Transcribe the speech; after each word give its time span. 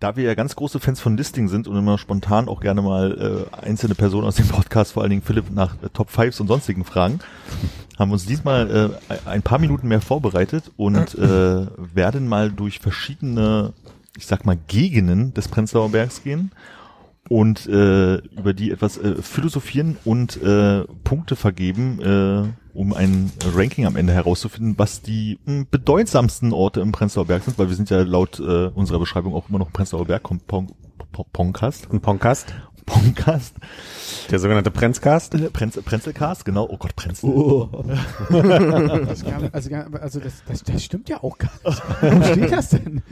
Da 0.00 0.16
wir 0.16 0.24
ja 0.24 0.34
ganz 0.34 0.54
große 0.54 0.80
Fans 0.80 1.00
von 1.00 1.16
Listing 1.16 1.48
sind 1.48 1.66
und 1.66 1.78
immer 1.78 1.96
spontan 1.96 2.48
auch 2.48 2.60
gerne 2.60 2.82
mal 2.82 3.46
äh, 3.62 3.64
einzelne 3.64 3.94
Personen 3.94 4.26
aus 4.26 4.34
dem 4.34 4.48
Podcast, 4.48 4.92
vor 4.92 5.02
allen 5.02 5.10
Dingen 5.10 5.22
Philipp, 5.22 5.50
nach 5.50 5.74
äh, 5.82 5.88
Top 5.92 6.10
Fives 6.10 6.40
und 6.40 6.48
sonstigen 6.48 6.84
Fragen, 6.84 7.20
haben 7.98 8.10
wir 8.10 8.14
uns 8.14 8.26
diesmal 8.26 8.92
äh, 9.08 9.14
ein 9.26 9.40
paar 9.40 9.58
Minuten 9.58 9.88
mehr 9.88 10.02
vorbereitet 10.02 10.72
und 10.76 11.14
äh, 11.14 11.66
werden 11.76 12.28
mal 12.28 12.50
durch 12.50 12.80
verschiedene, 12.80 13.72
ich 14.18 14.26
sag 14.26 14.44
mal, 14.44 14.58
Gegenden 14.68 15.32
des 15.32 15.48
Prenzlauer 15.48 15.88
Bergs 15.88 16.22
gehen 16.22 16.52
und 17.28 17.66
äh, 17.66 18.16
über 18.16 18.52
die 18.52 18.70
etwas 18.70 18.98
äh, 18.98 19.20
philosophieren 19.22 19.96
und 20.04 20.40
äh, 20.42 20.84
Punkte 21.04 21.36
vergeben, 21.36 22.00
äh, 22.00 22.78
um 22.78 22.92
ein 22.92 23.32
Ranking 23.54 23.86
am 23.86 23.96
Ende 23.96 24.12
herauszufinden, 24.12 24.74
was 24.76 25.00
die 25.00 25.38
mh, 25.46 25.66
bedeutsamsten 25.70 26.52
Orte 26.52 26.80
im 26.80 26.92
Prenzlauer 26.92 27.26
Berg 27.26 27.44
sind, 27.44 27.58
weil 27.58 27.68
wir 27.68 27.76
sind 27.76 27.90
ja 27.90 28.02
laut 28.02 28.40
äh, 28.40 28.66
unserer 28.66 28.98
Beschreibung 28.98 29.34
auch 29.34 29.48
immer 29.48 29.58
noch 29.58 29.72
Prenzlauer 29.72 30.06
Berg 30.06 30.22
Poncast. 31.32 31.88
Ein 31.92 32.00
Podcast. 32.00 32.52
Poncast. 32.86 33.54
Der 34.30 34.38
sogenannte 34.38 34.70
Prenzcast. 34.70 35.52
Prenz, 35.52 35.80
Prenzelcast, 35.82 36.44
genau. 36.44 36.66
Oh 36.70 36.76
Gott, 36.76 36.96
Prenzel. 36.96 37.30
Das 39.04 39.22
nicht, 39.22 39.54
also, 39.54 39.70
also 40.00 40.20
das, 40.20 40.42
das, 40.46 40.62
das 40.62 40.84
stimmt 40.84 41.08
ja 41.08 41.22
auch 41.22 41.38
gar 41.38 41.50
nicht. 41.64 41.82
Wo 42.02 42.22
steht 42.24 42.52
das 42.52 42.70
denn? 42.70 43.02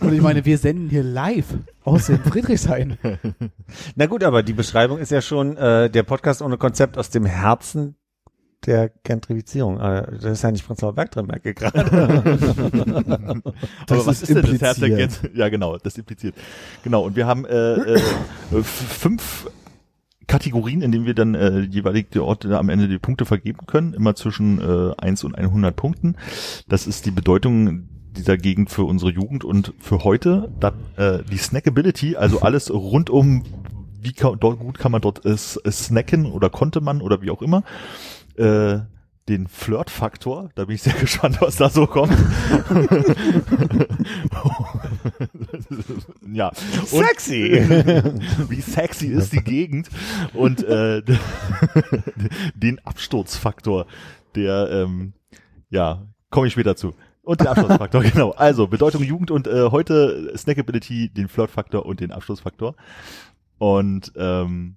Und 0.00 0.12
ich 0.12 0.20
meine, 0.20 0.44
wir 0.44 0.58
senden 0.58 0.90
hier 0.90 1.02
live 1.02 1.46
aus 1.84 2.06
dem 2.06 2.18
Friedrichshain. 2.20 2.98
Na 3.94 4.06
gut, 4.06 4.24
aber 4.24 4.42
die 4.42 4.52
Beschreibung 4.52 4.98
ist 4.98 5.10
ja 5.10 5.22
schon 5.22 5.56
äh, 5.56 5.90
der 5.90 6.02
Podcast 6.02 6.42
ohne 6.42 6.58
Konzept 6.58 6.98
aus 6.98 7.10
dem 7.10 7.24
Herzen 7.24 7.96
der 8.66 8.90
Gentrifizierung. 9.02 9.80
Äh, 9.80 10.06
das 10.12 10.24
ist 10.24 10.42
ja 10.42 10.50
nicht 10.50 10.66
Prenzlauer 10.66 10.94
Berg 10.94 11.10
drin, 11.10 11.26
merke 11.26 11.50
ich 11.50 11.56
gerade. 11.56 11.80
Aber 13.88 14.06
was 14.06 14.22
ist 14.22 14.30
ist, 14.30 14.36
denn 14.36 14.52
das 14.52 14.60
Herz 14.60 14.78
der. 14.80 14.90
Gänse? 14.90 15.30
Ja, 15.34 15.48
genau, 15.48 15.78
das 15.78 15.96
impliziert. 15.98 16.34
Genau, 16.82 17.04
und 17.04 17.16
wir 17.16 17.26
haben 17.26 17.44
äh, 17.44 17.74
äh, 17.74 18.00
fünf 18.62 19.50
Kategorien, 20.26 20.82
in 20.82 20.92
denen 20.92 21.06
wir 21.06 21.14
dann 21.14 21.34
äh, 21.34 21.60
jeweilig 21.60 22.10
die 22.12 22.20
Orte 22.20 22.58
am 22.58 22.68
Ende 22.68 22.88
die 22.88 22.98
Punkte 22.98 23.24
vergeben 23.24 23.66
können, 23.66 23.94
immer 23.94 24.14
zwischen 24.14 24.60
äh, 24.60 24.94
1 24.96 25.24
und 25.24 25.34
100 25.34 25.76
Punkten. 25.76 26.16
Das 26.68 26.86
ist 26.86 27.06
die 27.06 27.10
Bedeutung 27.10 27.88
dieser 28.16 28.36
Gegend 28.36 28.70
für 28.70 28.84
unsere 28.84 29.10
Jugend 29.10 29.44
und 29.44 29.74
für 29.80 30.04
heute 30.04 30.52
dann, 30.60 30.74
äh, 30.96 31.18
die 31.30 31.36
Snackability, 31.36 32.16
also 32.16 32.40
alles 32.40 32.72
rund 32.72 33.10
um 33.10 33.42
wie 34.04 34.12
kann, 34.12 34.38
dort, 34.38 34.58
gut 34.58 34.78
kann 34.78 34.92
man 34.92 35.00
dort 35.00 35.24
äh, 35.24 35.36
snacken 35.36 36.26
oder 36.26 36.50
konnte 36.50 36.80
man 36.80 37.00
oder 37.00 37.22
wie 37.22 37.30
auch 37.30 37.42
immer. 37.42 37.64
Äh, 38.36 38.80
den 39.28 39.48
Flirt-Faktor, 39.48 40.50
da 40.54 40.66
bin 40.66 40.74
ich 40.74 40.82
sehr 40.82 40.92
gespannt, 41.00 41.40
was 41.40 41.56
da 41.56 41.70
so 41.70 41.86
kommt. 41.86 42.12
ja. 46.32 46.48
Und 46.48 47.06
Sexy! 47.06 47.52
wie 48.48 48.60
sexy 48.60 49.06
ist 49.06 49.32
die 49.32 49.42
Gegend 49.42 49.88
und 50.34 50.62
äh, 50.64 51.02
den 52.54 52.78
Absturzfaktor, 52.84 53.86
der 54.34 54.68
ähm, 54.70 55.14
ja, 55.70 56.06
komme 56.30 56.48
ich 56.48 56.52
später 56.52 56.76
zu. 56.76 56.94
Und 57.22 57.40
den 57.40 57.46
Absturzfaktor, 57.46 58.02
genau. 58.02 58.32
Also 58.32 58.66
Bedeutung 58.66 59.02
Jugend 59.02 59.30
und 59.30 59.46
äh, 59.46 59.70
heute 59.70 60.36
Snackability, 60.36 61.08
den 61.08 61.28
Flirtfaktor 61.28 61.86
und 61.86 62.00
den 62.00 62.12
Absturzfaktor. 62.12 62.74
Und 63.56 64.12
ähm, 64.16 64.76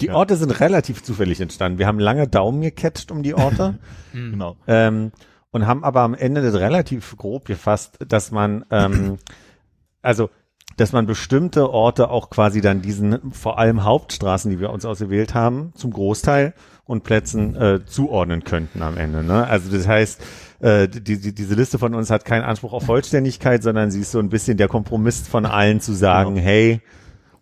Die 0.00 0.06
Ja. 0.06 0.14
Orte 0.14 0.36
sind 0.36 0.58
relativ 0.60 1.02
zufällig 1.02 1.40
entstanden. 1.40 1.78
Wir 1.78 1.86
haben 1.86 1.98
lange 1.98 2.26
Daumen 2.28 2.60
gecatcht 2.62 3.10
um 3.10 3.22
die 3.22 3.34
Orte 3.34 3.78
genau. 4.12 4.56
ähm, 4.66 5.12
und 5.50 5.66
haben 5.66 5.84
aber 5.84 6.00
am 6.00 6.14
Ende 6.14 6.42
das 6.42 6.54
relativ 6.54 7.16
grob 7.16 7.44
gefasst, 7.44 7.98
dass 8.08 8.30
man 8.30 8.64
ähm, 8.70 9.18
also 10.02 10.30
dass 10.78 10.92
man 10.92 11.04
bestimmte 11.06 11.68
Orte 11.68 12.08
auch 12.08 12.30
quasi 12.30 12.62
dann 12.62 12.80
diesen 12.80 13.32
vor 13.32 13.58
allem 13.58 13.84
Hauptstraßen, 13.84 14.50
die 14.50 14.58
wir 14.58 14.70
uns 14.70 14.86
ausgewählt 14.86 15.34
haben, 15.34 15.72
zum 15.76 15.92
Großteil 15.92 16.54
und 16.84 17.04
Plätzen 17.04 17.54
äh, 17.54 17.84
zuordnen 17.84 18.42
könnten 18.44 18.80
am 18.82 18.96
Ende. 18.96 19.22
Ne? 19.22 19.46
Also 19.46 19.70
das 19.70 19.86
heißt, 19.86 20.22
äh, 20.60 20.88
die, 20.88 21.20
die, 21.20 21.34
diese 21.34 21.54
Liste 21.54 21.78
von 21.78 21.94
uns 21.94 22.10
hat 22.10 22.24
keinen 22.24 22.44
Anspruch 22.44 22.72
auf 22.72 22.86
Vollständigkeit, 22.86 23.62
sondern 23.62 23.90
sie 23.90 24.00
ist 24.00 24.12
so 24.12 24.18
ein 24.18 24.30
bisschen 24.30 24.56
der 24.56 24.68
Kompromiss 24.68 25.28
von 25.28 25.44
allen 25.44 25.80
zu 25.80 25.92
sagen, 25.92 26.36
Genau. 26.36 26.46
hey, 26.46 26.80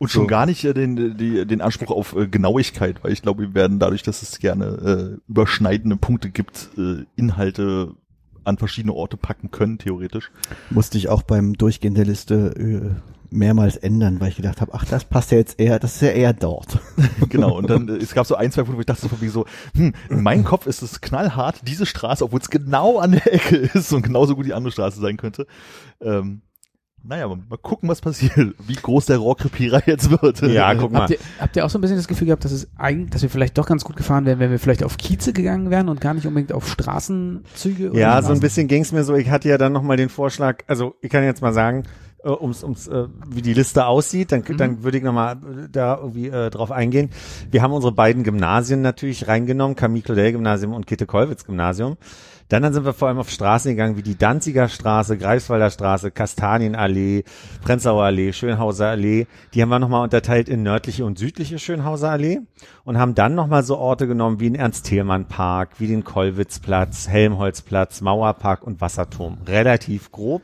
Und 0.00 0.08
schon 0.08 0.22
So. 0.22 0.28
gar 0.28 0.46
nicht 0.46 0.64
äh, 0.64 0.72
den, 0.72 1.18
die, 1.18 1.46
den 1.46 1.60
Anspruch 1.60 1.90
auf 1.90 2.16
äh, 2.16 2.26
Genauigkeit, 2.26 3.04
weil 3.04 3.12
ich 3.12 3.20
glaube, 3.20 3.42
wir 3.42 3.54
werden 3.54 3.78
dadurch, 3.78 4.02
dass 4.02 4.22
es 4.22 4.38
gerne 4.38 5.18
äh, 5.18 5.30
überschneidende 5.30 5.96
Punkte 5.96 6.30
gibt, 6.30 6.70
äh, 6.78 7.04
Inhalte 7.16 7.92
an 8.44 8.56
verschiedene 8.56 8.94
Orte 8.94 9.18
packen 9.18 9.50
können, 9.50 9.76
theoretisch. 9.76 10.30
Musste 10.70 10.96
ich 10.96 11.10
auch 11.10 11.20
beim 11.22 11.52
Durchgehen 11.52 11.92
der 11.92 12.06
Liste 12.06 12.54
äh, 12.56 13.10
mehrmals 13.28 13.76
ändern, 13.76 14.22
weil 14.22 14.30
ich 14.30 14.36
gedacht 14.36 14.62
habe, 14.62 14.72
ach, 14.72 14.86
das 14.86 15.04
passt 15.04 15.32
ja 15.32 15.36
jetzt 15.36 15.60
eher, 15.60 15.78
das 15.78 15.96
ist 15.96 16.00
ja 16.00 16.08
eher 16.08 16.32
dort. 16.32 16.78
genau, 17.28 17.58
und 17.58 17.68
dann, 17.68 17.86
äh, 17.90 17.96
es 17.96 18.14
gab 18.14 18.26
so 18.26 18.36
ein, 18.36 18.50
zwei 18.52 18.62
Punkte, 18.62 18.78
wo 18.78 18.80
ich 18.80 18.86
dachte 18.86 19.02
so 19.02 19.08
von 19.08 19.28
so, 19.28 19.44
hm, 19.74 19.92
in 20.08 20.22
meinem 20.22 20.44
Kopf 20.44 20.66
ist 20.66 20.80
es 20.80 21.02
knallhart, 21.02 21.60
diese 21.68 21.84
Straße, 21.84 22.24
obwohl 22.24 22.40
es 22.40 22.48
genau 22.48 23.00
an 23.00 23.12
der 23.12 23.34
Ecke 23.34 23.56
ist 23.74 23.92
und 23.92 24.00
genauso 24.00 24.34
gut 24.34 24.46
die 24.46 24.54
andere 24.54 24.72
Straße 24.72 24.98
sein 24.98 25.18
könnte. 25.18 25.46
Ähm, 26.00 26.40
naja, 27.02 27.28
mal, 27.28 27.38
mal 27.48 27.56
gucken, 27.56 27.88
was 27.88 28.00
passiert, 28.00 28.34
wie 28.66 28.74
groß 28.74 29.06
der 29.06 29.18
Rohrkrepierer 29.18 29.82
jetzt 29.86 30.10
wird. 30.10 30.42
ja, 30.42 30.74
guck 30.74 30.92
mal. 30.92 31.02
Habt 31.02 31.10
ihr, 31.10 31.18
habt 31.38 31.56
ihr 31.56 31.64
auch 31.64 31.70
so 31.70 31.78
ein 31.78 31.80
bisschen 31.80 31.96
das 31.96 32.08
Gefühl 32.08 32.26
gehabt, 32.26 32.44
dass 32.44 32.52
es 32.52 32.68
eigentlich, 32.76 33.10
dass 33.10 33.22
wir 33.22 33.30
vielleicht 33.30 33.56
doch 33.58 33.66
ganz 33.66 33.84
gut 33.84 33.96
gefahren 33.96 34.26
wären, 34.26 34.38
wenn 34.38 34.50
wir 34.50 34.58
vielleicht 34.58 34.84
auf 34.84 34.96
Kieze 34.96 35.32
gegangen 35.32 35.70
wären 35.70 35.88
und 35.88 36.00
gar 36.00 36.14
nicht 36.14 36.26
unbedingt 36.26 36.52
auf 36.52 36.68
Straßenzüge? 36.68 37.90
oder 37.90 37.98
Ja, 37.98 38.22
so 38.22 38.32
ein 38.32 38.40
bisschen 38.40 38.68
ging's 38.68 38.92
mir 38.92 39.04
so. 39.04 39.14
Ich 39.14 39.30
hatte 39.30 39.48
ja 39.48 39.58
dann 39.58 39.72
nochmal 39.72 39.96
den 39.96 40.08
Vorschlag, 40.08 40.58
also 40.66 40.94
ich 41.00 41.10
kann 41.10 41.24
jetzt 41.24 41.42
mal 41.42 41.52
sagen, 41.52 41.84
äh, 42.24 42.28
ums, 42.28 42.62
ums, 42.62 42.86
äh, 42.88 43.06
wie 43.28 43.42
die 43.42 43.54
Liste 43.54 43.86
aussieht, 43.86 44.32
dann, 44.32 44.44
dann 44.56 44.82
würde 44.82 44.98
ich 44.98 45.04
nochmal 45.04 45.36
äh, 45.36 45.68
da 45.70 45.96
irgendwie 45.96 46.28
äh, 46.28 46.50
drauf 46.50 46.70
eingehen. 46.70 47.10
Wir 47.50 47.62
haben 47.62 47.72
unsere 47.72 47.92
beiden 47.92 48.24
Gymnasien 48.24 48.82
natürlich 48.82 49.26
reingenommen, 49.26 49.76
Camille 49.76 50.02
Claudel 50.02 50.32
Gymnasium 50.32 50.74
und 50.74 50.86
Käthe-Kollwitz 50.86 51.44
Gymnasium. 51.44 51.96
Dann, 52.50 52.64
dann 52.64 52.72
sind 52.72 52.84
wir 52.84 52.92
vor 52.92 53.06
allem 53.06 53.18
auf 53.18 53.30
Straßen 53.30 53.70
gegangen, 53.70 53.96
wie 53.96 54.02
die 54.02 54.18
Danziger 54.18 54.68
Straße, 54.68 55.16
Greifswalder 55.16 55.70
Straße, 55.70 56.10
Kastanienallee, 56.10 57.22
Prenzlauer 57.62 58.02
Allee, 58.02 58.32
Schönhauser 58.32 58.88
Allee. 58.88 59.28
Die 59.54 59.62
haben 59.62 59.68
wir 59.68 59.78
nochmal 59.78 60.02
unterteilt 60.02 60.48
in 60.48 60.64
nördliche 60.64 61.04
und 61.04 61.16
südliche 61.16 61.60
Schönhauser 61.60 62.10
Allee 62.10 62.40
und 62.84 62.98
haben 62.98 63.14
dann 63.14 63.36
nochmal 63.36 63.62
so 63.62 63.78
Orte 63.78 64.08
genommen 64.08 64.40
wie 64.40 64.50
den 64.50 64.56
Ernst-Thälmann-Park, 64.56 65.78
wie 65.78 65.86
den 65.86 66.02
Kollwitzplatz, 66.02 67.08
Helmholtzplatz, 67.08 68.00
Mauerpark 68.00 68.64
und 68.64 68.80
Wasserturm. 68.80 69.38
Relativ 69.46 70.10
grob. 70.10 70.42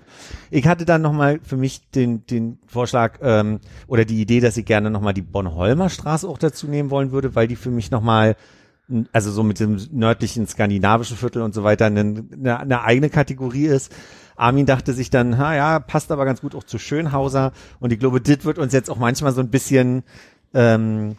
Ich 0.52 0.68
hatte 0.68 0.84
dann 0.84 1.02
nochmal 1.02 1.40
für 1.42 1.56
mich 1.56 1.90
den, 1.90 2.24
den 2.26 2.60
Vorschlag 2.68 3.18
ähm, 3.20 3.58
oder 3.88 4.04
die 4.04 4.20
Idee, 4.20 4.38
dass 4.38 4.56
ich 4.56 4.64
gerne 4.64 4.92
nochmal 4.92 5.12
die 5.12 5.22
Bornholmer 5.22 5.88
Straße 5.88 6.28
auch 6.28 6.38
dazu 6.38 6.68
nehmen 6.68 6.90
wollen 6.90 7.10
würde, 7.10 7.34
weil 7.34 7.48
die 7.48 7.56
für 7.56 7.72
mich 7.72 7.90
nochmal 7.90 8.36
also 9.12 9.30
so 9.32 9.42
mit 9.42 9.58
dem 9.60 9.78
nördlichen 9.92 10.46
skandinavischen 10.46 11.16
Viertel 11.16 11.42
und 11.42 11.54
so 11.54 11.64
weiter 11.64 11.86
eine, 11.86 12.24
eine, 12.60 12.82
eigene 12.82 13.10
Kategorie 13.10 13.66
ist. 13.66 13.92
Armin 14.36 14.66
dachte 14.66 14.92
sich 14.92 15.10
dann, 15.10 15.38
ha 15.38 15.54
ja, 15.54 15.78
passt 15.80 16.12
aber 16.12 16.24
ganz 16.24 16.40
gut 16.40 16.54
auch 16.54 16.64
zu 16.64 16.78
Schönhauser 16.78 17.52
und 17.80 17.92
ich 17.92 17.98
glaube, 17.98 18.20
das 18.20 18.44
wird 18.44 18.58
uns 18.58 18.72
jetzt 18.72 18.90
auch 18.90 18.98
manchmal 18.98 19.32
so 19.32 19.40
ein 19.40 19.48
bisschen 19.50 20.02
ähm, 20.54 21.16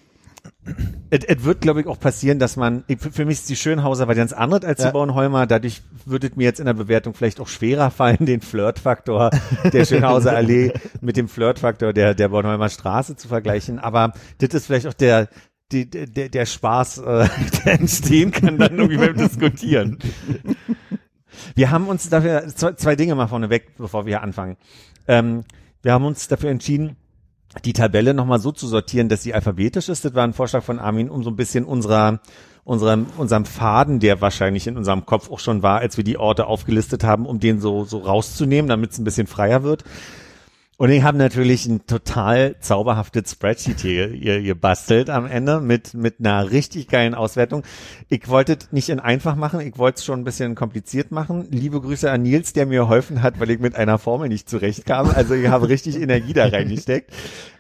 es 1.10 1.44
wird, 1.44 1.62
glaube 1.62 1.82
ich, 1.82 1.88
auch 1.88 2.00
passieren, 2.00 2.40
dass 2.40 2.56
man, 2.58 2.84
ich- 2.88 3.00
für 3.00 3.26
mich 3.26 3.40
ist 3.40 3.50
die 3.50 3.56
Schönhauser 3.56 4.08
was 4.08 4.16
ganz 4.18 4.34
anderes 4.34 4.64
als 4.66 4.80
Ja. 4.80 4.88
die 4.88 4.92
Bornholmer, 4.94 5.46
dadurch 5.48 5.82
würde 6.06 6.28
es 6.28 6.36
mir 6.36 6.44
jetzt 6.44 6.60
in 6.60 6.66
der 6.66 6.74
Bewertung 6.74 7.14
vielleicht 7.14 7.40
auch 7.40 7.48
schwerer 7.48 7.90
fallen, 7.92 8.26
den 8.26 8.42
Flirtfaktor 8.42 9.32
der 9.72 9.86
Schönhauser 9.86 10.36
Allee 10.36 10.74
mit 11.02 11.18
dem 11.18 11.28
Flirtfaktor 11.28 11.94
der, 11.94 12.14
der 12.14 12.30
Bornholmer 12.30 12.70
Straße 12.70 13.16
zu 13.16 13.28
vergleichen, 13.28 13.80
aber 13.80 14.14
das 14.40 14.50
ist 14.54 14.66
vielleicht 14.68 14.88
auch 14.88 14.94
der, 14.94 15.28
die, 15.72 15.90
der, 15.90 16.30
der 16.30 16.46
Spaß, 16.46 17.00
äh, 17.00 17.28
der 17.66 17.74
entstehen 17.74 18.32
kann 18.32 18.58
dann 18.58 18.78
irgendwie 18.78 18.98
beim 18.98 19.18
Diskutieren. 19.18 20.00
Wir 21.56 21.72
haben 21.72 21.88
uns 21.88 22.10
dafür 22.10 22.48
zwei, 22.48 22.74
zwei 22.74 22.96
Dinge 22.96 23.16
mal 23.16 23.28
vorneweg, 23.28 23.78
bevor 23.78 24.06
wir 24.06 24.22
anfangen. 24.22 24.58
Ähm, 25.08 25.44
wir 25.82 25.94
haben 25.94 26.06
uns 26.06 26.28
dafür 26.28 26.50
entschieden, 26.50 26.98
die 27.64 27.74
Tabelle 27.74 28.14
nochmal 28.14 28.40
so 28.40 28.52
zu 28.52 28.68
sortieren, 28.68 29.10
dass 29.10 29.24
sie 29.24 29.34
alphabetisch 29.34 29.90
ist. 29.90 30.06
Das 30.06 30.14
war 30.16 30.24
ein 30.24 30.34
Vorschlag 30.34 30.64
von 30.64 30.80
Armin, 30.80 31.10
um 31.10 31.24
so 31.24 31.30
ein 31.30 31.36
bisschen 31.36 31.66
unserer, 31.66 32.20
unserem, 32.64 33.08
unserem 33.18 33.46
Faden, 33.46 34.00
der 34.00 34.22
wahrscheinlich 34.22 34.68
in 34.68 34.78
unserem 34.78 35.06
Kopf 35.06 35.32
auch 35.32 35.40
schon 35.40 35.64
war, 35.64 35.80
als 35.80 35.98
wir 35.98 36.04
die 36.04 36.18
Orte 36.18 36.48
aufgelistet 36.48 37.04
haben, 37.04 37.26
um 37.26 37.40
den 37.40 37.60
so, 37.60 37.86
so 37.86 38.00
rauszunehmen, 38.00 38.70
damit 38.70 38.92
es 38.92 39.00
ein 39.00 39.06
bisschen 39.06 39.28
freier 39.28 39.64
wird. 39.64 39.84
Und 40.80 40.92
ich 40.92 41.02
habe 41.02 41.18
natürlich 41.18 41.66
ein 41.66 41.88
total 41.88 42.60
zauberhaftes 42.60 43.32
Spreadsheet 43.32 43.80
hier, 43.80 44.10
hier 44.10 44.44
gebastelt 44.44 45.10
am 45.10 45.26
Ende 45.26 45.60
mit, 45.60 45.96
mit 45.96 46.20
einer 46.20 46.52
richtig 46.52 46.88
geilen 46.88 47.16
Auswertung. 47.16 47.64
Ich 48.10 48.28
wollte 48.28 48.60
es 48.60 48.72
nicht 48.72 48.90
in 48.90 49.00
einfach 49.00 49.36
machen, 49.36 49.60
ich 49.60 49.80
wollte 49.80 49.98
es 49.98 50.06
schon 50.06 50.20
ein 50.20 50.24
bisschen 50.24 50.54
kompliziert 50.54 51.10
machen. 51.10 51.48
Liebe 51.50 51.82
Grüße 51.82 52.12
an 52.12 52.22
Nils, 52.22 52.54
der 52.54 52.68
mir 52.68 52.82
geholfen 52.82 53.24
hat, 53.24 53.40
weil 53.40 53.50
ich 53.50 53.60
mit 53.60 53.76
einer 53.76 53.98
Formel 53.98 54.30
nicht 54.30 54.48
zurechtkam. 54.48 55.10
Also 55.10 55.34
ich 55.34 55.48
habe 55.48 55.68
richtig 55.68 55.96
Energie 56.02 56.34
da 56.34 56.46
reingesteckt. 56.46 57.12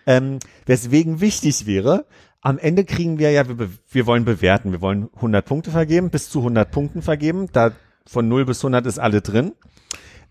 Ähm, 0.05 0.37
weswegen 0.67 1.19
wichtig 1.19 1.65
wäre, 1.65 2.05
am 2.41 2.59
Ende 2.59 2.85
kriegen 2.85 3.17
wir 3.17 3.31
ja, 3.31 3.47
wir, 3.47 3.69
wir 3.89 4.05
wollen 4.05 4.25
bewerten, 4.25 4.71
wir 4.71 4.81
wollen 4.81 5.09
100 5.15 5.43
Punkte 5.43 5.71
vergeben, 5.71 6.11
bis 6.11 6.29
zu 6.29 6.39
100 6.39 6.69
Punkten 6.69 7.01
vergeben. 7.01 7.49
Da 7.51 7.71
von 8.05 8.27
0 8.27 8.45
bis 8.45 8.59
100 8.59 8.85
ist 8.85 8.99
alle 8.99 9.21
drin. 9.21 9.53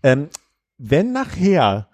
Ähm, 0.03 0.29
wenn 0.77 1.11
nachher 1.11 1.89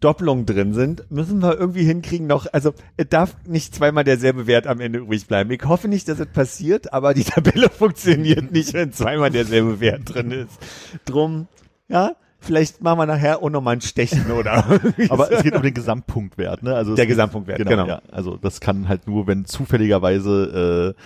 Doppelungen 0.00 0.46
drin 0.46 0.74
sind, 0.74 1.10
müssen 1.10 1.42
wir 1.42 1.58
irgendwie 1.58 1.84
hinkriegen 1.84 2.26
noch, 2.26 2.46
also 2.52 2.72
es 2.96 3.08
darf 3.08 3.36
nicht 3.46 3.74
zweimal 3.74 4.04
derselbe 4.04 4.46
Wert 4.46 4.66
am 4.66 4.80
Ende 4.80 5.00
übrig 5.00 5.26
bleiben. 5.26 5.50
Ich 5.50 5.64
hoffe 5.64 5.88
nicht, 5.88 6.08
dass 6.08 6.20
es 6.20 6.26
passiert, 6.26 6.92
aber 6.92 7.14
die 7.14 7.24
Tabelle 7.24 7.68
funktioniert 7.68 8.52
nicht, 8.52 8.72
wenn 8.74 8.92
zweimal 8.92 9.30
derselbe 9.30 9.80
Wert 9.80 10.02
drin 10.14 10.30
ist. 10.30 10.58
Drum, 11.04 11.48
ja, 11.88 12.12
vielleicht 12.38 12.80
machen 12.80 12.98
wir 12.98 13.06
nachher 13.06 13.42
auch 13.42 13.50
nochmal 13.50 13.76
ein 13.76 13.80
Stechen 13.80 14.30
oder 14.38 14.64
Aber 15.08 15.32
es 15.32 15.42
geht 15.42 15.54
um 15.54 15.62
den 15.62 15.74
Gesamtpunktwert, 15.74 16.62
ne? 16.62 16.74
Also 16.74 16.94
Der 16.94 17.06
Gesamtpunktwert, 17.06 17.58
genau. 17.58 17.70
genau. 17.70 17.86
Ja, 17.86 18.02
also 18.10 18.36
das 18.36 18.60
kann 18.60 18.88
halt 18.88 19.08
nur, 19.08 19.26
wenn 19.26 19.46
zufälligerweise 19.46 20.94
äh, 20.96 21.02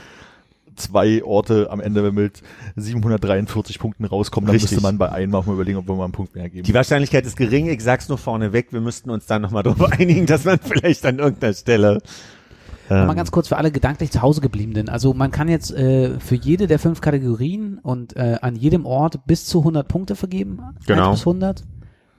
zwei 0.76 1.22
Orte 1.24 1.68
am 1.70 1.80
Ende 1.80 2.12
mit 2.12 2.42
743 2.76 3.78
Punkten 3.78 4.04
rauskommen, 4.04 4.46
dann 4.46 4.54
Richtig. 4.54 4.72
müsste 4.72 4.82
man 4.82 4.98
bei 4.98 5.10
einem 5.10 5.34
auch 5.34 5.46
mal 5.46 5.54
überlegen, 5.54 5.78
ob 5.78 5.88
wir 5.88 5.94
mal 5.94 6.04
einen 6.04 6.12
Punkt 6.12 6.34
mehr 6.34 6.48
geben. 6.48 6.64
Die 6.64 6.74
Wahrscheinlichkeit 6.74 7.26
ist 7.26 7.36
gering, 7.36 7.68
ich 7.68 7.82
sag's 7.82 8.08
nur 8.08 8.18
vorneweg, 8.18 8.72
wir 8.72 8.80
müssten 8.80 9.10
uns 9.10 9.26
dann 9.26 9.42
nochmal 9.42 9.62
darauf 9.62 9.92
einigen, 9.98 10.26
dass 10.26 10.44
man 10.44 10.58
vielleicht 10.58 11.04
an 11.06 11.18
irgendeiner 11.18 11.54
Stelle 11.54 12.02
ähm, 12.90 13.06
Mal 13.06 13.14
ganz 13.14 13.30
kurz 13.30 13.48
für 13.48 13.56
alle 13.56 13.70
gedanklich 13.70 14.10
zu 14.10 14.22
Hause 14.22 14.40
gebliebenen. 14.40 14.88
Also 14.88 15.14
man 15.14 15.30
kann 15.30 15.48
jetzt 15.48 15.72
äh, 15.72 16.18
für 16.20 16.34
jede 16.34 16.66
der 16.66 16.78
fünf 16.78 17.00
Kategorien 17.00 17.78
und 17.78 18.16
äh, 18.16 18.38
an 18.42 18.56
jedem 18.56 18.86
Ort 18.86 19.26
bis 19.26 19.46
zu 19.46 19.60
100 19.60 19.86
Punkte 19.86 20.16
vergeben. 20.16 20.60
Genau. 20.86 21.10
1 21.10 21.20
bis 21.20 21.26
100. 21.26 21.62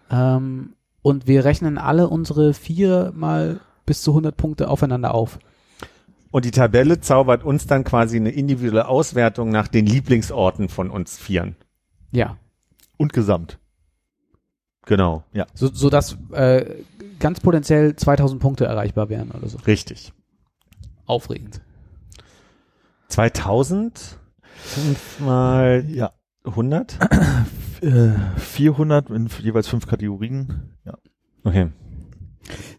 Ähm, 0.09 0.73
und 1.01 1.27
wir 1.27 1.45
rechnen 1.45 1.77
alle 1.77 2.07
unsere 2.07 2.53
vier 2.53 3.11
mal 3.15 3.59
bis 3.85 4.01
zu 4.01 4.11
100 4.11 4.35
Punkte 4.35 4.69
aufeinander 4.69 5.13
auf. 5.13 5.37
Und 6.33 6.45
die 6.45 6.51
Tabelle 6.51 6.99
zaubert 6.99 7.43
uns 7.43 7.67
dann 7.67 7.83
quasi 7.83 8.17
eine 8.17 8.31
individuelle 8.31 8.87
Auswertung 8.87 9.51
nach 9.51 9.67
den 9.67 9.85
Lieblingsorten 9.85 10.67
von 10.67 10.89
uns 10.89 11.15
Vieren. 11.19 11.55
Ja. 12.09 12.37
Und 12.97 13.13
Gesamt. 13.13 13.59
Genau. 14.87 15.25
So, 15.53 15.67
so 15.71 15.91
dass 15.91 16.17
äh, 16.31 16.81
ganz 17.19 17.39
potenziell 17.39 17.95
2000 17.95 18.41
Punkte 18.41 18.65
erreichbar 18.65 19.09
wären 19.09 19.29
oder 19.29 19.47
so. 19.47 19.59
Richtig. 19.67 20.11
Aufregend. 21.05 21.61
2000 23.09 24.17
fünf 24.55 25.19
mal 25.19 25.85
Ja. 25.87 26.13
100? 26.45 26.97
Äh, 27.81 28.13
400 28.37 29.11
in 29.11 29.27
jeweils 29.39 29.67
fünf 29.67 29.85
Kategorien. 29.85 30.73
Ja. 30.83 30.97
Okay. 31.43 31.67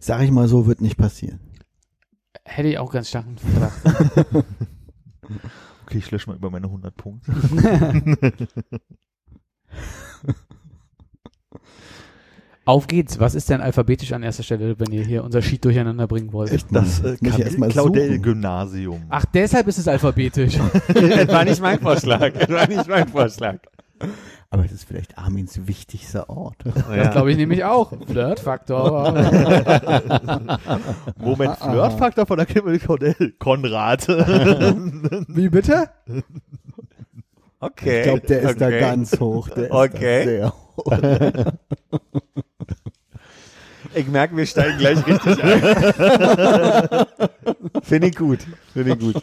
Sag 0.01 0.23
ich 0.23 0.33
mal 0.33 0.49
so, 0.49 0.67
wird 0.67 0.81
nicht 0.81 0.97
passieren. 0.97 1.39
Hätte 2.45 2.69
ich 2.69 2.79
auch 2.79 2.93
ganz 2.93 3.09
starken 3.09 3.37
Verdacht. 3.39 4.45
Okay, 5.87 5.99
ich 5.99 6.11
lösche 6.11 6.31
mal 6.31 6.37
über 6.37 6.51
meine 6.51 6.67
100 6.67 6.97
Punkte. 6.97 7.31
Auf 12.67 12.87
geht's. 12.87 13.21
Was 13.21 13.35
ist 13.35 13.51
denn 13.51 13.61
alphabetisch 13.61 14.13
an 14.13 14.23
erster 14.23 14.43
Stelle, 14.43 14.79
wenn 14.79 14.91
ihr 14.91 15.05
hier 15.05 15.23
unser 15.23 15.43
Sheet 15.43 15.63
durcheinander 15.65 16.07
bringen 16.07 16.33
wollt? 16.33 16.65
Das 16.71 17.01
äh. 17.01 17.17
Claudel-Gymnasium. 17.19 19.03
Ach, 19.11 19.27
deshalb 19.27 19.69
ist 19.69 19.77
es 19.77 19.87
alphabetisch. 19.87 20.55
das 20.89 21.29
war 21.29 21.45
nicht 21.45 21.61
mein 21.61 21.79
Vorschlag. 21.79 22.33
Das 22.33 22.49
war 22.49 22.67
nicht 22.67 22.89
mein 22.89 23.07
Vorschlag. 23.09 23.59
Aber 24.55 24.65
es 24.65 24.71
ist 24.71 24.85
vielleicht 24.85 25.19
Armins 25.19 25.67
wichtigster 25.67 26.31
Ort. 26.31 26.59
Das 26.65 27.11
glaube 27.11 27.33
ich 27.33 27.37
nämlich 27.37 27.65
auch. 27.65 27.93
Flirtfaktor. 28.07 29.13
Moment, 31.19 31.57
Flirtfaktor 31.57 32.25
von 32.25 32.37
der 32.37 32.47
Kimmel 32.47 32.79
Claudel. 32.79 33.35
Konrad. 33.41 34.07
Wie 34.09 35.49
bitte? 35.49 35.91
Okay. 37.59 37.99
Ich 37.99 38.05
glaube, 38.05 38.21
der 38.21 38.43
ist 38.43 38.61
da 38.61 38.67
okay. 38.69 38.79
ganz 38.79 39.19
hoch. 39.19 39.49
Der 39.49 39.65
ist 39.65 39.73
Okay. 39.73 40.25
da 40.25 40.31
sehr 40.31 40.55
hoch. 40.55 40.93
Ich 43.97 44.07
merke, 44.07 44.37
wir 44.37 44.47
steigen 44.47 44.79
gleich 44.79 45.05
richtig 45.05 45.43
ein. 45.43 45.63
Finde 47.83 48.07
ich 48.07 48.15
gut. 48.15 48.39
Finde 48.73 48.93
ich 48.93 48.99
gut. 49.01 49.17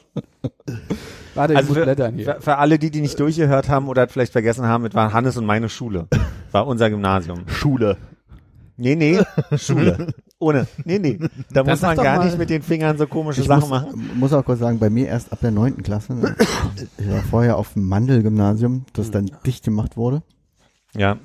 Warte, 1.35 1.53
ich 1.53 1.57
Also 1.57 1.69
muss 1.69 1.77
für, 1.77 1.83
blättern 1.83 2.15
hier. 2.15 2.25
für, 2.35 2.41
für 2.41 2.57
alle, 2.57 2.77
die, 2.79 2.91
die 2.91 3.01
nicht 3.01 3.19
durchgehört 3.19 3.69
haben 3.69 3.87
oder 3.87 4.05
das 4.05 4.13
vielleicht 4.13 4.31
vergessen 4.33 4.65
haben, 4.65 4.85
es 4.85 4.93
war 4.93 5.13
Hannes 5.13 5.37
und 5.37 5.45
meine 5.45 5.69
Schule. 5.69 6.07
War 6.51 6.67
unser 6.67 6.89
Gymnasium. 6.89 7.43
Schule. 7.47 7.95
Nee, 8.75 8.95
nee, 8.95 9.19
Schule. 9.57 10.07
Ohne. 10.39 10.67
Nee, 10.83 10.99
nee. 10.99 11.17
Da 11.53 11.63
muss 11.63 11.79
sag 11.79 11.95
man 11.95 12.03
gar 12.03 12.17
mal. 12.17 12.25
nicht 12.25 12.37
mit 12.37 12.49
den 12.49 12.61
Fingern 12.61 12.97
so 12.97 13.05
komische 13.07 13.41
Ich 13.41 13.47
Sachen 13.47 13.61
muss, 13.61 13.69
machen. 13.69 14.09
muss 14.15 14.33
auch 14.33 14.43
kurz 14.43 14.59
sagen, 14.59 14.79
bei 14.79 14.89
mir 14.89 15.07
erst 15.07 15.31
ab 15.31 15.39
der 15.41 15.51
neunten 15.51 15.83
Klasse. 15.83 16.13
Ne? 16.13 16.35
Ich 16.97 17.09
war 17.09 17.21
vorher 17.21 17.57
auf 17.57 17.73
dem 17.73 17.87
Mandel-Gymnasium, 17.87 18.85
das 18.93 19.11
dann 19.11 19.29
dicht 19.45 19.63
gemacht 19.63 19.95
wurde. 19.97 20.23
Ja. 20.97 21.17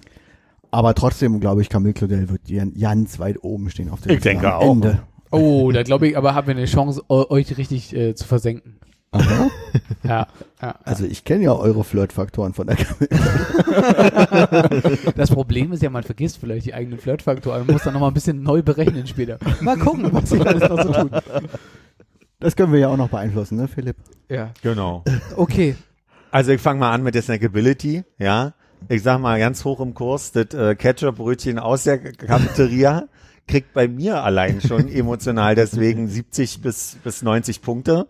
Aber 0.70 0.94
trotzdem, 0.94 1.40
glaube 1.40 1.62
ich, 1.62 1.68
Camille 1.70 1.94
Claudel 1.94 2.28
wird 2.28 2.48
jan- 2.48 2.74
ganz 2.78 3.18
weit 3.18 3.42
oben 3.42 3.70
stehen 3.70 3.88
auf 3.90 4.00
der 4.02 4.10
Ich 4.12 4.16
Liste 4.18 4.28
denke 4.28 4.54
auch. 4.54 4.70
Ende. 4.70 4.98
Oh, 5.30 5.72
da 5.72 5.82
glaube 5.82 6.06
ich, 6.08 6.16
aber 6.16 6.34
haben 6.34 6.46
wir 6.46 6.54
eine 6.56 6.66
Chance, 6.66 7.02
eu- 7.08 7.30
euch 7.30 7.56
richtig 7.58 7.96
äh, 7.96 8.14
zu 8.14 8.24
versenken. 8.26 8.78
Aha. 9.20 9.50
Ja, 10.02 10.26
ja. 10.62 10.74
Also 10.84 11.04
ich 11.04 11.24
kenne 11.24 11.44
ja 11.44 11.52
eure 11.52 11.84
Flirtfaktoren 11.84 12.54
von 12.54 12.66
der 12.66 12.76
Camille. 12.76 13.08
Das 15.16 15.30
Problem 15.30 15.72
ist 15.72 15.82
ja, 15.82 15.90
man 15.90 16.02
vergisst 16.02 16.38
vielleicht 16.38 16.66
die 16.66 16.74
eigenen 16.74 16.98
Flirtfaktoren. 16.98 17.66
Man 17.66 17.74
muss 17.74 17.82
dann 17.82 17.92
nochmal 17.94 18.10
ein 18.10 18.14
bisschen 18.14 18.42
neu 18.42 18.62
berechnen 18.62 19.06
später. 19.06 19.38
Mal 19.60 19.76
gucken, 19.78 20.12
was 20.12 20.30
sich 20.30 20.46
alles 20.46 20.68
noch 20.68 20.82
so 20.82 20.92
tut. 20.92 21.12
Das 22.38 22.54
können 22.56 22.72
wir 22.72 22.80
ja 22.80 22.88
auch 22.88 22.96
noch 22.96 23.08
beeinflussen, 23.08 23.56
ne, 23.56 23.68
Philipp? 23.68 23.96
Ja. 24.28 24.50
Genau. 24.62 25.04
Okay. 25.36 25.76
Also 26.30 26.52
ich 26.52 26.60
fange 26.60 26.80
mal 26.80 26.92
an 26.92 27.02
mit 27.02 27.14
der 27.14 27.22
Snackability, 27.22 28.04
ja. 28.18 28.54
Ich 28.88 29.02
sag 29.02 29.20
mal 29.20 29.38
ganz 29.38 29.64
hoch 29.64 29.80
im 29.80 29.94
Kurs, 29.94 30.32
das 30.32 30.52
äh, 30.52 30.74
Ketchup-Brötchen 30.74 31.58
aus 31.58 31.84
der 31.84 31.98
Cafeteria 31.98 33.08
kriegt 33.46 33.72
bei 33.72 33.88
mir 33.88 34.22
allein 34.22 34.60
schon 34.60 34.88
emotional 34.92 35.54
deswegen 35.54 36.08
70 36.08 36.60
bis, 36.62 36.96
bis 37.02 37.22
90 37.22 37.62
Punkte. 37.62 38.08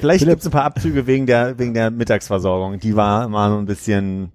Vielleicht 0.00 0.20
Philipp. 0.20 0.34
gibt's 0.34 0.46
ein 0.46 0.52
paar 0.52 0.64
Abzüge 0.64 1.06
wegen 1.06 1.26
der, 1.26 1.58
wegen 1.58 1.74
der 1.74 1.90
Mittagsversorgung. 1.90 2.78
Die 2.80 2.96
war 2.96 3.24
immer 3.26 3.50
so 3.50 3.58
ein 3.58 3.66
bisschen 3.66 4.32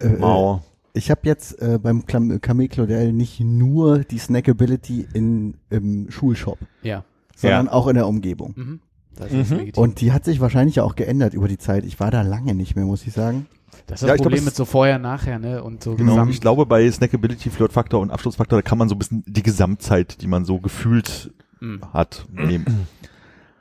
Äh, 0.00 0.08
mau. 0.10 0.62
Ich 0.94 1.10
habe 1.10 1.20
jetzt 1.24 1.60
äh, 1.62 1.78
beim 1.80 2.06
Camille 2.06 2.68
Claudel 2.68 3.12
nicht 3.12 3.40
nur 3.40 4.00
die 4.00 4.18
Snackability 4.18 5.06
in, 5.14 5.54
im 5.70 6.10
Schulshop, 6.10 6.58
Ja. 6.82 7.04
sondern 7.36 7.66
Ja. 7.66 7.72
auch 7.72 7.86
in 7.88 7.94
der 7.94 8.06
Umgebung. 8.08 8.54
Mhm. 8.56 8.80
Das 9.16 9.32
ist 9.32 9.50
Mhm. 9.50 9.70
Und 9.76 10.00
die 10.00 10.12
hat 10.12 10.24
sich 10.24 10.40
wahrscheinlich 10.40 10.80
auch 10.80 10.94
geändert 10.94 11.34
über 11.34 11.48
die 11.48 11.58
Zeit. 11.58 11.84
Ich 11.84 11.98
war 12.00 12.10
da 12.10 12.22
lange 12.22 12.54
nicht 12.54 12.76
mehr, 12.76 12.84
muss 12.84 13.06
ich 13.06 13.12
sagen. 13.12 13.46
das 13.86 13.96
ist 13.96 14.02
das 14.02 14.08
Ja, 14.08 14.14
glaub, 14.16 14.24
Problem 14.24 14.38
es- 14.40 14.44
mit 14.46 14.54
so 14.56 14.64
vorher, 14.64 14.98
nachher, 14.98 15.38
ne? 15.38 15.62
Und 15.62 15.82
so 15.82 15.94
Genau. 15.94 16.12
gesamt. 16.12 16.32
Ich 16.32 16.40
glaube, 16.40 16.66
bei 16.66 16.90
Snackability, 16.90 17.50
Flirtfaktor 17.50 18.00
und 18.00 18.10
Abschlussfaktor, 18.10 18.58
da 18.58 18.62
kann 18.68 18.78
man 18.78 18.88
so 18.88 18.94
ein 18.94 18.98
bisschen 18.98 19.24
die 19.26 19.42
Gesamtzeit, 19.42 20.20
die 20.22 20.26
man 20.26 20.44
so 20.44 20.58
gefühlt 20.58 21.32
Mhm. 21.60 21.80
hat, 21.92 22.26
nehmen. 22.32 22.86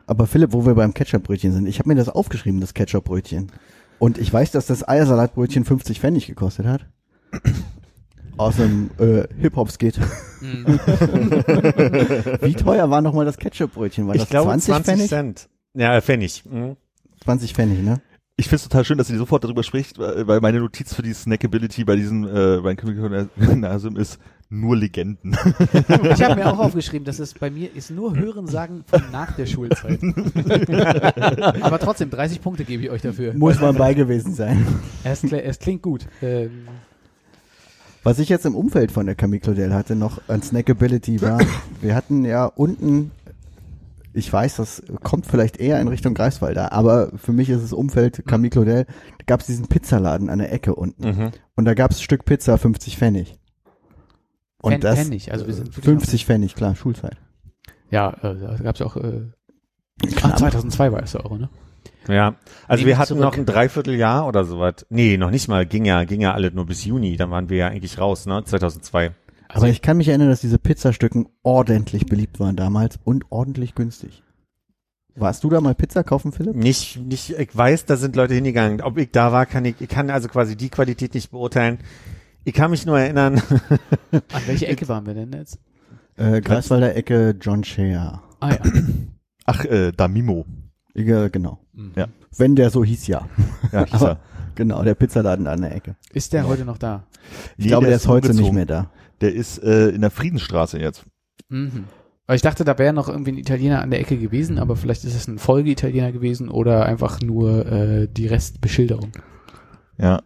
Aber 0.08 0.26
Philipp, 0.26 0.54
wo 0.54 0.66
wir 0.66 0.74
beim 0.74 0.94
Ketchupbrötchen 0.94 1.52
sind, 1.54 1.68
ich 1.68 1.80
habe 1.80 1.90
mir 1.90 1.96
das 1.96 2.08
aufgeschrieben, 2.10 2.62
das 2.62 2.74
Ketchupbrötchen. 2.74 3.52
Und 4.00 4.18
ich 4.18 4.32
weiß, 4.32 4.52
dass 4.52 4.66
das 4.66 4.88
Eiersalatbrötchen 4.88 5.66
50 5.66 6.00
Pfennig 6.00 6.28
gekostet 6.28 6.66
hat. 6.66 6.86
Aus 8.38 8.60
einem 8.60 8.92
äh, 9.00 9.24
Hip-Hop-Skit. 9.40 10.00
Mhm. 10.42 10.66
Wie 12.42 12.54
teuer 12.54 12.90
war 12.90 13.02
nochmal 13.02 13.26
das 13.26 13.38
Ketchupbrötchen? 13.38 14.08
War 14.08 14.14
das 14.14 14.24
Ich 14.24 14.30
glaube 14.30 14.50
20, 14.52 14.66
20 14.68 14.86
Pfennig? 14.94 15.10
Cent. 15.10 15.50
Ja, 15.74 16.00
Pfennig. 16.00 16.44
Mhm. 16.46 16.78
20 17.24 17.54
Pfennig, 17.54 17.84
ne? 17.84 18.00
Ich 18.40 18.46
finde 18.46 18.58
es 18.58 18.64
total 18.64 18.86
schön, 18.86 19.00
dass 19.00 19.10
ihr 19.10 19.18
sofort 19.18 19.44
darüber 19.44 19.64
spricht, 19.64 19.98
weil 19.98 20.28
weil 20.28 20.42
meine 20.42 20.60
Notiz 20.60 20.94
für 20.94 21.02
die 21.02 21.14
Snackability 21.14 21.84
bei 21.84 21.96
diesem 21.96 22.24
äh, 22.24 22.62
bei 22.62 22.76
dem 22.76 23.30
Gymnasium 23.36 23.98
ist 23.98 24.20
nur 24.50 24.78
Legenden. 24.78 25.36
Ich 26.14 26.24
habe 26.24 26.36
mir 26.36 26.48
auch 26.48 26.60
aufgeschrieben, 26.60 27.04
dass 27.06 27.20
es 27.20 27.34
bei 27.34 27.50
mir 27.50 27.76
ist 27.76 27.90
nur 27.92 28.16
Hörensagen 28.16 28.84
von 28.86 29.02
nach 29.12 29.36
der 29.36 29.46
Schulzeit. 29.46 30.00
Aber 31.62 31.80
trotzdem, 31.80 32.10
30 32.10 32.42
Punkte 32.42 32.64
gebe 32.64 32.84
ich 32.84 32.90
euch 32.90 33.02
dafür. 33.02 33.34
Muss 33.34 33.60
man 33.60 33.76
bei 33.76 33.94
gewesen 33.94 34.34
sein. 34.34 34.66
Es, 35.04 35.24
es 35.24 35.60
klingt 35.60 35.82
gut. 35.82 36.08
Ähm, 36.22 36.68
Was 38.04 38.20
ich 38.20 38.30
jetzt 38.30 38.46
im 38.46 38.56
Umfeld 38.56 38.92
von 38.92 39.06
der 39.06 39.16
Camille 39.16 39.42
Claudel 39.42 39.74
hatte, 39.74 39.96
noch 39.96 40.22
an 40.28 40.42
Snackability 40.42 41.22
war, 41.22 41.40
wir 41.82 41.96
hatten 41.96 42.24
ja 42.24 42.46
unten, 42.46 43.12
ich 44.18 44.32
weiß, 44.32 44.58
das 44.58 44.84
kommt 45.04 45.26
vielleicht 45.26 45.58
eher 45.58 45.80
in 45.80 45.88
Richtung 45.88 46.14
Greifswalder, 46.14 46.74
aber 46.74 47.12
für 47.16 47.32
mich 47.32 47.50
ist 47.50 47.62
es 47.64 47.72
Umfeld 47.74 48.24
Camille 48.28 48.50
Claudel, 48.50 48.86
da 48.86 49.24
gab 49.26 49.40
es 49.42 49.46
diesen 49.48 49.68
Pizzaladen 49.68 50.30
an 50.30 50.40
der 50.40 50.52
Ecke 50.52 50.76
unten. 50.76 51.08
Mhm. 51.08 51.32
Und 51.56 51.66
da 51.66 51.74
gab 51.74 51.92
es 51.92 52.02
Stück 52.02 52.26
Pizza 52.26 52.58
50 52.58 52.98
Pfennig. 52.98 53.38
Und 54.62 54.72
Fen- 54.74 54.82
das 54.82 55.00
Pfennig, 55.00 55.32
also 55.32 55.48
wir 55.48 55.54
sind 55.54 55.68
wirklich 55.68 55.86
50 55.86 56.26
Pfennig, 56.26 56.56
klar, 56.56 56.76
Schulzeit. 56.76 57.18
Ja, 57.92 58.12
äh, 58.22 58.36
da 58.36 58.56
gab's 58.64 58.80
ja 58.80 58.86
auch, 58.88 58.98
äh, 58.98 59.22
ach, 60.04 60.16
Knapp. 60.16 60.40
2002 60.40 60.92
war 60.92 61.04
es 61.04 61.14
ja 61.14 61.20
Euro, 61.22 61.38
ne? 61.38 61.50
Ja, 62.10 62.36
also 62.68 62.82
Nehme 62.82 62.88
wir 62.88 62.98
hatten 62.98 63.08
zurück. 63.10 63.22
noch 63.22 63.38
ein 63.38 63.46
Dreivierteljahr 63.46 64.28
oder 64.28 64.46
sowas. 64.46 64.86
Nee, 64.90 65.18
noch 65.18 65.30
nicht 65.30 65.48
mal, 65.48 65.66
ging 65.66 65.86
ja, 65.86 66.04
ging 66.06 66.22
ja 66.22 66.34
alle 66.34 66.52
nur 66.52 66.66
bis 66.66 66.86
Juni, 66.86 67.18
dann 67.18 67.32
waren 67.32 67.50
wir 67.50 67.58
ja 67.58 67.68
eigentlich 67.68 67.98
raus, 68.00 68.26
ne, 68.26 68.44
2002. 68.44 69.12
Also 69.48 69.66
aber 69.66 69.72
ich 69.72 69.82
kann 69.82 69.98
mich 69.98 70.10
erinnern, 70.10 70.30
dass 70.30 70.42
diese 70.42 70.60
Pizzastücken 70.60 71.28
ordentlich 71.44 72.06
beliebt 72.06 72.40
waren 72.40 72.56
damals 72.56 73.00
und 73.04 73.26
ordentlich 73.30 73.76
günstig. 73.76 74.24
Warst 75.16 75.44
du 75.44 75.50
da 75.50 75.62
mal 75.62 75.74
Pizza 75.74 76.04
kaufen, 76.04 76.32
Philipp? 76.32 76.56
Nicht, 76.56 76.98
nicht, 76.98 77.32
ich 77.32 77.58
weiß, 77.58 77.86
da 77.86 77.98
sind 77.98 78.16
Leute 78.16 78.36
hingegangen. 78.36 78.82
Ob 78.82 78.98
ich 78.98 79.10
da 79.12 79.32
war, 79.32 79.46
kann 79.48 79.66
ich, 79.66 79.76
ich 79.80 79.90
kann 79.90 80.12
also 80.12 80.28
quasi 80.28 80.56
die 80.56 80.70
Qualität 80.70 81.16
nicht 81.16 81.32
beurteilen. 81.32 81.80
Ich 82.44 82.54
kann 82.54 82.70
mich 82.72 82.86
nur 82.86 83.00
erinnern, 83.00 83.42
An 84.12 84.42
welche 84.46 84.68
Ecke 84.68 84.88
waren 84.88 85.06
wir 85.08 85.16
denn 85.16 85.32
jetzt? 85.34 85.60
Äh, 86.18 86.42
Greifswalder 86.42 86.96
Ecke 86.96 87.36
John 87.42 87.64
Shea. 87.64 88.22
Ah 88.40 88.52
ja. 88.52 88.60
Ach, 89.46 89.66
äh, 89.66 89.92
Damimo. 89.92 90.46
Ja, 90.94 91.30
genau. 91.30 91.60
Ja. 91.96 92.08
Wenn 92.38 92.56
der 92.56 92.70
so 92.70 92.84
hieß, 92.84 93.08
ja. 93.08 93.28
Ja, 93.72 93.86
hieß 93.86 94.02
er. 94.02 94.20
Genau, 94.56 94.84
der 94.84 94.96
Pizzaladen 94.96 95.48
an 95.48 95.62
der 95.62 95.76
Ecke. 95.76 95.96
Ist 96.14 96.34
der 96.34 96.48
heute 96.48 96.66
noch 96.66 96.78
da? 96.78 97.04
Ich 97.58 97.68
glaube, 97.68 97.88
der 97.88 97.96
ist 97.96 98.08
heute 98.08 98.30
nicht 98.30 98.38
umgezogen. 98.38 98.56
mehr 98.56 98.66
da. 98.66 98.92
Der 99.22 99.34
ist 99.34 99.62
äh, 99.64 99.90
in 99.90 100.02
der 100.02 100.12
Friedensstraße 100.12 100.80
jetzt. 100.80 101.06
Mhm. 101.50 101.86
Weil 102.28 102.36
ich 102.36 102.42
dachte, 102.42 102.66
da 102.66 102.78
wäre 102.78 102.94
noch 102.94 103.08
irgendwie 103.08 103.32
ein 103.32 103.38
Italiener 103.38 103.82
an 103.82 103.90
der 103.90 104.02
Ecke 104.02 104.18
gewesen, 104.18 104.60
aber 104.60 104.76
vielleicht 104.76 105.06
ist 105.06 105.16
es 105.16 105.28
ein 105.28 105.40
Folge-Italiener 105.40 106.12
gewesen 106.12 106.50
oder 106.50 106.86
einfach 106.86 107.22
nur 107.22 107.66
äh, 107.66 108.08
die 108.10 108.28
Restbeschilderung. 108.28 109.14
Ja. 109.98 110.22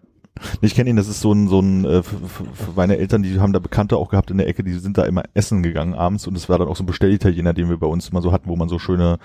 Ich 0.62 0.74
kenne 0.74 0.90
ihn, 0.90 0.96
das 0.96 1.08
ist 1.08 1.22
so 1.22 1.34
ein, 1.34 1.48
so 1.50 1.60
ein, 1.60 1.86
äh, 1.86 1.98
f- 2.00 2.14
f- 2.24 2.42
f- 2.54 2.70
meine 2.76 2.98
Eltern, 2.98 3.22
die 3.22 3.40
haben 3.40 3.54
da 3.54 3.60
Bekannte 3.60 3.98
auch 3.98 4.10
gehabt 4.10 4.32
in 4.32 4.38
der 4.38 4.48
Ecke, 4.48 4.64
die 4.64 4.74
sind 4.74 4.98
da 4.98 5.04
immer 5.04 5.24
essen 5.34 5.62
gegangen 5.62 5.94
abends 5.94 6.26
und 6.26 6.36
es 6.36 6.50
war 6.50 6.58
dann 6.58 6.68
auch 6.68 6.76
so 6.76 6.84
ein 6.84 6.88
Bestellitaliener, 6.88 7.54
den 7.54 7.70
wir 7.70 7.78
bei 7.78 7.86
uns 7.86 8.10
immer 8.10 8.22
so 8.22 8.32
hatten, 8.32 8.50
wo 8.50 8.56
man 8.56 8.70
so 8.70 8.80
schöne 8.80 9.20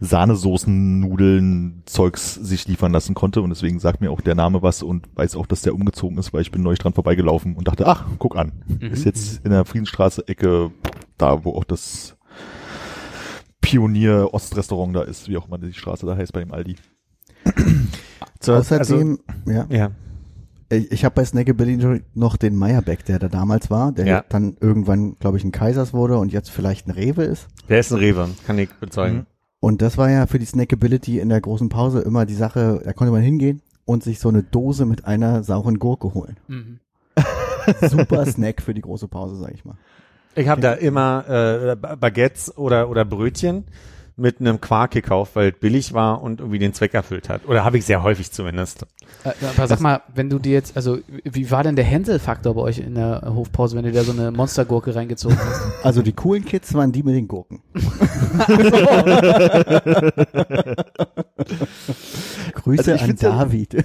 Sahnesoßen, 0.00 1.00
Nudeln, 1.00 1.82
Zeugs 1.86 2.34
sich 2.34 2.66
liefern 2.66 2.92
lassen 2.92 3.14
konnte 3.14 3.42
und 3.42 3.50
deswegen 3.50 3.78
sagt 3.78 4.00
mir 4.00 4.10
auch 4.10 4.20
der 4.20 4.36
Name 4.36 4.62
was 4.62 4.82
und 4.82 5.08
weiß 5.16 5.36
auch, 5.36 5.46
dass 5.46 5.62
der 5.62 5.74
umgezogen 5.74 6.16
ist, 6.18 6.32
weil 6.32 6.40
ich 6.42 6.50
bin 6.52 6.62
neulich 6.62 6.78
dran 6.78 6.94
vorbeigelaufen 6.94 7.56
und 7.56 7.68
dachte, 7.68 7.86
ach, 7.86 8.06
guck 8.18 8.36
an, 8.36 8.52
ist 8.80 9.04
jetzt 9.04 9.44
in 9.44 9.50
der 9.50 9.64
Friedensstraße 9.66 10.26
Ecke, 10.28 10.70
da 11.18 11.44
wo 11.44 11.50
auch 11.52 11.64
das 11.64 12.16
Pionier 13.60 14.28
Ostrestaurant 14.32 14.94
da 14.94 15.02
ist, 15.02 15.28
wie 15.28 15.36
auch 15.36 15.48
immer 15.48 15.58
die 15.58 15.72
Straße 15.72 16.06
da 16.06 16.16
heißt 16.16 16.32
bei 16.32 16.40
dem 16.40 16.52
Aldi. 16.52 16.76
Außerdem, 18.86 19.18
ja, 19.46 19.60
also, 19.62 19.74
ja, 19.74 19.90
ich, 20.70 20.90
ich 20.92 21.04
habe 21.04 21.14
bei 21.14 21.24
Snackabilly 21.24 22.02
noch 22.14 22.36
den 22.36 22.56
Meyerbeck, 22.56 23.04
der 23.04 23.18
da 23.18 23.28
damals 23.28 23.70
war, 23.70 23.92
der 23.92 24.06
Ja. 24.06 24.24
dann 24.28 24.56
irgendwann, 24.60 25.16
glaube 25.18 25.36
ich, 25.38 25.44
ein 25.44 25.52
Kaisers 25.52 25.92
wurde 25.92 26.16
und 26.18 26.32
jetzt 26.32 26.50
vielleicht 26.50 26.86
ein 26.88 26.92
Rewe 26.92 27.24
ist. 27.24 27.48
der 27.68 27.80
ist 27.80 27.92
ein 27.92 27.98
Rewe, 27.98 28.28
kann 28.46 28.58
ich 28.58 28.70
bezeugen. 28.74 29.26
Und 29.60 29.80
das 29.82 29.96
war 29.96 30.10
ja 30.10 30.26
für 30.26 30.38
die 30.38 30.44
Snackability 30.46 31.18
in 31.20 31.28
der 31.30 31.40
großen 31.40 31.68
Pause 31.70 32.00
immer 32.00 32.26
die 32.26 32.34
Sache, 32.34 32.82
da 32.84 32.92
konnte 32.92 33.12
man 33.12 33.22
hingehen 33.22 33.62
und 33.86 34.02
sich 34.02 34.18
so 34.18 34.28
eine 34.28 34.42
Dose 34.42 34.84
mit 34.84 35.06
einer 35.06 35.42
sauren 35.42 35.78
Gurke 35.78 36.12
holen. 36.14 36.36
Mhm. 36.48 36.80
Super 37.88 38.26
Snack 38.26 38.60
für 38.60 38.74
die 38.74 38.82
große 38.82 39.08
Pause, 39.08 39.36
sag 39.36 39.52
ich 39.54 39.64
mal. 39.64 39.76
Ich 40.34 40.48
habe 40.48 40.60
da 40.60 40.72
immer 40.74 41.24
äh, 41.28 41.76
Ba- 41.76 41.94
Baguettes 41.94 42.58
oder 42.58 42.88
oder 42.90 43.04
Brötchen 43.04 43.64
mit 44.16 44.40
einem 44.40 44.60
Quark 44.60 44.92
gekauft, 44.92 45.34
weil 45.34 45.50
es 45.50 45.58
billig 45.58 45.92
war 45.92 46.22
und 46.22 46.40
irgendwie 46.40 46.58
den 46.60 46.72
Zweck 46.72 46.94
erfüllt 46.94 47.28
hat. 47.28 47.46
Oder 47.46 47.64
habe 47.64 47.78
ich 47.78 47.84
sehr 47.84 48.02
häufig 48.02 48.30
zumindest. 48.30 48.86
Äh, 49.24 49.32
aber 49.56 49.66
sag 49.66 49.80
mal, 49.80 50.02
wenn 50.14 50.30
du 50.30 50.38
dir 50.38 50.52
jetzt, 50.52 50.76
also 50.76 50.98
wie 51.24 51.50
war 51.50 51.64
denn 51.64 51.74
der 51.76 51.84
Hänsel-Faktor 51.84 52.54
bei 52.54 52.60
euch 52.60 52.78
in 52.78 52.94
der 52.94 53.22
Hofpause, 53.26 53.76
wenn 53.76 53.84
du 53.84 53.92
da 53.92 54.04
so 54.04 54.12
eine 54.12 54.30
Monstergurke 54.30 54.94
reingezogen 54.94 55.38
hast? 55.38 55.62
Also 55.84 56.00
die 56.02 56.12
coolen 56.12 56.44
Kids 56.44 56.72
waren 56.74 56.92
die 56.92 57.02
mit 57.02 57.14
den 57.14 57.28
Gurken. 57.28 57.60
Grüße 62.54 62.92
Also 62.92 63.04
an 63.04 63.16
David. 63.16 63.84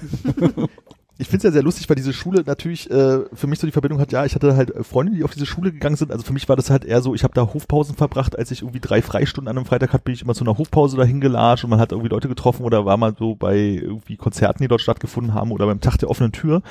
Ich 1.20 1.28
finde 1.28 1.38
es 1.38 1.42
ja 1.44 1.52
sehr 1.52 1.62
lustig, 1.62 1.86
weil 1.88 1.96
diese 1.96 2.14
Schule 2.14 2.42
natürlich 2.46 2.90
äh, 2.90 3.20
für 3.34 3.46
mich 3.46 3.58
so 3.58 3.66
die 3.66 3.72
Verbindung 3.72 4.00
hat, 4.00 4.10
ja, 4.10 4.24
ich 4.24 4.34
hatte 4.34 4.56
halt 4.56 4.74
äh, 4.74 4.82
Freunde, 4.82 5.12
die 5.12 5.22
auf 5.22 5.32
diese 5.34 5.44
Schule 5.44 5.70
gegangen 5.70 5.96
sind. 5.96 6.10
Also 6.10 6.24
für 6.24 6.32
mich 6.32 6.48
war 6.48 6.56
das 6.56 6.70
halt 6.70 6.82
eher 6.82 7.02
so, 7.02 7.14
ich 7.14 7.24
habe 7.24 7.34
da 7.34 7.52
Hofpausen 7.52 7.94
verbracht, 7.94 8.38
als 8.38 8.50
ich 8.50 8.62
irgendwie 8.62 8.80
drei 8.80 9.02
Freistunden 9.02 9.48
an 9.48 9.58
einem 9.58 9.66
Freitag 9.66 9.92
hatte, 9.92 10.04
bin 10.04 10.14
ich 10.14 10.22
immer 10.22 10.34
zu 10.34 10.44
einer 10.44 10.56
Hofpause 10.56 10.96
dahin 10.96 11.20
gelatscht 11.20 11.64
und 11.64 11.70
man 11.70 11.78
hat 11.78 11.92
irgendwie 11.92 12.08
Leute 12.08 12.28
getroffen 12.28 12.64
oder 12.64 12.86
war 12.86 12.96
mal 12.96 13.14
so 13.18 13.34
bei 13.34 13.58
irgendwie 13.58 14.16
Konzerten, 14.16 14.62
die 14.62 14.68
dort 14.68 14.80
stattgefunden 14.80 15.34
haben 15.34 15.52
oder 15.52 15.66
beim 15.66 15.80
Tag 15.80 15.98
der 15.98 16.08
offenen 16.08 16.32
Tür. 16.32 16.62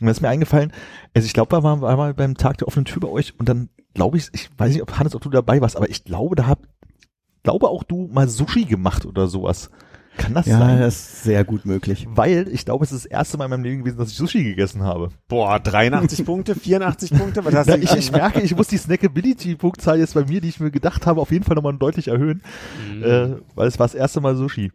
Und 0.00 0.06
da 0.06 0.10
ist 0.10 0.22
mir 0.22 0.30
eingefallen, 0.30 0.72
also 1.12 1.26
ich 1.26 1.34
glaube, 1.34 1.54
wir 1.54 1.62
waren 1.62 1.82
war 1.82 1.96
mal 1.98 2.14
beim 2.14 2.38
Tag 2.38 2.56
der 2.56 2.68
offenen 2.68 2.86
Tür 2.86 3.00
bei 3.00 3.08
euch 3.08 3.38
und 3.38 3.50
dann 3.50 3.68
glaube 3.92 4.16
ich, 4.16 4.28
ich 4.32 4.48
weiß 4.56 4.72
nicht, 4.72 4.82
ob 4.82 4.98
Hannes, 4.98 5.14
ob 5.14 5.20
du 5.20 5.28
dabei 5.28 5.60
warst, 5.60 5.76
aber 5.76 5.90
ich 5.90 6.04
glaube, 6.04 6.36
da 6.36 6.46
hab, 6.46 6.60
glaube 7.42 7.68
auch 7.68 7.84
du 7.84 8.08
mal 8.10 8.28
Sushi 8.28 8.64
gemacht 8.64 9.04
oder 9.04 9.28
sowas. 9.28 9.70
Kann 10.16 10.34
das 10.34 10.46
Ja, 10.46 10.58
sein? 10.58 10.80
das 10.80 10.94
ist 10.96 11.22
sehr 11.22 11.44
gut 11.44 11.64
möglich. 11.64 12.06
Weil 12.10 12.48
ich 12.52 12.64
glaube, 12.64 12.84
es 12.84 12.92
ist 12.92 13.04
das 13.04 13.10
erste 13.10 13.38
Mal 13.38 13.44
in 13.46 13.50
meinem 13.52 13.64
Leben 13.64 13.78
gewesen, 13.80 13.96
dass 13.98 14.10
ich 14.10 14.16
Sushi 14.16 14.42
gegessen 14.44 14.82
habe. 14.82 15.08
Boah, 15.28 15.58
83 15.60 16.24
Punkte, 16.26 16.54
84 16.54 17.10
Punkte, 17.16 17.44
was 17.44 17.54
hast 17.54 17.68
Ja, 17.68 17.76
du? 17.76 17.82
ich, 17.82 17.92
ich 17.94 18.12
merke, 18.12 18.40
ich 18.40 18.54
muss 18.54 18.68
die 18.68 18.76
Snackability-Punktzahl 18.76 19.98
jetzt 19.98 20.14
bei 20.14 20.24
mir, 20.24 20.40
die 20.40 20.48
ich 20.48 20.60
mir 20.60 20.70
gedacht 20.70 21.06
habe, 21.06 21.20
auf 21.20 21.30
jeden 21.30 21.44
Fall 21.44 21.54
nochmal 21.54 21.76
deutlich 21.76 22.08
erhöhen, 22.08 22.42
äh, 23.02 23.28
weil 23.54 23.68
es 23.68 23.78
war 23.78 23.86
das 23.86 23.94
erste 23.94 24.20
Mal 24.20 24.36
Sushi. 24.36 24.72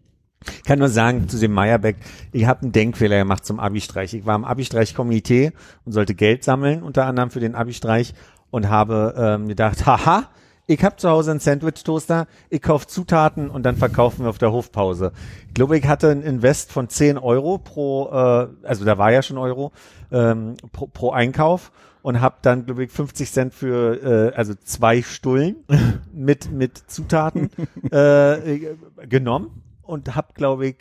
kann 0.65 0.79
nur 0.79 0.89
sagen 0.89 1.27
zu 1.27 1.37
dem 1.39 1.51
Meyerbeck, 1.53 1.97
ich 2.31 2.45
habe 2.45 2.61
einen 2.63 2.71
Denkfehler 2.71 3.17
gemacht 3.17 3.45
zum 3.45 3.59
Abi-Streich. 3.59 4.13
Ich 4.13 4.25
war 4.25 4.35
im 4.35 4.45
Abi-Streich-Komitee 4.45 5.51
und 5.85 5.91
sollte 5.91 6.15
Geld 6.15 6.43
sammeln, 6.43 6.81
unter 6.83 7.05
anderem 7.05 7.29
für 7.29 7.39
den 7.39 7.55
Abi-Streich 7.55 8.13
und 8.51 8.69
habe 8.69 9.13
ähm, 9.17 9.47
gedacht, 9.47 9.85
haha, 9.85 10.29
ich 10.67 10.83
habe 10.83 10.95
zu 10.95 11.09
Hause 11.09 11.31
einen 11.31 11.39
Sandwich-Toaster, 11.39 12.27
ich 12.49 12.61
kaufe 12.61 12.87
Zutaten 12.87 13.49
und 13.49 13.63
dann 13.63 13.75
verkaufen 13.77 14.23
wir 14.23 14.29
auf 14.29 14.37
der 14.37 14.51
Hofpause. 14.51 15.11
Ich 15.47 15.53
glaube, 15.53 15.77
ich 15.77 15.85
hatte 15.85 16.09
ein 16.09 16.23
Invest 16.23 16.71
von 16.71 16.89
10 16.89 17.17
Euro 17.17 17.57
pro, 17.57 18.09
äh, 18.09 18.47
also 18.63 18.85
da 18.85 18.97
war 18.97 19.11
ja 19.11 19.21
schon 19.21 19.37
Euro, 19.37 19.71
ähm, 20.11 20.55
pro, 20.71 20.87
pro 20.87 21.11
Einkauf 21.11 21.71
und 22.01 22.21
habe 22.21 22.37
dann, 22.41 22.65
glaube 22.65 22.83
ich, 22.83 22.91
50 22.91 23.31
Cent 23.31 23.53
für, 23.53 24.31
äh, 24.31 24.35
also 24.35 24.53
zwei 24.55 25.01
Stullen 25.01 25.57
mit, 26.13 26.51
mit 26.51 26.77
Zutaten 26.77 27.49
äh, 27.91 28.75
genommen 29.07 29.63
und 29.81 30.15
habe, 30.15 30.33
glaube 30.33 30.67
ich, 30.67 30.77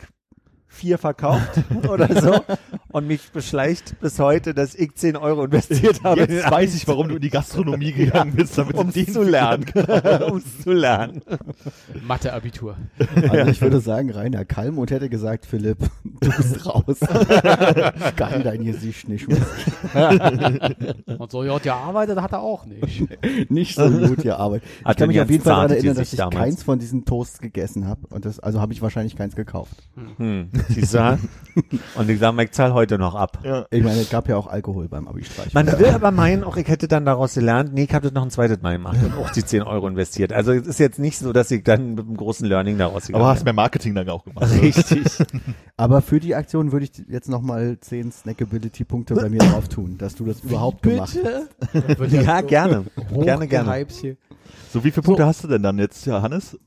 vier 0.74 0.98
verkauft 0.98 1.60
oder 1.88 2.20
so 2.20 2.40
und 2.92 3.06
mich 3.06 3.30
beschleicht 3.32 3.98
bis 4.00 4.18
heute, 4.18 4.54
dass 4.54 4.74
ich 4.74 4.94
10 4.94 5.16
Euro 5.16 5.44
investiert 5.44 6.02
habe. 6.04 6.22
in 6.22 6.34
Jetzt 6.36 6.50
weiß 6.50 6.74
ich, 6.74 6.86
warum 6.86 7.08
du 7.08 7.16
in 7.16 7.20
die 7.20 7.30
Gastronomie 7.30 7.92
gegangen 7.92 8.32
bist, 8.34 8.58
damit 8.58 8.76
um 8.76 8.92
den 8.92 9.08
zu 9.08 9.22
lernen. 9.22 9.64
um 10.30 10.42
zu 10.62 10.72
lernen. 10.72 11.22
Mathe-Abitur. 12.06 12.76
Also 13.30 13.50
ich 13.50 13.60
würde 13.60 13.80
sagen, 13.80 14.10
Rainer 14.10 14.44
Kalmut 14.44 14.90
hätte 14.90 15.08
gesagt, 15.08 15.46
Philipp, 15.46 15.78
du 16.20 16.30
bist 16.30 16.66
raus. 16.66 16.98
Kann 18.16 18.42
dein 18.42 18.64
Gesicht 18.64 19.08
nicht 19.08 19.28
mehr. 19.28 19.38
Und 21.18 21.30
so 21.30 21.44
ja, 21.44 21.58
gearbeitet 21.58 22.20
hat 22.20 22.32
er 22.32 22.42
auch 22.42 22.66
nicht. 22.66 23.50
Nicht 23.50 23.76
so 23.76 23.88
gut 23.90 24.22
gearbeitet. 24.22 24.68
Ich 24.80 24.84
Hat 24.84 24.98
kann 24.98 25.08
mich 25.08 25.20
auf 25.20 25.30
jeden 25.30 25.42
Fall 25.42 25.54
daran 25.54 25.70
erinnern, 25.70 25.96
dass 25.96 26.12
ich 26.12 26.18
damals. 26.18 26.36
keins 26.36 26.62
von 26.62 26.78
diesen 26.78 27.04
Toasts 27.04 27.40
gegessen 27.40 27.86
habe. 27.86 28.06
Und 28.10 28.24
das, 28.24 28.40
also 28.40 28.60
habe 28.60 28.72
ich 28.72 28.82
wahrscheinlich 28.82 29.16
keins 29.16 29.36
gekauft. 29.36 29.88
Hm, 30.16 30.50
siehst 30.68 30.94
du? 30.94 31.18
Und 31.94 32.10
ich 32.10 32.18
sage, 32.18 32.42
ich 32.42 32.50
zahle 32.52 32.74
heute 32.74 32.98
noch 32.98 33.14
ab. 33.14 33.38
Ja. 33.44 33.66
Ich 33.70 33.82
meine, 33.82 34.00
es 34.00 34.10
gab 34.10 34.28
ja 34.28 34.36
auch 34.36 34.46
Alkohol 34.48 34.88
beim 34.88 35.06
Abi-Streich. 35.06 35.54
Man 35.54 35.66
will 35.78 35.86
aber 35.86 36.10
meinen, 36.10 36.42
auch 36.42 36.56
ich 36.56 36.66
hätte 36.66 36.88
dann 36.88 37.04
daraus 37.04 37.34
gelernt, 37.34 37.72
nee, 37.72 37.84
ich 37.84 37.94
habe 37.94 38.04
das 38.04 38.12
noch 38.12 38.22
ein 38.22 38.30
zweites 38.30 38.60
Mal 38.62 38.72
gemacht 38.72 38.98
und 39.02 39.14
auch 39.16 39.30
die 39.30 39.44
10 39.44 39.62
Euro 39.62 39.86
investiert. 39.86 40.32
Also 40.32 40.52
es 40.52 40.66
ist 40.66 40.80
jetzt 40.80 40.98
nicht 40.98 41.18
so, 41.18 41.32
dass 41.32 41.50
ich 41.50 41.62
dann 41.62 41.94
mit 41.94 42.06
einem 42.06 42.16
großen 42.16 42.46
Learning 42.46 42.78
daraus 42.78 43.12
Aber 43.12 43.26
hast 43.28 43.44
mehr 43.44 43.52
Marketing 43.52 43.94
dann 43.94 44.08
auch 44.08 44.24
gemacht. 44.24 44.50
Richtig. 44.60 45.04
Aber 45.76 46.02
für 46.02 46.18
die 46.18 46.34
Aktion 46.34 46.72
würde 46.72 46.86
ich 46.86 47.02
jetzt 47.08 47.28
nochmal 47.28 47.78
10 47.78 48.10
Snackability-Punkte 48.10 49.14
bei 49.14 49.28
mir 49.28 49.38
drauf 49.38 49.68
tun, 49.68 49.96
dass 49.98 50.16
du 50.16 50.24
das 50.24 50.40
überhaupt 50.40 50.82
gemacht 50.82 51.16
hast. 51.24 52.12
Ja, 52.12 52.40
gerne. 52.40 52.84
Gerne, 53.12 53.46
gerne. 53.46 53.86
So, 54.72 54.82
wie 54.82 54.90
viele 54.90 55.02
Punkte 55.02 55.26
hast 55.26 55.44
du 55.44 55.48
denn 55.48 55.62
dann 55.62 55.78
jetzt, 55.78 56.06
Hannes? 56.06 56.58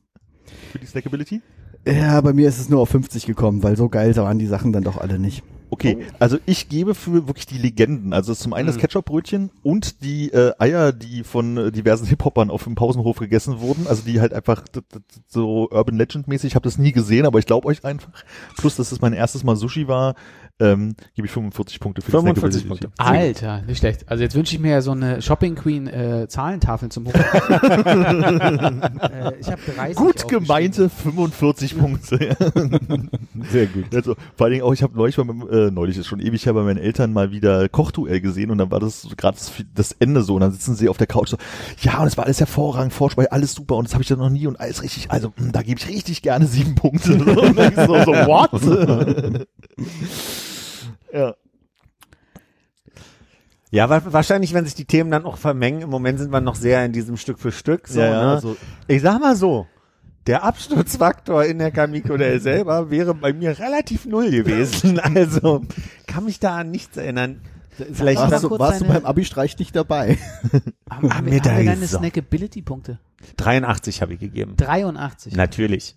Für 0.71 0.79
die 0.79 0.85
Snackability? 0.85 1.41
Ja, 1.85 2.19
bei 2.21 2.33
mir 2.33 2.47
ist 2.49 2.59
es 2.59 2.69
nur 2.69 2.81
auf 2.81 2.89
50 2.89 3.25
gekommen, 3.25 3.63
weil 3.63 3.77
so 3.77 3.89
geil 3.89 4.15
waren 4.15 4.39
die 4.39 4.47
Sachen 4.47 4.73
dann 4.73 4.83
doch 4.83 4.97
alle 4.97 5.19
nicht. 5.19 5.43
Okay, 5.69 6.05
also 6.17 6.37
ich 6.45 6.69
gebe 6.69 6.95
für 6.95 7.27
wirklich 7.27 7.45
die 7.45 7.57
Legenden, 7.57 8.13
also 8.13 8.33
zum 8.33 8.53
einen 8.53 8.67
das 8.67 8.77
Ketchup-Brötchen 8.77 9.51
und 9.63 10.01
die 10.01 10.31
äh, 10.31 10.53
Eier, 10.59 10.93
die 10.93 11.25
von 11.25 11.57
äh, 11.57 11.71
diversen 11.73 12.05
Hip-Hopern 12.07 12.49
auf 12.49 12.63
dem 12.63 12.75
Pausenhof 12.75 13.17
gegessen 13.17 13.59
wurden, 13.59 13.85
also 13.85 14.03
die 14.03 14.21
halt 14.21 14.33
einfach 14.33 14.63
so 15.27 15.69
Urban 15.69 15.97
Legend-mäßig, 15.97 16.51
ich 16.51 16.55
habe 16.55 16.63
das 16.63 16.77
nie 16.77 16.93
gesehen, 16.93 17.25
aber 17.25 17.39
ich 17.39 17.45
glaube 17.45 17.67
euch 17.67 17.83
einfach. 17.83 18.23
Plus, 18.55 18.77
dass 18.77 18.93
es 18.93 19.01
mein 19.01 19.11
erstes 19.11 19.43
Mal 19.43 19.57
Sushi 19.57 19.89
war, 19.89 20.15
ähm, 20.59 20.95
gebe 21.15 21.27
ich 21.27 21.31
45 21.31 21.79
Punkte 21.79 22.01
für 22.01 22.11
45 22.11 22.63
die. 22.63 22.67
Punkte. 22.67 22.89
Alter, 22.97 23.61
nicht 23.61 23.77
schlecht. 23.77 24.09
Also 24.09 24.23
jetzt 24.23 24.35
wünsche 24.35 24.55
ich 24.55 24.61
mir 24.61 24.71
ja 24.71 24.81
so 24.81 24.91
eine 24.91 25.21
Shopping 25.21 25.55
Queen 25.55 25.87
äh, 25.87 26.27
Zahlentafel 26.27 26.89
zum 26.89 27.07
Hoch. 27.07 27.13
äh, 27.13 27.21
ich 29.39 29.47
habe 29.51 29.61
30 29.75 29.95
Gut 29.95 30.27
gemeinte 30.27 30.89
45 30.89 31.77
Punkte. 31.77 32.17
Sehr 33.51 33.67
gut. 33.67 33.93
Also, 33.93 34.15
vor 34.35 34.45
allen 34.45 34.53
Dingen 34.53 34.63
auch, 34.63 34.73
ich 34.73 34.81
habe 34.81 34.97
neulich, 34.97 35.15
bei 35.15 35.23
meinem, 35.23 35.47
äh, 35.49 35.69
neulich 35.71 35.97
ist 35.97 36.07
schon 36.07 36.19
ewig 36.19 36.45
her, 36.45 36.53
bei 36.53 36.63
meinen 36.63 36.79
Eltern 36.79 37.13
mal 37.13 37.31
wieder 37.31 37.69
Kochduell 37.69 38.19
gesehen 38.21 38.49
und 38.49 38.57
dann 38.57 38.71
war 38.71 38.79
das 38.79 39.07
gerade 39.15 39.37
das, 39.37 39.51
das 39.75 39.91
Ende 39.99 40.23
so 40.23 40.35
und 40.35 40.41
dann 40.41 40.51
sitzen 40.51 40.75
sie 40.75 40.89
auf 40.89 40.97
der 40.97 41.07
Couch 41.07 41.29
so, 41.29 41.37
ja 41.81 41.99
und 41.99 42.07
es 42.07 42.17
war 42.17 42.25
alles 42.25 42.39
hervorragend, 42.39 42.93
Vorspeise, 42.93 43.31
alles 43.31 43.53
super 43.53 43.75
und 43.75 43.85
das 43.85 43.93
habe 43.93 44.01
ich 44.01 44.09
dann 44.09 44.19
noch 44.19 44.29
nie 44.29 44.47
und 44.47 44.59
alles 44.59 44.81
richtig, 44.81 45.11
also 45.11 45.33
mh, 45.37 45.51
da 45.51 45.61
gebe 45.61 45.79
ich 45.79 45.87
richtig 45.87 46.21
gerne 46.21 46.47
sieben 46.47 46.75
Punkte. 46.75 47.17
So, 47.27 47.41
und 47.41 47.57
dann 47.57 47.75
so, 47.75 47.95
so 48.05 48.11
what? 48.11 49.47
Ja. 51.13 51.35
Ja, 53.69 53.89
wa 53.89 54.01
wahrscheinlich, 54.05 54.53
wenn 54.53 54.63
sich 54.63 54.75
die 54.75 54.85
Themen 54.85 55.11
dann 55.11 55.25
auch 55.25 55.37
vermengen. 55.37 55.81
Im 55.81 55.89
Moment 55.89 56.19
sind 56.19 56.31
wir 56.31 56.39
noch 56.39 56.55
sehr 56.55 56.85
in 56.85 56.93
diesem 56.93 57.17
Stück 57.17 57.37
für 57.37 57.51
Stück. 57.51 57.87
So, 57.87 57.99
ja, 57.99 58.05
ja, 58.05 58.23
ne? 58.23 58.31
also, 58.31 58.57
Ich 58.87 59.01
sag 59.01 59.19
mal 59.19 59.35
so, 59.35 59.67
der 60.25 60.43
Absturzfaktor 60.43 61.43
in 61.45 61.59
der 61.59 61.71
Kamikodell 61.71 62.39
selber 62.39 62.89
wäre 62.89 63.13
bei 63.13 63.33
mir 63.33 63.57
relativ 63.59 64.05
null 64.05 64.31
gewesen. 64.31 64.99
Also 65.03 65.65
kann 66.05 66.25
mich 66.25 66.39
da 66.39 66.57
an 66.57 66.71
nichts 66.71 66.97
erinnern. 66.97 67.41
Vielleicht 67.93 68.19
Warst, 68.19 68.43
du, 68.43 68.49
warst 68.57 68.81
du 68.81 68.85
beim 68.85 69.05
Abi-Streich 69.05 69.57
nicht 69.59 69.75
dabei? 69.75 70.17
Haben, 70.51 70.73
haben, 70.89 71.13
haben 71.13 71.31
wir 71.31 71.41
deine. 71.41 71.87
Snackability-Punkte? 71.87 72.99
83 73.37 74.01
habe 74.01 74.13
ich 74.13 74.19
gegeben. 74.19 74.55
83. 74.57 75.35
Natürlich. 75.35 75.95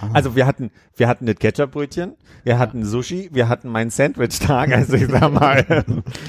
Ah. 0.00 0.10
Also 0.12 0.36
wir 0.36 0.46
hatten, 0.46 0.70
wir 0.96 1.08
hatten 1.08 1.26
das 1.26 1.36
Ketchupbrötchen, 1.36 2.12
wir 2.44 2.58
hatten 2.58 2.84
Sushi, 2.84 3.30
wir 3.32 3.48
hatten 3.48 3.68
meinen 3.68 3.90
Sandwich-Tag, 3.90 4.72
also 4.72 4.94
ich 4.94 5.08
sag 5.08 5.32
mal. 5.32 5.84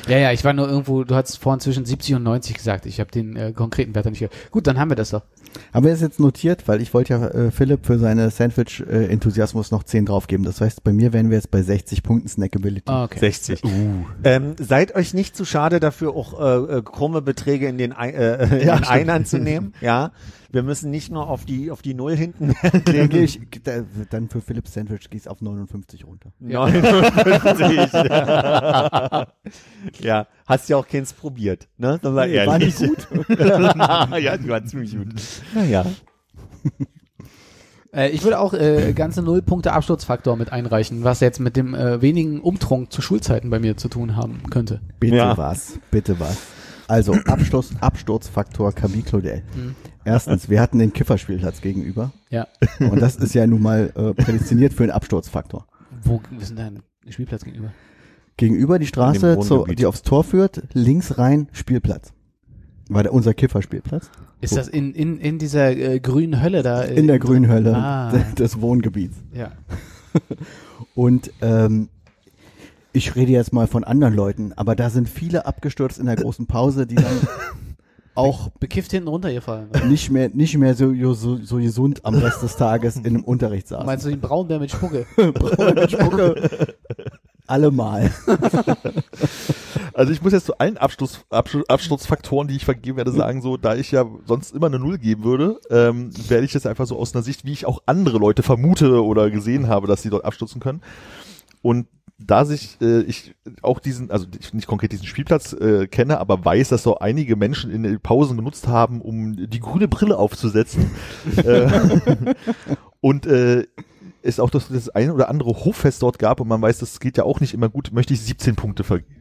Ja, 0.08 0.18
ja, 0.18 0.32
ich 0.32 0.44
war 0.44 0.54
nur 0.54 0.68
irgendwo, 0.68 1.04
du 1.04 1.16
hast 1.16 1.38
vorhin 1.38 1.60
zwischen 1.60 1.86
70 1.86 2.16
und 2.16 2.24
90 2.24 2.56
gesagt. 2.56 2.86
Ich 2.86 3.00
habe 3.00 3.12
den 3.12 3.36
äh, 3.36 3.52
konkreten 3.54 3.94
Wert 3.96 4.06
nicht 4.06 4.20
gehört. 4.20 4.34
Gut, 4.52 4.66
dann 4.68 4.80
haben 4.80 4.90
wir 4.90 4.96
das 4.96 5.12
doch. 5.12 5.22
Haben 5.74 5.86
wir 5.86 5.94
es 5.94 6.02
jetzt 6.02 6.20
notiert, 6.20 6.68
weil 6.68 6.82
ich 6.82 6.94
wollte 6.94 7.14
ja 7.14 7.28
äh, 7.28 7.52
Philipp 7.52 7.86
für 7.86 8.00
seine 8.00 8.30
Sandwich-Enthusiasmus 8.30 9.72
noch 9.72 9.84
10 9.84 10.06
draufgeben. 10.08 10.46
Das 10.46 10.62
heißt, 10.62 10.84
bei 10.84 10.94
mir 10.94 11.14
wären 11.14 11.30
wir 11.30 11.38
jetzt 11.38 11.52
bei 11.52 11.62
60 11.62 12.04
Punkten 12.04 12.28
Snackability. 12.28 12.90
Ah, 12.90 13.04
okay. 13.04 13.20
60. 13.20 13.62
Ähm, 14.24 14.56
seid 14.60 14.96
euch 14.96 15.14
nicht 15.14 15.36
zu 15.36 15.46
schade 15.46 15.80
dafür, 15.80 16.16
auch 16.16 16.40
äh, 16.40 16.78
äh, 16.78 16.82
krumme 16.82 17.22
Beträge 17.22 17.68
in 17.68 17.78
den, 17.78 17.92
äh, 17.92 18.60
in 18.62 18.68
Ja. 18.68 18.76
Einern 18.76 19.26
zu 19.26 19.38
nehmen. 19.40 19.74
Ja, 19.82 20.12
wir 20.52 20.64
müssen 20.64 20.90
nicht 20.90 21.12
nur 21.12 21.30
auf 21.30 21.46
die 21.46 21.70
auf 21.72 21.82
die 21.82 21.94
Null 21.94 22.16
hinten 22.16 22.56
Dann 22.86 23.10
gehe 23.10 23.24
ich, 23.24 23.40
da, 23.64 23.84
dann 24.10 24.30
für 24.30 24.42
Philipps 24.42 24.74
Sandwich 24.74 25.08
ich 25.12 25.28
auf 25.28 25.42
59 25.42 26.06
runter. 26.06 26.32
59. 26.40 27.94
ja, 30.04 30.28
hast 30.48 30.70
ja 30.70 30.78
auch 30.78 30.88
keins 30.88 31.14
probiert, 31.14 31.68
ne? 31.78 32.00
Sind 32.02 32.16
wir 32.16 32.26
Nee, 32.28 32.48
war 32.48 32.58
nicht 32.60 32.78
gut. 32.78 33.08
ja, 34.20 34.38
die 34.38 34.50
war 34.50 34.64
ziemlich 34.66 34.96
gut. 34.96 35.14
Naja. 35.54 35.86
Äh, 37.94 38.10
ich 38.10 38.24
würde 38.24 38.40
auch 38.40 38.54
äh, 38.54 38.94
ganze 38.94 39.22
null 39.22 39.42
Punkte 39.42 39.74
Absturzfaktor 39.74 40.36
mit 40.36 40.52
einreichen, 40.52 41.04
was 41.04 41.20
jetzt 41.22 41.40
mit 41.40 41.56
dem 41.56 41.74
äh, 41.74 42.02
wenigen 42.02 42.40
Umtrunk 42.42 42.92
zu 42.92 43.02
Schulzeiten 43.02 43.50
bei 43.50 43.60
mir 43.60 43.78
zu 43.78 43.88
tun 43.90 44.16
haben 44.16 44.44
könnte. 44.50 44.82
Bitte 45.00 45.16
Ja. 45.16 45.38
was, 45.38 45.80
bitte 45.92 46.20
was. 46.20 46.38
Also 46.88 47.14
Absturz, 47.26 47.72
Absturzfaktor 47.80 48.74
Camille 48.74 49.04
Claudel. 49.04 49.44
Mhm. 49.56 49.76
Erstens, 50.06 50.50
wir 50.50 50.62
hatten 50.62 50.80
den 50.80 50.94
Kifferspielplatz 50.94 51.62
gegenüber 51.62 52.12
Ja. 52.30 52.48
und 52.80 53.02
das 53.02 53.16
ist 53.16 53.34
ja 53.36 53.46
nun 53.48 53.62
mal 53.62 53.92
äh, 53.96 54.14
prädestiniert 54.14 54.74
für 54.74 54.84
einen 54.84 54.92
Absturzfaktor. 54.92 55.68
Wo 56.04 56.22
ist 56.40 56.50
denn 56.50 56.58
dein 56.58 56.80
Spielplatz 57.12 57.44
gegenüber? 57.44 57.72
Gegenüber 58.38 58.80
die 58.80 58.88
Straße, 58.88 59.40
zu, 59.40 59.66
die 59.66 59.86
aufs 59.86 60.02
Tor 60.02 60.24
führt, 60.24 60.64
links 60.74 61.18
rein 61.18 61.50
Spielplatz. 61.52 62.14
War 62.88 63.04
der, 63.04 63.14
unser 63.14 63.34
Kifferspielplatz. 63.34 64.10
Ist 64.42 64.56
das 64.56 64.68
in, 64.70 64.94
in, 64.94 65.18
in 65.20 65.38
dieser 65.38 65.72
äh, 65.76 66.00
grünen 66.00 66.42
Hölle 66.42 66.64
da? 66.64 66.84
Äh, 66.84 66.96
In 66.98 67.08
der 67.08 67.20
grünen 67.20 67.52
Hölle 67.52 67.76
Ah. 67.76 68.12
de- 68.12 68.24
des 68.36 68.62
Wohngebiets. 68.62 69.18
Ja. 69.34 69.52
Und 70.96 71.32
ähm, 71.42 71.90
ich 72.94 73.16
rede 73.16 73.32
jetzt 73.32 73.54
mal 73.54 73.68
von 73.68 73.84
anderen 73.84 74.16
Leuten, 74.16 74.54
aber 74.54 74.76
da 74.76 74.90
sind 74.90 75.08
viele 75.10 75.46
abgestürzt 75.46 76.00
in 76.00 76.06
der 76.08 76.16
großen 76.16 76.48
Pause, 76.48 76.88
die 76.88 76.96
dann 76.96 77.06
auch 78.20 78.50
Bekifft 78.60 78.92
hinten 78.92 79.08
runtergefallen. 79.08 79.70
nicht 79.88 80.12
mehr, 80.12 80.30
nicht 80.30 80.58
mehr 80.58 80.76
so, 80.76 80.94
so, 81.14 81.38
so 81.38 81.58
gesund 81.58 82.06
am 82.06 82.16
Rest 82.16 82.44
des 82.44 82.56
Tages 82.56 82.98
in 82.98 83.06
einem 83.06 83.24
Unterricht 83.24 83.68
saßen. 83.68 83.86
Meinst 83.86 84.06
du 84.06 84.10
den 84.10 84.20
Braunbär 84.20 84.60
mit 84.60 84.72
Spucke? 84.72 85.06
Braun 85.16 85.76
mit 85.76 85.92
Spucke. 85.92 86.76
Allemal. 87.48 88.12
Also 89.94 90.14
ich 90.14 90.22
muss 90.22 90.32
jetzt 90.32 90.46
zu 90.46 90.58
allen 90.58 90.78
Absturz, 90.78 91.26
Absturz, 91.30 91.66
Absturzfaktoren, 91.68 92.48
die 92.48 92.56
ich 92.56 92.64
vergeben 92.64 92.96
werde, 92.96 93.12
sagen, 93.12 93.42
so, 93.42 93.58
da 93.58 93.76
ich 93.76 93.92
ja 93.92 94.06
sonst 94.26 94.56
immer 94.56 94.68
eine 94.68 94.80
Null 94.80 94.98
geben 94.98 95.26
würde, 95.26 95.60
ähm, 95.70 96.12
werde 96.30 96.46
ich 96.46 96.54
das 96.54 96.66
einfach 96.66 96.86
so 96.86 96.98
aus 96.98 97.14
einer 97.14 97.24
Sicht, 97.24 97.44
wie 97.44 97.52
ich 97.52 97.66
auch 97.66 97.82
andere 97.86 98.18
Leute 98.18 98.42
vermute 98.42 99.04
oder 99.04 99.30
gesehen 99.30 99.68
habe, 99.68 99.88
dass 99.88 100.02
sie 100.02 100.10
dort 100.10 100.24
abstürzen 100.24 100.62
können. 100.62 100.82
Und 101.62 101.88
da 102.20 102.46
sich 102.46 102.78
äh, 102.82 103.02
ich 103.02 103.36
auch 103.62 103.80
diesen, 103.80 104.12
also 104.12 104.26
ich 104.40 104.54
nicht 104.54 104.68
konkret 104.68 104.92
diesen 104.92 105.06
Spielplatz 105.06 105.54
äh, 105.54 105.88
kenne, 105.88 106.20
aber 106.20 106.44
weiß, 106.44 106.70
dass 106.70 106.84
so 106.84 107.00
einige 107.00 107.36
Menschen 107.36 107.72
in 107.72 107.84
den 107.84 108.00
Pausen 108.00 108.38
genutzt 108.38 108.68
haben, 108.68 109.02
um 109.02 109.50
die 109.50 109.60
grüne 109.60 109.88
Brille 109.88 110.18
aufzusetzen. 110.18 110.92
äh, 111.38 111.70
und 113.02 113.26
äh, 113.26 113.66
es 114.22 114.40
auch 114.40 114.50
das, 114.50 114.68
das 114.68 114.90
ein 114.90 115.12
oder 115.12 115.30
andere 115.30 115.52
Hoffest 115.66 116.02
dort 116.02 116.20
gab 116.20 116.42
und 116.42 116.48
man 116.48 116.62
weiß, 116.62 116.80
das 116.80 117.00
geht 117.00 117.18
ja 117.18 117.24
auch 117.24 117.40
nicht 117.40 117.54
immer 117.54 117.70
gut, 117.70 117.92
möchte 117.94 118.14
ich 118.14 118.22
17 118.22 118.56
Punkte 118.56 118.84
vergeben. 118.84 119.16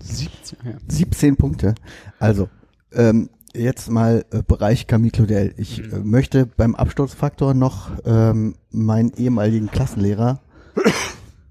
17. 0.00 0.58
Ja. 0.64 0.72
17 0.86 1.36
Punkte. 1.36 1.74
Also, 2.20 2.48
ähm, 2.92 3.30
jetzt 3.52 3.90
mal 3.90 4.24
äh, 4.30 4.42
Bereich 4.42 4.86
Camille 4.86 5.10
Claudel. 5.10 5.54
Ich 5.56 5.80
äh, 5.80 5.98
möchte 5.98 6.46
beim 6.46 6.76
Absturzfaktor 6.76 7.54
noch 7.54 7.90
ähm, 8.04 8.54
meinen 8.70 9.12
ehemaligen 9.14 9.70
Klassenlehrer 9.70 10.40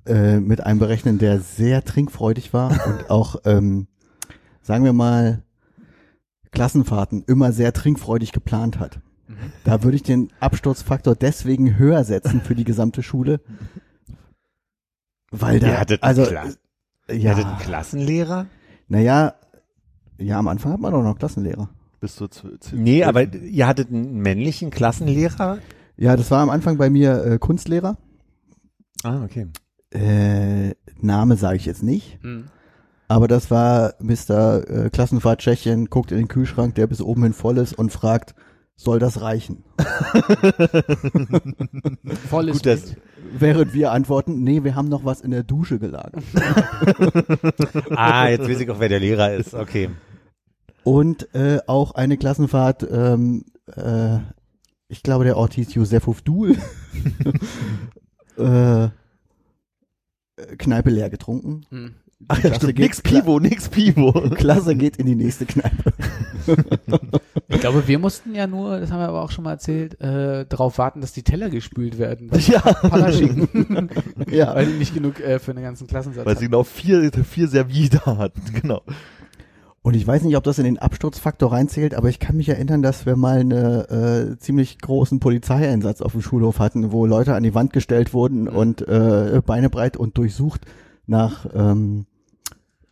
äh, 0.08 0.40
mit 0.40 0.62
einberechnen, 0.62 1.18
der 1.18 1.40
sehr 1.40 1.84
trinkfreudig 1.84 2.54
war 2.54 2.72
und 2.88 3.10
auch, 3.10 3.38
ähm, 3.46 3.88
sagen 4.62 4.84
wir 4.84 4.94
mal, 4.94 5.44
Klassenfahrten 6.52 7.24
immer 7.28 7.52
sehr 7.52 7.74
trinkfreudig 7.74 8.32
geplant 8.32 8.80
hat. 8.80 9.00
Da 9.66 9.84
würde 9.84 9.96
ich 9.98 10.04
den 10.04 10.32
Absturzfaktor 10.40 11.14
deswegen 11.16 11.78
höher 11.78 12.04
setzen 12.06 12.40
für 12.42 12.56
die 12.56 12.64
gesamte 12.64 13.04
Schule. 13.04 13.42
Weil 15.32 15.60
da, 15.60 15.68
Ihr 15.68 15.80
hattet 15.80 16.04
also, 16.04 16.24
einen 16.26 16.32
Kla- 16.32 16.56
äh, 17.10 17.14
Ihr 17.16 17.20
ja, 17.22 17.32
hattet 17.32 17.46
einen 17.46 17.58
Klassenlehrer? 17.60 18.46
naja, 18.88 19.34
ja, 20.18 20.40
am 20.40 20.48
Anfang 20.48 20.72
hat 20.72 20.80
man 20.80 20.94
doch 20.94 21.04
noch 21.04 21.18
Klassenlehrer. 21.20 21.70
Bis 22.00 22.16
zur 22.16 22.28
zw- 22.30 22.58
zw- 22.62 22.76
Nee, 22.76 23.04
aber 23.04 23.32
ihr 23.34 23.68
hattet 23.68 23.90
einen 23.90 24.20
männlichen 24.22 24.72
Klassenlehrer? 24.72 25.60
Ja, 25.98 26.16
das 26.16 26.32
war 26.32 26.40
am 26.42 26.50
Anfang 26.50 26.78
bei 26.78 26.90
mir 26.90 27.24
äh, 27.26 27.38
Kunstlehrer. 27.40 27.98
Ah, 29.04 29.24
okay. 29.24 29.48
Äh, 29.92 30.72
Name 31.00 31.38
sage 31.38 31.58
ich 31.58 31.66
jetzt 31.66 31.84
nicht, 31.84 32.20
Hm. 32.22 32.46
aber 33.08 33.28
das 33.28 33.50
war 33.52 33.94
Mr. 34.00 34.86
Äh, 34.86 34.90
Klassenfahrt 34.90 35.40
Tschechien, 35.42 35.90
guckt 35.90 36.12
in 36.12 36.18
den 36.18 36.28
Kühlschrank, 36.28 36.76
der 36.76 36.88
bis 36.88 37.02
oben 37.02 37.24
hin 37.24 37.34
voll 37.34 37.58
ist 37.58 37.74
und 37.74 37.92
fragt, 37.92 38.36
soll 38.76 39.00
das 39.00 39.22
reichen? 39.22 39.64
Volles 42.30 42.58
Gut, 42.58 42.66
das-. 42.66 42.96
Während 43.38 43.74
wir 43.74 43.92
antworten, 43.92 44.44
nee, 44.44 44.64
wir 44.64 44.76
haben 44.76 44.88
noch 44.88 45.04
was 45.04 45.22
in 45.22 45.32
der 45.32 45.44
Dusche 45.44 45.80
gelagert. 45.80 46.24
Ah, 47.90 48.28
jetzt 48.30 48.48
weiß 48.48 48.60
ich 48.60 48.70
auch, 48.70 48.80
wer 48.80 48.90
der 48.90 49.00
Lehrer 49.00 49.34
ist. 49.34 49.54
Okay. 49.54 49.90
Und 50.84 51.34
äh, 51.34 51.60
auch 51.68 51.96
eine 51.96 52.18
Klassenfahrt, 52.18 52.88
ähm, 52.90 53.46
äh, 53.76 54.20
ich 54.88 55.04
glaube, 55.04 55.24
der 55.26 55.38
Ort 55.38 55.54
hieß 55.56 55.74
Josef 55.74 56.06
Duhl. 56.24 56.56
äh, 58.38 58.90
Kneipe 60.58 60.90
leer 60.90 61.10
getrunken. 61.10 61.66
Hm. 61.70 61.92
Ach 62.30 62.44
ja, 62.44 62.54
stimmt. 62.54 62.76
geht- 62.76 62.86
Nix 62.86 63.02
Pivo, 63.02 63.40
nix 63.40 63.70
Pivo. 63.70 64.12
Klasse 64.36 64.76
geht 64.76 64.98
in 64.98 65.06
die 65.06 65.16
nächste 65.16 65.46
Kneipe. 65.46 65.94
Ich 67.50 67.62
glaube, 67.62 67.88
wir 67.88 67.98
mussten 67.98 68.36
ja 68.36 68.46
nur, 68.46 68.80
das 68.80 68.92
haben 68.92 69.00
wir 69.00 69.08
aber 69.08 69.22
auch 69.22 69.32
schon 69.32 69.46
mal 69.46 69.52
erzählt, 69.52 70.00
äh, 70.02 70.46
darauf 70.48 70.78
warten, 70.78 71.00
dass 71.02 71.14
die 71.14 71.24
Teller 71.24 71.50
gespült 71.50 71.98
werden. 71.98 72.30
Weil 72.30 72.42
Ja. 72.42 72.62
Ja. 74.30 74.54
Weil 74.56 74.66
die 74.68 74.74
nicht 74.74 74.94
genug 74.94 75.20
äh, 75.22 75.40
für 75.40 75.54
den 75.54 75.64
ganzen 75.64 75.88
Klassensatz 75.88 76.26
weil 76.26 76.36
sie 76.36 76.46
hatten. 76.46 76.52
genau 76.52 76.64
vier, 76.64 77.10
vier 77.12 77.48
Servie 77.48 77.90
da 77.90 78.18
hatten, 78.18 78.42
genau. 78.62 78.82
Und 79.88 79.94
ich 79.94 80.06
weiß 80.06 80.24
nicht, 80.24 80.36
ob 80.36 80.44
das 80.44 80.58
in 80.60 80.66
den 80.66 80.80
Absturzfaktor 80.80 81.54
reinzählt, 81.54 81.96
aber 81.96 82.10
ich 82.10 82.20
kann 82.20 82.36
mich 82.36 82.50
erinnern, 82.50 82.82
dass 82.82 83.06
wir 83.06 83.16
mal 83.16 83.40
eine 83.40 84.34
äh, 84.36 84.38
ziemlich 84.38 84.80
großen 84.80 85.22
Polizeieinsatz 85.22 86.02
auf 86.02 86.12
dem 86.12 86.22
Schulhof 86.22 86.60
hatten, 86.60 86.92
wo 86.92 87.06
Leute 87.06 87.36
an 87.36 87.44
die 87.44 87.56
Wand 87.56 87.72
gestellt 87.72 88.14
wurden 88.14 88.50
und 88.50 88.86
äh, 88.86 89.42
Beine 89.46 89.70
breit 89.70 89.96
und 89.96 90.18
durchsucht 90.18 90.66
nach 91.06 91.46
ähm, 91.56 92.06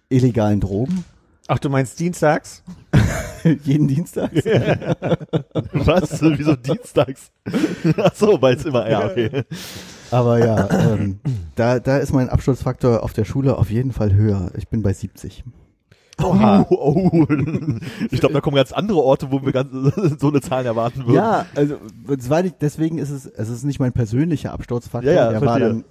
illegalen 0.07 0.61
Drogen. 0.61 1.03
Ach, 1.49 1.59
du 1.59 1.69
meinst 1.69 1.99
dienstags? 1.99 2.63
Jeden 3.63 3.89
Dienstag. 3.89 4.31
Was? 5.73 6.21
Wieso 6.21 6.55
dienstags? 6.55 7.29
Ach 7.97 8.15
so, 8.15 8.41
weil 8.41 8.55
es 8.55 8.63
immer, 8.63 8.89
ja, 8.89 9.05
okay. 9.05 9.43
Aber 10.11 10.39
ja, 10.39 10.93
ähm, 10.93 11.19
da, 11.57 11.79
da 11.79 11.97
ist 11.97 12.13
mein 12.13 12.29
Absturzfaktor 12.29 13.03
auf 13.03 13.11
der 13.11 13.25
Schule 13.25 13.57
auf 13.57 13.69
jeden 13.69 13.91
Fall 13.91 14.13
höher. 14.13 14.51
Ich 14.55 14.69
bin 14.69 14.81
bei 14.81 14.93
70. 14.93 15.43
Oh, 16.21 16.65
oh. 16.69 17.25
Ich 18.11 18.19
glaube, 18.19 18.33
da 18.33 18.41
kommen 18.41 18.55
ganz 18.55 18.71
andere 18.71 18.99
Orte, 18.99 19.31
wo 19.31 19.43
wir 19.43 19.51
ganz 19.51 19.69
so 20.19 20.29
eine 20.29 20.41
Zahl 20.41 20.65
erwarten 20.65 21.01
würden. 21.05 21.15
Ja, 21.15 21.45
also 21.55 21.75
das 22.07 22.29
war 22.29 22.41
nicht, 22.43 22.55
deswegen 22.61 22.97
ist 22.97 23.09
es, 23.09 23.25
es 23.25 23.49
ist 23.49 23.63
nicht 23.63 23.79
mein 23.79 23.91
persönlicher 23.93 24.53
Absturzfaktor. 24.53 25.11
Ja, 25.11 25.25
ja, 25.25 25.31
der 25.31 25.41
war 25.41 25.59
dann, 25.59 25.83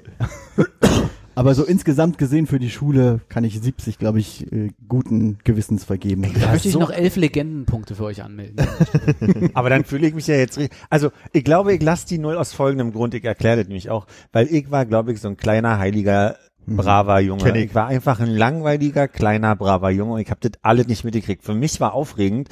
aber 1.34 1.54
so 1.54 1.64
insgesamt 1.64 2.16
gesehen 2.16 2.46
für 2.46 2.58
die 2.58 2.70
Schule 2.70 3.20
kann 3.28 3.44
ich 3.44 3.60
70, 3.60 3.98
glaube 3.98 4.20
ich, 4.20 4.50
äh, 4.52 4.70
guten 4.88 5.38
Gewissens 5.44 5.84
vergeben. 5.84 6.22
Da 6.40 6.52
möchte 6.52 6.68
ich 6.68 6.74
so- 6.74 6.80
noch 6.80 6.90
elf 6.90 7.16
Legendenpunkte 7.16 7.94
für 7.94 8.04
euch 8.04 8.22
anmelden. 8.22 8.64
Aber 9.54 9.68
dann 9.68 9.84
fühle 9.84 10.06
ich 10.06 10.14
mich 10.14 10.26
ja 10.26 10.36
jetzt 10.36 10.56
richtig. 10.58 10.78
Also 10.90 11.10
ich 11.32 11.44
glaube, 11.44 11.74
ich 11.74 11.82
lasse 11.82 12.06
die 12.06 12.18
null 12.18 12.36
aus 12.36 12.52
folgendem 12.52 12.92
Grund. 12.92 13.14
Ich 13.14 13.24
erkläre 13.24 13.58
das 13.58 13.66
nämlich 13.66 13.90
auch, 13.90 14.06
weil 14.32 14.46
ich 14.46 14.70
war, 14.70 14.86
glaube 14.86 15.12
ich, 15.12 15.20
so 15.20 15.28
ein 15.28 15.36
kleiner 15.36 15.78
heiliger 15.78 16.36
braver 16.66 17.20
Junge. 17.20 17.58
Ich. 17.58 17.64
Ich 17.64 17.74
war 17.74 17.86
einfach 17.86 18.20
ein 18.20 18.28
langweiliger 18.28 19.08
kleiner 19.08 19.56
braver 19.56 19.90
Junge 19.90 20.14
und 20.14 20.20
ich 20.20 20.30
habe 20.30 20.40
das 20.40 20.52
alles 20.62 20.86
nicht 20.86 21.04
mitgekriegt. 21.04 21.44
Für 21.44 21.54
mich 21.54 21.80
war 21.80 21.94
aufregend, 21.94 22.48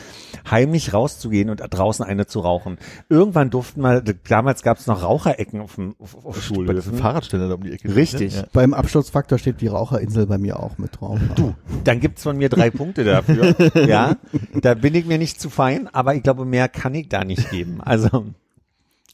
heimlich 0.50 0.92
rauszugehen 0.92 1.50
und 1.50 1.58
draußen 1.58 2.04
eine 2.04 2.26
zu 2.26 2.40
rauchen. 2.40 2.78
Irgendwann 3.08 3.50
durften 3.50 3.82
wir, 3.82 4.02
damals 4.28 4.62
gab 4.62 4.78
es 4.78 4.86
noch 4.86 5.02
Raucherecken 5.02 5.60
auf, 5.60 5.76
dem, 5.76 5.94
auf, 5.98 6.24
auf 6.24 6.42
Schule. 6.42 6.74
Das 6.74 6.86
ist 6.86 6.92
ein 6.92 6.94
Spätzen. 6.94 7.02
Fahrradständer 7.02 7.48
da 7.48 7.54
um 7.54 7.62
die 7.62 7.72
Ecke. 7.72 7.94
Richtig. 7.94 8.36
Ja. 8.36 8.44
Beim 8.52 8.74
Absturzfaktor 8.74 9.38
steht 9.38 9.60
die 9.60 9.68
Raucherinsel 9.68 10.26
bei 10.26 10.38
mir 10.38 10.60
auch 10.60 10.78
mit 10.78 11.00
drauf. 11.00 11.18
Du, 11.34 11.54
dann 11.84 12.00
gibt's 12.00 12.22
von 12.22 12.36
mir 12.36 12.48
drei 12.48 12.70
Punkte 12.70 13.04
dafür. 13.04 13.54
ja, 13.86 14.16
da 14.60 14.74
bin 14.74 14.94
ich 14.94 15.06
mir 15.06 15.18
nicht 15.18 15.40
zu 15.40 15.50
fein, 15.50 15.88
aber 15.92 16.14
ich 16.14 16.22
glaube, 16.22 16.44
mehr 16.44 16.68
kann 16.68 16.94
ich 16.94 17.08
da 17.08 17.24
nicht 17.24 17.50
geben. 17.50 17.80
Also, 17.80 18.26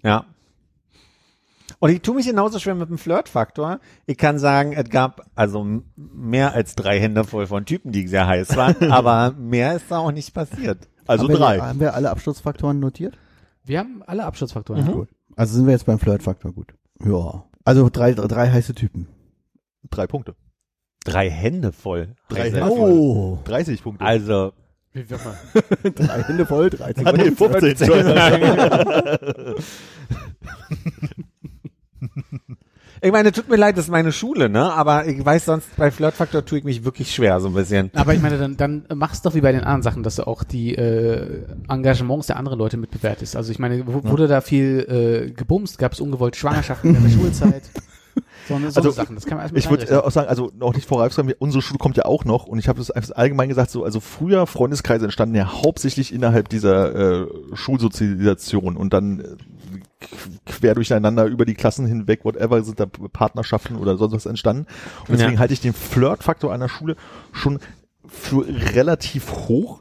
ja. 0.02 0.24
Und 1.80 1.90
ich 1.90 2.02
tue 2.02 2.16
mich 2.16 2.26
genauso 2.26 2.58
schwer 2.58 2.74
mit 2.74 2.88
dem 2.88 2.98
Flirtfaktor. 2.98 3.78
Ich 4.06 4.18
kann 4.18 4.38
sagen, 4.38 4.72
es 4.72 4.88
gab 4.90 5.26
also 5.36 5.64
mehr 5.96 6.52
als 6.52 6.74
drei 6.74 6.98
Hände 6.98 7.24
voll 7.24 7.46
von 7.46 7.64
Typen, 7.66 7.92
die 7.92 8.08
sehr 8.08 8.26
heiß 8.26 8.56
waren, 8.56 8.90
aber 8.90 9.32
mehr 9.38 9.76
ist 9.76 9.90
da 9.90 9.98
auch 9.98 10.10
nicht 10.10 10.34
passiert. 10.34 10.88
Also 11.06 11.28
haben 11.28 11.34
drei. 11.34 11.56
Wir, 11.56 11.66
haben 11.66 11.80
wir 11.80 11.94
alle 11.94 12.10
Absturzfaktoren 12.10 12.80
notiert? 12.80 13.16
Wir 13.64 13.78
haben 13.78 14.02
alle 14.06 14.24
Absturzfaktoren. 14.24 14.92
Gut. 14.92 15.08
Also 15.36 15.54
sind 15.54 15.66
wir 15.66 15.72
jetzt 15.72 15.86
beim 15.86 15.98
Flirtfaktor 15.98 16.52
gut. 16.52 16.74
Ja. 17.04 17.44
Also 17.64 17.88
drei, 17.90 18.12
drei, 18.12 18.26
drei 18.26 18.50
heiße 18.50 18.74
Typen. 18.74 19.06
Drei 19.90 20.06
Punkte. 20.06 20.34
Drei 21.04 21.30
Hände 21.30 21.72
voll. 21.72 22.16
Drei 22.28 22.50
Hände 22.50 22.64
Oh. 22.70 23.38
30 23.44 23.82
Punkte. 23.82 24.04
Also, 24.04 24.52
Wie 24.92 25.08
wird 25.08 25.20
man? 25.24 25.34
drei 25.94 26.22
Hände 26.24 26.44
voll, 26.44 26.70
13. 26.70 27.06
Ah, 27.06 27.12
nee, 27.12 27.30
15. 27.30 27.88
ich 33.00 33.12
meine, 33.12 33.32
tut 33.32 33.48
mir 33.48 33.56
leid, 33.56 33.76
das 33.76 33.86
ist 33.86 33.90
meine 33.90 34.12
Schule, 34.12 34.48
ne? 34.48 34.72
Aber 34.72 35.06
ich 35.06 35.24
weiß 35.24 35.44
sonst, 35.44 35.76
bei 35.76 35.90
Flirtfaktor 35.90 36.44
tue 36.44 36.58
ich 36.58 36.64
mich 36.64 36.84
wirklich 36.84 37.14
schwer, 37.14 37.40
so 37.40 37.48
ein 37.48 37.54
bisschen. 37.54 37.90
Aber 37.94 38.14
ich 38.14 38.20
meine, 38.20 38.38
dann, 38.38 38.56
dann 38.56 38.84
machst 38.94 39.24
doch 39.26 39.34
wie 39.34 39.40
bei 39.40 39.52
den 39.52 39.62
anderen 39.62 39.82
Sachen, 39.82 40.02
dass 40.02 40.16
du 40.16 40.26
auch 40.26 40.42
die 40.44 40.74
äh, 40.74 41.44
Engagements 41.68 42.26
der 42.28 42.36
anderen 42.36 42.58
Leute 42.58 42.76
mitbewertest. 42.76 43.36
Also 43.36 43.52
ich 43.52 43.58
meine, 43.58 43.86
wurde 43.86 44.26
da 44.28 44.40
viel 44.40 45.26
äh, 45.28 45.30
gebumst? 45.32 45.78
Gab 45.78 45.92
es 45.92 46.00
ungewollt 46.00 46.36
Schwangerschaften 46.36 46.94
in 46.94 47.02
der 47.02 47.10
Schulzeit? 47.18 47.62
So 48.48 48.54
eine, 48.54 48.70
so 48.70 48.80
Also, 48.80 48.90
Sachen, 48.90 49.14
das 49.14 49.26
kann 49.26 49.38
man 49.38 49.48
Ich 49.54 49.70
würde 49.70 49.86
äh, 49.88 49.94
auch 49.96 50.10
sagen, 50.10 50.28
also 50.28 50.50
noch 50.58 50.74
nicht 50.74 50.88
vor 50.88 51.00
Ralf 51.00 51.12
sagen, 51.12 51.28
wir- 51.28 51.36
unsere 51.38 51.62
Schule 51.62 51.78
kommt 51.78 51.96
ja 51.96 52.04
auch 52.06 52.24
noch 52.24 52.46
und 52.46 52.58
ich 52.58 52.66
habe 52.68 52.78
das 52.78 52.90
einfach 52.90 53.14
allgemein 53.14 53.48
gesagt, 53.48 53.70
so 53.70 53.84
also 53.84 54.00
früher 54.00 54.46
Freundeskreise 54.46 55.04
entstanden 55.04 55.36
ja 55.36 55.62
hauptsächlich 55.62 56.12
innerhalb 56.12 56.48
dieser 56.48 57.22
äh, 57.22 57.26
Schulsozialisation 57.54 58.76
und 58.76 58.92
dann 58.92 59.20
äh, 59.20 59.24
quer 60.46 60.74
durcheinander 60.74 61.26
über 61.26 61.44
die 61.44 61.54
Klassen 61.54 61.86
hinweg, 61.86 62.24
whatever, 62.24 62.62
sind 62.62 62.78
da 62.80 62.86
Partnerschaften 62.86 63.76
oder 63.76 63.96
sonst 63.96 64.12
was 64.14 64.26
entstanden. 64.26 64.66
Und 65.00 65.10
deswegen 65.10 65.34
Ja. 65.34 65.38
halte 65.40 65.54
ich 65.54 65.60
den 65.60 65.72
Flirtfaktor 65.74 66.52
einer 66.52 66.68
Schule 66.68 66.96
schon 67.32 67.58
für 68.06 68.46
relativ 68.74 69.30
hoch. 69.48 69.80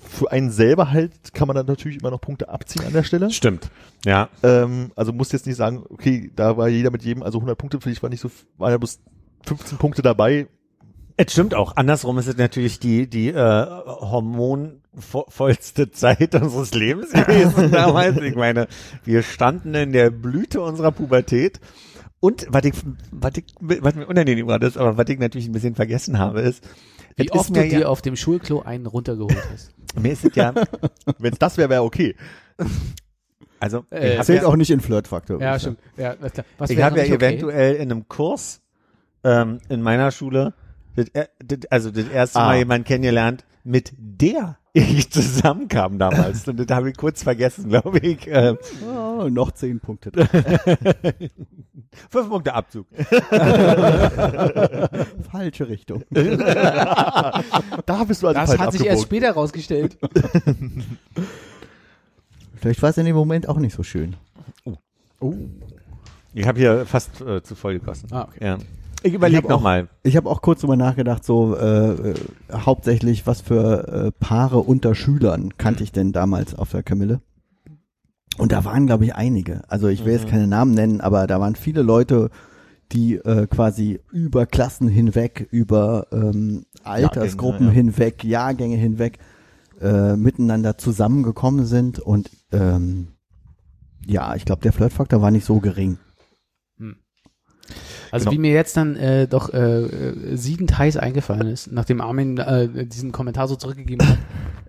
Für 0.00 0.32
einen 0.32 0.50
selber 0.50 0.90
halt 0.90 1.34
kann 1.34 1.48
man 1.48 1.54
dann 1.54 1.66
natürlich 1.66 2.00
immer 2.00 2.10
noch 2.10 2.20
Punkte 2.20 2.48
abziehen 2.48 2.84
an 2.86 2.92
der 2.92 3.02
Stelle. 3.02 3.30
Stimmt. 3.30 3.70
Ja. 4.06 4.28
Ähm, 4.42 4.90
also 4.96 5.12
muss 5.12 5.32
jetzt 5.32 5.46
nicht 5.46 5.56
sagen, 5.56 5.84
okay, 5.90 6.30
da 6.34 6.56
war 6.56 6.68
jeder 6.68 6.90
mit 6.90 7.02
jedem, 7.02 7.22
also 7.22 7.38
100 7.38 7.58
Punkte, 7.58 7.80
vielleicht 7.80 8.02
war 8.02 8.08
nicht 8.10 8.20
so, 8.20 8.30
war 8.56 8.70
ja 8.70 8.78
bloß 8.78 9.00
15 9.46 9.76
Punkte 9.78 10.02
dabei. 10.02 10.46
Es 11.20 11.32
stimmt 11.32 11.52
auch. 11.52 11.74
Andersrum 11.74 12.16
ist 12.18 12.28
es 12.28 12.36
natürlich 12.36 12.78
die, 12.78 13.10
die 13.10 13.30
äh, 13.30 13.66
hormonvollste 13.66 15.90
Zeit 15.90 16.32
unseres 16.36 16.72
Lebens 16.74 17.10
gewesen 17.10 17.70
damals. 17.72 18.18
Ich 18.18 18.36
meine, 18.36 18.68
wir 19.04 19.24
standen 19.24 19.74
in 19.74 19.90
der 19.90 20.10
Blüte 20.10 20.60
unserer 20.60 20.92
Pubertät. 20.92 21.58
Und 22.20 22.46
was 22.50 22.64
ich, 22.64 22.74
was 23.10 23.32
ich, 23.36 23.46
was 23.58 23.96
mir 23.96 24.06
unangenehm 24.06 24.46
war, 24.46 24.60
das, 24.60 24.76
aber 24.76 24.96
was 24.96 25.08
ich 25.08 25.18
natürlich 25.18 25.48
ein 25.48 25.52
bisschen 25.52 25.74
vergessen 25.74 26.20
habe, 26.20 26.40
ist, 26.40 26.62
Wie 27.16 27.24
ist 27.24 27.32
oft 27.32 27.50
mir 27.50 27.64
du 27.64 27.68
dir 27.68 27.80
ja, 27.80 27.88
auf 27.88 28.00
dem 28.00 28.14
Schulklo 28.14 28.62
einen 28.62 28.86
runtergeholt 28.86 29.36
hast. 29.52 29.74
mir 30.00 30.12
ist 30.12 30.24
es 30.24 30.36
ja, 30.36 30.54
Wenn 31.18 31.32
es 31.32 31.40
das 31.40 31.58
wäre, 31.58 31.68
wäre 31.68 31.82
okay. 31.82 32.14
also, 33.58 33.84
Äh, 33.90 34.22
Zählt 34.22 34.42
ja, 34.42 34.48
auch 34.48 34.54
nicht 34.54 34.70
in 34.70 34.78
Flirtfaktor. 34.80 35.40
Ja, 35.40 35.58
stimmt. 35.58 35.80
Ja, 35.96 36.14
klar. 36.14 36.46
Was 36.58 36.70
ich 36.70 36.80
habe 36.80 36.98
ja 36.98 37.06
okay? 37.06 37.14
eventuell 37.14 37.74
in 37.74 37.90
einem 37.90 38.06
Kurs, 38.06 38.60
ähm, 39.24 39.58
in 39.68 39.82
meiner 39.82 40.12
Schule, 40.12 40.54
also 41.70 41.90
das 41.90 42.08
erste 42.08 42.38
Ah. 42.38 42.46
Mal 42.46 42.58
jemanden 42.58 42.84
kennengelernt, 42.86 43.44
mit 43.64 43.92
der 43.98 44.58
ich 44.72 45.10
zusammenkam 45.10 45.98
damals. 45.98 46.46
Und 46.46 46.58
das 46.58 46.68
habe 46.76 46.90
ich 46.90 46.96
kurz 46.96 47.22
vergessen, 47.22 47.68
glaube 47.68 47.98
ich. 47.98 48.26
Äh, 48.28 48.56
sagen. 48.56 48.58
Oh, 48.86 49.28
noch 49.28 49.50
zehn 49.52 49.80
Punkte. 49.80 50.12
fünf 52.10 52.28
Punkte 52.28 52.54
Abzug. 52.54 52.86
Falsche 55.30 55.68
Richtung. 55.68 56.04
Da 57.86 58.04
bist 58.04 58.22
du 58.22 58.28
also 58.28 58.40
Das 58.40 58.58
hat 58.58 58.72
sich 58.72 58.84
erst 58.86 59.02
später 59.02 59.32
rausgestellt. 59.32 59.98
Vielleicht 62.54 62.82
war 62.82 62.90
es 62.90 62.98
in 62.98 63.06
dem 63.06 63.16
Moment 63.16 63.48
auch 63.48 63.58
nicht 63.58 63.74
so 63.74 63.82
schön. 63.82 64.14
Ich 66.34 66.46
habe 66.46 66.58
hier 66.58 66.86
fast 66.86 67.20
äh, 67.20 67.42
zu 67.42 67.54
voll 67.56 67.78
gegossen. 67.78 68.08
Ah, 68.12 68.28
okay. 68.28 68.44
Ja. 68.44 68.58
Ich 69.02 69.14
überlege 69.14 69.48
nochmal. 69.48 69.88
Ich 70.02 70.16
habe 70.16 70.28
auch 70.28 70.42
kurz 70.42 70.60
drüber 70.60 70.76
nachgedacht, 70.76 71.24
so 71.24 71.56
äh, 71.56 72.10
äh, 72.10 72.14
hauptsächlich, 72.52 73.26
was 73.26 73.40
für 73.40 73.88
äh, 73.88 74.12
Paare 74.18 74.58
unter 74.58 74.94
Schülern 74.94 75.56
kannte 75.56 75.84
ich 75.84 75.92
denn 75.92 76.12
damals 76.12 76.54
auf 76.54 76.70
der 76.70 76.82
Kamille? 76.82 77.20
Und 78.38 78.52
da 78.52 78.64
waren, 78.64 78.86
glaube 78.86 79.04
ich, 79.04 79.14
einige. 79.14 79.62
Also 79.68 79.88
ich 79.88 80.04
will 80.04 80.12
jetzt 80.12 80.28
keine 80.28 80.46
Namen 80.46 80.72
nennen, 80.72 81.00
aber 81.00 81.26
da 81.26 81.40
waren 81.40 81.56
viele 81.56 81.82
Leute, 81.82 82.30
die 82.92 83.16
äh, 83.16 83.46
quasi 83.46 84.00
über 84.10 84.46
Klassen 84.46 84.88
hinweg, 84.88 85.46
über 85.50 86.06
ähm, 86.12 86.64
Altersgruppen 86.84 87.66
ja. 87.66 87.72
hinweg, 87.72 88.24
Jahrgänge 88.24 88.76
hinweg 88.76 89.18
äh, 89.80 90.16
miteinander 90.16 90.78
zusammengekommen 90.78 91.66
sind. 91.66 91.98
Und 91.98 92.30
ähm, 92.52 93.08
ja, 94.06 94.34
ich 94.36 94.44
glaube, 94.44 94.62
der 94.62 94.72
Flirtfaktor 94.72 95.20
war 95.20 95.30
nicht 95.30 95.44
so 95.44 95.60
gering. 95.60 95.98
Also 98.10 98.24
Genau. 98.24 98.32
wie 98.34 98.38
mir 98.40 98.52
jetzt 98.52 98.76
dann 98.76 98.96
äh, 98.96 99.26
doch 99.28 99.52
äh, 99.52 99.58
äh, 99.82 100.36
siedend 100.36 100.76
heiß 100.78 100.96
eingefallen 100.96 101.46
ist, 101.48 101.70
nachdem 101.72 102.00
Armin 102.00 102.38
äh, 102.38 102.86
diesen 102.86 103.12
Kommentar 103.12 103.48
so 103.48 103.56
zurückgegeben 103.56 104.06
hat, 104.08 104.18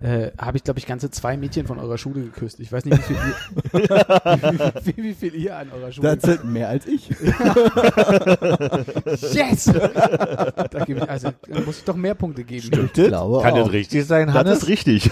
äh, 0.02 0.30
habe 0.38 0.56
ich, 0.56 0.64
glaube 0.64 0.78
ich, 0.78 0.86
ganze 0.86 1.10
zwei 1.10 1.36
Mädchen 1.36 1.66
von 1.66 1.78
eurer 1.78 1.96
Schule 1.98 2.22
geküsst. 2.22 2.60
Ich 2.60 2.70
weiß 2.72 2.84
nicht, 2.84 2.98
wie 2.98 3.02
viel 3.02 3.16
ihr, 3.16 3.34
wie, 4.82 4.92
viel- 4.92 5.04
wie 5.04 5.14
viel 5.14 5.34
ihr 5.34 5.56
an 5.56 5.68
eurer 5.72 5.92
Schule 5.92 6.16
Das 6.16 6.22
sind 6.22 6.44
mehr 6.52 6.68
als 6.68 6.86
ich. 6.86 7.10
Yes! 9.32 9.64
da 9.64 10.84
gebe 10.84 11.00
ich, 11.00 11.10
also, 11.10 11.30
da 11.48 11.60
muss 11.60 11.78
ich 11.78 11.84
doch 11.84 11.96
mehr 11.96 12.14
Punkte 12.14 12.44
geben. 12.44 12.68
Ich 12.86 12.92
glaube 12.92 13.42
Kann 13.42 13.52
auch. 13.54 13.64
das 13.64 13.72
richtig 13.72 14.04
sein, 14.06 14.26
Das 14.28 14.36
Hannes? 14.36 14.58
ist 14.62 14.68
richtig. 14.68 15.10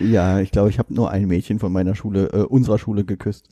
Ja, 0.00 0.40
ich 0.40 0.50
glaube, 0.50 0.70
ich 0.70 0.78
habe 0.78 0.92
nur 0.92 1.10
ein 1.10 1.26
Mädchen 1.26 1.58
von 1.58 1.72
meiner 1.72 1.94
Schule, 1.94 2.26
äh, 2.32 2.38
unserer 2.42 2.78
Schule 2.78 3.04
geküsst. 3.04 3.48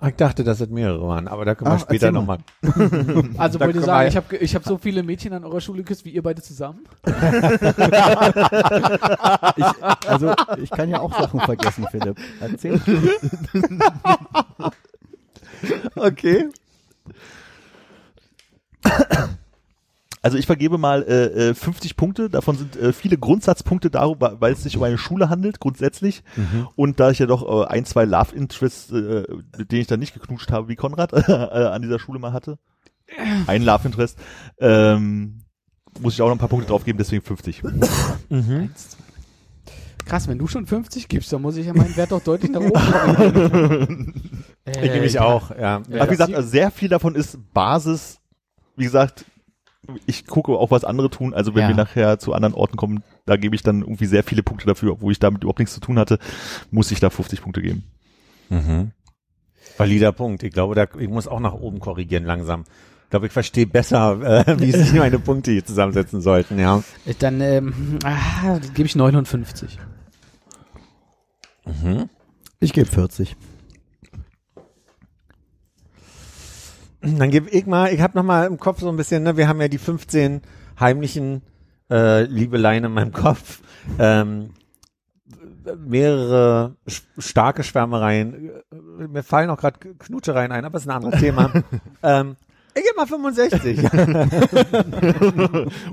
Ah, 0.00 0.08
Ich 0.08 0.16
dachte, 0.16 0.44
das 0.44 0.58
sind 0.58 0.72
mehrere 0.72 1.06
waren, 1.06 1.28
aber 1.28 1.44
da 1.44 1.54
können 1.54 1.70
wir 1.70 1.76
Ach, 1.76 1.80
später 1.80 2.12
nochmal. 2.12 2.38
Also 3.38 3.58
Da 3.58 3.66
wollt 3.66 3.76
ihr 3.76 3.78
können 3.80 3.82
sagen, 3.84 4.08
ich 4.08 4.16
habe 4.16 4.36
ich 4.36 4.54
hab 4.54 4.64
so 4.64 4.78
viele 4.78 5.02
Mädchen 5.02 5.32
an 5.32 5.44
eurer 5.44 5.60
Schule 5.60 5.78
geküsst, 5.78 6.04
wie 6.04 6.10
ihr 6.10 6.22
beide 6.22 6.42
zusammen? 6.42 6.80
Ich, 9.56 10.08
also, 10.08 10.34
ich 10.58 10.70
kann 10.70 10.88
ja 10.88 11.00
auch 11.00 11.16
Sachen 11.18 11.40
vergessen, 11.40 11.86
Philipp. 11.90 12.16
Erzähl. 12.40 12.80
Okay. 15.94 16.48
Also 20.24 20.38
ich 20.38 20.46
vergebe 20.46 20.78
mal 20.78 21.02
äh, 21.02 21.50
äh, 21.50 21.54
50 21.54 21.96
Punkte, 21.96 22.30
davon 22.30 22.56
sind 22.56 22.76
äh, 22.76 22.94
viele 22.94 23.18
Grundsatzpunkte 23.18 23.90
darüber, 23.90 24.40
weil 24.40 24.54
es 24.54 24.62
sich 24.62 24.74
um 24.74 24.82
eine 24.82 24.96
Schule 24.96 25.28
handelt, 25.28 25.60
grundsätzlich. 25.60 26.22
Und 26.76 26.98
da 26.98 27.10
ich 27.10 27.18
ja 27.18 27.26
doch 27.26 27.46
äh, 27.46 27.66
ein, 27.66 27.84
zwei 27.84 28.06
Love 28.06 28.34
Interests, 28.34 28.90
äh, 28.90 29.26
mit 29.58 29.70
denen 29.70 29.82
ich 29.82 29.86
dann 29.86 30.00
nicht 30.00 30.14
geknutscht 30.14 30.50
habe, 30.50 30.68
wie 30.68 30.76
Konrad, 30.76 31.12
äh, 31.28 31.30
an 31.30 31.82
dieser 31.82 31.98
Schule 31.98 32.18
mal 32.18 32.32
hatte, 32.32 32.58
ein 33.46 33.62
Love 33.62 33.86
Interest, 33.86 34.18
ähm, 34.60 35.42
muss 36.00 36.14
ich 36.14 36.22
auch 36.22 36.28
noch 36.28 36.36
ein 36.36 36.38
paar 36.38 36.48
Punkte 36.48 36.68
draufgeben, 36.68 36.96
deswegen 36.96 37.22
50. 37.22 37.62
Eins, 38.30 38.90
zwei. 38.92 39.02
Krass, 40.06 40.26
wenn 40.26 40.38
du 40.38 40.46
schon 40.46 40.64
50 40.64 41.08
gibst, 41.08 41.34
dann 41.34 41.42
muss 41.42 41.58
ich 41.58 41.66
ja 41.66 41.74
meinen 41.74 41.94
Wert 41.98 42.12
doch 42.12 42.22
deutlich 42.22 42.50
nach 42.50 42.62
oben 42.62 42.72
bringen. 42.72 44.44
Ich 44.64 44.80
nehme 44.80 45.00
mich 45.02 45.12
ja. 45.12 45.24
auch, 45.24 45.50
ja. 45.50 45.82
Aber 45.86 46.06
wie 46.06 46.08
gesagt, 46.08 46.32
also 46.32 46.48
sehr 46.48 46.70
viel 46.70 46.88
davon 46.88 47.14
ist 47.14 47.36
Basis. 47.52 48.20
Wie 48.74 48.84
gesagt, 48.84 49.26
ich 50.06 50.26
gucke 50.26 50.52
auch, 50.52 50.70
was 50.70 50.84
andere 50.84 51.10
tun. 51.10 51.34
Also 51.34 51.54
wenn 51.54 51.62
Ja. 51.62 51.68
wir 51.68 51.74
nachher 51.76 52.18
zu 52.18 52.32
anderen 52.32 52.54
Orten 52.54 52.76
kommen, 52.76 53.02
da 53.26 53.36
gebe 53.36 53.54
ich 53.54 53.62
dann 53.62 53.80
irgendwie 53.80 54.06
sehr 54.06 54.24
viele 54.24 54.42
Punkte 54.42 54.66
dafür, 54.66 54.92
obwohl 54.92 55.12
ich 55.12 55.18
damit 55.18 55.42
überhaupt 55.42 55.58
nichts 55.58 55.74
zu 55.74 55.80
tun 55.80 55.98
hatte, 55.98 56.18
muss 56.70 56.90
ich 56.90 57.00
da 57.00 57.10
50 57.10 57.42
Punkte 57.42 57.62
geben. 57.62 57.84
Mhm. 58.50 58.92
Valider 59.76 60.12
Punkt. 60.12 60.42
Ich 60.42 60.52
glaube, 60.52 60.74
da, 60.74 60.86
ich 60.98 61.08
muss 61.08 61.26
auch 61.28 61.40
nach 61.40 61.54
oben 61.54 61.80
korrigieren 61.80 62.24
langsam. 62.24 62.64
Ich 63.04 63.10
glaube, 63.10 63.26
ich 63.26 63.32
verstehe 63.32 63.66
besser, 63.66 64.44
äh, 64.46 64.58
wie 64.60 64.72
sich 64.72 64.92
meine 64.92 65.18
Punkte 65.18 65.52
hier 65.52 65.64
zusammensetzen 65.64 66.20
sollten, 66.20 66.58
ja. 66.58 66.82
Dann 67.20 67.40
ähm, 67.40 67.98
ah, 68.04 68.58
gebe 68.74 68.86
ich 68.86 68.96
59. 68.96 69.78
Ich 72.60 72.72
gebe 72.72 72.88
40. 72.88 73.36
Dann 77.18 77.30
gebe 77.30 77.50
ich 77.50 77.66
mal, 77.66 77.92
ich 77.92 78.00
habe 78.00 78.16
noch 78.16 78.24
mal 78.24 78.46
im 78.46 78.58
Kopf 78.58 78.80
so 78.80 78.88
ein 78.88 78.96
bisschen, 78.96 79.22
ne, 79.22 79.36
wir 79.36 79.48
haben 79.48 79.60
ja 79.60 79.68
die 79.68 79.78
15 79.78 80.42
heimlichen 80.80 81.42
äh, 81.90 82.22
Liebeleien 82.24 82.84
in 82.84 82.92
meinem 82.92 83.12
Kopf. 83.24 83.60
Ähm, 83.98 84.50
mehrere 85.78 86.76
starke 87.18 87.62
Schwärmereien. 87.62 88.50
Äh, 88.70 89.08
Mir 89.08 89.22
fallen 89.22 89.50
auch 89.50 89.58
gerade 89.58 89.78
Knutschereien 89.78 90.52
ein, 90.52 90.64
aber 90.64 90.78
ist 90.78 90.88
ein 90.88 90.96
anderes 90.96 91.20
Thema. 91.20 91.52
ähm, 92.02 92.36
ich 92.76 92.82
gebe 92.82 92.96
mal 92.96 93.06
65. 93.06 93.82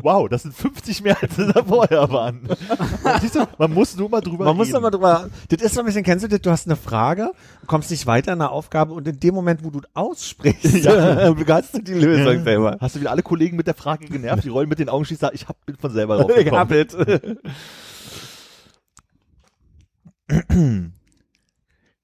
Wow, 0.02 0.30
das 0.30 0.44
sind 0.44 0.56
50 0.56 1.04
mehr, 1.04 1.18
als 1.22 1.36
da 1.36 1.64
vorher 1.64 2.10
waren. 2.12 2.42
Siehst 3.22 3.36
du, 3.36 3.46
man 3.58 3.74
muss 3.74 3.96
nur 3.96 4.10
mal 4.10 4.22
drüber 4.22 4.46
Man 4.46 4.58
muss 4.58 4.68
reden. 4.68 4.76
doch 4.76 4.82
mal 4.82 4.90
drüber, 4.90 5.30
das 5.50 5.62
ist 5.62 5.76
so 5.76 5.82
ein 5.82 5.86
bisschen, 5.86 6.04
kennst 6.04 6.24
du 6.24 6.28
das, 6.30 6.42
du 6.42 6.50
hast 6.50 6.66
eine 6.68 6.76
Frage, 6.76 7.32
kommst 7.68 7.92
nicht 7.92 8.08
weiter 8.08 8.34
in 8.34 8.42
einer 8.42 8.52
Aufgabe 8.52 8.94
und 8.94 9.08
in 9.08 9.20
dem 9.20 9.36
Moment, 9.36 9.64
wo 9.64 9.70
du 9.70 9.82
aussprichst, 9.94 10.86
hast 10.86 10.86
du 11.76 11.82
die 11.82 11.94
Lösung 11.94 12.44
selber. 12.44 12.78
Hast 12.80 12.96
du 12.96 13.00
wieder 13.00 13.12
alle 13.12 13.24
Kollegen 13.24 13.58
mit 13.58 13.68
der 13.68 13.76
Frage 13.76 14.08
genervt, 14.08 14.44
die 14.44 14.50
rollen 14.50 14.70
mit 14.70 14.80
den 14.80 14.90
Augen 14.90 15.06
sagen, 15.06 15.36
ich 15.36 15.48
hab 15.48 15.64
bin 15.66 15.76
von 15.76 15.92
selber 15.92 16.18
drauf 16.18 16.32
Ich 16.36 16.52
hab 16.52 16.72
it. 16.72 16.96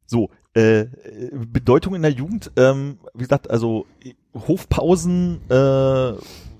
So, 0.05 0.29
äh, 0.57 0.87
Bedeutung 1.31 1.93
in 1.93 2.01
der 2.01 2.11
Jugend, 2.11 2.51
ähm, 2.55 2.97
wie 3.13 3.23
gesagt, 3.23 3.49
also 3.51 3.85
äh, 4.03 4.13
Hofpausen, 4.33 5.39
äh, 5.49 6.13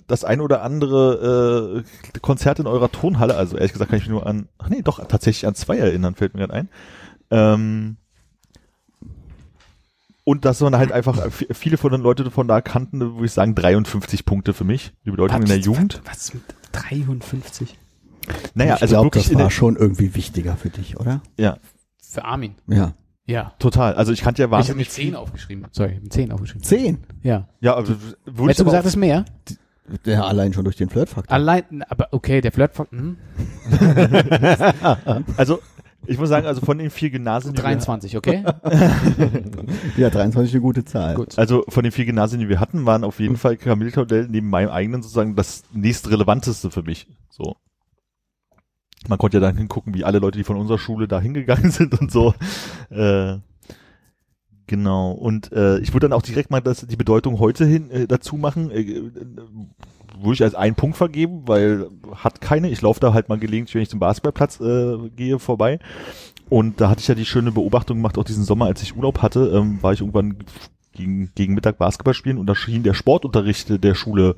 das 0.08 0.24
eine 0.24 0.44
oder 0.44 0.62
andere 0.62 1.84
äh, 2.14 2.20
Konzert 2.20 2.60
in 2.60 2.68
eurer 2.68 2.92
Turnhalle, 2.92 3.36
also 3.36 3.58
ehrlich 3.58 3.74
gesagt 3.74 3.90
kann 3.90 3.98
ich 3.98 4.06
mich 4.06 4.12
nur 4.12 4.28
an, 4.28 4.48
ach 4.60 4.70
nee, 4.70 4.82
doch 4.84 5.04
tatsächlich 5.08 5.48
an 5.48 5.56
zwei 5.56 5.78
erinnern, 5.78 6.16
fällt 6.16 6.36
mir 6.36 6.42
gerade 6.42 6.54
ein. 6.54 6.70
Ähm, 7.32 7.98
und 10.24 10.46
dass 10.46 10.62
man 10.62 10.76
halt 10.78 10.92
einfach 10.92 11.32
viele 11.32 11.78
von 11.78 11.92
den 11.92 12.02
Leuten 12.02 12.30
von 12.30 12.48
da 12.48 12.62
kannten, 12.62 13.00
würde 13.00 13.26
ich 13.26 13.32
sagen 13.32 13.56
53 13.56 14.26
Punkte 14.26 14.54
für 14.54 14.64
mich, 14.64 14.94
die 15.06 15.12
Bedeutung 15.12 15.42
in 15.42 15.48
der 15.48 15.60
Jugend. 15.60 16.02
Was 16.06 16.34
mit 16.34 16.44
53? 16.74 17.76
Naja, 18.54 18.76
ich 18.76 18.82
also 18.82 18.94
glaube, 18.94 19.06
wirklich 19.06 19.30
das 19.30 19.40
war 19.40 19.50
schon 19.50 19.76
irgendwie 19.76 20.14
wichtiger 20.14 20.56
für 20.56 20.70
dich, 20.70 21.00
oder? 21.00 21.22
ja, 21.38 21.58
Für 22.02 22.26
Armin. 22.26 22.56
Ja. 22.68 22.94
Ja. 23.28 23.54
total. 23.60 23.94
Also 23.96 24.12
ich 24.14 24.22
kannte 24.22 24.42
ja 24.42 24.48
Ich 24.48 24.52
habe 24.52 24.58
wahnsinnig 24.60 24.88
mit 24.88 24.92
10 24.92 25.16
aufgeschrieben. 25.16 25.66
Sorry, 25.72 26.00
mit 26.02 26.14
10 26.14 26.32
aufgeschrieben. 26.32 26.64
Zehn. 26.64 27.04
Ja. 27.24 27.48
Ja, 27.60 27.76
also 27.76 27.94
würde 27.94 28.02
ich 28.26 28.44
Hättest 28.44 28.60
du 28.60 28.64
aber 28.64 28.72
gesagt, 28.72 28.86
das 28.86 28.94
ist 28.94 28.96
mehr? 28.96 29.26
Ja, 30.06 30.26
allein 30.26 30.54
schon 30.54 30.64
durch 30.64 30.76
den 30.76 30.90
Flirtfaktor. 30.90 31.34
Allein, 31.34 31.84
aber 31.88 32.08
okay, 32.12 32.42
der 32.42 32.52
Flirt 32.52 32.72
hm, 32.90 33.18
also 35.38 35.60
ich 36.06 36.18
muss 36.18 36.30
sagen, 36.30 36.46
also 36.48 36.62
von 36.62 36.78
den 36.78 36.90
vier 36.90 37.10
Gymnasien, 37.10 37.54
die 37.54 37.58
wir- 37.58 37.64
23, 37.64 38.16
okay? 38.18 38.44
Ja, 39.98 40.10
23 40.10 40.52
ist 40.52 40.54
eine 40.56 40.62
gute 40.62 40.86
Zahl. 40.86 41.16
Gut. 41.16 41.38
Also 41.38 41.66
von 41.68 41.84
den 41.84 41.92
vier 41.92 42.06
Gymnasien, 42.06 42.40
die 42.40 42.48
wir 42.50 42.60
hatten, 42.62 42.86
waren 42.86 43.04
auf 43.04 43.20
jeden 43.20 43.36
Fall 43.38 43.58
Kamilhotel 43.58 44.28
neben 44.30 44.50
meinem 44.50 44.70
eigenen 44.70 45.02
sozusagen 45.02 45.36
das 45.36 45.64
nächstrelevanteste 45.74 46.72
für 46.72 46.84
mich. 46.84 47.08
So. 47.30 47.58
Man 49.08 49.18
konnte 49.18 49.38
ja 49.38 49.42
dann 49.42 49.58
hingucken, 49.58 49.94
wie 49.94 50.04
alle 50.04 50.20
Leute, 50.20 50.38
die 50.38 50.44
von 50.44 50.58
unserer 50.58 50.80
Schule 50.80 51.08
da 51.08 51.20
hingegangen 51.20 51.72
sind 51.72 52.00
und 52.00 52.12
so. 52.12 52.34
Äh, 52.90 53.38
genau. 54.66 55.12
Und 55.12 55.52
äh, 55.52 55.80
ich 55.80 55.94
würde 55.94 56.10
dann 56.10 56.18
auch 56.18 56.24
direkt 56.24 56.52
mal 56.52 56.62
das, 56.62 56.86
die 56.86 56.96
Bedeutung 56.96 57.40
heute 57.40 57.66
hin 57.66 57.90
äh, 57.92 58.08
dazu 58.08 58.36
machen. 58.36 58.72
Äh, 58.72 58.82
äh, 58.82 59.12
würde 60.20 60.34
ich 60.34 60.44
als 60.44 60.56
einen 60.56 60.76
Punkt 60.76 60.98
vergeben, 60.98 61.48
weil 61.48 61.90
hat 62.16 62.42
keine. 62.42 62.70
Ich 62.70 62.82
laufe 62.82 63.00
da 63.00 63.14
halt 63.14 63.30
mal 63.30 63.38
gelegentlich, 63.38 63.76
wenn 63.76 63.84
ich 63.84 63.90
zum 63.90 64.00
Basketballplatz 64.00 64.60
äh, 64.60 65.10
gehe, 65.16 65.38
vorbei. 65.38 65.80
Und 66.50 66.82
da 66.82 66.90
hatte 66.90 67.02
ich 67.02 67.08
ja 67.08 67.16
die 67.16 67.26
schöne 67.26 67.52
Beobachtung 67.52 67.98
gemacht, 67.98 68.18
auch 68.18 68.24
diesen 68.24 68.46
Sommer, 68.46 68.66
als 68.66 68.82
ich 68.82 68.96
Urlaub 68.96 69.22
hatte, 69.22 69.52
ähm, 69.54 69.84
war 69.84 69.94
ich 69.94 70.00
irgendwann 70.00 70.38
gegen, 70.94 71.32
gegen 71.36 71.54
Mittag 71.54 71.78
Basketball 71.78 72.14
spielen 72.14 72.38
und 72.38 72.48
da 72.48 72.56
schien 72.56 72.84
der 72.84 72.94
Sportunterricht 72.94 73.84
der 73.84 73.96
Schule 73.96 74.36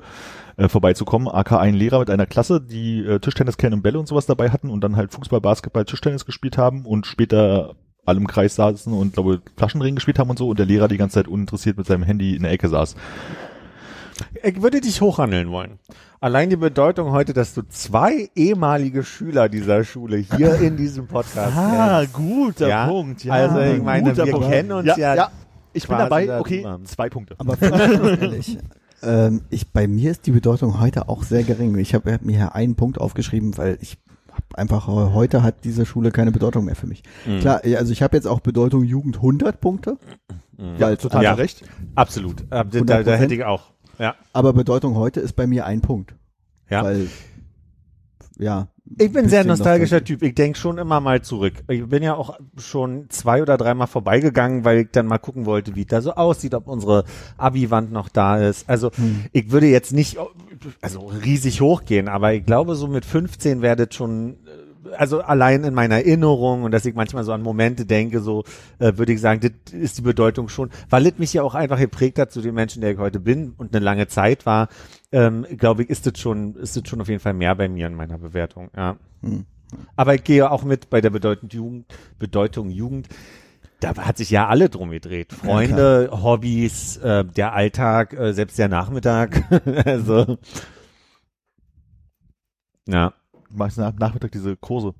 äh, 0.60 0.68
vorbeizukommen, 0.68 1.26
aka 1.28 1.58
ein 1.58 1.74
Lehrer 1.74 2.00
mit 2.00 2.10
einer 2.10 2.26
Klasse, 2.26 2.60
die 2.60 3.04
äh, 3.04 3.18
Tischtennis 3.18 3.56
kennen 3.56 3.74
und 3.74 3.82
Bälle 3.82 3.98
und 3.98 4.06
sowas 4.06 4.26
dabei 4.26 4.50
hatten 4.50 4.70
und 4.70 4.82
dann 4.82 4.96
halt 4.96 5.12
Fußball, 5.12 5.40
Basketball, 5.40 5.84
Tischtennis 5.84 6.26
gespielt 6.26 6.58
haben 6.58 6.84
und 6.84 7.06
später 7.06 7.74
alle 8.04 8.18
im 8.18 8.26
Kreis 8.26 8.56
saßen 8.56 8.92
und 8.92 9.14
glaube 9.14 9.40
Flaschenring 9.56 9.94
gespielt 9.94 10.18
haben 10.18 10.30
und 10.30 10.38
so 10.38 10.48
und 10.48 10.58
der 10.58 10.66
Lehrer 10.66 10.88
die 10.88 10.96
ganze 10.96 11.14
Zeit 11.14 11.28
uninteressiert 11.28 11.78
mit 11.78 11.86
seinem 11.86 12.02
Handy 12.02 12.34
in 12.36 12.42
der 12.42 12.52
Ecke 12.52 12.68
saß. 12.68 12.94
Ich 14.42 14.60
würde 14.60 14.82
dich 14.82 15.00
hochhandeln 15.00 15.50
wollen. 15.50 15.78
Allein 16.20 16.50
die 16.50 16.56
Bedeutung 16.56 17.12
heute, 17.12 17.32
dass 17.32 17.54
du 17.54 17.62
zwei 17.62 18.28
ehemalige 18.34 19.02
Schüler 19.02 19.48
dieser 19.48 19.84
Schule 19.84 20.18
hier 20.18 20.56
in 20.60 20.76
diesem 20.76 21.06
Podcast 21.06 21.54
kennst. 21.54 22.12
guter 22.12 22.68
Ja, 22.68 22.86
also 23.32 23.60
ich 23.60 23.82
meine, 23.82 24.14
wir 24.14 24.30
Punkt. 24.30 24.50
kennen 24.50 24.72
uns 24.72 24.88
ja, 24.88 24.98
ja 24.98 25.14
ja. 25.14 25.30
Ich 25.72 25.86
bin 25.86 25.96
dabei, 25.96 26.26
da 26.26 26.40
okay, 26.40 26.66
zwei 26.84 27.08
Punkte. 27.08 27.36
Aber 27.38 27.56
ehrlich, 27.62 28.58
ähm, 29.02 29.42
ich, 29.50 29.70
bei 29.72 29.86
mir 29.88 30.10
ist 30.10 30.26
die 30.26 30.30
Bedeutung 30.32 30.80
heute 30.80 31.08
auch 31.08 31.22
sehr 31.22 31.42
gering. 31.42 31.76
Ich 31.78 31.94
habe 31.94 32.12
hab 32.12 32.22
mir 32.22 32.36
hier 32.36 32.54
einen 32.54 32.74
Punkt 32.76 33.00
aufgeschrieben, 33.00 33.56
weil 33.58 33.78
ich 33.80 33.98
einfach, 34.54 34.88
äh, 34.88 35.12
heute 35.14 35.42
hat 35.42 35.64
diese 35.64 35.86
Schule 35.86 36.10
keine 36.10 36.32
Bedeutung 36.32 36.64
mehr 36.64 36.76
für 36.76 36.86
mich. 36.86 37.02
Mhm. 37.26 37.40
Klar, 37.40 37.60
also 37.64 37.92
ich 37.92 38.02
habe 38.02 38.16
jetzt 38.16 38.26
auch 38.26 38.40
Bedeutung 38.40 38.84
Jugend 38.84 39.16
100 39.16 39.60
Punkte. 39.60 39.96
Ja, 40.78 40.94
total 40.96 41.22
Ja. 41.24 41.34
recht. 41.34 41.62
Absolut. 41.94 42.42
Äh, 42.42 42.44
Da, 42.50 42.62
da, 42.64 42.82
da 42.84 43.12
100%? 43.12 43.16
hätte 43.16 43.34
ich 43.34 43.44
auch. 43.44 43.72
Ja. 43.98 44.14
Aber 44.32 44.52
Bedeutung 44.52 44.94
heute 44.96 45.20
ist 45.20 45.34
bei 45.34 45.46
mir 45.46 45.64
ein 45.66 45.80
Punkt. 45.80 46.14
Ja. 46.68 46.84
Weil, 46.84 47.08
ja. 48.38 48.68
Ich 48.98 49.12
bin 49.12 49.24
ein 49.24 49.28
sehr 49.28 49.44
nostalgischer. 49.44 50.02
Typ. 50.02 50.22
Ich 50.22 50.34
denke 50.34 50.58
schon 50.58 50.78
immer 50.78 51.00
mal 51.00 51.22
zurück. 51.22 51.54
Ich 51.68 51.86
bin 51.86 52.02
ja 52.02 52.14
auch 52.14 52.38
schon 52.58 53.08
zwei 53.08 53.40
oder 53.42 53.56
dreimal 53.56 53.86
vorbeigegangen, 53.86 54.64
weil 54.64 54.78
ich 54.80 54.88
dann 54.90 55.06
mal 55.06 55.18
gucken 55.18 55.46
wollte, 55.46 55.76
wie 55.76 55.82
es 55.82 55.86
da 55.86 56.02
so 56.02 56.14
aussieht, 56.14 56.54
ob 56.54 56.66
unsere 56.66 57.04
Abi-Wand 57.36 57.92
noch 57.92 58.08
da 58.08 58.38
ist. 58.38 58.68
Also 58.68 58.90
ich 59.32 59.52
würde 59.52 59.66
jetzt 59.66 59.92
nicht 59.92 60.18
also 60.80 61.06
riesig 61.06 61.60
hochgehen, 61.60 62.08
aber 62.08 62.32
ich 62.34 62.44
glaube, 62.44 62.74
so 62.74 62.88
mit 62.88 63.04
15 63.04 63.62
werdet 63.62 63.94
schon 63.94 64.36
also 64.96 65.20
allein 65.20 65.64
in 65.64 65.74
meiner 65.74 65.96
Erinnerung 65.96 66.62
und 66.62 66.72
dass 66.72 66.84
ich 66.84 66.94
manchmal 66.94 67.24
so 67.24 67.32
an 67.32 67.42
Momente 67.42 67.86
denke, 67.86 68.20
so 68.20 68.44
äh, 68.78 68.96
würde 68.96 69.12
ich 69.12 69.20
sagen, 69.20 69.40
das 69.40 69.72
ist 69.72 69.98
die 69.98 70.02
Bedeutung 70.02 70.48
schon, 70.48 70.70
weil 70.88 71.06
es 71.06 71.18
mich 71.18 71.32
ja 71.32 71.42
auch 71.42 71.54
einfach 71.54 71.78
geprägt 71.78 72.18
hat 72.18 72.32
zu 72.32 72.40
dem 72.40 72.54
Menschen, 72.54 72.80
der 72.80 72.92
ich 72.92 72.98
heute 72.98 73.20
bin 73.20 73.54
und 73.56 73.74
eine 73.74 73.84
lange 73.84 74.08
Zeit 74.08 74.46
war, 74.46 74.68
ähm, 75.12 75.46
glaube 75.56 75.82
ich, 75.82 75.90
ist 75.90 76.06
das 76.06 76.18
schon, 76.18 76.54
ist 76.56 76.76
das 76.76 76.88
schon 76.88 77.00
auf 77.00 77.08
jeden 77.08 77.20
Fall 77.20 77.34
mehr 77.34 77.54
bei 77.54 77.68
mir 77.68 77.86
in 77.86 77.94
meiner 77.94 78.18
Bewertung, 78.18 78.70
ja. 78.76 78.96
Hm. 79.22 79.44
Aber 79.96 80.14
ich 80.14 80.24
gehe 80.24 80.50
auch 80.50 80.64
mit 80.64 80.90
bei 80.90 81.00
der 81.00 81.10
Bedeutung 81.10 81.48
Jugend, 81.48 81.86
Bedeutung 82.18 82.70
Jugend. 82.70 83.08
Da 83.78 83.96
hat 83.96 84.18
sich 84.18 84.30
ja 84.30 84.46
alle 84.48 84.68
drum 84.68 84.90
gedreht. 84.90 85.32
Freunde, 85.32 86.10
Hobbys, 86.12 86.98
äh, 86.98 87.24
der 87.24 87.54
Alltag, 87.54 88.12
äh, 88.12 88.32
selbst 88.34 88.58
der 88.58 88.68
Nachmittag. 88.68 89.44
also, 89.86 90.38
ja. 92.86 93.14
Du 93.50 93.56
machst 93.56 93.78
nach, 93.78 93.92
Nachmittag 93.98 94.32
diese 94.32 94.56
Kurse. 94.56 94.94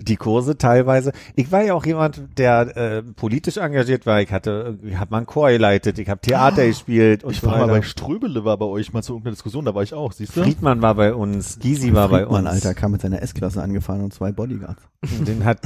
Die 0.00 0.14
Kurse 0.14 0.56
teilweise. 0.56 1.10
Ich 1.34 1.50
war 1.50 1.64
ja 1.64 1.74
auch 1.74 1.84
jemand, 1.84 2.22
der 2.38 2.76
äh, 2.76 3.02
politisch 3.02 3.56
engagiert 3.56 4.06
war. 4.06 4.20
Ich 4.20 4.30
hatte, 4.30 4.78
ich 4.84 4.96
habe 4.96 5.10
mal 5.10 5.16
einen 5.16 5.26
Chor 5.26 5.50
geleitet, 5.50 5.98
ich 5.98 6.08
habe 6.08 6.20
Theater 6.20 6.64
gespielt 6.66 7.24
und 7.24 7.32
Ich 7.32 7.40
so 7.40 7.48
war 7.48 7.54
mal 7.56 7.62
weiter. 7.62 7.72
bei 7.72 7.82
Ströbele, 7.82 8.44
war 8.44 8.56
bei 8.58 8.66
euch 8.66 8.92
mal 8.92 9.02
zu 9.02 9.14
irgendeiner 9.14 9.34
Diskussion, 9.34 9.64
da 9.64 9.74
war 9.74 9.82
ich 9.82 9.94
auch, 9.94 10.12
siehst 10.12 10.36
du? 10.36 10.44
Friedmann 10.44 10.82
war 10.82 10.94
bei 10.94 11.12
uns, 11.14 11.58
Gysi 11.58 11.94
war 11.94 12.08
bei 12.10 12.20
Friedmann, 12.20 12.44
uns. 12.46 12.54
Alter, 12.54 12.74
kam 12.74 12.92
mit 12.92 13.00
seiner 13.00 13.20
S-Klasse 13.22 13.60
angefahren 13.60 14.02
und 14.04 14.14
zwei 14.14 14.30
Bodyguards. 14.30 14.80
Den 15.26 15.44
hat, 15.44 15.58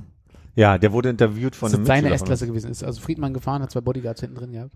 ja, 0.54 0.78
der 0.78 0.92
wurde 0.92 1.08
interviewt 1.08 1.56
von 1.56 1.72
Das 1.72 1.78
einem 1.80 1.86
seine. 1.86 2.10
S-Klasse 2.14 2.46
gewesen. 2.46 2.70
Ist 2.70 2.84
also 2.84 3.00
Friedmann 3.00 3.34
gefahren, 3.34 3.62
hat 3.62 3.72
zwei 3.72 3.80
Bodyguards 3.80 4.20
hinten 4.20 4.36
drin 4.36 4.52
gehabt. 4.52 4.70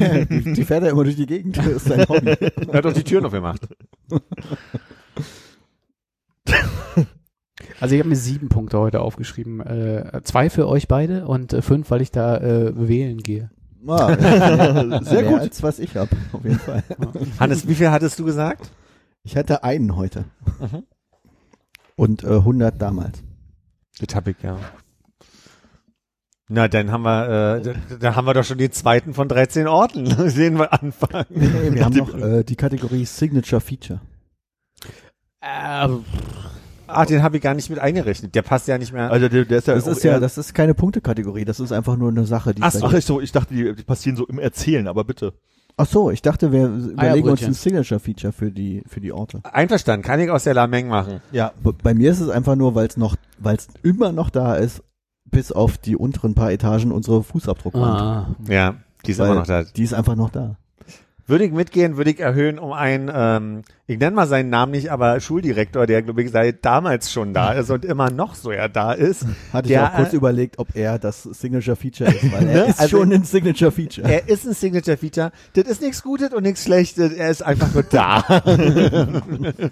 die, 0.30 0.52
die 0.54 0.64
fährt 0.64 0.84
ja 0.84 0.88
immer 0.90 1.04
durch 1.04 1.16
die 1.16 1.26
Gegend, 1.26 1.58
das 1.58 1.66
ist 1.66 1.84
sein 1.84 2.08
Hobby. 2.08 2.28
Er 2.68 2.72
hat 2.78 2.84
doch 2.86 2.94
die 2.94 3.04
Türen 3.04 3.26
aufgemacht. 3.26 3.68
Also 7.80 7.94
ich 7.94 8.00
habe 8.00 8.08
mir 8.08 8.16
sieben 8.16 8.48
Punkte 8.48 8.78
heute 8.78 9.00
aufgeschrieben. 9.00 9.60
Äh, 9.60 10.20
zwei 10.24 10.48
für 10.50 10.68
euch 10.68 10.86
beide 10.88 11.26
und 11.26 11.52
äh, 11.52 11.62
fünf, 11.62 11.90
weil 11.90 12.02
ich 12.02 12.10
da 12.10 12.36
äh, 12.38 12.72
wählen 12.88 13.18
gehe. 13.18 13.50
Ah, 13.86 14.14
Sehr 15.02 15.22
gut. 15.22 15.32
gut. 15.32 15.40
als 15.40 15.62
was 15.62 15.78
ich 15.78 15.96
habe, 15.96 16.10
auf 16.32 16.44
jeden 16.44 16.58
Fall. 16.58 16.82
Hannes, 17.40 17.68
wie 17.68 17.74
viel 17.74 17.90
hattest 17.90 18.18
du 18.18 18.24
gesagt? 18.24 18.70
Ich 19.22 19.36
hatte 19.36 19.64
einen 19.64 19.96
heute. 19.96 20.24
Mhm. 20.60 20.84
Und 21.96 22.24
äh, 22.24 22.28
100 22.28 22.80
damals. 22.80 23.22
Das 24.00 24.14
hab 24.14 24.28
ich, 24.28 24.36
ja. 24.42 24.58
Na, 26.48 26.66
dann 26.68 26.90
haben 26.90 27.02
wir, 27.02 27.56
äh, 27.58 27.62
da, 27.62 27.96
da 28.00 28.14
haben 28.14 28.26
wir 28.26 28.34
doch 28.34 28.44
schon 28.44 28.58
den 28.58 28.72
zweiten 28.72 29.14
von 29.14 29.28
13 29.28 29.66
Orten, 29.66 30.04
den 30.34 30.58
wir 30.58 30.72
anfangen. 30.72 31.26
Nee, 31.30 31.74
wir 31.74 31.84
haben 31.84 31.96
noch 31.96 32.14
äh, 32.14 32.42
die 32.44 32.56
Kategorie 32.56 33.04
Signature 33.04 33.60
Feature. 33.60 34.00
Äh, 35.40 35.88
Ach, 36.90 37.04
den 37.04 37.22
habe 37.22 37.36
ich 37.36 37.42
gar 37.42 37.54
nicht 37.54 37.68
mit 37.68 37.78
eingerechnet. 37.78 38.34
Der 38.34 38.42
passt 38.42 38.66
ja 38.66 38.78
nicht 38.78 38.92
mehr. 38.92 39.10
Also 39.10 39.28
der, 39.28 39.44
der 39.44 39.58
ist 39.58 39.68
ja, 39.68 39.74
Das 39.74 39.86
ist 39.86 40.02
ja, 40.04 40.18
das 40.18 40.38
ist 40.38 40.54
keine 40.54 40.74
Punktekategorie, 40.74 41.44
das 41.44 41.60
ist 41.60 41.70
einfach 41.70 41.96
nur 41.96 42.08
eine 42.10 42.24
Sache, 42.24 42.54
die 42.54 42.62
Ach 42.62 42.72
so. 42.72 42.86
Ach, 42.86 42.92
ich, 42.94 43.04
so, 43.04 43.20
ich 43.20 43.30
dachte, 43.30 43.54
die, 43.54 43.74
die 43.74 43.82
passieren 43.82 44.16
so 44.16 44.26
im 44.26 44.38
Erzählen, 44.38 44.88
aber 44.88 45.04
bitte. 45.04 45.34
Ach 45.76 45.86
so, 45.86 46.10
ich 46.10 46.22
dachte, 46.22 46.50
wir 46.50 46.66
überlegen 46.66 47.28
uns 47.28 47.44
ein 47.44 47.52
Signature 47.54 48.00
Feature 48.00 48.32
für 48.32 48.50
die 48.50 48.82
für 48.88 49.00
die 49.00 49.12
Orte. 49.12 49.42
Einverstanden, 49.44 50.04
kann 50.04 50.18
ich 50.18 50.28
aus 50.30 50.44
der 50.44 50.54
Lameng 50.54 50.88
machen. 50.88 51.20
Ja, 51.30 51.52
Bei 51.82 51.94
mir 51.94 52.10
ist 52.10 52.20
es 52.20 52.30
einfach 52.30 52.56
nur, 52.56 52.74
weil 52.74 52.88
es 52.88 52.96
noch, 52.96 53.14
weil 53.38 53.56
es 53.56 53.68
immer 53.84 54.10
noch 54.10 54.30
da 54.30 54.56
ist, 54.56 54.82
bis 55.30 55.52
auf 55.52 55.78
die 55.78 55.94
unteren 55.94 56.34
paar 56.34 56.50
Etagen 56.50 56.90
unsere 56.90 57.22
Fußabdruckwand. 57.22 58.00
ah. 58.00 58.34
Ja, 58.48 58.74
die 59.06 59.12
ist 59.12 59.18
Weil 59.18 59.26
immer 59.26 59.34
noch 59.40 59.46
da. 59.46 59.62
Die 59.62 59.82
ist 59.82 59.94
einfach 59.94 60.16
noch 60.16 60.30
da. 60.30 60.56
Würde 61.28 61.44
ich 61.44 61.52
mitgehen, 61.52 61.98
würde 61.98 62.10
ich 62.10 62.20
erhöhen 62.20 62.58
um 62.58 62.72
einen, 62.72 63.10
ähm, 63.14 63.62
ich 63.86 63.98
nenne 63.98 64.16
mal 64.16 64.26
seinen 64.26 64.48
Namen 64.48 64.72
nicht, 64.72 64.90
aber 64.90 65.20
Schuldirektor, 65.20 65.86
der 65.86 66.00
glaube 66.02 66.22
ich 66.22 66.30
seit 66.30 66.64
damals 66.64 67.12
schon 67.12 67.34
da 67.34 67.52
ist 67.52 67.70
und 67.70 67.84
immer 67.84 68.10
noch 68.10 68.34
so 68.34 68.50
ja 68.50 68.66
da 68.66 68.92
ist. 68.94 69.26
Hatte 69.52 69.68
Der, 69.68 69.82
ich 69.82 69.88
auch 69.88 69.94
kurz 69.96 70.12
äh, 70.14 70.16
überlegt, 70.16 70.58
ob 70.58 70.74
er 70.74 70.98
das 70.98 71.22
Signature 71.24 71.76
Feature 71.76 72.10
ist, 72.10 72.32
weil 72.32 72.48
er 72.48 72.54
Ne? 72.64 72.70
ist 72.70 72.80
Also- 72.80 72.96
schon 72.96 73.12
ein 73.12 73.24
Signature 73.24 73.70
Feature. 73.70 74.08
Er 74.10 74.26
ist 74.26 74.46
ein 74.46 74.54
Signature 74.54 74.96
Feature. 74.96 75.30
Das 75.52 75.64
ist 75.68 75.82
nichts 75.82 76.02
Gutes 76.02 76.32
und 76.32 76.44
nichts 76.44 76.64
Schlechtes. 76.64 77.12
Er 77.12 77.28
ist 77.28 77.42
einfach 77.42 77.74
nur 77.74 77.82
da. 77.82 78.24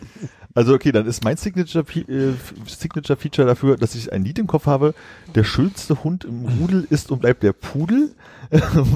also 0.56 0.74
okay, 0.74 0.90
dann 0.90 1.06
ist 1.06 1.22
mein 1.22 1.36
Signature, 1.36 1.84
äh, 2.08 2.32
Signature 2.66 3.16
Feature 3.18 3.46
dafür, 3.46 3.76
dass 3.76 3.94
ich 3.94 4.12
ein 4.12 4.24
Lied 4.24 4.38
im 4.40 4.46
Kopf 4.48 4.66
habe. 4.66 4.94
Der 5.34 5.44
schönste 5.44 6.02
Hund 6.02 6.24
im 6.24 6.44
Rudel 6.46 6.86
ist 6.90 7.10
und 7.12 7.20
bleibt 7.20 7.42
der 7.44 7.52
Pudel. 7.52 8.10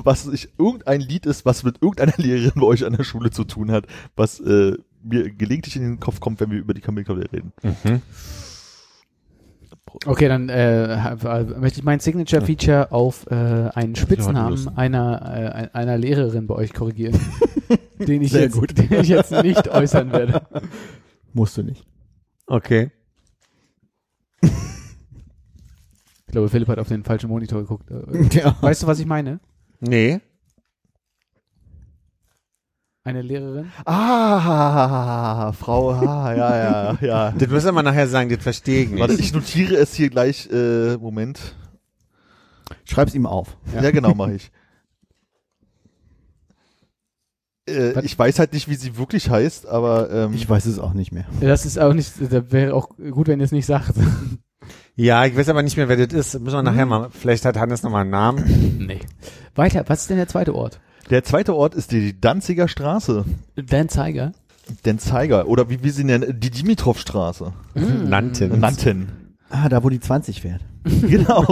was 0.04 0.26
ich, 0.28 0.48
irgendein 0.58 1.00
Lied 1.00 1.26
ist, 1.26 1.44
was 1.44 1.64
mit 1.64 1.76
irgendeiner 1.82 2.14
Lehrerin 2.16 2.52
bei 2.60 2.66
euch 2.66 2.84
an 2.84 2.94
der 2.96 3.02
Schule 3.04 3.30
zu 3.30 3.44
tun 3.44 3.70
hat, 3.72 3.84
was 4.16 4.38
äh, 4.40 4.76
mir 5.02 5.30
gelegentlich 5.30 5.74
in 5.76 5.82
den 5.82 6.00
Kopf 6.00 6.20
kommt, 6.20 6.40
wenn 6.40 6.50
wir 6.50 6.58
über 6.58 6.72
die 6.74 6.80
Kamilkabel 6.80 7.26
reden. 7.32 7.52
Okay, 10.06 10.28
dann 10.28 10.48
äh, 10.48 10.98
hab- 11.02 11.58
möchte 11.58 11.80
ich 11.80 11.84
mein 11.84 11.98
Signature 11.98 12.46
Feature 12.46 12.92
auf 12.92 13.26
äh, 13.28 13.34
einen 13.74 13.96
Spitznamen 13.96 14.68
einer 14.76 15.20
äh, 15.24 15.48
ein- 15.52 15.74
einer 15.74 15.98
Lehrerin 15.98 16.46
bei 16.46 16.54
euch 16.54 16.72
korrigieren, 16.72 17.18
den 17.98 18.22
ich 18.22 18.30
Sehr 18.30 18.42
jetzt 18.42 18.52
gut. 18.56 18.78
den 18.78 18.92
ich 19.00 19.08
jetzt 19.08 19.32
nicht 19.32 19.68
äußern 19.68 20.12
werde. 20.12 20.42
Musst 21.32 21.56
du 21.56 21.62
nicht. 21.62 21.84
Okay. 22.46 22.90
Ich 24.42 26.32
glaube, 26.32 26.48
Philipp 26.48 26.68
hat 26.68 26.78
auf 26.78 26.86
den 26.88 27.02
falschen 27.02 27.28
Monitor 27.28 27.60
geguckt. 27.62 27.90
Äh, 27.90 28.28
Ja. 28.38 28.56
Weißt 28.60 28.82
du, 28.82 28.86
was 28.86 29.00
ich 29.00 29.06
meine? 29.06 29.40
Nee. 29.80 30.20
Eine 33.02 33.22
Lehrerin? 33.22 33.72
Ah, 33.84 35.52
Frau 35.52 35.96
H, 35.96 36.34
ja, 36.34 36.56
ja, 36.56 36.98
ja. 37.00 37.30
Das 37.38 37.48
müssen 37.48 37.74
wir 37.74 37.82
nachher 37.82 38.06
sagen, 38.06 38.28
das 38.30 38.42
verstehe 38.42 38.84
ich 38.84 38.90
nicht. 38.90 39.00
Warte, 39.00 39.14
ich 39.14 39.32
notiere 39.32 39.74
es 39.76 39.94
hier 39.94 40.10
gleich, 40.10 40.48
äh, 40.52 40.96
Moment. 40.98 41.56
Schreib's 42.84 43.14
ihm 43.14 43.26
auf. 43.26 43.56
Ja, 43.74 43.90
genau, 43.90 44.14
mache 44.14 44.34
ich. 44.34 44.52
Äh, 47.70 48.04
ich 48.04 48.18
weiß 48.18 48.38
halt 48.38 48.52
nicht, 48.52 48.68
wie 48.68 48.74
sie 48.74 48.96
wirklich 48.98 49.30
heißt, 49.30 49.66
aber 49.66 50.10
ähm, 50.10 50.34
Ich 50.34 50.48
weiß 50.48 50.66
es 50.66 50.78
auch 50.78 50.92
nicht 50.92 51.12
mehr. 51.12 51.24
Das 51.40 51.64
ist 51.66 51.78
auch 51.78 51.92
nicht, 51.94 52.12
da 52.30 52.50
wäre 52.52 52.74
auch 52.74 52.88
gut, 53.10 53.28
wenn 53.28 53.40
ihr 53.40 53.44
es 53.44 53.52
nicht 53.52 53.66
sagt. 53.66 53.94
ja, 54.96 55.24
ich 55.24 55.36
weiß 55.36 55.48
aber 55.48 55.62
nicht 55.62 55.76
mehr, 55.76 55.88
wer 55.88 55.96
das 56.06 56.12
ist. 56.14 56.40
Müssen 56.40 56.56
wir 56.56 56.62
nachher 56.62 56.86
mal, 56.86 57.08
vielleicht 57.10 57.44
hat 57.44 57.56
Hannes 57.58 57.82
nochmal 57.82 58.02
einen 58.02 58.10
Namen. 58.10 58.76
nee. 58.86 59.00
Weiter, 59.54 59.84
was 59.88 60.02
ist 60.02 60.10
denn 60.10 60.16
der 60.18 60.28
zweite 60.28 60.54
Ort? 60.54 60.80
der 61.10 61.24
zweite 61.24 61.56
Ort 61.56 61.74
ist 61.74 61.90
die 61.90 62.20
Danziger 62.20 62.68
Straße, 62.68 63.24
Dan 63.56 63.88
Zeiger. 63.88 64.30
den 64.84 65.00
Zeiger 65.00 65.48
oder 65.48 65.68
wie 65.68 65.82
wir 65.82 65.92
sie 65.92 66.04
nennen, 66.04 66.38
die 66.38 66.50
Dimitrov-Straße 66.50 67.52
Nannten. 67.74 68.60
nannten. 68.60 69.08
Ah, 69.48 69.68
da 69.68 69.82
wo 69.82 69.88
die 69.88 69.98
20 69.98 70.40
fährt. 70.42 70.60
Genau. 71.02 71.44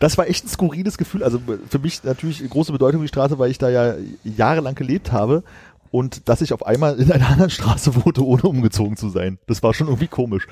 Das 0.00 0.18
war 0.18 0.28
echt 0.28 0.44
ein 0.44 0.48
skurriles 0.48 0.98
Gefühl. 0.98 1.22
Also 1.22 1.40
für 1.68 1.78
mich 1.78 2.04
natürlich 2.04 2.48
große 2.48 2.72
Bedeutung 2.72 3.02
die 3.02 3.08
Straße, 3.08 3.38
weil 3.38 3.50
ich 3.50 3.58
da 3.58 3.68
ja 3.68 3.94
jahrelang 4.24 4.74
gelebt 4.74 5.12
habe 5.12 5.44
und 5.90 6.28
dass 6.28 6.40
ich 6.40 6.52
auf 6.52 6.66
einmal 6.66 6.98
in 6.98 7.10
einer 7.10 7.28
anderen 7.28 7.50
Straße 7.50 8.04
wohnte, 8.04 8.24
ohne 8.24 8.42
umgezogen 8.42 8.96
zu 8.96 9.08
sein. 9.08 9.38
Das 9.46 9.62
war 9.62 9.74
schon 9.74 9.86
irgendwie 9.86 10.08
komisch. 10.08 10.46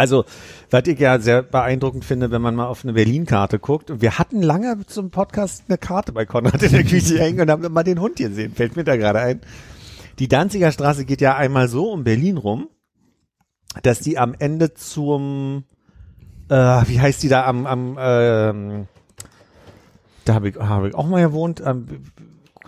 Also, 0.00 0.24
was 0.70 0.86
ich 0.86 0.98
ja 0.98 1.18
sehr 1.18 1.42
beeindruckend 1.42 2.06
finde, 2.06 2.30
wenn 2.30 2.40
man 2.40 2.54
mal 2.54 2.66
auf 2.66 2.84
eine 2.84 2.94
Berlin-Karte 2.94 3.58
guckt. 3.58 3.90
Und 3.90 4.00
wir 4.00 4.18
hatten 4.18 4.40
lange 4.40 4.86
zum 4.86 5.10
Podcast 5.10 5.64
eine 5.68 5.76
Karte 5.76 6.12
bei 6.12 6.24
Konrad 6.24 6.62
in 6.62 6.72
der 6.72 6.84
Küche 6.84 7.18
hängen 7.20 7.40
und 7.40 7.50
haben 7.50 7.64
immer 7.64 7.84
den 7.84 8.00
Hund 8.00 8.16
gesehen. 8.16 8.54
Fällt 8.54 8.76
mir 8.76 8.84
da 8.84 8.96
gerade 8.96 9.20
ein. 9.20 9.42
Die 10.18 10.26
Danziger 10.26 10.72
Straße 10.72 11.04
geht 11.04 11.20
ja 11.20 11.36
einmal 11.36 11.68
so 11.68 11.90
um 11.92 12.04
Berlin 12.04 12.38
rum, 12.38 12.68
dass 13.82 14.00
die 14.00 14.16
am 14.16 14.34
Ende 14.38 14.72
zum, 14.72 15.64
äh, 16.50 16.88
wie 16.88 17.00
heißt 17.00 17.22
die 17.22 17.28
da 17.28 17.46
am, 17.46 17.66
am 17.66 17.96
ähm, 17.98 18.88
da 20.24 20.34
habe 20.34 20.50
ich, 20.50 20.56
hab 20.56 20.84
ich 20.84 20.94
auch 20.94 21.06
mal 21.06 21.22
gewohnt, 21.22 21.62
am, 21.62 21.86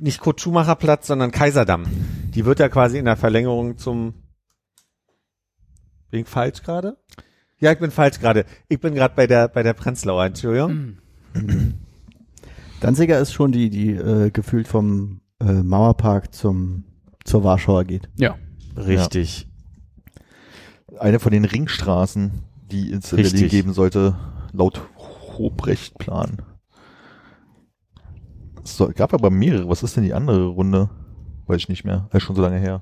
nicht 0.00 0.20
Kurt 0.20 0.40
Schumacher 0.40 0.76
Platz, 0.76 1.06
sondern 1.06 1.30
Kaiserdamm. 1.30 1.84
Die 2.34 2.44
wird 2.44 2.60
ja 2.60 2.68
quasi 2.68 2.98
in 2.98 3.04
der 3.04 3.16
Verlängerung 3.16 3.76
zum, 3.78 4.14
bin 6.10 6.20
ich 6.20 6.28
falsch 6.28 6.62
gerade? 6.62 6.96
Ja, 7.58 7.72
ich 7.72 7.78
bin 7.78 7.90
falsch 7.90 8.18
gerade. 8.18 8.44
Ich 8.68 8.80
bin 8.80 8.94
gerade 8.94 9.14
bei 9.14 9.26
der 9.26 9.48
bei 9.48 9.62
der 9.62 9.72
Prenzlauer, 9.74 10.24
Entschuldigung. 10.24 10.98
Danziger 12.80 13.20
ist 13.20 13.32
schon 13.32 13.52
die, 13.52 13.70
die 13.70 13.90
äh, 13.90 14.30
gefühlt 14.30 14.66
vom 14.66 15.20
äh, 15.40 15.52
Mauerpark 15.62 16.34
zum 16.34 16.84
zur 17.24 17.44
Warschauer 17.44 17.84
geht. 17.84 18.08
Ja. 18.16 18.36
Richtig. 18.76 19.46
Eine 20.98 21.20
von 21.20 21.32
den 21.32 21.44
Ringstraßen, 21.44 22.42
die 22.72 22.92
es 22.92 23.12
in 23.12 23.18
Richtig. 23.18 23.40
Berlin 23.40 23.48
geben 23.48 23.72
sollte, 23.72 24.16
laut 24.52 24.80
Hobrecht-Plan. 24.96 26.42
Es 28.64 28.82
gab 28.94 29.12
aber 29.12 29.30
mehrere. 29.30 29.68
Was 29.68 29.82
ist 29.82 29.96
denn 29.96 30.04
die 30.04 30.14
andere 30.14 30.46
Runde? 30.46 30.88
Weiß 31.46 31.58
ich 31.58 31.68
nicht 31.68 31.84
mehr. 31.84 32.08
Das 32.10 32.22
ist 32.22 32.26
schon 32.26 32.36
so 32.36 32.42
lange 32.42 32.58
her. 32.58 32.80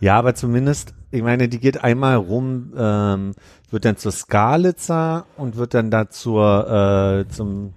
Ja, 0.00 0.18
aber 0.18 0.34
zumindest, 0.34 0.94
ich 1.10 1.22
meine, 1.22 1.48
die 1.48 1.58
geht 1.58 1.82
einmal 1.82 2.16
rum, 2.16 2.72
ähm, 2.76 3.32
wird 3.70 3.84
dann 3.84 3.96
zur 3.96 4.12
Skalitzer 4.12 5.26
und 5.36 5.56
wird 5.56 5.74
dann 5.74 5.90
da 5.90 6.10
zur 6.10 7.24
äh, 7.26 7.28
zum 7.28 7.72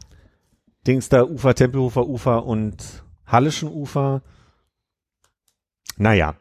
Dingster 0.86 1.30
Ufer, 1.30 1.56
Tempelhofer 1.56 2.08
Ufer 2.08 2.46
und 2.46 3.04
Hallischen 3.26 3.70
Ufer. 3.70 4.22
Naja, 5.98 6.36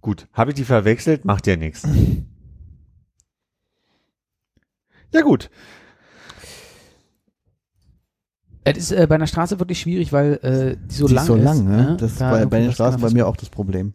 gut. 0.00 0.28
Habe 0.32 0.50
ich 0.50 0.56
die 0.56 0.64
verwechselt? 0.64 1.24
Macht 1.24 1.46
ja 1.46 1.56
nichts. 1.56 1.86
Ja 5.12 5.22
gut. 5.22 5.50
Es 8.64 8.76
ist 8.76 8.92
äh, 8.92 9.06
bei 9.08 9.14
einer 9.14 9.26
Straße 9.26 9.58
wirklich 9.58 9.80
schwierig, 9.80 10.12
weil 10.12 10.34
äh, 10.42 10.76
die 10.88 10.94
so 10.94 11.06
die 11.08 11.14
lang 11.14 11.22
ist 11.22 11.28
so 11.28 11.36
ist. 11.36 11.44
lang, 11.44 11.64
ne? 11.64 11.96
Das 11.98 12.16
Da 12.16 12.26
war 12.30 12.38
irgendwie 12.40 12.50
bei 12.56 12.60
den 12.62 12.72
Straßen 12.72 13.00
bei 13.00 13.10
mir 13.10 13.26
auch 13.26 13.36
das 13.36 13.48
Problem. 13.48 13.94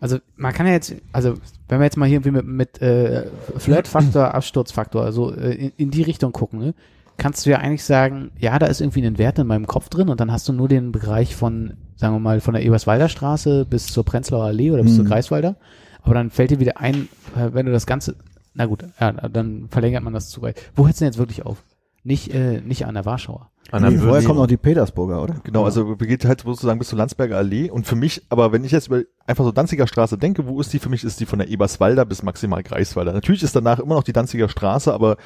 Also 0.00 0.18
man 0.36 0.52
kann 0.52 0.66
ja 0.66 0.72
jetzt, 0.72 0.94
also 1.12 1.34
wenn 1.68 1.78
wir 1.80 1.84
jetzt 1.84 1.96
mal 1.96 2.06
hier 2.06 2.16
irgendwie 2.16 2.42
mit, 2.42 2.46
mit 2.46 2.82
äh, 2.82 3.26
Flirt-Faktor, 3.56 4.34
Absturzfaktor, 4.34 5.02
also 5.02 5.34
äh, 5.34 5.54
in, 5.54 5.72
in 5.78 5.90
die 5.90 6.02
Richtung 6.02 6.32
gucken, 6.32 6.58
ne, 6.58 6.74
kannst 7.16 7.46
du 7.46 7.50
ja 7.50 7.58
eigentlich 7.58 7.84
sagen, 7.84 8.30
ja, 8.38 8.58
da 8.58 8.66
ist 8.66 8.80
irgendwie 8.82 9.06
ein 9.06 9.16
Wert 9.18 9.38
in 9.38 9.46
meinem 9.46 9.66
Kopf 9.66 9.88
drin 9.88 10.10
und 10.10 10.20
dann 10.20 10.30
hast 10.30 10.46
du 10.48 10.52
nur 10.52 10.68
den 10.68 10.92
Bereich 10.92 11.34
von, 11.34 11.74
sagen 11.96 12.14
wir 12.14 12.20
mal, 12.20 12.40
von 12.40 12.52
der 12.54 12.62
Eberswalder 12.64 13.08
Straße 13.08 13.64
bis 13.64 13.86
zur 13.86 14.04
Prenzlauer 14.04 14.44
Allee 14.44 14.70
oder 14.72 14.82
bis 14.82 14.92
Mhm. 14.92 14.96
zur 14.96 15.04
Greifswalder. 15.06 15.56
Aber 16.02 16.12
dann 16.14 16.30
fällt 16.30 16.50
dir 16.50 16.60
wieder 16.60 16.78
ein, 16.80 17.08
äh, 17.34 17.50
wenn 17.54 17.64
du 17.64 17.72
das 17.72 17.86
Ganze, 17.86 18.16
na 18.54 18.66
gut, 18.66 18.84
ja, 19.00 19.12
dann 19.12 19.68
verlängert 19.68 20.02
man 20.02 20.12
das 20.12 20.30
zu 20.30 20.42
weit. 20.42 20.60
Wo 20.74 20.86
hältst 20.86 21.00
du 21.00 21.04
denn 21.04 21.12
jetzt 21.12 21.18
wirklich 21.18 21.44
auf? 21.44 21.62
Nicht, 22.02 22.32
äh, 22.34 22.60
nicht 22.60 22.86
an 22.86 22.94
der 22.94 23.04
Warschauer. 23.04 23.50
Und 23.72 23.82
dann 23.82 23.94
Nee, 23.94 23.98
vorher 23.98 24.22
kommt 24.22 24.38
noch 24.38 24.46
die 24.46 24.58
Petersburger, 24.58 25.22
oder? 25.22 25.36
Genau, 25.42 25.64
also 25.64 25.96
geht 25.96 26.24
halt 26.26 26.42
sozusagen 26.42 26.78
bis 26.78 26.88
zur 26.88 26.98
Landsberger 26.98 27.38
Allee. 27.38 27.70
Und 27.70 27.86
für 27.86 27.96
mich, 27.96 28.22
aber 28.28 28.52
wenn 28.52 28.62
ich 28.62 28.72
jetzt 28.72 28.88
über 28.88 29.02
einfach 29.26 29.44
so 29.44 29.52
Danziger 29.52 29.86
Straße 29.86 30.18
denke, 30.18 30.46
wo 30.46 30.60
ist 30.60 30.72
die? 30.72 30.78
Für 30.78 30.90
mich 30.90 31.02
ist 31.02 31.18
die 31.18 31.26
von 31.26 31.38
der 31.38 31.48
Eberswalder 31.48 32.04
bis 32.04 32.22
maximal 32.22 32.62
Greifswalder. 32.62 33.12
Natürlich 33.14 33.42
ist 33.42 33.56
danach 33.56 33.78
immer 33.78 33.94
noch 33.94 34.02
die 34.02 34.12
Danziger 34.12 34.50
Straße, 34.50 34.92
aber 34.92 35.16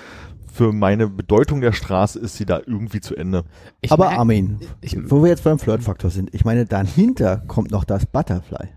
für 0.53 0.73
meine 0.73 1.09
Bedeutung 1.09 1.61
der 1.61 1.73
Straße 1.73 2.19
ist 2.19 2.37
sie 2.37 2.47
da 2.47 2.61
irgendwie 2.65 3.01
zu 3.01 3.17
Ende. 3.17 3.45
Ich 3.81 3.91
Aber 3.91 4.11
Armin, 4.11 4.61
ich, 4.81 4.97
wo 5.11 5.23
wir 5.23 5.31
jetzt 5.31 5.45
beim 5.45 5.59
Flirtfaktor 5.59 6.11
sind, 6.11 6.33
ich 6.33 6.45
meine, 6.45 6.65
dahinter 6.65 7.43
kommt 7.49 7.73
noch 7.73 7.85
das 7.85 8.07
Butterfly. 8.07 8.69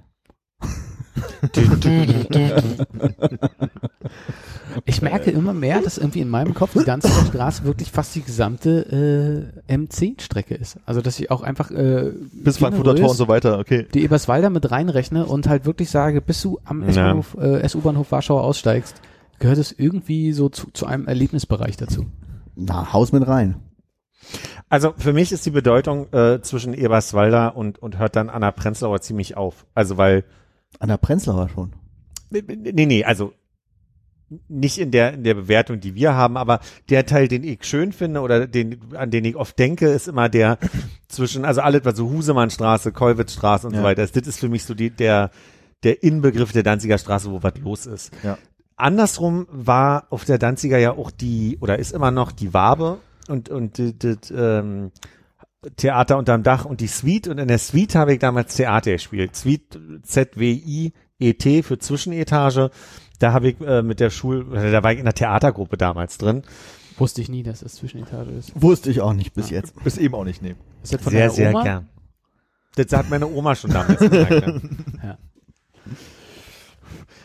Ich 4.86 5.02
merke 5.02 5.32
immer 5.32 5.54
mehr, 5.54 5.82
dass 5.82 5.98
irgendwie 5.98 6.22
in 6.22 6.30
meinem 6.30 6.54
Kopf 6.54 6.74
die 6.74 6.86
Danziger 6.86 7.26
Straße 7.26 7.66
wirklich 7.66 7.92
fast 7.92 8.16
die 8.16 8.22
gesamte 8.22 9.52
äh, 9.68 9.74
M10-Strecke 9.74 10.56
ist. 10.56 10.78
Also 10.86 11.02
dass 11.02 11.20
ich 11.20 11.30
auch 11.30 11.42
einfach 11.42 11.72
äh, 11.72 12.12
Bis 12.32 12.58
Frankfurter 12.58 12.96
Tor 12.96 13.10
und 13.10 13.16
so 13.18 13.28
weiter, 13.28 13.60
okay. 13.60 13.88
die 13.94 14.04
Eberswalder 14.04 14.50
mit 14.50 14.72
reinrechne 14.72 15.26
und 15.26 15.48
halt 15.48 15.66
wirklich 15.66 15.90
sage, 15.90 16.22
bis 16.22 16.42
du 16.42 16.60
am 16.64 16.84
Ja. 16.84 16.90
S-Bahnhof, 16.90 17.38
äh, 17.40 17.60
S-U-Bahnhof 17.62 18.12
Warschau 18.12 18.40
aussteigst, 18.40 19.02
gehört 19.40 19.58
es 19.58 19.72
irgendwie 19.72 20.32
so 20.32 20.50
zu, 20.50 20.68
zu 20.72 20.86
einem 20.86 21.08
Erlebnisbereich 21.08 21.76
dazu? 21.76 22.06
Na, 22.56 22.94
Haus 22.94 23.12
mit 23.12 23.28
rein. 23.28 23.56
Also 24.70 24.94
für 24.98 25.12
mich 25.12 25.32
ist 25.32 25.46
die 25.46 25.52
Bedeutung 25.52 26.12
äh, 26.14 26.40
zwischen 26.42 26.74
Eberswalda 26.74 27.50
und, 27.50 27.80
und 27.80 28.00
hört 28.00 28.16
dann 28.16 28.30
Anna 28.30 28.52
Prenzlauer 28.52 29.02
ziemlich 29.02 29.36
auf. 29.36 29.66
Also 29.74 29.98
weil, 29.98 30.24
An 30.80 30.90
der 30.90 30.98
Prenzlauer 30.98 31.50
schon. 31.50 31.74
nee, 32.30 32.86
nee, 32.86 33.04
also 33.04 33.34
nicht 34.48 34.78
in 34.78 34.92
der, 34.92 35.14
in 35.14 35.24
der 35.26 35.34
Bewertung, 35.34 35.82
die 35.82 35.94
wir 35.94 36.14
haben, 36.16 36.38
aber 36.38 36.62
der 36.90 37.06
Teil, 37.06 37.28
den 37.28 37.44
ich 37.44 37.66
schön 37.66 37.92
finde 37.92 38.22
oder 38.22 38.48
den, 38.48 38.80
an 38.96 39.12
den 39.12 39.26
ich 39.26 39.36
oft 39.36 39.60
denke, 39.60 39.88
ist 39.90 40.08
immer 40.08 40.30
der 40.30 40.58
zwischen, 41.10 41.44
also 41.44 41.60
alles, 41.62 41.84
was 41.84 41.98
so 41.98 42.10
Husemannstraße, 42.10 42.94
Kollwitzstraße 42.94 43.68
und 43.68 43.74
so 43.74 43.80
Ja. 43.80 43.84
weiter 43.84 44.04
ist. 44.04 44.16
Das 44.16 44.26
ist 44.28 44.40
für 44.40 44.48
mich 44.48 44.64
so 44.64 44.74
die, 44.74 44.90
der, 44.90 45.32
der 45.84 46.02
Inbegriff 46.04 46.54
der 46.54 46.64
Danziger 46.64 46.98
Straße, 46.98 47.30
wo 47.30 47.44
was 47.44 47.58
los 47.58 47.86
ist. 47.86 48.12
Ja. 48.24 48.38
Andersrum 48.78 49.48
war 49.52 50.06
auf 50.12 50.24
der 50.24 50.38
Danziger 50.38 50.78
ja 50.78 50.92
auch 50.94 51.12
die, 51.12 51.58
oder 51.60 51.78
ist 51.78 51.92
immer 51.92 52.12
noch 52.12 52.32
die 52.32 52.54
Wabe 52.54 53.00
und, 53.28 53.50
und 53.50 53.80
das, 54.04 54.32
ähm, 54.34 54.92
Theater 55.76 56.18
unterm 56.18 56.44
Dach 56.44 56.66
und 56.66 56.82
die 56.82 56.88
Suite. 56.88 57.28
Und 57.28 57.38
in 57.38 57.48
der 57.48 57.60
Suite 57.60 57.96
habe 57.96 58.14
ich 58.14 58.20
damals 58.20 58.56
Theater 58.56 58.92
gespielt. 58.92 59.36
Suite 59.36 59.80
Z-W-I-E-T 60.04 61.64
für 61.64 61.78
Zwischenetage. 61.78 62.72
Da 63.20 63.34
habe 63.34 63.50
ich 63.50 63.62
äh, 63.62 63.84
mit 63.84 64.00
der 64.00 64.10
Schul, 64.10 64.56
äh, 64.56 64.72
da 64.72 64.82
war 64.84 64.92
ich 64.92 65.00
in 65.00 65.06
der 65.06 65.14
Theatergruppe 65.14 65.78
damals 65.78 66.18
drin. 66.18 66.44
Wusste 66.98 67.22
ich 67.22 67.30
nie, 67.30 67.44
dass 67.44 67.60
das 67.62 67.76
Zwischenetage 67.76 68.32
ist. 68.32 68.52
Wusste 68.60 68.90
ich 68.90 69.02
auch 69.02 69.14
nicht 69.14 69.34
bis 69.34 69.50
jetzt. 69.50 69.82
Bis 69.84 69.98
eben 69.98 70.16
auch 70.16 70.24
nicht, 70.24 70.42
nee. 70.42 70.56
Ist 70.84 70.94
das 70.94 71.02
von 71.02 71.12
sehr, 71.12 71.30
sehr 71.30 71.52
Oma? 71.52 71.64
gern. 71.64 71.90
Das 72.76 72.92
hat 72.94 73.10
meine 73.10 73.28
Oma 73.28 73.56
schon 73.56 73.72
damals 73.72 74.00
gesagt. 74.00 74.32
Ja. 74.32 74.62
Ja. 75.04 75.18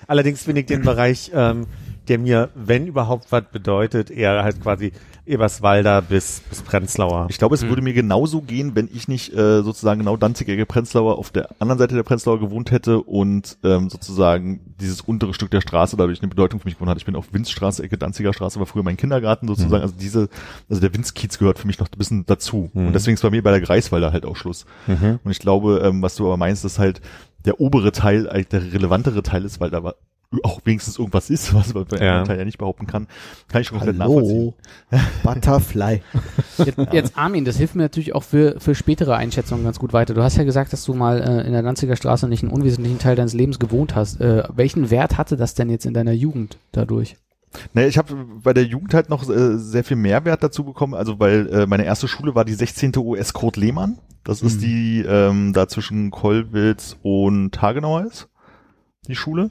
Allerdings 0.06 0.42
finde 0.42 0.60
ich 0.60 0.66
den 0.66 0.82
Bereich, 0.82 1.30
ähm, 1.34 1.66
der 2.08 2.18
mir, 2.18 2.50
wenn 2.54 2.86
überhaupt 2.86 3.32
was 3.32 3.44
bedeutet, 3.50 4.10
eher 4.10 4.42
halt 4.44 4.60
quasi 4.62 4.92
Eberswalder 5.26 6.02
bis, 6.02 6.40
bis 6.48 6.62
Prenzlauer. 6.62 7.26
Ich 7.30 7.38
glaube, 7.38 7.54
es 7.54 7.62
würde 7.62 7.82
mir 7.82 7.92
genauso 7.92 8.42
gehen, 8.42 8.74
wenn 8.74 8.88
ich 8.92 9.08
nicht 9.08 9.32
äh, 9.32 9.62
sozusagen 9.62 10.00
genau 10.00 10.16
Danziger 10.16 10.64
Prenzlauer 10.64 11.18
auf 11.18 11.30
der 11.30 11.50
anderen 11.60 11.78
Seite 11.78 11.94
der 11.94 12.02
Prenzlauer 12.02 12.40
gewohnt 12.40 12.70
hätte 12.70 13.00
und 13.00 13.58
ähm, 13.64 13.90
sozusagen 13.90 14.60
dieses 14.80 15.00
untere 15.00 15.34
Stück 15.34 15.50
der 15.50 15.60
Straße 15.60 15.96
dadurch 15.96 16.20
eine 16.20 16.28
Bedeutung 16.28 16.60
für 16.60 16.66
mich 16.66 16.74
gewonnen 16.74 16.90
hat. 16.90 16.98
Ich 16.98 17.04
bin 17.06 17.16
auf 17.16 17.32
Winzstraße, 17.32 17.82
Ecke 17.82 17.98
Danziger 17.98 18.32
Straße, 18.32 18.58
war 18.58 18.66
früher 18.66 18.82
mein 18.82 18.96
Kindergarten 18.96 19.46
sozusagen. 19.48 19.82
Also 19.82 19.94
diese, 19.98 20.28
also 20.68 20.80
der 20.80 20.94
Winzkiez 20.94 21.38
gehört 21.38 21.58
für 21.58 21.66
mich 21.66 21.78
noch 21.78 21.88
ein 21.88 21.98
bisschen 21.98 22.26
dazu. 22.26 22.70
Und 22.86 22.92
deswegen 22.92 23.14
ist 23.14 23.22
bei 23.22 23.30
mir 23.30 23.42
bei 23.42 23.50
der 23.50 23.60
Greifswalder 23.60 24.12
halt 24.12 24.24
auch 24.24 24.36
Schluss. 24.36 24.64
Und 25.24 25.30
ich 25.30 25.38
glaube, 25.38 25.82
ähm, 25.84 26.02
was 26.02 26.16
du 26.16 26.26
aber 26.26 26.36
meinst, 26.36 26.64
ist 26.64 26.78
halt 26.78 27.00
der 27.44 27.60
obere 27.60 27.92
Teil, 27.92 28.24
der 28.50 28.72
relevantere 28.72 29.22
Teil 29.22 29.44
ist, 29.44 29.60
weil 29.60 29.70
da 29.70 29.82
war 29.82 29.94
auch 30.42 30.60
wenigstens 30.64 30.98
irgendwas 30.98 31.30
ist, 31.30 31.54
was 31.54 31.72
man 31.74 31.84
bei 31.86 31.98
Ja. 31.98 32.16
einem 32.16 32.26
Teil 32.26 32.38
ja 32.38 32.44
nicht 32.44 32.58
behaupten 32.58 32.86
kann, 32.86 33.06
kann 33.48 33.60
ich 33.60 33.68
schon 33.68 33.78
komplett 33.78 33.98
nachvollziehen. 33.98 34.54
Hallo. 34.90 35.02
Butterfly. 35.22 36.02
Jetzt, 36.58 36.78
jetzt 36.92 37.18
Armin, 37.18 37.44
das 37.44 37.56
hilft 37.58 37.74
mir 37.74 37.82
natürlich 37.82 38.14
auch 38.14 38.22
für, 38.22 38.58
für 38.60 38.74
spätere 38.74 39.14
Einschätzungen 39.14 39.62
ganz 39.64 39.78
gut 39.78 39.92
weiter. 39.92 40.14
Du 40.14 40.22
hast 40.22 40.36
ja 40.36 40.44
gesagt, 40.44 40.72
dass 40.72 40.84
du 40.84 40.94
mal 40.94 41.20
äh, 41.20 41.46
in 41.46 41.52
der 41.52 41.62
Danziger 41.62 41.96
Straße 41.96 42.28
nicht 42.28 42.42
einen 42.42 42.52
unwesentlichen 42.52 42.98
Teil 42.98 43.14
deines 43.14 43.34
Lebens 43.34 43.58
gewohnt 43.58 43.94
hast. 43.94 44.20
Äh, 44.20 44.44
welchen 44.54 44.90
Wert 44.90 45.18
hatte 45.18 45.36
das 45.36 45.54
denn 45.54 45.68
jetzt 45.68 45.84
in 45.84 45.92
deiner 45.94 46.12
Jugend 46.12 46.58
dadurch? 46.72 47.16
Naja, 47.74 47.88
ich 47.88 47.98
habe 47.98 48.14
bei 48.42 48.52
der 48.54 48.64
Jugend 48.64 48.94
halt 48.94 49.08
noch 49.10 49.28
äh, 49.28 49.58
sehr 49.58 49.84
viel 49.84 49.96
Mehrwert 49.96 50.42
dazu 50.42 50.64
bekommen, 50.64 50.94
also 50.94 51.20
weil 51.20 51.46
äh, 51.48 51.66
meine 51.66 51.84
erste 51.84 52.08
Schule 52.08 52.34
war 52.34 52.44
die 52.44 52.54
16. 52.54 52.92
US 52.96 53.32
Kurt 53.32 53.56
Lehmann. 53.56 53.98
Das 54.24 54.42
ist 54.42 54.60
die 54.60 55.04
ähm, 55.06 55.52
da 55.52 55.68
zwischen 55.68 56.10
Kollwitz 56.10 56.96
und 57.02 57.60
Hagenauer 57.62 58.06
ist, 58.06 58.28
die 59.06 59.14
Schule. 59.14 59.50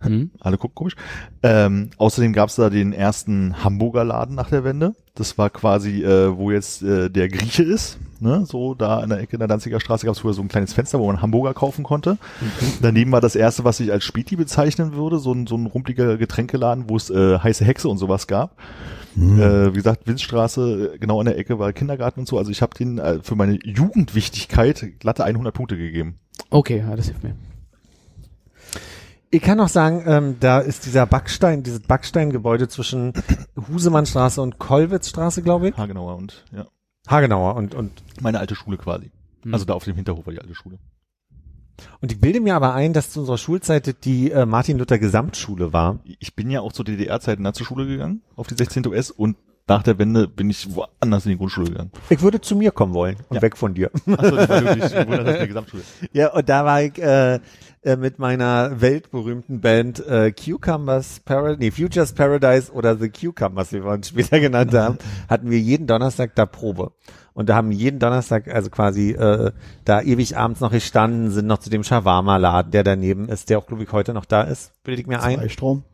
Hm? 0.00 0.30
Alle 0.40 0.58
gucken 0.58 0.74
komisch. 0.74 0.96
Ähm, 1.42 1.90
außerdem 1.96 2.32
gab's 2.32 2.56
da 2.56 2.70
den 2.70 2.92
ersten 2.92 3.62
Hamburger 3.62 4.04
Laden 4.04 4.34
nach 4.34 4.50
der 4.50 4.64
Wende. 4.64 4.94
Das 5.14 5.38
war 5.38 5.50
quasi, 5.50 6.02
äh, 6.02 6.36
wo 6.36 6.50
jetzt 6.50 6.82
äh, 6.82 7.10
der 7.10 7.28
Grieche 7.28 7.62
ist. 7.62 7.98
Ne? 8.20 8.44
So 8.46 8.74
da 8.74 8.98
an 8.98 9.08
der 9.08 9.20
Ecke 9.20 9.36
in 9.36 9.38
der 9.38 9.48
Danziger 9.48 9.80
Straße 9.80 10.06
gab's 10.06 10.20
früher 10.20 10.34
so 10.34 10.42
ein 10.42 10.48
kleines 10.48 10.72
Fenster, 10.72 10.98
wo 10.98 11.06
man 11.06 11.22
Hamburger 11.22 11.54
kaufen 11.54 11.84
konnte. 11.84 12.18
Daneben 12.82 13.12
war 13.12 13.20
das 13.20 13.34
erste, 13.34 13.64
was 13.64 13.80
ich 13.80 13.92
als 13.92 14.04
Späti 14.04 14.36
bezeichnen 14.36 14.92
würde, 14.94 15.18
so 15.18 15.32
ein, 15.32 15.46
so 15.46 15.56
ein 15.56 15.66
rumpeliger 15.66 16.16
Getränkeladen, 16.16 16.88
wo 16.88 16.96
es 16.96 17.10
äh, 17.10 17.38
heiße 17.38 17.64
Hexe 17.64 17.88
und 17.88 17.98
sowas 17.98 18.26
gab. 18.26 18.56
Äh, 19.16 19.72
wie 19.72 19.76
gesagt, 19.76 20.06
Winzstraße, 20.06 20.94
äh, 20.94 20.98
genau 20.98 21.18
an 21.20 21.26
der 21.26 21.36
Ecke 21.36 21.58
war 21.58 21.72
Kindergarten 21.72 22.20
und 22.20 22.26
so. 22.26 22.38
Also 22.38 22.50
ich 22.50 22.62
habe 22.62 22.74
den 22.76 22.98
äh, 22.98 23.18
für 23.22 23.34
meine 23.34 23.58
Jugendwichtigkeit 23.64 25.00
glatte 25.00 25.24
100 25.24 25.52
Punkte 25.52 25.76
gegeben. 25.76 26.18
Okay, 26.50 26.78
ja, 26.78 26.94
das 26.94 27.06
hilft 27.06 27.24
mir. 27.24 27.34
Ich 29.32 29.42
kann 29.42 29.58
noch 29.58 29.68
sagen, 29.68 30.02
ähm, 30.06 30.36
da 30.40 30.58
ist 30.58 30.86
dieser 30.86 31.06
Backstein, 31.06 31.62
dieses 31.62 31.80
Backsteingebäude 31.80 32.66
zwischen 32.68 33.12
Husemannstraße 33.68 34.42
und 34.42 34.58
Kollwitzstraße, 34.58 35.42
glaube 35.42 35.68
ich. 35.68 35.76
Hagenauer 35.76 36.16
und 36.16 36.44
ja, 36.52 36.66
Hagenauer 37.06 37.54
und, 37.54 37.76
und, 37.76 37.92
meine 38.20 38.40
alte 38.40 38.56
Schule 38.56 38.76
quasi. 38.76 39.12
Hm. 39.42 39.54
Also 39.54 39.64
da 39.64 39.74
auf 39.74 39.84
dem 39.84 39.94
Hinterhof 39.94 40.26
war 40.26 40.32
die 40.32 40.40
alte 40.40 40.56
Schule. 40.56 40.78
und 42.00 42.10
ich 42.10 42.20
bilde 42.20 42.40
mir 42.40 42.56
aber 42.56 42.74
ein, 42.74 42.92
dass 42.92 43.12
zu 43.12 43.20
unserer 43.20 43.38
Schulzeit 43.38 44.04
die 44.04 44.32
äh, 44.32 44.46
Martin 44.46 44.78
Luther 44.78 44.98
Gesamtschule 44.98 45.72
war. 45.72 46.00
Ich 46.18 46.34
bin 46.34 46.50
ja 46.50 46.60
auch 46.60 46.72
zur 46.72 46.84
DDR-Zeiten 46.84 47.42
nach 47.42 47.52
zur 47.52 47.66
Schule 47.66 47.86
gegangen, 47.86 48.22
auf 48.34 48.48
die 48.48 48.56
16. 48.56 48.84
US 48.88 49.12
und 49.12 49.36
nach 49.70 49.84
der 49.84 49.98
Wende 49.98 50.26
bin 50.26 50.50
ich 50.50 50.74
woanders 50.74 51.24
in 51.26 51.30
die 51.32 51.38
Grundschule 51.38 51.68
gegangen. 51.70 51.92
Ich 52.08 52.20
würde 52.22 52.40
zu 52.40 52.56
mir 52.56 52.72
kommen 52.72 52.92
wollen 52.92 53.16
und 53.28 53.36
Ja. 53.36 53.42
weg 53.42 53.56
von 53.56 53.72
dir. 53.72 53.90
Achso, 54.06 54.34
das 54.36 54.48
war 54.48 54.64
wirklich 54.64 54.92
wundert, 54.94 55.20
dass 55.20 55.34
in 55.34 55.38
der 55.38 55.46
Gesamtschule. 55.46 55.82
Ja, 56.12 56.32
und 56.32 56.48
da 56.48 56.64
war 56.64 56.82
ich 56.82 56.98
äh, 57.00 57.38
äh, 57.82 57.96
mit 57.96 58.18
meiner 58.18 58.80
weltberühmten 58.80 59.60
Band 59.60 60.04
äh, 60.06 60.32
Cucumbers 60.32 61.20
Paradise, 61.20 61.58
nee, 61.60 61.70
Futures 61.70 62.12
Paradise 62.12 62.72
oder 62.72 62.96
The 62.96 63.08
Cucumbers, 63.10 63.72
wie 63.72 63.84
wir 63.84 63.92
uns 63.92 64.08
später 64.08 64.40
genannt 64.40 64.74
haben, 64.74 64.98
hatten 65.28 65.48
wir 65.50 65.60
jeden 65.60 65.86
Donnerstag 65.86 66.34
da 66.34 66.46
Probe. 66.46 66.90
Und 67.32 67.48
da 67.48 67.54
haben 67.54 67.70
jeden 67.70 68.00
Donnerstag, 68.00 68.48
also 68.52 68.70
quasi 68.70 69.12
äh, 69.12 69.52
da 69.84 70.02
ewig 70.02 70.36
abends 70.36 70.60
noch 70.60 70.72
gestanden, 70.72 71.30
sind 71.30 71.46
noch 71.46 71.58
zu 71.58 71.70
dem 71.70 71.84
Shawarma-Laden, 71.84 72.72
der 72.72 72.82
daneben 72.82 73.28
ist, 73.28 73.48
der 73.48 73.58
auch, 73.58 73.66
glaube 73.68 73.84
ich, 73.84 73.92
heute 73.92 74.12
noch 74.14 74.24
da 74.24 74.42
ist, 74.42 74.72
bilde 74.82 75.00
ich 75.02 75.06
mir 75.06 75.22
ein. 75.22 75.38
Freistrom. 75.38 75.84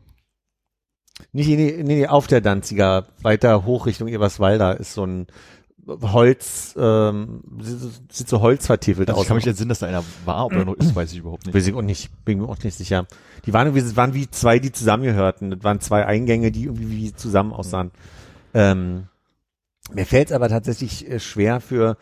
Nicht, 1.33 1.47
nee, 1.47 1.55
nee, 1.55 1.83
nee, 1.83 2.07
auf 2.07 2.27
der 2.27 2.41
Danziger, 2.41 3.07
weiter 3.21 3.65
hoch 3.65 3.85
Richtung 3.85 4.07
Eberswalda 4.07 4.71
ist 4.73 4.93
so 4.93 5.05
ein 5.05 5.27
Holz, 5.87 6.75
ähm, 6.77 7.41
sieht 7.61 8.11
sieht 8.11 8.27
so 8.27 8.41
holzvertiefelt 8.41 9.07
Also 9.07 9.19
aus. 9.19 9.23
ich 9.23 9.27
kann 9.29 9.37
mich 9.37 9.47
entsinnen, 9.47 9.69
dass 9.69 9.79
da 9.79 9.87
einer 9.87 10.03
war, 10.25 10.45
ob 10.45 10.51
er 10.53 10.65
noch 10.65 10.73
ist, 10.75 10.93
weiß 10.95 11.13
ich 11.13 11.19
überhaupt 11.19 11.45
nicht. 11.45 11.55
Weiß 11.55 11.65
ich 11.65 11.73
auch 11.73 11.81
nicht, 11.81 12.09
bin 12.25 12.39
mir 12.39 12.49
auch 12.49 12.61
nicht 12.61 12.75
sicher. 12.75 13.07
Die 13.45 13.53
waren 13.53 13.67
irgendwie, 13.67 13.85
es 13.85 13.95
waren 13.95 14.13
wie 14.13 14.29
zwei, 14.29 14.59
die 14.59 14.73
zusammengehörten. 14.73 15.49
Das 15.51 15.63
waren 15.63 15.79
zwei 15.79 16.05
Eingänge, 16.05 16.51
die 16.51 16.65
irgendwie 16.65 16.89
wie 16.91 17.13
zusammen 17.13 17.53
aussahen. 17.53 17.91
Ähm, 18.53 19.07
mir 19.93 20.05
fällt 20.05 20.27
es 20.27 20.33
aber 20.35 20.49
tatsächlich 20.49 21.09
äh, 21.09 21.19
schwer 21.21 21.61
für, 21.61 21.95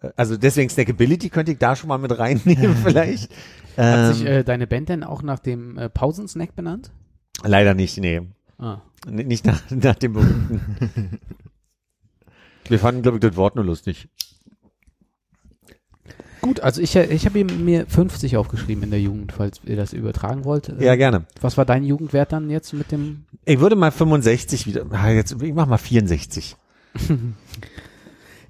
äh, 0.00 0.10
also 0.16 0.36
deswegen 0.36 0.70
Snackability 0.70 1.28
könnte 1.28 1.50
ich 1.52 1.58
da 1.58 1.74
schon 1.74 1.88
mal 1.88 1.98
mit 1.98 2.16
reinnehmen 2.16 2.76
vielleicht. 2.84 3.32
Hat 3.76 4.14
sich 4.14 4.24
Ähm, 4.24 4.32
äh, 4.32 4.44
deine 4.44 4.68
Band 4.68 4.88
denn 4.90 5.02
auch 5.02 5.22
nach 5.22 5.40
dem 5.40 5.76
äh, 5.76 5.88
Pausensnack 5.88 6.54
benannt? 6.54 6.92
leider 7.42 7.74
nicht, 7.74 7.98
nee. 7.98 8.22
Ah. 8.58 8.78
Nicht 9.06 9.44
nach, 9.44 9.60
nach 9.70 9.96
dem 9.96 10.14
berühmten. 10.14 11.20
Wir 12.68 12.78
fanden, 12.78 13.02
glaube 13.02 13.18
ich, 13.18 13.20
das 13.20 13.36
Wort 13.36 13.56
nur 13.56 13.64
lustig. 13.64 14.08
Gut, 16.40 16.60
also 16.60 16.82
ich, 16.82 16.94
äh, 16.94 17.06
ich 17.06 17.24
habe 17.24 17.42
mir 17.42 17.86
50 17.86 18.36
aufgeschrieben 18.36 18.84
in 18.84 18.90
der 18.90 19.00
Jugend, 19.00 19.32
falls 19.32 19.60
ihr 19.64 19.76
das 19.76 19.94
übertragen 19.94 20.44
wollt. 20.44 20.72
Ja, 20.78 20.94
gerne. 20.94 21.24
Was 21.40 21.56
war 21.56 21.64
dein 21.64 21.84
Jugendwert 21.84 22.32
dann 22.32 22.50
jetzt 22.50 22.74
mit 22.74 22.92
dem? 22.92 23.24
Ich 23.46 23.60
würde 23.60 23.76
mal 23.76 23.90
65 23.90 24.66
wieder, 24.66 24.84
ah, 24.90 25.10
jetzt, 25.10 25.40
ich 25.40 25.54
mach 25.54 25.66
mal 25.66 25.78
64. 25.78 26.56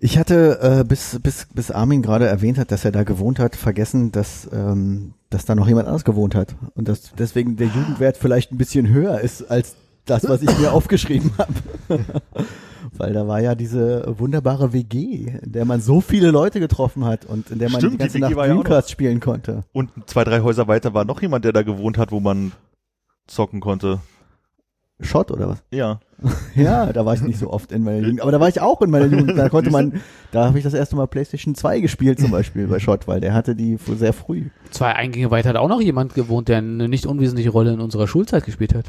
Ich 0.00 0.18
hatte, 0.18 0.58
äh, 0.60 0.84
bis, 0.84 1.18
bis, 1.22 1.46
bis 1.54 1.70
Armin 1.70 2.02
gerade 2.02 2.26
erwähnt 2.26 2.58
hat, 2.58 2.72
dass 2.72 2.84
er 2.84 2.92
da 2.92 3.04
gewohnt 3.04 3.38
hat, 3.38 3.56
vergessen, 3.56 4.12
dass, 4.12 4.46
ähm, 4.52 5.14
dass 5.30 5.44
da 5.44 5.54
noch 5.54 5.66
jemand 5.66 5.86
anders 5.86 6.04
gewohnt 6.04 6.34
hat. 6.34 6.56
Und 6.74 6.88
dass 6.88 7.12
deswegen 7.16 7.56
der 7.56 7.68
Jugendwert 7.68 8.16
vielleicht 8.16 8.52
ein 8.52 8.58
bisschen 8.58 8.88
höher 8.88 9.20
ist 9.20 9.50
als 9.50 9.76
das, 10.04 10.28
was 10.28 10.42
ich 10.42 10.58
mir 10.58 10.72
aufgeschrieben 10.72 11.32
habe. 11.38 11.52
Weil 12.96 13.12
da 13.12 13.26
war 13.26 13.40
ja 13.40 13.54
diese 13.54 14.14
wunderbare 14.18 14.72
WG, 14.72 15.32
in 15.42 15.52
der 15.52 15.64
man 15.64 15.80
so 15.80 16.00
viele 16.00 16.30
Leute 16.30 16.60
getroffen 16.60 17.04
hat 17.04 17.24
und 17.24 17.50
in 17.50 17.58
der 17.58 17.70
man 17.70 17.80
Stimmt, 17.80 17.94
die 17.94 17.96
die 17.96 18.02
ganze 18.02 18.14
WG 18.14 18.20
Nacht 18.22 18.36
war 18.36 18.46
ja 18.46 18.52
Dreamcast 18.54 18.90
spielen 18.90 19.20
konnte. 19.20 19.64
Und 19.72 19.90
zwei, 20.06 20.22
drei 20.22 20.40
Häuser 20.40 20.68
weiter 20.68 20.94
war 20.94 21.04
noch 21.04 21.20
jemand, 21.20 21.44
der 21.44 21.52
da 21.52 21.62
gewohnt 21.62 21.98
hat, 21.98 22.12
wo 22.12 22.20
man 22.20 22.52
zocken 23.26 23.60
konnte. 23.60 24.00
Shot 25.00 25.32
oder 25.32 25.48
was? 25.48 25.62
Ja. 25.70 26.00
Ja, 26.54 26.92
da 26.92 27.04
war 27.04 27.14
ich 27.14 27.20
nicht 27.20 27.38
so 27.38 27.50
oft 27.50 27.72
in 27.72 27.82
meiner 27.82 27.98
Jugend. 27.98 28.22
Aber 28.22 28.30
da 28.30 28.38
war 28.38 28.48
ich 28.48 28.60
auch 28.60 28.80
in 28.80 28.90
meiner 28.90 29.06
Jugend. 29.06 29.36
Da 29.36 29.48
konnte 29.48 29.70
man, 29.70 30.00
da 30.30 30.46
habe 30.46 30.56
ich 30.56 30.64
das 30.64 30.72
erste 30.72 30.94
Mal 30.94 31.06
PlayStation 31.08 31.56
2 31.56 31.80
gespielt 31.80 32.20
zum 32.20 32.30
Beispiel 32.30 32.68
bei 32.68 32.78
Shot, 32.78 33.08
weil 33.08 33.20
der 33.20 33.34
hatte 33.34 33.56
die 33.56 33.76
sehr 33.96 34.12
früh. 34.12 34.44
Zwei 34.70 34.94
Eingänge 34.94 35.32
weiter 35.32 35.48
hat 35.48 35.56
auch 35.56 35.68
noch 35.68 35.80
jemand 35.80 36.14
gewohnt, 36.14 36.48
der 36.48 36.58
eine 36.58 36.88
nicht 36.88 37.06
unwesentliche 37.06 37.50
Rolle 37.50 37.72
in 37.72 37.80
unserer 37.80 38.06
Schulzeit 38.06 38.44
gespielt 38.44 38.74
hat. 38.74 38.86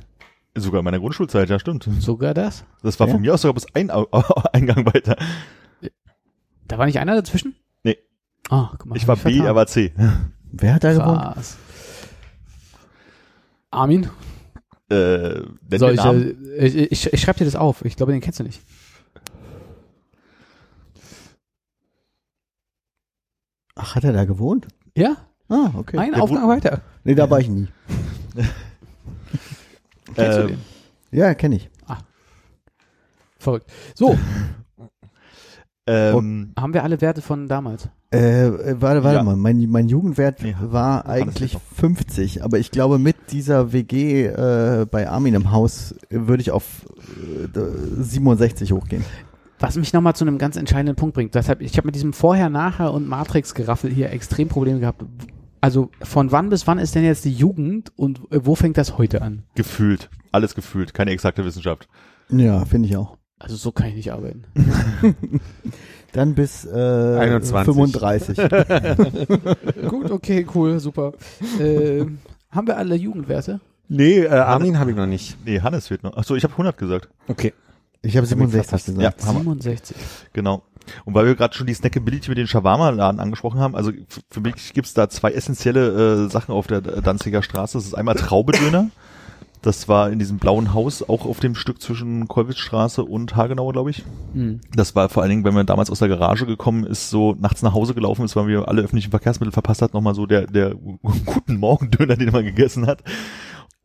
Sogar 0.58 0.80
in 0.80 0.86
meiner 0.86 0.99
Grundschulzeit, 0.99 1.49
ja 1.49 1.60
stimmt. 1.60 1.84
Sogar 1.99 2.34
das? 2.34 2.64
Das 2.82 2.99
war 2.99 3.08
Ja. 3.08 3.14
von 3.14 3.22
mir 3.22 3.34
aus 3.34 3.41
sogar 3.41 3.53
bis 3.56 3.66
ein 3.74 3.89
Eingang 4.53 4.86
weiter. 4.86 5.18
Da 6.68 6.78
war 6.78 6.86
nicht 6.86 6.99
einer 6.99 7.14
dazwischen? 7.16 7.56
Nee. 7.84 7.97
Ah, 8.49 8.70
guck 8.72 8.86
mal. 8.86 8.95
Ich 8.95 9.08
war 9.08 9.16
B, 9.18 9.22
vertan. 9.34 9.45
er 9.45 9.56
war 9.56 9.68
C. 9.68 9.93
Wer 10.51 10.74
hat 10.76 10.84
da 10.84 10.93
gewohnt? 10.93 11.22
Was? 11.36 11.58
Armin? 13.72 14.10
Äh, 14.89 15.41
Soll 15.78 15.93
ich, 15.95 16.06
äh, 16.06 16.30
ich, 16.66 16.76
ich, 16.91 17.14
ich 17.14 17.22
schreib 17.22 17.36
dir 17.38 17.45
das 17.45 17.56
auf. 17.56 17.84
Ich 17.84 17.97
glaube, 17.97 18.14
den 18.14 18.22
kennst 18.22 18.39
du 18.39 18.43
nicht. 18.43 18.62
Ach, 23.76 23.95
hat 23.95 24.03
er 24.03 24.14
da 24.14 24.26
gewohnt? 24.26 24.68
Ja? 24.95 25.18
Ah, 25.49 25.72
okay. 25.76 25.97
Ein 25.97 26.14
Der 26.14 26.24
Aufgang 26.24 26.47
weiter. 26.47 26.82
Nee, 27.03 27.16
da 27.16 27.30
war 27.30 27.39
ich 27.39 27.49
nie. 27.49 27.68
Kennst 30.14 30.38
du 30.38 30.41
Ähm, 30.43 30.47
den? 30.47 30.60
Ja, 31.12 31.34
kenne 31.34 31.56
ich. 31.56 31.70
Verrückt. 33.38 33.68
So, 33.93 34.18
ähm, 35.88 36.53
haben 36.58 36.74
wir 36.74 36.84
alle 36.84 36.99
Werte 37.01 37.22
von 37.22 37.47
damals? 37.47 37.89
Äh, 38.12 38.47
äh, 38.47 38.76
warte, 38.82 39.03
warte 39.03 39.18
Ja. 39.18 39.24
mal, 39.24 39.36
mein, 39.36 39.64
mein 39.70 39.88
Jugendwert 39.88 40.41
Nee, 40.41 40.56
war 40.60 41.06
eigentlich 41.08 41.53
noch. 41.53 41.62
50, 41.76 42.43
aber 42.43 42.58
ich 42.58 42.72
glaube 42.72 42.97
mit 42.97 43.16
dieser 43.32 43.72
WG 43.74 44.26
äh, 44.26 44.88
bei 44.89 45.08
Armin 45.10 45.36
im 45.36 45.51
Haus 45.51 45.91
äh, 46.10 46.28
würde 46.28 46.41
ich 46.41 46.49
auf 46.51 46.86
äh, 47.53 47.60
67 48.01 48.72
hochgehen. 48.72 49.03
Was 49.60 49.76
mich 49.78 49.93
nochmal 49.93 50.16
zu 50.16 50.26
einem 50.26 50.38
ganz 50.38 50.56
entscheidenden 50.56 50.95
Punkt 50.95 51.14
bringt. 51.16 51.36
Deshalb, 51.36 51.62
ich 51.62 51.78
habe 51.78 51.88
mit 51.88 51.95
diesem 51.95 52.14
Vorher, 52.14 52.49
Nachher 52.49 52.93
und 52.93 53.08
Matrix-Geraffel 53.08 53.91
hier 53.91 54.12
extrem 54.12 54.47
Probleme 54.47 54.80
gehabt. 54.80 55.03
Also 55.66 55.89
von 56.03 56.32
wann 56.32 56.49
bis 56.49 56.68
wann 56.68 56.78
ist 56.78 56.93
denn 56.93 57.03
jetzt 57.03 57.26
die 57.26 57.34
Jugend 57.34 57.91
und 57.95 58.20
äh, 58.32 58.45
wo 58.45 58.53
fängt 58.53 58.78
das 58.78 58.99
heute 58.99 59.24
an? 59.24 59.45
gefühlt. 59.55 60.11
Alles 60.32 60.53
gefühlt. 60.53 60.93
Keine 60.93 61.09
exakte 61.09 61.43
Wissenschaft. 61.43 61.88
Ja, 62.30 62.66
finde 62.66 62.88
ich 62.88 62.95
auch. 62.95 63.18
Also 63.39 63.55
so 63.55 63.72
kann 63.72 63.88
ich 63.88 63.95
nicht 63.95 64.13
arbeiten. 64.13 64.43
Dann 66.13 66.36
bis 66.36 66.66
äh, 66.66 66.70
21. 66.70 67.74
35. 67.74 68.38
Gut, 69.89 70.11
okay, 70.11 70.45
cool, 70.53 70.80
super. 70.80 71.13
Ähm, 71.59 72.20
haben 72.51 72.68
wir 72.68 72.78
alle 72.78 72.93
Jugendwerte? 72.93 73.59
Nee, 73.88 74.20
äh, 74.20 74.30
Armin 74.30 74.78
habe 74.78 74.91
ich 74.91 74.95
noch 74.95 75.07
nicht. 75.07 75.36
Nee, 75.45 75.61
Hannes 75.61 75.88
fehlt 75.88 76.03
noch. 76.03 76.16
Achso, 76.16 76.36
ich 76.36 76.43
habe 76.43 76.53
100 76.53 76.78
gesagt. 76.78 77.09
Okay. 77.28 77.53
Ich 78.03 78.16
habe 78.16 78.28
Hab 78.28 78.38
ich 78.38 78.38
67 78.51 78.68
verpasst. 78.70 78.86
gesagt. 78.86 79.22
Ja, 79.22 79.28
Hammer. 79.28 79.39
67. 79.39 79.97
Genau. 80.34 80.61
Und 81.05 81.13
weil 81.13 81.25
wir 81.25 81.36
gerade 81.36 81.55
schon 81.55 81.67
die 81.67 81.73
Snackability 81.73 82.29
mit 82.29 82.38
den 82.38 82.47
Shawarma-Laden 82.47 83.19
angesprochen 83.19 83.59
haben, 83.59 83.75
also 83.75 83.91
für 84.29 84.41
mich 84.41 84.73
gibt's 84.73 84.93
da 84.93 85.09
zwei 85.09 85.31
essentielle 85.31 86.25
äh, 86.25 86.29
Sachen 86.29 86.53
auf 86.53 86.67
der 86.67 86.81
Danziger 86.81 87.41
Straße. 87.41 87.77
Das 87.77 87.86
ist 87.86 87.93
einmal 87.93 88.15
Traubedöner. 88.15 88.89
Das 89.65 89.88
war 89.88 90.11
in 90.11 90.19
diesem 90.19 90.38
blauen 90.38 90.75
Haus, 90.75 91.01
auch 91.01 91.25
auf 91.25 91.39
dem 91.39 91.55
Stück 91.55 91.81
zwischen 91.81 92.27
Kollwitzstraße 92.27 93.03
und 93.03 93.36
Hagenau, 93.36 93.71
glaube 93.71 93.89
ich. 93.89 94.03
Hm. 94.33 94.61
Das 94.75 94.95
war 94.95 95.09
vor 95.09 95.23
allen 95.23 95.31
Dingen, 95.31 95.43
wenn 95.43 95.55
man 95.55 95.65
damals 95.65 95.89
aus 95.89 95.97
der 95.97 96.07
Garage 96.07 96.45
gekommen 96.45 96.83
ist, 96.83 97.09
so 97.09 97.36
nachts 97.39 97.63
nach 97.63 97.73
Hause 97.73 97.95
gelaufen 97.95 98.23
ist, 98.25 98.36
weil 98.36 98.45
wir 98.45 98.67
alle 98.67 98.83
öffentlichen 98.83 99.09
Verkehrsmittel 99.09 99.51
verpasst 99.51 99.81
hat, 99.81 99.95
nochmal 99.95 100.13
so 100.13 100.27
der, 100.27 100.45
der 100.45 100.75
guten 101.25 101.57
Morgendöner, 101.57 102.15
den 102.15 102.31
man 102.31 102.45
gegessen 102.45 102.86
hat. 102.86 103.01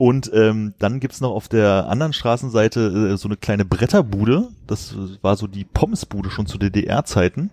Und 0.01 0.31
ähm, 0.33 0.73
dann 0.79 0.99
gibt's 0.99 1.21
noch 1.21 1.33
auf 1.33 1.49
der 1.49 1.87
anderen 1.91 2.15
Straßenseite 2.15 3.11
äh, 3.13 3.17
so 3.19 3.29
eine 3.29 3.37
kleine 3.37 3.67
Bretterbude. 3.67 4.49
Das 4.67 4.93
äh, 4.93 4.97
war 5.21 5.37
so 5.37 5.47
die 5.47 5.65
Pommesbude 5.65 6.31
schon 6.31 6.47
zu 6.47 6.57
DDR-Zeiten. 6.57 7.51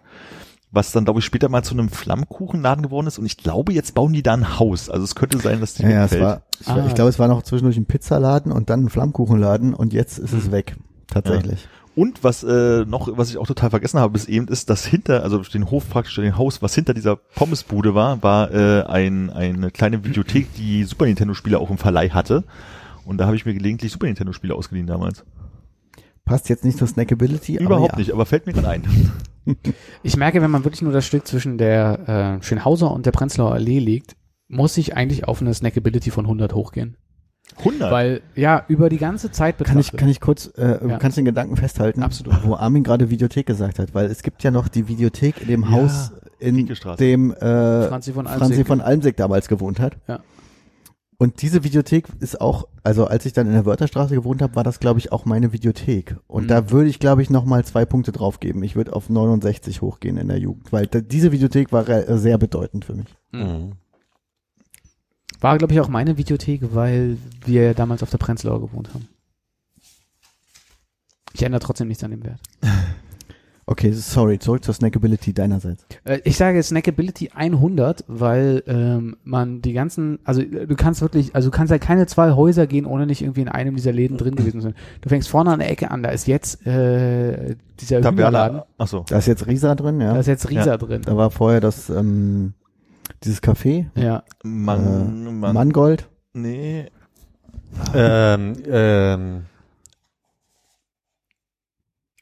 Was 0.72 0.94
dann, 0.94 1.04
glaube 1.04 1.20
ich, 1.20 1.26
später 1.26 1.50
mal 1.50 1.62
zu 1.64 1.74
einem 1.74 1.90
Flammkuchenladen 1.90 2.84
geworden 2.84 3.08
ist. 3.08 3.20
Und 3.20 3.26
ich 3.26 3.36
glaube, 3.36 3.74
jetzt 3.74 3.94
bauen 3.96 4.14
die 4.14 4.24
da 4.24 4.34
ein 4.34 4.60
Haus. 4.60 4.90
Also 4.90 5.04
es 5.04 5.16
könnte 5.16 5.40
sein, 5.40 5.60
dass 5.60 5.74
die 5.74 5.84
Ja, 5.84 5.90
ja, 5.90 6.06
es 6.06 6.18
war, 6.22 6.42
ich, 6.62 6.68
war- 6.68 6.78
Ah. 6.78 6.86
ich 6.88 6.96
glaube, 6.96 7.10
es 7.10 7.20
war 7.20 7.28
noch 7.28 7.44
zwischendurch 7.44 7.76
ein 7.76 7.86
Pizzaladen 7.86 8.54
und 8.54 8.70
dann 8.70 8.86
ein 8.86 8.90
Flammkuchenladen 8.90 9.74
und 9.74 9.92
jetzt 9.92 10.18
ist 10.18 10.32
es 10.32 10.50
weg. 10.50 10.78
Tatsächlich. 11.08 11.68
Und 11.98 12.24
was 12.24 12.44
äh, 12.44 12.86
noch, 12.86 13.10
was 13.18 13.32
ich 13.32 13.40
auch 13.40 13.48
total 13.48 13.72
vergessen 13.72 14.00
habe 14.00 14.14
bis 14.14 14.26
eben, 14.26 14.48
ist, 14.50 14.70
dass 14.70 14.86
hinter, 14.86 15.24
also 15.24 15.40
den 15.40 15.72
Hof 15.72 15.90
praktisch, 15.90 16.14
den 16.14 16.38
Haus, 16.38 16.62
was 16.62 16.76
hinter 16.76 16.94
dieser 16.94 17.16
Pommesbude 17.16 17.96
war, 17.96 18.22
war 18.22 18.54
äh, 18.54 18.84
ein, 18.84 19.32
eine 19.32 19.72
kleine 19.72 20.06
Videothek, 20.06 20.54
die 20.54 20.84
Super 20.84 21.08
Nintendo-Spiele 21.08 21.58
auch 21.58 21.72
im 21.72 21.80
Verleih 21.80 22.10
hatte. 22.10 22.44
Und 23.04 23.18
da 23.18 23.26
habe 23.26 23.36
ich 23.36 23.48
mir 23.48 23.56
gelegentlich 23.56 23.92
Super 23.92 24.06
Nintendo-Spiele 24.06 24.54
ausgeliehen 24.54 24.86
damals. 24.86 25.26
Passt 26.24 26.50
jetzt 26.50 26.64
nicht 26.64 26.78
zur 26.78 26.88
Snackability, 26.88 27.56
Überhaupt 27.56 27.94
aber 27.94 27.94
ja. 27.94 27.98
nicht, 27.98 28.14
aber 28.14 28.28
fällt 28.28 28.46
mir 28.46 28.54
gerade 28.54 28.70
ein. 28.70 28.84
Ich 30.04 30.18
merke, 30.18 30.42
wenn 30.42 30.52
man 30.52 30.66
wirklich 30.66 30.82
nur 30.82 30.92
das 30.92 31.06
Stück 31.06 31.26
zwischen 31.26 31.58
der 31.58 32.40
äh, 32.42 32.44
Schönhauser 32.44 32.92
und 32.92 33.06
der 33.06 33.14
Prenzlauer 33.14 33.54
Allee 33.54 33.80
liegt, 33.80 34.18
muss 34.50 34.76
ich 34.76 34.98
eigentlich 34.98 35.26
auf 35.26 35.40
eine 35.40 35.54
Snackability 35.54 36.12
von 36.12 36.26
100 36.26 36.54
hochgehen. 36.54 36.98
100. 37.58 37.92
Weil, 37.92 38.22
ja, 38.36 38.64
über 38.68 38.90
die 38.90 38.98
ganze 38.98 39.32
Zeit 39.32 39.58
Kann 39.58 39.80
ich, 39.80 39.88
betrachtet. 39.88 40.00
kann 40.00 40.10
ich 40.10 40.20
kurz, 40.22 40.48
äh, 40.58 40.88
Ja. 40.88 40.98
kannst 40.98 41.18
du 41.18 41.22
den 41.22 41.26
Gedanken 41.26 41.56
festhalten, 41.58 42.04
Absolut. 42.04 42.36
wo 42.46 42.56
Armin 42.56 42.84
gerade 42.84 43.10
Videothek 43.10 43.46
gesagt 43.48 43.80
hat, 43.80 43.96
weil 43.96 44.06
es 44.08 44.22
gibt 44.22 44.44
ja 44.44 44.52
noch 44.52 44.68
die 44.68 44.88
Videothek 44.88 45.42
in 45.42 45.48
dem 45.48 45.62
Ja, 45.64 45.72
Haus, 45.72 46.12
in 46.40 46.68
dem 47.00 47.32
äh, 47.34 47.88
Franzi 47.88 48.14
von 48.14 48.26
Franzi 48.28 48.44
Almsig. 48.44 48.68
von 48.68 48.82
Almsig 48.82 49.18
damals 49.18 49.48
gewohnt 49.48 49.80
hat. 49.80 49.98
Ja. 50.08 50.20
Und 51.20 51.42
diese 51.42 51.64
Videothek 51.64 52.06
ist 52.20 52.40
auch, 52.40 52.68
also 52.84 53.08
als 53.08 53.26
ich 53.26 53.34
dann 53.34 53.48
in 53.48 53.54
der 53.54 53.66
Wörterstraße 53.66 54.14
gewohnt 54.14 54.44
habe, 54.44 54.56
war 54.56 54.64
das, 54.64 54.80
glaube 54.80 55.00
ich, 55.00 55.12
auch 55.12 55.26
meine 55.26 55.52
Videothek. 55.52 56.16
Und 56.28 56.44
Mhm. 56.44 56.48
da 56.48 56.70
würde 56.70 56.90
ich, 56.90 57.00
glaube 57.00 57.24
ich, 57.24 57.32
nochmal 57.32 57.66
zwei 57.66 57.86
Punkte 57.86 58.12
drauf 58.12 58.40
geben. 58.40 58.62
Ich 58.62 58.76
würde 58.76 58.94
auf 58.94 59.10
69 59.10 59.82
hochgehen 59.82 60.18
in 60.18 60.28
der 60.28 60.38
Jugend, 60.38 60.72
weil 60.72 60.86
da, 60.86 61.02
diese 61.02 61.32
Videothek 61.32 61.72
war 61.72 61.86
sehr 62.20 62.38
bedeutend 62.38 62.86
für 62.86 62.94
mich. 62.94 63.08
Mhm. 63.32 63.72
War, 65.40 65.58
glaube 65.58 65.74
ich, 65.74 65.80
auch 65.80 65.88
meine 65.88 66.18
Videothek, 66.18 66.74
weil 66.74 67.18
wir 67.46 67.64
ja 67.64 67.74
damals 67.74 68.04
auf 68.04 68.10
der 68.10 68.18
Prenzlauer 68.18 68.62
gewohnt 68.62 68.94
haben. 68.94 69.08
Ich 71.34 71.44
ändere 71.44 71.62
trotzdem 71.62 71.88
nichts 71.88 72.04
an 72.04 72.12
dem 72.12 72.24
Wert. 72.24 72.40
Okay, 73.70 73.92
sorry, 73.92 74.40
zurück 74.40 74.64
zur 74.64 74.74
Snackability 74.74 75.34
deinerseits. 75.34 75.86
Äh, 76.06 76.22
ich 76.24 76.38
sage 76.38 76.64
Snackability 76.64 77.32
100, 77.36 78.06
weil 78.08 78.64
ähm, 78.66 79.18
man 79.26 79.62
die 79.62 79.74
ganzen, 79.74 80.20
also 80.24 80.40
äh, 80.40 80.66
du 80.66 80.76
kannst 80.78 81.02
wirklich, 81.02 81.36
also 81.36 81.50
du 81.50 81.58
kannst 81.58 81.72
ja 81.72 81.78
keine 81.78 82.08
zwei 82.08 82.32
Häuser 82.32 82.66
gehen, 82.66 82.86
ohne 82.86 83.06
nicht 83.06 83.22
irgendwie 83.22 83.42
in 83.42 83.50
einem 83.50 83.76
dieser 83.76 83.92
Läden 83.92 84.18
drin 84.18 84.36
gewesen 84.36 84.62
zu 84.62 84.68
sein. 84.68 84.76
Du 85.02 85.10
fängst 85.10 85.28
vorne 85.28 85.52
an 85.52 85.60
der 85.60 85.70
Ecke 85.70 85.92
an, 85.92 86.02
da 86.02 86.12
ist 86.12 86.28
jetzt 86.28 86.66
äh, 86.66 87.58
dieser 87.78 87.98
Hühnerladen, 87.98 88.32
Taverna. 88.32 88.66
Achso. 88.78 89.04
Da 89.10 89.18
ist 89.18 89.28
jetzt 89.28 89.46
Risa 89.48 89.76
drin, 89.76 90.00
ja. 90.00 90.14
da 90.14 90.20
ist 90.22 90.28
jetzt 90.28 90.50
Risa 90.50 90.78
drin. 90.78 91.02
Da 91.02 91.18
war 91.18 91.30
vorher 91.30 91.60
das, 91.60 91.90
ähm, 91.90 92.54
dieses 93.24 93.42
Café, 93.42 93.88
Ja, 93.96 94.24
Man, 94.44 95.40
man, 95.40 95.54
Mangold. 95.54 96.08
Nee. 96.34 96.88
Ähm, 97.94 98.54
ähm, 98.68 99.46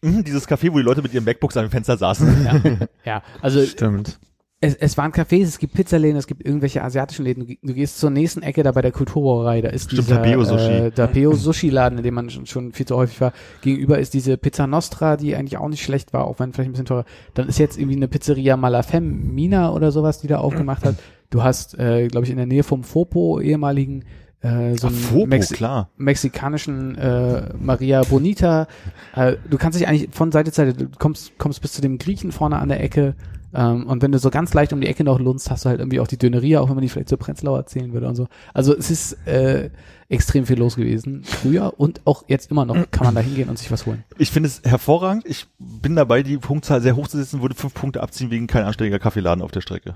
Mhm, 0.01 0.23
dieses 0.23 0.47
Café, 0.47 0.71
wo 0.71 0.77
die 0.77 0.83
Leute 0.83 1.01
mit 1.01 1.13
ihren 1.13 1.23
MacBooks 1.25 1.57
an 1.57 1.65
dem 1.65 1.71
Fenster 1.71 1.97
saßen. 1.97 2.45
ja, 2.45 2.87
ja. 3.03 3.23
Also 3.41 3.65
stimmt. 3.65 4.19
Es, 4.65 4.75
es 4.75 4.97
waren 4.97 5.11
Cafés, 5.11 5.43
es 5.43 5.59
gibt 5.59 5.73
Pizzaläden, 5.73 6.17
es 6.17 6.27
gibt 6.27 6.45
irgendwelche 6.45 6.83
asiatischen 6.83 7.25
Läden. 7.25 7.45
Du, 7.45 7.53
du 7.61 7.73
gehst 7.73 7.99
zur 7.99 8.09
nächsten 8.09 8.41
Ecke 8.41 8.63
da 8.63 8.71
bei 8.71 8.81
der 8.81 8.91
Kulturbrauerei, 8.91 9.61
da 9.61 9.69
ist 9.69 9.91
Stimmt, 9.91 10.03
dieser 10.03 10.21
Tapeo 10.21 10.43
Sushi. 10.43 11.31
Äh, 11.31 11.35
Sushi 11.35 11.69
Laden, 11.69 11.99
in 11.99 12.03
dem 12.03 12.13
man 12.13 12.29
schon, 12.29 12.45
schon 12.45 12.73
viel 12.73 12.85
zu 12.85 12.95
häufig 12.95 13.21
war. 13.21 13.33
Gegenüber 13.61 13.99
ist 13.99 14.13
diese 14.13 14.37
Pizza 14.37 14.67
Nostra, 14.67 15.17
die 15.17 15.35
eigentlich 15.35 15.57
auch 15.57 15.69
nicht 15.69 15.83
schlecht 15.83 16.13
war, 16.13 16.25
auch 16.25 16.39
wenn 16.39 16.53
vielleicht 16.53 16.69
ein 16.69 16.73
bisschen 16.73 16.85
teurer. 16.85 17.05
Dann 17.33 17.47
ist 17.47 17.59
jetzt 17.59 17.77
irgendwie 17.77 17.97
eine 17.97 18.07
Pizzeria 18.07 18.57
Malafem 18.57 19.33
Mina 19.33 19.71
oder 19.71 19.91
sowas, 19.91 20.19
die 20.19 20.27
da 20.27 20.37
aufgemacht 20.37 20.85
hat. 20.85 20.95
Du 21.29 21.43
hast, 21.43 21.77
äh, 21.77 22.07
glaube 22.07 22.25
ich, 22.25 22.31
in 22.31 22.37
der 22.37 22.45
Nähe 22.45 22.63
vom 22.63 22.83
Fopo 22.83 23.39
ehemaligen 23.39 24.05
äh, 24.41 24.77
so 24.77 24.87
Ach, 24.87 24.91
Fopo, 24.91 25.25
Mexi 25.25 25.55
klar. 25.55 25.89
mexikanischen 25.97 26.95
äh, 26.95 27.49
Maria 27.59 28.03
Bonita. 28.03 28.67
Äh, 29.15 29.37
du 29.49 29.57
kannst 29.57 29.79
dich 29.79 29.87
eigentlich 29.87 30.09
von 30.11 30.31
Seite 30.31 30.51
zu 30.51 30.57
Seite, 30.57 30.73
du 30.73 30.87
kommst, 30.99 31.37
kommst 31.39 31.61
bis 31.61 31.73
zu 31.73 31.81
dem 31.81 31.97
Griechen 31.97 32.31
vorne 32.31 32.59
an 32.59 32.69
der 32.69 32.83
Ecke. 32.83 33.15
Ähm, 33.55 33.87
und 33.87 34.01
wenn 34.01 34.11
du 34.11 34.19
so 34.19 34.29
ganz 34.29 34.53
leicht 34.53 34.73
um 34.73 34.81
die 34.81 34.87
Ecke 34.87 35.03
noch 35.03 35.19
lunzt, 35.19 35.49
hast 35.49 35.65
du 35.65 35.69
halt 35.69 35.79
irgendwie 35.79 35.99
auch 35.99 36.07
die 36.07 36.17
Döneria, 36.17 36.59
auch 36.59 36.67
wenn 36.67 36.75
man 36.75 36.81
die 36.81 36.89
vielleicht 36.89 37.09
zur 37.09 37.17
Prenzlauer 37.17 37.59
erzählen 37.59 37.93
würde 37.93 38.07
und 38.07 38.15
so. 38.15 38.27
Also 38.53 38.75
es 38.75 38.91
ist 38.91 39.13
äh, 39.27 39.69
extrem 40.09 40.45
viel 40.45 40.59
los 40.59 40.75
gewesen. 40.75 41.23
Früher 41.23 41.73
und 41.77 42.01
auch 42.05 42.25
jetzt 42.27 42.51
immer 42.51 42.65
noch 42.65 42.91
kann 42.91 43.05
man 43.05 43.15
da 43.15 43.21
hingehen 43.21 43.49
und 43.49 43.57
sich 43.57 43.71
was 43.71 43.85
holen. 43.85 44.03
Ich 44.17 44.29
finde 44.29 44.47
es 44.47 44.61
hervorragend. 44.63 45.25
Ich 45.25 45.47
bin 45.57 45.95
dabei, 45.95 46.21
die 46.21 46.37
Punktzahl 46.37 46.81
sehr 46.81 46.95
hoch 46.95 47.07
zu 47.07 47.17
setzen, 47.17 47.41
würde 47.41 47.55
fünf 47.55 47.73
Punkte 47.73 48.03
abziehen 48.03 48.29
wegen 48.29 48.47
kein 48.47 48.65
anständiger 48.65 48.99
Kaffeeladen 48.99 49.41
auf 49.41 49.51
der 49.51 49.61
Strecke. 49.61 49.95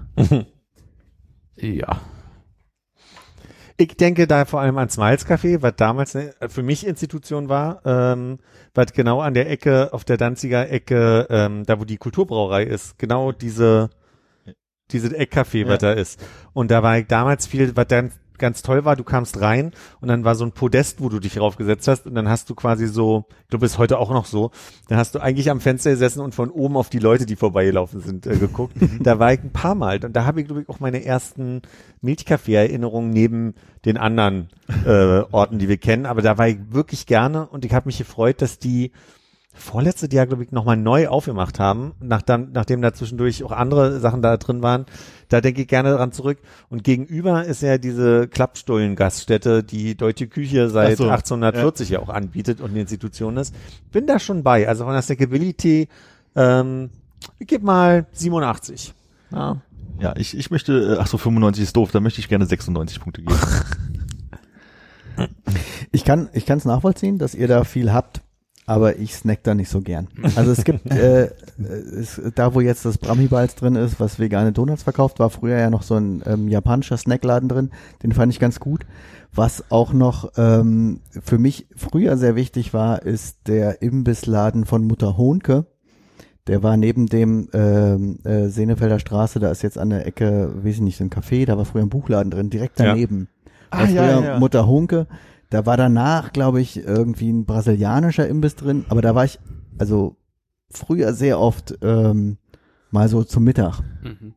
Ja. 1.61 1.99
Ich 3.81 3.95
denke 3.95 4.27
da 4.27 4.43
vor 4.43 4.59
allem 4.59 4.77
an 4.77 4.89
Smiles 4.89 5.25
Café, 5.25 5.61
was 5.61 5.73
damals 5.77 6.13
ne, 6.13 6.33
für 6.49 6.63
mich 6.63 6.85
Institution 6.85 7.47
war, 7.47 7.81
ähm, 7.85 8.39
was 8.73 8.91
genau 8.91 9.21
an 9.21 9.33
der 9.33 9.49
Ecke, 9.49 9.93
auf 9.93 10.03
der 10.03 10.17
Danziger 10.17 10.69
Ecke, 10.69 11.27
ähm, 11.29 11.65
da 11.65 11.79
wo 11.79 11.85
die 11.85 11.95
Kulturbrauerei 11.95 12.63
ist, 12.63 12.99
genau 12.99 13.31
diese, 13.31 13.89
diese 14.91 15.07
Eckcafé, 15.17 15.65
was 15.65 15.79
da 15.79 15.93
ist. 15.93 16.21
Und 16.51 16.71
da 16.71 16.83
war 16.83 16.97
ich 16.97 17.07
damals 17.07 17.47
viel, 17.47 17.73
was 17.77 17.87
dann 17.87 18.11
ganz 18.39 18.61
toll 18.61 18.85
war, 18.85 18.95
du 18.95 19.03
kamst 19.03 19.39
rein 19.39 19.71
und 20.01 20.07
dann 20.07 20.23
war 20.23 20.35
so 20.35 20.45
ein 20.45 20.51
Podest, 20.51 21.01
wo 21.01 21.09
du 21.09 21.19
dich 21.19 21.39
raufgesetzt 21.39 21.87
hast 21.87 22.07
und 22.07 22.15
dann 22.15 22.29
hast 22.29 22.49
du 22.49 22.55
quasi 22.55 22.87
so, 22.87 23.25
ich 23.43 23.49
glaube, 23.49 23.65
ist 23.65 23.77
heute 23.77 23.99
auch 23.99 24.11
noch 24.11 24.25
so, 24.25 24.51
dann 24.87 24.97
hast 24.97 25.15
du 25.15 25.19
eigentlich 25.19 25.49
am 25.49 25.61
Fenster 25.61 25.91
gesessen 25.91 26.21
und 26.21 26.33
von 26.33 26.49
oben 26.49 26.77
auf 26.77 26.89
die 26.89 26.99
Leute, 26.99 27.25
die 27.25 27.35
vorbeigelaufen 27.35 28.01
sind, 28.01 28.25
äh, 28.25 28.37
geguckt. 28.37 28.75
da 29.01 29.19
war 29.19 29.33
ich 29.33 29.43
ein 29.43 29.51
paar 29.51 29.75
Mal. 29.75 30.03
Und 30.03 30.15
da 30.15 30.25
habe 30.25 30.41
ich, 30.41 30.47
glaube 30.47 30.61
ich, 30.61 30.69
auch 30.69 30.79
meine 30.79 31.03
ersten 31.03 31.61
Milchkaffee-Erinnerungen 32.01 33.09
neben 33.11 33.53
den 33.85 33.97
anderen 33.97 34.49
äh, 34.85 35.21
Orten, 35.31 35.59
die 35.59 35.67
wir 35.67 35.77
kennen, 35.77 36.05
aber 36.05 36.21
da 36.21 36.37
war 36.37 36.47
ich 36.47 36.57
wirklich 36.69 37.05
gerne 37.05 37.47
und 37.47 37.65
ich 37.65 37.73
habe 37.73 37.87
mich 37.87 37.97
gefreut, 37.97 38.41
dass 38.41 38.59
die 38.59 38.91
vorletzte 39.59 40.13
Jahr, 40.13 40.27
glaube 40.27 40.43
ich, 40.43 40.51
nochmal 40.51 40.77
neu 40.77 41.07
aufgemacht 41.07 41.59
haben, 41.59 41.93
nachdem, 41.99 42.51
nachdem 42.51 42.81
da 42.81 42.93
zwischendurch 42.93 43.43
auch 43.43 43.51
andere 43.51 43.99
Sachen 43.99 44.21
da 44.21 44.37
drin 44.37 44.61
waren. 44.63 44.85
Da 45.27 45.41
denke 45.41 45.61
ich 45.61 45.67
gerne 45.67 45.93
dran 45.93 46.11
zurück. 46.11 46.39
Und 46.69 46.83
gegenüber 46.83 47.45
ist 47.45 47.61
ja 47.61 47.77
diese 47.77 48.27
Klappstullen-Gaststätte, 48.27 49.63
die 49.63 49.95
Deutsche 49.95 50.27
Küche 50.27 50.69
seit 50.69 50.97
so, 50.97 51.09
1840 51.09 51.89
ja. 51.89 51.99
auch 51.99 52.09
anbietet 52.09 52.61
und 52.61 52.71
eine 52.71 52.81
Institution 52.81 53.37
ist. 53.37 53.53
Bin 53.91 54.07
da 54.07 54.19
schon 54.19 54.43
bei. 54.43 54.67
Also 54.67 54.85
von 54.85 54.93
der 54.93 55.01
Snackability, 55.01 55.87
ähm, 56.35 56.89
ich 57.37 57.47
gebe 57.47 57.65
mal 57.65 58.07
87. 58.13 58.93
Ja. 59.31 59.61
Ja, 59.99 60.15
ich, 60.15 60.37
ich 60.37 60.49
möchte, 60.49 60.95
äh, 60.95 60.97
ach 60.99 61.07
so, 61.07 61.17
95 61.17 61.63
ist 61.63 61.75
doof, 61.75 61.91
da 61.91 61.99
möchte 61.99 62.21
ich 62.21 62.29
gerne 62.29 62.45
96 62.45 62.99
Punkte 63.01 63.21
geben. 63.21 63.37
Ich 65.91 66.05
kann 66.05 66.29
ich 66.33 66.45
kann 66.45 66.57
es 66.57 66.65
nachvollziehen, 66.65 67.17
dass 67.17 67.35
ihr 67.35 67.47
da 67.47 67.63
viel 67.63 67.91
habt, 67.91 68.21
aber 68.69 68.99
ich 68.99 69.15
snack 69.15 69.41
da 69.41 69.55
nicht 69.55 69.67
so 69.67 69.81
gern. 69.81 70.09
Also 70.35 70.51
es 70.51 70.63
gibt 70.63 70.85
äh, 70.91 71.31
es, 71.57 72.21
da, 72.35 72.53
wo 72.53 72.61
jetzt 72.61 72.85
das 72.85 72.99
Brahmi-Balz 72.99 73.55
drin 73.55 73.75
ist, 73.75 73.99
was 73.99 74.19
vegane 74.19 74.51
Donuts 74.51 74.83
verkauft, 74.83 75.17
war 75.17 75.31
früher 75.31 75.57
ja 75.57 75.71
noch 75.71 75.81
so 75.81 75.95
ein 75.95 76.21
ähm, 76.27 76.47
japanischer 76.47 76.95
Snackladen 76.95 77.49
drin. 77.49 77.71
Den 78.03 78.11
fand 78.11 78.31
ich 78.31 78.39
ganz 78.39 78.59
gut. 78.59 78.85
Was 79.33 79.71
auch 79.71 79.91
noch 79.91 80.33
ähm, 80.37 80.99
für 81.09 81.39
mich 81.39 81.65
früher 81.75 82.15
sehr 82.15 82.35
wichtig 82.35 82.71
war, 82.71 83.01
ist 83.01 83.47
der 83.47 83.81
Imbissladen 83.81 84.65
von 84.65 84.85
Mutter 84.85 85.17
Hohnke. 85.17 85.65
Der 86.45 86.61
war 86.61 86.77
neben 86.77 87.07
dem 87.07 87.49
ähm, 87.53 88.19
äh, 88.23 88.49
Senefelder 88.49 88.99
Straße, 88.99 89.39
da 89.39 89.49
ist 89.49 89.63
jetzt 89.63 89.79
an 89.79 89.89
der 89.89 90.05
Ecke, 90.05 90.51
weiß 90.63 90.75
ich 90.75 90.81
nicht, 90.81 90.97
so 90.97 91.03
ein 91.03 91.09
Café, 91.09 91.47
da 91.47 91.57
war 91.57 91.65
früher 91.65 91.81
ein 91.81 91.89
Buchladen 91.89 92.29
drin, 92.29 92.51
direkt 92.51 92.79
daneben. 92.79 93.29
Ah, 93.71 93.85
ja, 93.85 93.87
früher 93.87 94.03
ja, 94.03 94.21
ja. 94.21 94.39
Mutter 94.39 94.67
Hunke. 94.67 95.07
Da 95.49 95.65
war 95.65 95.77
danach, 95.77 96.31
glaube 96.31 96.61
ich, 96.61 96.77
irgendwie 96.77 97.31
ein 97.31 97.45
brasilianischer 97.45 98.27
Imbiss 98.27 98.55
drin, 98.55 98.85
aber 98.89 99.01
da 99.01 99.15
war 99.15 99.25
ich 99.25 99.39
also 99.77 100.15
früher 100.69 101.13
sehr 101.13 101.39
oft 101.39 101.77
ähm, 101.81 102.37
mal 102.91 103.09
so 103.09 103.23
zum 103.23 103.43
Mittag. 103.43 103.81
Mhm. 104.03 104.33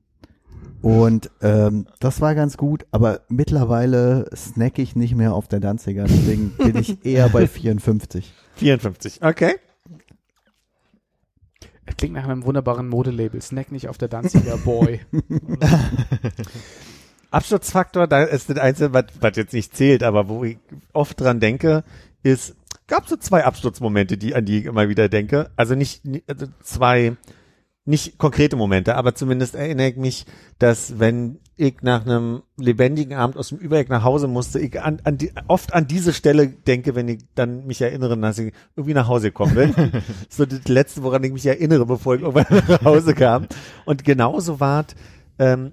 Und 0.80 1.30
ähm, 1.42 1.86
das 2.00 2.20
war 2.20 2.34
ganz 2.34 2.56
gut, 2.56 2.86
aber 2.90 3.20
mittlerweile 3.28 4.28
snack 4.34 4.78
ich 4.78 4.96
nicht 4.96 5.14
mehr 5.14 5.32
auf 5.34 5.46
der 5.46 5.60
Danziger, 5.60 6.04
deswegen 6.04 6.50
bin 6.56 6.76
ich 6.76 7.04
eher 7.04 7.28
bei 7.28 7.46
54. 7.46 8.32
54. 8.56 9.22
Okay. 9.22 9.54
Das 11.86 11.96
klingt 11.96 12.14
nach 12.14 12.24
einem 12.24 12.44
wunderbaren 12.44 12.88
Modelabel. 12.88 13.42
Snack 13.42 13.70
nicht 13.70 13.88
auf 13.88 13.98
der 13.98 14.08
Danziger 14.08 14.56
Boy. 14.56 15.00
Absturzfaktor, 17.32 18.06
da 18.06 18.22
ist 18.22 18.50
das 18.50 18.58
Einzige, 18.58 18.92
was, 18.92 19.04
was 19.20 19.36
jetzt 19.36 19.54
nicht 19.54 19.74
zählt, 19.76 20.02
aber 20.02 20.28
wo 20.28 20.44
ich 20.44 20.58
oft 20.92 21.20
dran 21.20 21.40
denke, 21.40 21.82
ist, 22.22 22.54
gab 22.86 23.08
so 23.08 23.16
zwei 23.16 23.44
Absturzmomente, 23.44 24.18
die, 24.18 24.34
an 24.34 24.44
die 24.44 24.58
ich 24.58 24.64
immer 24.66 24.88
wieder 24.88 25.08
denke. 25.08 25.50
Also 25.56 25.74
nicht, 25.74 26.02
also 26.26 26.46
zwei, 26.62 27.16
nicht 27.84 28.18
konkrete 28.18 28.56
Momente, 28.56 28.96
aber 28.96 29.14
zumindest 29.14 29.54
erinnere 29.54 29.88
ich 29.88 29.96
mich, 29.96 30.26
dass 30.58 30.98
wenn 30.98 31.40
ich 31.56 31.82
nach 31.82 32.04
einem 32.04 32.42
lebendigen 32.56 33.14
Abend 33.16 33.36
aus 33.36 33.48
dem 33.48 33.58
Übereck 33.58 33.88
nach 33.88 34.04
Hause 34.04 34.28
musste, 34.28 34.58
ich 34.58 34.80
an, 34.80 35.00
an 35.04 35.18
die, 35.18 35.32
oft 35.48 35.74
an 35.74 35.86
diese 35.86 36.12
Stelle 36.12 36.48
denke, 36.48 36.94
wenn 36.94 37.08
ich 37.08 37.24
dann 37.34 37.66
mich 37.66 37.80
erinnere, 37.80 38.16
dass 38.18 38.38
ich 38.38 38.52
irgendwie 38.76 38.94
nach 38.94 39.08
Hause 39.08 39.28
gekommen 39.28 39.54
bin. 39.54 39.74
so 40.28 40.44
das 40.44 40.68
letzte, 40.68 41.02
woran 41.02 41.24
ich 41.24 41.32
mich 41.32 41.46
erinnere, 41.46 41.86
bevor 41.86 42.14
ich 42.14 42.22
irgendwann 42.22 42.62
nach 42.68 42.84
Hause 42.84 43.14
kam. 43.14 43.46
Und 43.84 44.04
genauso 44.04 44.60
war 44.60 44.84
es, 44.86 44.94
ähm, 45.38 45.72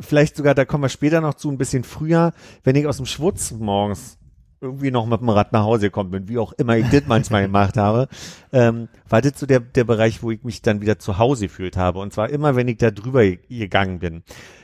vielleicht 0.00 0.36
sogar, 0.36 0.54
da 0.54 0.64
kommen 0.64 0.84
wir 0.84 0.88
später 0.88 1.20
noch 1.20 1.34
zu, 1.34 1.50
ein 1.50 1.58
bisschen 1.58 1.84
früher, 1.84 2.32
wenn 2.64 2.76
ich 2.76 2.86
aus 2.86 2.96
dem 2.98 3.06
Schwutz 3.06 3.52
morgens 3.52 4.18
irgendwie 4.60 4.90
noch 4.90 5.06
mit 5.06 5.20
dem 5.20 5.28
Rad 5.28 5.52
nach 5.52 5.64
Hause 5.64 5.86
gekommen 5.86 6.10
bin, 6.10 6.28
wie 6.28 6.38
auch 6.38 6.52
immer 6.54 6.76
ich 6.78 6.88
das 6.88 7.02
manchmal 7.06 7.42
gemacht 7.46 7.76
habe, 7.76 8.08
ähm, 8.52 8.88
war 9.08 9.20
das 9.20 9.38
so 9.38 9.44
der, 9.46 9.60
der 9.60 9.84
Bereich, 9.84 10.22
wo 10.22 10.30
ich 10.30 10.42
mich 10.44 10.62
dann 10.62 10.80
wieder 10.80 10.98
zu 10.98 11.18
Hause 11.18 11.46
gefühlt 11.46 11.76
habe. 11.76 11.98
Und 11.98 12.12
zwar 12.14 12.30
immer, 12.30 12.56
wenn 12.56 12.66
ich 12.68 12.78
da 12.78 12.90
drüber 12.90 13.22
ge- 13.22 13.38
gegangen 13.48 13.98
bin. 13.98 14.22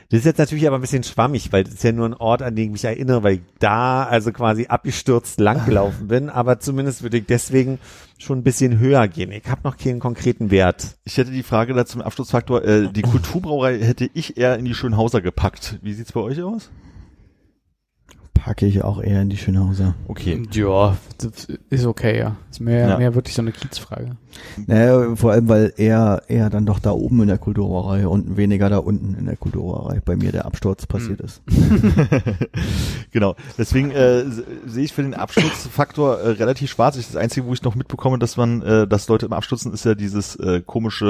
Das 0.09 0.19
ist 0.19 0.25
jetzt 0.25 0.37
natürlich 0.37 0.67
aber 0.67 0.77
ein 0.77 0.81
bisschen 0.81 1.03
schwammig, 1.03 1.51
weil 1.51 1.63
das 1.63 1.75
ist 1.75 1.83
ja 1.83 1.91
nur 1.91 2.07
ein 2.07 2.13
Ort, 2.13 2.41
an 2.41 2.55
den 2.55 2.65
ich 2.65 2.71
mich 2.71 2.85
erinnere, 2.85 3.23
weil 3.23 3.33
ich 3.35 3.41
da 3.59 4.03
also 4.03 4.31
quasi 4.31 4.67
abgestürzt 4.67 5.39
langgelaufen 5.39 6.07
bin. 6.09 6.29
Aber 6.29 6.59
zumindest 6.59 7.03
würde 7.03 7.17
ich 7.17 7.25
deswegen 7.25 7.79
schon 8.17 8.39
ein 8.39 8.43
bisschen 8.43 8.79
höher 8.79 9.07
gehen. 9.07 9.31
Ich 9.31 9.47
habe 9.47 9.61
noch 9.63 9.77
keinen 9.77 9.99
konkreten 9.99 10.51
Wert. 10.51 10.95
Ich 11.03 11.17
hätte 11.17 11.31
die 11.31 11.43
Frage 11.43 11.73
da 11.73 11.85
zum 11.85 12.01
Abschlussfaktor, 12.01 12.63
äh, 12.63 12.89
die 12.91 13.01
Kulturbrauerei 13.03 13.79
hätte 13.79 14.09
ich 14.13 14.37
eher 14.37 14.57
in 14.57 14.65
die 14.65 14.75
Schönhauser 14.75 15.21
gepackt. 15.21 15.79
Wie 15.81 15.93
sieht's 15.93 16.11
bei 16.11 16.21
euch 16.21 16.41
aus? 16.41 16.69
Packe 18.43 18.65
ich 18.65 18.83
auch 18.83 19.01
eher 19.01 19.21
in 19.21 19.29
die 19.29 19.37
Schönhauser. 19.37 19.95
Okay. 20.09 20.43
ja, 20.51 20.97
das 21.17 21.47
ist 21.69 21.85
okay, 21.85 22.19
ja. 22.19 22.35
Ist 22.51 22.59
mehr, 22.59 22.89
Ja. 22.89 22.97
mehr 22.97 23.15
wirklich 23.15 23.35
so 23.35 23.41
eine 23.41 23.53
Kiezfrage. 23.53 24.17
Naja, 24.67 25.15
vor 25.15 25.31
allem, 25.31 25.47
weil 25.47 25.73
eher, 25.77 26.23
eher 26.27 26.49
dann 26.49 26.65
doch 26.65 26.79
da 26.79 26.91
oben 26.91 27.21
in 27.21 27.29
der 27.29 27.37
Kulturbrauerei 27.37 28.05
und 28.05 28.35
weniger 28.35 28.69
da 28.69 28.79
unten 28.79 29.13
in 29.15 29.27
der 29.27 29.37
Kulturbrauerei 29.37 30.01
bei 30.03 30.17
mir 30.17 30.33
der 30.33 30.45
Absturz 30.45 30.85
passiert 30.85 31.21
ist. 31.21 31.41
genau. 33.11 33.35
Deswegen 33.57 33.91
äh, 33.91 34.25
se- 34.29 34.45
sehe 34.65 34.83
ich 34.85 34.93
für 34.93 35.03
den 35.03 35.13
Absturzfaktor 35.13 36.19
äh, 36.19 36.29
relativ 36.31 36.69
schwarz. 36.69 36.95
Das 36.97 37.15
Einzige, 37.15 37.45
wo 37.47 37.53
ich 37.53 37.63
noch 37.63 37.75
mitbekomme, 37.75 38.19
dass 38.19 38.37
man, 38.37 38.61
äh, 38.61 38.87
dass 38.87 39.07
Leute 39.07 39.25
immer 39.27 39.37
abstürzen, 39.37 39.71
ist 39.73 39.85
ja 39.85 39.95
dieses 39.95 40.35
äh, 40.35 40.61
komische 40.65 41.05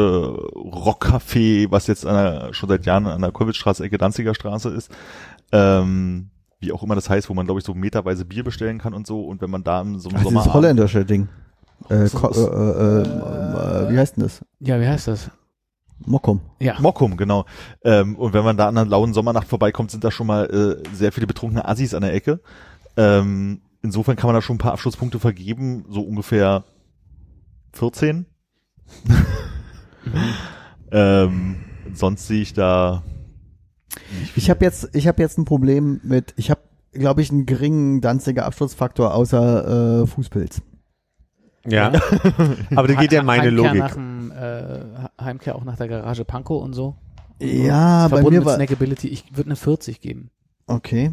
Rockcafé, 0.54 1.68
was 1.72 1.88
jetzt 1.88 2.06
an 2.06 2.16
der, 2.16 2.54
schon 2.54 2.70
seit 2.70 2.86
Jahren 2.86 3.08
an 3.08 3.22
der 3.22 3.32
Kollwitzstraße, 3.32 3.84
Ecke 3.84 3.98
Danziger 3.98 4.36
Straße 4.36 4.70
ist. 4.70 4.92
Ähm, 5.52 6.30
wie 6.64 6.72
auch 6.72 6.82
immer 6.82 6.96
das 6.96 7.10
heißt, 7.10 7.30
wo 7.30 7.34
man, 7.36 7.46
glaube 7.46 7.60
ich, 7.60 7.66
so 7.66 7.74
meterweise 7.76 8.26
Bier 8.26 8.44
bestellen 8.44 8.80
kann 8.80 8.94
und 8.94 9.06
so. 9.06 9.22
Und 9.26 9.42
wenn 9.42 9.52
man 9.52 9.64
da 9.64 9.82
im 9.82 10.00
so 10.00 10.10
einem 10.10 10.18
Ach, 10.20 10.24
Sommer 10.24 10.40
dieses 10.42 10.54
holländische 10.54 11.06
Ding. 11.06 11.28
Äh, 11.90 12.10
ko- 12.10 12.30
äh, 12.30 12.40
äh, 12.40 13.02
äh, 13.02 13.92
wie 13.92 13.98
heißt 14.00 14.16
denn 14.18 14.24
das? 14.24 14.42
Ja, 14.60 14.80
wie 14.80 14.88
heißt 14.88 15.08
das? 15.10 15.30
Mokkum. 16.06 16.42
Ja. 16.60 16.80
Mokum, 16.80 17.16
genau. 17.18 17.46
Ähm, 17.84 18.16
und 18.16 18.34
wenn 18.34 18.44
man 18.44 18.58
da 18.58 18.68
an 18.68 18.78
einer 18.78 18.90
lauen 18.90 19.14
Sommernacht 19.14 19.48
vorbeikommt, 19.48 19.92
sind 19.92 20.04
da 20.04 20.12
schon 20.12 20.28
mal 20.28 20.46
äh, 20.46 20.96
sehr 20.96 21.12
viele 21.12 21.28
betrunkene 21.28 21.68
Assis 21.68 21.94
an 21.94 22.02
der 22.02 22.14
Ecke. 22.14 22.40
Ähm, 22.98 23.62
insofern 23.82 24.16
kann 24.16 24.28
man 24.28 24.36
da 24.36 24.42
schon 24.42 24.56
ein 24.56 24.60
paar 24.60 24.74
Abschlusspunkte 24.74 25.20
vergeben, 25.20 25.86
so 25.90 26.02
ungefähr 26.02 26.64
14. 27.74 28.26
ähm, 30.92 31.56
sonst 31.94 32.28
sehe 32.28 32.42
ich 32.42 32.54
da 32.54 33.04
Ich 34.36 34.50
habe 34.50 34.64
jetzt, 34.66 34.90
ich 34.94 35.08
habe 35.08 35.22
jetzt 35.22 35.38
ein 35.38 35.46
Problem 35.46 36.00
mit, 36.04 36.34
ich 36.38 36.50
habe, 36.50 36.62
glaube 36.92 37.22
ich, 37.22 37.32
einen 37.32 37.46
geringen 37.46 38.02
Danziger 38.02 38.46
Absturzfaktor 38.46 39.14
außer 39.14 40.04
äh, 40.04 40.08
Fußpilz. 40.08 40.62
Ja. 41.66 41.92
Aber 42.76 42.88
das 42.88 42.98
geht 42.98 43.12
ja 43.12 43.22
in 43.22 43.26
meine 43.26 43.44
Heimkehr 43.44 43.52
Logik. 43.52 43.80
Nach 43.80 43.94
dem, 43.94 44.32
äh, 44.32 44.80
Heimkehr 45.22 45.56
auch 45.56 45.64
nach 45.64 45.78
der 45.78 45.88
Garage 45.88 46.26
Pankow 46.26 46.62
und 46.62 46.74
so. 46.74 46.96
Ja, 47.40 48.04
bei 48.04 48.18
Verbunden 48.18 48.34
mir 48.34 48.40
mit 48.40 48.46
war, 48.48 48.56
Snackability. 48.56 49.08
Ich 49.08 49.36
würde 49.36 49.50
eine 49.50 49.56
40 49.56 50.02
geben. 50.02 50.30
okay. 50.68 51.12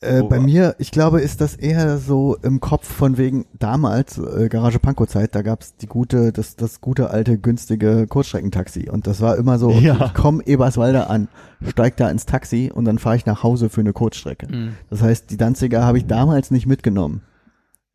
Äh, 0.00 0.22
bei 0.22 0.38
mir, 0.38 0.76
ich 0.78 0.92
glaube, 0.92 1.20
ist 1.20 1.40
das 1.40 1.56
eher 1.56 1.98
so 1.98 2.36
im 2.42 2.60
Kopf 2.60 2.86
von 2.86 3.18
wegen 3.18 3.46
damals, 3.58 4.16
äh, 4.16 4.48
Garage 4.48 4.78
Pankow 4.78 5.08
Zeit, 5.08 5.34
da 5.34 5.42
gab's 5.42 5.74
die 5.76 5.88
gute, 5.88 6.30
das, 6.32 6.54
das 6.54 6.80
gute 6.80 7.10
alte 7.10 7.36
günstige 7.36 8.06
Kurzstreckentaxi 8.06 8.88
und 8.90 9.08
das 9.08 9.20
war 9.20 9.36
immer 9.36 9.58
so, 9.58 9.72
Ja. 9.72 10.06
ich 10.06 10.14
komm 10.14 10.40
Eberswalder 10.40 11.10
an, 11.10 11.26
steig 11.66 11.96
da 11.96 12.08
ins 12.10 12.26
Taxi 12.26 12.70
und 12.72 12.84
dann 12.84 12.98
fahre 13.00 13.16
ich 13.16 13.26
nach 13.26 13.42
Hause 13.42 13.70
für 13.70 13.80
eine 13.80 13.92
Kurzstrecke. 13.92 14.46
Mhm. 14.46 14.74
Das 14.88 15.02
heißt, 15.02 15.30
die 15.30 15.36
Danziger 15.36 15.84
habe 15.84 15.98
ich 15.98 16.06
damals 16.06 16.52
nicht 16.52 16.66
mitgenommen, 16.66 17.22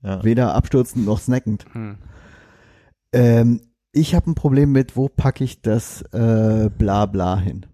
Ja. 0.02 0.22
weder 0.26 0.56
abstürzend 0.56 1.06
noch 1.06 1.20
snackend. 1.22 1.66
Hm. 1.72 1.96
Ähm, 3.14 3.62
ich 3.94 4.14
habe 4.14 4.30
ein 4.30 4.36
Problem 4.36 4.74
mit, 4.74 4.98
wo 4.98 5.08
packe 5.08 5.46
ich 5.46 5.62
das 5.62 6.02
äh, 6.12 6.70
Blabla 6.78 7.38
hin? 7.38 7.66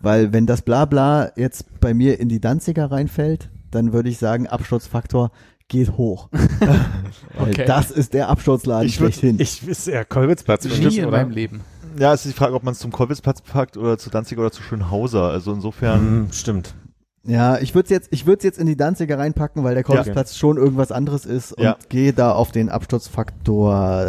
Weil 0.00 0.32
wenn 0.32 0.46
das 0.46 0.62
Blabla 0.62 1.32
jetzt 1.36 1.66
bei 1.80 1.92
mir 1.94 2.18
in 2.20 2.28
die 2.28 2.40
Danziger 2.40 2.90
reinfällt, 2.90 3.50
dann 3.70 3.92
würde 3.92 4.08
ich 4.08 4.18
sagen, 4.18 4.46
Absturzfaktor 4.46 5.30
geht 5.68 5.96
hoch. 5.96 6.28
Weil 7.38 7.50
Okay. 7.50 7.64
das 7.66 7.90
ist 7.90 8.14
der 8.14 8.28
Absturzladen 8.28 8.86
Ich 8.88 8.94
würd- 8.96 8.98
schlechthin. 8.98 9.38
Ich 9.38 9.66
wüsste 9.66 9.92
ja 9.92 10.04
Kolwitzplatz 10.04 10.64
Nie 10.64 10.98
in 10.98 11.04
oder? 11.04 11.18
meinem 11.18 11.30
Leben. 11.30 11.60
ja, 11.98 12.12
es 12.14 12.24
ist 12.26 12.34
die 12.34 12.38
Frage, 12.38 12.54
ob 12.54 12.64
man 12.64 12.72
es 12.72 12.78
zum 12.80 12.90
Kollwitzplatz 12.92 13.42
packt 13.42 13.76
oder 13.76 13.98
zu 13.98 14.10
Danziger 14.10 14.40
oder 14.40 14.50
zu 14.50 14.62
Schönhauser. 14.62 15.24
Also 15.30 15.52
insofern, 15.52 16.22
Mhm, 16.24 16.32
stimmt. 16.32 16.74
Ja, 17.22 17.58
ich 17.58 17.74
würde 17.74 17.90
jetzt, 17.90 18.08
ich 18.12 18.24
würde 18.26 18.44
jetzt 18.44 18.58
in 18.58 18.66
die 18.66 18.76
Danziger 18.78 19.18
reinpacken, 19.18 19.62
weil 19.62 19.74
der 19.74 19.84
Kolbsplatz 19.84 20.36
schon 20.36 20.56
irgendwas 20.56 20.90
anderes 20.90 21.26
ist 21.26 21.52
und 21.52 21.62
Ja. 21.62 21.76
gehe 21.90 22.14
da 22.14 22.32
auf 22.32 22.50
den 22.50 22.70
Absturzfaktor 22.70 24.00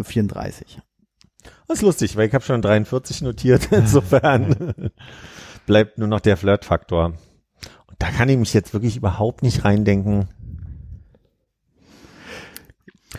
äh, 0.00 0.04
34. 0.04 0.80
Das 1.72 1.78
ist 1.78 1.86
lustig, 1.86 2.16
weil 2.18 2.28
ich 2.28 2.34
habe 2.34 2.44
schon 2.44 2.60
43 2.60 3.22
notiert. 3.22 3.68
Insofern 3.72 4.74
bleibt 5.66 5.96
nur 5.96 6.06
noch 6.06 6.20
der 6.20 6.36
Flirtfaktor. 6.36 7.06
Und 7.86 7.96
da 7.98 8.10
kann 8.10 8.28
ich 8.28 8.36
mich 8.36 8.52
jetzt 8.52 8.74
wirklich 8.74 8.98
überhaupt 8.98 9.42
nicht 9.42 9.64
reindenken. 9.64 10.28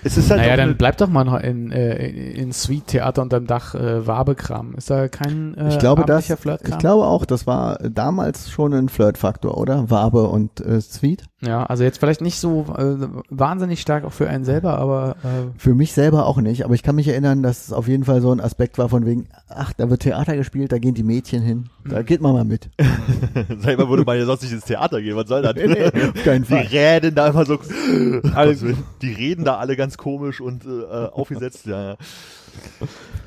es 0.04 0.18
ist 0.18 0.30
halt 0.30 0.42
Naja, 0.42 0.56
dann 0.56 0.78
bleib 0.78 0.98
doch 0.98 1.10
mal 1.10 1.24
noch 1.24 1.40
in, 1.40 1.72
äh, 1.72 2.08
in 2.08 2.54
Sweet 2.54 2.86
Theater 2.86 3.24
unterm 3.24 3.48
Dach 3.48 3.74
äh, 3.74 4.06
Wabekram. 4.06 4.76
Ist 4.76 4.92
da 4.92 5.08
kein 5.08 5.58
äh, 5.58 5.70
Ich 5.70 5.80
glaube, 5.80 6.04
das, 6.04 6.18
abendlicher 6.18 6.36
ich 6.36 6.40
Flirtkram? 6.40 6.78
glaube 6.78 7.06
auch, 7.08 7.26
das 7.26 7.48
war 7.48 7.80
damals 7.80 8.52
schon 8.52 8.76
ein 8.76 8.88
Flirtfaktor, 8.88 9.58
oder? 9.58 9.90
Wabe 9.90 10.28
und 10.28 10.62
äh, 10.62 10.80
Sweet. 10.80 11.24
Ja, 11.46 11.66
also 11.66 11.84
jetzt 11.84 11.98
vielleicht 11.98 12.22
nicht 12.22 12.40
so 12.40 12.66
äh, 12.78 13.06
wahnsinnig 13.30 13.82
stark 13.82 14.06
auch 14.06 14.14
für 14.14 14.30
einen 14.30 14.46
selber, 14.46 14.78
aber 14.78 15.18
äh, 15.24 15.60
Für 15.60 15.74
mich 15.76 15.92
selber 15.92 16.26
auch 16.26 16.38
nicht, 16.38 16.64
aber 16.64 16.74
ich 16.74 16.84
kann 16.84 16.96
mich 16.96 17.08
erinnern, 17.10 17.44
dass 17.44 17.68
es 17.68 17.74
auf 17.74 17.88
jeden 17.90 18.06
Fall 18.06 18.22
so 18.22 18.32
ein 18.32 18.40
Aspekt 18.40 18.78
war 18.78 18.88
von 18.88 19.06
wegen, 19.06 19.28
ach, 19.50 19.74
da 19.74 19.90
wird 19.90 20.04
Theater 20.04 20.38
gespielt, 20.38 20.72
da 20.72 20.78
gehen 20.78 20.94
die 20.94 21.04
Mädchen 21.04 21.42
hin, 21.42 21.66
da 21.84 22.02
geht 22.02 22.22
man 22.22 22.32
mal 22.34 22.46
mit. 22.46 22.70
Selber 23.60 23.90
würde 23.90 24.04
man 24.06 24.18
ja 24.18 24.26
sonst 24.26 24.44
nicht 24.44 24.54
ins 24.54 24.64
Theater 24.66 25.02
gehen, 25.02 25.18
was 25.18 25.28
soll 25.28 25.42
das? 25.42 25.56
Nee, 25.56 25.68
nee, 25.68 25.84
auf 25.86 26.24
keinen 26.24 26.44
Die 26.44 26.50
Fall. 26.54 26.68
reden 26.72 27.14
da 27.16 27.28
immer 27.28 27.46
so, 27.46 27.58
alle, 28.36 28.56
die 29.02 29.12
reden 29.12 29.44
da 29.44 29.58
alle 29.58 29.76
ganz 29.76 29.98
komisch 29.98 30.40
und 30.40 30.66
äh, 30.66 31.08
aufgesetzt, 31.08 31.66
ja, 31.66 31.90
ja. 31.90 31.98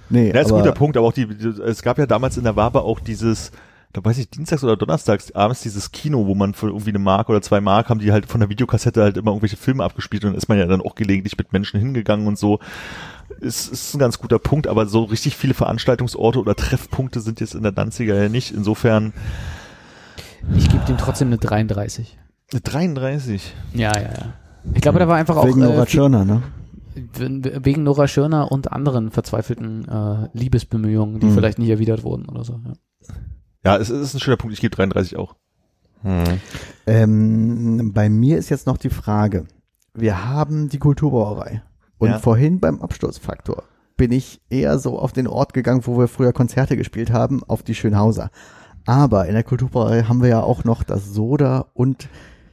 Nee, 0.09 0.31
Ja, 0.33 0.41
ist 0.41 0.53
ein 0.53 0.59
guter 0.59 0.73
Punkt, 0.73 0.97
aber 0.97 1.07
auch 1.09 1.13
die, 1.13 1.27
die, 1.27 1.49
es 1.49 1.83
gab 1.83 1.99
ja 1.99 2.07
damals 2.07 2.37
in 2.37 2.45
der 2.45 2.57
Wabe 2.57 2.81
auch 2.83 3.01
dieses, 3.01 3.51
da 3.97 4.05
weiß 4.05 4.19
ich, 4.19 4.29
dienstags 4.29 4.63
oder 4.63 4.77
donnerstags 4.77 5.33
abends 5.33 5.63
dieses 5.63 5.91
Kino, 5.91 6.27
wo 6.27 6.35
man 6.35 6.53
für 6.53 6.67
irgendwie 6.67 6.91
eine 6.91 6.99
Mark 6.99 7.31
oder 7.31 7.41
zwei 7.41 7.61
Mark 7.63 7.89
haben 7.89 7.99
die 8.01 8.13
halt 8.13 8.27
von 8.27 8.41
der 8.41 8.51
Videokassette 8.51 9.03
halt 9.03 9.17
immer 9.17 9.31
irgendwelche 9.31 9.57
Filme 9.57 9.85
abgespielt 9.85 10.25
und 10.25 10.31
dann 10.33 10.37
ist 10.39 10.49
man 10.49 10.59
ja 10.59 10.67
dann 10.67 10.83
auch 10.83 10.95
gelegentlich 10.95 11.39
mit 11.39 11.53
Menschen 11.53 11.81
hingegangen 11.81 12.27
und 12.27 12.39
so. 12.39 12.59
Ist, 13.41 13.73
ist 13.73 13.95
ein 13.95 13.99
ganz 13.99 14.19
guter 14.19 14.39
Punkt, 14.39 14.67
aber 14.67 14.87
so 14.87 15.05
richtig 15.05 15.37
viele 15.37 15.55
Veranstaltungsorte 15.55 16.39
oder 16.39 16.55
Treffpunkte 16.55 17.21
sind 17.21 17.41
jetzt 17.41 17.55
in 17.55 17.63
der 17.63 17.73
Danziger 17.73 18.15
ja 18.23 18.29
nicht. 18.29 18.53
Insofern 18.55 19.13
ich 20.57 20.69
gebe 20.69 20.85
dem 20.85 20.99
trotzdem 20.99 21.29
eine 21.29 21.39
33. 21.39 22.19
eine 22.53 22.61
33. 22.61 23.55
Ja, 23.75 23.93
ja, 23.97 24.03
ja. 24.03 24.33
Ich 24.75 24.83
glaube, 24.83 24.99
da 24.99 25.09
war 25.09 25.17
einfach 25.17 25.37
auch 25.37 25.47
wegen 25.47 25.61
Nora 25.61 25.83
äh, 25.83 25.87
viel- 25.87 26.01
Tschirner, 26.01 26.25
ne? 26.25 26.43
wegen 27.19 27.83
Nora 27.83 28.09
Schirner 28.09 28.51
und 28.51 28.73
anderen 28.73 29.11
verzweifelten 29.11 29.87
äh, 29.89 30.29
Liebesbemühungen, 30.33 31.21
die 31.21 31.27
Mhm. 31.27 31.35
vielleicht 31.35 31.59
nicht 31.59 31.69
erwidert 31.71 32.05
wurden 32.05 32.27
oder 32.29 32.43
so. 32.45 32.61
Ja. 32.65 32.73
Ja, 33.67 33.77
es 33.77 33.91
ist 33.91 34.15
ein 34.15 34.21
schöner 34.21 34.37
Punkt. 34.37 34.55
Ich 34.55 34.61
gebe 34.61 34.75
33 34.75 35.17
auch. 35.17 35.35
Ähm, 36.87 37.93
bei 37.93 38.09
mir 38.09 38.39
ist 38.39 38.49
jetzt 38.49 38.67
noch 38.67 38.77
die 38.77 38.91
Frage. 38.91 39.47
Wir 39.93 40.25
haben 40.25 40.69
die 40.69 40.79
Kulturbrauerei. 40.79 41.63
Und 41.99 42.11
Ja. 42.11 42.19
vorhin 42.19 42.61
beim 42.61 42.81
Absturzfaktor 42.81 43.65
bin 43.97 44.13
ich 44.13 44.41
eher 44.51 44.79
so 44.79 44.99
auf 44.99 45.13
den 45.13 45.27
Ort 45.27 45.53
gegangen, 45.53 45.81
wo 45.85 45.99
wir 45.99 46.07
früher 46.07 46.33
Konzerte 46.33 46.77
gespielt 46.77 47.11
haben, 47.11 47.43
auf 47.45 47.63
die 47.63 47.75
Schönhauser. 47.75 48.31
Aber 48.85 49.27
in 49.27 49.35
der 49.35 49.43
Kulturbrauerei 49.43 50.03
haben 50.05 50.23
wir 50.23 50.29
ja 50.29 50.43
auch 50.43 50.63
noch 50.65 50.85
das 50.85 51.13
Soda 51.13 51.67
und 51.75 52.09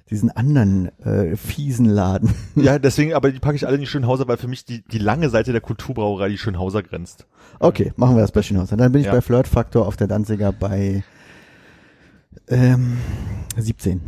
diesen 0.09 0.29
anderen 0.31 0.91
äh, 0.99 1.35
fiesen 1.35 1.85
Laden. 1.85 2.33
Ja, 2.55 2.77
deswegen, 2.79 3.13
aber 3.13 3.31
die 3.31 3.39
packe 3.39 3.55
ich 3.55 3.65
alle 3.65 3.75
in 3.75 3.81
die 3.81 3.87
Schönhauser, 3.87 4.27
weil 4.27 4.37
für 4.37 4.47
mich 4.47 4.65
die, 4.65 4.83
die 4.83 4.99
lange 4.99 5.29
Seite 5.29 5.51
der 5.51 5.61
Kulturbrauerei 5.61 6.29
die 6.29 6.37
Schönhauser 6.37 6.83
grenzt. 6.83 7.25
Okay, 7.59 7.93
machen 7.95 8.15
wir 8.15 8.21
das 8.21 8.31
bei 8.31 8.41
Schönhauser. 8.41 8.77
Dann 8.77 8.91
bin 8.91 9.01
ich 9.01 9.07
Ja. 9.07 9.13
bei 9.13 9.21
Flirtfaktor 9.21 9.87
auf 9.87 9.95
der 9.95 10.07
Danziger 10.07 10.51
bei 10.51 11.03
ähm, 12.47 12.97
17. 13.57 14.01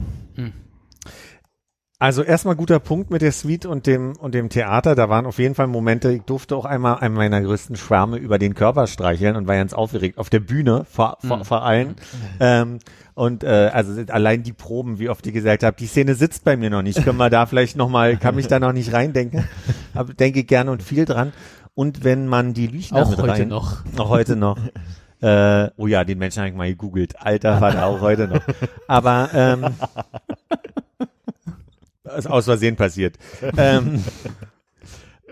Also 1.97 2.23
erstmal 2.23 2.55
guter 2.57 2.79
Punkt 2.79 3.09
mit 3.09 3.21
der 3.21 3.31
Suite 3.31 3.65
und 3.65 3.87
dem 3.87 4.17
und 4.17 4.35
dem 4.35 4.49
Theater. 4.49 4.95
Da 4.95 5.07
waren 5.09 5.25
auf 5.25 5.39
jeden 5.39 5.55
Fall 5.55 5.67
Momente. 5.67 6.11
Ich 6.11 6.23
durfte 6.23 6.55
auch 6.57 6.65
einmal 6.65 6.97
einen 6.99 7.15
meiner 7.15 7.41
größten 7.41 7.77
Schwärme 7.77 8.17
über 8.17 8.37
den 8.37 8.53
Körper 8.53 8.85
streicheln 8.87 9.37
und 9.37 9.47
war 9.47 9.55
ganz 9.55 9.73
aufgeregt 9.73 10.17
auf 10.17 10.29
der 10.29 10.41
Bühne 10.41 10.85
vor, 10.89 11.17
vor, 11.21 11.45
vor 11.45 11.63
allen. 11.63 11.95
Ähm, 12.41 12.79
und 13.15 13.45
äh, 13.45 13.71
also 13.73 13.99
allein 14.11 14.43
die 14.43 14.51
Proben, 14.51 14.99
wie 14.99 15.09
oft 15.09 15.25
ich 15.25 15.33
gesagt 15.33 15.63
habe, 15.63 15.77
die 15.77 15.87
Szene 15.87 16.15
sitzt 16.15 16.43
bei 16.43 16.57
mir 16.57 16.69
noch 16.69 16.81
nicht. 16.81 17.01
Können 17.03 17.17
wir 17.17 17.29
da 17.29 17.45
vielleicht 17.45 17.77
noch 17.77 17.89
mal, 17.89 18.17
kann 18.17 18.35
mich 18.35 18.47
da 18.47 18.59
noch 18.59 18.73
nicht 18.73 18.91
reindenken. 18.91 19.47
Aber 19.93 20.13
denke 20.13 20.43
gerne 20.43 20.71
und 20.71 20.83
viel 20.83 21.05
dran. 21.05 21.31
Und 21.73 22.03
wenn 22.03 22.27
man 22.27 22.53
die 22.53 22.67
Lüchner 22.67 23.03
Auch 23.03 23.09
mit 23.09 23.19
heute 23.19 23.31
rein, 23.31 23.47
noch. 23.47 23.83
Auch 23.97 24.09
heute 24.09 24.35
noch. 24.35 24.57
Äh, 25.21 25.69
oh 25.77 25.87
ja, 25.87 26.03
den 26.03 26.17
Menschen 26.17 26.39
habe 26.39 26.49
ich 26.49 26.55
mal 26.55 26.67
gegoogelt. 26.67 27.15
Alter 27.21 27.59
Vater, 27.59 27.85
auch 27.85 28.01
heute 28.01 28.27
noch. 28.27 28.41
Aber 28.87 29.29
ähm, 29.33 29.65
ist 32.17 32.27
aus 32.27 32.45
Versehen 32.45 32.75
passiert. 32.75 33.17
ähm, 33.57 34.03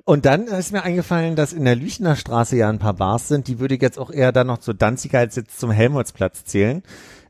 und 0.06 0.26
dann 0.26 0.48
ist 0.48 0.72
mir 0.72 0.84
eingefallen, 0.84 1.36
dass 1.36 1.54
in 1.54 1.66
der 1.66 1.76
Lüchner 1.76 2.16
Straße 2.16 2.58
ja 2.58 2.70
ein 2.70 2.80
paar 2.80 2.94
Bars 2.94 3.28
sind, 3.28 3.48
die 3.48 3.60
würde 3.60 3.76
ich 3.76 3.82
jetzt 3.82 4.00
auch 4.00 4.10
eher 4.10 4.32
dann 4.32 4.48
noch 4.48 4.58
zur 4.58 4.74
Danziger 4.74 5.20
als 5.20 5.36
jetzt 5.36 5.60
zum 5.60 5.72
Helmholtzplatz 5.72 6.44
zählen, 6.44 6.84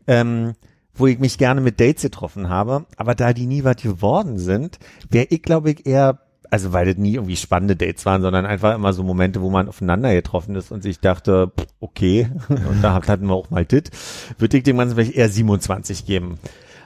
ähm, 0.07 0.53
wo 0.95 1.07
ich 1.07 1.19
mich 1.19 1.37
gerne 1.37 1.61
mit 1.61 1.79
Dates 1.79 2.03
getroffen 2.03 2.49
habe. 2.49 2.85
Aber 2.97 3.15
da 3.15 3.33
die 3.33 3.45
nie 3.45 3.63
was 3.63 3.77
geworden 3.77 4.37
sind, 4.37 4.79
wäre 5.09 5.27
ich, 5.29 5.41
glaube 5.41 5.71
ich, 5.71 5.85
eher, 5.85 6.19
also 6.49 6.71
weil 6.71 6.85
das 6.85 6.97
nie 6.97 7.15
irgendwie 7.15 7.35
spannende 7.35 7.75
Dates 7.75 8.05
waren, 8.05 8.21
sondern 8.21 8.45
einfach 8.45 8.75
immer 8.75 8.93
so 8.93 9.03
Momente, 9.03 9.41
wo 9.41 9.49
man 9.49 9.67
aufeinander 9.67 10.13
getroffen 10.13 10.55
ist 10.55 10.71
und 10.71 10.83
sich 10.83 10.99
dachte, 10.99 11.51
okay, 11.79 12.29
und 12.49 12.83
da 12.83 12.93
hatten 12.93 13.27
wir 13.27 13.33
auch 13.33 13.49
mal 13.49 13.65
dit, 13.65 13.91
würde 14.37 14.57
ich 14.57 14.63
dem 14.63 14.77
Ganzen 14.77 14.95
vielleicht 14.95 15.15
eher 15.15 15.29
27 15.29 16.05
geben. 16.05 16.37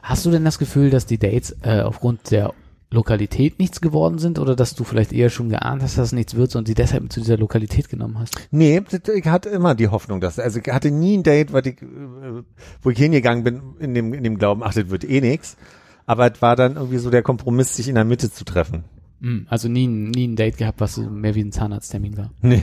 Hast 0.04 0.26
du 0.26 0.32
denn 0.32 0.46
das 0.46 0.58
Gefühl, 0.58 0.90
dass 0.90 1.06
die 1.06 1.18
Dates 1.18 1.58
äh, 1.64 1.82
aufgrund 1.82 2.32
der 2.32 2.54
Lokalität 2.90 3.60
nichts 3.60 3.82
geworden 3.82 4.18
sind 4.18 4.40
oder 4.40 4.56
dass 4.56 4.74
du 4.76 4.84
vielleicht 4.86 5.12
eher 5.12 5.30
schon 5.30 5.50
geahnt 5.50 5.82
hast, 5.84 5.98
dass 5.98 6.08
es 6.08 6.12
nichts 6.14 6.36
wird 6.36 6.56
und 6.56 6.68
sie 6.68 6.74
deshalb 6.74 7.12
zu 7.12 7.20
dieser 7.20 7.38
Lokalität 7.38 7.90
genommen 7.90 8.18
hast? 8.20 8.36
Nee, 8.52 8.82
ich 9.16 9.26
hatte 9.26 9.50
immer 9.50 9.76
die 9.76 9.90
Hoffnung, 9.90 10.22
dass, 10.22 10.40
also 10.40 10.60
ich 10.60 10.68
hatte 10.72 10.90
nie 10.92 11.18
ein 11.18 11.24
Date, 11.24 11.52
was 11.52 11.66
ich, 11.66 11.82
äh, 11.82 11.86
wo 12.82 12.90
ich 12.90 12.98
hingegangen 12.98 13.44
bin, 13.44 13.62
in 13.80 13.94
dem, 13.94 14.14
in 14.14 14.24
dem 14.24 14.38
Glauben, 14.38 14.64
ach, 14.64 14.74
das 14.74 14.90
wird 14.90 15.04
eh 15.04 15.20
nix. 15.22 15.58
Aber 16.06 16.32
es 16.34 16.42
war 16.42 16.56
dann 16.56 16.76
irgendwie 16.78 17.00
so 17.00 17.10
der 17.10 17.24
Kompromiss, 17.24 17.76
sich 17.76 17.90
in 17.90 17.96
der 17.96 18.06
Mitte 18.06 18.32
zu 18.32 18.46
treffen. 18.46 18.86
Hm, 19.20 19.48
also 19.50 19.68
nie, 19.68 19.86
ein- 19.88 20.12
nie 20.12 20.28
ein 20.28 20.38
Date 20.38 20.58
gehabt, 20.58 20.80
was 20.80 20.96
mehr 20.98 21.36
wie 21.36 21.44
ein 21.44 21.52
Zahnarzttermin 21.52 22.16
war. 22.18 22.32
Nee, 22.42 22.62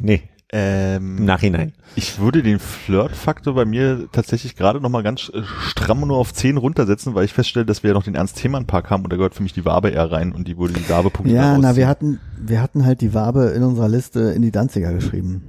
nee, 0.00 0.22
im 0.54 1.18
Ähm, 1.18 1.24
Nachhinein. 1.24 1.72
ich 1.96 2.20
würde 2.20 2.40
den 2.42 2.60
Flirt-Faktor 2.60 3.54
bei 3.54 3.64
mir 3.64 4.06
tatsächlich 4.12 4.54
gerade 4.54 4.80
noch 4.80 4.88
mal 4.88 5.02
ganz 5.02 5.28
äh, 5.34 5.42
stramm 5.68 6.00
nur 6.06 6.16
auf 6.16 6.32
10 6.32 6.58
runtersetzen, 6.58 7.14
weil 7.16 7.24
ich 7.24 7.32
feststelle, 7.32 7.66
dass 7.66 7.82
wir 7.82 7.88
ja 7.90 7.94
noch 7.94 8.04
den 8.04 8.14
Ernst-Themann-Park 8.14 8.88
haben 8.88 9.02
und 9.02 9.12
da 9.12 9.16
gehört 9.16 9.34
für 9.34 9.42
mich 9.42 9.52
die 9.52 9.64
Wabe 9.64 9.88
eher 9.90 10.12
rein 10.12 10.30
und 10.32 10.46
die 10.46 10.56
würde 10.56 10.74
die 10.74 10.88
Wabe-Punkte 10.88 11.34
Ja, 11.34 11.52
dann 11.52 11.60
na, 11.62 11.74
wir 11.74 11.88
hatten, 11.88 12.20
wir 12.38 12.62
hatten 12.62 12.84
halt 12.86 13.00
die 13.00 13.14
Wabe 13.14 13.46
in 13.56 13.64
unserer 13.64 13.88
Liste 13.88 14.20
in 14.20 14.42
die 14.42 14.52
Danziger 14.52 14.92
geschrieben. 14.92 15.42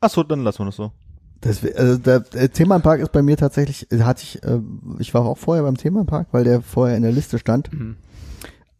Ach 0.00 0.10
so, 0.10 0.22
dann 0.22 0.44
lassen 0.44 0.58
wir 0.60 0.66
das 0.66 0.76
so. 0.76 0.92
Das, 1.40 1.64
also 1.64 1.98
der, 1.98 2.20
der 2.20 2.52
Themenpark 2.52 3.00
ist 3.00 3.12
bei 3.12 3.22
mir 3.22 3.36
tatsächlich, 3.36 3.90
äh, 3.90 4.00
hatte 4.02 4.22
ich, 4.24 4.42
äh, 4.42 4.58
ich 4.98 5.14
war 5.14 5.24
auch 5.24 5.38
vorher 5.38 5.62
beim 5.64 5.76
Themenpark, 5.76 6.28
weil 6.32 6.44
der 6.44 6.60
vorher 6.62 6.96
in 6.96 7.02
der 7.04 7.12
Liste 7.12 7.38
stand. 7.38 7.72
Mhm. 7.72 7.96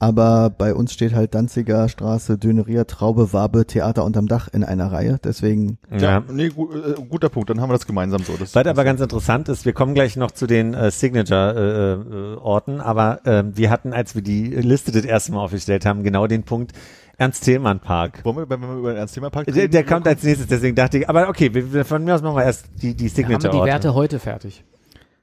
Aber 0.01 0.51
bei 0.51 0.75
uns 0.75 0.93
steht 0.93 1.13
halt 1.13 1.35
Danziger 1.35 1.89
Straße, 1.89 2.39
Döneria, 2.39 2.85
Traube, 2.85 3.33
Wabe, 3.33 3.67
Theater 3.67 4.05
unterm 4.05 4.29
Dach 4.29 4.47
in 4.53 4.63
einer 4.63 4.93
Reihe. 4.93 5.19
Deswegen, 5.23 5.79
Ja. 5.91 6.23
nee, 6.33 6.49
gu 6.51 6.69
äh, 6.73 6.95
guter 7.09 7.29
Punkt, 7.29 7.51
dann 7.51 7.61
haben 7.61 7.69
wir 7.69 7.75
das 7.75 7.87
gemeinsam 7.87 8.23
so. 8.23 8.35
Das, 8.37 8.55
Was 8.55 8.67
aber 8.67 8.85
ganz 8.85 9.01
interessant 9.01 9.49
ist, 9.49 9.65
wir 9.65 9.73
kommen 9.73 9.95
gleich 9.95 10.17
noch 10.17 10.31
zu 10.31 10.47
den 10.47 10.73
äh, 10.73 10.93
Signature-Orten, 10.93 12.81
aber 12.81 13.27
äh, 13.27 13.45
wir 13.53 13.71
hatten, 13.71 13.93
als 13.93 14.15
wir 14.15 14.23
die 14.23 14.47
Liste 14.47 14.93
das 14.93 15.05
erste 15.05 15.33
Mal 15.33 15.41
aufgestellt 15.41 15.85
haben, 15.85 16.05
genau 16.05 16.29
den 16.29 16.45
Punkt 16.45 16.73
Ernst-Thälmann-Park. 17.17 18.25
wollen 18.25 18.37
wir, 18.37 18.49
wenn 18.49 18.61
wir 18.61 18.77
über 18.77 18.93
den 18.93 18.99
Ernst-Themann-Park 18.99 19.47
Der, 19.47 19.67
der 19.67 19.85
kommt 19.85 20.07
als 20.07 20.23
nächstes, 20.23 20.47
deswegen 20.47 20.77
dachte 20.77 20.99
ich, 20.99 21.09
aber 21.09 21.29
okay, 21.29 21.53
wir, 21.53 21.85
von 21.85 22.05
mir 22.05 22.15
aus 22.15 22.23
machen 22.23 22.37
wir 22.37 22.45
erst 22.45 22.67
die, 22.81 22.95
die 22.95 23.15
Wir 23.17 23.25
haben 23.25 23.41
die. 23.41 23.49
Werte 23.65 23.95
heute 23.95 24.21
fertig. 24.21 24.65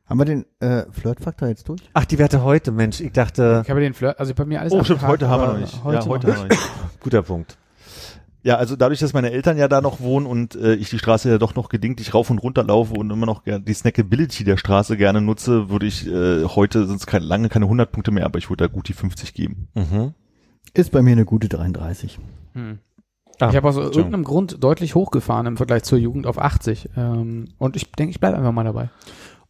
Haben 0.05 0.19
wir 0.19 0.25
den 0.25 0.45
äh, 0.59 0.85
Flirtfaktor 0.91 1.47
jetzt 1.47 1.67
durch? 1.67 1.81
Ach, 1.93 2.05
die 2.05 2.19
Werte 2.19 2.43
heute, 2.43 2.71
Mensch, 2.71 3.01
ich 3.01 3.11
dachte, 3.11 3.61
Ich 3.63 3.69
habe 3.69 3.79
den 3.79 3.93
Flirt, 3.93 4.19
also 4.19 4.33
bei 4.33 4.45
mir 4.45 4.61
alles 4.61 4.73
Oh, 4.73 4.83
stimmt, 4.83 5.05
heute 5.05 5.27
haben 5.27 5.41
wir 5.41 5.53
noch 5.53 5.59
nicht. 5.59 5.83
Heute 5.83 5.97
ja, 5.97 6.05
heute 6.05 6.27
noch 6.27 6.35
haben 6.35 6.49
wir 6.49 6.55
noch 6.55 6.61
nicht. 6.61 6.71
guter 6.99 7.21
Punkt. 7.23 7.57
Ja, 8.43 8.57
also 8.57 8.75
dadurch, 8.75 8.99
dass 8.99 9.13
meine 9.13 9.31
Eltern 9.31 9.57
ja 9.57 9.67
da 9.67 9.81
noch 9.81 10.01
wohnen 10.01 10.27
und 10.27 10.53
äh, 10.55 10.75
ich 10.75 10.91
die 10.91 10.99
Straße 10.99 11.27
ja 11.27 11.39
doch 11.39 11.55
noch 11.55 11.67
gelegentlich 11.67 12.13
rauf 12.13 12.29
und 12.29 12.37
runter 12.37 12.63
laufe 12.63 12.93
und 12.93 13.09
immer 13.09 13.25
noch 13.25 13.43
gern 13.43 13.65
die 13.65 13.73
Snackability 13.73 14.43
der 14.43 14.57
Straße 14.57 14.97
gerne 14.97 15.19
nutze, 15.19 15.69
würde 15.69 15.87
ich 15.87 16.05
äh, 16.05 16.43
heute 16.43 16.85
sind 16.85 16.97
es 16.97 17.07
keine, 17.07 17.25
lange 17.25 17.49
keine 17.49 17.65
100 17.65 17.91
Punkte 17.91 18.11
mehr, 18.11 18.25
aber 18.25 18.37
ich 18.37 18.51
würde 18.51 18.67
da 18.67 18.71
gut 18.71 18.87
die 18.87 18.93
50 18.93 19.33
geben. 19.33 19.69
Mhm. 19.73 20.13
Ist 20.75 20.91
bei 20.91 21.01
mir 21.01 21.13
eine 21.13 21.25
gute 21.25 21.49
33. 21.49 22.19
Hm. 22.53 22.77
Ah, 23.39 23.49
ich 23.49 23.55
habe 23.55 23.67
aus 23.67 23.75
irgendeinem 23.75 24.23
Grund 24.23 24.63
deutlich 24.63 24.95
hochgefahren 24.95 25.45
im 25.45 25.57
Vergleich 25.57 25.83
zur 25.83 25.97
Jugend 25.97 26.27
auf 26.27 26.39
80. 26.39 26.89
Ähm, 26.95 27.49
und 27.57 27.75
ich 27.75 27.91
denke, 27.91 28.11
ich 28.11 28.19
bleibe 28.19 28.37
einfach 28.37 28.51
mal 28.51 28.63
dabei. 28.63 28.89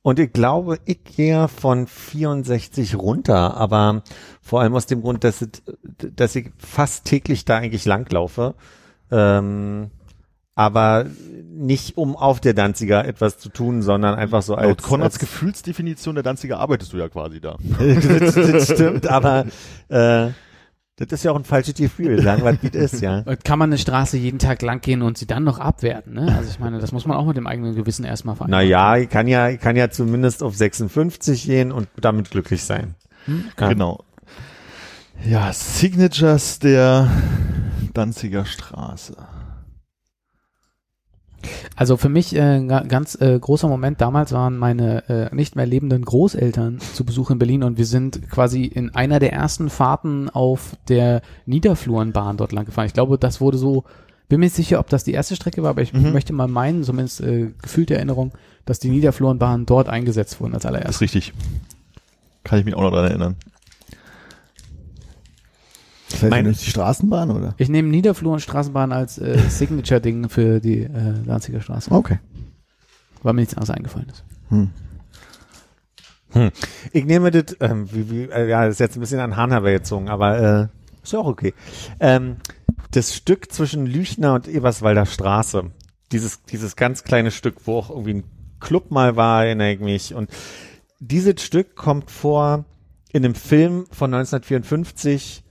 Und 0.05 0.19
ich 0.19 0.31
glaube, 0.33 0.77
ich 0.85 1.03
gehe 1.03 1.47
von 1.47 1.87
64 1.87 2.93
runter, 2.93 3.57
aber 3.57 4.03
vor 4.39 4.61
allem 4.61 4.75
aus 4.75 4.85
dem 4.85 5.01
Grund, 5.01 5.23
dass, 5.23 5.41
es, 5.41 5.49
dass 6.15 6.35
ich 6.35 6.51
fast 6.59 7.05
täglich 7.05 7.43
da 7.43 7.57
eigentlich 7.57 7.85
langlaufe. 7.85 8.53
Ähm, 9.09 9.89
aber 10.53 11.07
nicht 11.51 11.97
um 11.97 12.15
auf 12.15 12.39
der 12.39 12.53
Danziger 12.53 13.03
etwas 13.05 13.39
zu 13.39 13.49
tun, 13.49 13.81
sondern 13.81 14.13
einfach 14.13 14.43
so 14.43 14.53
als, 14.53 14.67
Laut 14.67 14.83
Konrads 14.83 15.15
als 15.15 15.19
Gefühlsdefinition 15.19 16.13
der 16.13 16.23
Danziger 16.23 16.59
arbeitest 16.59 16.93
du 16.93 16.97
ja 16.97 17.09
quasi 17.09 17.41
da. 17.41 17.57
das, 17.79 18.35
das 18.35 18.65
stimmt, 18.65 19.07
aber 19.07 19.47
äh, 19.89 20.27
das 20.97 21.11
ist 21.11 21.23
ja 21.23 21.31
auch 21.31 21.35
ein 21.35 21.43
falsches 21.43 21.73
Gefühl, 21.73 22.21
sagen 22.21 22.43
wir, 22.43 22.57
wie 22.61 22.67
es 22.67 22.93
ist, 22.93 23.01
ja. 23.01 23.23
Kann 23.43 23.59
man 23.59 23.69
eine 23.69 23.77
Straße 23.77 24.17
jeden 24.17 24.39
Tag 24.39 24.61
lang 24.61 24.79
gehen 24.79 25.01
und 25.01 25.17
sie 25.17 25.27
dann 25.27 25.43
noch 25.43 25.59
abwerten? 25.59 26.13
Ne? 26.13 26.33
Also 26.33 26.49
ich 26.49 26.59
meine, 26.59 26.79
das 26.79 26.93
muss 26.93 27.05
man 27.05 27.17
auch 27.17 27.25
mit 27.25 27.35
dem 27.35 27.47
eigenen 27.47 27.75
Gewissen 27.75 28.05
erstmal 28.05 28.35
vereinbaren. 28.35 28.65
Naja, 28.65 28.95
ich 28.97 29.09
kann 29.09 29.27
ja, 29.27 29.49
ich 29.49 29.59
kann 29.59 29.75
ja 29.75 29.89
zumindest 29.89 30.41
auf 30.41 30.55
56 30.55 31.45
gehen 31.45 31.71
und 31.73 31.89
damit 31.99 32.31
glücklich 32.31 32.63
sein. 32.63 32.95
Ja. 33.27 33.69
Genau. 33.69 34.05
Ja, 35.25 35.51
Signatures 35.51 36.59
der 36.59 37.09
Danziger 37.93 38.45
Straße. 38.45 39.15
Also 41.75 41.97
für 41.97 42.09
mich 42.09 42.35
äh, 42.35 42.63
ganz 42.87 43.15
äh, 43.19 43.37
großer 43.39 43.67
Moment 43.67 44.01
damals 44.01 44.31
waren 44.31 44.57
meine 44.57 45.07
äh, 45.09 45.35
nicht 45.35 45.55
mehr 45.55 45.65
lebenden 45.65 46.03
Großeltern 46.05 46.79
zu 46.79 47.03
Besuch 47.05 47.31
in 47.31 47.39
Berlin 47.39 47.63
und 47.63 47.77
wir 47.77 47.85
sind 47.85 48.29
quasi 48.29 48.65
in 48.65 48.93
einer 48.95 49.19
der 49.19 49.33
ersten 49.33 49.69
Fahrten 49.69 50.29
auf 50.29 50.75
der 50.87 51.21
Niederflurenbahn 51.45 52.37
dort 52.37 52.51
lang 52.51 52.65
gefahren. 52.65 52.85
Ich 52.87 52.93
glaube, 52.93 53.17
das 53.17 53.41
wurde 53.41 53.57
so, 53.57 53.83
bin 54.29 54.39
mir 54.39 54.45
nicht 54.47 54.55
sicher, 54.55 54.79
ob 54.79 54.89
das 54.89 55.03
die 55.03 55.13
erste 55.13 55.35
Strecke 55.35 55.63
war, 55.63 55.71
aber 55.71 55.81
ich 55.81 55.93
Mhm. 55.93 56.11
möchte 56.13 56.33
mal 56.33 56.47
meinen, 56.47 56.83
zumindest 56.83 57.21
äh, 57.21 57.51
gefühlte 57.61 57.95
Erinnerung, 57.95 58.31
dass 58.65 58.79
die 58.79 58.89
Niederflurenbahn 58.89 59.65
dort 59.65 59.89
eingesetzt 59.89 60.39
wurden 60.39 60.53
als 60.53 60.63
Das 60.63 60.69
allererstes. 60.69 60.95
ist 60.97 61.01
richtig. 61.01 61.33
Kann 62.43 62.59
ich 62.59 62.65
mich 62.65 62.75
auch 62.75 62.81
noch 62.81 62.91
dran 62.91 63.05
erinnern. 63.05 63.35
Heißt, 66.15 66.31
Meine- 66.31 66.49
meine, 66.49 66.55
die 66.55 66.65
Straßenbahn, 66.69 67.31
oder? 67.31 67.55
Ich 67.57 67.69
nehme 67.69 67.89
Niederflurenstraßenbahn 67.89 68.91
als 68.91 69.17
äh, 69.17 69.37
Signature-Ding 69.49 70.29
für 70.29 70.59
die 70.59 70.83
äh, 70.83 70.89
Danziger 71.25 71.61
Straße, 71.61 71.91
Okay. 71.91 72.19
weil 73.23 73.33
mir 73.33 73.41
nichts 73.41 73.55
anderes 73.55 73.69
eingefallen 73.71 74.09
ist. 74.09 74.23
Hm. 74.49 74.69
Ich 76.91 77.05
nehme 77.05 77.31
das, 77.31 77.55
ähm, 77.61 77.87
wie, 77.93 78.09
wie, 78.11 78.23
äh, 78.23 78.49
ja, 78.49 78.65
das 78.65 78.75
ist 78.75 78.79
jetzt 78.79 78.97
ein 78.97 78.99
bisschen 78.99 79.21
an 79.21 79.37
Hahn 79.37 79.51
herbeigezogen, 79.51 80.09
aber 80.09 80.37
äh, 80.63 80.67
ist 81.01 81.13
ja 81.13 81.19
auch 81.19 81.27
okay. 81.27 81.53
Ähm, 82.01 82.37
das 82.91 83.15
Stück 83.15 83.53
zwischen 83.53 83.85
Lüchner 83.85 84.33
und 84.33 84.47
Eberswalder 84.49 85.05
Straße, 85.05 85.71
dieses, 86.11 86.43
dieses 86.43 86.75
ganz 86.75 87.03
kleine 87.05 87.31
Stück, 87.31 87.55
wo 87.65 87.77
auch 87.77 87.89
irgendwie 87.89 88.15
ein 88.15 88.23
Club 88.59 88.91
mal 88.91 89.15
war, 89.15 89.45
erinnere 89.45 89.71
ich 89.73 89.79
mich. 89.79 90.13
Und 90.13 90.29
dieses 90.99 91.41
Stück 91.41 91.75
kommt 91.75 92.11
vor 92.11 92.65
in 93.13 93.23
einem 93.23 93.35
Film 93.35 93.85
von 93.91 94.13
1954, 94.13 95.41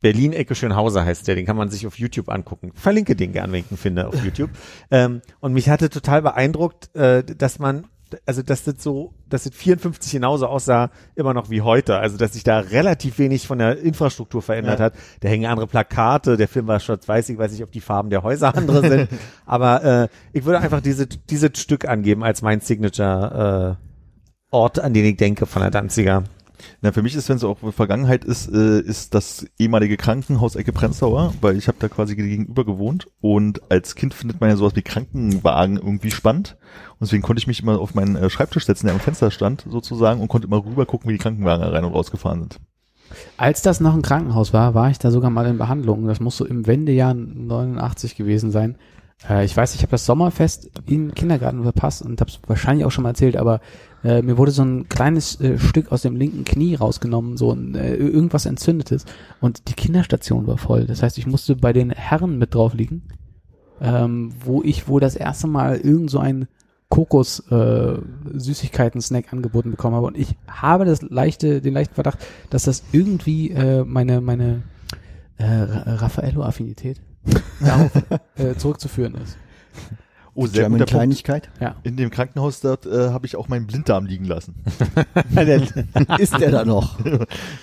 Berlin 0.00 0.32
Ecke 0.32 0.54
Schönhauser 0.54 1.04
heißt 1.04 1.26
der, 1.26 1.34
den 1.34 1.44
kann 1.46 1.56
man 1.56 1.70
sich 1.70 1.86
auf 1.86 1.98
YouTube 1.98 2.28
angucken. 2.28 2.70
Verlinke 2.74 3.16
den 3.16 3.32
gern, 3.32 3.50
wenn 3.52 3.60
ich 3.60 3.70
ihn 3.70 3.76
finde 3.76 4.06
auf 4.06 4.14
YouTube. 4.24 4.50
Ähm, 4.90 5.22
und 5.40 5.52
mich 5.52 5.68
hatte 5.68 5.90
total 5.90 6.22
beeindruckt, 6.22 6.94
äh, 6.94 7.24
dass 7.24 7.58
man, 7.58 7.86
also 8.24 8.42
dass 8.42 8.62
das 8.62 8.76
so, 8.82 9.12
dass 9.28 9.42
das 9.44 9.54
54 9.54 10.12
genauso 10.12 10.46
aussah, 10.46 10.90
immer 11.16 11.34
noch 11.34 11.50
wie 11.50 11.62
heute. 11.62 11.98
Also 11.98 12.16
dass 12.16 12.34
sich 12.34 12.44
da 12.44 12.60
relativ 12.60 13.18
wenig 13.18 13.46
von 13.48 13.58
der 13.58 13.78
Infrastruktur 13.78 14.40
verändert 14.40 14.78
Ja. 14.78 14.84
hat. 14.86 14.94
Da 15.20 15.28
hängen 15.28 15.46
andere 15.46 15.66
Plakate, 15.66 16.36
der 16.36 16.46
Film 16.48 16.68
war 16.68 16.78
schwarz-weiß, 16.78 17.28
ich 17.30 17.38
weiß 17.38 17.50
nicht, 17.50 17.64
ob 17.64 17.72
die 17.72 17.80
Farben 17.80 18.10
der 18.10 18.22
Häuser 18.22 18.54
andere 18.56 18.88
sind. 18.88 19.08
Aber 19.46 19.84
äh, 19.84 20.08
ich 20.32 20.44
würde 20.44 20.60
einfach 20.60 20.80
diese, 20.80 21.06
dieses 21.08 21.50
Stück 21.60 21.86
angeben 21.88 22.22
als 22.22 22.40
mein 22.40 22.60
Signature 22.60 23.76
äh, 23.80 23.84
Ort, 24.50 24.78
an 24.78 24.94
den 24.94 25.04
ich 25.04 25.16
denke 25.18 25.44
von 25.44 25.60
der 25.60 25.70
Danziger. 25.70 26.24
Na, 26.80 26.92
für 26.92 27.02
mich 27.02 27.14
ist, 27.14 27.28
wenn 27.28 27.36
es 27.36 27.44
auch 27.44 27.58
Vergangenheit 27.72 28.24
ist, 28.24 28.52
äh, 28.52 28.80
ist 28.80 29.14
das 29.14 29.46
ehemalige 29.58 29.96
Krankenhaus 29.96 30.56
Ecke 30.56 30.72
Prenzlauer, 30.72 31.34
weil 31.40 31.56
ich 31.56 31.68
habe 31.68 31.78
da 31.80 31.88
quasi 31.88 32.16
gegenüber 32.16 32.64
gewohnt 32.64 33.08
und 33.20 33.70
als 33.70 33.94
Kind 33.94 34.14
findet 34.14 34.40
man 34.40 34.50
ja 34.50 34.56
sowas 34.56 34.76
wie 34.76 34.82
Krankenwagen 34.82 35.76
irgendwie 35.76 36.10
spannend 36.10 36.56
und 36.92 37.02
deswegen 37.02 37.22
konnte 37.22 37.40
ich 37.40 37.46
mich 37.46 37.62
immer 37.62 37.78
auf 37.78 37.94
meinen 37.94 38.16
äh, 38.16 38.30
Schreibtisch 38.30 38.66
setzen, 38.66 38.86
der 38.86 38.94
am 38.94 39.00
Fenster 39.00 39.30
stand 39.30 39.64
sozusagen 39.68 40.20
und 40.20 40.28
konnte 40.28 40.46
immer 40.46 40.64
rüber 40.64 40.86
gucken, 40.86 41.08
wie 41.08 41.14
die 41.14 41.22
Krankenwagen 41.22 41.64
rein 41.64 41.84
und 41.84 41.92
rausgefahren 41.92 42.40
sind. 42.40 42.60
Als 43.36 43.62
das 43.62 43.80
noch 43.80 43.94
ein 43.94 44.02
Krankenhaus 44.02 44.52
war, 44.52 44.74
war 44.74 44.90
ich 44.90 44.98
da 44.98 45.10
sogar 45.10 45.30
mal 45.30 45.46
in 45.46 45.58
Behandlung. 45.58 46.06
Das 46.06 46.20
muss 46.20 46.36
so 46.36 46.44
im 46.44 46.66
Wendejahr 46.66 47.14
89 47.14 48.16
gewesen 48.16 48.50
sein. 48.50 48.76
Äh, 49.28 49.44
ich 49.44 49.56
weiß, 49.56 49.74
ich 49.74 49.82
habe 49.82 49.92
das 49.92 50.06
Sommerfest 50.06 50.70
im 50.86 51.14
Kindergarten 51.14 51.62
verpasst 51.62 52.02
und 52.02 52.20
habe 52.20 52.30
es 52.30 52.38
wahrscheinlich 52.46 52.84
auch 52.84 52.90
schon 52.90 53.02
mal 53.02 53.10
erzählt, 53.10 53.36
aber 53.36 53.60
äh, 54.04 54.22
mir 54.22 54.38
wurde 54.38 54.50
so 54.52 54.62
ein 54.62 54.88
kleines 54.88 55.40
äh, 55.40 55.58
Stück 55.58 55.90
aus 55.90 56.02
dem 56.02 56.16
linken 56.16 56.44
Knie 56.44 56.74
rausgenommen, 56.74 57.36
so 57.36 57.52
ein, 57.52 57.74
äh, 57.74 57.94
irgendwas 57.94 58.46
Entzündetes. 58.46 59.04
Und 59.40 59.68
die 59.68 59.74
Kinderstation 59.74 60.46
war 60.46 60.58
voll. 60.58 60.84
Das 60.86 61.02
heißt, 61.02 61.18
ich 61.18 61.26
musste 61.26 61.56
bei 61.56 61.72
den 61.72 61.90
Herren 61.90 62.38
mit 62.38 62.54
drauf 62.54 62.74
liegen, 62.74 63.02
ähm, 63.80 64.32
wo 64.44 64.62
ich 64.62 64.86
wohl 64.88 65.00
das 65.00 65.16
erste 65.16 65.46
Mal 65.48 65.78
irgend 65.78 66.10
so 66.10 66.20
ein 66.20 66.46
Kokos 66.90 67.40
äh, 67.50 67.98
Süßigkeiten-Snack 68.32 69.32
angeboten 69.32 69.72
bekommen 69.72 69.96
habe. 69.96 70.06
Und 70.06 70.16
ich 70.16 70.36
habe 70.46 70.84
das 70.84 71.02
leichte, 71.02 71.60
den 71.60 71.74
leichten 71.74 71.94
Verdacht, 71.94 72.18
dass 72.50 72.62
das 72.64 72.84
irgendwie 72.92 73.50
äh, 73.50 73.84
meine, 73.84 74.20
meine 74.20 74.62
äh, 75.36 75.44
Ra- 75.44 75.94
Raffaello-Affinität 75.96 77.00
darauf 77.60 77.90
äh, 78.36 78.54
zurückzuführen 78.56 79.14
ist. 79.16 79.36
Oh, 80.34 80.46
sehr 80.46 80.62
German 80.62 80.78
guter 80.78 80.84
Punkt. 80.84 80.90
Kleinigkeit. 80.90 81.50
Ja. 81.60 81.74
In 81.82 81.96
dem 81.96 82.10
Krankenhaus 82.10 82.60
dort 82.60 82.86
äh, 82.86 83.08
habe 83.10 83.26
ich 83.26 83.34
auch 83.34 83.48
meinen 83.48 83.66
Blinddarm 83.66 84.06
liegen 84.06 84.24
lassen. 84.24 84.54
Ist 86.18 86.38
der 86.38 86.52
da 86.52 86.64
noch? 86.64 86.96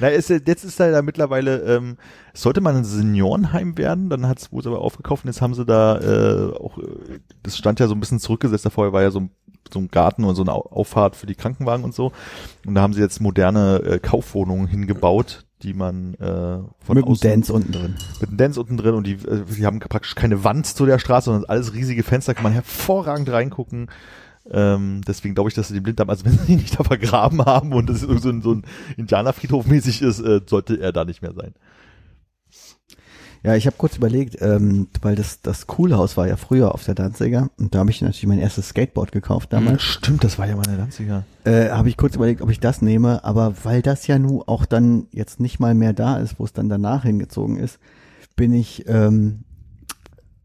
Na, 0.02 0.10
ist, 0.10 0.30
jetzt 0.30 0.66
ist 0.66 0.78
da 0.80 0.90
ja 0.90 1.02
mittlerweile, 1.02 1.60
ähm, 1.62 1.96
es 2.34 2.42
sollte 2.42 2.60
mal 2.60 2.76
ein 2.76 2.84
Seniorenheim 2.84 3.78
werden, 3.78 4.10
dann 4.10 4.28
hat 4.28 4.40
es 4.40 4.52
wohl 4.52 4.66
aber 4.68 4.82
aufgekauft 4.82 5.24
und 5.24 5.30
jetzt 5.30 5.42
haben 5.42 5.54
sie 5.54 5.64
da 5.64 6.00
äh, 6.00 6.54
auch, 6.54 6.78
äh, 6.80 7.20
das 7.44 7.58
stand 7.58 7.80
ja 7.80 7.88
so 7.88 7.96
ein 7.96 8.00
bisschen 8.02 8.20
zurückgesetzt, 8.20 8.66
davor 8.66 8.92
war 8.92 9.04
ja 9.04 9.12
so 9.12 9.22
ein, 9.22 9.30
so 9.74 9.80
ein 9.80 9.88
Garten 9.88 10.26
und 10.26 10.36
so 10.36 10.42
eine 10.42 10.52
Au- 10.52 10.70
Auffahrt 10.70 11.16
für 11.16 11.28
die 11.28 11.36
Krankenwagen 11.36 11.86
und 11.86 11.94
so. 11.96 12.12
Und 12.66 12.76
da 12.76 12.82
haben 12.82 12.94
sie 12.94 13.00
jetzt 13.02 13.22
moderne 13.22 13.78
äh, 13.86 14.00
Kaufwohnungen 14.00 14.68
hingebaut, 14.68 15.45
die 15.64 15.74
man 15.74 16.16
äh, 16.16 16.18
von 16.20 16.96
Mit 16.96 17.06
dem 17.06 17.12
außen 17.12 17.30
Dance 17.30 17.54
unten 17.54 17.72
drin. 17.72 17.96
mit 18.20 18.30
einem 18.30 18.38
Dance 18.38 18.60
unten 18.60 18.78
drin 18.78 18.96
und 18.96 19.08
die, 19.08 19.14
äh, 19.14 19.44
die 19.58 19.66
haben 19.66 19.80
praktisch 19.80 20.16
keine 20.16 20.44
Wand 20.44 20.68
zu 20.68 20.86
der 20.86 21.00
Straße, 21.00 21.26
sondern 21.26 21.50
alles 21.50 21.74
riesige 21.74 22.04
Fenster, 22.04 22.34
kann 22.34 22.44
man 22.44 22.54
hervorragend 22.54 23.30
reingucken. 23.30 23.88
Ähm, 24.52 25.02
deswegen 25.08 25.34
glaube 25.34 25.50
ich, 25.50 25.56
dass 25.56 25.70
sie 25.70 25.74
den 25.74 25.84
Blinddarm, 25.84 26.10
also 26.10 26.26
wenn 26.26 26.38
sie 26.38 26.54
ihn 26.54 26.60
nicht 26.60 26.80
da 26.80 26.84
vergraben 26.84 27.44
haben 27.46 27.74
und 27.74 27.90
das 27.90 28.02
so 28.02 28.30
ein, 28.30 28.42
so 28.42 28.52
ein 28.54 28.64
Indianerfriedhof 28.98 29.66
mäßig 29.66 30.02
ist, 30.02 30.20
äh, 30.20 30.42
sollte 30.46 30.80
er 30.80 30.92
da 30.92 31.06
nicht 31.06 31.22
mehr 31.22 31.34
sein. 31.34 31.54
Ja, 33.46 33.56
ich 33.56 33.68
habe 33.68 33.76
kurz 33.78 33.96
überlegt, 33.98 34.38
ähm, 34.42 34.88
weil 35.02 35.16
das 35.16 35.42
das 35.42 35.68
Coolhaus 35.68 36.18
war 36.18 36.28
ja 36.28 36.36
früher 36.36 36.74
auf 36.74 36.84
der 36.84 36.96
Danziger 36.96 37.50
und 37.60 37.76
da 37.76 37.80
habe 37.80 37.92
ich 37.92 38.02
natürlich 38.02 38.26
mein 38.26 38.40
erstes 38.40 38.70
Skateboard 38.70 39.12
gekauft 39.12 39.54
damals. 39.54 39.84
Stimmt, 39.84 40.24
das 40.24 40.40
war 40.40 40.48
ja 40.48 40.56
meine 40.56 40.78
Danziger. 40.78 41.24
Äh, 41.44 41.70
habe 41.70 41.90
ich 41.90 41.96
kurz 41.98 42.16
überlegt, 42.16 42.42
ob 42.42 42.50
ich 42.50 42.60
das 42.60 42.82
nehme, 42.82 43.24
aber 43.24 43.54
weil 43.64 43.82
das 43.82 44.08
ja 44.08 44.18
nun 44.18 44.42
auch 44.48 44.66
dann 44.66 45.06
jetzt 45.12 45.40
nicht 45.40 45.60
mal 45.60 45.76
mehr 45.76 45.94
da 45.94 46.18
ist, 46.18 46.40
wo 46.40 46.46
es 46.46 46.54
dann 46.54 46.70
danach 46.70 47.04
hingezogen 47.04 47.58
ist, 47.58 47.78
bin 48.36 48.52
ich 48.54 48.86
ähm, 48.88 49.42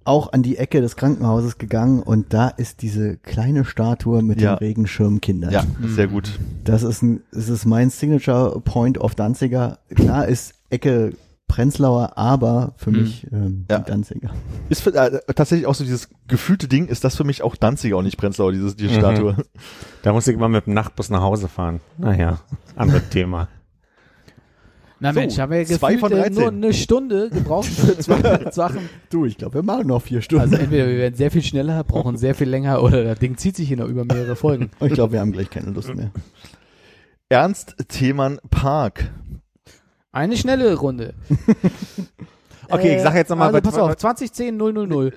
auch 0.04 0.32
an 0.32 0.42
die 0.42 0.56
Ecke 0.56 0.80
des 0.80 0.96
Krankenhauses 0.96 1.58
gegangen 1.58 2.02
und 2.02 2.32
da 2.34 2.48
ist 2.48 2.82
diese 2.82 3.16
kleine 3.16 3.64
Statue 3.64 4.22
mit 4.22 4.40
Ja. 4.40 4.56
dem 4.56 4.58
Regenschirmkinder. 4.58 5.50
Ja, 5.50 5.64
sehr 5.86 6.08
gut. 6.08 6.38
Das 6.64 6.82
ist 6.82 7.02
ein, 7.02 7.20
das 7.32 7.48
ist 7.48 7.64
mein 7.64 7.90
Signature 7.90 8.60
Point 8.60 8.98
of 8.98 9.14
Danziger. 9.14 9.78
Klar 9.94 10.26
ist 10.26 10.54
Ecke 10.70 11.12
Prenzlauer, 11.50 12.16
aber 12.16 12.72
für 12.76 12.90
Mhm. 12.92 12.98
mich 13.00 13.26
ähm, 13.32 13.66
Ja. 13.68 13.80
Danziger. 13.80 14.30
Ist 14.68 14.82
für, 14.82 14.94
äh, 14.94 15.20
tatsächlich 15.34 15.66
auch 15.66 15.74
so 15.74 15.82
dieses 15.84 16.08
gefühlte 16.28 16.68
Ding, 16.68 16.86
ist 16.86 17.02
das 17.02 17.16
für 17.16 17.24
mich 17.24 17.42
auch 17.42 17.56
Danziger 17.56 17.96
und 17.96 18.04
nicht 18.04 18.16
Prenzlauer, 18.16 18.52
dieses, 18.52 18.76
diese 18.76 18.94
Mhm. 18.94 18.98
Statue. 18.98 19.36
Da 20.02 20.12
muss 20.12 20.26
ich 20.28 20.34
immer 20.34 20.48
mit 20.48 20.66
dem 20.66 20.74
Nachtbus 20.74 21.10
nach 21.10 21.20
Hause 21.22 21.48
fahren. 21.48 21.80
Naja, 21.98 22.38
anderes 22.76 23.08
Thema. 23.10 23.48
Na 25.02 25.12
So, 25.14 25.20
Mensch, 25.20 25.38
haben 25.38 25.50
wir 25.50 25.62
ja 25.62 25.78
zwei 25.78 25.94
gefühlt 25.94 26.12
äh, 26.12 26.16
13. 26.16 26.34
nur 26.34 26.48
eine 26.52 26.72
Stunde 26.74 27.30
gebraucht 27.30 27.66
für 27.68 27.98
zwei 27.98 28.20
Sachen. 28.52 28.88
Du, 29.10 29.24
ich 29.24 29.36
glaube, 29.38 29.54
wir 29.54 29.62
machen 29.62 29.86
noch 29.88 30.02
vier 30.02 30.20
Stunden. 30.22 30.42
Also 30.42 30.56
entweder 30.56 30.86
wir 30.86 30.98
werden 30.98 31.14
sehr 31.14 31.30
viel 31.30 31.42
schneller, 31.42 31.82
brauchen 31.84 32.16
sehr 32.18 32.34
viel 32.34 32.48
länger 32.48 32.82
oder 32.82 33.02
das 33.04 33.18
Ding 33.18 33.36
zieht 33.38 33.56
sich 33.56 33.66
hier 33.68 33.78
noch 33.78 33.88
über 33.88 34.04
mehrere 34.04 34.36
Folgen. 34.36 34.70
ich 34.80 34.92
glaube, 34.92 35.14
wir 35.14 35.20
haben 35.20 35.32
gleich 35.32 35.48
keine 35.50 35.70
Lust 35.70 35.94
mehr. 35.94 36.10
Ernst 37.30 37.76
Themann 37.88 38.38
Park. 38.50 39.10
Eine 40.12 40.36
schnelle 40.36 40.74
Runde. 40.74 41.14
Okay, 42.72 42.96
ich 42.98 43.02
sag 43.02 43.16
jetzt 43.16 43.30
noch 43.30 43.36
mal, 43.36 43.46
also 43.52 43.60
pass 43.60 43.76
auf, 43.76 43.96
2010 43.96 44.56
000. 44.56 45.12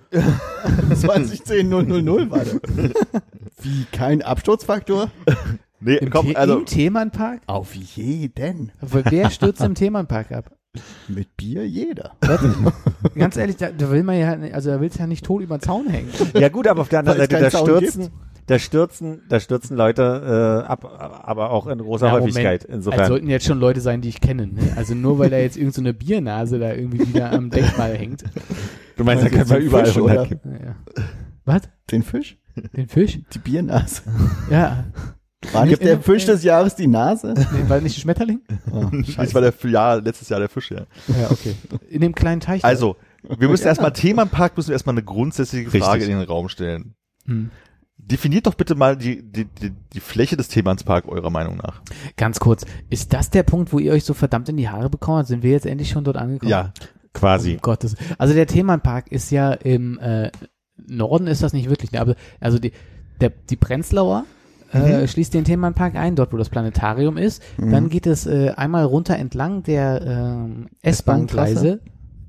2010 0.96 1.70
000 1.70 2.32
war 2.32 2.40
das. 2.40 2.56
Wie 3.62 3.86
kein 3.92 4.22
Absturzfaktor? 4.24 5.12
Nee, 5.86 5.98
Im, 5.98 6.10
komm, 6.10 6.28
The 6.28 6.36
also, 6.38 6.60
Im 6.60 6.66
Themenpark? 6.66 7.42
Auf 7.46 7.76
jeden. 7.76 8.72
Wer 8.80 9.30
stürzt 9.30 9.62
im 9.62 9.76
Themenpark 9.76 10.32
ab? 10.32 10.50
Mit 11.10 11.36
Bier 11.36 11.68
jeder. 11.68 12.14
Ganz 13.16 13.36
ehrlich, 13.36 13.58
da, 13.58 13.70
da 13.70 13.92
will 13.92 14.02
man 14.02 14.18
ja, 14.18 14.38
nicht- 14.38 14.56
also 14.56 14.70
da 14.72 14.80
willst 14.80 14.96
du 14.96 15.02
ja 15.02 15.08
nicht 15.08 15.26
tot 15.26 15.42
über 15.44 15.58
den 15.58 15.62
Zaun 15.62 15.88
hängen. 15.90 16.08
Ja 16.36 16.48
gut, 16.48 16.68
aber 16.68 16.82
auf 16.82 16.88
der 16.88 17.00
anderen 17.00 17.18
Seite, 17.20 17.38
da 17.38 17.52
stürzen, 17.52 18.12
da 18.48 18.60
stürzen, 18.60 19.22
da 19.30 19.40
stürzen 19.40 19.78
Leute 19.78 20.64
äh, 20.66 20.68
ab, 20.68 20.84
aber 21.24 21.52
auch 21.52 21.68
in 21.68 21.80
großer 21.80 22.08
Ja, 22.08 22.12
Häufigkeit. 22.14 22.64
Moment. 22.64 22.78
Insofern. 22.78 23.00
Also 23.00 23.14
sollten 23.14 23.30
jetzt 23.30 23.46
schon 23.46 23.60
Leute 23.60 23.82
sein, 23.82 24.02
die 24.02 24.10
ich 24.10 24.22
kenne. 24.22 24.48
Ne? 24.48 24.74
Also 24.76 24.96
nur 24.96 25.20
weil 25.20 25.30
da 25.30 25.38
jetzt 25.38 25.56
irgendeine 25.56 25.74
so 25.74 25.82
eine 25.82 25.94
Biernase 25.94 26.60
da 26.60 26.74
irgendwie 26.74 27.08
wieder 27.08 27.32
am 27.32 27.50
Denkmal 27.50 27.98
hängt. 27.98 28.24
du 28.98 29.04
meinst, 29.04 29.24
da 29.24 29.30
können 29.30 29.50
wir 29.50 29.58
jetzt 29.58 29.66
überall 29.66 29.86
Fisch, 29.86 29.96
100 29.96 30.18
oder? 30.18 30.28
kippen. 30.28 30.60
Ja. 30.64 30.76
Was? 31.46 31.62
Den 31.92 32.04
Fisch? 32.04 32.38
Den 32.76 32.88
Fisch? 32.88 33.20
Die 33.34 33.40
Biernase. 33.40 34.02
Ja. 34.50 34.86
War 35.52 35.66
nicht 35.66 35.82
der 35.82 36.00
Fisch 36.00 36.26
des 36.26 36.44
Jahres 36.44 36.76
die 36.76 36.88
Nase? 36.88 37.34
Nee, 37.34 37.70
war 37.70 37.82
nicht 37.82 37.98
ein 37.98 38.02
Schmetterling? 38.02 38.42
Oh, 38.72 38.86
das 39.18 39.34
war 39.34 39.42
der 39.42 39.54
ja, 39.70 39.96
letztes 39.96 40.30
Jahr 40.30 40.40
der 40.40 40.50
Fisch, 40.50 40.72
ja. 40.72 40.86
Ja, 41.08 41.32
okay. 41.32 41.56
In 41.90 42.02
dem 42.02 42.16
kleinen 42.16 42.40
Teich. 42.40 42.64
Also, 42.64 42.96
wir 43.24 43.50
müssen 43.50 43.68
erstmal 43.68 43.92
Themenpark, 43.92 44.56
müssen 44.56 44.70
wir 44.70 44.74
erstmal 44.74 44.94
eine 44.94 45.04
grundsätzliche 45.04 45.70
Frage 45.70 45.96
Richtig. 45.96 46.14
in 46.14 46.20
den 46.20 46.28
Raum 46.28 46.50
stellen. 46.50 46.96
Hm. 47.26 47.52
Definiert 47.98 48.48
doch 48.48 48.56
bitte 48.56 48.76
mal 48.76 48.98
die, 48.98 49.24
die, 49.24 49.46
die, 49.46 49.72
die 49.94 50.00
Fläche 50.00 50.36
des 50.36 50.50
Themenpark 50.50 51.08
eurer 51.08 51.30
Meinung 51.30 51.58
nach. 51.58 51.82
Ganz 52.18 52.40
kurz, 52.40 52.66
ist 52.90 53.14
das 53.14 53.30
der 53.30 53.44
Punkt, 53.44 53.72
wo 53.72 53.80
ihr 53.80 53.94
euch 53.94 54.04
so 54.04 54.14
verdammt 54.14 54.50
in 54.50 54.58
die 54.58 54.68
Haare 54.68 54.90
bekommen 54.90 55.20
habt? 55.20 55.28
Sind 55.28 55.44
wir 55.44 55.52
jetzt 55.52 55.66
endlich 55.66 55.90
schon 55.90 56.04
dort 56.04 56.18
angekommen? 56.18 56.50
Ja, 56.52 56.74
Quasi. 57.14 57.54
Um 57.54 57.62
Gottes. 57.62 57.96
Also 58.18 58.34
der 58.34 58.48
Themenpark 58.48 59.12
ist 59.12 59.30
ja 59.32 59.54
im 59.54 60.00
äh, 60.00 60.32
Norden 60.88 61.28
ist 61.28 61.44
das 61.44 61.54
nicht 61.54 61.70
wirklich, 61.70 61.92
ne? 61.92 62.02
aber 62.02 62.16
also 62.40 62.60
die, 62.60 62.72
der, 63.22 63.30
die 63.30 63.56
Prenzlauer 63.56 64.26
äh, 64.74 65.02
Mhm. 65.02 65.08
schließt 65.08 65.34
den 65.36 65.44
Themenpark 65.44 65.96
ein, 65.96 66.16
dort 66.16 66.34
wo 66.34 66.38
das 66.38 66.50
Planetarium 66.50 67.18
ist. 67.18 67.44
Mhm. 67.58 67.72
Dann 67.72 67.90
geht 67.90 68.08
es 68.08 68.26
äh, 68.26 68.54
einmal 68.58 68.86
runter 68.86 69.16
entlang 69.18 69.62
der 69.62 70.02
ähm, 70.02 70.70
S-Bahn-Gleise, 70.82 71.82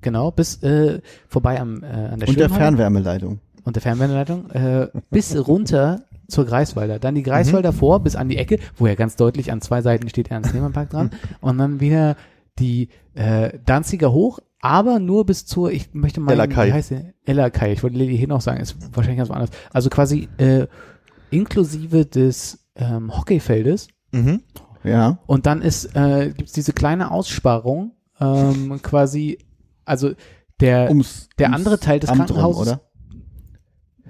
genau, 0.02 0.30
bis 0.30 0.62
äh, 0.62 1.00
vorbei 1.26 1.58
am 1.58 1.82
äh, 1.82 1.86
an 1.86 2.20
der 2.20 2.28
Und 2.28 2.38
der 2.38 2.50
Fernwärmeleitung. 2.50 3.40
Und 3.64 3.76
der 3.76 3.82
Fernwärmeleitung 3.82 4.50
äh, 4.50 4.88
bis 5.10 5.36
runter 5.36 6.04
zur 6.28 6.46
Greifswalder. 6.46 6.98
Dann 6.98 7.14
die 7.14 7.22
Greifswalder 7.22 7.72
vor 7.72 8.00
bis 8.00 8.16
an 8.16 8.28
die 8.28 8.36
Ecke, 8.36 8.58
wo 8.76 8.86
ja 8.86 8.94
ganz 8.94 9.16
deutlich 9.16 9.52
an 9.52 9.60
zwei 9.60 9.82
Seiten 9.82 10.08
steht 10.08 10.30
Ernst 10.30 10.54
Nehmann-Park 10.54 10.90
dran. 10.90 11.10
Und 11.40 11.58
dann 11.58 11.80
wieder 11.80 12.16
die 12.58 12.88
äh, 13.14 13.58
Danziger 13.64 14.12
hoch, 14.12 14.38
aber 14.60 14.98
nur 14.98 15.26
bis 15.26 15.44
zur, 15.44 15.70
ich 15.72 15.92
möchte 15.92 16.20
mal, 16.20 16.32
wie 16.48 16.72
heißt 16.72 16.92
der? 16.92 17.14
Elakai. 17.26 17.72
Ich 17.72 17.82
wollte 17.82 17.98
Lady 17.98 18.30
auch 18.30 18.40
sagen, 18.40 18.60
ist 18.60 18.76
wahrscheinlich 18.94 19.18
ganz 19.18 19.28
woanders. 19.28 19.50
Also 19.72 19.90
quasi 19.90 20.28
äh, 20.38 20.66
inklusive 21.30 22.06
des 22.06 22.66
ähm, 22.76 23.14
Hockeyfeldes. 23.16 23.88
Mhm. 24.12 24.42
Ja. 24.82 25.18
Und 25.26 25.46
dann 25.46 25.62
ist 25.62 25.94
äh, 25.96 26.32
gibt's 26.36 26.52
diese 26.52 26.72
kleine 26.72 27.10
Aussparung, 27.10 27.92
ähm, 28.20 28.80
quasi, 28.82 29.38
also 29.84 30.12
der 30.60 30.88
Ums, 30.88 31.28
der 31.38 31.48
ums 31.48 31.58
andere 31.58 31.80
Teil 31.80 32.00
des 32.00 32.10
Amt 32.10 32.30
rum, 32.30 32.38
Krankenhauses- 32.38 32.60
oder? 32.60 32.80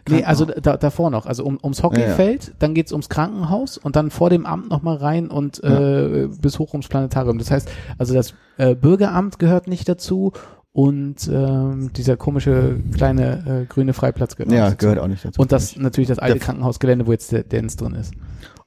Nee, 0.09 0.25
also 0.25 0.45
da, 0.45 0.77
davor 0.77 1.11
noch, 1.11 1.27
also 1.27 1.45
um, 1.45 1.59
ums 1.63 1.83
Hockeyfeld, 1.83 2.53
dann 2.59 2.75
geht's 2.75 2.93
ums 2.93 3.09
Krankenhaus 3.09 3.79
und 3.79 3.97
dann 3.97 4.11
vor 4.11 4.29
dem 4.31 4.45
Amt 4.47 4.69
nochmal 4.71 4.97
rein 4.97 5.29
und 5.29 5.63
äh, 5.65 6.29
bis 6.41 6.59
hoch 6.59 6.73
ums 6.75 6.89
Planetarium. 6.89 7.39
Das 7.39 7.51
heißt, 7.51 7.69
also 7.99 8.13
das 8.15 8.35
äh, 8.59 8.75
Bürgeramt 8.75 9.39
gehört 9.39 9.67
nicht 9.67 9.89
dazu 9.89 10.33
und 10.73 11.29
ähm, 11.33 11.93
dieser 11.95 12.17
komische 12.17 12.77
kleine 12.95 13.63
äh, 13.63 13.67
grüne 13.67 13.93
Freiplatz 13.95 14.37
gehört, 14.37 14.53
Ja, 14.53 14.65
auch 14.65 14.71
dazu. 14.71 14.77
gehört 14.79 14.99
auch 14.99 15.07
nicht 15.09 15.25
dazu. 15.25 15.41
Und 15.41 15.53
das 15.53 15.77
natürlich 15.77 16.09
das 16.09 16.19
alte 16.19 16.39
Der- 16.39 16.45
Krankenhausgelände, 16.45 17.07
wo 17.07 17.13
jetzt 17.13 17.33
der 17.33 17.45
Dance 17.45 17.77
drin 17.77 17.95
ist. 17.95 18.13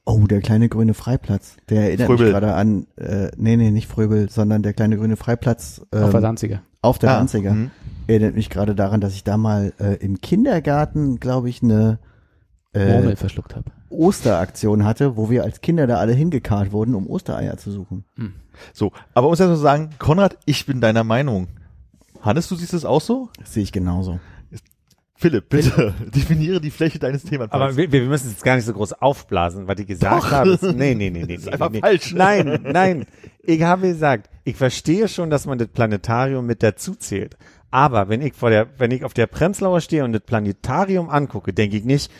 Oh, 0.06 0.18
der 0.26 0.40
kleine 0.40 0.70
grüne 0.70 0.94
Freiplatz. 0.94 1.56
Der 1.68 1.82
erinnert 1.82 2.06
Fröbel. 2.06 2.26
mich 2.28 2.32
gerade 2.34 2.54
an, 2.54 2.86
äh, 2.96 3.28
nee, 3.36 3.56
nee, 3.58 3.70
nicht 3.70 3.88
Fröbel, 3.88 4.30
sondern 4.30 4.62
der 4.62 4.72
kleine 4.72 4.96
grüne 4.96 5.16
Freiplatz 5.18 5.82
ähm, 5.92 6.02
auf 6.04 6.10
der 6.12 6.20
Danziger. 6.22 6.62
auf 6.80 6.98
der 6.98 7.10
Ah, 7.10 7.18
Danziger. 7.18 7.54
Erinnert 8.08 8.34
mich 8.34 8.50
gerade 8.50 8.74
daran, 8.74 9.00
dass 9.00 9.14
ich 9.14 9.22
da 9.22 9.36
mal 9.36 9.72
äh, 9.78 9.94
im 10.04 10.20
Kindergarten, 10.20 11.20
glaube 11.20 11.48
ich, 11.48 11.62
eine 11.62 12.00
äh, 12.74 12.94
Murmel 12.94 13.14
verschluckt 13.14 13.54
habe. 13.54 13.70
Osteraktion 13.90 14.84
hatte, 14.84 15.16
wo 15.16 15.30
wir 15.30 15.44
als 15.44 15.60
Kinder 15.60 15.86
da 15.86 15.98
alle 15.98 16.12
hingekarrt 16.12 16.72
wurden, 16.72 16.96
um 16.96 17.08
Ostereier 17.08 17.56
zu 17.56 17.70
suchen. 17.70 18.04
So, 18.72 18.92
aber 19.14 19.28
um 19.28 19.32
es 19.32 19.38
ja 19.38 19.46
so 19.46 19.56
sagen, 19.56 19.90
Konrad, 19.98 20.36
ich 20.44 20.66
bin 20.66 20.80
deiner 20.80 21.04
Meinung. 21.04 21.46
Hannes, 22.20 22.48
du 22.48 22.56
siehst 22.56 22.74
es 22.74 22.84
auch 22.84 23.00
so? 23.00 23.30
Das 23.38 23.54
sehe 23.54 23.62
ich 23.62 23.72
genauso. 23.72 24.18
Philipp, 25.20 25.48
bitte, 25.48 25.94
definiere 26.14 26.60
die 26.60 26.70
Fläche 26.70 27.00
deines 27.00 27.24
Themenparks. 27.24 27.52
Aber 27.52 27.76
wir, 27.76 27.90
wir 27.90 28.02
müssen 28.02 28.28
es 28.28 28.34
jetzt 28.34 28.44
gar 28.44 28.54
nicht 28.54 28.66
so 28.66 28.72
groß 28.72 28.92
aufblasen, 28.92 29.66
was 29.66 29.76
ich 29.80 29.88
gesagt 29.88 30.22
Doch. 30.22 30.30
habe. 30.30 30.50
Ist, 30.50 30.62
nee, 30.76 30.94
nee, 30.94 31.10
nee, 31.10 31.24
nee. 31.24 31.34
Das 31.34 31.38
ist 31.38 31.46
nee, 31.46 31.52
einfach 31.52 31.70
nee. 31.70 31.80
falsch. 31.80 32.14
Nein, 32.14 32.60
nein. 32.72 33.06
Ich 33.42 33.60
habe 33.62 33.88
gesagt, 33.88 34.30
ich 34.44 34.54
verstehe 34.54 35.08
schon, 35.08 35.28
dass 35.28 35.44
man 35.44 35.58
das 35.58 35.68
Planetarium 35.68 36.46
mit 36.46 36.62
dazu 36.62 36.94
zählt. 36.94 37.36
Aber 37.70 38.08
wenn 38.08 38.22
ich 38.22 38.34
vor 38.34 38.50
der, 38.50 38.68
wenn 38.78 38.90
ich 38.90 39.04
auf 39.04 39.14
der 39.14 39.26
Prenzlauer 39.26 39.80
stehe 39.80 40.04
und 40.04 40.12
das 40.12 40.22
Planetarium 40.22 41.10
angucke, 41.10 41.52
denke 41.52 41.76
ich 41.76 41.84
nicht, 41.84 42.10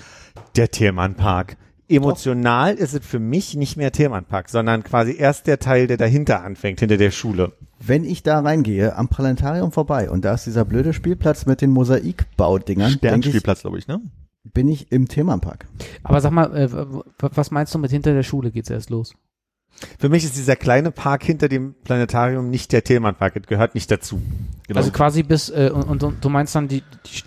der 0.56 0.70
Tiermannpark. 0.70 1.56
Emotional 1.88 2.74
ist 2.74 2.92
es 2.92 3.06
für 3.06 3.18
mich 3.18 3.54
nicht 3.54 3.78
mehr 3.78 3.92
Tiermannpark, 3.92 4.50
sondern 4.50 4.84
quasi 4.84 5.16
erst 5.16 5.46
der 5.46 5.58
Teil, 5.58 5.86
der 5.86 5.96
dahinter 5.96 6.44
anfängt, 6.44 6.80
hinter 6.80 6.98
der 6.98 7.10
Schule. 7.10 7.52
Wenn 7.80 8.04
ich 8.04 8.22
da 8.22 8.40
reingehe, 8.40 8.94
am 8.94 9.08
Planetarium 9.08 9.72
vorbei 9.72 10.10
und 10.10 10.24
da 10.24 10.34
ist 10.34 10.44
dieser 10.44 10.66
blöde 10.66 10.92
Spielplatz 10.92 11.46
mit 11.46 11.62
den 11.62 11.70
Mosaikbaudingern, 11.70 12.90
Sternspielplatz, 12.90 13.62
glaube 13.62 13.78
ich, 13.78 13.88
ne? 13.88 14.02
bin 14.52 14.68
ich 14.68 14.92
im 14.92 15.08
Themenpark. 15.08 15.66
Aber 16.02 16.20
sag 16.20 16.32
mal, 16.32 16.54
äh, 16.54 16.68
was 17.18 17.50
meinst 17.50 17.74
du 17.74 17.78
mit 17.78 17.90
hinter 17.90 18.12
der 18.12 18.22
Schule 18.22 18.50
geht's 18.50 18.70
erst 18.70 18.90
los? 18.90 19.14
Für 19.98 20.08
mich 20.08 20.24
ist 20.24 20.36
dieser 20.36 20.56
kleine 20.56 20.90
Park 20.90 21.22
hinter 21.22 21.48
dem 21.48 21.74
Planetarium 21.84 22.50
nicht 22.50 22.72
der 22.72 22.82
Tiermannpark, 22.82 23.36
es 23.36 23.46
gehört 23.46 23.74
nicht 23.74 23.90
dazu. 23.90 24.20
Genau. 24.66 24.78
Also 24.78 24.90
quasi 24.90 25.22
bis, 25.22 25.48
äh, 25.48 25.70
und, 25.72 26.02
und, 26.02 26.24
du 26.24 26.28
meinst 26.28 26.54
dann, 26.54 26.68
die, 26.68 26.82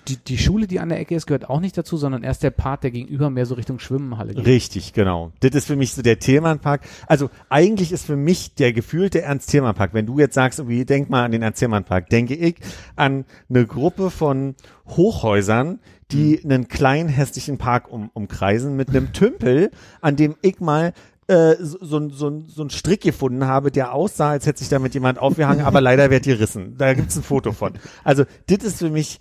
die, 0.07 0.17
die 0.17 0.37
Schule, 0.37 0.67
die 0.67 0.79
an 0.79 0.89
der 0.89 0.99
Ecke 0.99 1.15
ist, 1.15 1.25
gehört 1.25 1.49
auch 1.49 1.59
nicht 1.59 1.77
dazu, 1.77 1.97
sondern 1.97 2.23
erst 2.23 2.43
der 2.43 2.51
Part, 2.51 2.83
der 2.83 2.91
gegenüber 2.91 3.29
mehr 3.29 3.45
so 3.45 3.55
Richtung 3.55 3.79
Schwimmenhalle 3.79 4.35
geht. 4.35 4.45
Richtig, 4.45 4.93
genau. 4.93 5.31
Das 5.39 5.51
ist 5.51 5.65
für 5.65 5.75
mich 5.75 5.93
so 5.93 6.01
der 6.01 6.19
Thälmannpark. 6.19 6.81
Also 7.07 7.29
eigentlich 7.49 7.91
ist 7.91 8.05
für 8.05 8.15
mich 8.15 8.53
der 8.55 8.73
gefühlte 8.73 9.21
Ernst-Thälmann-Park. 9.21 9.93
Wenn 9.93 10.05
du 10.05 10.19
jetzt 10.19 10.35
sagst, 10.35 10.59
irgendwie, 10.59 10.85
denk 10.85 11.09
mal 11.09 11.23
an 11.23 11.31
den 11.31 11.41
Ernst-Thälmann-Park, 11.41 12.09
denke 12.09 12.35
ich 12.35 12.57
an 12.95 13.25
eine 13.49 13.65
Gruppe 13.65 14.11
von 14.11 14.55
Hochhäusern, 14.85 15.79
die 16.11 16.43
einen 16.43 16.67
kleinen 16.67 17.09
hässlichen 17.09 17.57
Park 17.57 17.91
um, 17.91 18.09
umkreisen 18.13 18.75
mit 18.75 18.89
einem 18.89 19.13
Tümpel, 19.13 19.71
an 20.01 20.15
dem 20.15 20.35
ich 20.41 20.59
mal 20.59 20.93
äh, 21.32 21.55
so, 21.59 22.09
so, 22.09 22.43
so, 22.45 22.61
einen 22.61 22.69
Strick 22.69 23.01
gefunden 23.01 23.45
habe, 23.45 23.71
der 23.71 23.93
aussah, 23.93 24.32
als 24.32 24.45
hätte 24.45 24.59
sich 24.59 24.67
damit 24.67 24.93
jemand 24.93 25.17
aufgehangen, 25.17 25.65
aber 25.65 25.79
leider 25.79 26.09
wird 26.09 26.25
gerissen. 26.25 26.75
Da 26.77 26.93
gibt's 26.93 27.15
ein 27.15 27.23
Foto 27.23 27.53
von. 27.53 27.73
Also 28.03 28.25
das 28.47 28.65
ist 28.65 28.79
für 28.79 28.89
mich 28.89 29.19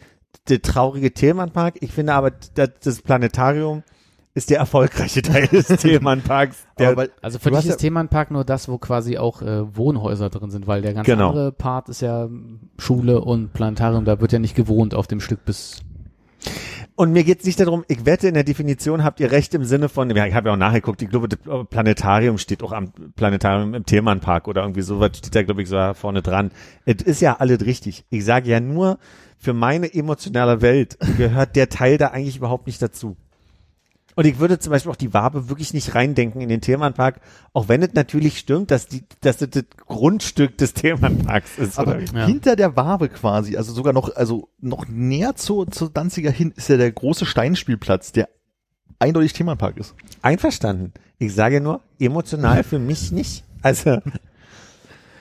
der 0.48 0.60
traurige 0.60 1.12
Thälmannpark. 1.14 1.76
Ich 1.80 1.92
finde 1.92 2.14
aber, 2.14 2.32
das, 2.54 3.02
Planetarium 3.02 3.84
ist 4.34 4.50
der 4.50 4.58
erfolgreiche 4.58 5.22
Teil 5.22 5.46
des 5.46 5.66
weil, 6.96 7.10
Also 7.22 7.38
für 7.38 7.52
dich 7.52 7.66
ist 7.66 7.78
Themenpark 7.78 8.32
nur 8.32 8.44
das, 8.44 8.68
wo 8.68 8.78
quasi 8.78 9.16
auch 9.16 9.42
äh, 9.42 9.76
Wohnhäuser 9.76 10.30
drin 10.30 10.50
sind, 10.50 10.66
weil 10.66 10.82
der 10.82 10.94
ganze 10.94 11.12
Genau. 11.12 11.28
andere 11.28 11.52
Part 11.52 11.88
ist 11.88 12.00
ja 12.00 12.28
Schule 12.78 13.20
und 13.20 13.52
Planetarium, 13.52 14.04
da 14.04 14.20
wird 14.20 14.32
ja 14.32 14.40
nicht 14.40 14.56
gewohnt 14.56 14.94
auf 14.94 15.06
dem 15.06 15.20
Stück 15.20 15.44
bis 15.44 15.80
Und 17.00 17.14
mir 17.14 17.24
geht's 17.24 17.46
nicht 17.46 17.58
darum, 17.58 17.82
ich 17.88 18.04
wette, 18.04 18.28
in 18.28 18.34
der 18.34 18.44
Definition 18.44 19.04
habt 19.04 19.20
ihr 19.20 19.32
recht 19.32 19.54
im 19.54 19.64
Sinne 19.64 19.88
von, 19.88 20.10
ich 20.10 20.34
habe 20.34 20.50
ja 20.50 20.52
auch 20.52 20.58
nachgeguckt, 20.58 21.00
ich 21.00 21.08
glaube, 21.08 21.28
Planetarium 21.64 22.36
steht 22.36 22.62
auch 22.62 22.72
am 22.72 22.92
Planetarium 23.16 23.72
im 23.72 23.86
Thälmannpark 23.86 24.46
oder 24.46 24.60
irgendwie 24.60 24.82
sowas 24.82 25.16
steht 25.16 25.34
da, 25.34 25.42
glaube 25.42 25.62
ich, 25.62 25.70
so 25.70 25.94
vorne 25.94 26.20
dran. 26.20 26.50
Es 26.84 27.02
ist 27.02 27.22
ja 27.22 27.38
alles 27.38 27.64
richtig. 27.64 28.04
Ich 28.10 28.26
sage 28.26 28.50
ja 28.50 28.60
nur, 28.60 28.98
für 29.38 29.54
meine 29.54 29.94
emotionale 29.94 30.60
Welt 30.60 30.98
gehört 31.16 31.56
der 31.56 31.70
Teil 31.70 31.96
da 31.96 32.08
eigentlich 32.08 32.36
überhaupt 32.36 32.66
nicht 32.66 32.82
dazu. 32.82 33.16
Und 34.20 34.26
ich 34.26 34.38
würde 34.38 34.58
zum 34.58 34.70
Beispiel 34.70 34.92
auch 34.92 34.96
die 34.96 35.14
Wabe 35.14 35.48
wirklich 35.48 35.72
nicht 35.72 35.94
reindenken 35.94 36.42
in 36.42 36.50
den 36.50 36.60
Thälmannpark, 36.60 37.22
auch 37.54 37.70
wenn 37.70 37.82
es 37.82 37.94
natürlich 37.94 38.38
stimmt, 38.38 38.70
dass 38.70 38.86
die, 38.86 39.02
dass 39.22 39.38
das, 39.38 39.48
das 39.48 39.64
Grundstück 39.86 40.58
des 40.58 40.74
Thälmannparks 40.74 41.56
ist. 41.56 41.78
aber 41.78 41.92
oder? 41.92 42.02
Ja. 42.14 42.26
hinter 42.26 42.54
der 42.54 42.76
Wabe 42.76 43.08
quasi, 43.08 43.56
also 43.56 43.72
sogar 43.72 43.94
noch, 43.94 44.14
also 44.14 44.50
noch 44.60 44.86
näher 44.88 45.36
zu, 45.36 45.64
zu 45.64 45.88
Danziger 45.88 46.30
hin, 46.30 46.52
ist 46.54 46.68
ja 46.68 46.76
der 46.76 46.92
große 46.92 47.24
Steinspielplatz, 47.24 48.12
der 48.12 48.28
eindeutig 48.98 49.32
Themenpark 49.32 49.78
ist. 49.78 49.94
Einverstanden. 50.20 50.92
Ich 51.16 51.34
sage 51.34 51.62
nur, 51.62 51.80
emotional 51.98 52.62
für 52.62 52.78
mich 52.78 53.12
nicht. 53.12 53.44
Also, 53.62 54.02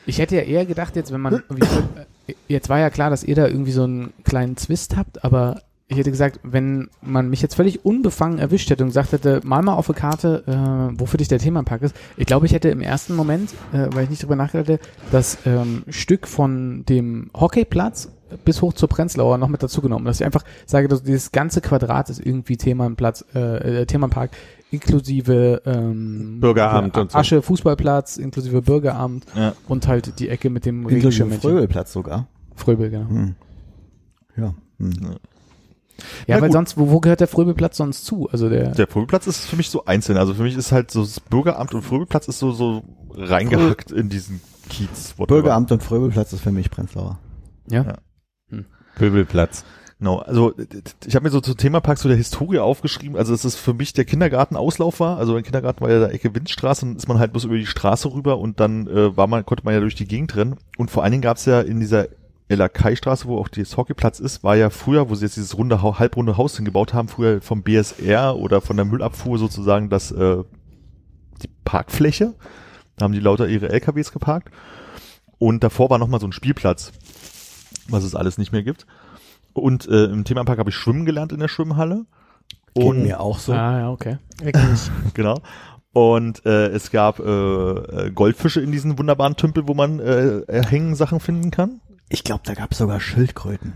Ich 0.05 0.17
hätte 0.17 0.35
ja 0.35 0.41
eher 0.41 0.65
gedacht, 0.65 0.97
jetzt, 0.97 1.13
wenn 1.13 1.21
man, 1.21 1.35
äh, 1.35 2.33
jetzt 2.49 2.67
war 2.67 2.79
ja 2.79 2.89
klar, 2.89 3.11
dass 3.11 3.23
ihr 3.23 3.35
da 3.35 3.47
irgendwie 3.47 3.71
so 3.71 3.83
einen 3.83 4.11
kleinen 4.25 4.57
Zwist 4.57 4.97
habt, 4.97 5.23
aber 5.23 5.61
ich 5.89 5.97
hätte 5.97 6.11
gesagt, 6.11 6.39
wenn 6.43 6.89
man 7.01 7.29
mich 7.29 7.41
jetzt 7.41 7.55
völlig 7.55 7.83
unbefangen 7.83 8.37
erwischt 8.37 8.69
hätte 8.69 8.83
und 8.83 8.89
gesagt 8.89 9.11
hätte, 9.11 9.41
mal 9.43 9.63
mal 9.63 9.73
auf 9.73 9.89
eine 9.89 9.97
Karte, 9.97 10.43
äh, 10.45 10.99
wo 10.99 11.07
für 11.07 11.17
dich 11.17 11.27
der 11.27 11.39
Themenpark 11.39 11.81
ist. 11.81 11.95
Ich 12.15 12.27
glaube, 12.27 12.45
ich 12.45 12.53
hätte 12.53 12.69
im 12.69 12.81
ersten 12.81 13.15
Moment, 13.15 13.51
äh, 13.73 13.87
weil 13.93 14.03
ich 14.03 14.11
nicht 14.11 14.21
drüber 14.21 14.35
nachgedacht 14.35 14.69
hätte, 14.69 14.85
das 15.11 15.39
ähm, 15.47 15.83
Stück 15.89 16.27
von 16.27 16.85
dem 16.87 17.31
Hockeyplatz 17.35 18.09
bis 18.45 18.61
hoch 18.61 18.73
zur 18.73 18.87
Prenzlauer 18.87 19.39
noch 19.39 19.47
mit 19.47 19.63
dazu 19.63 19.81
genommen, 19.81 20.05
dass 20.05 20.19
ich 20.19 20.25
einfach 20.25 20.43
sage, 20.67 20.87
dass 20.87 21.01
dieses 21.01 21.31
ganze 21.31 21.59
Quadrat 21.59 22.11
ist 22.11 22.23
irgendwie 22.23 22.57
Themenplatz, 22.57 23.25
äh, 23.33 23.81
äh, 23.81 23.85
Themenpark 23.87 24.29
inklusive 24.69 25.63
ähm, 25.65 26.39
Bürgeramt 26.39 26.95
und 26.97 27.11
so. 27.11 27.17
Asche, 27.17 27.41
Fußballplatz, 27.41 28.17
inklusive 28.17 28.61
Bürgeramt 28.61 29.25
Ja. 29.35 29.53
und 29.67 29.87
halt 29.87 30.19
die 30.19 30.29
Ecke 30.29 30.51
mit 30.51 30.67
dem 30.67 30.81
Inklusive 30.81 30.97
Regenschirmmännchen. 30.97 31.49
Fröbelplatz 31.49 31.93
sogar. 31.93 32.27
Fröbel, 32.55 32.91
genau. 32.91 33.09
Hm. 33.09 33.35
Ja. 34.37 34.53
Hm. 34.77 35.15
Ja, 36.27 36.35
Na 36.35 36.41
weil 36.41 36.49
gut. 36.49 36.53
sonst, 36.53 36.77
wo, 36.77 36.89
wo 36.89 36.99
gehört 36.99 37.19
der 37.19 37.27
Fröbelplatz 37.27 37.77
sonst 37.77 38.05
zu? 38.05 38.29
Also 38.31 38.49
der, 38.49 38.71
Der 38.71 38.87
Fröbelplatz 38.87 39.27
ist 39.27 39.45
für 39.45 39.55
mich 39.55 39.69
so 39.69 39.85
einzeln. 39.85 40.17
Also 40.17 40.33
für 40.33 40.43
mich 40.43 40.55
ist 40.57 40.71
halt 40.71 40.91
so 40.91 41.01
das 41.01 41.19
Bürgeramt 41.19 41.73
und 41.73 41.81
Fröbelplatz 41.81 42.27
ist 42.27 42.39
so, 42.39 42.51
so 42.51 42.83
reingehackt 43.13 43.91
in 43.91 44.09
diesen 44.09 44.41
Kiez. 44.69 45.13
whatever. 45.17 45.27
Bürgeramt 45.41 45.71
und 45.71 45.83
Fröbelplatz 45.83 46.33
ist 46.33 46.41
für 46.41 46.51
mich 46.51 46.69
Prenzlauer. 46.71 47.19
ja. 47.69 47.83
Ja. 47.83 47.93
Pöbelplatz. 48.95 49.63
Genau, 49.99 50.19
also 50.19 50.51
d- 50.51 50.65
d- 50.65 50.81
ich 51.05 51.15
habe 51.15 51.23
mir 51.23 51.29
so 51.29 51.41
zu 51.41 51.53
Themapark 51.55 51.97
so 51.97 52.07
der 52.07 52.17
Historie 52.17 52.59
aufgeschrieben, 52.59 53.17
also 53.17 53.33
dass 53.33 53.43
es 53.43 53.55
für 53.55 53.73
mich 53.73 53.91
der 53.93 54.05
Kindergartenauslauf 54.05 54.99
war, 55.01 55.17
also 55.17 55.33
mein 55.33 55.43
Kindergarten 55.43 55.81
war 55.81 55.89
ja 55.91 55.99
der 55.99 56.13
Ecke 56.13 56.33
Windstraße 56.33 56.85
und 56.85 56.95
ist 56.95 57.07
man 57.09 57.19
halt 57.19 57.31
bloß 57.33 57.43
über 57.45 57.57
die 57.57 57.65
Straße 57.65 58.11
rüber 58.13 58.37
und 58.39 58.61
dann 58.61 58.87
äh, 58.87 59.15
war 59.17 59.27
man, 59.27 59.45
konnte 59.45 59.65
man 59.65 59.73
ja 59.73 59.81
durch 59.81 59.95
die 59.95 60.07
Gegend 60.07 60.35
rennen 60.37 60.55
und 60.77 60.89
vor 60.89 61.03
allen 61.03 61.11
Dingen 61.11 61.21
gab's 61.21 61.45
ja 61.45 61.59
in 61.59 61.81
dieser 61.81 62.07
Elakai-Straße, 62.49 63.27
wo 63.27 63.37
auch 63.37 63.47
das 63.47 63.77
Hockeyplatz 63.77 64.19
ist, 64.19 64.43
war 64.43 64.55
ja 64.55 64.69
früher, 64.69 65.09
wo 65.09 65.15
sie 65.15 65.25
jetzt 65.25 65.37
dieses 65.37 65.57
runde, 65.57 65.81
halbrunde 65.81 66.35
Haus 66.37 66.55
hingebaut 66.55 66.93
haben, 66.93 67.07
früher 67.07 67.41
vom 67.41 67.63
BSR 67.63 68.35
oder 68.35 68.59
von 68.59 68.75
der 68.75 68.85
Müllabfuhr 68.85 69.37
sozusagen 69.37 69.89
das, 69.89 70.11
äh, 70.11 70.43
die 71.41 71.49
Parkfläche, 71.63 72.33
da 72.97 73.05
haben 73.05 73.13
die 73.13 73.19
lauter 73.19 73.47
ihre 73.47 73.69
LKWs 73.69 74.11
geparkt 74.11 74.51
und 75.37 75.63
davor 75.63 75.89
war 75.89 75.99
nochmal 75.99 76.19
so 76.19 76.27
ein 76.27 76.33
Spielplatz, 76.33 76.91
was 77.87 78.03
es 78.03 78.15
alles 78.15 78.37
nicht 78.37 78.51
mehr 78.51 78.63
gibt. 78.63 78.85
Und 79.53 79.87
äh, 79.87 80.05
im 80.05 80.25
Themapark 80.25 80.59
habe 80.59 80.69
ich 80.69 80.75
schwimmen 80.75 81.05
gelernt 81.05 81.31
in 81.31 81.39
der 81.39 81.47
Schwimmhalle. 81.47 82.05
Geht 82.73 82.83
Und 82.83 83.03
mir 83.03 83.19
auch 83.19 83.39
so. 83.39 83.53
Ah, 83.53 83.79
ja, 83.79 83.91
okay. 83.91 84.17
genau. 85.13 85.41
Und 85.91 86.45
äh, 86.45 86.67
es 86.67 86.91
gab 86.91 87.19
äh, 87.19 87.23
äh, 87.23 88.11
Goldfische 88.11 88.61
in 88.61 88.71
diesen 88.71 88.97
wunderbaren 88.99 89.35
Tümpel, 89.35 89.67
wo 89.67 89.73
man 89.73 89.99
äh, 89.99 90.43
hängen 90.47 90.95
Sachen 90.95 91.19
finden 91.19 91.51
kann. 91.51 91.81
Ich 92.10 92.24
glaube, 92.24 92.41
da 92.45 92.53
gab 92.53 92.72
es 92.72 92.80
sogar 92.80 92.99
Schildkröten. 92.99 93.74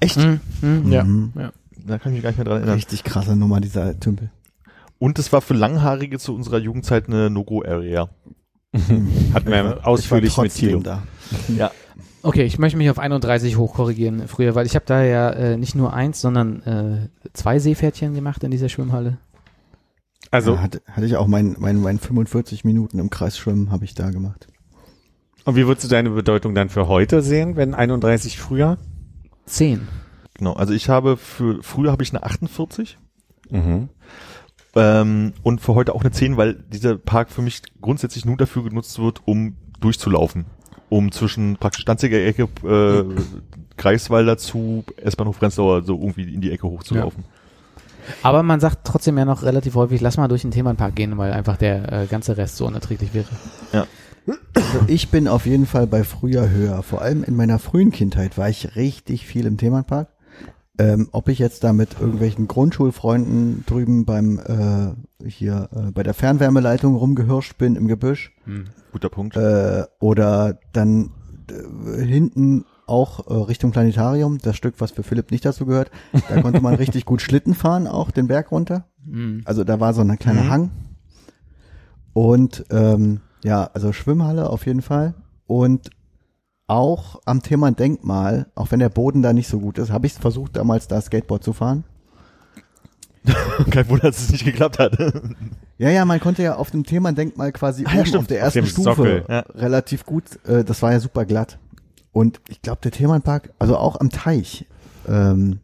Echt? 0.00 0.16
Hm, 0.16 0.40
hm, 0.60 0.92
ja. 0.92 1.04
Mhm. 1.04 1.32
ja. 1.36 1.52
Da 1.84 1.98
kann 1.98 2.12
ich 2.12 2.16
mich 2.16 2.22
gar 2.22 2.30
nicht 2.30 2.38
mehr 2.38 2.44
dran 2.44 2.58
erinnern. 2.58 2.76
Richtig 2.76 3.02
krasse 3.04 3.34
Nummer, 3.34 3.60
dieser 3.60 3.98
Tümpel. 3.98 4.30
Und 4.98 5.18
es 5.18 5.32
war 5.32 5.40
für 5.40 5.54
Langhaarige 5.54 6.18
zu 6.18 6.34
unserer 6.34 6.58
Jugendzeit 6.58 7.08
eine 7.08 7.28
No-Go-Area. 7.28 8.08
Hatten 8.72 9.50
wir 9.50 9.86
ausführlich 9.86 10.36
mit 10.38 10.54
Tilo. 10.54 10.80
da. 10.80 11.02
Ja. 11.56 11.70
Okay, 12.22 12.44
ich 12.44 12.58
möchte 12.58 12.78
mich 12.78 12.88
auf 12.88 12.98
31 12.98 13.56
hochkorrigieren 13.56 14.28
früher, 14.28 14.54
weil 14.54 14.66
ich 14.66 14.76
habe 14.76 14.84
da 14.86 15.02
ja 15.02 15.30
äh, 15.30 15.56
nicht 15.56 15.74
nur 15.74 15.92
eins, 15.92 16.20
sondern 16.20 16.62
äh, 16.62 17.08
zwei 17.32 17.58
Seepferdchen 17.58 18.14
gemacht 18.14 18.44
in 18.44 18.52
dieser 18.52 18.68
Schwimmhalle. 18.68 19.18
Also, 20.30 20.54
ja, 20.54 20.62
hatte, 20.62 20.82
hatte 20.86 21.06
ich 21.06 21.16
auch 21.16 21.26
mein, 21.26 21.56
mein, 21.58 21.80
mein 21.80 21.98
45 21.98 22.64
Minuten 22.64 22.98
im 22.98 23.10
Kreis 23.10 23.36
schwimmen, 23.36 23.72
habe 23.72 23.84
ich 23.84 23.94
da 23.94 24.10
gemacht. 24.10 24.46
Und 25.44 25.56
wie 25.56 25.66
würdest 25.66 25.84
du 25.84 25.88
deine 25.88 26.10
Bedeutung 26.10 26.54
dann 26.54 26.68
für 26.68 26.88
heute 26.88 27.22
sehen, 27.22 27.56
wenn 27.56 27.74
31 27.74 28.38
früher? 28.38 28.78
Zehn. 29.46 29.88
Genau. 30.34 30.52
Also 30.54 30.72
ich 30.72 30.88
habe 30.88 31.16
für 31.16 31.62
früher 31.62 31.90
habe 31.92 32.02
ich 32.02 32.10
eine 32.10 32.22
48 32.22 32.98
Mhm. 33.50 33.90
ähm, 34.74 35.32
und 35.42 35.60
für 35.60 35.74
heute 35.74 35.94
auch 35.94 36.00
eine 36.00 36.10
10, 36.10 36.36
weil 36.38 36.54
dieser 36.54 36.96
Park 36.96 37.30
für 37.30 37.42
mich 37.42 37.60
grundsätzlich 37.82 38.24
nur 38.24 38.36
dafür 38.38 38.64
genutzt 38.64 38.98
wird, 38.98 39.20
um 39.26 39.56
durchzulaufen. 39.80 40.46
Um 40.88 41.12
zwischen 41.12 41.56
praktisch 41.58 41.84
Danziger 41.84 42.18
Ecke, 42.24 42.48
äh, 42.64 43.04
Greifswalder 43.76 44.38
zu 44.38 44.84
S-Bahnhof 44.96 45.38
Prenzlauer 45.38 45.82
so 45.82 45.98
irgendwie 45.98 46.32
in 46.32 46.40
die 46.40 46.50
Ecke 46.50 46.66
hochzulaufen. 46.66 47.24
Aber 48.22 48.42
man 48.42 48.60
sagt 48.60 48.80
trotzdem 48.84 49.16
ja 49.18 49.24
noch 49.24 49.42
relativ 49.42 49.74
häufig, 49.74 50.00
lass 50.00 50.16
mal 50.16 50.28
durch 50.28 50.42
den 50.42 50.50
Themenpark 50.50 50.94
gehen, 50.94 51.16
weil 51.18 51.32
einfach 51.32 51.56
der 51.56 51.92
äh, 51.92 52.06
ganze 52.06 52.36
Rest 52.36 52.56
so 52.56 52.66
unerträglich 52.66 53.14
wäre. 53.14 53.28
Also 54.54 54.80
ich 54.86 55.08
bin 55.10 55.28
auf 55.28 55.46
jeden 55.46 55.66
Fall 55.66 55.86
bei 55.86 56.04
früher 56.04 56.50
höher. 56.50 56.82
Vor 56.82 57.02
allem 57.02 57.24
in 57.24 57.34
meiner 57.36 57.58
frühen 57.58 57.90
Kindheit 57.90 58.38
war 58.38 58.48
ich 58.48 58.76
richtig 58.76 59.26
viel 59.26 59.46
im 59.46 59.56
Themenpark. 59.56 60.08
Ähm, 60.78 61.08
ob 61.12 61.28
ich 61.28 61.38
jetzt 61.38 61.64
da 61.64 61.72
mit 61.74 62.00
irgendwelchen 62.00 62.48
Grundschulfreunden 62.48 63.64
drüben 63.66 64.06
beim 64.06 64.38
äh, 64.38 65.28
hier 65.28 65.68
äh, 65.70 65.90
bei 65.90 66.02
der 66.02 66.14
Fernwärmeleitung 66.14 66.96
rumgehirscht 66.96 67.58
bin 67.58 67.76
im 67.76 67.88
Gebüsch 67.88 68.32
Guter 68.90 69.10
Punkt. 69.10 69.36
äh, 69.36 69.84
oder 70.00 70.58
dann 70.72 71.10
äh, 71.50 72.02
hinten 72.02 72.64
auch 72.86 73.26
äh, 73.28 73.34
Richtung 73.34 73.70
Planetarium, 73.70 74.38
das 74.38 74.56
Stück, 74.56 74.76
was 74.78 74.92
für 74.92 75.02
Philipp 75.02 75.30
nicht 75.30 75.44
dazu 75.44 75.66
gehört, 75.66 75.90
da 76.30 76.40
konnte 76.40 76.60
man 76.62 76.74
richtig 76.76 77.04
gut 77.04 77.20
Schlitten 77.20 77.54
fahren, 77.54 77.86
auch 77.86 78.10
den 78.10 78.26
Berg 78.26 78.50
runter. 78.50 78.86
Mhm. 79.04 79.42
Also 79.44 79.64
da 79.64 79.78
war 79.78 79.92
so 79.92 80.00
ein 80.00 80.18
kleiner 80.18 80.44
Mhm. 80.44 80.50
Hang. 80.50 80.70
Und 82.14 82.64
ähm, 82.70 83.20
ja, 83.44 83.70
also 83.72 83.92
Schwimmhalle 83.92 84.48
auf 84.50 84.66
jeden 84.66 84.82
Fall. 84.82 85.14
Und 85.46 85.90
auch 86.66 87.20
am 87.26 87.42
Thema 87.42 87.70
Denkmal, 87.72 88.46
auch 88.54 88.70
wenn 88.70 88.78
der 88.78 88.88
Boden 88.88 89.22
da 89.22 89.32
nicht 89.32 89.48
so 89.48 89.60
gut 89.60 89.78
ist, 89.78 89.90
habe 89.90 90.06
ich 90.06 90.14
versucht, 90.14 90.56
damals 90.56 90.88
da 90.88 91.00
Skateboard 91.00 91.44
zu 91.44 91.52
fahren. 91.52 91.84
Kein 93.70 93.88
Wunder, 93.88 94.08
dass 94.08 94.20
es 94.20 94.30
nicht 94.32 94.44
geklappt 94.44 94.78
hat. 94.78 94.96
Ja, 95.78 95.90
ja, 95.90 96.04
man 96.04 96.18
konnte 96.20 96.42
ja 96.42 96.56
auf 96.56 96.70
dem 96.70 96.84
Thema 96.84 97.12
Denkmal 97.12 97.52
quasi 97.52 97.84
Ah, 97.86 97.94
ja, 97.96 98.04
stimmt, 98.06 98.22
auf 98.22 98.26
der 98.26 98.38
auf 98.38 98.44
ersten 98.44 98.60
dem 98.60 98.66
Stufe 98.66 98.94
Sockel, 98.94 99.24
ja. 99.28 99.40
relativ 99.54 100.06
gut. 100.06 100.24
Äh, 100.46 100.64
das 100.64 100.82
war 100.82 100.92
ja 100.92 101.00
super 101.00 101.24
glatt. 101.24 101.58
Und 102.12 102.40
ich 102.48 102.62
glaube, 102.62 102.80
der 102.82 102.90
Themenpark, 102.90 103.52
also 103.58 103.76
auch 103.76 103.98
am 104.00 104.10
Teich, 104.10 104.66
ähm, 105.08 105.60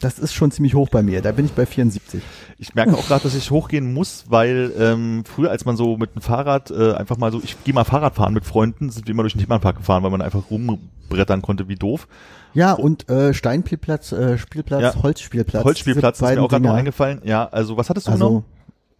das 0.00 0.18
ist 0.18 0.32
schon 0.34 0.50
ziemlich 0.50 0.74
hoch 0.74 0.88
bei 0.88 1.02
mir. 1.02 1.22
Da 1.22 1.32
bin 1.32 1.44
ich 1.46 1.52
bei 1.52 1.66
74. 1.66 2.22
Ich 2.58 2.74
merke 2.74 2.94
auch 2.94 3.06
gerade, 3.06 3.22
dass 3.22 3.34
ich 3.34 3.50
hochgehen 3.50 3.92
muss, 3.92 4.24
weil 4.28 4.72
ähm, 4.78 5.24
früher, 5.24 5.50
als 5.50 5.64
man 5.64 5.76
so 5.76 5.96
mit 5.96 6.14
dem 6.14 6.22
Fahrrad 6.22 6.70
äh, 6.70 6.92
einfach 6.94 7.16
mal 7.16 7.32
so, 7.32 7.40
ich 7.42 7.62
gehe 7.64 7.74
mal 7.74 7.84
Fahrrad 7.84 8.14
fahren 8.14 8.34
mit 8.34 8.44
Freunden, 8.44 8.90
sind 8.90 9.06
wir 9.06 9.12
immer 9.12 9.22
durch 9.22 9.34
den 9.34 9.42
Themenpark 9.42 9.76
gefahren, 9.76 10.02
weil 10.02 10.10
man 10.10 10.22
einfach 10.22 10.50
rumbrettern 10.50 11.42
konnte 11.42 11.68
wie 11.68 11.76
doof. 11.76 12.08
Ja, 12.54 12.72
und 12.72 13.08
äh, 13.08 13.34
Steinspielplatz, 13.34 14.12
äh, 14.12 14.38
Spielplatz, 14.38 14.82
Ja. 14.94 15.02
Holzspielplatz. 15.02 15.64
Holzspielplatz 15.64 16.20
ist 16.20 16.28
mir 16.34 16.42
auch 16.42 16.48
gerade 16.48 16.64
noch 16.64 16.74
eingefallen. 16.74 17.20
Ja, 17.24 17.46
also 17.46 17.76
was 17.76 17.90
hattest 17.90 18.08
du 18.08 18.12
genommen? 18.12 18.44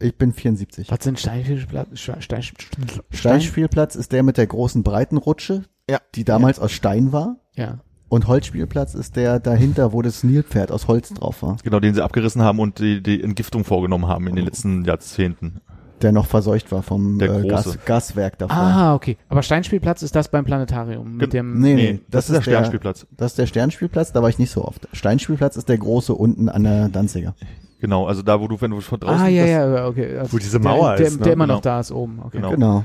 Also, 0.00 0.08
ich 0.10 0.16
bin 0.16 0.32
74. 0.32 0.90
Was 0.90 1.02
sind 1.02 1.18
Steinfischplatz? 1.18 1.88
Stein, 1.94 2.22
Stein, 2.22 2.42
Stein, 2.42 2.86
Steinspielplatz 3.10 3.96
ist 3.96 4.12
der 4.12 4.22
mit 4.22 4.36
der 4.36 4.46
großen 4.46 4.82
breiten 4.84 5.16
Rutsche, 5.16 5.64
Ja. 5.90 5.98
die 6.14 6.24
damals 6.24 6.60
aus 6.60 6.70
Stein 6.72 7.12
war. 7.12 7.36
Ja. 7.54 7.80
Und 8.08 8.26
Holzspielplatz 8.26 8.94
ist 8.94 9.16
der 9.16 9.38
dahinter, 9.38 9.92
wo 9.92 10.00
das 10.02 10.24
Nilpferd 10.24 10.72
aus 10.72 10.88
Holz 10.88 11.10
drauf 11.12 11.42
war, 11.42 11.56
Genau, 11.62 11.78
den 11.80 11.94
sie 11.94 12.02
abgerissen 12.02 12.40
haben 12.42 12.58
und 12.58 12.78
die, 12.78 13.02
die 13.02 13.22
Entgiftung 13.22 13.64
vorgenommen 13.64 14.06
haben 14.08 14.26
in 14.26 14.34
den 14.36 14.44
letzten 14.46 14.84
Jahrzehnten. 14.86 15.60
der 16.00 16.12
noch 16.12 16.26
verseucht 16.26 16.70
war 16.72 16.82
vom 16.82 17.18
Der 17.18 17.34
äh. 17.44 17.48
Gas, 17.48 17.78
Gaswerk 17.84 18.38
davor. 18.38 18.56
Ah, 18.56 18.94
okay. 18.94 19.16
Aber 19.28 19.42
Steinspielplatz 19.42 20.02
ist 20.02 20.14
das 20.16 20.28
beim 20.30 20.44
Planetarium 20.46 21.16
mit 21.16 21.32
dem. 21.34 21.58
Nee, 21.60 21.74
Nee, 21.74 21.92
nee, 21.92 22.00
das, 22.08 22.30
ist 22.30 22.36
der 22.36 22.42
Sternspielplatz. 22.42 23.06
Das 23.16 23.32
ist 23.32 23.38
der 23.38 23.46
Sternspielplatz, 23.46 24.12
da 24.12 24.22
war 24.22 24.28
ich 24.30 24.38
nicht 24.38 24.50
so 24.52 24.64
oft. 24.64 24.88
Steinspielplatz 24.92 25.56
ist 25.56 25.68
der 25.68 25.76
große 25.78 26.14
unten 26.14 26.48
an 26.48 26.64
der 26.64 26.88
Danziger. 26.88 27.34
Genau, 27.80 28.06
also 28.06 28.22
da, 28.22 28.40
wo 28.40 28.48
du, 28.48 28.60
wenn 28.60 28.70
du 28.70 28.80
von 28.80 28.98
draußen 28.98 29.20
Ah, 29.22 29.28
ja, 29.28 29.42
das, 29.42 29.50
ja, 29.50 29.86
okay. 29.86 30.18
Also 30.18 30.32
Wo 30.32 30.38
diese 30.38 30.58
Mauer 30.58 30.96
der, 30.96 31.06
ist, 31.06 31.12
Der, 31.12 31.18
ne? 31.18 31.24
der 31.24 31.32
immer 31.34 31.46
noch 31.46 31.62
Genau. 31.62 31.74
da 31.74 31.80
ist 31.80 31.92
oben. 31.92 32.20
Okay. 32.24 32.38
Genau. 32.38 32.50
Genau. 32.52 32.84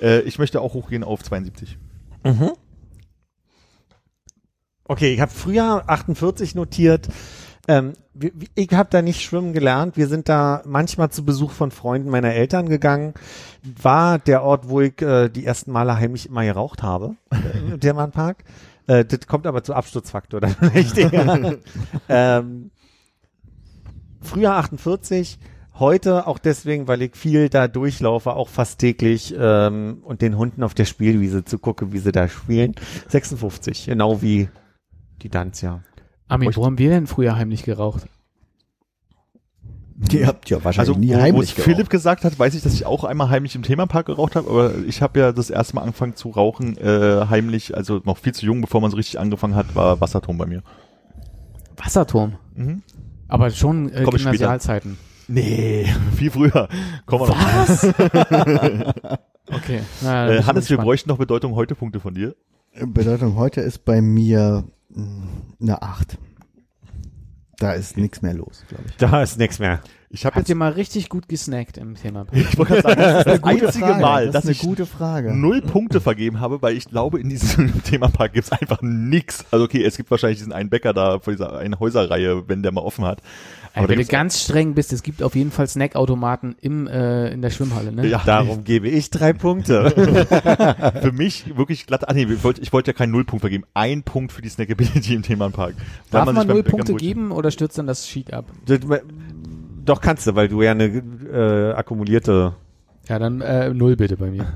Äh, 0.00 0.20
ich 0.20 0.38
möchte 0.38 0.60
auch 0.60 0.72
hochgehen 0.74 1.02
auf 1.04 1.22
72. 1.22 1.76
Mhm. 2.24 2.50
Okay, 4.90 5.14
ich 5.14 5.20
habe 5.20 5.30
früher 5.30 5.84
48 5.86 6.56
notiert. 6.56 7.06
Ähm, 7.68 7.92
ich 8.56 8.72
habe 8.72 8.88
da 8.90 9.02
nicht 9.02 9.22
schwimmen 9.22 9.52
gelernt. 9.52 9.96
Wir 9.96 10.08
sind 10.08 10.28
da 10.28 10.62
manchmal 10.66 11.10
zu 11.10 11.24
Besuch 11.24 11.52
von 11.52 11.70
Freunden 11.70 12.10
meiner 12.10 12.32
Eltern 12.32 12.68
gegangen. 12.68 13.14
War 13.80 14.18
der 14.18 14.42
Ort, 14.42 14.68
wo 14.68 14.80
ich 14.80 15.00
äh, 15.00 15.28
die 15.28 15.46
ersten 15.46 15.70
Male 15.70 15.96
heimlich 15.96 16.26
immer 16.26 16.44
geraucht 16.44 16.82
habe, 16.82 17.14
im 17.70 17.78
Thermanpark. 17.78 18.38
Äh, 18.88 19.04
das 19.04 19.28
kommt 19.28 19.46
aber 19.46 19.62
zu 19.62 19.74
Absturzfaktor 19.74 20.40
dann 20.40 20.56
eher. 20.96 21.58
ähm, 22.08 22.72
früher 24.20 24.54
48, 24.54 25.38
heute 25.78 26.26
auch 26.26 26.40
deswegen, 26.40 26.88
weil 26.88 27.02
ich 27.02 27.14
viel 27.14 27.48
da 27.48 27.68
durchlaufe, 27.68 28.32
auch 28.32 28.48
fast 28.48 28.80
täglich 28.80 29.32
ähm, 29.38 29.98
und 30.02 30.20
den 30.20 30.36
Hunden 30.36 30.64
auf 30.64 30.74
der 30.74 30.84
Spielwiese 30.84 31.44
zu 31.44 31.60
gucke, 31.60 31.92
wie 31.92 31.98
sie 31.98 32.10
da 32.10 32.26
spielen. 32.26 32.74
56, 33.06 33.86
genau 33.86 34.20
wie 34.20 34.48
die 35.22 35.28
Danzia. 35.28 35.82
Armin, 36.28 36.54
wo 36.54 36.64
haben 36.64 36.78
wir 36.78 36.90
denn 36.90 37.06
früher 37.06 37.36
heimlich 37.36 37.64
geraucht? 37.64 38.06
Ihr 40.12 40.26
habt 40.26 40.48
ja 40.48 40.64
wahrscheinlich 40.64 40.88
Also, 40.88 40.98
nie 41.00 41.10
wo, 41.10 41.14
wo 41.14 41.20
heimlich 41.20 41.50
es 41.50 41.54
geraucht. 41.56 41.70
Philipp 41.70 41.90
gesagt 41.90 42.24
hat, 42.24 42.38
weiß 42.38 42.54
ich, 42.54 42.62
dass 42.62 42.72
ich 42.72 42.86
auch 42.86 43.04
einmal 43.04 43.28
heimlich 43.28 43.54
im 43.54 43.62
Themenpark 43.62 44.06
geraucht 44.06 44.34
habe, 44.34 44.48
aber 44.48 44.74
ich 44.86 45.02
habe 45.02 45.20
ja 45.20 45.32
das 45.32 45.50
erste 45.50 45.74
Mal 45.74 45.82
angefangen 45.82 46.16
zu 46.16 46.30
rauchen, 46.30 46.78
äh, 46.78 47.26
heimlich, 47.28 47.76
also 47.76 48.00
noch 48.04 48.16
viel 48.16 48.32
zu 48.32 48.46
jung, 48.46 48.62
bevor 48.62 48.80
man 48.80 48.90
so 48.90 48.96
richtig 48.96 49.20
angefangen 49.20 49.54
hat, 49.54 49.74
war 49.74 50.00
Wasserturm 50.00 50.38
bei 50.38 50.46
mir. 50.46 50.62
Wasserturm. 51.76 52.36
Mhm. 52.54 52.82
Aber 53.28 53.50
schon 53.50 53.92
äh, 53.92 54.02
Komm. 54.04 54.14
Gymnasialzeiten. 54.16 54.96
Nee, 55.28 55.86
viel 56.16 56.30
früher. 56.30 56.68
Kommen 57.06 57.28
wir 57.28 57.34
noch. 57.34 58.94
Okay. 59.52 59.80
Na, 60.00 60.30
Äh, 60.30 60.42
Hannes, 60.44 60.70
wir 60.70 60.78
bräuchten 60.78 61.08
noch 61.08 61.18
Bedeutung 61.18 61.56
heute 61.56 61.74
Punkte 61.74 61.98
von 61.98 62.14
dir. 62.14 62.36
Bedeutung 62.86 63.34
heute 63.34 63.60
ist 63.60 63.84
bei 63.84 64.00
mir 64.00 64.62
eine 65.60 65.82
8. 65.82 66.18
Da 67.58 67.72
ist 67.72 67.96
nichts 67.98 68.22
mehr 68.22 68.32
los, 68.34 68.64
glaube 68.68 68.84
ich. 68.88 68.96
Da 68.96 69.22
ist 69.22 69.38
nichts 69.38 69.58
mehr. 69.58 69.80
Ich 70.12 70.26
habe 70.26 70.40
jetzt, 70.40 70.48
ihr 70.48 70.56
mal 70.56 70.72
richtig 70.72 71.08
gut 71.08 71.28
gesnackt 71.28 71.76
im 71.78 71.94
Thema? 71.94 72.26
ich 72.32 72.58
wollte 72.58 72.80
gerade 72.80 72.82
sagen, 72.82 73.00
das 73.00 73.18
ist 73.18 73.26
das 73.26 73.44
einzige 73.44 73.86
Frage. 73.86 74.00
Mal, 74.00 74.24
das 74.26 74.32
dass 74.32 74.44
ist 74.44 74.48
eine 74.48 74.52
ich 74.56 74.60
gute 74.62 74.86
Frage. 74.86 75.32
null 75.34 75.62
Punkte 75.62 76.00
vergeben 76.00 76.40
habe, 76.40 76.60
weil 76.62 76.76
ich 76.76 76.86
glaube, 76.86 77.20
in 77.20 77.28
diesem 77.28 77.82
Themapark 77.84 78.32
gibt's 78.32 78.50
einfach 78.50 78.80
nix. 78.82 79.44
Also 79.52 79.66
okay, 79.66 79.84
es 79.84 79.96
gibt 79.96 80.10
wahrscheinlich 80.10 80.38
diesen 80.38 80.52
einen 80.52 80.68
Bäcker 80.70 80.92
da 80.94 81.20
vor 81.20 81.32
dieser 81.32 81.56
einen 81.58 81.78
Häuserreihe, 81.78 82.48
wenn 82.48 82.62
der 82.62 82.72
mal 82.72 82.80
offen 82.80 83.04
hat. 83.04 83.20
Aber 83.74 83.88
wenn 83.88 83.98
du 83.98 84.04
ganz 84.04 84.42
streng 84.42 84.74
bist, 84.74 84.92
es 84.92 85.02
gibt 85.02 85.22
auf 85.22 85.34
jeden 85.36 85.50
Fall 85.52 85.68
Snackautomaten 85.68 86.56
im 86.60 86.86
äh, 86.88 87.28
in 87.32 87.40
der 87.40 87.50
Schwimmhalle, 87.50 87.92
ne? 87.92 88.06
Ja, 88.06 88.20
Darum 88.26 88.64
gebe 88.64 88.88
ich 88.88 89.10
drei 89.10 89.32
Punkte. 89.32 89.90
für 91.02 91.12
mich 91.12 91.56
wirklich 91.56 91.86
glatt. 91.86 92.08
Ah 92.08 92.12
nee, 92.12 92.24
ich 92.24 92.42
wollte 92.42 92.60
ich 92.62 92.72
wollte 92.72 92.90
ja 92.90 92.96
keinen 92.96 93.12
Nullpunkt 93.12 93.42
vergeben. 93.42 93.64
Ein 93.74 94.02
Punkt 94.02 94.32
für 94.32 94.42
die 94.42 94.48
Snackability 94.48 95.14
im 95.14 95.22
Themenpark. 95.22 95.74
Darf 96.10 96.26
man, 96.26 96.34
sich 96.34 96.46
beim 96.46 96.48
null 96.48 96.62
Bäcker 96.62 96.70
Punkte 96.76 96.92
wohlfühlt. 96.94 97.14
geben 97.14 97.30
oder 97.32 97.50
stürzt 97.50 97.78
dann 97.78 97.86
das 97.86 98.08
Sheet 98.08 98.32
ab? 98.32 98.46
Doch 99.84 100.00
kannst 100.00 100.26
du, 100.26 100.34
weil 100.34 100.48
du 100.48 100.62
ja 100.62 100.72
eine 100.72 100.86
äh, 100.86 101.72
akkumulierte. 101.74 102.54
Ja, 103.08 103.18
dann 103.18 103.40
äh, 103.40 103.72
null 103.72 103.96
bitte 103.96 104.16
bei 104.16 104.30
mir. 104.30 104.46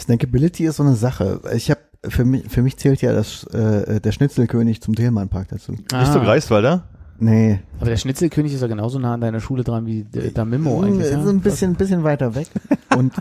Snackability 0.00 0.66
ist 0.66 0.76
so 0.76 0.82
eine 0.82 0.94
Sache. 0.94 1.40
Ich 1.54 1.70
habe 1.70 1.80
für 2.08 2.24
mich, 2.24 2.44
für 2.48 2.62
mich 2.62 2.76
zählt 2.76 3.00
ja 3.02 3.12
das, 3.12 3.44
äh, 3.44 4.00
der 4.00 4.12
Schnitzelkönig 4.12 4.82
zum 4.82 4.94
Tillmannpark 4.94 5.48
dazu. 5.48 5.72
Nicht 5.72 5.90
so 5.90 5.96
Ah. 6.20 6.24
Greifswalder? 6.24 6.84
Nee, 7.18 7.60
Aber 7.78 7.90
der 7.90 7.96
Schnitzelkönig 7.96 8.52
ist 8.54 8.60
ja 8.60 8.66
genauso 8.66 8.98
nah 8.98 9.14
an 9.14 9.20
deiner 9.20 9.40
Schule 9.40 9.62
dran 9.64 9.86
wie 9.86 10.02
der, 10.04 10.30
der 10.30 10.44
Mimo 10.44 10.82
eigentlich. 10.82 11.06
ist 11.06 11.12
Ja? 11.12 11.18
ein 11.28 11.40
bisschen, 11.40 11.74
bisschen 11.74 12.02
weiter 12.02 12.34
weg. 12.34 12.48
Und 12.96 13.12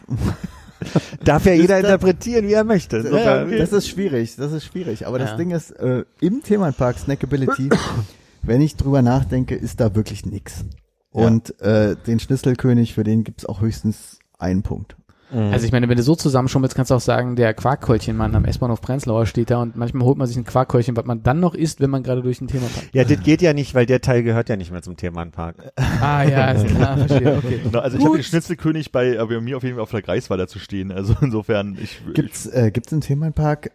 darf 1.23 1.45
ja 1.45 1.53
jeder 1.53 1.79
interpretieren, 1.79 2.47
wie 2.47 2.53
er 2.53 2.63
möchte. 2.63 2.97
Ja, 2.97 3.03
Insofern- 3.43 3.57
Das 3.57 3.71
ist 3.71 3.87
schwierig, 3.87 4.35
das 4.35 4.51
ist 4.51 4.65
schwierig. 4.65 5.07
Aber 5.07 5.19
Ja. 5.19 5.25
das 5.25 5.37
Ding 5.37 5.51
ist, 5.51 5.71
äh, 5.71 6.03
im 6.19 6.41
Themenpark 6.41 6.97
Snackability, 6.99 7.69
wenn 8.41 8.61
ich 8.61 8.75
drüber 8.75 9.01
nachdenke, 9.01 9.55
ist 9.55 9.79
da 9.79 9.95
wirklich 9.95 10.25
nix. 10.25 10.65
Und 11.11 11.59
äh, 11.61 11.95
den 12.07 12.19
Schnitzelkönig, 12.19 12.93
für 12.95 13.03
den 13.03 13.23
gibt's 13.23 13.45
auch 13.45 13.61
höchstens 13.61 14.17
einen 14.39 14.63
Punkt. 14.63 14.95
Also 15.33 15.65
ich 15.65 15.71
meine, 15.71 15.89
wenn 15.89 15.97
du 15.97 16.03
so 16.03 16.15
zusammenschummelst, 16.15 16.75
kannst 16.75 16.91
du 16.91 16.95
auch 16.95 17.01
sagen, 17.01 17.35
der 17.35 17.53
Quarkkeulchenmann 17.53 18.35
am 18.35 18.45
S-Bahnhof 18.45 18.81
Prenzlauer 18.81 19.25
steht 19.25 19.49
da 19.49 19.61
und 19.61 19.75
manchmal 19.75 20.05
holt 20.05 20.17
man 20.17 20.27
sich 20.27 20.37
ein 20.37 20.43
Quarkkeulchen, 20.43 20.95
was 20.95 21.05
man 21.05 21.23
dann 21.23 21.39
noch 21.39 21.55
isst, 21.55 21.81
wenn 21.81 21.89
man 21.89 22.03
gerade 22.03 22.21
durch 22.21 22.39
ein 22.41 22.47
Thema 22.47 22.65
passt. 22.67 22.89
Ja, 22.93 23.03
das 23.03 23.21
geht 23.23 23.41
ja 23.41 23.53
nicht, 23.53 23.73
weil 23.73 23.85
der 23.85 24.01
Teil 24.01 24.23
gehört 24.23 24.49
ja 24.49 24.55
nicht 24.55 24.71
mehr 24.71 24.81
zum 24.81 24.95
Themenpark. 24.95 25.73
Ah 25.75 26.23
ja, 26.23 26.51
ist 26.51 26.67
klar, 26.67 26.97
verstehe, 26.97 27.37
okay. 27.37 27.61
Na, 27.71 27.79
Also 27.79 27.97
ich 27.97 28.05
habe 28.05 28.17
den 28.17 28.23
Schnitzelkönig 28.23 28.91
bei, 28.91 29.15
bei 29.25 29.41
mir 29.41 29.57
auf 29.57 29.63
jeden 29.63 29.75
Fall 29.75 29.83
auf 29.83 29.91
der 29.91 30.01
Greifswalder 30.01 30.47
zu 30.47 30.59
stehen. 30.59 30.91
Also 30.91 31.15
insofern, 31.21 31.77
ich, 31.81 32.01
ich 32.07 32.13
Gibt's, 32.13 32.45
äh, 32.45 32.71
gibt's 32.71 32.91
im 32.91 33.01
Themenpark 33.01 33.71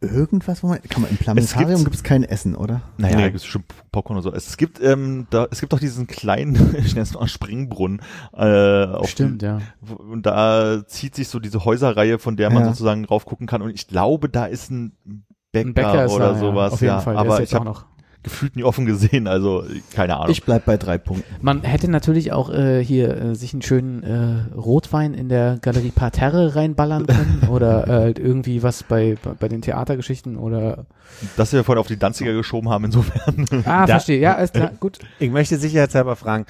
irgendwas, 0.00 0.62
wo 0.62 0.68
man, 0.68 0.80
kann 0.82 1.02
man, 1.02 1.10
im 1.10 1.16
Planetarium 1.18 1.80
gibt- 1.80 1.84
gibt's 1.84 2.02
kein 2.02 2.22
Essen, 2.24 2.54
oder? 2.54 2.80
Naja, 2.96 3.16
Nee. 3.16 3.22
da 3.22 3.28
gibt's 3.28 3.44
schon 3.46 3.64
Popcorn 3.92 4.16
und 4.16 4.22
so. 4.22 4.32
Es 4.32 4.56
gibt, 4.56 4.80
ähm, 4.82 5.26
da, 5.30 5.46
es 5.50 5.60
gibt 5.60 5.72
doch 5.72 5.78
diesen 5.80 6.06
kleinen, 6.06 6.54
ich 6.78 6.94
nenne 6.94 7.02
es 7.02 7.12
mal 7.14 7.28
Springbrunnen. 7.28 8.00
Äh, 8.32 8.84
auf 8.86 9.08
Stimmt, 9.10 9.42
die, 9.42 9.46
ja. 9.46 9.58
Und 10.10 10.24
da 10.26 10.82
zieht 10.86 11.14
sich 11.14 11.28
so 11.28 11.38
diese 11.38 11.64
Häuserreihe, 11.64 12.18
von 12.18 12.36
der 12.36 12.50
man 12.50 12.62
Ja. 12.62 12.68
sozusagen 12.70 13.02
drauf 13.04 13.24
gucken 13.26 13.46
kann. 13.46 13.62
Und 13.62 13.70
ich 13.74 13.86
glaube, 13.88 14.28
da 14.28 14.46
ist 14.46 14.70
ein 14.70 14.92
Bäcker, 15.52 15.68
Ein 15.68 15.74
Bäcker 15.74 16.04
ist 16.06 16.12
oder 16.12 16.32
da, 16.32 16.38
sowas. 16.38 16.70
ja, 16.70 16.74
auf 16.74 16.80
jeden 16.80 16.92
ja, 16.94 17.00
Fall. 17.00 17.14
Der 17.14 17.22
ist 17.22 17.28
aber 17.28 17.40
jetzt 17.40 17.48
ich 17.50 17.54
auch 17.56 17.60
habe 17.60 17.70
noch. 17.70 17.84
Gefühlt 18.22 18.56
nie 18.56 18.64
offen 18.64 18.86
gesehen. 18.86 19.26
Also 19.26 19.64
keine 19.94 20.16
Ahnung. 20.16 20.30
Ich 20.30 20.44
bleib 20.44 20.64
bei 20.64 20.76
drei 20.76 20.98
Punkten. 20.98 21.24
Man 21.40 21.62
hätte 21.62 21.90
natürlich 21.90 22.32
auch 22.32 22.50
äh, 22.50 22.84
hier 22.84 23.16
äh, 23.16 23.34
sich 23.34 23.52
einen 23.52 23.62
schönen 23.62 24.02
äh, 24.02 24.54
Rotwein 24.54 25.14
in 25.14 25.28
der 25.28 25.58
Galerie 25.60 25.90
Parterre 25.90 26.54
reinballern 26.54 27.06
können 27.06 27.46
oder 27.50 27.86
äh, 28.06 28.10
irgendwie 28.10 28.62
was 28.62 28.82
bei, 28.82 29.16
bei 29.22 29.30
bei 29.32 29.48
den 29.48 29.62
Theatergeschichten 29.62 30.36
oder 30.36 30.86
Dass 31.36 31.52
wir 31.52 31.64
vorhin 31.64 31.80
auf 31.80 31.86
die 31.86 31.98
Danziger 31.98 32.32
geschoben 32.32 32.68
haben, 32.68 32.84
insofern. 32.84 33.46
Ah, 33.64 33.80
Da- 33.86 33.94
verstehe. 33.94 34.20
Ja, 34.20 34.34
ist 34.34 34.54
klar, 34.54 34.72
gut. 34.78 34.98
Ich 35.18 35.30
möchte 35.30 35.56
sicherheitshalber 35.56 36.16
fragen, 36.16 36.46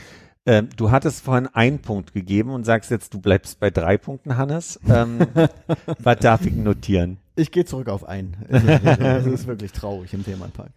ähm, 0.46 0.68
du 0.76 0.90
hattest 0.90 1.22
vorhin 1.22 1.48
einen 1.48 1.80
Punkt 1.80 2.14
gegeben 2.14 2.50
und 2.50 2.64
sagst 2.64 2.90
jetzt, 2.90 3.12
du 3.14 3.20
bleibst 3.20 3.60
bei 3.60 3.70
drei 3.70 3.98
Punkten, 3.98 4.36
Hannes. 4.36 4.80
Ähm, 4.88 5.18
was 5.98 6.18
darf 6.18 6.46
ich 6.46 6.54
notieren? 6.54 7.18
Ich 7.36 7.52
gehe 7.52 7.64
zurück 7.64 7.88
auf 7.88 8.04
einen. 8.08 8.36
Es 8.48 8.62
ist, 8.64 9.00
es 9.00 9.26
ist 9.26 9.46
wirklich 9.46 9.72
traurig 9.72 10.12
im 10.14 10.24
Themenpark. 10.24 10.70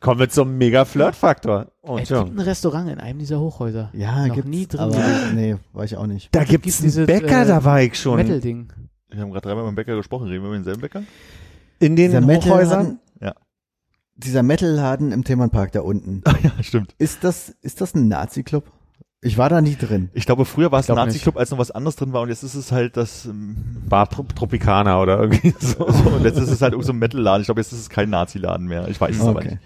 Kommen 0.00 0.20
wir 0.20 0.28
zum 0.28 0.56
Mega-Flirt-Faktor. 0.58 1.72
Und 1.82 2.02
Es 2.02 2.08
schon. 2.08 2.26
gibt 2.26 2.38
ein 2.38 2.42
Restaurant 2.44 2.88
in 2.90 2.98
einem 3.00 3.18
dieser 3.18 3.40
Hochhäuser. 3.40 3.90
Ja, 3.92 4.26
Noch 4.26 4.34
gibt's, 4.36 4.50
nie 4.50 4.66
drin 4.66 4.80
aber 4.80 4.96
nee, 5.34 5.56
war 5.72 5.84
ich 5.84 5.96
auch 5.96 6.06
nicht. 6.06 6.28
Da 6.32 6.40
gibt 6.44 6.62
gibt's 6.64 6.80
gibt's 6.80 6.96
einen 6.98 7.06
dieses, 7.06 7.20
Bäcker, 7.22 7.42
äh, 7.42 7.46
da 7.46 7.64
war 7.64 7.82
ich 7.82 7.98
schon. 7.98 8.16
Metal-Ding. 8.16 8.68
Wir 9.10 9.20
haben 9.22 9.30
gerade 9.32 9.48
dreimal 9.48 9.64
beim 9.64 9.74
Bäcker 9.74 9.96
gesprochen. 9.96 10.28
Reden 10.28 10.42
wir 10.44 10.50
mit 10.50 10.58
denselben 10.58 10.80
Bäcker? 10.82 11.02
In 11.80 11.96
den 11.96 12.12
Dieser 12.12 12.24
Hochhäusern. 12.26 12.98
Ja. 13.20 13.34
dieser 14.16 14.42
Metal-Laden 14.42 15.12
im 15.12 15.24
Themenpark 15.24 15.72
da 15.72 15.80
unten. 15.80 16.22
Ah 16.24 16.34
ja, 16.42 16.50
stimmt. 16.62 16.94
Ist 16.98 17.24
das, 17.24 17.54
ist 17.62 17.80
das 17.80 17.94
ein 17.94 18.08
Nazi-Club? 18.08 18.64
Ich 19.20 19.36
war 19.36 19.48
da 19.48 19.60
nie 19.60 19.74
drin. 19.74 20.10
Ich 20.12 20.26
glaube, 20.26 20.44
früher 20.44 20.70
war 20.70 20.78
es 20.78 20.88
ein 20.88 20.94
Nazi-Club, 20.94 21.36
als 21.36 21.50
noch 21.50 21.58
was 21.58 21.72
anderes 21.72 21.96
drin 21.96 22.12
war. 22.12 22.22
Und 22.22 22.28
jetzt 22.28 22.44
ist 22.44 22.54
es 22.54 22.70
halt 22.70 22.96
das... 22.96 23.24
Ähm, 23.26 23.56
Bar 23.88 24.08
Tro- 24.10 24.26
Tropicana 24.32 25.00
oder 25.02 25.18
irgendwie 25.18 25.52
so. 25.60 25.90
so, 25.90 26.08
und 26.10 26.24
jetzt 26.24 26.38
ist 26.38 26.50
es 26.50 26.62
halt 26.62 26.72
irgend 26.72 26.86
so 26.86 26.92
ein 26.92 26.98
Metal-Laden. 27.00 27.40
Ich 27.40 27.46
glaube, 27.46 27.60
jetzt 27.60 27.72
ist 27.72 27.80
es 27.80 27.88
kein 27.90 28.10
Nazi-Laden 28.10 28.66
mehr. 28.68 28.86
Ich 28.88 29.00
weiß 29.00 29.16
es 29.16 29.22
aber 29.22 29.42
nicht. 29.42 29.58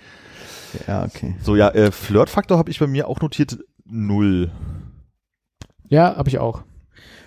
Okay. 0.75 0.85
Ja, 0.87 1.05
okay. 1.05 1.35
So, 1.43 1.57
ja, 1.57 1.69
äh, 1.71 1.91
Flirtfaktor 1.91 2.59
habe 2.59 2.71
ich 2.71 2.79
bei 2.79 2.87
mir 2.87 3.09
auch 3.09 3.21
notiert 3.21 3.59
null. 3.85 4.51
Ja, 5.89 6.17
habe 6.17 6.29
ich 6.29 6.39
auch. 6.39 6.63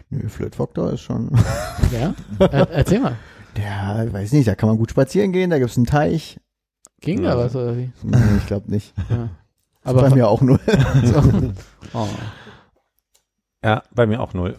Nö, 0.09 0.27
Flirtfaktor 0.29 0.93
ist 0.93 1.01
schon. 1.01 1.31
Ja? 1.91 2.15
äh, 2.39 2.65
erzähl 2.71 2.99
mal. 2.99 3.17
Ja, 3.57 4.03
ich 4.03 4.11
weiß 4.13 4.31
nicht, 4.33 4.47
da 4.47 4.55
kann 4.55 4.69
man 4.69 4.77
gut 4.77 4.91
spazieren 4.91 5.31
gehen, 5.31 5.49
da 5.49 5.59
gibt's 5.59 5.77
einen 5.77 5.85
Teich. 5.85 6.39
Ging 7.01 7.23
Ja. 7.23 7.31
da 7.31 7.37
was 7.37 7.55
oder 7.55 7.77
wie? 7.77 7.91
Nee, 8.03 8.17
ich 8.37 8.47
glaube 8.47 8.69
nicht. 8.71 8.93
Ja. 9.09 9.29
Aber 9.83 10.01
bei 10.01 10.09
mir 10.15 10.27
auch 10.27 10.41
nur. 10.41 10.59
so. 11.03 11.21
oh. 11.93 12.07
Ja, 13.63 13.83
bei 13.93 14.07
mir 14.07 14.19
auch 14.21 14.33
null. 14.33 14.57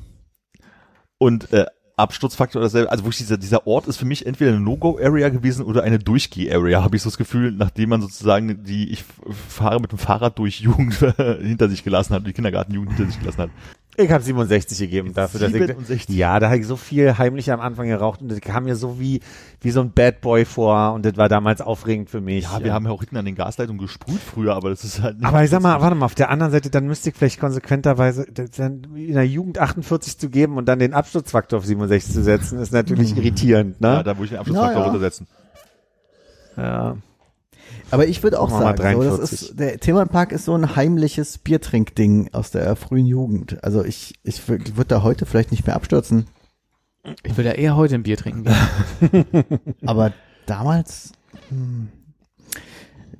Und 1.19 1.53
äh, 1.53 1.67
Absturzfaktor 1.97 2.61
oder 2.61 2.67
dasselbe, 2.67 2.91
also 2.91 3.05
wirklich 3.05 3.19
dieser, 3.19 3.39
dieser 3.39 3.67
Ort 3.67 3.87
ist 3.87 3.97
für 3.97 4.05
mich 4.05 4.27
entweder 4.27 4.51
eine 4.51 4.61
No-Go-Area 4.61 5.31
gewesen 5.31 5.65
oder 5.65 5.83
eine 5.83 5.99
Durchgeh-Area, 5.99 6.83
habe 6.83 6.97
ich 6.97 7.03
so 7.03 7.09
das 7.09 7.17
Gefühl, 7.17 7.53
nachdem 7.53 7.89
man 7.89 8.03
sozusagen 8.03 8.65
die 8.65 8.91
ich 8.91 9.05
fahre 9.49 9.81
mit 9.81 9.93
dem 9.93 9.99
Fahrrad 9.99 10.39
durch 10.39 10.61
Jugend 10.61 10.95
hinter 11.41 11.71
sich 11.71 11.85
gelassen 11.85 12.15
hat, 12.15 12.27
die 12.27 12.35
Kindergartenjugend 12.35 12.93
hinter 12.97 13.11
sich 13.11 13.19
gelassen 13.19 13.43
hat. 13.43 13.51
Ich 13.99 14.11
habe 14.11 14.23
67 14.23 14.79
gegeben 14.79 15.15
dafür, 15.15 15.41
dass 15.41 15.53
ich 15.53 15.59
67. 15.59 16.09
ja, 16.17 16.39
da 16.39 16.49
habe 16.49 16.59
ich 16.59 16.67
so 16.67 16.77
viel 16.77 17.17
heimlich 17.17 17.51
am 17.51 17.61
Anfang 17.61 17.89
geraucht 17.89 18.21
und 18.21 18.31
das 18.31 18.41
kam 18.41 18.65
mir 18.65 18.77
so 18.77 19.01
wie 19.01 19.21
wie 19.61 19.71
so 19.71 19.81
ein 19.81 19.93
Bad 19.93 20.21
Boy 20.21 20.45
vor 20.45 20.93
und 20.93 21.05
das 21.05 21.17
war 21.17 21.29
damals 21.29 21.61
aufregend 21.61 22.11
für 22.11 22.21
mich. 22.21 22.45
Ja, 22.45 22.63
wir 22.63 22.73
haben 22.73 22.85
ja 22.85 22.91
auch 22.91 23.01
hinten 23.01 23.17
an 23.17 23.25
den 23.25 23.35
Gasleitungen 23.35 23.81
gesprüht 23.81 24.21
früher, 24.21 24.55
aber 24.55 24.71
das 24.71 24.85
ist 24.85 25.03
halt 25.03 25.19
nicht. 25.19 25.27
aber 25.27 25.43
ich 25.43 25.51
sag 25.51 25.63
mal, 25.63 25.81
warte 25.81 25.97
mal, 25.97 26.07
auf 26.07 26.15
der 26.15 26.31
anderen 26.31 26.53
Seite, 26.53 26.71
dann 26.71 26.87
müsste 26.87 27.11
ich 27.11 27.17
vielleicht 27.17 27.41
konsequenterweise 27.41 28.27
dann 28.57 28.85
in 28.95 29.15
der 29.15 29.27
Jugend 29.27 29.59
48 29.59 30.19
zu 30.19 30.29
geben 30.29 30.57
und 30.57 30.67
dann 30.67 30.79
den 30.79 30.93
Absturzfaktor 30.93 31.59
auf 31.59 31.67
67 31.67 32.13
zu 32.13 32.23
setzen, 32.23 32.59
ist 32.59 32.73
natürlich 32.73 33.17
irritierend, 33.17 33.77
ja, 33.81 33.99
ne? 33.99 34.05
da 34.05 34.19
würde 34.19 34.35
ich 34.37 34.43
den 34.43 34.55
ja. 34.55 34.83
runtersetzen. 34.83 35.27
Ja. 36.57 36.97
Aber 37.91 38.07
ich 38.07 38.23
würde 38.23 38.41
auch 38.41 38.51
Machen 38.51 38.77
sagen, 38.77 39.03
so, 39.03 39.03
das 39.03 39.17
43. 39.19 39.33
ist, 39.51 39.61
der 39.61 39.79
Themenpark 39.79 40.33
ist 40.33 40.45
so 40.45 40.55
ein 40.55 40.75
heimliches 40.75 41.39
Biertrinkding 41.39 42.31
aus 42.33 42.51
der 42.51 42.75
frühen 42.77 43.07
Jugend. 43.07 43.63
Also 43.63 43.85
ich, 43.85 44.15
ich 44.25 44.49
würde 44.49 44.87
da 44.87 45.03
heute 45.03 45.27
vielleicht 45.27 45.53
nicht 45.53 45.67
mehr 45.67 45.77
abstürzen, 45.77 46.27
Ich 47.23 47.37
will 47.37 47.45
ja 47.45 47.53
eher 47.53 47.77
heute 47.77 47.95
ein 47.95 48.03
Bier 48.03 48.17
trinken 48.17 48.45
gehen. 48.45 49.75
aber 49.87 50.13
damals, 50.47 51.13
hm, 51.49 51.89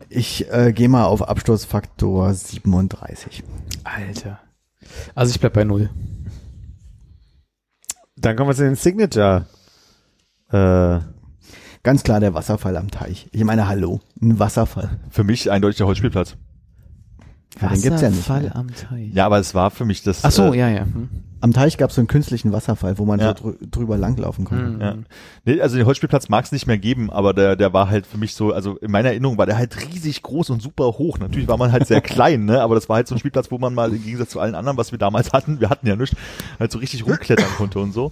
ich 0.09 0.51
äh, 0.51 0.73
gehe 0.73 0.89
mal 0.89 1.05
auf 1.05 1.23
Absturzfaktor 1.23 2.33
37. 2.35 3.45
Alter. 3.85 4.41
Also 5.15 5.31
ich 5.31 5.41
bleib 5.41 5.53
bei 5.53 5.65
null. 5.65 5.91
Dann 8.17 8.37
kommen 8.37 8.51
wir 8.51 8.55
zu 8.55 8.65
den 8.65 8.77
Signature. 8.77 9.47
Äh, 10.51 11.01
Ganz 11.87 12.03
klar 12.03 12.19
der 12.19 12.35
Wasserfall 12.35 12.77
am 12.77 12.91
Teich. 12.91 13.29
Ich 13.31 13.45
meine, 13.45 13.69
hallo, 13.69 14.01
ein 14.21 14.41
Wasserfall. 14.41 14.99
Für 15.09 15.23
mich 15.23 15.53
eindeutig 15.53 15.77
der 15.77 15.87
Holzspielplatz. 15.87 16.35
Ja, 17.63 17.69
den 17.69 17.81
gibt's 17.81 18.01
ja 18.03 18.09
nicht 18.09 18.19
Wasserfall 18.29 18.43
mehr. 18.43 18.57
am 18.57 18.75
Teich. 18.75 19.15
Ja, 19.15 19.25
aber 19.27 19.39
es 19.39 19.55
war 19.55 19.71
für 19.71 19.85
mich 19.85 20.03
das. 20.03 20.25
Ach 20.25 20.33
so, 20.33 20.53
äh, 20.53 20.59
ja, 20.59 20.69
ja. 20.69 20.81
Hm. 20.81 21.09
Am 21.43 21.53
Teich 21.53 21.79
gab 21.79 21.91
es 21.91 21.95
so 21.95 22.01
einen 22.01 22.09
künstlichen 22.09 22.51
Wasserfall, 22.51 22.99
wo 22.99 23.05
man 23.05 23.21
Ja. 23.21 23.37
so 23.37 23.53
drü 23.53 23.67
drüber 23.71 23.97
langlaufen 23.97 24.45
konnte. 24.45 24.65
Hm. 24.65 24.81
Ja. 24.81 24.95
Nee, 25.45 25.61
also 25.61 25.77
den 25.77 25.87
Holzspielplatz 25.87 26.29
mag 26.29 26.45
es 26.45 26.51
nicht 26.51 26.67
mehr 26.67 26.77
geben, 26.77 27.09
aber 27.09 27.33
der, 27.33 27.55
der 27.55 27.73
war 27.73 27.89
halt 27.89 28.05
für 28.09 28.19
mich 28.19 28.35
so, 28.35 28.53
also 28.53 28.77
in 28.79 28.91
meiner 28.91 29.11
Erinnerung 29.11 29.39
war 29.39 29.47
der 29.47 29.57
halt 29.57 29.77
riesig 29.81 30.23
groß 30.25 30.51
und 30.51 30.61
super 30.61 30.87
hoch. 30.99 31.21
Natürlich 31.21 31.47
war 31.47 31.57
man 31.57 31.71
halt 31.71 31.87
sehr 31.87 32.01
klein, 32.03 32.47
ne? 32.47 32.63
aber 32.63 32.75
das 32.75 32.89
war 32.89 32.97
halt 32.97 33.07
so 33.07 33.15
ein 33.15 33.21
Spielplatz, 33.21 33.53
wo 33.53 33.59
man 33.59 33.75
mal 33.75 33.93
im 33.95 34.03
Gegensatz 34.03 34.31
zu 34.31 34.41
allen 34.41 34.57
anderen, 34.57 34.77
was 34.77 34.91
wir 34.91 34.99
damals 34.99 35.33
hatten, 35.33 35.61
wir 35.61 35.71
hatten 35.71 35.87
ja 35.87 35.95
nichts, 35.95 36.17
halt 36.59 36.73
so 36.73 36.79
richtig 36.81 37.07
rumklettern 37.07 37.47
konnte 37.57 37.79
und 37.79 37.93
so. 37.93 38.11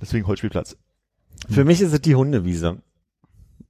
Deswegen 0.00 0.28
Holzspielplatz. 0.28 0.76
Für 1.48 1.64
mich 1.64 1.80
ist 1.80 1.92
es 1.92 2.00
die 2.00 2.14
Hundewiese. 2.14 2.78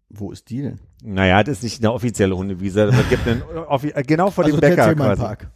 Wo 0.08 0.32
ist 0.32 0.50
die 0.50 0.62
denn? 0.62 0.78
Naja, 1.04 1.42
das 1.44 1.58
ist 1.58 1.62
nicht 1.62 1.80
eine 1.82 1.92
offizielle 1.92 2.36
Hundewiese, 2.36 2.82
es 2.84 3.08
gibt 3.08 3.26
einen, 3.28 3.42
offi- 3.42 3.94
äh, 3.94 4.02
genau 4.02 4.30
vor 4.30 4.44
dem 4.44 4.58
der 4.58 4.68
Bäcker 4.70 4.94
quasi. 4.94 4.96
Themenpark. 5.14 5.50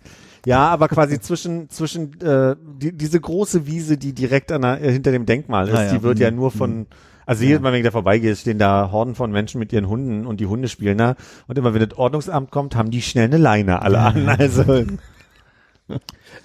Ja, 0.47 0.69
aber 0.69 0.89
quasi 0.89 1.19
zwischen 1.21 1.69
zwischen 1.71 2.21
äh, 2.21 2.55
die, 2.79 2.93
diese 2.97 3.21
große 3.21 3.67
Wiese, 3.67 3.97
die 3.99 4.13
direkt 4.13 4.53
an 4.53 4.63
der, 4.63 4.77
hinter 4.77 5.11
dem 5.11 5.27
Denkmal 5.27 5.69
ist, 5.69 5.75
Ah, 5.75 5.85
ja. 5.85 5.93
die 5.95 6.03
wird 6.03 6.19
ja 6.19 6.31
Mhm. 6.31 6.37
nur 6.37 6.51
von 6.51 6.87
also 7.27 7.43
jedes 7.43 7.63
Mal, 7.63 7.73
wenn 7.73 7.79
ich 7.79 7.85
da 7.85 7.91
vorbeigehe, 7.91 8.37
stehen 8.37 8.59
da 8.59 8.91
Horden 8.93 9.15
von 9.15 9.33
Menschen 9.33 9.59
mit 9.59 9.73
ihren 9.73 9.89
Hunden 9.89 10.27
und 10.27 10.41
die 10.41 10.47
Hunde 10.47 10.69
spielen 10.69 10.99
da. 10.99 11.17
Und 11.47 11.57
immer 11.57 11.73
wenn 11.73 11.81
das 11.89 11.99
Ordnungsamt 11.99 12.51
kommt, 12.51 12.77
haben 12.77 12.91
die 12.91 13.01
schnell 13.01 13.25
eine 13.25 13.39
Leine 13.39 13.81
alle 13.83 13.99
an. 14.01 14.29
Also 14.29 14.85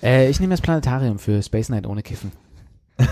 Äh, 0.03 0.29
ich 0.29 0.39
nehme 0.39 0.51
das 0.51 0.61
Planetarium 0.61 1.19
für 1.19 1.41
Space 1.43 1.69
Night 1.69 1.85
ohne 1.87 2.01
Kiffen. 2.01 2.31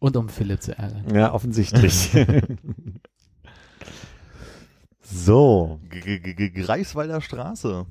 Und 0.00 0.16
um 0.16 0.28
Philipp 0.28 0.62
zu 0.62 0.76
ärgern. 0.76 1.14
ja, 1.14 1.32
offensichtlich. 1.32 2.10
so. 5.02 5.78
G 5.90 5.98
-G 6.00 6.34
-G 6.36 6.50
Greifswalder 6.50 7.20
Straße. 7.20 7.86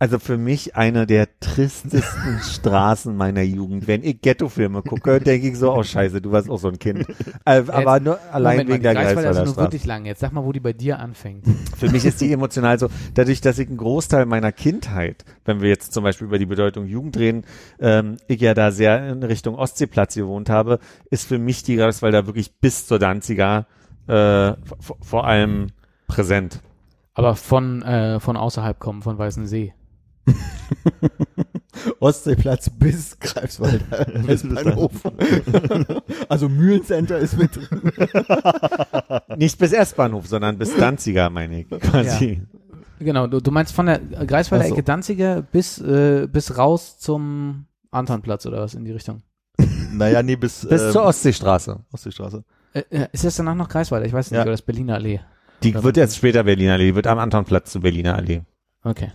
Also 0.00 0.20
für 0.20 0.38
mich 0.38 0.76
eine 0.76 1.08
der 1.08 1.26
tristesten 1.40 2.38
Straßen 2.42 3.16
meiner 3.16 3.42
Jugend. 3.42 3.88
Wenn 3.88 4.04
ich 4.04 4.20
Ghetto-Filme 4.20 4.82
gucke, 4.82 5.18
denke 5.20 5.48
ich 5.48 5.58
so, 5.58 5.74
oh 5.74 5.82
scheiße, 5.82 6.20
du 6.20 6.30
warst 6.30 6.48
auch 6.48 6.58
so 6.58 6.68
ein 6.68 6.78
Kind. 6.78 7.04
Äh, 7.44 7.64
aber 7.66 7.98
nur 7.98 8.18
allein 8.30 8.58
Moment 8.58 8.70
wegen 8.70 8.82
der 8.84 8.94
Greifswalder 8.94 9.30
ist 9.30 9.36
nur 9.36 9.46
Straße. 9.46 9.60
wirklich 9.60 9.86
lang. 9.86 10.04
Jetzt 10.04 10.20
sag 10.20 10.32
mal, 10.32 10.44
wo 10.44 10.52
die 10.52 10.60
bei 10.60 10.72
dir 10.72 11.00
anfängt. 11.00 11.46
Für 11.76 11.90
mich 11.90 12.04
ist 12.04 12.20
die 12.20 12.32
emotional 12.32 12.78
so, 12.78 12.88
dadurch, 13.14 13.40
dass 13.40 13.58
ich 13.58 13.66
einen 13.68 13.76
Großteil 13.76 14.26
meiner 14.26 14.52
Kindheit, 14.52 15.24
wenn 15.44 15.60
wir 15.60 15.68
jetzt 15.68 15.92
zum 15.92 16.04
Beispiel 16.04 16.28
über 16.28 16.38
die 16.38 16.46
Bedeutung 16.46 16.86
Jugend 16.86 17.16
reden, 17.16 17.44
ähm, 17.80 18.18
ich 18.28 18.40
ja 18.40 18.54
da 18.54 18.70
sehr 18.70 19.08
in 19.08 19.22
Richtung 19.24 19.56
Ostseeplatz 19.56 20.14
gewohnt 20.14 20.48
habe, 20.48 20.78
ist 21.10 21.26
für 21.26 21.38
mich 21.38 21.64
die 21.64 21.74
Greifswalder 21.74 22.26
wirklich 22.26 22.54
bis 22.60 22.86
zur 22.86 23.00
Danziger 23.00 23.66
äh, 24.06 24.52
vor 25.00 25.26
allem 25.26 25.68
präsent. 26.06 26.60
Aber 27.14 27.34
von, 27.34 27.82
äh, 27.82 28.20
von 28.20 28.36
außerhalb 28.36 28.78
kommen, 28.78 29.02
von 29.02 29.18
Weißen 29.18 29.48
See. 29.48 29.74
Ostseeplatz 32.00 32.70
bis 32.70 33.18
Greifswalder 33.18 34.26
S-Bahnhof. 34.28 34.92
also 36.28 36.48
Mühlencenter 36.48 37.18
ist 37.18 37.38
mit 37.38 37.54
drin. 37.54 37.92
Nicht 39.36 39.58
bis 39.58 39.72
S-Bahnhof, 39.72 40.26
sondern 40.26 40.58
bis 40.58 40.76
Danziger, 40.76 41.30
meine 41.30 41.60
ich, 41.60 41.68
quasi. 41.68 42.42
Genau, 42.98 43.26
du, 43.26 43.40
du 43.40 43.50
meinst 43.50 43.72
von 43.74 43.86
der 43.86 43.98
Greifswalder 43.98 44.66
so. 44.66 44.74
Ecke 44.74 44.82
Danziger 44.82 45.42
bis, 45.42 45.78
äh, 45.78 46.26
bis 46.30 46.58
raus 46.58 46.98
zum 46.98 47.66
Antonplatz 47.90 48.44
oder 48.46 48.60
was 48.60 48.74
in 48.74 48.84
die 48.84 48.92
Richtung? 48.92 49.22
Naja, 49.92 50.22
nee, 50.22 50.36
bis, 50.36 50.66
Bis 50.68 50.82
ähm, 50.82 50.92
zur 50.92 51.04
Ostseestraße. 51.04 51.80
Ostseestraße. 51.92 52.44
Äh, 52.72 52.82
äh, 52.90 53.08
ist 53.12 53.24
das 53.24 53.36
danach 53.36 53.54
noch 53.54 53.68
Greifswalder? 53.68 54.06
Ich 54.06 54.12
weiß 54.12 54.30
nicht, 54.30 54.36
Ja. 54.36 54.42
oder 54.42 54.52
das 54.52 54.62
Berliner 54.62 54.94
Allee. 54.94 55.20
Die 55.62 55.74
wird 55.82 55.96
jetzt 55.96 56.16
später 56.16 56.44
Berliner 56.44 56.74
Allee, 56.74 56.86
die 56.86 56.94
wird 56.94 57.06
am 57.06 57.18
Antonplatz 57.18 57.72
zu 57.72 57.80
Berliner 57.80 58.16
Allee. 58.16 58.42
Okay. 58.84 59.10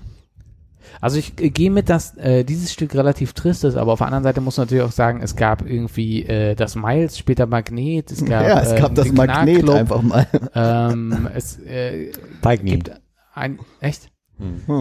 Also 1.01 1.17
ich 1.17 1.39
äh, 1.39 1.49
gehe 1.49 1.71
mit, 1.71 1.89
dass 1.89 2.15
äh, 2.17 2.43
dieses 2.43 2.71
Stück 2.71 2.93
relativ 2.95 3.33
trist 3.33 3.63
ist, 3.63 3.75
aber 3.75 3.93
auf 3.93 3.99
der 3.99 4.07
anderen 4.07 4.23
Seite 4.23 4.41
muss 4.41 4.57
man 4.57 4.65
natürlich 4.65 4.83
auch 4.83 4.91
sagen, 4.91 5.21
es 5.21 5.35
gab 5.35 5.67
irgendwie 5.67 6.23
äh, 6.23 6.55
das 6.55 6.75
Miles, 6.75 7.17
später 7.17 7.45
Magnet, 7.45 8.11
es 8.11 8.23
gab, 8.25 8.47
Ja, 8.47 8.61
es 8.61 8.75
gab 8.75 8.89
ähm, 8.89 8.95
das 8.95 9.11
Magnet 9.11 9.69
einfach 9.69 10.01
mal. 10.01 10.27
Ähm, 10.55 11.27
es 11.33 11.59
äh, 11.59 12.11
Teigni. 12.41 12.71
gibt 12.71 12.91
ein, 13.33 13.59
echt? 13.79 14.09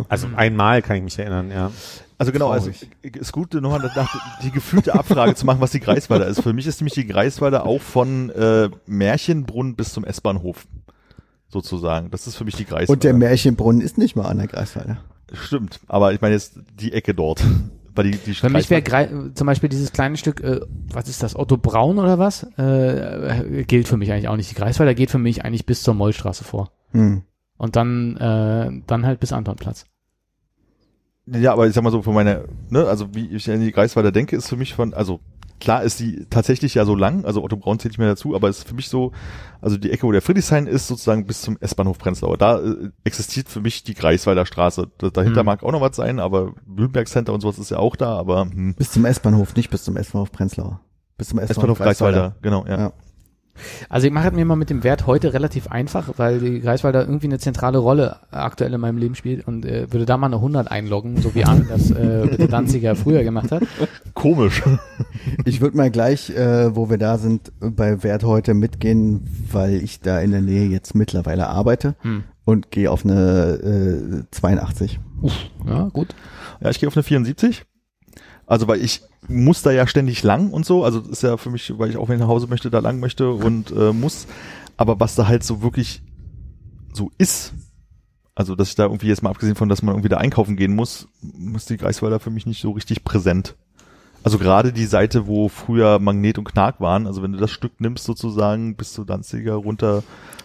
Also 0.09 0.29
einmal 0.35 0.83
kann 0.83 0.97
ich 0.97 1.03
mich 1.03 1.19
erinnern, 1.19 1.51
ja. 1.51 1.71
Also 2.19 2.33
genau, 2.33 2.51
also 2.51 2.71
ist 3.03 3.33
gut, 3.33 3.55
nochmal 3.55 3.81
nach, 3.97 4.15
die 4.43 4.51
gefühlte 4.51 4.95
Abfrage 4.95 5.35
zu 5.35 5.45
machen, 5.45 5.61
was 5.61 5.73
die 5.73 5.81
Greifswalder 5.81 6.27
ist. 6.27 6.41
Für 6.41 6.53
mich 6.53 6.67
ist 6.67 6.81
nämlich 6.81 6.95
die 6.95 7.07
Greifswalder 7.07 7.67
auch 7.67 7.81
von 7.81 8.31
äh, 8.31 8.71
Märchenbrunn 8.87 9.75
bis 9.75 9.93
zum 9.93 10.05
S-Bahnhof 10.05 10.67
sozusagen. 11.49 12.11
Das 12.11 12.27
ist 12.27 12.37
für 12.37 12.45
mich 12.45 12.55
die 12.55 12.65
Greifswalder. 12.65 12.93
Und 12.93 13.05
der 13.05 13.15
Märchenbrunnen 13.15 13.81
ist 13.81 13.99
nicht 13.99 14.17
mal 14.17 14.27
an 14.27 14.39
der 14.39 14.47
Greifswalder. 14.47 14.99
Stimmt, 15.33 15.81
aber 15.87 16.13
ich 16.13 16.21
meine 16.21 16.35
jetzt 16.35 16.59
die 16.79 16.93
Ecke 16.93 17.15
dort. 17.15 17.43
Weil 17.95 18.11
die, 18.11 18.19
die 18.19 18.35
Für 18.35 18.49
mich 18.49 18.71
wäre 18.71 19.35
zum 19.35 19.47
Beispiel 19.47 19.69
dieses 19.69 19.93
kleine 19.93 20.17
Stück, 20.17 20.41
äh, 20.41 20.61
was 20.91 21.09
ist 21.09 21.23
das, 21.23 21.37
Otto 21.37 21.59
Braun 21.59 21.99
oder 21.99 22.19
was? 22.19 22.47
Äh, 22.57 23.61
äh, 23.61 23.65
gilt 23.65 23.87
für 23.87 23.99
mich 23.99 24.11
eigentlich 24.11 24.29
auch 24.29 24.37
nicht. 24.37 24.51
Die 24.51 24.55
Greifswalder 24.55 24.95
geht 24.95 25.11
für 25.11 25.19
mich 25.19 25.45
eigentlich 25.45 25.67
bis 25.67 25.83
zur 25.83 25.93
Mollstraße 25.93 26.43
vor. 26.43 26.73
Hm. 26.93 27.23
Und 27.59 27.77
dann, 27.77 28.17
äh, 28.17 28.83
dann 28.87 29.07
halt 29.07 29.21
bis 29.21 29.33
Antonplatz. 29.33 29.85
Ja, 31.27 31.53
aber 31.53 31.67
ich 31.67 31.75
sag 31.75 31.85
mal 31.85 31.91
so 31.91 32.03
von 32.03 32.15
meiner, 32.15 32.45
ne, 32.71 32.87
also 32.87 33.15
wie 33.15 33.29
ich 33.29 33.49
an 33.51 33.61
die 33.61 33.73
Greifswalder 33.73 34.11
denke, 34.11 34.37
ist 34.37 34.49
für 34.49 34.57
mich 34.57 34.75
von, 34.75 34.95
also 34.95 35.21
klar 35.63 35.85
ist 35.85 36.01
die 36.01 36.27
tatsächlich 36.29 36.75
ja 36.75 36.85
so 36.85 36.95
lang, 36.97 37.25
also 37.25 37.43
Otto 37.43 37.57
Braun 37.57 37.79
zählt 37.79 37.93
nicht 37.93 37.99
mehr 37.99 38.09
dazu, 38.09 38.35
aber 38.35 38.49
es 38.49 38.59
ist 38.59 38.69
für 38.69 38.75
mich 38.75 38.89
so, 38.89 39.13
also 39.61 39.77
die 39.77 39.93
Ecke, 39.93 40.03
wo 40.03 40.13
der 40.13 40.21
Friedrichshain 40.21 40.67
ist, 40.67 40.89
sozusagen 40.89 41.25
bis 41.25 41.41
zum 41.41 41.57
S-Bahnhof 41.61 41.99
Prenzlauer. 41.99 42.37
Da 42.37 42.59
äh, 42.59 42.91
existiert 43.05 43.49
für 43.49 43.61
mich 43.61 43.85
die 43.85 43.95
Greifswalder 43.95 44.45
Straße. 44.45 44.91
Da, 44.99 45.11
dahinter 45.11 45.41
Hm. 45.41 45.47
mag 45.47 45.63
auch 45.63 45.71
noch 45.71 45.81
was 45.81 45.95
sein, 45.95 46.19
aber 46.19 46.53
Mühlenberg 46.67 47.07
Center 47.09 47.33
und 47.33 47.41
sowas 47.41 47.59
ist 47.59 47.71
ja 47.71 47.79
auch 47.79 47.95
da, 47.95 48.19
aber 48.19 48.43
hm. 48.43 48.75
Bis 48.75 48.91
zum 48.91 49.05
S-Bahnhof, 49.05 49.55
nicht 49.55 49.71
bis 49.71 49.85
zum 49.85 49.97
S-Bahnhof 49.97 50.33
Prenzlauer. 50.33 50.81
Bis 51.17 51.29
zum 51.29 51.39
S-Bahnhof 51.39 51.79
Greifswalder, 51.79 52.35
genau, 52.43 52.67
ja. 52.67 52.79
Ja. 52.79 52.93
Also 53.89 54.07
ich 54.07 54.13
mache 54.13 54.29
es 54.29 54.33
mir 54.35 54.45
mal 54.45 54.57
mit 54.57 54.71
dem 54.71 54.83
Wert 54.83 55.07
heute 55.07 55.35
relativ 55.35 55.69
einfach, 55.69 56.11
weil 56.17 56.39
die 56.41 56.61
Greifswalder 56.61 57.03
irgendwie 57.03 57.27
eine 57.27 57.39
zentrale 57.39 57.79
Rolle 57.79 58.17
aktuell 58.31 58.73
in 58.73 58.81
meinem 58.81 58.97
Leben 58.99 59.15
spielt 59.15 59.47
und 59.47 59.65
äh, 59.67 59.93
würde 59.93 60.07
da 60.07 60.17
mal 60.17 60.27
eine 60.27 60.37
100 60.37 60.71
einloggen, 60.71 61.21
so 61.21 61.35
wie 61.35 61.45
Arne 61.47 61.67
das 61.69 61.91
äh, 61.91 62.25
mit 62.25 62.39
der 62.39 62.49
Danziger 62.49 62.97
früher 62.97 63.23
gemacht 63.25 63.51
hat. 63.51 63.63
Komisch. 64.15 64.63
Ich 65.45 65.61
würde 65.61 65.77
mal 65.77 65.91
gleich, 65.91 66.31
äh, 66.31 66.75
wo 66.75 66.91
wir 66.91 66.99
da 66.99 67.17
sind, 67.19 67.53
bei 67.61 68.03
Wert 68.03 68.25
heute 68.25 68.55
mitgehen, 68.55 69.23
weil 69.53 69.75
ich 69.83 70.01
da 70.01 70.19
in 70.21 70.33
der 70.33 70.41
Nähe 70.41 70.67
jetzt 70.69 70.95
mittlerweile 70.95 71.49
arbeite 71.49 71.95
Hm. 72.03 72.25
und 72.45 72.71
gehe 72.71 72.91
auf 72.91 73.05
eine 73.05 74.23
äh, 74.23 74.25
82. 74.31 74.99
Ja, 75.67 75.89
gut. 75.93 76.09
Ja, 76.61 76.71
ich 76.71 76.81
gehe 76.81 76.89
auf 76.89 76.97
eine 76.97 77.03
74. 77.05 77.65
Also 78.47 78.69
weil 78.69 78.83
ich 78.83 79.03
muss 79.29 79.63
da 79.63 79.71
ja 79.71 79.87
ständig 79.87 80.23
lang 80.23 80.51
und 80.51 80.67
so. 80.67 80.85
Also 80.85 81.01
ist 81.01 81.23
ja 81.23 81.37
für 81.37 81.51
mich, 81.51 81.73
weil 81.79 81.91
ich 81.91 81.97
auch 81.97 82.09
wenn 82.09 82.17
ich 82.17 82.21
nach 82.21 82.29
Hause 82.29 82.47
möchte, 82.47 82.71
da 82.71 82.81
lang 82.81 83.01
möchte 83.01 83.31
und 83.31 83.71
äh, 83.71 83.93
muss. 83.93 84.27
Aber 84.77 85.01
was 85.01 85.15
da 85.15 85.27
halt 85.27 85.45
so 85.45 85.63
wirklich 85.63 86.03
so 86.93 87.11
ist, 87.19 87.55
also 88.35 88.55
dass 88.55 88.69
ich 88.69 88.75
da 88.75 88.85
irgendwie 88.85 89.09
jetzt 89.09 89.23
mal 89.23 89.31
abgesehen 89.31 89.55
von, 89.55 89.69
dass 89.69 89.83
man 89.83 89.95
irgendwie 89.95 90.09
da 90.09 90.17
einkaufen 90.17 90.57
gehen 90.57 90.75
muss, 90.75 91.09
ist 91.55 91.71
die 91.71 91.77
Greifswalder 91.77 92.21
für 92.21 92.31
mich 92.31 92.47
nicht 92.47 92.61
so 92.61 92.71
richtig 92.73 93.05
präsent. 93.05 93.57
Also 94.25 94.39
gerade 94.39 94.73
die 94.73 94.87
Seite, 94.87 95.27
wo 95.27 95.49
früher 95.49 95.99
Magnet 95.99 96.39
und 96.39 96.45
Knark 96.45 96.81
waren, 96.81 97.07
also 97.07 97.23
wenn 97.23 97.33
du 97.33 97.39
das 97.39 97.51
Stück 97.51 97.81
nimmst 97.81 98.05
sozusagen 98.05 98.77
bis 98.77 98.93
zu 98.93 99.05
Danziger 99.05 99.55
runter, 99.55 100.03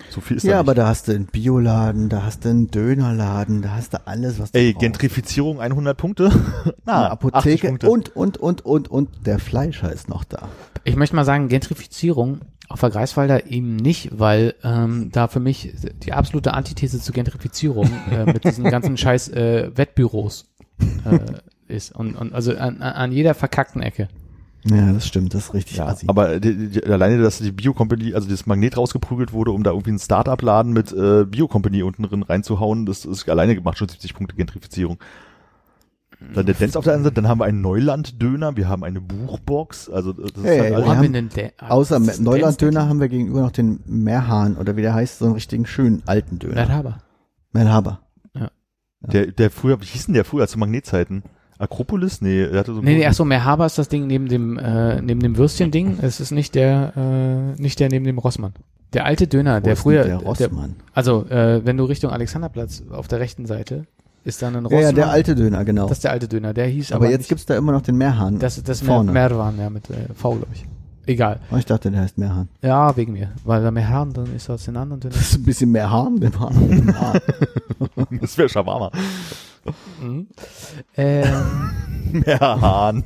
so 0.09 0.21
viel 0.21 0.37
ist 0.37 0.43
Ja, 0.43 0.53
da 0.53 0.59
aber 0.61 0.71
nicht. 0.71 0.77
da 0.79 0.87
hast 0.87 1.07
du 1.07 1.11
einen 1.13 1.25
Bioladen, 1.27 2.09
da 2.09 2.23
hast 2.23 2.45
du 2.45 2.49
einen 2.49 2.71
Dönerladen, 2.71 3.61
da 3.61 3.71
hast 3.75 3.93
du 3.93 4.07
alles, 4.07 4.39
was 4.39 4.51
du 4.51 4.57
Ey, 4.59 4.71
brauchst. 4.73 4.81
Gentrifizierung 4.81 5.59
100 5.61 5.97
Punkte? 5.97 6.25
Eine 6.65 6.73
Na, 6.85 6.93
80 7.07 7.11
Apotheke 7.11 7.67
Punkte. 7.67 7.89
und, 7.89 8.15
und, 8.15 8.37
und, 8.37 8.65
und, 8.65 8.87
und 8.89 9.09
der 9.27 9.37
Fleischer 9.39 9.91
ist 9.91 10.09
noch 10.09 10.23
da. 10.23 10.47
Ich 10.83 10.95
möchte 10.95 11.15
mal 11.15 11.25
sagen, 11.25 11.47
Gentrifizierung 11.49 12.39
auf 12.69 12.79
der 12.81 12.89
Greifswalder 12.89 13.47
eben 13.49 13.75
nicht, 13.77 14.09
weil 14.17 14.55
ähm, 14.63 15.09
da 15.11 15.27
für 15.27 15.39
mich 15.39 15.73
die 16.03 16.13
absolute 16.13 16.53
Antithese 16.53 16.99
zur 16.99 17.13
Gentrifizierung 17.13 17.89
äh, 18.11 18.25
mit 18.25 18.43
diesen 18.43 18.65
ganzen 18.65 18.97
scheiß 18.97 19.29
äh, 19.29 19.71
Wettbüros 19.75 20.45
äh, 21.05 21.19
ist. 21.67 21.95
Und, 21.95 22.15
und 22.15 22.33
also 22.33 22.55
an, 22.55 22.81
an 22.81 23.11
jeder 23.11 23.33
verkackten 23.33 23.81
Ecke. 23.81 24.07
Ja, 24.65 24.91
das 24.91 25.07
stimmt, 25.07 25.33
das 25.33 25.45
ist 25.45 25.53
richtig 25.53 25.77
Ja, 25.77 25.85
assi. 25.87 26.07
aber 26.09 26.39
die, 26.39 26.69
die, 26.69 26.83
alleine, 26.83 27.21
dass 27.21 27.37
die 27.37 27.51
Bio-Company, 27.51 28.13
also 28.13 28.27
das 28.27 28.45
Magnet 28.45 28.75
rausgeprügelt 28.75 29.31
wurde, 29.31 29.51
um 29.51 29.63
da 29.63 29.71
irgendwie 29.71 29.91
einen 29.91 29.99
Start-up-Laden 29.99 30.73
mit 30.73 30.91
äh, 30.91 31.25
Bio-Company 31.25 31.83
unten 31.83 32.03
drin 32.03 32.23
reinzuhauen, 32.23 32.85
das 32.85 33.05
ist 33.05 33.29
alleine 33.29 33.55
gemacht, 33.55 33.77
schon 33.77 33.87
70 33.87 34.13
Punkte 34.13 34.35
Gentrifizierung. 34.35 34.97
Dann 36.33 36.47
der 36.47 36.55
Dance 36.55 36.77
auf 36.77 36.83
der 36.83 36.93
anderen 36.95 37.11
Seite, 37.11 37.21
dann 37.21 37.27
haben 37.29 37.39
wir 37.39 37.45
einen 37.45 37.61
Neuland-Döner, 37.61 38.57
wir 38.57 38.67
haben 38.67 38.83
eine 38.83 38.99
Buchbox, 38.99 39.89
also 39.89 40.13
das 40.13 40.31
ist 40.31 40.43
Hey, 40.43 40.59
halt 40.59 40.73
alles, 40.73 40.85
Wo 40.85 40.89
haben 40.89 41.01
wir 41.03 41.09
denn 41.11 41.29
der, 41.29 41.51
ah, 41.59 41.69
Außer 41.69 41.99
Neuland-Döner 41.99 42.89
haben 42.89 42.99
wir 42.99 43.07
gegenüber 43.07 43.41
noch 43.41 43.51
den 43.51 43.81
Meerhahn 43.85 44.57
oder 44.57 44.75
wie 44.75 44.81
der 44.81 44.95
heißt, 44.95 45.19
so 45.19 45.25
einen 45.25 45.35
richtigen 45.35 45.67
schönen 45.67 46.01
alten 46.07 46.39
Döner. 46.39 46.55
Merhaber. 46.55 46.97
Merhaba. 47.53 47.99
der, 49.01 49.27
der 49.27 49.51
früher, 49.51 49.79
wie 49.79 49.85
hieß 49.85 50.07
denn 50.07 50.15
der 50.15 50.25
früher 50.25 50.47
zu 50.47 50.57
Magnetzeiten? 50.57 51.23
Akropolis? 51.59 52.21
Nee, 52.21 52.47
der 52.47 52.59
hatte 52.59 52.73
so 52.73 52.81
Nee, 52.81 52.95
nee, 52.97 53.05
ach 53.05 53.13
so, 53.13 53.25
Merhaber 53.25 53.65
ist 53.65 53.77
das 53.77 53.89
Ding 53.89 54.07
neben 54.07 54.27
dem, 54.27 54.57
äh, 54.57 55.01
neben 55.01 55.19
dem 55.21 55.37
Würstchen-Ding. 55.37 55.99
Es 56.01 56.19
ist 56.19 56.31
nicht 56.31 56.55
der, 56.55 56.93
äh, 57.57 57.61
nicht 57.61 57.79
der 57.79 57.89
neben 57.89 58.05
dem 58.05 58.17
Rossmann. 58.19 58.53
Der 58.93 59.05
alte 59.05 59.27
Döner, 59.27 59.57
Wo 59.57 59.63
der 59.65 59.73
ist 59.73 59.79
früher, 59.81 60.03
der 60.03 60.17
der, 60.19 60.27
Rossmann. 60.27 60.75
also, 60.93 61.25
äh, 61.29 61.65
wenn 61.65 61.77
du 61.77 61.83
Richtung 61.85 62.11
Alexanderplatz 62.11 62.83
auf 62.89 63.07
der 63.07 63.19
rechten 63.19 63.45
Seite, 63.45 63.85
ist 64.23 64.41
dann 64.41 64.55
ein 64.55 64.63
Ja, 64.63 64.69
Rossmann. 64.69 64.81
ja, 64.83 64.91
der 64.91 65.09
alte 65.09 65.35
Döner, 65.35 65.65
genau. 65.65 65.87
Das 65.87 65.97
ist 65.97 66.03
der 66.03 66.11
alte 66.11 66.27
Döner, 66.27 66.53
der 66.53 66.67
hieß 66.67 66.91
aber 66.91 67.05
aber 67.05 67.11
jetzt 67.11 67.21
nicht, 67.21 67.29
gibt's 67.29 67.45
da 67.45 67.57
immer 67.57 67.71
noch 67.71 67.81
den 67.81 67.97
Meerhahn. 67.97 68.39
das, 68.39 68.61
das 68.63 68.81
Mer 68.83 68.87
vorne. 68.93 69.11
Merwan, 69.11 69.57
ja, 69.59 69.69
mit 69.69 69.89
äh, 69.89 70.13
V, 70.13 70.35
glaube 70.35 70.53
ich. 70.53 70.65
Egal. 71.05 71.39
Oh, 71.51 71.55
ich 71.55 71.65
dachte, 71.65 71.89
der 71.89 72.01
heißt 72.01 72.17
Meerhahn. 72.17 72.49
Ja, 72.61 72.95
wegen 72.97 73.13
mir. 73.13 73.31
Weil 73.45 73.63
da 73.63 73.71
mehr 73.71 73.87
Herren, 73.87 74.11
dann 74.11 74.35
ist 74.35 74.49
das 74.49 74.65
den 74.65 74.75
anderen 74.75 74.99
Döner. 74.99 75.13
Das 75.15 75.29
ist 75.29 75.35
ein 75.35 75.43
bisschen 75.43 75.71
den 75.73 75.89
Hahn. 75.89 76.19
das 78.21 78.37
wäre 78.37 78.49
Shawarma. 78.49 78.91
Mhm. 80.01 80.27
Ähm, 80.95 81.71
Mehr 82.25 82.39
Hahn. 82.39 83.03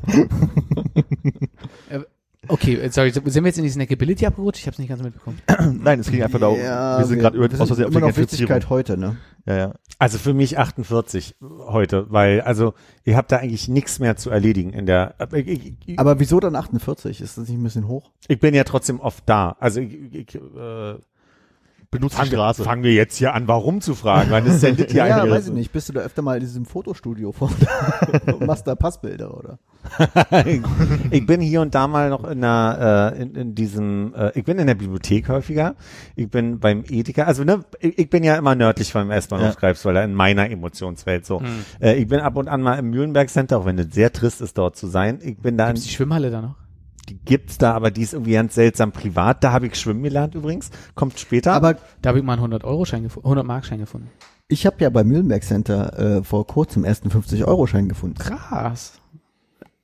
okay, 2.47 2.75
äh, 2.75 2.89
sorry, 2.89 3.11
sind 3.11 3.35
wir 3.43 3.45
jetzt 3.45 3.57
in 3.57 3.63
die 3.63 3.69
Snackability 3.69 4.25
abgerutscht? 4.25 4.59
Ich 4.61 4.67
habe 4.67 4.73
es 4.73 4.79
nicht 4.79 4.89
ganz 4.89 5.01
mitbekommen. 5.01 5.41
Nein, 5.83 5.99
es 5.99 6.11
ging 6.11 6.21
einfach 6.23 6.39
darum, 6.39 6.59
Ja, 6.59 6.99
wir 6.99 7.05
sind 7.05 7.19
gerade 7.19 7.37
über, 7.37 7.51
wir 7.51 7.59
aus 7.59 7.67
Versehen 7.67 7.85
auf 7.85 7.91
immer 7.91 8.07
noch 8.07 8.17
Witzigkeit 8.17 8.69
heute, 8.69 8.97
ne? 8.97 9.17
Ja, 9.45 9.57
ja. 9.57 9.73
Also 9.97 10.17
für 10.17 10.33
mich 10.33 10.57
48 10.59 11.35
heute, 11.41 12.05
weil, 12.11 12.41
also, 12.41 12.73
ihr 13.05 13.17
habt 13.17 13.31
da 13.31 13.37
eigentlich 13.37 13.67
nichts 13.67 13.99
mehr 13.99 14.15
zu 14.15 14.29
erledigen 14.29 14.71
in 14.73 14.85
der, 14.85 15.15
ich, 15.33 15.47
ich, 15.47 15.73
ich, 15.85 15.99
Aber 15.99 16.19
wieso 16.19 16.39
dann 16.39 16.55
48? 16.55 17.21
Ist 17.21 17.37
das 17.37 17.47
nicht 17.47 17.57
ein 17.57 17.63
bisschen 17.63 17.87
hoch? 17.87 18.11
ich 18.27 18.39
bin 18.39 18.53
ja 18.53 18.63
trotzdem 18.63 18.99
oft 18.99 19.23
da. 19.27 19.55
Also, 19.59 19.79
ich, 19.81 19.93
ich, 20.13 20.35
äh, 20.35 20.95
Benutzt 21.91 22.13
die 22.15 22.19
fangen, 22.19 22.31
wir, 22.31 22.37
Straße. 22.37 22.63
fangen 22.63 22.83
wir 22.83 22.93
jetzt 22.93 23.17
hier 23.17 23.33
an, 23.33 23.49
warum 23.49 23.81
zu 23.81 23.95
fragen, 23.95 24.31
weil 24.31 24.47
es 24.47 24.61
sendet 24.61 24.91
hier 24.91 25.05
Ja, 25.07 25.21
eine 25.21 25.29
weiß 25.29 25.47
ich 25.47 25.53
nicht. 25.53 25.73
Bist 25.73 25.89
du 25.89 25.93
da 25.93 25.99
öfter 25.99 26.21
mal 26.21 26.35
in 26.35 26.39
diesem 26.39 26.63
Fotostudio 26.65 27.33
vor 27.33 27.51
und 28.27 28.41
machst 28.47 28.65
da 28.65 28.75
Passbilder, 28.75 29.37
oder? 29.37 29.59
ich 31.11 31.25
bin 31.25 31.41
hier 31.41 31.59
und 31.59 31.75
da 31.75 31.87
mal 31.87 32.09
noch 32.09 32.23
in 32.23 32.43
einer, 32.43 33.13
äh, 33.17 33.21
in, 33.21 33.35
in 33.35 33.55
diesem, 33.55 34.13
äh, 34.15 34.31
ich 34.37 34.45
bin 34.45 34.57
in 34.57 34.67
der 34.67 34.75
Bibliothek 34.75 35.27
häufiger, 35.27 35.75
ich 36.15 36.29
bin 36.29 36.59
beim 36.59 36.85
Ethiker, 36.87 37.27
also 37.27 37.43
ne, 37.43 37.65
ich, 37.79 37.99
ich 37.99 38.09
bin 38.09 38.23
ja 38.23 38.35
immer 38.37 38.55
nördlich 38.55 38.91
vom 38.91 39.11
S-Bahnhof 39.11 39.55
Ja. 39.55 39.59
Greifswalder 39.59 40.03
in 40.05 40.13
meiner 40.13 40.49
Emotionswelt 40.49 41.25
so. 41.25 41.41
Äh, 41.81 41.95
ich 41.95 42.07
bin 42.07 42.21
ab 42.21 42.37
und 42.37 42.47
an 42.47 42.61
mal 42.61 42.75
im 42.75 42.89
Mühlenberg 42.91 43.29
Center, 43.29 43.57
auch 43.57 43.65
wenn 43.65 43.77
es 43.79 43.93
sehr 43.93 44.13
trist 44.13 44.39
ist, 44.39 44.57
dort 44.57 44.77
zu 44.77 44.87
sein. 44.87 45.19
Ich 45.21 45.37
bin 45.37 45.57
da, 45.57 45.69
Ist 45.71 45.85
die 45.85 45.89
Schwimmhalle 45.89 46.31
da 46.31 46.41
noch? 46.41 46.55
Die 47.09 47.17
gibt's 47.17 47.57
da, 47.57 47.73
aber 47.73 47.91
die 47.91 48.01
ist 48.01 48.13
irgendwie 48.13 48.33
ganz 48.33 48.55
seltsam 48.55 48.91
privat. 48.91 49.43
Da 49.43 49.51
habe 49.51 49.67
ich 49.67 49.75
schwimmen 49.75 50.03
gelernt 50.03 50.35
übrigens, 50.35 50.69
kommt 50.95 51.19
später. 51.19 51.53
Aber 51.53 51.75
Da 52.01 52.09
habe 52.09 52.19
ich 52.19 52.25
mal 52.25 52.37
einen 52.37 52.53
100-Euro-Schein 52.53 53.03
gefunden, 53.03 53.27
100-Mark-Schein 53.27 53.79
gefunden. 53.79 54.09
ich 54.47 54.65
habe 54.65 54.77
ja 54.79 54.89
beim 54.89 55.07
Mühlenberg 55.07 55.43
Center 55.43 55.97
äh, 56.17 56.23
vor 56.23 56.45
kurzem 56.47 56.85
erst 56.85 57.03
einen 57.03 57.11
50-Euro-Schein 57.11 57.89
gefunden. 57.89 58.17
Krass. 58.17 58.99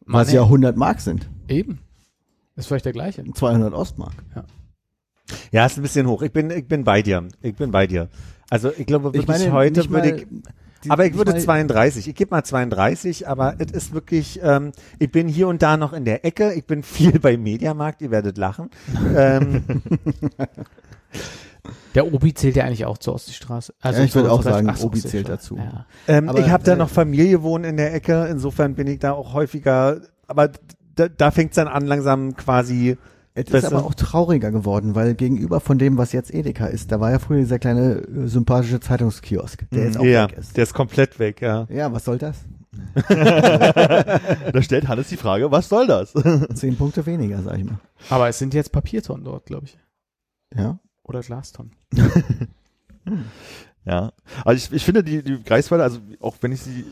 Was 0.06 0.28
Mann, 0.28 0.36
ja 0.36 0.42
ey. 0.42 0.46
100 0.48 0.78
Mark 0.78 1.02
sind. 1.02 1.30
Eben. 1.48 1.80
Ist 2.56 2.68
vielleicht 2.68 2.86
der 2.86 2.94
gleiche. 2.94 3.24
200 3.24 3.74
Ostmark. 3.74 4.14
ja, 5.52 5.66
ist 5.66 5.78
ein 5.78 5.82
bisschen 5.82 6.08
hoch. 6.08 6.22
Ich 6.22 6.32
bin, 6.32 6.50
ich 6.50 6.68
bin 6.68 6.84
bei 6.84 7.02
dir. 7.02 7.28
Ich 7.42 7.56
bin 7.56 7.72
bei 7.72 7.88
dir. 7.88 8.10
Also 8.50 8.72
ich 8.78 8.86
glaube 8.86 9.10
Ich 9.10 9.14
wirklich 9.16 9.28
meine, 9.28 9.52
heute 9.52 9.90
würde 9.90 10.16
ich, 10.16 10.28
die, 10.88 10.92
Aber 10.92 11.06
ich 11.06 11.16
würde 11.16 11.32
mal- 11.32 11.40
32, 11.42 12.08
ich 12.08 12.16
gebe 12.16 12.32
mal 12.32 12.44
32, 12.44 13.28
aber 13.28 13.56
es 13.60 13.72
ist 13.72 13.94
wirklich, 13.94 14.40
ähm, 14.44 14.72
ich 15.00 15.12
bin 15.12 15.28
hier 15.28 15.48
und 15.48 15.62
da 15.62 15.78
noch 15.78 15.94
in 15.94 16.06
der 16.06 16.26
Ecke, 16.26 16.54
ich 16.54 16.66
bin 16.66 16.84
viel 16.84 17.20
beim 17.20 17.44
Mediamarkt, 17.44 18.02
ihr 18.02 18.12
werdet 18.12 18.38
lachen. 18.38 18.70
ähm, 19.16 19.64
Der 21.96 22.14
Obi 22.14 22.34
zählt 22.34 22.56
ja 22.56 22.64
eigentlich 22.64 22.86
auch 22.86 22.98
zur 22.98 23.16
Ostseestraße. 23.16 23.74
Also 23.82 24.00
Ja, 24.00 24.06
ich 24.06 24.16
würde 24.16 24.32
auch 24.32 24.44
sagen, 24.44 24.70
ach 24.70 24.80
Obi 24.82 25.00
zählt 25.02 25.28
dazu. 25.28 25.58
Ja. 25.58 25.86
ähm, 26.08 26.30
Aber, 26.30 26.40
ich 26.40 26.50
habe 26.50 26.64
da 26.64 26.74
äh, 26.74 26.78
noch 26.78 26.90
Familie 26.90 27.42
wohnen 27.44 27.64
in 27.66 27.78
der 27.78 27.94
Ecke, 27.94 28.28
insofern 28.30 28.76
bin 28.76 28.88
ich 28.88 29.00
da 29.00 29.12
auch 29.14 29.34
häufiger, 29.34 30.02
aber 30.28 30.52
da, 30.96 31.08
da 31.10 31.32
fängt 31.32 31.52
es 31.52 31.56
dann 31.56 31.68
an 31.68 31.86
langsam 31.86 32.36
quasi, 32.36 32.98
Es 33.38 33.54
ist 33.54 33.66
aber 33.66 33.86
auch 33.86 33.94
trauriger 33.94 34.52
geworden, 34.52 34.96
weil 34.96 35.14
gegenüber 35.14 35.60
von 35.60 35.78
dem, 35.78 35.98
was 35.98 36.12
jetzt 36.12 36.34
Edeka 36.34 36.66
ist, 36.66 36.92
da 36.92 37.00
war 37.00 37.12
ja 37.12 37.20
früher 37.20 37.38
dieser 37.38 37.60
kleine 37.60 37.98
äh, 37.98 38.28
sympathische 38.28 38.80
Zeitungskiosk, 38.80 39.70
der 39.70 39.86
jetzt 39.86 40.00
auch 40.00 40.04
ja, 40.04 40.30
weg 40.30 40.38
ist. 40.38 40.58
der 40.58 40.64
ist 40.64 40.74
komplett 40.74 41.20
weg, 41.20 41.42
ja. 41.42 41.68
Ja, 41.70 41.94
was 41.94 42.06
soll 42.06 42.18
das? 42.18 42.38
Da 43.08 44.62
stellt 44.62 44.88
Hannes 44.88 45.10
die 45.10 45.18
Frage, 45.18 45.52
was 45.52 45.70
soll 45.70 45.88
das? 45.88 46.14
Zehn 46.56 46.76
Punkte 46.78 47.06
weniger, 47.06 47.42
sag 47.44 47.58
ich 47.60 47.64
mal. 47.64 47.80
Aber 48.10 48.28
es 48.28 48.40
sind 48.40 48.54
jetzt 48.54 48.72
Papiertonnen 48.72 49.24
dort, 49.24 49.46
glaube 49.46 49.66
ich. 49.66 49.78
Ja. 50.56 50.80
Oder 51.04 51.22
Glastonnen. 51.22 51.74
Ja, 53.88 54.12
also 54.44 54.58
ich, 54.58 54.74
ich 54.74 54.84
finde 54.84 55.02
die, 55.02 55.24
die 55.24 55.42
Greifswalder, 55.42 55.86
also 55.86 56.00
auch 56.20 56.36
wenn 56.42 56.52
ich 56.52 56.62
sie 56.62 56.84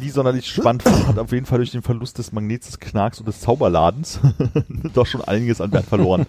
nie 0.00 0.08
sonderlich 0.10 0.46
spannend 0.50 0.82
fand, 0.82 1.06
hat 1.06 1.18
auf 1.18 1.32
jeden 1.32 1.46
Fall 1.46 1.58
durch 1.58 1.70
den 1.70 1.82
Verlust 1.82 2.18
des 2.18 2.32
Magnets, 2.32 2.66
des 2.66 2.78
Knarks 2.80 3.20
und 3.20 3.28
des 3.28 3.40
Zauberladens 3.40 4.20
doch 4.94 5.06
schon 5.06 5.22
einiges 5.22 5.60
an 5.60 5.72
Wert 5.72 5.86
verloren. 5.86 6.26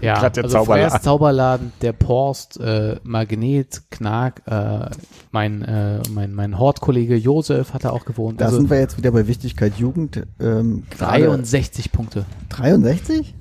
Ja, 0.00 0.28
der 0.28 0.44
also 0.44 0.58
Zauberladen. 0.58 0.90
Freyers 0.90 1.02
Zauberladen, 1.02 1.72
der 1.80 1.92
Porst, 1.92 2.60
äh, 2.60 2.96
Magnet, 3.04 3.82
Knark, 3.90 4.42
äh, 4.46 4.90
mein, 5.30 5.62
äh, 5.62 6.02
mein, 6.10 6.34
mein 6.34 6.58
Hortkollege 6.58 7.16
Josef 7.16 7.72
hat 7.72 7.84
da 7.84 7.90
auch 7.90 8.04
gewohnt. 8.04 8.40
Da 8.40 8.46
also 8.46 8.58
sind 8.58 8.70
wir 8.70 8.78
jetzt 8.80 8.98
wieder 8.98 9.12
bei 9.12 9.26
Wichtigkeit 9.26 9.76
Jugend. 9.76 10.26
Ähm, 10.40 10.84
gerade- 10.90 11.24
63 11.26 11.92
Punkte. 11.92 12.26
63? 12.50 13.34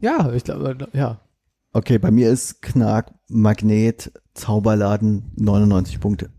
Ja, 0.00 0.32
ich 0.32 0.44
glaube, 0.44 0.76
ja. 0.92 1.20
Okay, 1.72 1.98
bei 1.98 2.10
mir 2.10 2.30
ist 2.30 2.62
Knark, 2.62 3.12
Magnet, 3.28 4.12
Zauberladen 4.34 5.32
99 5.36 6.00
Punkte. 6.00 6.30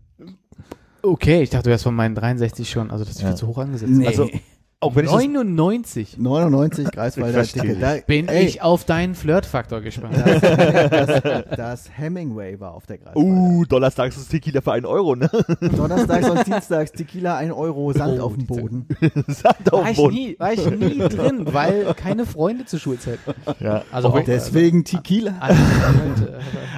Okay, 1.02 1.42
ich 1.42 1.50
dachte, 1.50 1.64
du 1.64 1.70
wärst 1.70 1.84
von 1.84 1.94
meinen 1.94 2.14
63 2.14 2.70
schon, 2.70 2.90
also 2.90 3.04
das 3.04 3.14
ist 3.16 3.22
Ja. 3.22 3.28
viel 3.28 3.36
zu 3.36 3.48
hoch 3.48 3.58
angesetzt. 3.58 3.90
Nee. 3.92 4.06
Also, 4.06 4.28
auch 4.82 4.94
wenn 4.96 5.04
ich 5.06 5.10
das, 5.10 5.22
99 5.24 6.18
99 6.18 6.90
Greifswalder 6.90 7.42
Ich. 7.42 7.52
Dicke. 7.52 7.76
Da, 7.76 7.96
bin 8.06 8.28
ey, 8.28 8.44
ich 8.44 8.62
auf 8.62 8.84
deinen 8.84 9.14
Flirtfaktor 9.14 9.80
gespannt. 9.80 10.16
das, 10.16 11.22
das 11.56 11.90
Hemingway 11.96 12.58
war 12.60 12.74
auf 12.74 12.86
der 12.86 12.98
Greifswalder. 12.98 13.28
uh, 13.28 13.64
Donnerstags 13.64 14.16
ist 14.16 14.28
Tequila 14.30 14.60
für 14.60 14.72
einen 14.72 14.86
Euro, 14.86 15.14
ne? 15.16 15.30
Donnerstags 15.76 16.28
und 16.28 16.46
Dienstags 16.46 16.92
Tequila 16.92 17.36
1 17.38 17.52
Euro, 17.52 17.92
Sand 17.92 18.20
Oh, 18.20 18.24
auf 18.24 18.34
dem 18.34 18.46
Boden. 18.46 18.86
Sand 19.28 19.72
auf 19.72 19.82
dem 19.84 19.90
ich 19.92 19.96
Boden. 19.96 20.14
nie, 20.14 20.36
war 20.38 20.52
ich 20.52 20.70
nie 20.70 20.98
drin, 21.08 21.46
weil 21.52 21.94
keine 21.94 22.26
Freunde 22.26 22.64
zur 22.64 22.78
Schulzeit. 22.78 23.18
Ja, 23.60 23.82
Also 23.92 24.08
auch, 24.08 24.20
Deswegen 24.24 24.84
Tequila. 24.84 25.32
Also, 25.40 26.26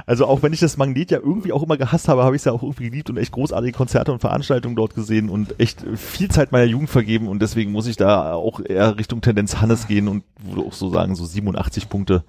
also 0.06 0.26
auch 0.26 0.42
wenn 0.42 0.52
ich 0.52 0.60
das 0.60 0.76
Magnet 0.76 1.10
ja 1.10 1.18
irgendwie 1.18 1.52
auch 1.52 1.62
immer 1.62 1.76
gehasst 1.76 2.08
habe, 2.08 2.22
habe 2.24 2.36
ich 2.36 2.40
es 2.40 2.44
ja 2.46 2.52
auch 2.52 2.62
irgendwie 2.62 2.90
geliebt 2.90 3.10
und 3.10 3.16
echt 3.16 3.32
großartige 3.32 3.72
Konzerte 3.72 4.12
und 4.12 4.20
Veranstaltungen 4.20 4.76
dort 4.76 4.94
gesehen 4.94 5.30
und 5.30 5.58
echt 5.58 5.84
viel 5.96 6.30
Zeit 6.30 6.52
meiner 6.52 6.64
Jugend 6.64 6.90
vergeben 6.90 7.28
und 7.28 7.40
deswegen 7.40 7.72
muss 7.72 7.86
ich 7.86 7.93
da 7.96 8.34
auch 8.34 8.60
eher 8.60 8.98
Richtung 8.98 9.20
Tendenz 9.20 9.56
Hannes 9.56 9.86
gehen 9.86 10.08
und 10.08 10.24
würde 10.42 10.66
auch 10.66 10.72
so 10.72 10.90
sagen, 10.90 11.14
so 11.14 11.24
87 11.24 11.88
Punkte. 11.88 12.24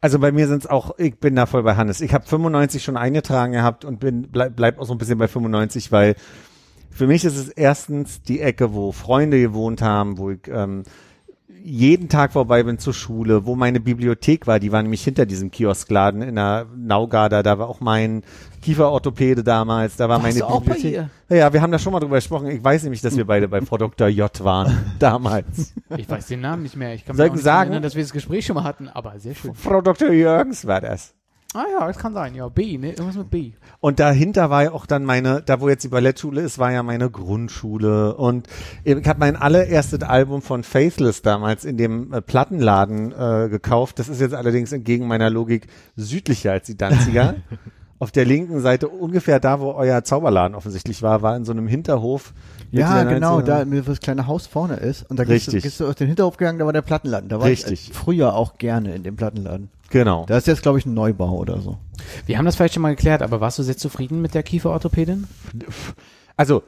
Also 0.00 0.18
bei 0.18 0.32
mir 0.32 0.48
sind 0.48 0.64
es 0.64 0.70
auch, 0.70 0.98
ich 0.98 1.18
bin 1.18 1.36
da 1.36 1.46
voll 1.46 1.62
bei 1.62 1.76
Hannes. 1.76 2.00
Ich 2.00 2.14
habe 2.14 2.26
95 2.26 2.82
schon 2.82 2.96
eingetragen 2.96 3.52
gehabt 3.52 3.84
und 3.84 4.00
bin 4.00 4.28
bleib, 4.30 4.56
bleib 4.56 4.78
auch 4.78 4.86
so 4.86 4.94
ein 4.94 4.98
bisschen 4.98 5.18
bei 5.18 5.28
95, 5.28 5.92
weil 5.92 6.14
für 6.90 7.06
mich 7.06 7.24
ist 7.24 7.36
es 7.36 7.48
erstens 7.48 8.22
die 8.22 8.40
Ecke, 8.40 8.74
wo 8.74 8.92
Freunde 8.92 9.40
gewohnt 9.40 9.82
haben, 9.82 10.18
wo 10.18 10.30
ich 10.30 10.40
ähm, 10.48 10.84
jeden 11.62 12.08
Tag 12.08 12.32
vorbei 12.32 12.62
bin 12.62 12.78
zur 12.78 12.94
Schule, 12.94 13.46
wo 13.46 13.56
meine 13.56 13.80
Bibliothek 13.80 14.46
war, 14.46 14.58
die 14.58 14.72
war 14.72 14.82
nämlich 14.82 15.02
hinter 15.02 15.26
diesem 15.26 15.50
Kioskladen 15.50 16.22
in 16.22 16.36
der 16.36 16.66
Naugarder, 16.76 17.42
da 17.42 17.58
war 17.58 17.68
auch 17.68 17.80
mein 17.80 18.22
Kieferorthopäde 18.62 19.42
damals, 19.44 19.96
da 19.96 20.08
war 20.08 20.22
Warst 20.22 20.22
meine 20.22 20.38
du 20.38 20.44
auch 20.46 20.62
bei 20.62 20.74
Bibliothek. 20.74 21.08
Ja, 21.28 21.52
wir 21.52 21.62
haben 21.62 21.72
da 21.72 21.78
schon 21.78 21.92
mal 21.92 22.00
drüber 22.00 22.16
gesprochen. 22.16 22.48
Ich 22.48 22.62
weiß 22.62 22.82
nämlich, 22.82 23.00
dass 23.00 23.16
wir 23.16 23.26
beide 23.26 23.48
bei 23.48 23.60
Frau 23.60 23.78
Dr. 23.78 24.08
J 24.08 24.44
waren 24.44 24.94
damals. 24.98 25.74
ich 25.96 26.08
weiß 26.08 26.26
den 26.26 26.40
Namen 26.40 26.62
nicht 26.62 26.76
mehr. 26.76 26.94
Ich 26.94 27.04
kann 27.04 27.16
mich 27.16 27.24
auch 27.28 27.32
nicht 27.32 27.42
sagen? 27.44 27.70
erinnern, 27.70 27.82
dass 27.82 27.94
wir 27.94 28.02
das 28.02 28.12
Gespräch 28.12 28.46
schon 28.46 28.54
mal 28.54 28.64
hatten, 28.64 28.88
aber 28.88 29.18
sehr 29.18 29.34
schön. 29.34 29.54
Frau 29.54 29.80
Dr. 29.80 30.10
Jürgens 30.10 30.66
war 30.66 30.80
das. 30.80 31.14
Ah 31.52 31.64
ja, 31.72 31.86
das 31.86 31.98
kann 31.98 32.14
sein, 32.14 32.34
ja. 32.36 32.48
B, 32.48 32.78
ne? 32.78 32.90
Irgendwas 32.90 33.16
mit 33.16 33.30
B. 33.30 33.52
Und 33.80 33.98
dahinter 33.98 34.50
war 34.50 34.62
ja 34.64 34.72
auch 34.72 34.86
dann 34.86 35.04
meine, 35.04 35.42
da 35.42 35.60
wo 35.60 35.68
jetzt 35.68 35.82
die 35.82 35.88
Ballettschule 35.88 36.40
ist, 36.42 36.60
war 36.60 36.70
ja 36.70 36.84
meine 36.84 37.10
Grundschule. 37.10 38.14
Und 38.14 38.46
ich 38.84 38.94
habe 39.08 39.18
mein 39.18 39.34
allererstes 39.34 40.02
Album 40.02 40.42
von 40.42 40.62
Faithless 40.62 41.22
damals 41.22 41.64
in 41.64 41.76
dem 41.76 42.12
äh, 42.12 42.22
Plattenladen 42.22 43.12
äh, 43.12 43.48
gekauft. 43.48 43.98
Das 43.98 44.08
ist 44.08 44.20
jetzt 44.20 44.34
allerdings 44.34 44.70
entgegen 44.70 45.08
meiner 45.08 45.28
Logik 45.28 45.66
südlicher 45.96 46.52
als 46.52 46.66
die 46.66 46.76
Danziger. 46.76 47.34
Auf 47.98 48.12
der 48.12 48.24
linken 48.24 48.60
Seite, 48.60 48.88
ungefähr 48.88 49.40
da, 49.40 49.60
wo 49.60 49.72
euer 49.72 50.04
Zauberladen 50.04 50.54
offensichtlich 50.54 51.02
war, 51.02 51.20
war 51.20 51.36
in 51.36 51.44
so 51.44 51.52
einem 51.52 51.66
Hinterhof. 51.66 52.32
Ja, 52.70 53.02
genau, 53.02 53.40
90er. 53.40 53.42
da 53.42 53.70
wo 53.70 53.80
das 53.80 54.00
kleine 54.00 54.26
Haus 54.26 54.46
vorne 54.46 54.76
ist. 54.76 55.10
Und 55.10 55.18
da 55.18 55.24
gehst 55.24 55.52
du, 55.52 55.60
gehst 55.60 55.80
du 55.80 55.86
aus 55.86 55.96
den 55.96 56.06
Hinterhof 56.06 56.36
gegangen, 56.36 56.60
da 56.60 56.64
war 56.64 56.72
der 56.72 56.80
Plattenladen. 56.80 57.28
Da 57.28 57.40
war 57.40 57.46
Richtig. 57.46 57.90
ich 57.90 57.94
früher 57.94 58.34
auch 58.34 58.56
gerne 58.56 58.94
in 58.94 59.02
dem 59.02 59.16
Plattenladen. 59.16 59.68
Genau. 59.90 60.24
Da 60.26 60.38
ist 60.38 60.46
jetzt, 60.46 60.62
glaube 60.62 60.78
ich, 60.78 60.86
ein 60.86 60.94
Neubau 60.94 61.36
oder 61.36 61.60
so. 61.60 61.78
Wir 62.26 62.38
haben 62.38 62.44
das 62.46 62.56
vielleicht 62.56 62.74
schon 62.74 62.82
mal 62.82 62.94
geklärt, 62.94 63.22
aber 63.22 63.40
warst 63.40 63.58
du 63.58 63.62
sehr 63.62 63.76
zufrieden 63.76 64.22
mit 64.22 64.34
der 64.34 64.42
Kieferorthopädin? 64.42 65.26
Also 66.36 66.62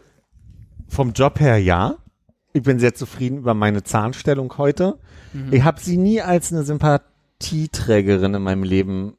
vom 0.88 1.12
Job 1.12 1.40
her 1.40 1.58
ja. 1.58 1.96
Ich 2.52 2.62
bin 2.62 2.78
sehr 2.78 2.94
zufrieden 2.94 3.38
über 3.38 3.54
meine 3.54 3.82
Zahnstellung 3.82 4.52
heute. 4.58 4.98
Ich 5.50 5.64
habe 5.64 5.80
sie 5.80 5.96
nie 5.96 6.20
als 6.20 6.52
eine 6.52 6.64
Sympathieträgerin 6.64 8.34
in 8.34 8.42
meinem 8.42 8.62
Leben 8.62 9.16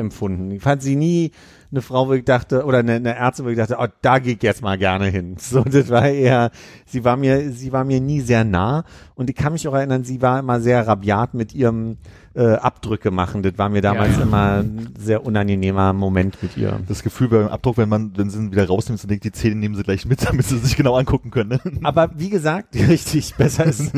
empfunden. 0.00 0.50
Ich 0.50 0.62
fand 0.62 0.82
sie 0.82 0.96
nie 0.96 1.30
eine 1.72 1.82
Frau, 1.82 2.08
wo 2.08 2.14
ich 2.14 2.24
dachte, 2.24 2.64
oder 2.64 2.78
eine, 2.78 2.94
eine 2.94 3.14
Ärztin, 3.14 3.44
wo 3.44 3.48
ich 3.50 3.56
dachte, 3.56 3.76
oh, 3.78 3.86
da 4.02 4.18
gehe 4.18 4.34
ich 4.34 4.42
jetzt 4.42 4.60
mal 4.60 4.76
gerne 4.76 5.06
hin. 5.06 5.36
So, 5.40 5.62
das 5.62 5.88
war 5.88 6.08
eher, 6.08 6.50
sie 6.84 7.04
war 7.04 7.16
mir, 7.16 7.52
sie 7.52 7.70
war 7.72 7.84
mir 7.84 8.00
nie 8.00 8.20
sehr 8.22 8.42
nah. 8.42 8.82
Und 9.14 9.30
ich 9.30 9.36
kann 9.36 9.52
mich 9.52 9.68
auch 9.68 9.74
erinnern, 9.74 10.02
sie 10.02 10.20
war 10.20 10.40
immer 10.40 10.60
sehr 10.60 10.84
rabiat 10.88 11.34
mit 11.34 11.54
ihrem 11.54 11.98
äh, 12.34 12.54
Abdrücke 12.54 13.12
machen. 13.12 13.42
Das 13.44 13.56
war 13.56 13.68
mir 13.68 13.82
damals 13.82 14.16
Ja. 14.16 14.22
immer 14.22 14.62
ein 14.62 14.94
sehr 14.98 15.24
unangenehmer 15.24 15.92
Moment 15.92 16.42
mit 16.42 16.56
ihr. 16.56 16.80
Das 16.88 17.04
Gefühl 17.04 17.28
beim 17.28 17.46
Abdruck, 17.48 17.76
wenn 17.78 17.88
man, 17.88 18.12
wenn 18.16 18.30
sie 18.30 18.38
ihn 18.38 18.50
wieder 18.50 18.66
rausnimmt, 18.66 19.00
dann 19.02 19.08
denkt 19.08 19.24
die 19.24 19.32
Zähne 19.32 19.54
nehmen 19.56 19.76
sie 19.76 19.84
gleich 19.84 20.06
mit, 20.06 20.24
damit 20.28 20.46
sie 20.46 20.58
sich 20.58 20.76
genau 20.76 20.96
angucken 20.96 21.30
können. 21.30 21.50
Ne? 21.50 21.60
Aber 21.84 22.10
wie 22.16 22.30
gesagt, 22.30 22.74
richtig, 22.88 23.36
besser 23.36 23.66
ist. 23.66 23.92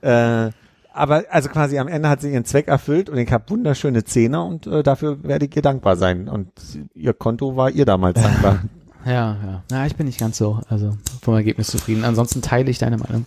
äh, 0.00 0.50
aber 0.94 1.24
also 1.30 1.48
quasi 1.48 1.78
am 1.78 1.88
Ende 1.88 2.08
hat 2.08 2.20
sie 2.20 2.32
ihren 2.32 2.44
Zweck 2.44 2.68
erfüllt 2.68 3.08
und 3.10 3.18
ich 3.18 3.30
habe 3.32 3.48
wunderschöne 3.48 4.04
Zähne 4.04 4.42
und 4.42 4.66
äh, 4.66 4.82
dafür 4.82 5.22
werde 5.24 5.46
ich 5.46 5.56
ihr 5.56 5.62
dankbar 5.62 5.96
sein. 5.96 6.28
Und 6.28 6.50
ihr 6.94 7.14
Konto 7.14 7.56
war 7.56 7.70
ihr 7.70 7.84
damals 7.84 8.20
dankbar. 8.20 8.62
Ja, 9.04 9.36
ja. 9.44 9.62
Na, 9.68 9.84
ich 9.84 9.96
bin 9.96 10.06
nicht 10.06 10.20
ganz 10.20 10.38
so, 10.38 10.60
also 10.68 10.96
vom 11.22 11.34
Ergebnis 11.34 11.66
zufrieden. 11.66 12.04
Ansonsten 12.04 12.40
teile 12.40 12.70
ich 12.70 12.78
deine 12.78 12.98
Meinung. 12.98 13.26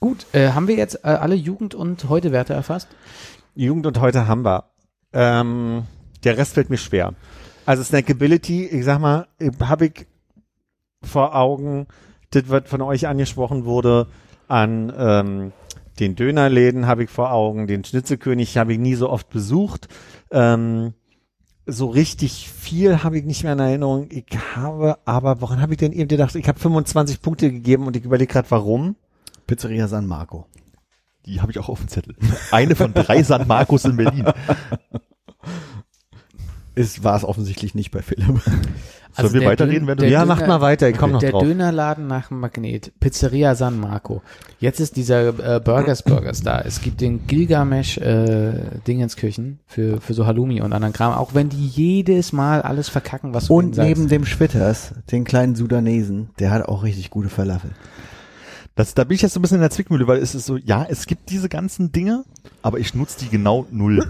Gut, 0.00 0.26
äh, 0.32 0.50
haben 0.50 0.66
wir 0.66 0.74
jetzt 0.74 1.04
äh, 1.04 1.10
alle 1.10 1.36
Jugend- 1.36 1.76
und 1.76 2.08
Heute-Werte 2.08 2.54
erfasst? 2.54 2.88
Jugend 3.54 3.86
und 3.86 4.00
heute 4.00 4.26
haben 4.26 4.44
wir. 4.44 4.64
Ähm, 5.12 5.84
der 6.24 6.36
Rest 6.38 6.54
fällt 6.54 6.68
mir 6.68 6.76
schwer. 6.76 7.14
Also 7.66 7.82
Snackability, 7.82 8.66
ich 8.66 8.84
sag 8.84 8.98
mal, 8.98 9.28
habe 9.60 9.86
ich 9.86 10.06
vor 11.02 11.34
Augen, 11.34 11.86
das 12.30 12.44
was 12.48 12.62
von 12.66 12.82
euch 12.82 13.06
angesprochen 13.06 13.64
wurde, 13.64 14.08
an 14.48 14.92
ähm, 14.96 15.52
den 15.98 16.14
Dönerläden 16.14 16.86
habe 16.86 17.04
ich 17.04 17.10
vor 17.10 17.32
Augen, 17.32 17.66
den 17.66 17.84
Schnitzelkönig 17.84 18.58
habe 18.58 18.72
ich 18.74 18.78
nie 18.78 18.94
so 18.94 19.08
oft 19.08 19.30
besucht. 19.30 19.88
Ähm, 20.30 20.94
so 21.66 21.86
richtig 21.86 22.48
viel 22.48 23.02
habe 23.02 23.18
ich 23.18 23.24
nicht 23.24 23.42
mehr 23.42 23.54
in 23.54 23.58
Erinnerung. 23.58 24.06
Ich 24.10 24.26
habe, 24.54 24.98
aber 25.04 25.40
woran 25.40 25.60
habe 25.60 25.72
ich 25.72 25.78
denn 25.78 25.92
eben 25.92 26.08
gedacht? 26.08 26.34
Ich 26.36 26.48
habe 26.48 26.58
25 26.58 27.20
Punkte 27.20 27.50
gegeben 27.50 27.86
und 27.86 27.96
ich 27.96 28.04
überlege 28.04 28.32
gerade, 28.32 28.50
warum. 28.50 28.96
Pizzeria 29.46 29.88
San 29.88 30.06
Marco. 30.06 30.46
Die 31.24 31.40
habe 31.40 31.50
ich 31.50 31.58
auch 31.58 31.68
auf 31.68 31.80
dem 31.80 31.88
Zettel. 31.88 32.14
Eine 32.52 32.76
von 32.76 32.94
drei 32.94 33.22
San 33.22 33.48
Marcos 33.48 33.84
in 33.84 33.96
Berlin. 33.96 34.26
Ist, 36.76 37.02
war 37.02 37.16
es 37.16 37.24
offensichtlich 37.24 37.74
nicht 37.74 37.90
bei 37.90 38.02
Philipp. 38.02 38.42
Sollen 39.22 39.32
wir 39.34 39.40
der 39.40 39.50
weiterreden, 39.50 39.80
Dön- 39.80 39.86
wenn 39.88 39.96
du- 39.98 40.02
der 40.02 40.10
ja, 40.10 40.20
Döner- 40.20 40.26
macht 40.34 40.46
mal 40.46 40.60
weiter, 40.60 40.88
ich 40.88 40.96
komme 40.96 41.14
noch 41.14 41.20
der 41.20 41.32
drauf. 41.32 41.42
Dönerladen 41.42 42.06
nach 42.06 42.28
dem 42.28 42.40
Magnet, 42.40 42.92
Pizzeria 43.00 43.54
San 43.54 43.78
Marco. 43.80 44.22
Jetzt 44.60 44.80
ist 44.80 44.96
dieser 44.96 45.28
äh, 45.56 45.60
Burgers 45.60 46.02
Burgers 46.02 46.42
da. 46.42 46.60
Es 46.60 46.80
gibt 46.80 47.00
den 47.00 47.26
Gilgamesh 47.26 47.98
äh, 47.98 48.52
Dingenskirchen 48.86 49.58
für 49.66 50.00
für 50.00 50.14
so 50.14 50.26
Halloumi 50.26 50.60
und 50.60 50.72
anderen 50.72 50.92
Kram. 50.92 51.12
Auch 51.14 51.34
wenn 51.34 51.48
die 51.48 51.66
jedes 51.66 52.32
Mal 52.32 52.62
alles 52.62 52.88
verkacken, 52.88 53.34
was 53.34 53.46
du 53.46 53.54
Und 53.54 53.76
neben 53.76 54.08
dem 54.08 54.24
Schwitters, 54.24 54.92
den 55.10 55.24
kleinen 55.24 55.54
Sudanesen, 55.56 56.30
der 56.38 56.50
hat 56.50 56.66
auch 56.68 56.82
richtig 56.84 57.10
gute 57.10 57.28
Falafel. 57.28 57.70
Das, 58.74 58.92
da 58.94 59.04
bin 59.04 59.14
ich 59.14 59.22
jetzt 59.22 59.32
so 59.32 59.38
ein 59.40 59.42
bisschen 59.42 59.56
in 59.56 59.62
der 59.62 59.70
Zwickmühle, 59.70 60.06
weil 60.06 60.18
es 60.18 60.34
ist 60.34 60.44
so, 60.44 60.58
ja, 60.58 60.84
es 60.88 61.06
gibt 61.06 61.30
diese 61.30 61.48
ganzen 61.48 61.92
Dinge, 61.92 62.24
aber 62.60 62.78
ich 62.78 62.94
nutze 62.94 63.18
die 63.20 63.28
genau 63.30 63.64
null. 63.70 64.04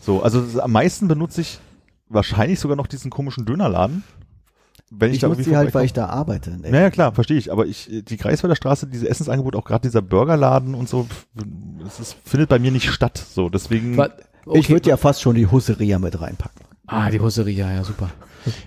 So, 0.00 0.22
also 0.22 0.42
am 0.62 0.72
meisten 0.72 1.06
benutze 1.06 1.42
ich 1.42 1.58
wahrscheinlich 2.08 2.58
sogar 2.60 2.76
noch 2.78 2.86
diesen 2.86 3.10
komischen 3.10 3.44
Dönerladen. 3.44 4.02
Wenn 4.92 5.10
ich, 5.10 5.16
Ich 5.16 5.20
da 5.20 5.28
nutze 5.28 5.44
die 5.44 5.56
halt, 5.56 5.72
weil 5.72 5.84
ich 5.84 5.92
da 5.92 6.06
arbeite. 6.06 6.58
Ey. 6.62 6.70
Naja, 6.72 6.90
klar, 6.90 7.12
verstehe 7.14 7.36
ich. 7.38 7.52
Aber 7.52 7.66
ich, 7.66 7.88
die 8.08 8.16
Greifswalder 8.16 8.56
Straße, 8.56 8.88
diese 8.88 9.08
Essensangebot, 9.08 9.54
auch 9.54 9.64
gerade 9.64 9.82
dieser 9.88 10.02
Burgerladen 10.02 10.74
und 10.74 10.88
so, 10.88 11.06
das 11.84 12.00
ist, 12.00 12.16
findet 12.24 12.48
bei 12.48 12.58
mir 12.58 12.72
nicht 12.72 12.90
statt. 12.90 13.16
So, 13.18 13.48
deswegen. 13.48 13.96
Wa- 13.96 14.10
Ich 14.46 14.64
okay. 14.64 14.68
würde 14.70 14.88
ja 14.90 14.96
fast 14.96 15.22
schon 15.22 15.36
die 15.36 15.46
Husseria 15.46 15.98
mit 16.00 16.20
reinpacken. 16.20 16.66
Ah, 16.86 17.08
die 17.10 17.20
Husseria, 17.20 17.72
ja, 17.72 17.84
super. 17.84 18.10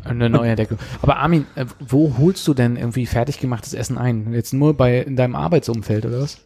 Eine 0.06 0.30
neue 0.30 0.52
Entdeckung. 0.52 0.78
Aber 1.02 1.18
Armin, 1.18 1.46
äh, 1.56 1.66
wo 1.80 2.16
holst 2.18 2.48
du 2.48 2.54
denn 2.54 2.78
irgendwie 2.78 3.06
fertig 3.06 3.40
gemachtes 3.40 3.74
Essen 3.74 3.98
ein? 3.98 4.32
Jetzt 4.32 4.54
nur 4.54 4.76
bei 4.78 5.00
in 5.02 5.16
deinem 5.18 5.36
Arbeitsumfeld 5.36 6.06
oder 6.06 6.22
was? 6.22 6.38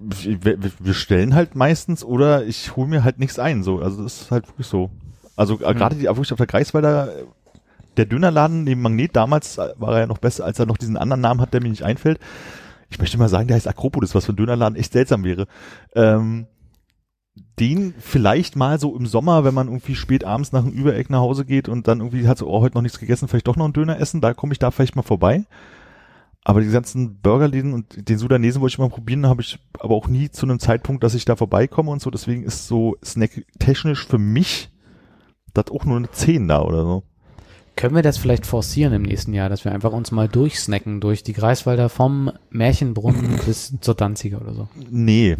wir, 0.00 0.44
wir- 0.44 0.72
stellen 0.94 1.34
halt 1.34 1.54
meistens 1.54 2.02
oder 2.04 2.44
ich 2.44 2.76
hole 2.76 2.88
mir 2.88 3.04
halt 3.04 3.18
nichts 3.18 3.38
ein. 3.38 3.62
So, 3.62 3.80
also 3.80 4.02
das 4.02 4.22
ist 4.22 4.30
halt 4.30 4.48
wirklich 4.48 4.66
so. 4.66 4.90
Also 5.36 5.54
äh, 5.60 5.74
gerade 5.74 5.96
die 5.96 6.04
wirklich 6.04 6.32
auf 6.32 6.38
der 6.38 6.46
Greifswalder, 6.46 7.08
äh, 7.18 7.24
der 7.96 8.06
Dönerladen 8.06 8.64
neben 8.64 8.82
Magnet 8.82 9.16
damals 9.16 9.58
äh, 9.58 9.72
war 9.76 9.94
er 9.94 10.00
ja 10.00 10.06
noch 10.06 10.18
besser, 10.18 10.44
als 10.44 10.58
er 10.58 10.66
noch 10.66 10.76
diesen 10.76 10.96
anderen 10.96 11.20
Namen 11.20 11.40
hat, 11.40 11.52
der 11.54 11.62
mir 11.62 11.70
nicht 11.70 11.82
einfällt. 11.82 12.18
Ich 12.88 12.98
möchte 12.98 13.18
mal 13.18 13.28
sagen, 13.28 13.48
der 13.48 13.56
heißt 13.56 13.68
Akropolis, 13.68 14.14
was 14.14 14.26
für 14.26 14.32
ein 14.32 14.36
Dönerladen 14.36 14.78
echt 14.78 14.92
seltsam 14.92 15.24
wäre. 15.24 15.46
Ähm, 15.94 16.46
den 17.58 17.94
vielleicht 17.98 18.56
mal 18.56 18.78
so 18.78 18.96
im 18.96 19.06
Sommer, 19.06 19.44
wenn 19.44 19.54
man 19.54 19.68
irgendwie 19.68 19.94
spät 19.94 20.24
abends 20.24 20.52
nach 20.52 20.62
dem 20.62 20.72
Übereck 20.72 21.10
nach 21.10 21.20
Hause 21.20 21.44
geht 21.44 21.68
und 21.68 21.88
dann 21.88 22.00
irgendwie 22.00 22.28
hat 22.28 22.38
so, 22.38 22.48
oh, 22.48 22.60
heute 22.60 22.76
noch 22.76 22.82
nichts 22.82 22.98
gegessen, 22.98 23.28
vielleicht 23.28 23.48
doch 23.48 23.56
noch 23.56 23.64
einen 23.64 23.74
Döner 23.74 23.98
essen, 23.98 24.20
da 24.20 24.34
komme 24.34 24.52
ich 24.52 24.58
da 24.58 24.70
vielleicht 24.70 24.96
mal 24.96 25.02
vorbei. 25.02 25.44
Aber 26.44 26.60
die 26.60 26.70
ganzen 26.70 27.20
Burgerläden 27.20 27.74
und 27.74 28.08
den 28.08 28.18
Sudanesen 28.18 28.60
wollte 28.60 28.74
ich 28.74 28.78
mal 28.78 28.88
probieren, 28.88 29.26
habe 29.26 29.42
ich 29.42 29.58
aber 29.80 29.94
auch 29.94 30.06
nie 30.06 30.30
zu 30.30 30.46
einem 30.46 30.60
Zeitpunkt, 30.60 31.02
dass 31.02 31.14
ich 31.14 31.24
da 31.24 31.34
vorbeikomme 31.34 31.90
und 31.90 32.00
so. 32.00 32.08
Deswegen 32.10 32.44
ist 32.44 32.68
so 32.68 32.96
snacktechnisch 33.04 34.06
für 34.06 34.18
mich 34.18 34.70
das 35.54 35.70
auch 35.70 35.84
nur 35.84 35.96
eine 35.96 36.10
10 36.10 36.46
da 36.46 36.62
oder 36.62 36.82
so. 36.82 37.02
Können 37.76 37.94
wir 37.94 38.02
das 38.02 38.16
vielleicht 38.16 38.46
forcieren 38.46 38.94
im 38.94 39.02
nächsten 39.02 39.34
Jahr, 39.34 39.50
dass 39.50 39.66
wir 39.66 39.72
einfach 39.72 39.92
uns 39.92 40.10
mal 40.10 40.28
durchsnacken 40.28 40.98
durch 41.00 41.22
die 41.22 41.34
Greifswalder 41.34 41.90
vom 41.90 42.32
Märchenbrunnen 42.48 43.38
bis 43.46 43.74
zur 43.82 43.94
Danziger 43.94 44.40
oder 44.40 44.54
so? 44.54 44.68
Nee. 44.90 45.36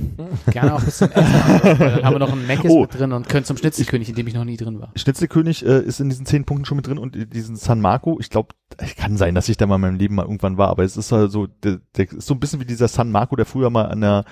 Gerne 0.51 0.75
auch 0.75 0.83
bis 0.83 0.99
zum 0.99 1.11
Essen. 1.13 1.33
Dann 1.63 2.05
haben 2.05 2.15
wir 2.15 2.19
noch 2.19 2.33
einen 2.33 2.47
Meckes 2.47 2.71
Oh. 2.71 2.83
mit 2.83 2.95
drin 2.99 3.13
und 3.13 3.29
können 3.31 3.47
zum 3.47 3.57
Schnitzelkönig, 3.57 4.11
in 4.11 4.15
dem 4.17 4.27
ich 4.27 4.35
noch 4.35 4.45
nie 4.45 4.59
drin 4.59 4.79
war. 4.81 4.93
Schnitzelkönig 4.97 5.65
äh, 5.65 5.81
ist 5.81 5.99
in 5.99 6.11
diesen 6.11 6.27
10 6.27 6.45
Punkten 6.45 6.67
schon 6.67 6.77
mit 6.77 6.87
drin 6.87 6.99
und 6.99 7.17
diesen 7.33 7.57
San 7.57 7.81
Marco, 7.81 8.19
ich 8.21 8.29
glaube, 8.29 8.51
kann 8.99 9.17
sein, 9.17 9.35
dass 9.35 9.49
ich 9.49 9.57
da 9.57 9.67
mal 9.67 9.77
in 9.77 9.81
meinem 9.81 9.97
Leben 9.97 10.15
mal 10.17 10.25
irgendwann 10.25 10.59
war, 10.59 10.69
aber 10.69 10.85
es 10.85 10.99
ist 10.99 11.13
halt 11.13 11.31
so, 11.33 11.47
der, 11.47 11.81
der 11.97 12.13
ist 12.13 12.27
so 12.27 12.35
ein 12.35 12.41
bisschen 12.41 12.61
wie 12.61 12.67
dieser 12.67 12.89
San 12.89 13.11
Marco, 13.11 13.35
der 13.37 13.47
früher 13.47 13.71
mal 13.71 13.87
an 13.87 14.03
der 14.03 14.25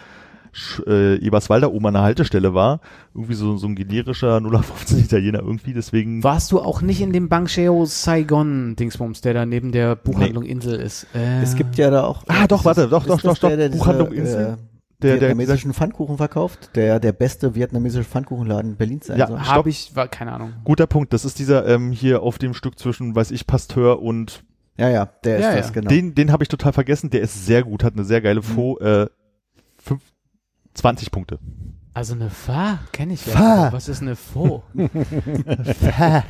äh, 0.86 1.16
Eberswalder 1.16 1.72
oben 1.72 1.86
an 1.86 1.94
der 1.94 2.02
Haltestelle 2.02 2.54
war. 2.54 2.80
Irgendwie 3.14 3.34
so, 3.34 3.56
so 3.56 3.66
ein 3.66 3.74
generischer 3.74 4.36
0815 4.40 4.98
Italiener 5.00 5.40
irgendwie, 5.40 5.72
deswegen. 5.74 6.22
Warst 6.24 6.52
du 6.52 6.60
auch 6.60 6.80
nicht 6.82 7.00
in 7.00 7.12
dem 7.12 7.28
Bankcheo 7.28 7.84
Saigon 7.84 8.76
Dingsbums, 8.76 9.20
der 9.20 9.34
da 9.34 9.46
neben 9.46 9.72
der 9.72 9.96
Buchhandlung 9.96 10.44
Insel 10.44 10.80
ist? 10.80 11.06
Äh, 11.14 11.42
Es 11.42 11.56
gibt 11.56 11.76
ja 11.76 11.90
da 11.90 12.04
auch. 12.04 12.22
Ah, 12.28 12.46
doch, 12.46 12.64
warte, 12.64 12.88
doch, 12.88 13.06
doch, 13.06 13.20
doch, 13.20 13.38
der, 13.38 13.50
doch, 13.50 13.56
der 13.56 13.68
diese, 13.68 13.78
Buchhandlung 13.78 14.12
Insel? 14.12 14.40
Äh, 14.46 14.56
Der- 15.02 15.18
der- 15.18 15.20
vietnamesischen 15.30 15.74
Pfannkuchen 15.74 16.16
verkauft, 16.16 16.70
der 16.76 16.98
der 17.00 17.12
beste 17.12 17.54
vietnamesische 17.54 18.04
Pfannkuchenladen 18.04 18.76
Berlins 18.76 19.06
sein 19.08 19.18
Ja. 19.18 19.26
soll. 19.26 19.38
stopp. 19.38 19.48
habe 19.54 19.68
ich, 19.68 19.94
war 19.94 20.08
keine 20.08 20.32
Ahnung. 20.32 20.52
Guter 20.64 20.86
Punkt. 20.86 21.12
Das 21.12 21.24
ist 21.26 21.38
dieser 21.38 21.66
ähm, 21.66 21.90
hier 21.92 22.22
auf 22.22 22.38
dem 22.38 22.54
Stück 22.54 22.78
zwischen, 22.78 23.14
weiß 23.14 23.30
ich, 23.32 23.46
Pasteur 23.46 24.00
und 24.00 24.44
Ja, 24.78 24.88
ja, 24.88 25.06
der 25.24 25.40
Ja, 25.40 25.48
ist 25.50 25.54
ja. 25.54 25.60
das, 25.60 25.72
genau. 25.72 25.88
den, 25.90 26.14
den 26.14 26.32
habe 26.32 26.42
ich 26.42 26.48
total 26.48 26.72
vergessen. 26.72 27.10
Der 27.10 27.20
ist 27.20 27.44
sehr 27.44 27.62
gut, 27.64 27.84
hat 27.84 27.94
eine 27.94 28.04
sehr 28.04 28.20
geile 28.22 28.40
Faux, 28.42 28.80
äh, 28.80 29.00
fünf, 29.00 29.10
20 30.74 31.10
Punkte. 31.10 31.38
Also 31.92 32.14
eine 32.14 32.28
Fa, 32.28 32.80
kenne 32.92 33.14
ich 33.14 33.24
ja. 33.26 33.32
Fa. 33.32 33.66
aber 33.66 33.76
Was 33.76 33.88
ist 33.88 34.02
eine 34.02 34.16
Fo? 34.16 34.62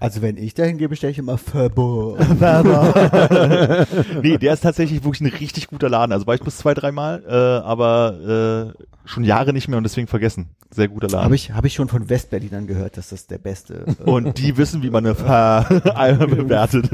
Also 0.00 0.20
wenn 0.20 0.36
ich 0.36 0.52
dahin 0.52 0.76
gehe, 0.76 0.90
bestelle 0.90 1.12
ich 1.12 1.18
immer 1.18 1.38
Verbo. 1.38 2.18
nee, 4.22 4.36
der 4.36 4.52
ist 4.52 4.60
tatsächlich 4.60 5.02
wirklich 5.02 5.22
ein 5.22 5.38
richtig 5.38 5.68
guter 5.68 5.88
Laden. 5.88 6.12
Also 6.12 6.26
war 6.26 6.34
ich 6.34 6.42
bis 6.42 6.58
zwei, 6.58 6.74
dreimal, 6.74 7.22
äh, 7.26 7.64
aber 7.64 8.74
äh, 8.76 9.08
schon 9.08 9.24
Jahre 9.24 9.54
nicht 9.54 9.68
mehr 9.68 9.78
und 9.78 9.84
deswegen 9.84 10.06
vergessen. 10.06 10.50
Sehr 10.70 10.88
guter 10.88 11.08
Laden. 11.08 11.24
Habe 11.24 11.34
ich, 11.34 11.52
hab 11.52 11.64
ich 11.64 11.72
schon 11.72 11.88
von 11.88 12.10
Westberlinern 12.10 12.66
gehört, 12.66 12.98
dass 12.98 13.08
das 13.08 13.28
der 13.28 13.38
beste. 13.38 13.86
äh, 13.98 14.02
und 14.02 14.36
die 14.36 14.58
wissen, 14.58 14.82
wie 14.82 14.90
man 14.90 15.06
eine 15.06 15.14
Fa 15.14 15.60
einmal 15.94 16.28
bewertet. 16.28 16.90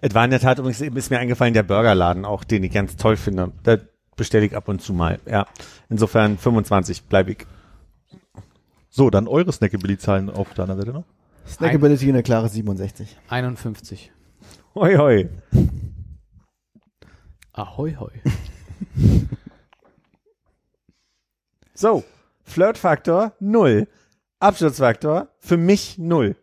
Es 0.00 0.14
war 0.14 0.24
in 0.24 0.30
der 0.30 0.40
Tat 0.40 0.58
übrigens, 0.58 0.80
ist 0.80 1.10
mir 1.10 1.18
eingefallen, 1.18 1.52
der 1.52 1.64
Burgerladen 1.64 2.24
auch, 2.24 2.44
den 2.44 2.64
ich 2.64 2.72
ganz 2.72 2.96
toll 2.96 3.16
finde. 3.16 3.52
Da 3.62 3.76
bestelle 4.16 4.46
ich 4.46 4.56
ab 4.56 4.68
und 4.68 4.80
zu 4.80 4.92
mal. 4.92 5.18
Ja. 5.26 5.46
Insofern 5.88 6.38
25 6.38 7.04
bleibe 7.04 7.32
ich. 7.32 7.46
So, 8.88 9.10
dann 9.10 9.26
eure 9.26 9.52
Snackability-Zahlen 9.52 10.30
auf 10.30 10.54
deiner 10.54 10.76
Seite 10.76 10.92
noch. 10.92 11.04
Snackability 11.46 12.08
eine 12.08 12.22
klare 12.22 12.48
67. 12.48 13.18
51. 13.28 14.12
Hoi, 14.74 14.96
hoi. 14.96 15.28
Ahoi, 17.52 17.96
hoi. 17.98 18.10
So, 21.74 22.04
Flirtfaktor 22.44 23.32
null. 23.40 23.88
Absturzfaktor 24.38 25.28
für 25.38 25.56
mich 25.56 25.98
null. 25.98 26.36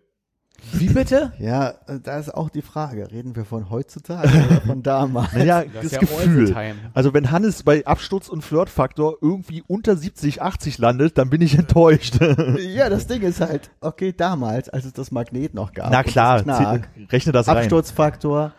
Wie 0.74 0.90
bitte? 0.90 1.34
Ja, 1.40 1.70
äh, 1.88 2.00
da 2.02 2.18
ist 2.20 2.34
auch 2.34 2.50
die 2.50 2.62
Frage, 2.62 3.12
reden 3.12 3.36
wir 3.36 3.46
von 3.46 3.70
heutzutage 3.70 4.30
oder 4.30 4.62
von 4.62 4.84
damals? 4.84 5.34
Naja, 5.34 5.64
Das 5.64 5.74
das, 5.74 5.84
ist 5.86 5.92
ja 5.94 6.00
Gefühl. 6.00 6.56
Also 6.94 7.14
wenn 7.14 7.32
Hannes 7.32 7.64
bei 7.64 7.86
Absturz 7.86 8.30
und 8.30 8.44
Flirtfaktor 8.44 9.18
irgendwie 9.22 9.64
unter 9.68 9.96
70, 9.96 10.42
80 10.42 10.78
landet, 10.78 11.18
dann 11.18 11.30
bin 11.30 11.42
ich 11.42 11.58
enttäuscht. 11.58 12.20
ja, 12.60 12.90
das 12.90 13.08
Ding 13.08 13.22
ist 13.22 13.42
halt, 13.42 13.72
okay, 13.82 14.14
damals, 14.16 14.70
als 14.70 14.86
es 14.86 14.94
das 14.94 15.12
Magnet 15.12 15.54
noch 15.54 15.74
gab. 15.74 15.92
Na 15.92 16.04
klar, 16.04 16.44
das 16.44 16.80
rechne 17.12 17.32
das 17.32 17.48
rein. 17.48 17.58
Absturzfaktor, 17.58 18.54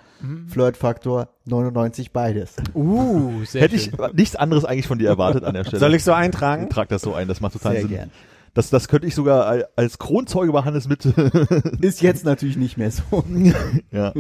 Flirtfaktor, 0.49 1.29
99 1.47 2.13
beides. 2.13 2.55
Uh, 2.75 3.45
sehr 3.45 3.63
Hätte 3.63 3.77
ich 3.77 3.85
schön. 3.85 4.11
nichts 4.15 4.37
anderes 4.37 4.65
eigentlich 4.65 4.87
von 4.87 4.99
dir 4.99 5.09
erwartet 5.09 5.45
an 5.45 5.55
der 5.55 5.65
Stelle. 5.65 5.81
Soll 5.81 5.95
ich 5.95 6.05
so 6.05 6.13
eintragen? 6.13 6.69
Trag 6.69 6.89
das 6.89 7.03
so 7.03 7.15
ein, 7.15 7.27
das 7.27 7.41
macht 7.41 7.55
total 7.55 7.73
Sehr 7.73 7.81
Sinn. 7.83 7.91
gern. 7.91 8.11
Das, 8.55 8.69
das 8.69 8.89
könnte 8.89 9.07
ich 9.07 9.15
sogar 9.15 9.47
al- 9.47 9.69
als 9.77 9.99
Kronzeuge 9.99 10.53
bei 10.53 10.63
Hannes 10.63 10.87
mit. 10.89 11.05
Ist 11.81 12.03
jetzt 12.03 12.25
natürlich 12.25 12.57
nicht 12.57 12.77
mehr 12.77 12.91
so. 12.91 13.25
ja. 13.91 14.13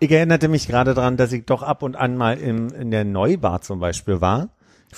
Ich 0.00 0.10
erinnerte 0.10 0.48
mich 0.48 0.66
gerade 0.66 0.94
dran, 0.94 1.16
dass 1.18 1.32
ich 1.32 1.44
doch 1.44 1.62
ab 1.62 1.82
und 1.82 1.94
an 1.96 2.16
mal 2.16 2.38
im, 2.38 2.68
in 2.68 2.90
der 2.90 3.04
Neubar 3.04 3.60
zum 3.60 3.78
Beispiel 3.78 4.20
war. 4.20 4.48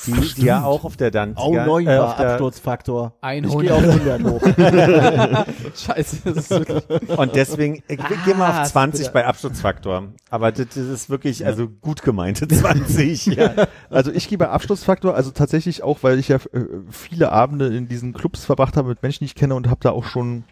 Die, 0.07 0.13
die 0.13 0.43
ja 0.43 0.63
auch 0.63 0.85
auf 0.85 0.97
der 0.97 1.11
Danziger, 1.11 1.43
Au, 1.43 1.67
neu 1.67 1.83
äh, 1.83 1.87
war 1.87 2.11
auf 2.11 2.17
der, 2.17 2.31
Absturzfaktor. 2.31 3.13
Ich 3.19 3.25
100. 3.25 3.61
gehe 3.61 3.75
auf 3.75 3.83
100 3.83 4.23
hoch. 4.23 4.41
Scheiße, 5.75 6.19
das 6.25 6.37
ist 6.37 6.51
wirklich. 6.51 7.19
Und 7.19 7.35
deswegen, 7.35 7.83
ich, 7.89 7.99
ich 7.99 8.25
gehe 8.25 8.35
mal 8.35 8.51
Ah, 8.53 8.63
auf 8.63 8.69
20 8.69 9.01
bitte. 9.01 9.13
bei 9.13 9.27
Absturzfaktor. 9.27 10.05
Aber 10.31 10.53
das, 10.53 10.69
das 10.69 10.77
ist 10.77 11.11
wirklich, 11.11 11.45
also 11.45 11.69
gut 11.69 12.03
gemeinte 12.03 12.47
20. 12.47 13.27
ja. 13.27 13.67
Also 13.91 14.13
ich 14.13 14.29
gehe 14.29 14.39
bei 14.39 14.49
Abschlussfaktor, 14.49 15.15
also 15.15 15.33
tatsächlich 15.33 15.83
auch, 15.83 15.99
weil 16.03 16.19
ich 16.21 16.29
ja 16.29 16.37
äh, 16.37 16.67
viele 16.91 17.33
Abende 17.33 17.67
in 17.67 17.89
diesen 17.89 18.13
Clubs 18.13 18.45
verbracht 18.45 18.77
habe 18.77 18.89
mit 18.89 19.03
Menschen, 19.03 19.21
die 19.21 19.27
ich 19.27 19.35
kenne 19.35 19.57
und 19.57 19.69
habe 19.69 19.81
da 19.83 19.91
auch 19.91 20.05
schon, 20.05 20.45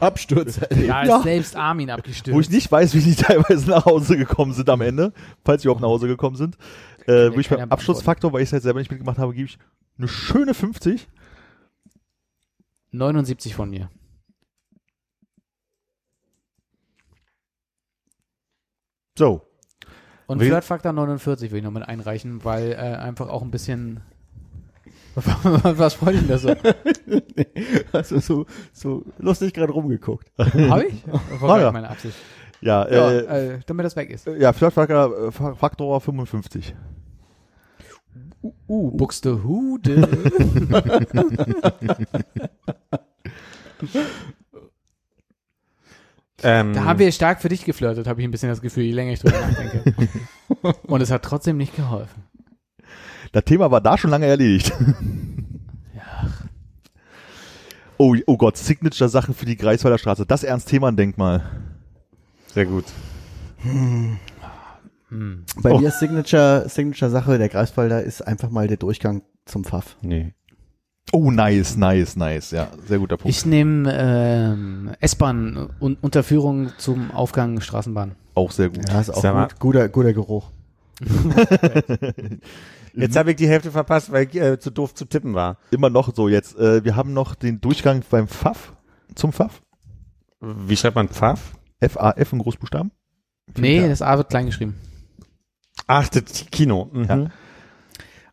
Absturz. 0.00 0.60
Ja, 0.86 1.02
ist 1.02 1.22
selbst 1.22 1.56
Armin 1.56 1.90
abgestürzt. 1.90 2.34
wo 2.34 2.40
ich 2.40 2.50
nicht 2.50 2.70
weiß, 2.70 2.94
wie 2.94 3.00
die 3.00 3.14
teilweise 3.14 3.68
nach 3.70 3.84
Hause 3.84 4.16
gekommen 4.16 4.52
sind 4.52 4.68
am 4.70 4.80
Ende, 4.80 5.12
falls 5.44 5.62
sie 5.62 5.66
überhaupt 5.68 5.82
nach 5.82 5.88
Hause 5.88 6.06
gekommen 6.08 6.36
sind, 6.36 6.56
äh, 7.06 7.32
wo 7.34 7.38
ich 7.38 7.48
beim 7.48 7.70
Abschlussfaktor, 7.70 8.32
weil 8.32 8.42
ich 8.42 8.48
es 8.48 8.52
halt 8.52 8.62
selber 8.62 8.78
nicht 8.80 8.90
mitgemacht 8.90 9.18
habe, 9.18 9.32
gebe 9.34 9.46
ich 9.46 9.58
eine 9.98 10.08
schöne 10.08 10.54
50. 10.54 11.08
79 12.92 13.54
von 13.54 13.68
mir. 13.70 13.90
So. 19.18 19.42
Und 20.26 20.40
Flirtfaktor 20.40 20.92
49 20.92 21.50
will 21.52 21.58
ich 21.58 21.64
noch 21.64 21.70
mit 21.70 21.84
einreichen, 21.88 22.44
weil 22.44 22.72
äh, 22.72 22.76
einfach 22.76 23.28
auch 23.28 23.42
ein 23.42 23.50
bisschen. 23.50 24.00
Was 25.14 25.94
ich 25.94 26.00
denn 26.00 26.28
da 26.28 26.36
so? 26.38 26.54
Hast 27.92 28.10
du 28.10 28.20
so, 28.20 28.46
so 28.72 29.04
lustig 29.18 29.54
gerade 29.54 29.72
rumgeguckt. 29.72 30.30
Hab 30.36 30.82
ich? 30.82 31.02
War 31.40 31.56
Ah, 31.56 31.60
ja. 31.60 31.72
meine 31.72 31.88
Absicht. 31.88 32.16
Ja, 32.60 32.86
Ja, 32.90 33.10
äh, 33.10 33.54
äh, 33.54 33.60
damit 33.66 33.86
das 33.86 33.96
weg 33.96 34.10
ist. 34.10 34.26
ja, 34.26 34.52
Flirtfaktor 34.52 35.28
äh, 35.28 35.32
Fa- 35.32 35.54
Faktor 35.54 36.00
55. 36.00 36.74
Uh, 38.42 38.90
Buxtehude. 38.92 40.08
Ähm, 46.42 46.74
Da 46.74 46.84
haben 46.84 46.98
wir 46.98 47.10
stark 47.12 47.40
für 47.40 47.48
dich 47.48 47.64
geflirtet, 47.64 48.06
habe 48.06 48.20
ich 48.20 48.26
ein 48.26 48.30
bisschen 48.30 48.48
das 48.50 48.60
Gefühl, 48.60 48.84
je 48.84 48.92
länger 48.92 49.12
ich 49.12 49.20
drüber 49.20 49.40
nachdenke. 49.40 49.94
Und 50.86 51.00
es 51.00 51.10
hat 51.10 51.22
trotzdem 51.22 51.56
nicht 51.56 51.74
geholfen. 51.74 52.24
Das 53.32 53.44
Thema 53.44 53.70
war 53.70 53.80
da 53.80 53.96
schon 53.98 54.10
lange 54.10 54.26
erledigt. 54.26 54.72
Ja. 55.94 56.28
Oh, 57.98 58.14
oh 58.26 58.36
Gott, 58.36 58.56
Signature-Sachen 58.58 59.34
für 59.34 59.46
die 59.46 59.56
Greifswalder 59.56 59.98
Straße. 59.98 60.26
Das 60.26 60.44
Ernst 60.44 60.68
Thiemann-Denkmal. 60.68 61.42
sehr 62.52 62.66
gut. 62.66 62.84
Bei 65.10 65.70
Oh. 65.72 65.78
mir 65.78 65.88
ist 65.88 66.00
Signature, 66.00 66.68
Signature 66.68 67.10
Sache, 67.10 67.38
der 67.38 67.48
Greifswalder 67.48 68.02
ist 68.02 68.22
einfach 68.26 68.50
mal 68.50 68.66
der 68.66 68.76
Durchgang 68.76 69.22
zum 69.44 69.64
Pfaff. 69.64 69.96
Nee. 70.02 70.34
Oh, 71.12 71.30
nice, 71.30 71.76
nice, 71.76 72.16
nice. 72.16 72.50
Ja, 72.50 72.68
sehr 72.88 72.98
guter 72.98 73.16
Punkt. 73.16 73.28
Ich 73.36 73.46
nehme 73.46 73.92
ähm, 73.96 74.90
S-Bahn 75.00 75.70
und 75.78 76.02
Unterführung 76.02 76.72
zum 76.78 77.12
Aufgang 77.12 77.60
Straßenbahn. 77.60 78.16
auch 78.34 78.50
sehr 78.50 78.70
gut. 78.70 78.88
Ja, 78.88 79.00
ist 79.00 79.10
auch 79.10 79.22
gut. 79.48 79.60
Guter, 79.60 79.88
guter 79.88 80.12
Geruch. 80.12 80.50
Jetzt 82.94 83.16
habe 83.16 83.30
ich 83.30 83.36
die 83.36 83.46
Hälfte 83.48 83.70
verpasst, 83.70 84.10
weil 84.10 84.26
ich 84.26 84.34
äh, 84.40 84.58
zu 84.58 84.70
doof 84.70 84.94
zu 84.94 85.04
tippen 85.04 85.34
war. 85.34 85.58
Immer 85.70 85.90
noch 85.90 86.14
so 86.14 86.28
jetzt. 86.28 86.58
Äh, 86.58 86.82
wir 86.84 86.96
haben 86.96 87.12
noch 87.12 87.34
den 87.34 87.60
Durchgang 87.60 88.02
beim 88.10 88.26
Pfaff, 88.26 88.72
zum 89.14 89.32
Pfaff. 89.32 89.60
Wie 90.40 90.76
schreibt 90.76 90.96
man 90.96 91.08
Pfaff? 91.08 91.52
F-A-F 91.80 92.32
in 92.32 92.38
Großbuchstaben. 92.38 92.90
Nee, 93.58 93.86
das 93.86 94.00
A 94.02 94.16
wird 94.16 94.30
klein 94.30 94.46
geschrieben. 94.46 94.74
Ach, 95.86 96.08
das 96.08 96.24
Kino. 96.50 96.90
Mhm. 96.92 97.04
Ja. 97.04 97.26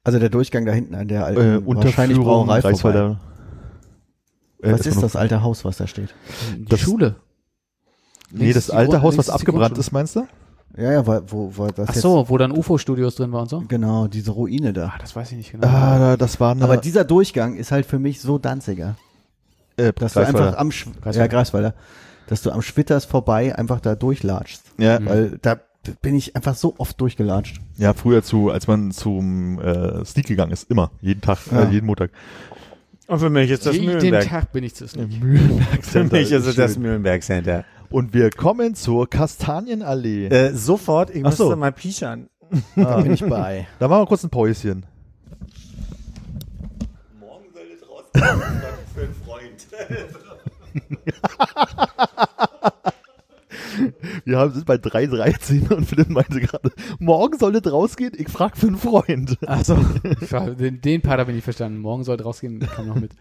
Also 0.04 0.20
der 0.20 0.30
Durchgang 0.30 0.66
da 0.66 0.72
hinten 0.74 0.96
an 0.96 1.08
der 1.08 1.26
alten 1.26 1.42
Äh, 1.42 1.66
wahrscheinlich 1.66 2.18
Brauerei 2.20 2.62
vorbei. 2.62 3.16
Äh, 4.62 4.72
Was 4.74 4.86
ist 4.86 5.02
das 5.04 5.16
alte 5.16 5.42
Haus, 5.42 5.64
was 5.66 5.78
da 5.78 5.88
steht? 5.88 6.14
Die 6.58 6.66
Das- 6.66 6.80
Schule. 6.80 7.16
Nee, 8.32 8.46
Links 8.46 8.56
das 8.56 8.70
alte 8.72 9.02
Haus, 9.02 9.18
was 9.18 9.30
abgebrannt 9.30 9.78
ist, 9.78 9.92
meinst 9.92 10.16
du? 10.16 10.26
Ja, 10.76 10.92
ja, 10.92 11.06
wo, 11.06 11.22
wo, 11.28 11.52
wo 11.58 11.68
das 11.68 11.90
Ach 11.90 11.94
jetzt, 11.94 12.02
so, 12.02 12.28
wo 12.30 12.38
dann 12.40 12.52
UFO-Studios 12.52 13.14
drin 13.16 13.32
war 13.32 13.42
und 13.44 13.50
so? 13.50 13.64
genau, 13.68 14.08
diese 14.08 14.32
Ruine 14.32 14.74
da. 14.74 14.88
Ah, 14.88 14.98
das 15.00 15.16
weiß 15.16 15.32
ich 15.32 15.38
nicht 15.38 15.52
genau. 15.52 15.68
Ah, 15.68 16.00
da- 16.00 16.18
das 16.18 16.40
war 16.40 16.52
eine, 16.54 16.64
Aber 16.64 16.78
dieser 16.78 17.04
Durchgang 17.04 17.56
ist 17.56 17.72
halt 17.72 17.86
für 17.86 18.00
mich 18.00 18.20
so 18.22 18.40
Danziger, 18.40 18.96
äh, 19.78 19.94
dass 19.94 20.14
du 20.14 20.22
einfach 20.22 20.58
am 20.58 20.72
Sch 20.72 20.86
Greifswalder. 20.86 21.20
ja, 21.20 21.28
Greifswalder, 21.28 21.74
dass 22.26 22.42
du 22.42 22.50
am 22.52 22.64
Schwitters 22.64 23.06
vorbei 23.06 23.56
einfach 23.56 23.80
da 23.82 23.94
durchlatschst. 23.94 24.64
ja, 24.80 24.98
Weil 25.06 25.38
da 25.44 25.60
bin 26.02 26.16
ich 26.16 26.36
einfach 26.36 26.56
so 26.56 26.76
oft 26.78 27.00
durchgelatscht. 27.02 27.60
ja, 27.78 27.94
früher 27.94 28.24
zu, 28.24 28.50
als 28.50 28.68
man 28.68 28.92
zum 28.92 29.60
äh, 29.60 30.04
Sneak 30.06 30.28
gegangen 30.28 30.52
ist, 30.52 30.70
immer, 30.70 30.92
jeden 31.02 31.22
Tag, 31.22 31.40
Ja. 31.52 31.64
äh, 31.64 31.70
jeden 31.72 31.88
Montag. 31.88 32.12
Und 33.08 33.20
für 33.20 33.30
mich 33.30 33.52
ist 33.52 33.66
das 33.66 33.76
Jeden 33.76 33.88
Mühlenberg. 33.88 34.28
Tag 34.28 34.52
bin 34.54 34.64
ich 34.64 34.76
zu 34.76 34.88
Sneak. 34.88 35.22
Mühlenberg 35.22 35.84
Für 35.86 36.04
mich 36.06 36.32
ist 36.32 36.46
es 36.46 36.56
das 36.56 36.78
Mühlenberg 36.78 37.22
Center. 37.22 37.66
Und 37.90 38.14
wir 38.14 38.30
kommen 38.32 38.76
zur 38.76 39.10
Kastanienallee. 39.10 40.28
Äh, 40.28 40.54
sofort, 40.56 41.10
ich 41.10 41.18
Ach 41.26 41.30
müsste 41.30 41.44
so. 41.44 41.56
mal 41.56 41.72
pischern. 41.74 42.30
Da 42.76 43.02
bin 43.02 43.14
ich 43.14 43.26
bei. 43.26 43.68
Da 43.80 43.88
machen 43.88 44.04
wir 44.04 44.08
kurz 44.08 44.24
ein 44.24 44.30
Päuschen. 44.30 44.86
Wir 54.26 54.38
haben, 54.38 54.54
sind 54.54 54.66
bei 54.66 54.76
3.13 54.76 55.74
und 55.76 55.86
Philipp 55.86 56.10
meinte 56.10 56.40
gerade, 56.40 56.72
morgen 57.00 57.38
soll 57.38 57.56
es 57.56 57.72
rausgehen, 57.72 58.14
ich 58.18 58.30
frag 58.30 58.58
für 58.58 58.68
einen 58.68 58.78
Freund. 58.78 59.38
Achso, 59.48 59.76
den, 59.76 60.82
den 60.82 61.02
Part 61.02 61.20
habe 61.20 61.32
ich 61.32 61.36
nicht 61.36 61.44
verstanden. 61.44 61.80
Morgen 61.80 62.04
sollte 62.04 62.24
rausgehen, 62.24 62.60
kann 62.60 62.88
noch 62.88 62.96
mit. 62.96 63.12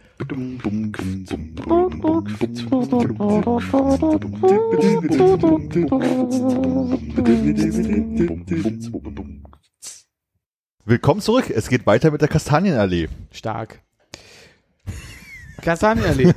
Willkommen 10.84 11.20
zurück, 11.20 11.50
es 11.50 11.68
geht 11.68 11.86
weiter 11.86 12.10
mit 12.10 12.20
der 12.20 12.28
Kastanienallee. 12.28 13.08
Stark. 13.30 13.80
Kastanienallee. 15.60 16.32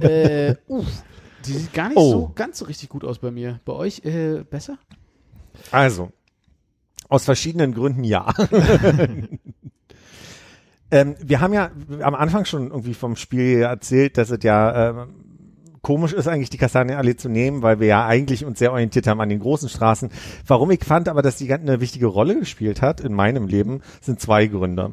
äh, 0.00 0.56
uff, 0.68 1.02
die 1.46 1.52
sieht 1.52 1.72
gar 1.72 1.88
nicht 1.88 1.98
Oh. 1.98 2.10
so 2.10 2.32
ganz 2.34 2.58
so 2.58 2.64
richtig 2.64 2.88
gut 2.88 3.04
aus 3.04 3.18
bei 3.18 3.30
mir. 3.30 3.60
Bei 3.64 3.72
euch 3.72 4.04
äh, 4.04 4.42
besser? 4.48 4.78
Also, 5.70 6.10
aus 7.08 7.24
verschiedenen 7.24 7.74
Gründen 7.74 8.04
ja. 8.04 8.32
ähm, 10.90 11.16
wir 11.20 11.40
haben 11.40 11.52
ja 11.52 11.70
am 12.00 12.14
Anfang 12.14 12.44
schon 12.44 12.70
irgendwie 12.70 12.94
vom 12.94 13.16
Spiel 13.16 13.62
erzählt, 13.62 14.16
dass 14.18 14.30
es 14.30 14.42
ja 14.42 14.90
ähm, 14.90 15.08
komisch 15.82 16.12
ist 16.12 16.28
eigentlich 16.28 16.50
die 16.50 16.58
Kastanienallee 16.58 17.16
zu 17.16 17.28
nehmen, 17.28 17.62
weil 17.62 17.80
wir 17.80 17.86
ja 17.86 18.06
eigentlich 18.06 18.44
uns 18.44 18.58
sehr 18.58 18.72
orientiert 18.72 19.06
haben 19.06 19.20
an 19.20 19.28
den 19.28 19.40
großen 19.40 19.68
Straßen. 19.68 20.10
Warum 20.46 20.70
ich 20.70 20.84
fand 20.84 21.08
aber, 21.08 21.22
dass 21.22 21.36
die 21.36 21.52
eine 21.52 21.80
wichtige 21.80 22.06
Rolle 22.06 22.38
gespielt 22.38 22.82
hat 22.82 23.00
in 23.00 23.14
meinem 23.14 23.46
Leben, 23.46 23.82
sind 24.00 24.20
zwei 24.20 24.46
Gründe. 24.46 24.92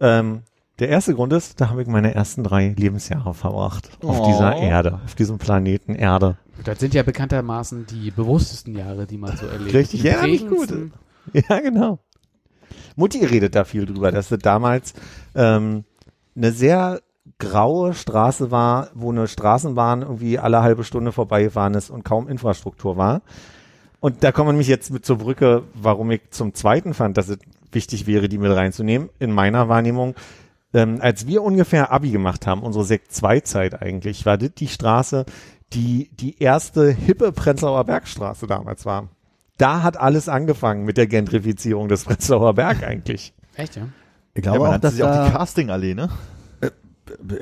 Ähm, 0.00 0.42
der 0.78 0.88
erste 0.88 1.14
Grund 1.14 1.32
ist, 1.32 1.60
da 1.60 1.70
habe 1.70 1.82
ich 1.82 1.88
meine 1.88 2.14
ersten 2.14 2.44
drei 2.44 2.74
Lebensjahre 2.76 3.34
verbracht. 3.34 3.88
Auf 4.02 4.20
Oh. 4.20 4.26
dieser 4.26 4.56
Erde, 4.56 5.00
auf 5.04 5.14
diesem 5.14 5.38
Planeten 5.38 5.94
Erde. 5.94 6.36
Das 6.64 6.78
sind 6.78 6.94
ja 6.94 7.02
bekanntermaßen 7.02 7.86
die 7.86 8.10
bewusstesten 8.10 8.76
Jahre, 8.76 9.06
die 9.06 9.18
man 9.18 9.36
so 9.36 9.46
erlebt. 9.46 9.74
Richtig, 9.74 10.02
Die 10.02 10.08
ja, 10.08 10.26
nicht 10.26 10.48
gut. 10.48 10.72
Ja, 11.32 11.60
genau. 11.60 11.98
Mutti 12.94 13.24
redet 13.24 13.54
da 13.54 13.64
viel 13.64 13.86
drüber, 13.86 14.10
dass 14.12 14.30
es 14.30 14.38
damals 14.38 14.94
ähm, 15.34 15.84
eine 16.36 16.52
sehr 16.52 17.00
graue 17.38 17.92
Straße 17.94 18.50
war, 18.50 18.90
wo 18.94 19.10
eine 19.10 19.28
Straßenbahn 19.28 20.02
irgendwie 20.02 20.38
alle 20.38 20.62
halbe 20.62 20.84
Stunde 20.84 21.12
vorbeigefahren 21.12 21.74
ist 21.74 21.90
und 21.90 22.04
kaum 22.04 22.28
Infrastruktur 22.28 22.96
war. 22.96 23.22
Und 24.00 24.22
da 24.22 24.30
kommen 24.32 24.48
wir 24.48 24.52
nämlich 24.52 24.68
jetzt 24.68 24.90
mit 24.92 25.04
zur 25.04 25.18
Brücke, 25.18 25.64
warum 25.74 26.10
ich 26.10 26.22
zum 26.30 26.54
zweiten 26.54 26.94
fand, 26.94 27.16
dass 27.16 27.28
es 27.28 27.38
wichtig 27.72 28.06
wäre, 28.06 28.28
die 28.28 28.38
mit 28.38 28.52
reinzunehmen. 28.54 29.08
In 29.18 29.32
meiner 29.32 29.68
Wahrnehmung, 29.68 30.14
ähm, 30.74 30.98
als 31.00 31.26
wir 31.26 31.42
ungefähr 31.42 31.92
Abi 31.92 32.10
gemacht 32.10 32.46
haben, 32.46 32.62
unsere 32.62 32.84
Sekt 32.84 33.12
2 33.12 33.40
Zeit 33.40 33.80
eigentlich, 33.82 34.26
war 34.26 34.38
das 34.38 34.54
die 34.54 34.68
Straße, 34.68 35.24
die 35.72 36.10
die 36.12 36.38
erste 36.38 36.90
hippe 36.90 37.32
Prenzlauer 37.32 37.84
Bergstraße 37.84 38.46
damals 38.46 38.86
war. 38.86 39.08
Da 39.58 39.82
hat 39.82 39.96
alles 39.96 40.28
angefangen 40.28 40.84
mit 40.84 40.96
der 40.96 41.06
Gentrifizierung 41.06 41.88
des 41.88 42.04
Prenzlauer 42.04 42.54
Berg 42.54 42.82
eigentlich. 42.82 43.32
Echt, 43.54 43.76
ja? 43.76 43.88
Ich 44.34 44.44
Ja, 44.44 44.52
glaube 44.52 44.58
man 44.58 44.68
auch, 44.68 44.72
nannte 44.72 44.90
sie 44.90 45.02
auch 45.02 45.10
die 45.10 45.30
da, 45.32 45.38
Castingallee, 45.38 45.94
ne? 45.94 46.10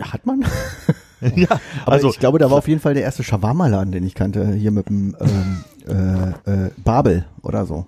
hat 0.01 0.27
man? 0.27 0.45
ja, 1.35 1.49
Aber 1.83 1.93
also 1.93 2.11
ich 2.11 2.19
glaube, 2.19 2.39
da 2.39 2.51
war 2.51 2.59
auf 2.59 2.69
jeden 2.69 2.81
Fall 2.81 2.95
der 2.95 3.03
erste 3.03 3.25
Shawarma-Laden, 3.25 3.93
den 3.93 4.05
ich 4.05 4.15
kannte, 4.15 4.53
hier 4.53 4.71
mit 4.71 4.89
dem 4.89 5.17
ähm, 5.21 5.65
äh, 6.47 6.67
äh, 6.67 6.71
Babel 6.77 7.25
oder 7.43 7.67
so. 7.67 7.87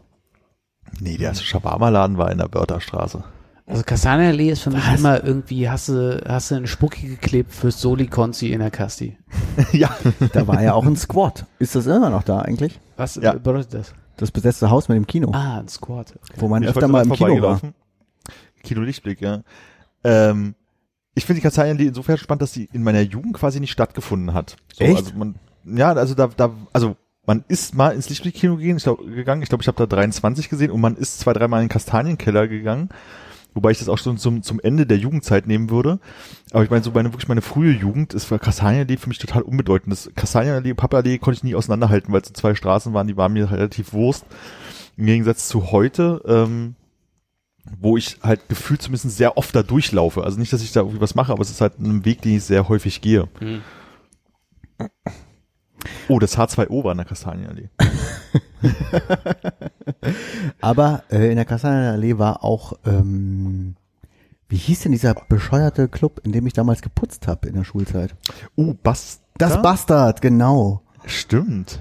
nee, 1.01 1.17
der 1.19 1.29
erste 1.29 1.45
Shawarma-Laden 1.45 2.19
war 2.19 2.31
in 2.33 2.39
der 2.39 2.49
Börterstraße. 2.49 3.25
Also 3.69 3.83
Kastanienallee 3.83 4.51
ist 4.51 4.63
für 4.63 4.71
mich 4.71 4.85
immer 4.97 5.25
irgendwie, 5.25 5.69
hast 5.69 5.89
du, 5.89 6.23
hast 6.27 6.51
du 6.53 6.55
eine 6.55 6.69
Spucke 6.69 7.01
geklebt 7.05 7.53
für 7.53 7.73
Soli 7.73 8.07
Conci 8.07 8.53
in 8.53 8.61
der 8.61 8.71
Casti. 8.71 9.19
ja, 9.73 9.91
Da 10.33 10.47
war 10.47 10.63
ja 10.63 10.75
auch 10.75 10.87
ein 10.87 10.97
Squad. 10.97 11.47
Ist 11.59 11.75
das 11.75 11.87
immer 11.87 12.11
noch 12.11 12.23
da 12.23 12.41
eigentlich? 12.41 12.79
Was 12.97 13.17
Ja. 13.17 13.33
bedeutet 13.33 13.75
das? 13.75 13.93
Das 14.19 14.31
besetzte 14.31 14.71
Haus 14.71 14.89
mit 14.89 14.97
dem 14.97 15.07
Kino, 15.07 15.33
Ah, 15.35 15.59
ein 15.59 15.69
Squad. 15.69 16.15
Okay. 16.17 16.35
wo 16.41 16.49
man 16.49 16.63
Ich 16.63 16.69
öfter 16.69 16.87
mal 16.89 17.05
im 17.05 17.13
Kino 17.13 17.43
war. 17.43 17.61
Kino 18.63 18.81
Lichtblick, 18.83 19.21
ja. 19.21 19.43
Ähm, 20.05 20.55
ich 21.15 21.25
finde 21.27 21.41
die 21.41 21.43
Kastanienallee 21.43 21.89
insofern 21.89 22.19
spannend, 22.19 22.43
dass 22.43 22.53
sie 22.53 22.69
in 22.73 22.85
meiner 22.85 23.01
Jugend 23.01 23.35
quasi 23.35 23.59
nicht 23.59 23.73
stattgefunden 23.73 24.33
hat. 24.33 24.57
So, 24.75 24.85
Echt? 24.85 24.97
Also 25.07 25.13
man, 25.17 25.35
ja, 25.65 25.93
also 25.93 26.15
da, 26.15 26.29
da, 26.29 26.51
also 26.73 26.97
man 27.27 27.45
ist 27.49 27.75
mal 27.75 27.91
ins 27.95 28.09
Lichtblick-Kino 28.09 28.57
gegangen, 28.57 28.77
ich 28.77 28.85
glaub, 28.85 28.99
gegangen. 29.05 29.43
Ich 29.43 29.49
glaube, 29.49 29.63
ich 29.63 29.69
habe 29.69 29.79
da 29.79 29.87
23 29.87 30.49
gesehen 30.49 30.71
und 30.71 30.81
man 30.81 30.97
ist 30.97 31.19
zwei, 31.19 31.33
dreimal 31.33 31.61
in 31.61 31.65
den 31.67 31.73
Kastanienkkeller 31.73 32.47
gegangen. 32.47 32.91
Wobei 33.57 33.71
ich 33.71 33.79
das 33.79 33.89
auch 33.89 33.97
schon 33.97 34.19
zum, 34.19 34.43
zum 34.43 34.61
Ende 34.61 34.85
der 34.85 34.99
Jugendzeit 34.99 35.47
nehmen 35.47 35.71
würde. 35.71 35.99
Aber 36.51 36.63
ich 36.63 36.69
meine, 36.69 36.85
so 36.85 36.91
meine, 36.91 37.15
wirklich 37.15 37.27
meine 37.27 37.41
frühe 37.41 37.73
Jugend 37.73 38.13
ist 38.13 38.27
für 38.27 38.39
Kastanienallee 38.39 38.99
für 38.99 39.09
mich 39.09 39.19
total 39.19 39.41
unbedeutend. 39.41 39.93
Das 39.93 40.11
Kastanienallee, 40.15 40.75
Pappallee 40.75 41.17
konnte 41.17 41.39
ich 41.39 41.43
nie 41.43 41.55
auseinanderhalten, 41.55 42.13
weil 42.13 42.21
es 42.21 42.29
so 42.29 42.35
zwei 42.35 42.55
Straßen 42.55 42.93
waren, 42.93 43.07
die 43.07 43.17
waren 43.17 43.33
mir 43.33 43.51
relativ 43.51 43.95
Wurst. 43.95 44.27
Im 44.99 45.07
Gegensatz 45.07 45.49
zu 45.49 45.73
heute, 45.73 46.21
ähm, 46.27 46.75
wo 47.81 47.97
ich 47.97 48.19
halt 48.23 48.47
gefühlt 48.51 48.83
zumindest 48.83 49.17
sehr 49.17 49.39
oft 49.39 49.57
da 49.57 49.63
durchlaufe. 49.63 50.23
Also 50.23 50.39
nicht, 50.39 50.53
dass 50.53 50.61
ich 50.63 50.73
da 50.73 50.81
irgendwie 50.81 51.01
was 51.01 51.15
mache, 51.15 51.33
aber 51.33 51.41
es 51.41 51.51
ist 51.51 51.63
halt 51.63 51.79
ein 51.79 52.05
Weg, 52.05 52.21
den 52.21 52.37
ich 52.37 52.45
sehr 52.45 52.69
häufig 52.69 53.01
gehe. 53.01 53.27
Hm. 53.39 53.63
Oh, 56.09 56.19
das 56.19 56.39
H2O 56.39 56.85
war 56.85 56.93
in 56.93 56.99
der 56.99 57.07
Kastanienallee. 57.07 57.69
Aber 60.61 61.03
äh, 61.11 61.31
in 61.31 61.37
der 61.37 61.45
Kastanienallee 61.45 62.19
war 62.19 62.45
auch, 62.45 62.75
ähm, 62.85 63.77
wie 64.49 64.57
hieß 64.57 64.83
denn 64.83 64.93
dieser 64.93 65.15
bescheuerte 65.29 65.89
Club, 65.89 66.21
in 66.25 66.33
dem 66.33 66.47
ich 66.47 66.53
damals 66.53 66.83
geputzt 66.83 67.27
habe 67.27 67.49
in 67.49 67.55
der 67.55 67.65
Schulzeit? 67.65 68.15
Oh, 68.55 68.75
Bastard. 68.83 69.23
Das 69.39 69.61
Bastard, 69.61 70.23
genau. 70.23 70.83
Stimmt. 71.05 71.81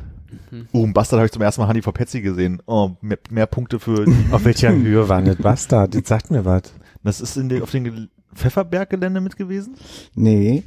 Oh, 0.74 0.84
im 0.84 0.94
Bastard 0.94 1.20
habe 1.20 1.26
ich 1.28 1.32
zum 1.32 1.42
ersten 1.42 1.62
Mal 1.62 1.68
Honey 1.70 1.82
for 1.82 1.94
Patsy 1.94 2.22
gesehen. 2.22 2.62
Oh, 2.66 2.92
mehr, 3.02 3.18
mehr 3.30 3.46
Punkte 3.46 3.80
für. 3.80 4.06
Auf 4.32 4.44
welcher 4.46 4.72
Höhe 4.74 5.08
war 5.08 5.22
das 5.22 5.38
Bastard? 5.38 5.96
Jetzt 5.96 6.10
sagt 6.10 6.32
mir 6.32 6.44
was. 6.44 6.64
Das 7.04 7.22
ist 7.22 7.38
in 7.38 7.48
den, 7.50 7.62
auf 7.64 7.72
dem 7.72 7.84
Gel- 7.86 8.10
Pfefferberg-Gelände 8.34 9.22
mit 9.22 9.38
gewesen? 9.38 9.76
Nee, 10.16 10.64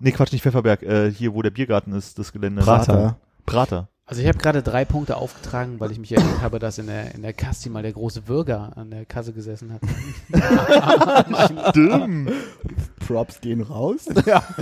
Nee, 0.00 0.12
Quatsch, 0.12 0.32
nicht 0.32 0.42
Pfefferberg, 0.42 0.82
äh, 0.82 1.10
hier, 1.12 1.34
wo 1.34 1.42
der 1.42 1.50
Biergarten 1.50 1.92
ist, 1.92 2.18
das 2.18 2.32
Gelände. 2.32 2.62
Prater. 2.62 3.16
Prater. 3.46 3.88
Also 4.06 4.22
ich 4.22 4.28
habe 4.28 4.38
gerade 4.38 4.60
drei 4.62 4.84
Punkte 4.84 5.16
aufgetragen, 5.18 5.78
weil 5.78 5.92
ich 5.92 5.98
mich 6.00 6.10
erinnert 6.10 6.40
habe, 6.42 6.58
dass 6.58 6.78
in 6.78 6.88
der, 6.88 7.14
in 7.14 7.22
der 7.22 7.32
Casti 7.32 7.68
mal 7.70 7.82
der 7.84 7.92
große 7.92 8.22
Bürger 8.22 8.72
an 8.76 8.90
der 8.90 9.04
Kasse 9.04 9.32
gesessen 9.32 9.72
hat. 9.72 9.82
Stimmt. 11.70 12.32
Props 13.06 13.40
gehen 13.40 13.60
raus. 13.60 14.06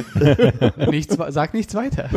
nichts, 0.90 1.19
wa- 1.19 1.32
sag 1.32 1.55
nichts 1.55 1.74
weiter. 1.74 2.10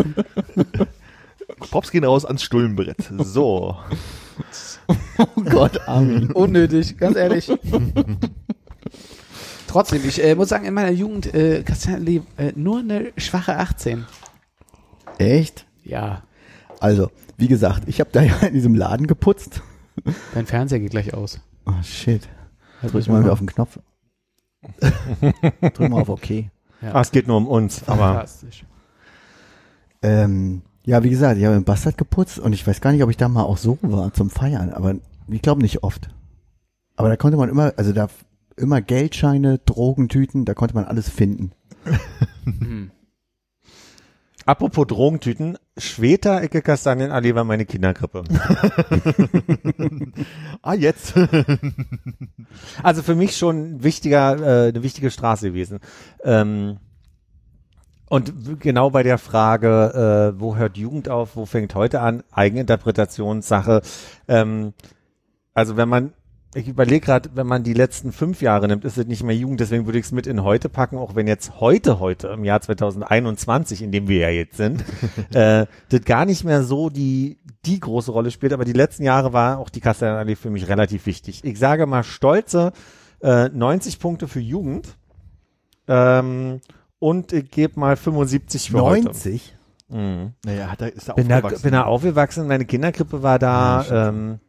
Props 1.69 1.91
gehen 1.91 2.03
raus 2.03 2.25
ans 2.25 2.43
Stullenbrett. 2.43 2.97
So. 3.19 3.77
Oh 5.17 5.41
Gott, 5.49 5.87
Armin. 5.87 6.31
Unnötig, 6.33 6.97
ganz 6.97 7.15
ehrlich. 7.15 7.49
Trotzdem, 9.71 10.01
ich 10.05 10.21
äh, 10.21 10.35
muss 10.35 10.49
sagen, 10.49 10.65
in 10.65 10.73
meiner 10.73 10.91
Jugend 10.91 11.33
äh, 11.33 11.63
Kastanienallee 11.63 12.23
äh, 12.35 12.51
nur 12.55 12.79
eine 12.79 13.13
schwache 13.15 13.57
18. 13.57 14.05
Echt? 15.17 15.65
Ja, 15.85 16.23
Also, 16.81 17.09
wie 17.37 17.47
gesagt, 17.47 17.83
ich 17.87 18.01
habe 18.01 18.09
da 18.11 18.21
ja 18.21 18.35
in 18.39 18.53
diesem 18.53 18.75
Laden 18.75 19.07
geputzt. 19.07 19.61
dein 20.33 20.45
Fernseher 20.45 20.79
geht 20.79 20.91
gleich 20.91 21.13
aus. 21.13 21.39
Oh 21.65 21.81
shit. 21.83 22.27
Halt 22.81 22.91
Drück 22.91 23.07
mich 23.07 23.07
mal 23.07 23.29
auf 23.29 23.39
den 23.39 23.47
Knopf. 23.47 23.79
Drück 25.61 25.89
mal 25.89 26.01
auf 26.01 26.09
OK. 26.09 26.29
Ja. 26.29 26.93
Ah, 26.93 27.01
es 27.01 27.11
geht 27.11 27.27
nur 27.27 27.37
um 27.37 27.47
uns, 27.47 27.87
aber 27.87 28.13
Fantastisch. 28.13 28.65
Ähm, 30.01 30.63
ja, 30.83 31.01
wie 31.03 31.11
gesagt, 31.11 31.37
ich 31.37 31.45
habe 31.45 31.55
im 31.55 31.63
Bastard 31.63 31.97
geputzt 31.97 32.39
und 32.39 32.51
ich 32.51 32.67
weiß 32.67 32.81
gar 32.81 32.91
nicht, 32.91 33.03
ob 33.03 33.09
ich 33.09 33.17
da 33.17 33.29
mal 33.29 33.43
auch 33.43 33.57
so 33.57 33.77
war 33.83 34.13
zum 34.13 34.29
Feiern, 34.29 34.73
aber 34.73 34.95
ich 35.29 35.41
glaube 35.41 35.61
nicht 35.61 35.83
oft. 35.83 36.09
Aber 36.97 37.07
da 37.07 37.15
konnte 37.15 37.37
man 37.37 37.47
immer, 37.47 37.73
also 37.77 37.93
da 37.93 38.09
immer 38.61 38.81
Geldscheine, 38.81 39.59
Drogentüten, 39.59 40.45
da 40.45 40.53
konnte 40.53 40.75
man 40.75 40.85
alles 40.85 41.09
finden. 41.09 41.51
apropos 44.45 44.87
Drogentüten, 44.87 45.57
Schweter 45.77 46.41
Ecke 46.41 46.61
Kastanienallee 46.61 47.35
war 47.35 47.43
meine 47.43 47.65
Kindergrippe. 47.65 48.23
Ah, 50.63 50.75
jetzt. 50.75 51.15
Also 52.83 53.01
für 53.01 53.15
mich 53.15 53.37
schon 53.37 53.75
ein 53.75 53.83
wichtiger, 53.83 54.65
äh, 54.65 54.69
eine 54.69 54.83
wichtige 54.83 55.09
Straße 55.09 55.47
gewesen. 55.47 55.79
Ähm, 56.23 56.77
und 58.09 58.59
genau 58.59 58.89
bei 58.89 59.03
der 59.03 59.17
Frage, 59.17 60.33
äh, 60.35 60.39
wo 60.39 60.57
hört 60.57 60.77
Jugend 60.77 61.07
auf, 61.07 61.37
wo 61.37 61.45
fängt 61.45 61.73
heute 61.75 62.01
an, 62.01 62.23
Eigeninterpretationssache. 62.31 63.81
Ähm, 64.27 64.73
also 65.53 65.77
wenn 65.77 65.87
man, 65.87 66.13
ich 66.53 66.67
überlege 66.67 67.05
gerade, 67.05 67.29
wenn 67.33 67.47
man 67.47 67.63
die 67.63 67.73
letzten 67.73 68.11
fünf 68.11 68.41
Jahre 68.41 68.67
nimmt, 68.67 68.83
ist 68.83 68.97
es 68.97 69.07
nicht 69.07 69.23
mehr 69.23 69.35
Jugend, 69.35 69.61
deswegen 69.61 69.85
würde 69.85 69.99
ich 69.99 70.05
es 70.05 70.11
mit 70.11 70.27
in 70.27 70.43
heute 70.43 70.67
packen, 70.67 70.97
auch 70.97 71.15
wenn 71.15 71.27
jetzt 71.27 71.61
heute, 71.61 71.99
heute, 71.99 72.27
im 72.27 72.43
Jahr 72.43 72.59
2021, 72.59 73.81
in 73.81 73.91
dem 73.91 74.09
wir 74.09 74.19
ja 74.19 74.29
jetzt 74.29 74.57
sind, 74.57 74.83
äh, 75.33 75.65
das 75.89 76.01
gar 76.03 76.25
nicht 76.25 76.43
mehr 76.43 76.63
so 76.63 76.89
die, 76.89 77.39
die 77.65 77.79
große 77.79 78.11
Rolle 78.11 78.31
spielt, 78.31 78.51
aber 78.51 78.65
die 78.65 78.73
letzten 78.73 79.03
Jahre 79.03 79.31
war 79.31 79.59
auch 79.59 79.69
die 79.69 79.79
Kastellanallee 79.79 80.35
für 80.35 80.49
mich 80.49 80.67
relativ 80.67 81.05
wichtig. 81.05 81.41
Ich 81.43 81.57
sage 81.57 81.85
mal 81.85 82.03
stolze 82.03 82.73
äh, 83.21 83.47
90 83.47 83.99
Punkte 83.99 84.27
für 84.27 84.41
Jugend 84.41 84.97
ähm, 85.87 86.59
und 86.99 87.31
ich 87.31 87.49
gebe 87.49 87.79
mal 87.79 87.95
75 87.95 88.71
für 88.71 88.81
heute. 88.81 89.05
90? 89.05 89.55
Mhm. 89.87 90.33
Naja, 90.43 90.67
hat 90.67 90.81
er, 90.81 90.93
ist 90.93 91.07
er 91.07 91.15
Bin 91.15 91.29
da, 91.29 91.37
aufgewachsen. 91.37 91.63
bin 91.63 91.71
da 91.71 91.83
aufgewachsen, 91.83 92.47
meine 92.47 92.65
Kinderkrippe 92.65 93.23
war 93.23 93.39
da. 93.39 94.09
ähm, 94.09 94.39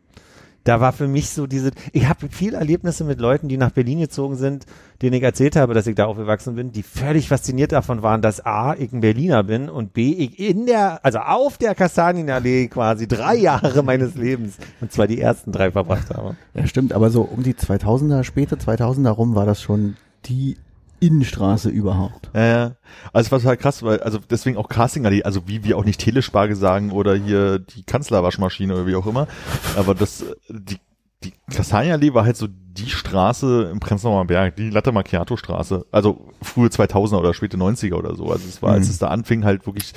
da 0.65 0.81
war 0.81 0.93
für 0.93 1.09
mich 1.09 1.31
so 1.31 1.47
diese, 1.47 1.73
ich 1.93 2.09
habe 2.09 2.29
viele 2.31 2.57
Erlebnisse 2.57 3.05
mit 3.05 3.21
Leuten, 3.21 3.49
die 3.49 3.57
nach 3.57 3.71
Berlin 3.71 4.01
gezogen 4.01 4.37
sind, 4.37 4.67
denen 5.01 5.15
ich 5.15 5.23
erzählt 5.23 5.57
habe, 5.57 5.75
dass 5.75 5.87
ich 5.87 5.95
da 5.95 6.07
aufgewachsen 6.07 6.55
bin, 6.55 6.73
die 6.73 6.83
völlig 6.83 7.29
fasziniert 7.29 7.73
davon 7.73 8.03
waren, 8.03 8.23
dass 8.23 8.45
A, 8.45 8.75
ich 8.75 8.93
ein 8.93 9.01
Berliner 9.01 9.43
bin 9.43 9.69
und 9.69 9.93
B, 9.93 10.13
ich 10.13 10.39
in 10.39 10.67
der, 10.67 11.05
also 11.05 11.19
auf 11.19 11.59
der 11.59 11.75
Kastanienallee 11.75 12.69
quasi 12.69 13.09
drei 13.09 13.37
Jahre 13.37 13.83
meines 13.83 14.15
Lebens, 14.15 14.57
und 14.81 14.93
zwar 14.93 15.07
die 15.07 15.21
ersten 15.21 15.53
drei 15.53 15.71
verbracht 15.71 16.11
habe. 16.11 16.37
Ja, 16.55 16.67
stimmt, 16.67 16.93
aber 16.93 17.11
so 17.11 17.23
um 17.23 17.43
die 17.43 17.55
2000er, 17.55 18.23
späte 18.23 18.57
2000er 18.57 19.11
rum 19.11 19.35
war 19.35 19.47
das 19.47 19.61
schon 19.61 19.97
die 20.27 20.57
Innenstraße 21.03 21.69
überhaupt. 21.69 22.31
Ja, 22.33 22.47
ja. 22.47 22.77
Also 23.13 23.27
es 23.27 23.33
war 23.33 23.39
total 23.41 23.57
krass, 23.57 23.83
weil, 23.83 24.01
also 24.01 24.19
deswegen 24.31 24.57
auch 24.57 24.69
Casting 24.69 25.05
also 25.25 25.49
wie 25.49 25.65
wir 25.65 25.77
auch 25.77 25.85
nicht 25.85 26.01
Telesparge 26.01 26.55
sagen 26.55 26.93
oder 26.93 27.15
hier 27.15 27.59
die 27.59 27.83
Kanzlerwaschmaschine 27.83 28.73
oder 28.75 28.87
wie 28.87 28.95
auch 28.95 29.07
immer. 29.07 29.27
Aber 29.77 29.95
das, 29.95 30.25
die, 30.49 30.79
die 31.25 31.33
Kastanienallee 31.53 32.15
war 32.15 32.25
halt 32.25 32.37
so 32.37 32.47
die 32.49 32.89
Straße 32.89 33.69
im 33.73 33.81
Prenzlauer 33.81 34.25
Berg, 34.27 34.57
die 34.57 34.71
Latte 34.71 34.93
Macchiato 34.93 35.37
Straße. 35.37 35.85
Also 35.91 36.29
frühe 36.41 36.69
2000er 36.69 37.19
oder 37.19 37.35
späte 37.35 37.57
90er 37.57 37.95
oder 37.95 38.15
so. 38.15 38.31
Also 38.31 38.45
es 38.49 38.63
war, 38.63 38.73
als 38.73 38.87
Mhm. 38.87 38.91
es 38.93 38.99
da 38.99 39.09
anfing, 39.09 39.45
halt 39.45 39.67
wirklich, 39.67 39.93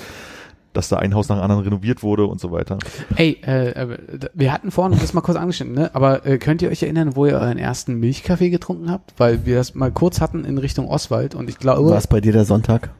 dass 0.76 0.88
da 0.88 0.96
ein 0.98 1.14
Haus 1.14 1.28
nach 1.28 1.36
dem 1.36 1.42
anderen 1.42 1.62
renoviert 1.64 2.02
wurde 2.02 2.26
und 2.26 2.40
so 2.40 2.52
weiter. 2.52 2.78
Ey, 3.16 3.40
äh, 3.44 3.70
äh, 3.70 3.98
wir 4.34 4.52
hatten 4.52 4.70
vorhin 4.70 4.98
das 4.98 5.14
mal 5.14 5.20
kurz 5.22 5.38
angeschnitten, 5.38 5.74
ne? 5.74 5.90
aber 5.94 6.26
äh, 6.26 6.38
könnt 6.38 6.62
ihr 6.62 6.70
euch 6.70 6.82
erinnern, 6.82 7.16
wo 7.16 7.26
ihr 7.26 7.34
euren 7.34 7.58
ersten 7.58 7.94
Milchkaffee 7.94 8.50
getrunken 8.50 8.90
habt? 8.90 9.14
Weil 9.18 9.46
wir 9.46 9.56
das 9.56 9.74
mal 9.74 9.90
kurz 9.90 10.20
hatten 10.20 10.44
in 10.44 10.58
Richtung 10.58 10.88
Oswald 10.88 11.34
und 11.34 11.48
ich 11.48 11.58
glaube, 11.58 11.90
War 11.90 11.98
es 11.98 12.06
bei 12.06 12.20
dir 12.20 12.32
der 12.32 12.44
Sonntag? 12.44 12.90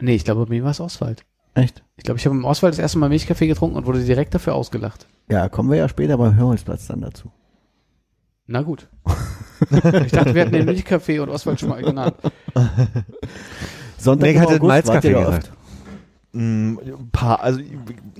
nee, 0.00 0.14
ich 0.14 0.24
glaube, 0.24 0.44
bei 0.46 0.50
mir 0.50 0.64
war 0.64 0.70
es 0.70 0.80
Oswald. 0.80 1.24
Echt? 1.54 1.82
Ich 1.96 2.04
glaube, 2.04 2.18
ich 2.18 2.26
habe 2.26 2.36
im 2.36 2.44
Oswald 2.44 2.74
das 2.74 2.78
erste 2.78 2.98
Mal 2.98 3.08
Milchkaffee 3.08 3.46
getrunken 3.46 3.76
und 3.76 3.86
wurde 3.86 4.04
direkt 4.04 4.34
dafür 4.34 4.54
ausgelacht. 4.54 5.06
Ja, 5.30 5.48
kommen 5.48 5.70
wir 5.70 5.78
ja 5.78 5.88
später 5.88 6.18
beim 6.18 6.36
Hörholzplatz 6.36 6.86
dann 6.86 7.00
dazu. 7.00 7.32
Na 8.46 8.62
gut. 8.62 8.88
ich 10.04 10.12
dachte, 10.12 10.34
wir 10.34 10.42
hatten 10.42 10.52
den 10.52 10.66
Milchkaffee 10.66 11.18
und 11.18 11.30
Oswald 11.30 11.58
schon 11.58 11.70
mal 11.70 11.82
genannt. 11.82 12.14
Sonntag 13.98 14.26
Nee, 14.26 14.30
ich 14.30 14.36
im 14.36 14.42
hatte 14.42 14.54
August 14.54 14.68
Malzkaffee 14.68 15.12
gesagt. 15.12 15.50
Mm, 15.50 15.55
ein 16.36 17.10
paar, 17.12 17.42
also 17.42 17.60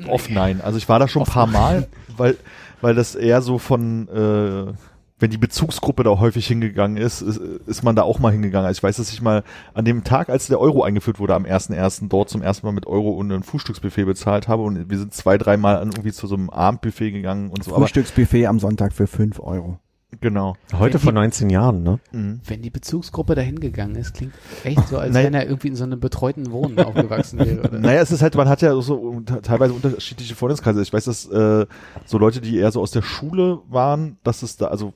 oft 0.08 0.30
nein. 0.30 0.60
Also 0.60 0.78
ich 0.78 0.88
war 0.88 0.98
da 0.98 1.08
schon 1.08 1.22
ein 1.22 1.28
paar 1.28 1.46
Mal, 1.46 1.88
weil, 2.16 2.36
weil 2.80 2.94
das 2.94 3.14
eher 3.14 3.42
so 3.42 3.58
von, 3.58 4.08
äh, 4.08 4.72
wenn 5.18 5.30
die 5.30 5.38
Bezugsgruppe 5.38 6.02
da 6.02 6.18
häufig 6.18 6.46
hingegangen 6.46 6.96
ist, 6.96 7.22
ist, 7.22 7.38
ist 7.38 7.82
man 7.82 7.96
da 7.96 8.02
auch 8.02 8.18
mal 8.18 8.32
hingegangen. 8.32 8.66
Also 8.66 8.78
ich 8.78 8.82
weiß, 8.82 8.96
dass 8.96 9.12
ich 9.12 9.22
mal 9.22 9.44
an 9.72 9.84
dem 9.84 10.04
Tag, 10.04 10.28
als 10.28 10.46
der 10.46 10.60
Euro 10.60 10.82
eingeführt 10.82 11.18
wurde, 11.18 11.34
am 11.34 11.44
1.1. 11.44 12.08
dort 12.08 12.28
zum 12.28 12.42
ersten 12.42 12.66
Mal 12.66 12.72
mit 12.72 12.86
Euro 12.86 13.10
und 13.10 13.32
ein 13.32 13.42
Frühstücksbuffet 13.42 14.04
bezahlt 14.04 14.48
habe 14.48 14.62
und 14.62 14.90
wir 14.90 14.98
sind 14.98 15.14
zwei, 15.14 15.38
dreimal 15.38 15.78
irgendwie 15.78 16.12
zu 16.12 16.26
so 16.26 16.34
einem 16.34 16.50
Abendbuffet 16.50 17.12
gegangen 17.12 17.50
und 17.50 17.64
so. 17.64 17.74
Frühstücksbuffet 17.74 18.46
am 18.46 18.58
Sonntag 18.58 18.92
für 18.92 19.06
5 19.06 19.40
Euro. 19.40 19.78
Genau. 20.20 20.56
Heute 20.78 20.98
vor 20.98 21.12
19 21.12 21.50
Jahren, 21.50 21.82
ne? 21.82 21.98
Mhm. 22.12 22.40
Wenn 22.46 22.62
die 22.62 22.70
Bezugsgruppe 22.70 23.34
da 23.34 23.42
hingegangen 23.42 23.96
ist, 23.96 24.14
klingt 24.14 24.32
echt 24.64 24.88
so, 24.88 24.98
als 24.98 25.12
Naja. 25.12 25.26
wenn 25.26 25.34
er 25.34 25.46
irgendwie 25.46 25.68
in 25.68 25.76
so 25.76 25.84
einem 25.84 26.00
betreuten 26.00 26.50
Wohnen 26.50 26.78
aufgewachsen 26.78 27.38
wäre. 27.38 27.60
Oder? 27.60 27.78
Naja, 27.78 28.00
es 28.00 28.10
ist 28.10 28.22
halt, 28.22 28.34
man 28.36 28.48
hat 28.48 28.62
ja 28.62 28.80
so 28.80 29.20
teilweise 29.42 29.72
unterschiedliche 29.72 30.34
Freundeskreise. 30.34 30.82
Ich 30.82 30.92
weiß, 30.92 31.04
dass 31.04 31.26
äh, 31.26 31.66
so 32.04 32.18
Leute, 32.18 32.40
die 32.40 32.56
eher 32.56 32.72
so 32.72 32.80
aus 32.80 32.90
der 32.90 33.02
Schule 33.02 33.60
waren, 33.68 34.18
dass 34.22 34.42
es 34.42 34.56
da, 34.56 34.66
also 34.66 34.92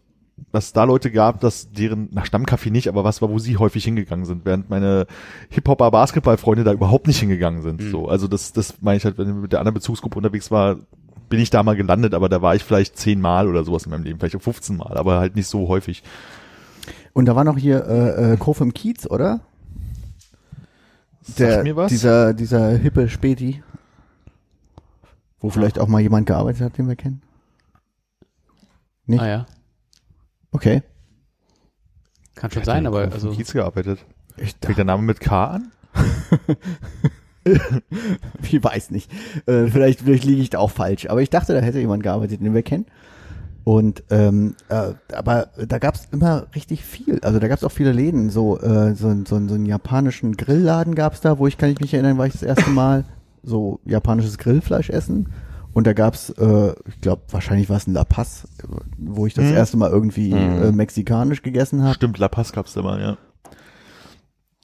dass 0.53 0.67
es 0.67 0.73
da 0.73 0.85
Leute 0.85 1.11
gab, 1.11 1.41
dass 1.41 1.71
deren, 1.71 2.09
nach 2.13 2.27
Stammcafé 2.27 2.71
nicht, 2.71 2.89
aber 2.89 3.05
was 3.05 3.21
war, 3.23 3.31
wo 3.31 3.39
sie 3.39 3.57
häufig 3.57 3.85
hingegangen 3.85 4.25
sind, 4.25 4.45
während 4.45 4.71
meine 4.71 5.07
Hip-Hopper 5.51 5.91
Basketball-Freunde 5.91 6.65
da 6.65 6.73
überhaupt 6.73 7.07
nicht 7.07 7.21
hingegangen 7.21 7.63
sind. 7.63 7.83
Mhm. 7.83 7.91
So, 7.91 8.09
also 8.09 8.27
das, 8.27 8.53
das 8.53 8.75
meine 8.81 8.97
ich 8.97 9.05
halt, 9.05 9.19
wenn 9.19 9.29
ich 9.29 9.35
mit 9.35 9.53
der 9.53 9.61
anderen 9.61 9.75
Bezugsgruppe 9.75 10.17
unterwegs 10.17 10.51
war, 10.51 10.77
bin 11.31 11.41
ich 11.41 11.49
da 11.49 11.63
mal 11.63 11.77
gelandet, 11.77 12.13
aber 12.13 12.29
da 12.29 12.43
war 12.43 12.55
ich 12.55 12.65
vielleicht 12.65 12.99
zehn 12.99 13.21
Mal 13.21 13.49
oder 13.49 13.65
sowas 13.65 13.85
in 13.85 13.91
meinem 13.91 14.03
Leben, 14.03 14.19
vielleicht 14.19 14.37
auch 14.37 14.43
15 14.43 14.77
Mal, 14.77 14.99
aber 14.99 15.19
halt 15.19 15.37
nicht 15.37 15.47
so 15.47 15.69
häufig. 15.69 16.03
Und 17.15 17.25
da 17.27 17.35
war 17.37 17.45
noch 17.45 17.57
hier 17.57 17.87
äh, 17.87 18.33
äh, 18.33 18.37
Kurve 18.37 18.65
im 18.65 18.75
Kiez, 18.75 19.07
oder? 19.07 19.41
Der, 21.39 21.53
Sagt 21.53 21.65
mir 21.65 21.77
was? 21.77 21.89
Dieser, 21.89 22.35
dieser 22.35 22.71
hippe 22.77 23.09
Späti. 23.09 23.63
Wo 25.39 25.51
vielleicht 25.51 25.79
auch 25.79 25.89
mal 25.89 26.01
jemand 26.01 26.27
gearbeitet 26.27 26.63
hat, 26.63 26.77
den 26.79 26.89
wir 26.89 26.97
kennen. 26.97 27.23
Nicht? 29.07 29.21
Ah 29.23 29.29
ja, 29.29 29.47
Okay. 30.53 30.83
kann 32.35 32.51
schon 32.51 32.65
sein, 32.65 32.87
aber 32.87 33.13
also 33.13 33.31
Kiez 33.31 33.53
gearbeitet. 33.53 34.05
Ich, 34.37 34.57
Fängt 34.61 34.79
der 34.79 34.85
Name 34.85 35.03
mit 35.03 35.21
K 35.21 35.45
an? 35.45 35.73
ich 38.43 38.63
weiß 38.63 38.91
nicht. 38.91 39.11
Äh, 39.47 39.67
vielleicht 39.67 40.01
vielleicht 40.01 40.25
liege 40.25 40.43
ich 40.43 40.51
da 40.51 40.59
auch 40.59 40.71
falsch. 40.71 41.07
Aber 41.09 41.23
ich 41.23 41.31
dachte, 41.31 41.55
da 41.55 41.61
hätte 41.61 41.79
jemand 41.81 42.03
gearbeitet, 42.03 42.41
den 42.41 42.55
wir 42.55 42.63
kennen. 42.63 42.87
Und 43.65 44.03
ähm, 44.11 44.55
äh, 44.69 44.93
aber 45.15 45.49
da 45.67 45.79
gab's 45.79 46.09
immer 46.13 46.47
richtig 46.55 46.85
viel. 46.85 47.21
Also 47.23 47.39
da 47.39 47.49
gab's 47.49 47.63
auch 47.65 47.73
viele 47.73 47.93
Läden. 47.93 48.31
So 48.31 48.59
äh, 48.61 48.95
so, 48.95 49.11
so, 49.27 49.47
so 49.47 49.55
einen 49.55 49.67
japanischen 49.67 50.37
Grillladen 50.37 50.95
gab's 50.95 51.21
da, 51.21 51.39
wo 51.39 51.47
ich 51.47 51.59
kann 51.59 51.71
ich 51.71 51.81
mich 51.81 51.93
erinnern, 51.95 52.19
war 52.19 52.27
ich 52.27 52.33
das 52.33 52.43
erste 52.43 52.71
Mal 52.71 53.05
so 53.43 53.81
japanisches 53.85 54.39
Grillfleisch 54.39 54.91
essen. 54.91 55.29
Und 55.73 55.87
da 55.87 55.93
gab's, 55.93 56.31
äh, 56.31 56.73
ich 56.89 57.01
glaube, 57.01 57.23
wahrscheinlich 57.31 57.69
war 57.69 57.77
es 57.77 57.87
ein 57.87 57.93
La 57.95 58.03
Paz, 58.05 58.49
wo 58.99 59.27
ich 59.27 59.35
das 59.35 59.45
Mhm. 59.47 59.53
erste 59.55 59.77
Mal 59.77 59.91
irgendwie 59.91 60.35
Mhm. 60.35 60.63
äh, 60.63 60.73
mexikanisch 60.73 61.43
gegessen 61.43 61.83
habe. 61.85 61.95
Stimmt, 61.95 62.19
La 62.19 62.29
Paz 62.29 62.53
gab's 62.53 62.73
da 62.75 62.83
mal, 62.83 63.01
ja. 63.01 63.19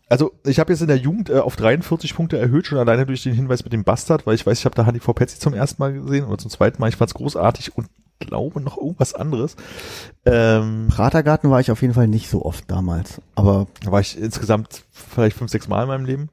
Also 0.09 0.33
ich 0.45 0.61
habe 0.61 0.73
jetzt 0.73 0.83
in 0.83 0.89
der 0.89 0.99
Jugend 0.99 1.31
äh, 1.31 1.39
auf 1.39 1.57
43 1.57 2.15
Punkte 2.15 2.39
erhöht, 2.39 2.67
schon 2.67 2.79
alleine 2.79 3.07
durch 3.07 3.23
den 3.25 3.35
Hinweis 3.35 3.65
mit 3.65 3.73
dem 3.73 3.83
Bastard, 3.85 4.27
weil 4.27 4.35
ich 4.37 4.47
weiß, 4.47 4.59
ich 4.61 4.65
habe 4.65 4.75
da 4.77 4.85
HDV 4.85 5.13
Petsy 5.15 5.39
zum 5.39 5.53
ersten 5.55 5.83
Mal 5.83 5.93
gesehen 5.95 6.25
oder 6.27 6.39
zum 6.39 6.51
zweiten 6.51 6.81
Mal. 6.81 6.89
Ich 6.89 6.97
fand's 6.97 7.15
großartig 7.15 7.77
und 7.77 7.89
glaube 8.21 8.61
noch 8.61 8.77
irgendwas 8.79 9.15
anderes. 9.15 9.57
Ähm, 10.25 10.87
Pratergarten 10.91 11.51
war 11.51 11.61
ich 11.61 11.71
auf 11.71 11.83
jeden 11.83 11.95
Fall 11.95 12.07
nicht 12.09 12.31
so 12.31 12.45
oft 12.45 12.71
damals. 12.71 13.21
Aber 13.35 13.67
da 13.83 13.91
war 13.93 14.01
ich 14.01 14.19
insgesamt 14.19 14.85
vielleicht 14.93 15.37
fünf, 15.37 15.51
sechs 15.51 15.69
Mal 15.69 15.83
in 15.83 15.89
meinem 15.89 16.05
Leben. 16.07 16.29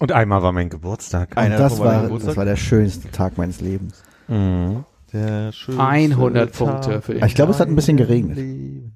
Und 0.00 0.12
einmal 0.12 0.42
war 0.42 0.52
mein 0.52 0.68
Geburtstag. 0.68 1.36
Einer 1.36 1.56
das 1.56 1.78
war 1.78 1.86
war, 1.86 2.02
Geburtstag? 2.02 2.30
das 2.30 2.36
war 2.36 2.44
der 2.44 2.56
schönste 2.56 3.10
Tag 3.10 3.38
meines 3.38 3.60
Lebens. 3.60 4.02
Mhm. 4.28 4.84
Der 5.12 5.52
schönste 5.52 5.82
100 5.82 6.50
Tag 6.54 6.58
Punkte 6.58 7.00
für 7.00 7.14
Ich 7.14 7.22
dich. 7.22 7.34
glaube, 7.34 7.52
es 7.52 7.60
hat 7.60 7.68
ein 7.68 7.74
bisschen 7.76 7.96
geregnet. 7.96 8.36
Leben. 8.36 8.92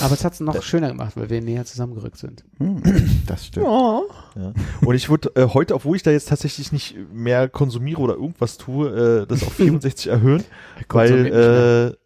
Aber 0.00 0.14
es 0.14 0.24
hat 0.24 0.34
es 0.34 0.40
noch 0.40 0.62
schöner 0.62 0.88
gemacht, 0.88 1.16
weil 1.16 1.30
wir 1.30 1.40
näher 1.40 1.64
zusammengerückt 1.64 2.18
sind. 2.18 2.44
Hm, 2.58 2.82
das 3.26 3.46
stimmt. 3.46 3.66
Ja. 3.66 4.52
Und 4.84 4.94
ich 4.94 5.08
würde 5.08 5.30
äh, 5.34 5.48
heute, 5.48 5.74
obwohl 5.74 5.96
ich 5.96 6.02
da 6.02 6.10
jetzt 6.10 6.28
tatsächlich 6.28 6.72
nicht 6.72 6.96
mehr 7.12 7.48
konsumiere 7.48 8.00
oder 8.00 8.14
irgendwas 8.14 8.58
tue, 8.58 9.22
äh, 9.22 9.26
das 9.26 9.42
auf 9.42 9.52
64 9.54 10.08
erhöhen, 10.08 10.44
weil 10.88 11.26
äh, 11.26 11.96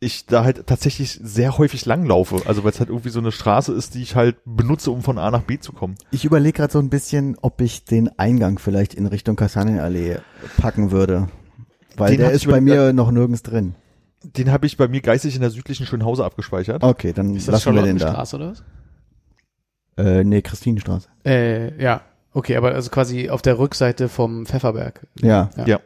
ich 0.00 0.26
da 0.26 0.44
halt 0.44 0.66
tatsächlich 0.66 1.18
sehr 1.22 1.56
häufig 1.58 1.86
langlaufe. 1.86 2.42
Also 2.46 2.64
weil 2.64 2.70
es 2.72 2.78
halt 2.78 2.90
irgendwie 2.90 3.10
so 3.10 3.20
eine 3.20 3.32
Straße 3.32 3.72
ist, 3.72 3.94
die 3.94 4.02
ich 4.02 4.14
halt 4.14 4.36
benutze, 4.44 4.90
um 4.90 5.02
von 5.02 5.18
A 5.18 5.30
nach 5.30 5.42
B 5.42 5.58
zu 5.58 5.72
kommen. 5.72 5.96
Ich 6.10 6.24
überlege 6.24 6.52
gerade 6.58 6.72
so 6.72 6.78
ein 6.78 6.90
bisschen, 6.90 7.36
ob 7.40 7.60
ich 7.60 7.84
den 7.84 8.10
Eingang 8.18 8.58
vielleicht 8.58 8.94
in 8.94 9.06
Richtung 9.06 9.36
Kastanienallee 9.36 10.18
packen 10.58 10.90
würde. 10.90 11.28
Weil 11.96 12.10
Den 12.10 12.20
der 12.20 12.32
ist 12.32 12.46
bei 12.46 12.60
mir 12.60 12.92
noch 12.92 13.10
nirgends 13.10 13.42
drin. 13.42 13.74
Den 14.24 14.50
habe 14.50 14.66
ich 14.66 14.76
bei 14.76 14.88
mir 14.88 15.00
geistig 15.00 15.34
in 15.34 15.40
der 15.42 15.50
südlichen 15.50 15.86
Schönhause 15.86 16.24
abgespeichert. 16.24 16.82
Okay, 16.82 17.12
dann 17.12 17.34
Ist 17.36 17.48
das 17.48 17.64
lassen 17.64 17.74
wir 17.74 17.82
den 17.82 17.98
da. 17.98 18.06
Charlottenstraße 18.06 18.36
oder 18.36 18.50
was? 18.50 18.64
Äh, 19.96 20.24
nee, 20.24 20.42
Christinenstraße. 20.42 21.08
Äh, 21.24 21.80
ja. 21.82 22.00
Okay, 22.32 22.56
aber 22.56 22.72
also 22.74 22.90
quasi 22.90 23.30
auf 23.30 23.42
der 23.42 23.58
Rückseite 23.58 24.08
vom 24.08 24.46
Pfefferberg. 24.46 25.06
Ja, 25.20 25.50
Ja. 25.56 25.66
Ja. 25.66 25.80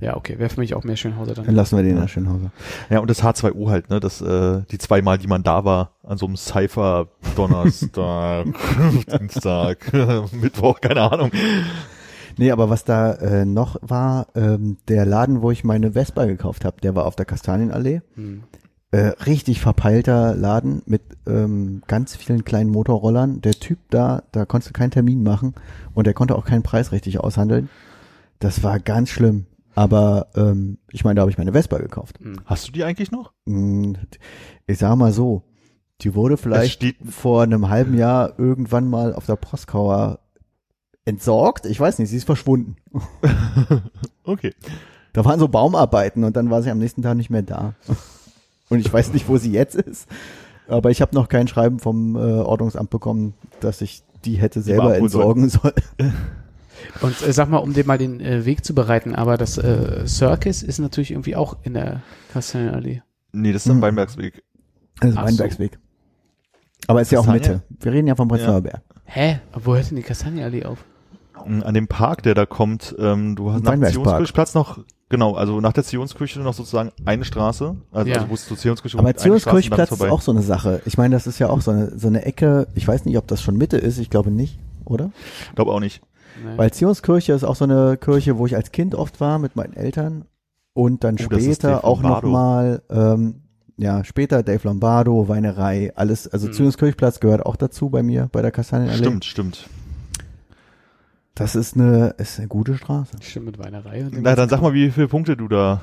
Ja, 0.00 0.16
okay. 0.16 0.38
Wäre 0.38 0.48
für 0.48 0.60
mich 0.60 0.74
auch 0.74 0.82
mehr 0.82 0.96
Schönhauser 0.96 1.34
dann 1.34 1.44
dann. 1.44 1.54
lassen 1.54 1.76
wir 1.76 1.82
den 1.82 1.92
in 1.96 2.00
der 2.00 2.08
Schönhause. 2.08 2.50
Ja, 2.88 3.00
und 3.00 3.10
das 3.10 3.22
H2O 3.22 3.68
halt, 3.68 3.90
ne, 3.90 4.00
das, 4.00 4.22
äh, 4.22 4.62
die 4.70 4.78
zweimal, 4.78 5.18
die 5.18 5.26
man 5.26 5.42
da 5.42 5.66
war, 5.66 5.92
an 6.02 6.16
so 6.16 6.24
einem 6.24 6.36
Cypher, 6.38 7.08
Donnerstag, 7.36 8.46
Dienstag, 9.20 9.92
Mittwoch, 10.32 10.80
keine 10.80 11.02
Ahnung. 11.02 11.30
Nee, 12.38 12.50
aber 12.50 12.70
was 12.70 12.84
da 12.84 13.12
äh, 13.14 13.44
noch 13.44 13.76
war, 13.82 14.28
ähm, 14.34 14.76
der 14.88 15.06
Laden, 15.06 15.42
wo 15.42 15.50
ich 15.50 15.64
meine 15.64 15.92
Vespa 15.92 16.24
gekauft 16.26 16.64
habe, 16.64 16.80
der 16.80 16.94
war 16.94 17.06
auf 17.06 17.16
der 17.16 17.26
Kastanienallee. 17.26 18.02
Hm. 18.14 18.42
Äh, 18.92 19.12
richtig 19.26 19.60
verpeilter 19.60 20.34
Laden 20.34 20.82
mit 20.86 21.02
ähm, 21.26 21.82
ganz 21.86 22.16
vielen 22.16 22.44
kleinen 22.44 22.70
Motorrollern. 22.70 23.40
Der 23.40 23.52
Typ 23.52 23.78
da, 23.90 24.24
da 24.32 24.44
konntest 24.44 24.70
du 24.70 24.78
keinen 24.78 24.90
Termin 24.90 25.22
machen 25.22 25.54
und 25.94 26.06
der 26.08 26.14
konnte 26.14 26.34
auch 26.36 26.44
keinen 26.44 26.62
Preis 26.64 26.90
richtig 26.90 27.20
aushandeln. 27.20 27.68
Das 28.40 28.62
war 28.64 28.80
ganz 28.80 29.10
schlimm. 29.10 29.46
Aber 29.76 30.26
ähm, 30.34 30.78
ich 30.90 31.04
meine, 31.04 31.14
da 31.16 31.20
habe 31.22 31.30
ich 31.30 31.38
meine 31.38 31.52
Vespa 31.52 31.78
gekauft. 31.78 32.18
Hast 32.46 32.66
du 32.66 32.72
die 32.72 32.82
eigentlich 32.82 33.12
noch? 33.12 33.32
Mm, 33.44 33.92
Ich 34.66 34.78
sag 34.78 34.96
mal 34.96 35.12
so, 35.12 35.44
die 36.00 36.16
wurde 36.16 36.36
vielleicht 36.36 36.72
steht- 36.72 36.96
vor 37.08 37.44
einem 37.44 37.68
halben 37.68 37.96
Jahr 37.96 38.38
irgendwann 38.38 38.88
mal 38.88 39.14
auf 39.14 39.26
der 39.26 39.36
Postkauer 39.36 40.18
entsorgt. 41.10 41.66
Ich 41.66 41.78
weiß 41.78 41.98
nicht, 41.98 42.08
sie 42.08 42.16
ist 42.16 42.24
verschwunden. 42.24 42.76
Okay. 44.24 44.54
Da 45.12 45.24
waren 45.24 45.40
so 45.40 45.48
Baumarbeiten 45.48 46.22
und 46.22 46.36
dann 46.36 46.50
war 46.50 46.62
sie 46.62 46.70
am 46.70 46.78
nächsten 46.78 47.02
Tag 47.02 47.16
nicht 47.16 47.30
mehr 47.30 47.42
da. 47.42 47.74
Und 48.68 48.78
ich 48.78 48.92
weiß 48.92 49.12
nicht, 49.12 49.28
wo 49.28 49.38
sie 49.38 49.50
jetzt 49.50 49.74
ist. 49.74 50.06
Aber 50.68 50.90
ich 50.90 51.02
habe 51.02 51.16
noch 51.16 51.28
kein 51.28 51.48
Schreiben 51.48 51.80
vom 51.80 52.14
äh, 52.14 52.18
Ordnungsamt 52.18 52.90
bekommen, 52.90 53.34
dass 53.58 53.80
ich 53.80 54.04
die 54.24 54.36
hätte 54.36 54.62
selber 54.62 54.84
abholen 54.84 55.02
entsorgen 55.02 55.48
sollen. 55.48 55.74
Und 57.00 57.20
äh, 57.26 57.32
sag 57.32 57.48
mal, 57.48 57.58
um 57.58 57.72
dir 57.72 57.84
mal 57.84 57.98
den 57.98 58.20
äh, 58.20 58.44
Weg 58.44 58.64
zu 58.64 58.74
bereiten, 58.74 59.14
aber 59.16 59.36
das 59.36 59.58
äh, 59.58 60.06
Circus 60.06 60.62
ist 60.62 60.78
natürlich 60.78 61.10
irgendwie 61.10 61.34
auch 61.34 61.56
in 61.64 61.74
der 61.74 62.02
Kastanienallee. 62.32 63.02
Nee, 63.32 63.52
das 63.52 63.64
ist 63.66 63.70
am 63.70 63.76
Hm. 63.78 63.82
Weinbergsweg. 63.82 64.44
Das 65.00 65.10
ist 65.10 65.16
Ach 65.16 65.24
Weinbergsweg. 65.24 65.78
Aber 66.86 67.02
ist 67.02 67.10
ja 67.10 67.18
auch? 67.18 67.26
Mitte. 67.26 67.62
Wir 67.80 67.92
reden 67.92 68.06
ja 68.06 68.14
vom 68.14 68.28
Prenzlauer 68.28 68.60
Berg. 68.60 68.82
Hä? 69.04 69.40
Aber 69.52 69.66
Wo 69.66 69.74
hört 69.74 69.90
denn 69.90 69.96
die 69.96 70.02
Kastanienallee 70.02 70.64
auf? 70.64 70.84
An 71.46 71.74
dem 71.74 71.88
Park, 71.88 72.22
der 72.22 72.34
da 72.34 72.46
kommt, 72.46 72.94
ähm, 72.98 73.36
du 73.36 73.52
hast 73.52 73.62
nach. 73.64 73.74
Zionskirchplatz 73.90 74.54
noch, 74.54 74.78
genau, 75.08 75.34
also 75.34 75.60
nach 75.60 75.72
der 75.72 75.84
Zionskirche 75.84 76.40
noch 76.40 76.54
sozusagen 76.54 76.90
eine 77.04 77.24
Straße, 77.24 77.76
also, 77.92 78.08
Ja. 78.10 78.16
also 78.18 78.30
wo 78.30 78.34
es 78.34 78.46
zur 78.46 78.56
Zionskirche 78.56 78.98
Aber 78.98 79.14
Zionskirchplatz 79.14 79.90
ist 79.92 80.02
auch 80.02 80.20
so 80.20 80.32
eine 80.32 80.42
Sache. 80.42 80.82
Ich 80.84 80.96
meine, 80.98 81.14
das 81.14 81.26
ist 81.26 81.38
ja 81.38 81.48
auch 81.50 81.60
so 81.60 81.70
eine, 81.70 81.98
so 81.98 82.08
eine 82.08 82.24
Ecke. 82.24 82.68
Ich 82.74 82.86
weiß 82.86 83.04
nicht, 83.04 83.16
ob 83.18 83.26
das 83.28 83.42
schon 83.42 83.56
Mitte 83.56 83.76
ist. 83.78 83.98
Ich 83.98 84.10
glaube 84.10 84.30
nicht, 84.30 84.58
oder? 84.84 85.10
Ich 85.48 85.54
glaube 85.54 85.72
auch 85.72 85.80
nicht. 85.80 86.02
Nee. 86.44 86.56
Weil 86.56 86.72
Zionskirche 86.72 87.32
ist 87.32 87.44
auch 87.44 87.56
so 87.56 87.64
eine 87.64 87.96
Kirche, 87.96 88.38
wo 88.38 88.46
ich 88.46 88.56
als 88.56 88.72
Kind 88.72 88.94
oft 88.94 89.20
war 89.20 89.38
mit 89.38 89.56
meinen 89.56 89.74
Eltern 89.74 90.24
und 90.72 91.02
dann 91.04 91.16
Oh, 91.18 91.22
später 91.24 91.84
auch 91.84 92.00
nochmal, 92.02 92.82
ähm, 92.88 93.42
ja, 93.76 94.04
später 94.04 94.42
Dave 94.42 94.60
Lombardo, 94.68 95.26
Weinerei, 95.28 95.92
alles, 95.96 96.28
also 96.28 96.46
Mhm. 96.48 96.52
Zionskirchplatz 96.52 97.18
gehört 97.20 97.44
auch 97.44 97.56
dazu 97.56 97.90
bei 97.90 98.02
mir, 98.02 98.28
bei 98.30 98.42
der 98.42 98.50
Kastanienallee. 98.52 98.98
Stimmt, 98.98 99.24
stimmt. 99.24 99.68
Das 101.34 101.54
ist 101.54 101.74
eine, 101.74 102.14
ist 102.18 102.38
eine 102.38 102.48
gute 102.48 102.76
Straße. 102.76 103.16
Stimmt 103.20 103.46
mit 103.46 103.58
Weinerei. 103.58 104.04
Und 104.04 104.14
dem 104.14 104.22
Na, 104.22 104.34
dann 104.34 104.48
sag 104.48 104.60
mal, 104.60 104.74
wie 104.74 104.90
viele 104.90 105.08
Punkte 105.08 105.36
du 105.36 105.48
da. 105.48 105.80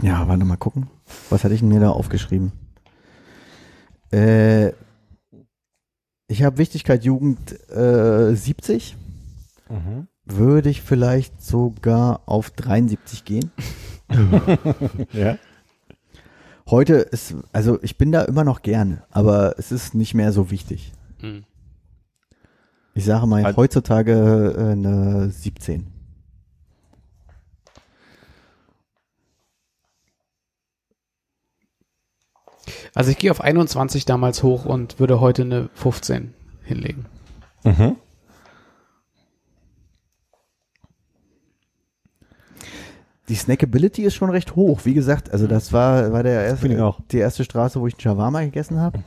Ja, 0.00 0.26
warte 0.28 0.44
mal 0.44 0.56
gucken. 0.56 0.88
Was 1.30 1.44
hatte 1.44 1.54
ich 1.54 1.60
denn 1.60 1.68
mir 1.68 1.80
da 1.80 1.90
aufgeschrieben? 1.90 2.52
Äh, 4.12 4.72
ich 6.26 6.42
habe 6.42 6.58
Wichtigkeit 6.58 7.04
Jugend 7.04 7.52
äh, 7.70 8.34
70. 8.34 8.96
Mhm. 9.68 10.08
Würde 10.24 10.70
ich 10.70 10.82
vielleicht 10.82 11.42
sogar 11.42 12.22
auf 12.26 12.50
73 12.50 13.24
gehen. 13.24 13.50
Ja. 15.12 15.38
Heute 16.68 16.94
ist, 16.94 17.34
also 17.52 17.78
ich 17.82 17.98
bin 17.98 18.12
da 18.12 18.22
immer 18.22 18.44
noch 18.44 18.62
gerne, 18.62 19.04
aber 19.10 19.58
es 19.58 19.72
ist 19.72 19.94
nicht 19.94 20.14
mehr 20.14 20.32
so 20.32 20.50
wichtig. 20.50 20.92
Hm. 21.20 21.44
Ich 22.94 23.04
sage 23.04 23.26
mal 23.26 23.44
Also- 23.44 23.56
heutzutage 23.56 24.54
äh, 24.56 24.72
eine 24.72 25.30
17. 25.30 25.86
Also 32.94 33.10
ich 33.10 33.18
gehe 33.18 33.30
auf 33.30 33.40
21 33.40 34.04
damals 34.04 34.42
hoch 34.42 34.64
und 34.64 35.00
würde 35.00 35.20
heute 35.20 35.42
eine 35.42 35.68
15 35.74 36.34
hinlegen. 36.62 37.06
Mhm. 37.64 37.96
Die 43.28 43.34
Snackability 43.34 44.02
ist 44.02 44.14
schon 44.14 44.30
recht 44.30 44.56
hoch. 44.56 44.80
Wie 44.84 44.94
gesagt, 44.94 45.30
also 45.32 45.46
das 45.46 45.72
war, 45.72 46.12
war 46.12 46.22
der 46.22 46.44
erste, 46.44 46.84
auch. 46.84 47.00
die 47.10 47.18
erste 47.18 47.44
Straße, 47.44 47.80
wo 47.80 47.86
ich 47.86 47.94
einen 47.94 48.00
Shawarma 48.00 48.42
gegessen 48.42 48.78
habe. 48.80 49.02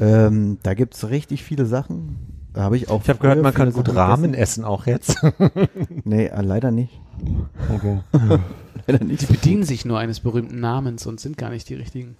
Ähm, 0.00 0.58
da 0.62 0.74
gibt's 0.74 1.08
richtig 1.08 1.42
viele 1.42 1.66
Sachen. 1.66 2.16
Da 2.56 2.62
habe 2.62 2.76
ich 2.78 2.88
auch. 2.88 3.02
Ich 3.02 3.08
habe 3.10 3.18
gehört, 3.18 3.42
man 3.42 3.52
kann 3.52 3.70
gut 3.72 3.94
Rahmen 3.94 4.32
essen 4.34 4.64
auch 4.64 4.86
jetzt. 4.86 5.22
Nee, 6.04 6.26
äh, 6.26 6.40
leider 6.42 6.70
nicht. 6.70 6.98
Okay. 7.74 8.00
Leider 8.86 9.04
nicht. 9.04 9.22
Die 9.22 9.26
bedienen 9.26 9.62
sich 9.64 9.84
nur 9.84 9.98
eines 9.98 10.20
berühmten 10.20 10.60
Namens 10.60 11.06
und 11.06 11.18
sind 11.20 11.36
gar 11.36 11.50
nicht 11.50 11.68
die 11.68 11.74
richtigen, 11.74 12.14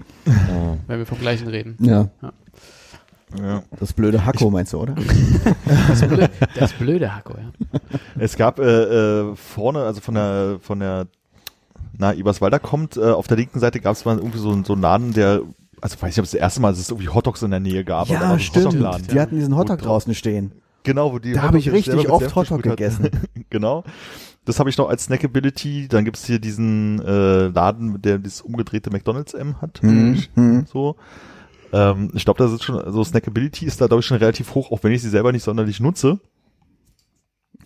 wenn 0.88 0.98
wir 0.98 1.06
vom 1.06 1.18
gleichen 1.20 1.46
reden. 1.48 1.76
Ja, 1.80 2.08
Ja. 3.40 3.62
das 3.78 3.92
blöde 3.92 4.24
Hacko 4.26 4.50
meinst 4.50 4.72
du, 4.72 4.80
oder? 4.80 4.94
Das 5.88 6.00
blöde, 6.06 6.30
das 6.58 6.72
blöde 6.72 7.14
Hacko, 7.14 7.34
ja. 7.38 7.78
Es 8.18 8.36
gab 8.36 8.58
äh, 8.58 8.64
äh, 9.30 9.36
vorne, 9.36 9.80
also 9.84 10.00
von 10.00 10.14
der, 10.14 10.58
von 10.60 10.80
der, 10.80 11.06
na, 11.96 12.12
Eberswalder 12.12 12.58
kommt, 12.58 12.96
äh, 12.96 13.04
auf 13.10 13.26
der 13.28 13.36
linken 13.36 13.60
Seite 13.60 13.78
gab 13.80 13.92
es 13.94 14.04
mal 14.04 14.16
irgendwie 14.18 14.38
so, 14.38 14.50
einen- 14.50 14.64
so 14.64 14.72
einen 14.74 14.82
Laden, 14.82 15.12
der, 15.12 15.42
also 15.80 15.96
weiß 15.96 16.16
nicht, 16.16 16.18
ob 16.18 16.24
es 16.24 16.30
das 16.32 16.40
erste 16.40 16.60
Mal, 16.60 16.70
ist, 16.70 16.78
dass 16.78 16.86
es 16.86 16.90
irgendwie 16.90 17.08
Hotdogs 17.08 17.42
in 17.42 17.50
der 17.50 17.60
Nähe 17.60 17.84
gab. 17.84 18.08
Ja, 18.08 18.32
ein 18.32 18.40
stimmt. 18.40 18.66
Hotdog-Laden. 18.66 19.06
Die 19.08 19.20
hatten 19.20 19.36
diesen 19.36 19.56
Hotdog 19.56 19.78
Gut, 19.78 19.86
draußen 19.86 20.14
stehen. 20.14 20.52
Genau, 20.82 21.12
wo 21.12 21.18
die 21.18 21.32
Da 21.32 21.42
habe 21.42 21.58
ich 21.58 21.70
richtig 21.70 22.08
oft 22.08 22.34
Hotdog 22.34 22.62
gegessen. 22.62 23.10
genau. 23.50 23.84
Das 24.44 24.60
habe 24.60 24.70
ich 24.70 24.78
noch 24.78 24.88
als 24.88 25.04
Snackability. 25.04 25.88
Dann 25.88 26.04
gibt's 26.04 26.24
hier 26.24 26.38
diesen 26.38 27.00
äh, 27.00 27.48
Laden, 27.48 28.00
der 28.00 28.18
das 28.18 28.40
umgedrehte 28.40 28.90
McDonalds 28.90 29.34
M 29.34 29.60
hat. 29.60 29.82
Mhm. 29.82 30.22
Mhm. 30.36 30.66
So. 30.72 30.96
Ähm, 31.72 32.10
ich 32.14 32.24
glaube, 32.24 32.38
das 32.38 32.52
ist 32.52 32.62
schon, 32.62 32.78
also 32.78 33.02
Snackability 33.02 33.66
ist 33.66 33.80
da, 33.80 33.88
glaube 33.88 34.00
ich, 34.00 34.06
schon 34.06 34.18
relativ 34.18 34.54
hoch, 34.54 34.70
auch 34.70 34.84
wenn 34.84 34.92
ich 34.92 35.02
sie 35.02 35.10
selber 35.10 35.32
nicht 35.32 35.42
sonderlich 35.42 35.80
nutze. 35.80 36.20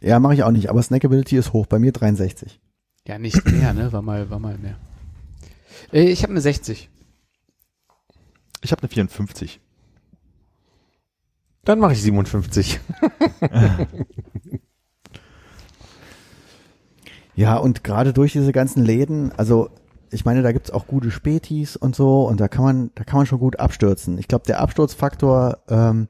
Ja, 0.01 0.19
mache 0.19 0.35
ich 0.35 0.43
auch 0.43 0.51
nicht, 0.51 0.71
aber 0.71 0.83
Snackability 0.83 1.37
ist 1.37 1.53
hoch. 1.53 1.67
Bei 1.67 1.79
mir 1.79 1.93
63. 1.93 2.59
Ja, 3.07 3.19
nicht 3.19 3.45
mehr, 3.45 3.75
ne? 3.75 3.93
War 3.93 4.03
mal, 4.03 4.31
war 4.31 4.39
mal 4.39 4.57
mehr. 4.57 4.77
Äh, 5.93 6.11
ich 6.11 6.23
habe 6.23 6.33
eine 6.33 6.41
60. 6.41 6.89
Ich 8.63 8.73
habe 8.73 8.83
eine 8.83 8.89
54. 8.89 9.61
Dann 11.65 11.79
mache 11.79 11.93
ich 11.93 12.03
57. 12.03 12.81
Ja, 17.41 17.57
und 17.57 17.85
gerade 17.85 18.13
durch 18.13 18.33
diese 18.33 18.53
ganzen 18.53 18.85
Läden, 18.85 19.33
also 19.33 19.71
ich 20.11 20.27
meine, 20.27 20.43
da 20.43 20.53
gibt's 20.53 20.71
auch 20.71 20.87
gute 20.87 21.11
Spätis 21.11 21.75
und 21.75 21.97
so 21.97 22.29
und 22.29 22.39
da 22.39 22.49
kann 22.49 22.65
man, 22.65 22.91
da 22.95 23.03
kann 23.03 23.17
man 23.17 23.25
schon 23.25 23.39
gut 23.39 23.59
abstürzen. 23.59 24.19
Ich 24.19 24.29
glaube, 24.29 24.45
der 24.47 24.61
Absturzfaktor, 24.61 25.57
ähm, 25.71 26.09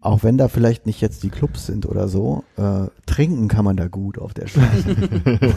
auch 0.00 0.22
wenn 0.22 0.38
da 0.38 0.46
vielleicht 0.46 0.86
nicht 0.86 1.00
jetzt 1.00 1.24
die 1.24 1.30
Clubs 1.30 1.66
sind 1.66 1.84
oder 1.84 2.06
so, 2.06 2.44
äh, 2.56 2.86
trinken 3.06 3.48
kann 3.48 3.64
man 3.64 3.76
da 3.76 3.88
gut 3.88 4.18
auf 4.18 4.34
der 4.34 4.46
Straße. 4.46 4.96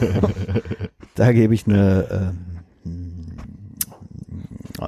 da 1.14 1.32
gebe 1.32 1.54
ich 1.54 1.68
eine 1.68 2.32
ähm, 2.84 3.36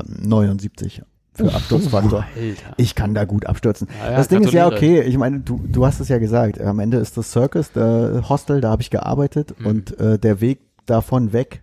79 0.09 1.03
für 1.39 1.55
Absturzfaktor. 1.55 2.25
Alter. 2.37 2.75
Ich 2.77 2.95
kann 2.95 3.15
da 3.15 3.25
gut 3.25 3.47
abstürzen. 3.47 3.89
Ja, 4.05 4.11
ja, 4.11 4.17
das 4.19 4.29
Ding 4.29 4.43
ist 4.45 4.53
ja 4.53 4.67
okay. 4.67 5.01
Ich 5.03 5.17
meine, 5.17 5.41
du, 5.41 5.61
du 5.67 5.87
hast 5.87 6.01
es 6.01 6.09
ja 6.09 6.19
gesagt. 6.19 6.61
Am 6.61 6.79
Ende 6.79 6.99
ist 6.99 7.17
das 7.17 7.31
Circus, 7.33 7.73
der 7.73 8.29
Hostel, 8.29 8.61
da 8.61 8.71
habe 8.71 8.83
ich 8.83 8.91
gearbeitet 8.91 9.55
Mhm. 9.59 9.67
und 9.67 9.99
äh, 10.01 10.19
der 10.19 10.41
Weg 10.41 10.59
davon 10.87 11.33
weg 11.33 11.63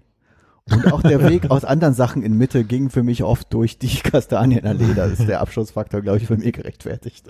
und 0.72 0.92
auch 0.92 1.02
der 1.04 1.30
Weg 1.30 1.50
aus 1.52 1.64
anderen 1.66 1.94
Sachen 1.94 2.24
in 2.24 2.38
Mitte 2.38 2.64
ging 2.64 2.90
für 2.90 3.04
mich 3.04 3.24
oft 3.24 3.54
durch 3.54 3.78
die 3.78 3.88
Kastanienallee. 4.00 4.94
Da 4.96 5.06
ist 5.06 5.28
der 5.28 5.42
Abschussfaktor, 5.42 6.02
glaube 6.02 6.18
ich, 6.18 6.28
für 6.28 6.38
mich 6.38 6.54
gerechtfertigt. 6.54 7.30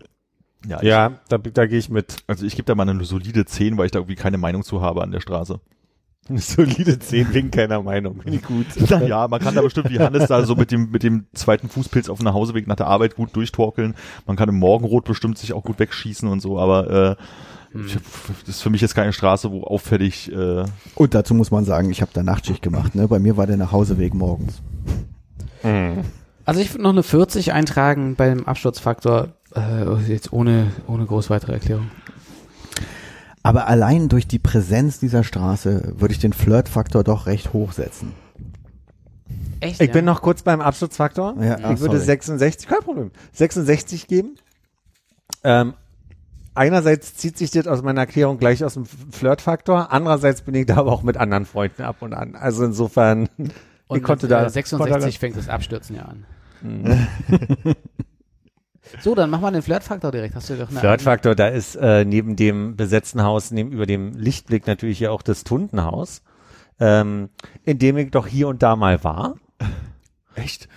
Ja, 0.68 0.82
Ja, 0.82 1.12
da, 1.30 1.38
da 1.38 1.66
gehe 1.68 1.78
ich 1.80 1.90
mit. 1.90 2.18
Also 2.28 2.46
ich 2.46 2.56
gebe 2.56 2.66
da 2.66 2.76
mal 2.76 2.88
eine 2.90 3.04
solide 3.04 3.46
10, 3.46 3.78
weil 3.78 3.86
ich 3.88 3.92
da 3.92 4.00
irgendwie 4.00 4.16
keine 4.16 4.38
Meinung 4.38 4.64
zu 4.64 4.82
habe 4.82 5.04
an 5.04 5.12
der 5.12 5.20
Straße. 5.20 5.60
Eine 6.28 6.40
solide 6.42 6.98
10 6.98 7.34
wegen 7.34 7.52
keiner 7.52 7.82
Meinung. 7.82 8.22
Finde 8.22 8.38
ich 8.38 8.44
gut. 8.44 8.66
Naja, 8.90 9.28
man 9.28 9.40
kann 9.40 9.56
da 9.56 9.62
bestimmt 9.62 9.90
wie 9.90 10.00
Hannes 10.00 10.28
da 10.28 10.44
so 10.46 10.56
mit 10.56 10.72
dem, 10.72 10.90
mit 10.90 11.04
dem 11.04 11.26
zweiten 11.34 11.70
Fußpilz 11.70 12.10
auf 12.10 12.20
dem 12.20 12.26
Nachhauseweg 12.26 12.68
nach 12.68 12.76
der 12.76 12.88
Arbeit 12.88 13.16
gut 13.16 13.36
durchtorkeln. 13.36 13.96
Man 14.26 14.36
kann 14.36 14.50
im 14.50 14.56
Morgenrot 14.56 15.06
bestimmt 15.06 15.38
sich 15.38 15.54
auch 15.54 15.64
gut 15.64 15.80
wegschießen 15.80 16.28
und 16.28 16.42
so, 16.42 16.60
aber 16.60 17.18
äh, 17.72 17.80
ich, 17.86 17.98
das 18.46 18.56
ist 18.56 18.62
für 18.62 18.70
mich 18.70 18.82
jetzt 18.82 18.96
keine 18.96 19.14
Straße, 19.14 19.52
wo 19.52 19.64
auffällig 19.64 20.32
äh, 20.32 20.66
Und 20.96 21.14
dazu 21.14 21.34
muss 21.34 21.52
man 21.52 21.66
sagen, 21.66 21.92
ich 21.92 22.02
habe 22.02 22.12
da 22.14 22.24
Nachtschicht 22.24 22.62
gemacht. 22.62 22.96
Ne? 22.96 23.08
Bei 23.08 23.20
mir 23.20 23.38
war 23.38 23.48
der 23.48 23.58
Nachhauseweg 23.58 24.14
morgens. 24.14 24.62
Also 26.46 26.62
ich 26.62 26.72
würde 26.74 26.84
noch 26.84 26.92
eine 26.92 27.04
40 27.04 27.54
eintragen 27.54 28.16
beim 28.16 28.46
Absturzfaktor, 28.46 29.30
äh, 29.56 29.94
jetzt 30.08 30.32
ohne, 30.32 30.68
ohne 30.88 31.06
groß 31.06 31.30
weitere 31.30 31.54
Erklärung. 31.54 31.90
Aber 33.46 33.68
allein 33.68 34.10
durch 34.10 34.28
die 34.28 34.40
Präsenz 34.40 35.00
dieser 35.00 35.24
Straße 35.24 35.94
würde 36.00 36.12
ich 36.14 36.20
den 36.20 36.34
Flirtfaktor 36.34 37.04
doch 37.04 37.28
recht 37.28 37.54
hoch 37.54 37.74
setzen. 37.74 38.14
Echt? 39.60 39.80
Ich 39.80 39.92
bin 39.92 40.04
noch 40.04 40.24
kurz 40.24 40.42
beim 40.42 40.62
Absturzfaktor. 40.62 41.36
Ja, 41.40 41.60
ich 41.60 41.64
ah, 41.64 41.80
würde 41.80 41.98
sorry. 41.98 42.06
66, 42.06 42.68
kein 42.68 42.80
Problem, 42.80 43.12
66 43.34 44.08
geben. 44.08 44.38
Ähm, 45.44 45.76
einerseits 46.56 47.14
zieht 47.18 47.38
sich 47.38 47.52
das 47.52 47.68
aus 47.68 47.84
meiner 47.84 48.02
Erklärung 48.02 48.40
gleich 48.40 48.64
aus 48.64 48.74
dem 48.74 48.86
Flirtfaktor, 48.86 49.92
andererseits 49.92 50.42
bin 50.42 50.56
ich 50.56 50.66
da 50.66 50.78
aber 50.78 50.92
auch 50.92 51.04
mit 51.04 51.18
anderen 51.18 51.46
Freunden 51.46 51.84
ab 51.84 51.98
und 52.00 52.16
an. 52.16 52.36
Also 52.36 52.66
insofern, 52.66 53.30
Und 53.38 53.98
ich 53.98 54.02
konnte 54.02 54.26
mit, 54.26 54.32
da 54.32 54.44
äh, 54.44 54.50
66 54.50 55.20
fängt 55.20 55.38
das 55.38 55.50
Abstürzen 55.50 55.96
ja 55.96 56.06
an. 56.06 56.26
So, 59.02 59.16
dann 59.16 59.30
mach 59.30 59.40
mal 59.40 59.52
den 59.52 59.62
Flirtfaktor 59.62 60.12
direkt. 60.12 60.36
Hast 60.36 60.50
du 60.50 60.56
doch 60.56 60.70
eine 60.70 60.80
Flirtfaktor, 60.80 61.36
da 61.36 61.48
ist 61.48 61.76
äh, 61.76 62.06
neben 62.06 62.36
dem 62.36 62.76
besetzten 62.76 63.24
Haus, 63.24 63.52
neben 63.52 63.72
über 63.72 63.86
dem 63.86 64.14
Lichtblick 64.14 64.68
natürlich 64.68 65.00
ja 65.00 65.12
auch 65.12 65.22
das 65.22 65.44
Tundenhaus, 65.44 66.22
ähm, 66.80 67.30
in 67.64 67.80
dem 67.80 67.98
ich 67.98 68.12
doch 68.12 68.28
hier 68.28 68.48
und 68.48 68.64
da 68.64 68.76
mal 68.76 69.04
war. 69.04 69.36
echt. 70.36 70.68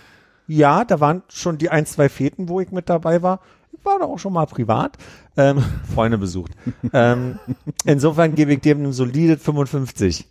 Ja, 0.47 0.83
da 0.83 0.99
waren 0.99 1.21
schon 1.29 1.57
die 1.57 1.69
ein, 1.69 1.85
zwei 1.85 2.09
Feten, 2.09 2.49
wo 2.49 2.59
ich 2.59 2.71
mit 2.71 2.89
dabei 2.89 3.21
war. 3.21 3.41
Ich 3.71 3.85
war 3.85 3.99
da 3.99 4.05
auch 4.05 4.17
schon 4.17 4.33
mal 4.33 4.47
privat. 4.47 4.97
Ähm, 5.37 5.63
Freunde 5.93 6.17
besucht. 6.17 6.51
ähm, 6.93 7.39
insofern 7.85 8.35
gebe 8.35 8.53
ich 8.53 8.61
dem 8.61 8.83
ein 8.83 8.93
solides 8.93 9.41
55. 9.43 10.27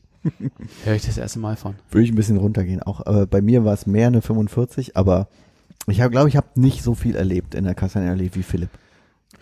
Höre 0.85 0.95
ich 0.95 1.07
das 1.07 1.17
erste 1.17 1.39
Mal 1.39 1.57
von. 1.57 1.77
Würde 1.91 2.05
ich 2.05 2.13
ein 2.13 2.17
bisschen 2.17 2.39
runtergehen. 2.39 2.83
Auch 2.83 3.07
äh, 3.07 3.27
bei 3.27 3.41
mir 3.41 3.65
war 3.65 3.75
es 3.75 3.87
mehr 3.87 4.09
eine 4.09 4.21
45, 4.21 4.97
aber 4.97 5.29
ich 5.90 6.01
habe, 6.01 6.10
glaube 6.10 6.28
ich, 6.28 6.36
habe 6.36 6.48
nicht 6.55 6.82
so 6.82 6.94
viel 6.94 7.16
erlebt 7.16 7.55
in 7.55 7.65
der 7.65 7.74
Kastanierallee 7.74 8.31
wie 8.35 8.43
Philipp. 8.43 8.70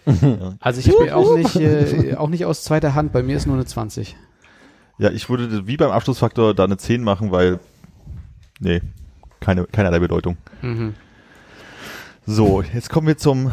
Also 0.61 0.81
ich 0.81 0.89
habe 0.89 1.15
auch 1.17 1.37
nicht, 1.37 1.57
äh, 1.57 2.15
auch 2.17 2.29
nicht 2.29 2.45
aus 2.45 2.63
zweiter 2.63 2.95
Hand. 2.95 3.13
Bei 3.13 3.23
mir 3.23 3.37
ist 3.37 3.47
nur 3.47 3.57
eine 3.57 3.65
20. 3.67 4.17
Ja, 4.99 5.11
ich 5.11 5.29
würde 5.29 5.67
wie 5.67 5.77
beim 5.77 5.91
Abschlussfaktor 5.91 6.55
da 6.55 6.65
eine 6.65 6.77
10 6.77 7.03
machen, 7.03 7.31
weil 7.33 7.59
nee, 8.61 8.81
keine, 9.41 9.65
keinerlei 9.65 9.99
Bedeutung. 9.99 10.37
Mhm. 10.63 10.95
So, 12.25 12.63
jetzt 12.63 12.89
kommen 12.91 13.07
wir 13.07 13.17
zum 13.17 13.51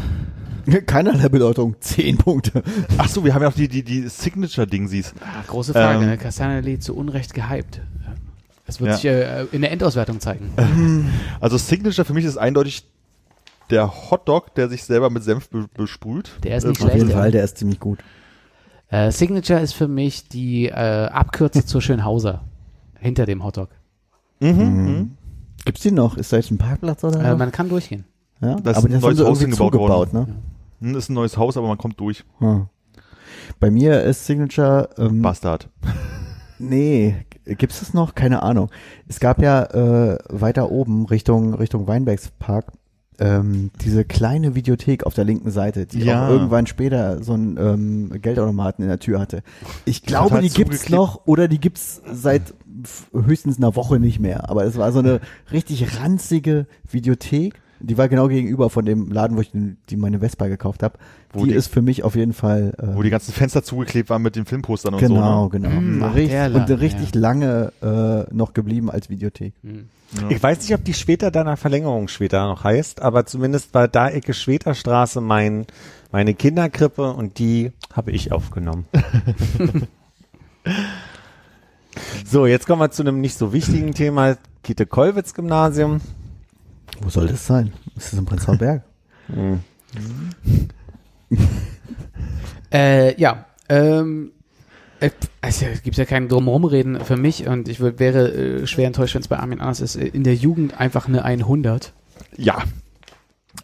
Keinerlei 0.85 1.29
Bedeutung, 1.29 1.75
10 1.79 2.17
Punkte. 2.17 2.63
Ach 2.97 3.09
so, 3.09 3.25
wir 3.25 3.33
haben 3.33 3.41
ja 3.41 3.49
noch 3.49 3.55
die, 3.55 3.67
die, 3.67 3.83
die 3.83 4.07
Signature-Dingsies. 4.07 5.13
Ah, 5.19 5.43
große 5.45 5.73
Frage, 5.73 5.99
Ähm, 5.99 6.05
ne? 6.09 6.17
Castagnoli 6.17 6.79
zu 6.79 6.95
Unrecht 6.95 7.33
gehypt. 7.33 7.81
Ja. 8.79 8.91
Das 8.93 9.03
wird 9.03 9.13
Ja. 9.15 9.39
sich 9.39 9.51
äh, 9.51 9.55
in 9.55 9.61
der 9.61 9.71
Endauswertung 9.71 10.19
zeigen. 10.19 10.49
Also 11.39 11.57
Signature 11.57 12.05
für 12.05 12.13
mich 12.13 12.25
ist 12.25 12.37
eindeutig 12.37 12.85
der 13.69 14.11
Hotdog, 14.11 14.53
der 14.55 14.69
sich 14.69 14.83
selber 14.83 15.09
mit 15.09 15.23
Senf 15.23 15.49
be 15.49 15.67
besprüht. 15.73 16.31
Der 16.43 16.57
ist 16.57 16.65
nicht 16.65 16.81
Auf 16.81 16.89
jeden 16.89 17.01
schlecht. 17.01 17.13
Fall, 17.17 17.25
ja. 17.27 17.31
der 17.31 17.43
ist 17.43 17.57
ziemlich 17.57 17.79
gut. 17.79 17.99
Äh, 18.89 19.11
Signature 19.11 19.59
ist 19.59 19.73
für 19.73 19.87
mich 19.87 20.27
die 20.27 20.67
äh, 20.67 20.71
Abkürze 20.73 21.65
zur 21.65 21.81
Schönhauser. 21.81 22.43
Hinter 22.99 23.25
dem 23.25 23.43
Hotdog. 23.43 23.69
Mhm. 24.39 25.17
Gibt's 25.65 25.81
die 25.81 25.91
noch? 25.91 26.17
Ist 26.17 26.31
da 26.31 26.37
jetzt 26.37 26.51
ein 26.51 26.57
Parkplatz 26.57 27.03
oder? 27.03 27.19
Äh, 27.23 27.31
so? 27.31 27.37
man 27.37 27.51
kann 27.51 27.69
durchgehen. 27.69 28.05
ja? 28.41 28.55
das 28.55 28.77
ist 28.77 28.83
aber 28.83 28.87
ein 28.89 28.91
das 28.93 29.03
haben 29.03 29.15
neues 29.15 29.27
Haus 29.27 29.39
hingebaut 29.41 29.73
worden. 29.73 30.09
ne? 30.13 30.27
Hm, 30.89 30.95
Ist 30.95 31.09
ein 31.09 31.13
neues 31.13 31.37
Haus, 31.37 31.57
aber 31.57 31.67
man 31.67 31.77
kommt 31.77 31.99
durch. 31.99 32.23
Hm. 32.39 32.67
Bei 33.59 33.71
mir 33.71 34.01
ist 34.03 34.25
Signature, 34.25 34.89
ähm, 34.97 35.21
Bastard. 35.21 35.69
nee, 36.59 37.15
gibt's 37.45 37.79
das 37.79 37.93
noch? 37.93 38.15
Keine 38.15 38.43
Ahnung. 38.43 38.69
Es 39.07 39.19
gab 39.19 39.41
ja 39.41 39.63
äh, 39.63 40.17
weiter 40.29 40.71
oben 40.71 41.05
Richtung 41.05 41.53
Richtung 41.53 41.87
Weinbergspark 41.87 42.71
ähm, 43.19 43.71
diese 43.81 44.05
kleine 44.05 44.55
Videothek 44.55 45.05
auf 45.05 45.13
der 45.13 45.23
linken 45.23 45.51
Seite, 45.51 45.85
die 45.85 45.99
Ja. 45.99 46.25
auch 46.25 46.29
irgendwann 46.31 46.67
später 46.67 47.23
so 47.23 47.33
einen 47.33 47.57
ähm, 47.57 48.21
Geldautomaten 48.21 48.83
in 48.83 48.89
der 48.89 48.99
Tür 48.99 49.19
hatte. 49.19 49.43
Ich 49.85 50.03
glaube, 50.03 50.29
Total 50.29 50.41
die 50.41 50.49
gibt's 50.49 50.89
noch 50.89 51.21
oder 51.25 51.47
die 51.47 51.59
gibt's 51.59 52.01
seit 52.11 52.53
höchstens 53.13 53.57
einer 53.57 53.75
Woche 53.75 53.99
nicht 53.99 54.19
mehr. 54.19 54.49
Aber 54.49 54.65
es 54.65 54.77
war 54.77 54.91
so 54.91 54.99
eine 54.99 55.19
richtig 55.51 55.99
ranzige 55.99 56.65
Videothek. 56.89 57.61
Die 57.85 57.97
war 57.97 58.07
genau 58.07 58.29
gegenüber 58.29 58.69
von 58.69 58.85
dem 58.85 59.11
Laden, 59.11 59.35
wo 59.35 59.41
ich 59.41 59.51
den, 59.51 59.75
die 59.89 59.97
meine 59.97 60.19
Vespa 60.19 60.47
gekauft 60.47 60.83
habe. 60.83 60.97
Die, 61.35 61.43
die- 61.43 61.53
ist 61.53 61.67
für 61.67 61.81
mich 61.81 62.03
auf 62.03 62.15
jeden 62.15 62.31
Fall 62.33 62.73
äh, 62.77 62.95
Wo 62.95 63.03
die 63.03 63.09
ganzen 63.09 63.33
Fenster 63.33 63.61
zugeklebt 63.61 64.09
waren 64.09 64.21
mit 64.21 64.37
den 64.37 64.45
Filmpostern 64.45 64.93
und 64.93 64.99
genau, 65.01 65.43
so. 65.43 65.49
genau. 65.49 65.69
Hm, 65.69 66.01
ach, 66.01 66.15
richtig, 66.15 66.31
der 66.31 66.55
und 66.55 66.69
richtig 66.69 67.13
lange 67.13 67.73
äh, 67.81 68.33
noch 68.33 68.53
geblieben 68.53 68.89
als 68.89 69.09
Videothek. 69.09 69.53
Hm. 69.63 69.71
Ne? 69.71 70.21
Ja. 70.21 70.29
Ich 70.29 70.41
weiß 70.41 70.59
nicht, 70.61 70.73
ob 70.73 70.83
die 70.85 70.93
später 70.93 71.29
deiner 71.31 71.57
Verlängerung 71.57 72.07
später 72.07 72.45
noch 72.47 72.63
heißt, 72.63 73.01
aber 73.01 73.25
zumindest 73.25 73.73
war 73.73 73.87
da 73.87 74.09
Ecke 74.09 74.33
Schweterstraße 74.33 75.21
mein, 75.21 75.65
meine 76.11 76.35
Kinderkrippe 76.35 77.11
und 77.11 77.39
die 77.39 77.71
habe 77.91 78.11
ich 78.11 78.31
aufgenommen. 78.31 78.85
so, 82.25 82.45
jetzt 82.45 82.65
kommen 82.67 82.81
wir 82.81 82.91
zu 82.91 83.01
einem 83.03 83.21
nicht 83.21 83.37
so 83.37 83.53
wichtigen 83.53 83.93
Thema. 83.93 84.37
Käthe-Kollwitz-Gymnasium. 84.63 85.99
Wo 87.01 87.09
soll 87.09 87.27
das 87.27 87.45
sein? 87.47 87.73
Ist 87.95 88.11
das 88.13 88.19
in 88.19 88.25
Prenzlauer 88.25 88.57
Berg? 88.57 88.83
Hm. 89.27 89.59
Äh, 92.71 93.19
ja, 93.19 93.45
ähm, 93.69 94.31
äh, 94.99 95.09
also, 95.41 95.65
es 95.67 95.83
gibt 95.83 95.97
ja 95.97 96.05
keinen 96.05 96.27
Drumherumreden 96.27 96.99
für 97.01 97.17
mich 97.17 97.47
und 97.47 97.67
ich 97.67 97.79
würd, 97.79 97.99
wäre 97.99 98.31
äh, 98.31 98.67
schwer 98.67 98.87
enttäuscht, 98.87 99.15
wenn 99.15 99.21
es 99.21 99.27
bei 99.27 99.37
Armin 99.37 99.59
anders 99.61 99.81
ist. 99.81 99.95
Äh, 99.95 100.07
In 100.07 100.23
der 100.23 100.35
Jugend 100.35 100.79
einfach 100.79 101.07
eine 101.07 101.23
100. 101.23 101.93
ja. 102.37 102.57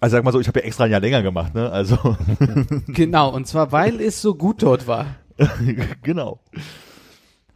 Also 0.02 0.16
sag 0.16 0.24
mal 0.24 0.32
so, 0.32 0.40
ich 0.40 0.48
habe 0.48 0.60
ja 0.60 0.66
extra 0.66 0.84
ein 0.86 0.92
Jahr 0.92 1.00
länger 1.02 1.24
gemacht, 1.24 1.56
ne? 1.56 1.72
Also 1.72 2.16
Genau, 2.88 3.30
und 3.36 3.48
zwar 3.48 3.72
weil 3.72 4.00
es 4.00 4.22
so 4.22 4.36
gut 4.36 4.62
dort 4.62 4.86
war. 4.88 5.08
genau. 6.04 6.40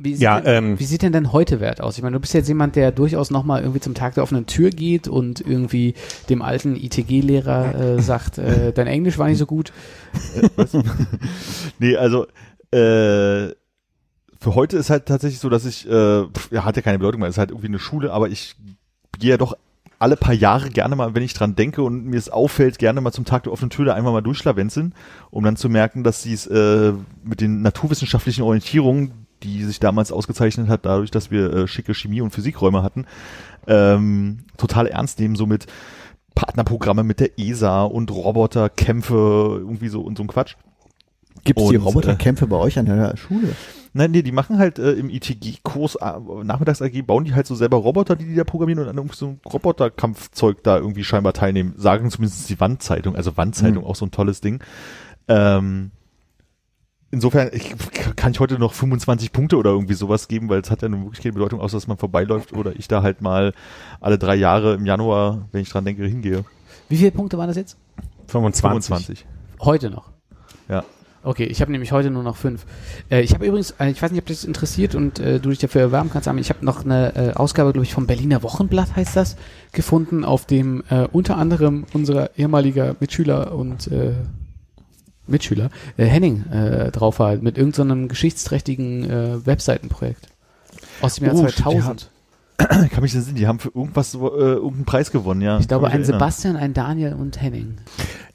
Wie 0.04 0.14
sieht, 0.14 0.22
Ja, 0.22 0.42
denn, 0.42 0.72
ähm, 0.72 0.80
wie 0.80 0.84
sieht 0.84 1.02
denn 1.02 1.14
dein 1.14 1.32
Heute-Wert 1.32 1.80
aus? 1.80 1.98
Ich 1.98 2.04
meine, 2.04 2.16
du 2.16 2.20
bist 2.20 2.34
jetzt 2.34 2.50
jemand, 2.50 2.76
der 2.76 2.92
durchaus 2.92 3.32
nochmal 3.32 3.62
irgendwie 3.62 3.80
zum 3.80 3.94
Tag 3.94 4.16
der 4.16 4.24
offenen 4.24 4.46
Tür 4.46 4.70
geht 4.70 5.08
und 5.08 5.40
irgendwie 5.40 5.94
dem 6.30 6.42
alten 6.42 6.76
ITG-Lehrer 6.76 7.76
äh, 7.76 8.02
sagt, 8.02 8.38
äh, 8.38 8.74
dein 8.74 8.88
Englisch 8.88 9.18
war 9.18 9.28
nicht 9.28 9.38
so 9.38 9.46
gut. 9.46 9.72
Nee, 11.80 11.96
also 11.96 12.26
äh, 12.72 13.54
für 14.40 14.56
heute 14.56 14.78
ist 14.78 14.90
halt 14.90 15.06
tatsächlich 15.06 15.40
so, 15.40 15.50
dass 15.50 15.66
ich, 15.66 15.88
äh, 15.90 16.24
ja, 16.52 16.66
hat 16.66 16.76
ja 16.76 16.82
keine 16.82 17.00
Bedeutung 17.00 17.22
mehr, 17.22 17.30
ist 17.30 17.38
halt 17.38 17.52
irgendwie 17.52 17.68
eine 17.68 17.80
Schule, 17.80 18.12
aber 18.12 18.30
ich 18.30 18.56
gehe 19.20 19.32
ja 19.32 19.38
doch 19.38 19.56
alle 20.00 20.18
paar 20.18 20.34
Jahre 20.34 20.70
gerne 20.70 20.98
mal, 20.98 21.16
wenn 21.16 21.24
ich 21.24 21.34
dran 21.34 21.56
denke 21.56 21.82
und 21.82 22.06
mir 22.06 22.18
es 22.18 22.30
auffällt, 22.30 22.78
gerne 22.78 23.00
mal 23.00 23.14
zum 23.14 23.24
Tag 23.24 23.44
der 23.44 23.54
offenen 23.54 23.70
Tür 23.70 23.86
da 23.86 23.94
einfach 23.94 24.12
mal 24.12 24.22
durchschlawenzeln, 24.22 24.94
um 25.32 25.46
dann 25.46 25.56
zu 25.56 25.70
merken, 25.70 26.04
dass 26.04 26.22
sie 26.22 26.34
es 26.34 26.46
äh, 26.48 26.92
mit 27.24 27.40
den 27.40 27.62
naturwissenschaftlichen 27.62 28.44
Orientierungen, 28.44 29.23
die 29.44 29.64
sich 29.64 29.80
damals 29.80 30.12
ausgezeichnet 30.12 30.68
hat, 30.70 30.86
dadurch, 30.86 31.12
dass 31.12 31.32
wir 31.32 31.54
äh, 31.54 31.68
schicke 31.68 31.94
Chemie- 31.94 32.22
und 32.22 32.32
Physikräume 32.32 32.82
hatten, 32.84 33.06
ähm, 33.68 34.40
total 34.58 34.88
ernst 34.88 35.20
nehmen, 35.20 35.36
so 35.36 35.46
mit 35.46 35.68
Partnerprogramme 36.36 37.04
mit 37.04 37.20
der 37.20 37.38
ESA 37.38 37.84
und 37.84 38.10
Roboterkämpfe, 38.12 39.58
irgendwie 39.60 39.90
so 39.90 40.02
und 40.02 40.18
so 40.18 40.24
ein 40.24 40.28
Quatsch. 40.28 40.56
Gibt 41.44 41.60
es 41.60 41.68
die 41.70 41.76
Und, 41.78 41.84
äh, 41.84 41.86
Roboterkämpfe 41.86 42.48
bei 42.48 42.58
euch 42.58 42.80
an 42.80 42.86
der 42.86 43.18
Schule? 43.18 43.50
Nein, 43.96 44.12
nee, 44.12 44.24
die 44.24 44.32
machen 44.32 44.58
halt 44.58 44.80
äh, 44.80 44.94
im 44.94 45.10
ITG-Kurs, 45.10 45.96
äh, 45.96 46.12
Nachmittags-AG, 46.44 47.04
bauen 47.06 47.26
die 47.26 47.36
halt 47.36 47.46
so 47.46 47.54
selber 47.54 47.78
Roboter, 47.78 48.16
die 48.16 48.26
die 48.26 48.34
da 48.36 48.44
programmieren 48.44 48.84
und 48.84 48.90
an 48.90 48.98
irgendwie 48.98 49.16
so 49.16 49.28
ein 49.28 49.40
Roboterkampfzeug 49.46 50.64
da 50.64 50.78
irgendwie 50.78 51.04
scheinbar 51.04 51.34
teilnehmen. 51.34 51.74
Sagen 51.78 52.10
zumindest 52.10 52.50
die 52.50 52.60
Wandzeitung, 52.60 53.16
also 53.16 53.38
Wandzeitung, 53.38 53.84
Mhm. 53.84 53.90
auch 53.90 53.96
so 53.96 54.06
ein 54.06 54.12
tolles 54.12 54.42
Ding. 54.42 54.64
Ähm, 55.28 55.92
insofern 57.14 57.52
ich, 57.54 57.74
kann 58.16 58.32
ich 58.32 58.40
heute 58.40 58.58
noch 58.60 58.74
25 58.74 59.32
Punkte 59.32 59.58
oder 59.58 59.70
irgendwie 59.70 59.94
sowas 59.94 60.28
geben, 60.28 60.50
weil 60.50 60.60
es 60.62 60.72
hat 60.72 60.82
ja 60.82 60.90
nun 60.90 61.04
wirklich 61.04 61.22
keine 61.22 61.34
Bedeutung, 61.34 61.62
außer 61.62 61.78
dass 61.78 61.88
man 61.88 61.98
vorbeiläuft 61.98 62.54
oder 62.54 62.76
ich 62.76 62.88
da 62.88 63.04
halt 63.04 63.22
mal 63.22 63.54
alle 64.02 64.18
drei 64.18 64.36
Jahre 64.36 64.74
im 64.74 64.86
Januar, 64.86 65.48
wenn 65.52 65.62
ich 65.62 65.70
dran 65.70 65.86
denke, 65.86 66.06
hingehe. 66.06 66.44
Wie 66.90 66.98
viele 66.98 67.12
Punkte 67.12 67.38
waren 67.38 67.48
das 67.48 67.56
jetzt? 67.56 67.78
25. 68.28 68.88
25. 68.88 69.26
Heute 69.62 69.90
noch. 69.92 70.10
Ja. 70.68 70.84
Okay, 71.26 71.46
ich 71.46 71.62
habe 71.62 71.72
nämlich 71.72 71.94
heute 71.94 72.10
nur 72.10 72.24
noch 72.24 72.36
fünf. 72.36 72.66
Äh, 73.10 73.22
ich 73.22 73.34
habe 73.34 73.46
übrigens, 73.46 73.72
äh, 73.80 73.90
ich 73.90 74.02
weiß 74.02 74.12
nicht, 74.12 74.20
ob 74.20 74.26
dich 74.26 74.38
das 74.38 74.46
interessiert 74.46 74.94
und 74.94 75.20
äh, 75.20 75.40
du 75.40 75.52
dich 75.52 75.60
dafür 75.60 75.82
erwärmen 75.82 76.10
kannst, 76.12 76.28
aber 76.28 76.40
ich 76.40 76.50
habe 76.50 76.66
noch 76.66 76.84
eine 76.84 77.16
äh, 77.16 77.34
Ausgabe, 77.34 77.72
glaube 77.72 77.86
ich, 77.86 77.94
vom 77.94 78.08
Berliner 78.08 78.44
Wochenblatt 78.44 78.96
heißt 78.96 79.16
das, 79.16 79.38
gefunden, 79.72 80.26
auf 80.26 80.46
dem 80.46 80.84
unter 81.12 81.38
anderem 81.38 81.86
unser 81.94 82.38
ehemaliger 82.38 82.96
Mitschüler 83.00 83.56
und 83.56 83.90
Mitschüler 85.28 85.70
äh, 85.98 86.06
Henning 86.06 86.46
äh, 86.52 86.92
drauf 86.92 87.20
war, 87.20 87.36
mit 87.38 87.58
irgendeinem 87.58 88.08
geschichtsträchtigen 88.08 89.10
äh, 89.10 89.46
Webseitenprojekt. 89.46 90.30
Aus 91.02 91.16
dem 91.16 91.26
Jahr 91.26 91.36
Oh, 91.36 91.46
2000. 91.46 92.10
Ich 92.60 92.68
kann 92.92 93.02
mich 93.02 93.16
erinnern, 93.16 93.36
die 93.36 93.48
haben 93.48 93.60
für 93.60 93.72
irgendwas, 93.74 94.12
so, 94.12 94.28
äh, 94.36 94.40
irgendeinen 94.40 94.86
Preis 94.86 95.12
gewonnen, 95.12 95.42
ja. 95.42 95.58
Ich 95.60 95.68
glaube, 95.68 95.88
ein. 95.88 96.04
Sebastian, 96.04 96.56
ein 96.56 96.74
Daniel 96.74 97.14
und 97.14 97.42
Henning. 97.42 97.78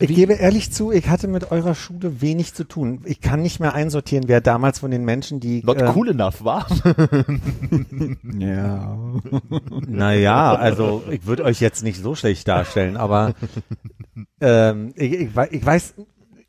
Ich 0.00 0.14
gebe 0.14 0.34
ehrlich 0.34 0.72
zu, 0.72 0.92
ich 0.92 1.08
hatte 1.08 1.28
mit 1.28 1.50
eurer 1.50 1.74
Schule 1.74 2.20
wenig 2.20 2.54
zu 2.54 2.64
tun. 2.64 3.00
Ich 3.04 3.20
kann 3.20 3.42
nicht 3.42 3.60
mehr 3.60 3.74
einsortieren, 3.74 4.28
wer 4.28 4.40
damals 4.40 4.80
von 4.80 4.90
den 4.90 5.04
Menschen, 5.04 5.40
die 5.40 5.62
Not 5.64 5.80
ähm, 5.80 5.92
cool 5.94 6.08
enough, 6.10 6.44
war. 6.44 6.66
Ja. 8.38 8.96
Naja, 9.86 10.54
also 10.54 11.02
ich 11.10 11.26
würde 11.26 11.44
euch 11.44 11.60
jetzt 11.60 11.82
nicht 11.82 12.00
so 12.00 12.14
schlecht 12.14 12.46
darstellen, 12.48 12.96
aber 12.96 13.34
ähm, 14.40 14.92
ich, 14.96 15.12
ich, 15.12 15.28
ich 15.50 15.66
weiß, 15.66 15.94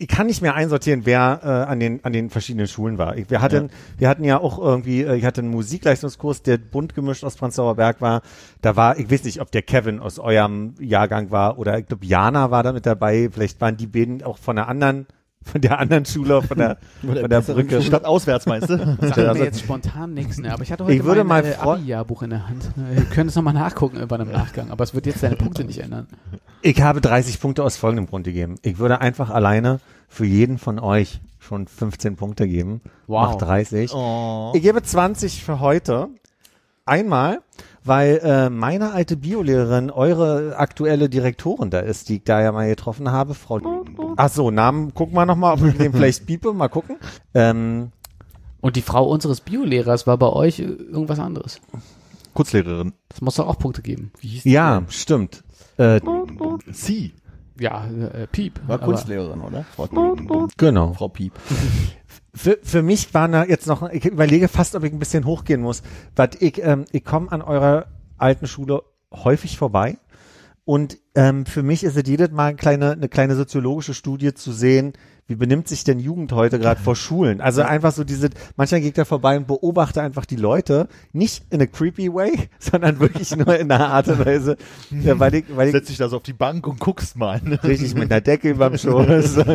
ich 0.02 0.08
kann 0.08 0.28
nicht 0.28 0.42
mehr 0.42 0.56
einsortieren, 0.56 1.02
wer 1.06 1.42
äh, 1.44 1.48
an 1.70 1.80
den 1.82 2.04
an 2.06 2.14
den 2.14 2.30
verschiedenen 2.30 2.68
Schulen 2.68 2.98
war. 2.98 3.18
Ich, 3.18 3.30
wir 3.30 3.42
hatten 3.42 3.70
wir 3.98 4.08
hatten 4.08 4.24
ja 4.24 4.40
auch 4.40 4.58
irgendwie, 4.58 5.04
äh, 5.04 5.16
ich 5.18 5.26
hatte 5.26 5.42
einen 5.42 5.52
Musikleistungskurs, 5.52 6.42
der 6.42 6.58
bunt 6.58 6.96
gemischt 6.96 7.26
aus 7.26 7.36
Prenzlauer 7.36 7.76
Berg 7.76 8.00
war. 8.00 8.22
Da 8.62 8.78
war, 8.78 8.98
ich 8.98 9.12
weiß 9.12 9.26
nicht, 9.26 9.42
ob 9.42 9.52
der 9.52 9.62
Kevin 9.62 10.00
aus 10.00 10.18
eurem 10.18 10.74
Jahrgang 10.80 11.32
war 11.32 11.60
oder 11.60 11.78
ich 11.78 11.86
glaube 11.86 12.06
Jana 12.06 12.50
war 12.50 12.64
da 12.64 12.72
mit 12.72 12.86
dabei. 12.86 13.30
Vielleicht 13.32 13.60
waren 13.60 13.76
die 13.76 13.88
beiden 13.88 14.24
auch 14.24 14.38
von 14.38 14.56
der 14.56 14.70
anderen 14.70 15.06
von 15.42 15.62
der 15.62 15.80
anderen 15.80 16.06
Schule, 16.06 16.42
von 16.44 16.58
der 16.58 16.78
von 17.02 17.30
der 17.30 17.42
Brücke. 17.42 17.82
Stadt 17.82 18.06
auswärts, 18.06 18.46
meinst 18.46 18.70
du? 18.70 18.78
Sagt 18.78 19.18
Also- 19.18 19.34
mir 19.40 19.46
jetzt 19.46 19.60
spontan 19.60 20.14
nichts, 20.14 20.38
ne? 20.38 20.54
Aber 20.54 20.64
ich 20.64 20.72
hatte 20.72 20.86
heute 20.86 20.94
Ich 20.94 21.04
würde 21.04 21.24
mein 21.26 21.44
mal 21.44 21.52
äh, 21.52 21.56
Abi-Jahrbuch 21.56 22.24
in 22.24 22.30
der 22.30 22.48
Hand. 22.48 22.70
Wir 22.94 23.04
können 23.06 23.30
es 23.30 23.36
nochmal 23.36 23.54
nachgucken 23.54 24.06
bei 24.08 24.16
einem 24.16 24.32
Nachgang, 24.32 24.70
aber 24.72 24.84
es 24.84 24.94
wird 24.94 25.06
jetzt 25.06 25.24
deine 25.24 25.36
Punkte 25.36 25.64
nicht 25.66 25.80
ändern. 25.80 26.08
Ich 26.62 26.82
habe 26.82 27.00
30 27.00 27.40
Punkte 27.40 27.64
aus 27.64 27.78
folgendem 27.78 28.08
Grund 28.08 28.26
gegeben. 28.26 28.56
Ich 28.64 28.80
würde 28.80 29.00
einfach 29.00 29.30
alleine 29.30 29.80
für 30.10 30.26
jeden 30.26 30.58
von 30.58 30.78
euch 30.80 31.22
schon 31.40 31.68
15 31.68 32.18
Punkte 32.18 32.48
geben. 32.48 32.82
Wow. 33.08 33.30
Macht 33.30 33.42
30. 33.44 33.94
Oh. 33.94 34.52
Ich 34.54 34.62
gebe 34.62 34.84
20 34.84 35.44
für 35.44 35.62
heute. 35.62 36.10
Einmal, 36.86 37.42
weil 37.84 38.20
äh, 38.24 38.50
meine 38.50 38.92
alte 38.92 39.16
Biolehrerin 39.16 39.92
eure 39.92 40.58
aktuelle 40.58 41.08
Direktorin 41.08 41.70
da 41.70 41.80
ist, 41.80 42.10
die 42.10 42.16
ich 42.16 42.24
da 42.24 42.42
ja 42.42 42.52
mal 42.52 42.68
getroffen 42.68 43.12
habe, 43.12 43.36
Frau. 43.36 43.86
Ach 44.18 44.30
so, 44.30 44.50
Namen 44.50 44.94
gucken 44.96 45.16
wir 45.16 45.26
nochmal, 45.28 45.54
ob 45.54 45.64
ich 45.64 45.78
den 45.78 45.94
vielleicht 45.94 46.26
biepe, 46.26 46.52
mal 46.52 46.68
gucken. 46.68 46.98
Ähm, 47.36 47.92
Und 48.60 48.76
die 48.76 48.82
Frau 48.82 49.08
unseres 49.08 49.42
Biolehrers 49.42 50.08
war 50.08 50.18
bei 50.18 50.28
euch 50.30 50.60
irgendwas 50.60 51.20
anderes. 51.20 51.62
Kurzlehrerin. 52.34 52.94
Das 53.10 53.22
muss 53.22 53.36
doch 53.36 53.48
auch 53.48 53.60
Punkte 53.60 53.82
geben. 53.84 54.12
Wie 54.20 54.28
hieß 54.30 54.44
die 54.44 54.52
ja, 54.52 54.84
stimmt. 54.90 55.44
Äh, 55.80 56.02
Sie. 56.72 57.14
Ja, 57.58 57.86
äh, 57.88 58.28
Piep. 58.28 58.60
War 58.68 58.80
Kunstlehrerin, 58.80 59.42
oder? 59.42 59.66
Frau, 59.76 59.88
genau. 60.58 60.94
Frau 60.94 61.08
Piep. 61.08 61.34
Für, 62.36 62.60
für 62.62 62.84
mich 62.84 63.12
waren 63.16 63.32
da 63.32 63.44
jetzt 63.44 63.66
noch, 63.66 63.90
ich 63.90 64.06
überlege 64.06 64.48
fast, 64.48 64.76
ob 64.76 64.84
ich 64.84 64.94
ein 64.94 65.00
bisschen 65.00 65.26
hochgehen 65.26 65.62
muss, 65.62 65.82
weil 66.16 66.30
ich, 66.40 66.64
ähm, 66.64 66.86
ich 66.92 67.04
komme 67.04 67.32
an 67.32 67.42
eurer 67.42 67.88
alten 68.18 68.46
Schule 68.46 68.84
häufig 69.12 69.58
vorbei 69.58 69.98
und 70.64 71.00
ähm, 71.16 71.48
für 71.48 71.64
mich 71.64 71.84
ist 71.84 71.98
es 71.98 72.08
jedes 72.08 72.30
Mal 72.30 72.50
eine 72.50 72.56
kleine, 72.56 72.92
eine 72.92 73.10
kleine 73.10 73.36
soziologische 73.36 73.96
Studie 73.96 74.36
zu 74.36 74.52
sehen, 74.52 74.94
wie 75.30 75.36
benimmt 75.36 75.68
sich 75.68 75.84
denn 75.84 76.00
Jugend 76.00 76.32
heute 76.32 76.58
gerade 76.60 76.82
vor 76.82 76.96
Schulen? 76.96 77.40
Also 77.40 77.62
einfach 77.62 77.92
so 77.94 78.04
diese, 78.04 78.30
manchmal 78.58 78.82
geht 78.82 78.98
da 78.98 79.06
vorbei 79.06 79.38
und 79.38 79.46
beobachte 79.46 80.02
einfach 80.02 80.26
die 80.26 80.36
Leute, 80.36 80.88
nicht 81.14 81.44
in 81.52 81.62
a 81.62 81.68
creepy 81.68 82.12
way, 82.12 82.50
sondern 82.60 83.00
wirklich 83.00 83.36
nur 83.36 83.56
in 83.58 83.72
einer 83.72 83.90
Art 83.90 84.08
und 84.08 84.26
Weise, 84.26 84.58
ja, 84.90 85.20
weil 85.20 85.36
ich, 85.36 85.46
weil 85.56 85.68
ich 85.68 85.74
Setz 85.74 85.88
dich 85.88 85.98
da 85.98 86.10
so 86.10 86.18
auf 86.18 86.24
die 86.24 86.34
Bank 86.34 86.66
und 86.68 86.80
guckst 86.80 87.16
mal. 87.16 87.40
Ne? 87.44 87.60
richtig 87.64 87.94
mit 87.94 88.12
einer 88.12 88.22
Decke 88.22 88.50
überm 88.50 88.78
Schoß. 88.78 89.38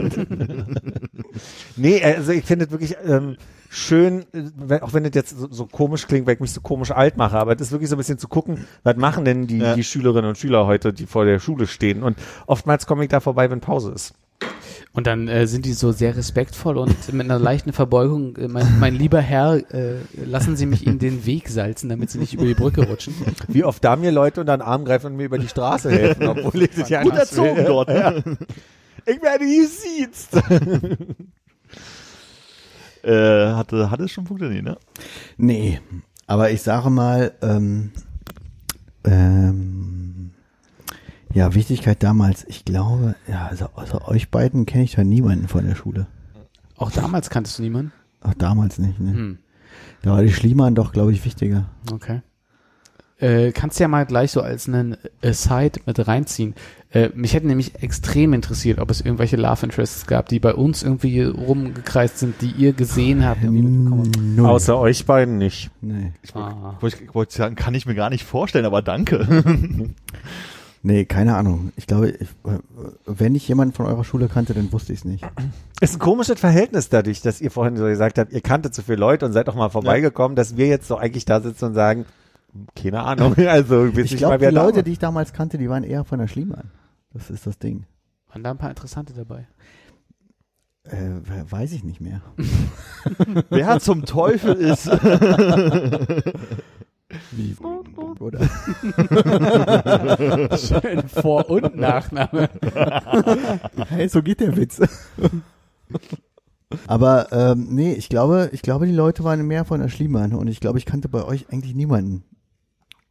Nee, 1.76 2.02
also 2.02 2.32
ich 2.32 2.44
finde 2.44 2.66
es 2.66 2.70
wirklich 2.70 2.96
ähm, 3.04 3.36
schön, 3.68 4.20
äh, 4.32 4.44
wenn, 4.56 4.82
auch 4.82 4.92
wenn 4.92 5.04
es 5.04 5.10
jetzt 5.14 5.36
so, 5.36 5.48
so 5.50 5.66
komisch 5.66 6.06
klingt, 6.06 6.26
weil 6.26 6.34
ich 6.34 6.40
mich 6.40 6.52
so 6.52 6.60
komisch 6.60 6.90
alt 6.92 7.16
mache, 7.16 7.36
aber 7.38 7.54
es 7.54 7.60
ist 7.60 7.72
wirklich 7.72 7.90
so 7.90 7.96
ein 7.96 7.98
bisschen 7.98 8.18
zu 8.18 8.28
gucken, 8.28 8.66
was 8.82 8.96
machen 8.96 9.24
denn 9.24 9.46
die, 9.46 9.58
Ja. 9.58 9.74
die 9.74 9.84
Schülerinnen 9.84 10.28
und 10.28 10.38
Schüler 10.38 10.66
heute, 10.66 10.92
die 10.92 11.06
vor 11.06 11.24
der 11.24 11.38
Schule 11.40 11.66
stehen. 11.66 12.02
Und 12.02 12.16
oftmals 12.46 12.86
komme 12.86 13.02
ich 13.04 13.08
da 13.10 13.20
vorbei, 13.20 13.50
wenn 13.50 13.60
Pause 13.60 13.92
ist. 13.92 14.14
Und 14.92 15.08
dann 15.08 15.26
äh, 15.26 15.48
sind 15.48 15.64
die 15.66 15.72
so 15.72 15.90
sehr 15.90 16.16
respektvoll 16.16 16.78
und 16.78 17.12
mit 17.12 17.24
einer 17.24 17.38
leichten 17.38 17.72
Verbeugung, 17.72 18.36
äh, 18.36 18.46
mein, 18.46 18.78
mein 18.78 18.94
lieber 18.94 19.20
Herr, 19.20 19.56
äh, 19.74 19.96
lassen 20.24 20.56
Sie 20.56 20.66
mich 20.66 20.86
Ihnen 20.86 21.00
den 21.00 21.26
Weg 21.26 21.48
salzen, 21.48 21.88
damit 21.88 22.10
Sie 22.10 22.18
nicht 22.18 22.34
über 22.34 22.44
die 22.44 22.54
Brücke 22.54 22.86
rutschen. 22.86 23.14
Wie 23.48 23.64
oft 23.64 23.82
da 23.82 23.96
mir 23.96 24.12
Leute 24.12 24.40
unter 24.40 24.56
den 24.56 24.62
Arm 24.62 24.84
greifen 24.84 25.06
und 25.06 25.16
mir 25.16 25.24
über 25.24 25.38
die 25.38 25.48
Straße 25.48 25.90
helfen, 25.90 26.28
obwohl 26.28 26.62
ich 26.62 26.70
das 26.70 26.88
ja 26.88 27.02
Gut 27.02 27.14
erzogen 27.14 27.56
will. 27.56 27.64
dort. 27.64 27.88
Ne? 27.88 28.38
Ich 29.06 29.20
werde 29.20 29.44
gesiezt. 29.44 30.30
Äh, 33.02 33.52
hatte, 33.52 33.90
hatte 33.90 34.04
es 34.04 34.12
schon 34.12 34.24
Punkte? 34.24 34.46
Nee, 34.46 34.62
ne? 34.62 34.78
Nee, 35.36 35.78
aber 36.26 36.50
ich 36.50 36.62
sage 36.62 36.88
mal, 36.88 37.34
ähm, 37.42 37.90
ähm, 39.04 39.73
ja, 41.34 41.54
Wichtigkeit 41.54 42.02
damals, 42.02 42.44
ich 42.48 42.64
glaube, 42.64 43.14
ja, 43.28 43.46
also 43.46 43.66
außer 43.74 44.08
euch 44.08 44.30
beiden 44.30 44.64
kenne 44.66 44.84
ich 44.84 44.94
da 44.94 45.04
niemanden 45.04 45.48
von 45.48 45.66
der 45.66 45.74
Schule. 45.74 46.06
Auch 46.76 46.90
damals 46.90 47.28
kanntest 47.30 47.58
du 47.58 47.62
niemanden? 47.62 47.92
Ach, 48.22 48.34
damals 48.38 48.78
nicht, 48.78 48.98
ne? 49.00 49.12
Hm, 49.12 49.38
Da 50.02 50.12
war 50.12 50.22
die 50.22 50.32
Schliemann 50.32 50.74
doch, 50.74 50.92
glaube 50.92 51.12
ich, 51.12 51.24
wichtiger. 51.24 51.66
okay. 51.92 52.22
Äh, 53.18 53.52
kannst 53.52 53.78
ja 53.78 53.86
mal 53.86 54.04
gleich 54.06 54.32
so 54.32 54.40
als 54.42 54.68
einen 54.68 54.96
Aside 55.22 55.80
mit 55.86 56.06
reinziehen. 56.08 56.54
Äh, 56.90 57.10
mich 57.14 57.32
hätte 57.32 57.46
nämlich 57.46 57.80
extrem 57.80 58.32
interessiert, 58.34 58.80
ob 58.80 58.90
es 58.90 59.00
irgendwelche 59.00 59.36
Love 59.36 59.64
Interests 59.66 60.06
gab, 60.08 60.28
die 60.28 60.40
bei 60.40 60.52
uns 60.52 60.82
irgendwie 60.82 61.22
rumgekreist 61.22 62.18
sind, 62.18 62.34
die 62.42 62.50
ihr 62.50 62.72
gesehen 62.72 63.24
habt. 63.24 63.40
habt. 63.42 63.52
Null. 63.52 64.46
Außer 64.46 64.76
euch 64.76 65.06
beiden 65.06 65.38
nicht. 65.38 65.70
Nee. 65.80 66.12
Ich 66.22 66.34
wollte 66.34 66.56
Ah. 66.56 66.76
wollt, 66.80 67.00
ich 67.00 67.14
wollt 67.14 67.30
sagen, 67.30 67.54
kann 67.54 67.74
ich 67.74 67.86
mir 67.86 67.94
gar 67.94 68.10
nicht 68.10 68.24
vorstellen, 68.24 68.66
aber 68.66 68.82
danke. 68.82 69.26
Nee, 70.86 71.06
keine 71.06 71.34
Ahnung. 71.34 71.72
Ich 71.76 71.86
glaube, 71.86 72.10
ich, 72.10 72.28
wenn 73.06 73.34
ich 73.34 73.48
jemanden 73.48 73.72
von 73.74 73.86
eurer 73.86 74.04
Schule 74.04 74.28
kannte, 74.28 74.52
dann 74.52 74.70
wusste 74.70 74.92
ich 74.92 74.98
es 74.98 75.04
nicht. 75.06 75.24
Ist 75.80 75.94
ein 75.94 75.98
komisches 75.98 76.38
Verhältnis 76.38 76.90
dadurch, 76.90 77.22
dass 77.22 77.40
ihr 77.40 77.50
vorhin 77.50 77.78
so 77.78 77.84
gesagt 77.84 78.18
habt, 78.18 78.32
ihr 78.34 78.42
kanntet 78.42 78.74
zu 78.74 78.82
viele 78.82 78.98
Leute 78.98 79.24
und 79.24 79.32
seid 79.32 79.48
doch 79.48 79.54
mal 79.54 79.70
vorbeigekommen, 79.70 80.36
dass 80.36 80.58
wir 80.58 80.66
jetzt 80.66 80.86
so 80.86 80.98
eigentlich 80.98 81.24
da 81.24 81.40
sitzen 81.40 81.64
und 81.64 81.74
sagen, 81.74 82.04
keine 82.76 83.02
Ahnung, 83.02 83.34
also 83.48 83.86
ich 83.86 84.14
glaube, 84.18 84.36
die 84.36 84.44
da 84.44 84.50
Leute, 84.50 84.76
war. 84.76 84.82
die 84.82 84.92
ich 84.92 84.98
damals 84.98 85.32
kannte, 85.32 85.56
die 85.56 85.70
waren 85.70 85.84
eher 85.84 86.04
von 86.04 86.18
der 86.18 86.28
Schliemann. 86.28 86.70
Das 87.14 87.30
ist 87.30 87.46
das 87.46 87.58
Ding. 87.58 87.84
Waren 88.28 88.44
da 88.44 88.50
ein 88.50 88.58
paar 88.58 88.68
interessante 88.70 89.14
dabei. 89.14 89.48
Äh, 90.84 90.96
we- 91.22 91.46
weiß 91.50 91.72
ich 91.72 91.82
nicht 91.82 92.02
mehr. 92.02 92.20
Wer 93.48 93.80
zum 93.80 94.04
Teufel 94.04 94.52
ist. 94.56 94.86
Wie? 97.32 97.56
Oder? 98.20 98.40
Schön 100.58 101.08
Vor- 101.08 101.50
und 101.50 101.76
Nachname. 101.76 102.48
Hey, 103.88 104.08
so 104.08 104.22
geht 104.22 104.40
der 104.40 104.56
Witz. 104.56 104.80
Aber 106.86 107.32
ähm, 107.32 107.68
nee, 107.70 107.92
ich 107.92 108.08
glaube, 108.08 108.50
ich 108.52 108.62
glaube, 108.62 108.86
die 108.86 108.92
Leute 108.92 109.24
waren 109.24 109.46
mehr 109.46 109.64
von 109.64 109.80
der 109.80 109.88
Schliemann 109.88 110.34
und 110.34 110.48
ich 110.48 110.60
glaube, 110.60 110.78
ich 110.78 110.86
kannte 110.86 111.08
bei 111.08 111.24
euch 111.24 111.46
eigentlich 111.52 111.74
niemanden. 111.74 112.24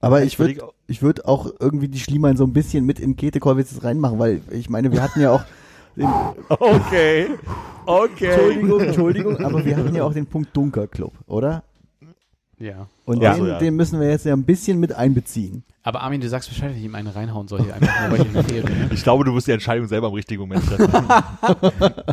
Aber 0.01 0.23
ich 0.23 0.37
würde 0.37 0.57
ich 0.87 1.01
würd 1.01 1.25
auch 1.25 1.49
irgendwie 1.59 1.87
die 1.87 1.99
Schliemann 1.99 2.35
so 2.35 2.43
ein 2.43 2.51
bisschen 2.51 2.85
mit 2.85 2.99
in 2.99 3.15
Käthe-Kollwitz 3.15 3.83
reinmachen, 3.83 4.19
weil 4.19 4.41
ich 4.51 4.69
meine, 4.69 4.91
wir 4.91 5.01
hatten 5.01 5.21
ja 5.21 5.31
auch 5.31 5.43
den, 5.95 6.09
Okay, 6.49 7.27
okay. 7.85 8.25
Entschuldigung, 8.25 8.79
Entschuldigung, 8.81 9.37
aber 9.37 9.63
wir 9.63 9.77
hatten 9.77 9.95
ja 9.95 10.03
auch 10.03 10.13
den 10.13 10.25
Punkt 10.25 10.55
Dunkerclub, 10.55 11.13
oder? 11.27 11.63
Ja. 12.63 12.87
Und 13.05 13.21
Ja. 13.21 13.33
den, 13.33 13.39
So, 13.41 13.47
ja. 13.47 13.59
den 13.59 13.75
müssen 13.75 13.99
wir 13.99 14.09
jetzt 14.09 14.25
ja 14.25 14.33
ein 14.33 14.43
bisschen 14.43 14.79
mit 14.79 14.93
einbeziehen. 14.93 15.63
Aber 15.83 16.01
Armin, 16.01 16.21
du 16.21 16.29
sagst 16.29 16.47
Bescheid, 16.49 16.69
wenn 16.71 16.77
ich 16.77 16.83
ihm 16.85 16.95
eine 16.95 17.13
reinhauen 17.13 17.47
soll 17.49 17.61
hier 17.63 17.75
einfach 17.75 18.01
nur, 18.01 18.11
weil 18.11 18.21
ich 18.21 18.27
in 18.27 18.33
der 18.33 18.43
Ferien 18.45 18.65
bin. 18.87 18.89
Ich 18.93 19.03
glaube, 19.03 19.25
du 19.25 19.33
wirst 19.35 19.47
die 19.47 19.51
Entscheidung 19.51 19.87
selber 19.87 20.07
im 20.07 20.13
richtigen 20.13 20.41
Moment 20.41 20.65
treffen. 20.65 20.89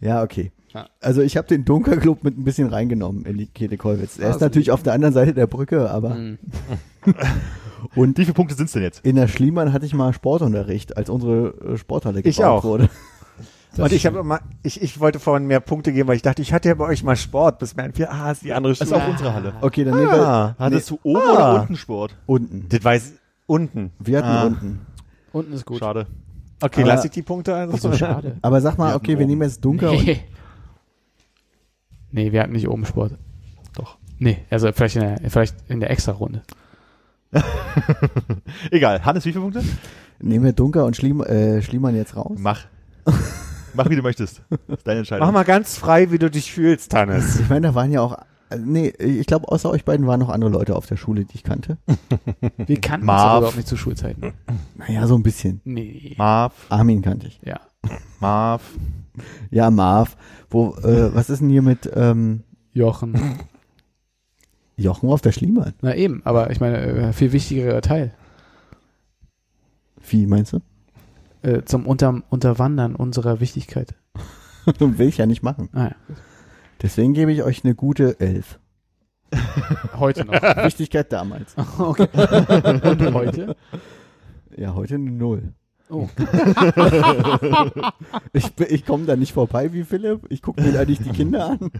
Ja, 0.00 0.22
okay. 0.22 0.52
Also 1.00 1.22
ich 1.22 1.36
habe 1.36 1.46
den 1.48 1.64
Dunkerclub 1.64 2.24
mit 2.24 2.36
ein 2.36 2.44
bisschen 2.44 2.68
reingenommen 2.68 3.24
in 3.24 3.38
die 3.38 3.46
Käthe-Kollwitz. 3.46 4.18
Er 4.18 4.26
Ah, 4.26 4.30
ist 4.32 4.40
so 4.40 4.44
natürlich 4.44 4.70
auf 4.72 4.82
der 4.82 4.92
anderen 4.92 5.14
Seite 5.14 5.32
der 5.32 5.46
Brücke, 5.46 5.88
aber 5.90 6.14
Hm. 6.14 6.38
und 7.94 8.18
Wie 8.18 8.24
viele 8.24 8.34
Punkte 8.34 8.54
sind's 8.54 8.72
denn 8.72 8.82
jetzt? 8.82 9.04
in 9.04 9.14
der 9.16 9.28
Schliemann 9.28 9.72
hatte 9.72 9.86
ich 9.86 9.94
mal 9.94 10.12
Sportunterricht, 10.12 10.96
als 10.96 11.08
unsere 11.10 11.78
Sporthalle 11.78 12.20
Ich 12.20 12.36
gebaut 12.36 12.46
auch. 12.60 12.64
wurde. 12.64 12.90
Und 13.78 13.92
ich 13.92 14.06
habe 14.06 14.18
immer, 14.20 14.40
ich, 14.62 14.80
ich 14.82 15.00
wollte 15.00 15.18
vorhin 15.18 15.46
mehr 15.46 15.60
Punkte 15.60 15.92
geben, 15.92 16.08
weil 16.08 16.16
ich 16.16 16.22
dachte, 16.22 16.42
ich 16.42 16.52
hatte 16.52 16.68
ja 16.68 16.74
bei 16.74 16.84
euch 16.86 17.02
mal 17.02 17.16
Sport, 17.16 17.58
bis 17.58 17.74
mir 17.76 17.82
einfiel, 17.84 18.06
ah, 18.06 18.30
ist 18.30 18.42
die 18.42 18.52
andere 18.52 18.72
Das 18.72 18.80
ist 18.82 18.88
Schule. 18.88 19.02
auch 19.02 19.08
unsere 19.08 19.34
Halle. 19.34 19.54
Okay, 19.60 19.84
dann 19.84 19.94
nehmen 19.96 20.10
wir 20.10 20.26
Ah, 20.26 20.54
Hattest 20.58 20.90
du 20.90 20.98
oben 21.02 21.20
Ah. 21.26 21.32
oder 21.52 21.60
unten 21.62 21.76
Sport? 21.76 22.16
unten. 22.26 22.66
das 22.68 22.84
weiß 22.84 23.12
unten. 23.46 23.90
Wir 23.98 24.18
hatten 24.18 24.28
Ah. 24.28 24.44
unten. 24.44 24.80
Unten 25.32 25.52
ist 25.52 25.64
gut. 25.66 25.78
Schade. 25.80 26.06
Okay, 26.62 26.82
Aber- 26.82 26.90
lass 26.94 27.04
ich 27.04 27.10
die 27.10 27.22
Punkte 27.22 27.54
also. 27.54 27.76
So 27.76 27.92
schade. 27.92 28.36
Aber 28.42 28.60
sag 28.60 28.78
mal, 28.78 28.90
Wir 28.92 28.96
okay, 28.96 29.08
wir 29.08 29.16
oben. 29.18 29.26
nehmen 29.26 29.42
jetzt 29.42 29.64
Dunker 29.64 29.90
und 29.90 30.04
Nee. 30.04 30.20
nee, 32.12 32.32
wir 32.32 32.40
hatten 32.42 32.52
nicht 32.52 32.68
oben 32.68 32.86
Sport. 32.86 33.12
Doch. 33.76 33.98
Nee, 34.18 34.38
also 34.50 34.70
vielleicht 34.72 34.96
in 34.96 35.02
der, 35.02 35.30
vielleicht 35.30 35.56
in 35.68 35.80
der 35.80 35.90
Extra-Runde. 35.90 36.42
Egal. 38.70 39.04
Hannes, 39.04 39.24
wie 39.24 39.32
viele 39.32 39.42
Punkte? 39.42 39.62
nehmen 40.20 40.44
wir 40.44 40.52
Dunker 40.52 40.84
und 40.84 40.96
Schliem, 40.96 41.20
äh, 41.22 41.60
Schliemann 41.60 41.96
jetzt 41.96 42.16
raus. 42.16 42.38
Mach. 42.38 42.60
Mach, 43.74 43.88
wie 43.90 43.96
du 43.96 44.02
möchtest. 44.02 44.42
Das 44.68 44.78
ist 44.78 44.86
deine 44.86 44.98
Entscheidung. 45.00 45.26
Mach 45.26 45.32
mal 45.34 45.44
ganz 45.44 45.76
frei, 45.76 46.10
wie 46.10 46.18
du 46.18 46.30
dich 46.30 46.52
fühlst, 46.52 46.94
Hannes. 46.94 47.40
Ich 47.40 47.48
meine, 47.48 47.68
da 47.68 47.74
waren 47.74 47.90
ja 47.90 48.00
auch 48.00 48.16
Also, 48.50 48.64
nee, 48.64 48.88
ich 48.98 49.26
glaube, 49.26 49.48
außer 49.48 49.70
euch 49.70 49.84
beiden 49.84 50.06
waren 50.06 50.20
noch 50.20 50.28
andere 50.28 50.50
Leute 50.50 50.76
auf 50.76 50.86
der 50.86 50.96
Schule, 50.96 51.24
die 51.24 51.34
ich 51.34 51.42
kannte. 51.42 51.78
Wir 52.56 52.80
kannten 52.80 53.08
uns 53.08 53.16
Marv. 53.16 53.20
aber 53.30 53.38
überhaupt 53.38 53.56
nicht 53.56 53.68
zu 53.68 53.76
Schulzeiten. 53.76 54.32
Naja, 54.76 55.06
so 55.06 55.16
ein 55.16 55.22
bisschen. 55.22 55.60
Nee. 55.64 56.14
Marv, 56.18 56.52
Armin 56.68 57.02
kannte 57.02 57.26
ich. 57.26 57.40
Ja. 57.44 57.60
Marv. 58.20 58.62
Ja, 59.50 59.70
Marv. 59.70 60.16
Wo, 60.50 60.74
äh, 60.82 61.14
was 61.14 61.30
ist 61.30 61.40
denn 61.40 61.48
hier 61.50 61.62
mit 61.62 61.90
ähm, 61.94 62.42
Jochen. 62.72 63.38
Jochen 64.76 65.08
auf 65.08 65.20
der 65.20 65.32
Schliemann? 65.32 65.74
Na 65.82 65.94
eben, 65.94 66.22
aber 66.24 66.50
ich 66.50 66.60
meine, 66.60 66.78
äh, 66.82 67.12
viel 67.12 67.32
wichtigerer 67.32 67.80
Teil. 67.80 68.12
Wie 70.08 70.26
meinst 70.26 70.52
du? 70.52 70.60
Äh, 71.44 71.64
zum 71.64 71.86
Unter 71.86 72.22
Unterwandern 72.30 72.96
unserer 72.96 73.38
Wichtigkeit. 73.40 73.94
Will 74.78 75.08
ich 75.08 75.18
ja 75.18 75.26
nicht 75.26 75.42
machen. 75.42 75.68
Naja, 75.72 75.94
Deswegen 76.80 77.12
gebe 77.12 77.32
ich 77.32 77.42
euch 77.42 77.64
eine 77.64 77.74
gute 77.74 78.18
Elf. 78.20 78.58
heute 79.98 80.24
noch. 80.24 80.34
Wichtigkeit 80.34 81.12
damals. 81.12 81.54
okay. 81.78 82.08
Und 82.82 83.14
heute? 83.14 83.56
Ja, 84.56 84.74
heute 84.74 84.94
eine 84.94 85.10
Null. 85.10 85.54
Oh. 85.90 86.08
Ich, 88.32 88.50
ich 88.68 88.84
komme 88.84 89.04
da 89.06 89.14
nicht 89.14 89.32
vorbei 89.32 89.72
wie 89.72 89.84
Philipp. 89.84 90.22
Ich 90.28 90.42
gucke 90.42 90.60
mir 90.60 90.78
eigentlich 90.78 90.98
die 90.98 91.10
Kinder 91.10 91.50
an. 91.50 91.70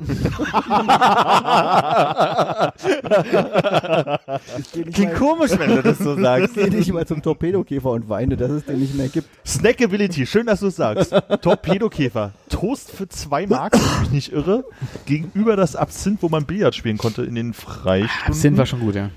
ich 4.59 4.73
gehe 4.73 4.85
nicht, 4.85 4.95
Klingt 4.95 5.15
komisch, 5.17 5.53
wenn 5.59 5.77
du 5.77 5.83
das 5.83 5.99
so 5.99 6.15
ich 6.15 6.23
sagst. 6.23 6.55
geh 6.55 6.71
nicht 6.71 6.93
mal 6.93 7.07
zum 7.07 7.23
Torpedokäfer 7.23 7.91
und 7.91 8.09
weine, 8.09 8.37
dass 8.37 8.51
es 8.51 8.65
den 8.65 8.79
nicht 8.81 8.95
mehr 8.95 9.09
gibt. 9.09 9.29
Snackability, 9.47 10.27
schön, 10.27 10.47
dass 10.47 10.61
du 10.61 10.69
es 10.69 10.77
sagst. 10.77 11.13
Torpedokäfer. 11.43 12.33
Toast 12.49 12.91
für 12.91 13.09
zwei 13.09 13.47
Mark, 13.47 13.73
wenn 13.75 13.81
ich 13.81 14.01
mich 14.01 14.11
nicht 14.11 14.33
irre. 14.33 14.65
Gegenüber 15.07 15.57
das 15.57 15.75
Absinth, 15.77 16.23
wo 16.23 16.29
man 16.29 16.45
Billard 16.45 16.75
spielen 16.75 16.99
konnte 16.99 17.23
in 17.25 17.35
den 17.35 17.53
Freistunden. 17.53 18.35
Sind 18.35 18.57
wir 18.57 18.67
schon 18.67 18.81
gut, 18.81 18.95
ja. 18.95 19.11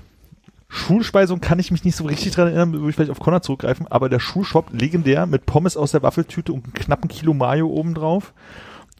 Schulspeisung 0.70 1.40
kann 1.40 1.58
ich 1.58 1.70
mich 1.70 1.84
nicht 1.84 1.96
so 1.96 2.04
richtig 2.04 2.32
dran 2.32 2.48
erinnern, 2.48 2.72
würde 2.72 2.90
ich 2.90 2.94
vielleicht 2.94 3.10
auf 3.10 3.20
Connor 3.20 3.40
zurückgreifen, 3.40 3.86
aber 3.88 4.08
der 4.08 4.20
Schulshop 4.20 4.70
legendär 4.72 5.26
mit 5.26 5.46
Pommes 5.46 5.76
aus 5.76 5.92
der 5.92 6.02
Waffeltüte 6.02 6.52
und 6.52 6.64
einem 6.64 6.74
knappen 6.74 7.08
Kilo 7.08 7.32
Mayo 7.32 7.68
obendrauf. 7.68 8.34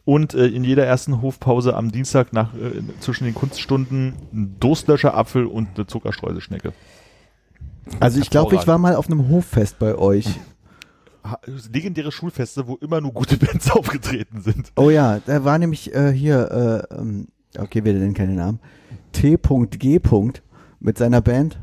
Und 0.06 0.32
äh, 0.32 0.46
in 0.46 0.64
jeder 0.64 0.86
ersten 0.86 1.20
Hofpause 1.20 1.76
am 1.76 1.92
Dienstag 1.92 2.32
nach 2.32 2.54
äh, 2.54 2.82
zwischen 3.00 3.24
den 3.24 3.34
Kunststunden 3.34 4.14
ein 4.32 4.56
Durstlöscher 4.58 5.14
Apfel 5.14 5.44
und 5.44 5.68
eine 5.76 5.86
Zuckerstreuselschnecke. 5.86 6.72
Also 8.00 8.18
ich 8.18 8.30
glaube, 8.30 8.54
ich 8.54 8.66
war 8.66 8.78
mal 8.78 8.96
auf 8.96 9.06
einem 9.06 9.28
Hoffest 9.28 9.78
bei 9.78 9.94
euch. 9.94 10.26
Legendäre 11.70 12.10
Schulfeste, 12.10 12.66
wo 12.66 12.76
immer 12.76 13.02
nur 13.02 13.12
gute 13.12 13.36
Bands 13.36 13.70
aufgetreten 13.72 14.40
sind. 14.40 14.72
Oh 14.76 14.88
ja, 14.88 15.20
da 15.26 15.44
war 15.44 15.58
nämlich 15.58 15.94
äh, 15.94 16.10
hier, 16.10 16.86
äh, 16.90 16.94
ähm, 16.94 17.28
okay, 17.58 17.84
wir 17.84 17.92
nennen 17.92 18.14
keine 18.14 18.32
Namen, 18.32 18.60
T.G. 19.12 20.00
mit 20.80 20.98
seiner 20.98 21.20
Band. 21.20 21.58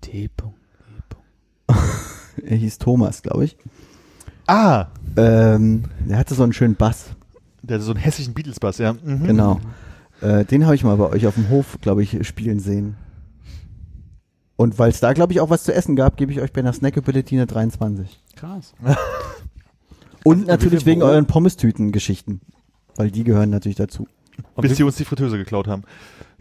T. 0.00 0.30
Er 2.44 2.56
hieß 2.56 2.78
Thomas, 2.78 3.22
glaube 3.22 3.44
ich. 3.44 3.56
Ah, 4.46 4.86
Ähm, 5.16 5.84
der 6.08 6.16
hatte 6.18 6.34
so 6.34 6.42
einen 6.42 6.52
schönen 6.52 6.74
Bass. 6.74 7.10
der 7.62 7.76
hatte 7.76 7.84
so 7.84 7.92
einen 7.92 8.00
hässlichen 8.00 8.34
Beatles-Bass, 8.34 8.78
ja. 8.78 8.94
Mhm. 8.94 9.26
Genau. 9.26 9.60
Äh, 10.20 10.44
den 10.44 10.64
habe 10.64 10.74
ich 10.74 10.82
mal 10.84 10.96
bei 10.96 11.08
euch 11.10 11.26
auf 11.26 11.34
dem 11.34 11.48
Hof, 11.50 11.78
glaube 11.80 12.02
ich, 12.02 12.26
spielen 12.26 12.58
sehen. 12.60 12.96
Und 14.56 14.78
weil 14.78 14.90
es 14.90 15.00
da, 15.00 15.12
glaube 15.12 15.32
ich, 15.32 15.40
auch 15.40 15.50
was 15.50 15.64
zu 15.64 15.74
essen 15.74 15.96
gab, 15.96 16.16
gebe 16.16 16.32
ich 16.32 16.40
euch 16.40 16.52
bei 16.52 16.60
einer 16.60 16.72
Snackability 16.72 17.36
eine 17.36 17.46
23. 17.46 18.20
Krass. 18.36 18.74
Und 20.24 20.46
natürlich 20.46 20.86
wegen 20.86 21.02
euren 21.02 21.26
Pommes-Tüten-Geschichten. 21.26 22.40
Weil 22.96 23.10
die 23.10 23.24
gehören 23.24 23.50
natürlich 23.50 23.76
dazu. 23.76 24.06
Und 24.54 24.62
Bis 24.62 24.76
die 24.76 24.82
uns 24.82 24.96
die 24.96 25.04
Fritteuse 25.04 25.36
geklaut 25.36 25.66
haben. 25.66 25.82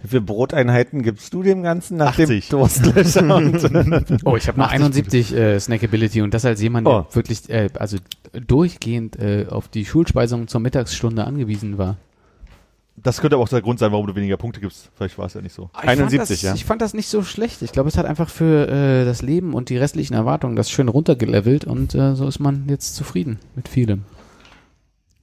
Wie 0.03 0.07
viele 0.09 0.21
Broteinheiten 0.21 1.03
gibst 1.03 1.33
du 1.33 1.43
dem 1.43 1.63
Ganzen 1.63 1.97
nach 1.97 2.17
80. 2.17 2.47
dem 2.49 2.59
Durstlöscher? 2.59 3.35
Und 3.35 4.25
Oh, 4.25 4.35
ich 4.35 4.47
habe 4.47 4.59
noch 4.59 4.69
71 4.69 5.35
äh, 5.35 5.59
Snackability 5.59 6.21
und 6.21 6.33
das 6.33 6.43
als 6.45 6.61
jemand, 6.61 6.87
der 6.87 6.93
Oh. 6.93 7.05
wirklich, 7.15 7.49
äh, 7.49 7.69
also 7.77 7.97
durchgehend 8.47 9.17
äh, 9.19 9.45
auf 9.49 9.67
die 9.67 9.85
Schulspeisung 9.85 10.47
zur 10.47 10.61
Mittagsstunde 10.61 11.25
angewiesen 11.25 11.77
war. 11.77 11.97
Das 12.97 13.19
könnte 13.21 13.35
aber 13.35 13.43
auch 13.43 13.49
der 13.49 13.61
Grund 13.61 13.79
sein, 13.79 13.91
warum 13.91 14.05
du 14.05 14.15
weniger 14.15 14.37
Punkte 14.37 14.59
gibst. 14.59 14.89
Vielleicht 14.95 15.17
war 15.17 15.25
es 15.25 15.33
ja 15.33 15.41
nicht 15.41 15.53
so. 15.55 15.69
Ich 15.73 15.79
fand 15.79 15.89
71, 15.89 16.27
das, 16.29 16.41
ja. 16.43 16.53
Ich 16.53 16.65
fand 16.65 16.81
das 16.81 16.93
nicht 16.93 17.07
so 17.07 17.23
schlecht. 17.23 17.61
Ich 17.61 17.71
glaube, 17.71 17.89
es 17.89 17.97
hat 17.97 18.05
einfach 18.05 18.29
für 18.29 18.67
äh, 18.67 19.05
das 19.05 19.21
Leben 19.21 19.53
und 19.53 19.69
die 19.69 19.77
restlichen 19.77 20.13
Erwartungen 20.13 20.55
das 20.55 20.69
schön 20.69 20.87
runtergelevelt 20.87 21.65
und 21.65 21.95
äh, 21.95 22.15
so 22.15 22.27
ist 22.27 22.39
man 22.39 22.65
jetzt 22.69 22.95
zufrieden 22.95 23.39
mit 23.55 23.67
vielem. 23.69 24.03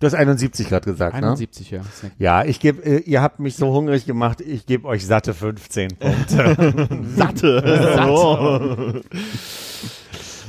Du 0.01 0.07
hast 0.07 0.15
71 0.15 0.69
gerade 0.69 0.85
gesagt, 0.85 1.15
71, 1.15 1.71
ja. 1.71 1.81
ne? 1.81 1.87
Ja, 2.19 2.45
ich 2.45 2.61
gebe, 2.61 2.83
äh, 2.85 2.99
ihr 3.01 3.23
habt 3.23 3.41
mich 3.41 3.57
so 3.57 3.73
hungrig 3.73 4.07
gemacht, 4.07 4.41
ich 4.41 4.67
gebe 4.67 4.87
euch 4.87 5.07
satte 5.07 5.35
15 5.35 5.97
Punkte. 5.97 6.89
Satte. 7.17 9.03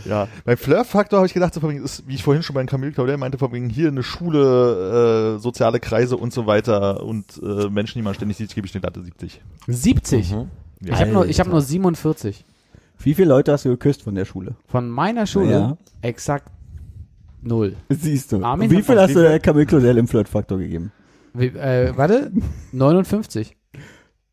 ja, 0.05 0.27
beim 0.45 0.57
Flirt-Faktor 0.57 1.19
habe 1.19 1.27
ich 1.27 1.33
gedacht, 1.33 1.53
so, 1.53 1.59
von 1.59 1.69
wegen, 1.71 1.83
ist, 1.83 2.07
wie 2.07 2.15
ich 2.15 2.23
vorhin 2.23 2.43
schon 2.43 2.53
bei 2.53 2.63
Camille 2.65 2.91
Claudel 2.91 3.17
meinte, 3.17 3.37
von 3.37 3.51
wegen 3.51 3.69
hier 3.69 3.87
eine 3.89 4.03
Schule, 4.03 5.35
äh, 5.37 5.39
soziale 5.39 5.79
Kreise 5.79 6.17
und 6.17 6.33
so 6.33 6.45
weiter 6.45 7.03
und 7.03 7.41
äh, 7.43 7.69
Menschen, 7.69 7.99
die 7.99 8.03
man 8.03 8.13
ständig 8.13 8.37
sieht, 8.37 8.53
gebe 8.53 8.67
ich 8.67 8.73
eine 8.73 8.81
glatte 8.81 9.01
70. 9.01 9.41
70? 9.67 10.31
Ja. 10.31 10.45
Ich 10.81 10.93
habe 10.93 11.11
nur, 11.11 11.27
ich 11.27 11.39
hab 11.39 11.47
nur 11.47 11.61
47. 11.61 12.45
Wie 13.01 13.13
viele 13.13 13.29
Leute 13.29 13.51
hast 13.51 13.65
du 13.65 13.69
geküsst 13.69 14.03
von 14.03 14.15
der 14.15 14.25
Schule? 14.25 14.55
Von 14.67 14.89
meiner 14.89 15.25
Schule 15.25 15.51
Ja. 15.51 15.77
exakt 16.01 16.49
null. 17.41 17.75
Siehst 17.89 18.31
du. 18.31 18.43
Armin 18.43 18.69
Wie 18.69 18.81
viel 18.81 18.99
hast 18.99 19.15
du 19.15 19.21
der 19.21 19.39
Camille 19.39 19.65
Claudel 19.65 19.97
im 19.97 20.07
Flirtfaktor 20.07 20.57
gegeben? 20.57 20.91
Wie, 21.33 21.47
äh, 21.47 21.93
warte, 21.95 22.31
59. 22.71 23.55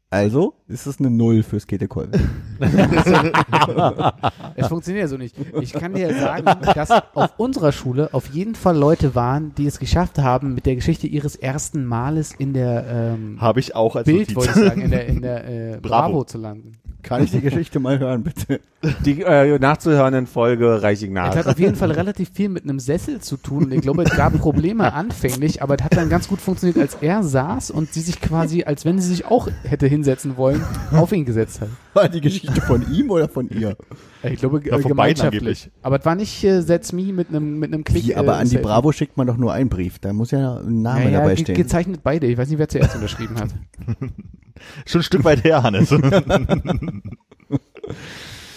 Also 0.09 0.55
ist 0.69 0.87
es 0.87 1.01
eine 1.01 1.11
Null 1.11 1.43
fürs 1.43 1.67
Kätekolben. 1.67 2.21
Es 4.55 4.69
funktioniert 4.69 5.11
so 5.11 5.17
nicht. 5.19 5.37
Ich 5.61 5.73
kann 5.73 5.93
dir 5.95 6.15
sagen, 6.15 6.47
dass 6.75 6.91
auf 6.91 7.39
unserer 7.39 7.73
Schule 7.73 8.15
auf 8.15 8.29
jeden 8.29 8.55
Fall 8.55 8.77
Leute 8.77 9.15
waren, 9.15 9.55
die 9.57 9.67
es 9.67 9.79
geschafft 9.79 10.19
haben, 10.19 10.55
mit 10.55 10.65
der 10.65 10.77
Geschichte 10.77 11.07
ihres 11.07 11.37
ersten 11.37 11.85
Males 11.85 12.33
in 12.33 12.55
der 12.55 12.87
ähm, 12.89 13.39
Habe 13.41 13.61
ich 13.61 13.75
auch 13.75 13.97
als 13.97 14.07
Bild, 14.07 14.21
Notiz. 14.21 14.37
wollte 14.37 14.61
ich 14.61 14.69
sagen, 14.69 14.81
in 14.81 14.91
der, 14.91 15.07
in 15.07 15.21
der 15.21 15.45
äh, 15.75 15.79
Bravo. 15.81 16.13
Bravo. 16.13 16.25
zu 16.25 16.39
landen. 16.39 16.73
Kann 17.07 17.23
ich 17.23 17.31
die 17.31 17.41
Geschichte 17.41 17.79
mal 17.79 18.01
hören, 18.01 18.25
bitte? 18.25 18.61
Die 19.05 19.23
äh, 19.23 19.61
nachzuhörenden 19.61 20.27
Folge 20.27 20.83
reiche 20.83 21.05
ich 21.05 21.11
Es 21.11 21.15
nach. 21.15 21.37
hat 21.37 21.47
auf 21.47 21.59
jeden 21.61 21.77
Fall 21.77 21.93
relativ 21.93 22.31
viel 22.33 22.49
mit 22.49 22.65
einem 22.65 22.81
Sessel 22.81 23.21
zu 23.21 23.37
tun. 23.37 23.71
Ich 23.71 23.81
glaube, 23.81 24.03
es 24.03 24.11
gab 24.11 24.37
Probleme 24.41 24.93
anfänglich, 24.93 25.63
aber 25.63 25.77
es 25.79 25.85
hat 25.85 25.97
dann 25.97 26.09
ganz 26.09 26.27
gut 26.27 26.41
funktioniert, 26.41 26.79
als 26.79 26.97
er 27.01 27.23
saß 27.23 27.71
und 27.71 27.93
sie 27.93 28.01
sich 28.01 28.21
quasi, 28.21 28.65
als 28.65 28.85
wenn 28.85 29.01
sie 29.01 29.09
sich 29.09 29.25
auch 29.25 29.49
hätte 29.63 29.87
hinsetzen 29.87 30.37
wollen, 30.37 30.65
auf 30.91 31.13
ihn 31.13 31.25
gesetzt 31.25 31.61
hat. 31.61 31.69
War 31.95 32.09
die 32.09 32.21
Geschichte 32.21 32.61
von 32.61 32.85
ihm 32.93 33.09
oder 33.11 33.29
von 33.29 33.49
ihr? 33.51 33.77
Äh, 34.23 34.33
Ich 34.35 34.41
glaube, 34.41 34.61
Ja, 34.65 34.79
gemeinschaftlich. 34.79 35.71
Aber 35.83 35.99
es 35.99 36.05
war 36.05 36.15
nicht 36.15 36.43
äh, 36.45 36.63
That's 36.65 36.93
Me 36.93 37.13
mit 37.13 37.29
einem 37.29 37.59
mit 37.59 37.73
einem 37.73 37.85
Klick. 37.85 38.05
Wie, 38.07 38.15
aber 38.17 38.35
äh, 38.37 38.41
an 38.41 38.49
die. 38.49 38.59
Bravo 38.59 38.93
schickt 38.93 39.17
man 39.17 39.27
doch 39.27 39.37
nur 39.37 39.53
einen 39.53 39.69
Brief. 39.69 39.99
Da 39.99 40.13
muss 40.13 40.31
ja 40.31 40.57
ein 40.59 40.83
Name 40.83 41.05
ja, 41.05 41.11
ja, 41.11 41.19
dabei 41.21 41.35
ge- 41.35 41.45
stehen. 41.45 41.55
gezeichnet 41.57 42.01
beide. 42.03 42.27
Ich 42.27 42.37
weiß 42.39 42.49
nicht, 42.49 42.59
wer 42.59 42.69
zuerst 42.69 42.95
unterschrieben 42.95 43.37
hat. 43.39 43.51
Schon 44.87 45.01
ein 45.01 45.05
Stück 45.05 45.25
weit 45.25 45.45
her, 45.45 45.63
Hannes. 45.63 45.91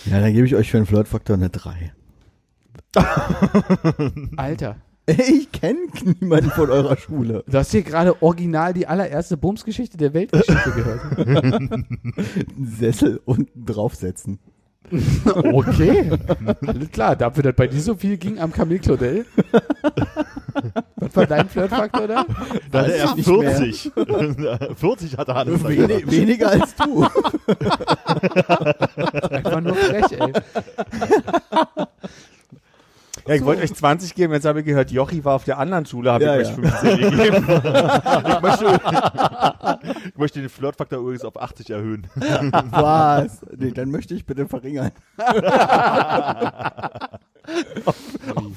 Ja, 0.06 0.20
dann 0.22 0.34
gebe 0.34 0.48
ich 0.48 0.56
euch 0.56 0.72
für 0.72 0.78
den 0.78 0.86
Flirtfaktor 0.88 1.36
eine 1.36 1.50
3. 1.50 1.92
Alter, 4.38 4.78
Ich 5.06 5.52
kenne 5.52 5.80
niemanden 6.20 6.50
von 6.50 6.70
eurer 6.72 6.98
Schule. 6.98 7.44
du 7.48 7.58
hast 7.58 7.72
hier 7.72 7.84
gerade 7.84 8.22
original 8.24 8.74
die 8.74 8.88
allererste 8.88 9.38
Bumsgeschichte 9.38 9.98
der 9.98 10.14
Weltgeschichte 10.16 10.72
gehört. 10.72 11.02
Sessel 12.60 13.22
unten 13.26 13.66
draufsetzen. 13.66 14.40
Okay, 15.26 16.10
alles 16.66 16.92
klar. 16.92 17.16
Dafür, 17.16 17.44
dass 17.44 17.56
bei 17.56 17.68
dir 17.68 17.82
so 17.82 17.96
viel 17.96 18.18
ging 18.18 18.40
am 18.40 18.52
Camille 18.52 18.80
Claudel. 18.80 19.26
Was 20.96 21.16
war 21.16 21.26
dein 21.26 21.48
Flirtfaktor 21.48 22.08
da? 22.08 22.26
Da 22.72 22.80
hatte 22.82 22.94
er 22.94 23.06
ich 23.06 23.16
nicht 23.16 23.28
mehr. 23.28 23.52
40. 23.52 23.92
40 24.76 25.18
hatte 25.18 25.34
Hannes. 25.34 25.64
Wenig, 25.64 26.12
weniger 26.12 26.50
als 26.50 26.76
du. 26.76 27.04
Einfach 29.30 29.62
nur 29.62 29.76
frech, 29.76 30.12
ey. 30.12 30.34
Ja, 33.30 33.36
ich 33.36 33.46
wollte 33.46 33.62
euch 33.62 33.72
20 33.74 34.16
geben, 34.16 34.34
jetzt 34.34 34.46
habe 34.46 34.62
ich 34.62 34.66
gehört, 34.66 34.90
Jochi 34.90 35.24
war 35.24 35.36
auf 35.36 35.44
der 35.44 35.60
anderen 35.60 35.86
Schule, 35.86 36.12
habe 36.12 36.24
Ja, 36.24 36.38
ich 36.40 36.48
ja. 36.48 36.56
euch 36.56 36.60
15 36.82 36.98
gegeben. 37.12 37.46
Ich 38.30 38.42
möchte, 38.42 38.80
ich 40.10 40.18
möchte 40.18 40.40
den 40.40 40.50
Flirtfaktor 40.50 41.00
übrigens 41.00 41.24
auf 41.24 41.40
80 41.40 41.70
erhöhen. 41.70 42.08
Was? 42.72 43.42
Nee, 43.56 43.70
dann 43.72 43.92
möchte 43.92 44.16
ich 44.16 44.26
bitte 44.26 44.48
verringern. 44.48 44.92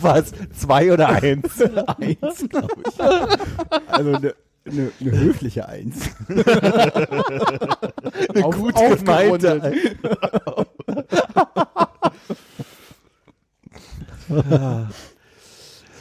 Was? 0.00 0.32
Zwei 0.56 0.90
oder 0.92 1.08
eins? 1.10 1.60
Eins, 1.60 2.48
glaube 2.48 2.74
ich. 2.88 3.00
Also 3.88 4.14
eine, 4.14 4.34
eine, 4.64 4.90
eine 5.00 5.10
höfliche 5.20 5.68
Eins. 5.68 6.10
Auf, 8.42 8.56
gut 8.56 8.74
aufgerundet. 8.76 9.62
gemeinte. 9.62 9.96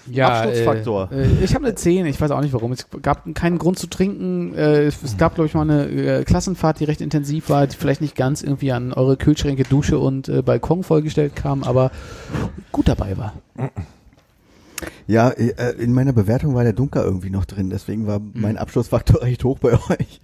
Ja, 0.09 0.41
Absturzfaktor. 0.41 1.09
Äh, 1.11 1.23
äh, 1.23 1.43
ich 1.43 1.53
habe 1.53 1.65
eine 1.65 1.75
10, 1.75 2.05
ich 2.05 2.19
weiß 2.19 2.31
auch 2.31 2.41
nicht 2.41 2.53
warum. 2.53 2.71
Es 2.71 2.87
gab 3.01 3.33
keinen 3.35 3.57
Grund 3.57 3.77
zu 3.77 3.87
trinken. 3.87 4.53
Äh, 4.55 4.85
es 4.85 5.17
gab, 5.17 5.35
glaube 5.35 5.47
ich, 5.47 5.53
mal 5.53 5.61
eine 5.61 5.87
äh, 5.87 6.23
Klassenfahrt, 6.23 6.79
die 6.79 6.85
recht 6.85 7.01
intensiv 7.01 7.49
war, 7.49 7.67
die 7.67 7.75
vielleicht 7.75 8.01
nicht 8.01 8.15
ganz 8.15 8.41
irgendwie 8.41 8.71
an 8.71 8.93
eure 8.93 9.17
Kühlschränke, 9.17 9.63
Dusche 9.63 9.99
und 9.99 10.27
äh, 10.27 10.41
Balkon 10.41 10.83
vollgestellt 10.83 11.35
kam, 11.35 11.63
aber 11.63 11.91
gut 12.71 12.87
dabei 12.87 13.17
war. 13.17 13.33
Ja, 15.05 15.29
in 15.29 15.93
meiner 15.93 16.13
Bewertung 16.13 16.55
war 16.55 16.63
der 16.63 16.73
Dunker 16.73 17.03
irgendwie 17.03 17.29
noch 17.29 17.45
drin, 17.45 17.69
deswegen 17.69 18.07
war 18.07 18.19
mein 18.33 18.57
Absturzfaktor 18.57 19.21
recht 19.21 19.43
hoch 19.43 19.59
bei 19.59 19.73
euch. 19.89 20.21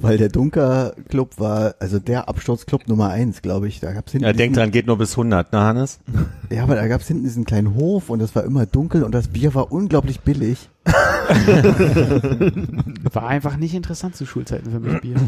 Weil 0.00 0.16
der 0.16 0.28
Dunker 0.28 0.94
Club 1.08 1.38
war, 1.38 1.74
also 1.80 1.98
der 1.98 2.28
Absturzclub 2.28 2.86
Nummer 2.86 3.08
eins, 3.10 3.42
glaube 3.42 3.66
ich. 3.66 3.80
Da 3.80 3.92
gab's 3.92 4.12
hinten 4.12 4.26
Ja, 4.26 4.32
denk 4.32 4.52
diesen- 4.52 4.60
dran, 4.62 4.70
geht 4.70 4.86
nur 4.86 4.96
bis 4.96 5.10
100, 5.12 5.52
ne 5.52 5.60
Hannes? 5.60 5.98
Ja, 6.50 6.62
aber 6.62 6.76
da 6.76 6.86
gab's 6.86 7.08
hinten 7.08 7.24
diesen 7.24 7.44
kleinen 7.44 7.74
Hof 7.74 8.08
und 8.08 8.20
es 8.22 8.34
war 8.36 8.44
immer 8.44 8.64
dunkel 8.64 9.02
und 9.02 9.12
das 9.12 9.28
Bier 9.28 9.54
war 9.54 9.70
unglaublich 9.72 10.20
billig. 10.20 10.70
War 13.12 13.26
einfach 13.28 13.56
nicht 13.56 13.74
interessant 13.74 14.16
zu 14.16 14.24
Schulzeiten 14.26 14.70
für 14.70 14.80
mich, 14.80 15.00
Bier. 15.00 15.16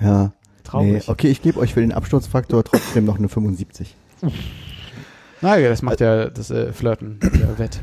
Ja. 0.00 0.24
Nee, 0.24 0.30
Traurig. 0.62 1.08
okay, 1.08 1.28
ich 1.28 1.40
gebe 1.40 1.58
euch 1.58 1.72
für 1.72 1.80
den 1.80 1.92
Absturzfaktor 1.92 2.62
trotzdem 2.64 3.04
noch 3.06 3.16
eine 3.18 3.28
75. 3.30 3.94
Naja, 5.40 5.68
das 5.70 5.80
macht 5.80 6.00
ja 6.00 6.28
das 6.28 6.50
äh, 6.50 6.72
Flirten 6.72 7.18
ja, 7.40 7.58
wett. 7.58 7.80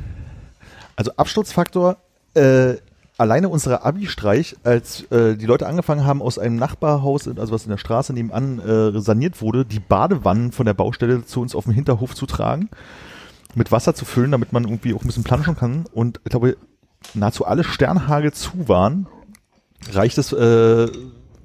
Also 0.96 1.12
Absturzfaktor, 1.18 1.98
äh, 2.36 2.76
alleine 3.24 3.48
unserer 3.48 3.86
Abi-Streich, 3.86 4.58
als 4.64 5.10
äh, 5.10 5.38
die 5.38 5.46
Leute 5.46 5.66
angefangen 5.66 6.06
haben, 6.06 6.22
aus 6.22 6.38
einem 6.38 6.58
Nachbarhaus, 6.58 7.26
also 7.26 7.54
was 7.54 7.64
in 7.64 7.70
der 7.70 7.78
Straße 7.78 8.12
nebenan 8.12 8.60
äh, 8.60 9.00
saniert 9.00 9.42
wurde, 9.42 9.64
die 9.64 9.80
Badewannen 9.80 10.52
von 10.52 10.66
der 10.66 10.74
Baustelle 10.74 11.24
zu 11.24 11.40
uns 11.40 11.56
auf 11.56 11.64
den 11.64 11.74
Hinterhof 11.74 12.16
zu 12.16 12.26
tragen, 12.26 12.70
mit 13.56 13.72
Wasser 13.72 13.96
zu 13.96 14.04
füllen, 14.04 14.32
damit 14.32 14.52
man 14.52 14.66
irgendwie 14.66 14.94
auch 14.94 15.02
ein 15.02 15.08
bisschen 15.08 15.24
planschen 15.24 15.56
kann. 15.56 15.86
Und 15.94 16.20
ich 16.26 16.32
glaube, 16.32 16.58
nahezu 17.14 17.46
alle 17.46 17.64
Sternhagel 17.64 18.34
zu 18.34 18.68
waren, 18.68 19.08
reicht 19.94 20.18
es 20.18 20.34
äh, 20.34 20.92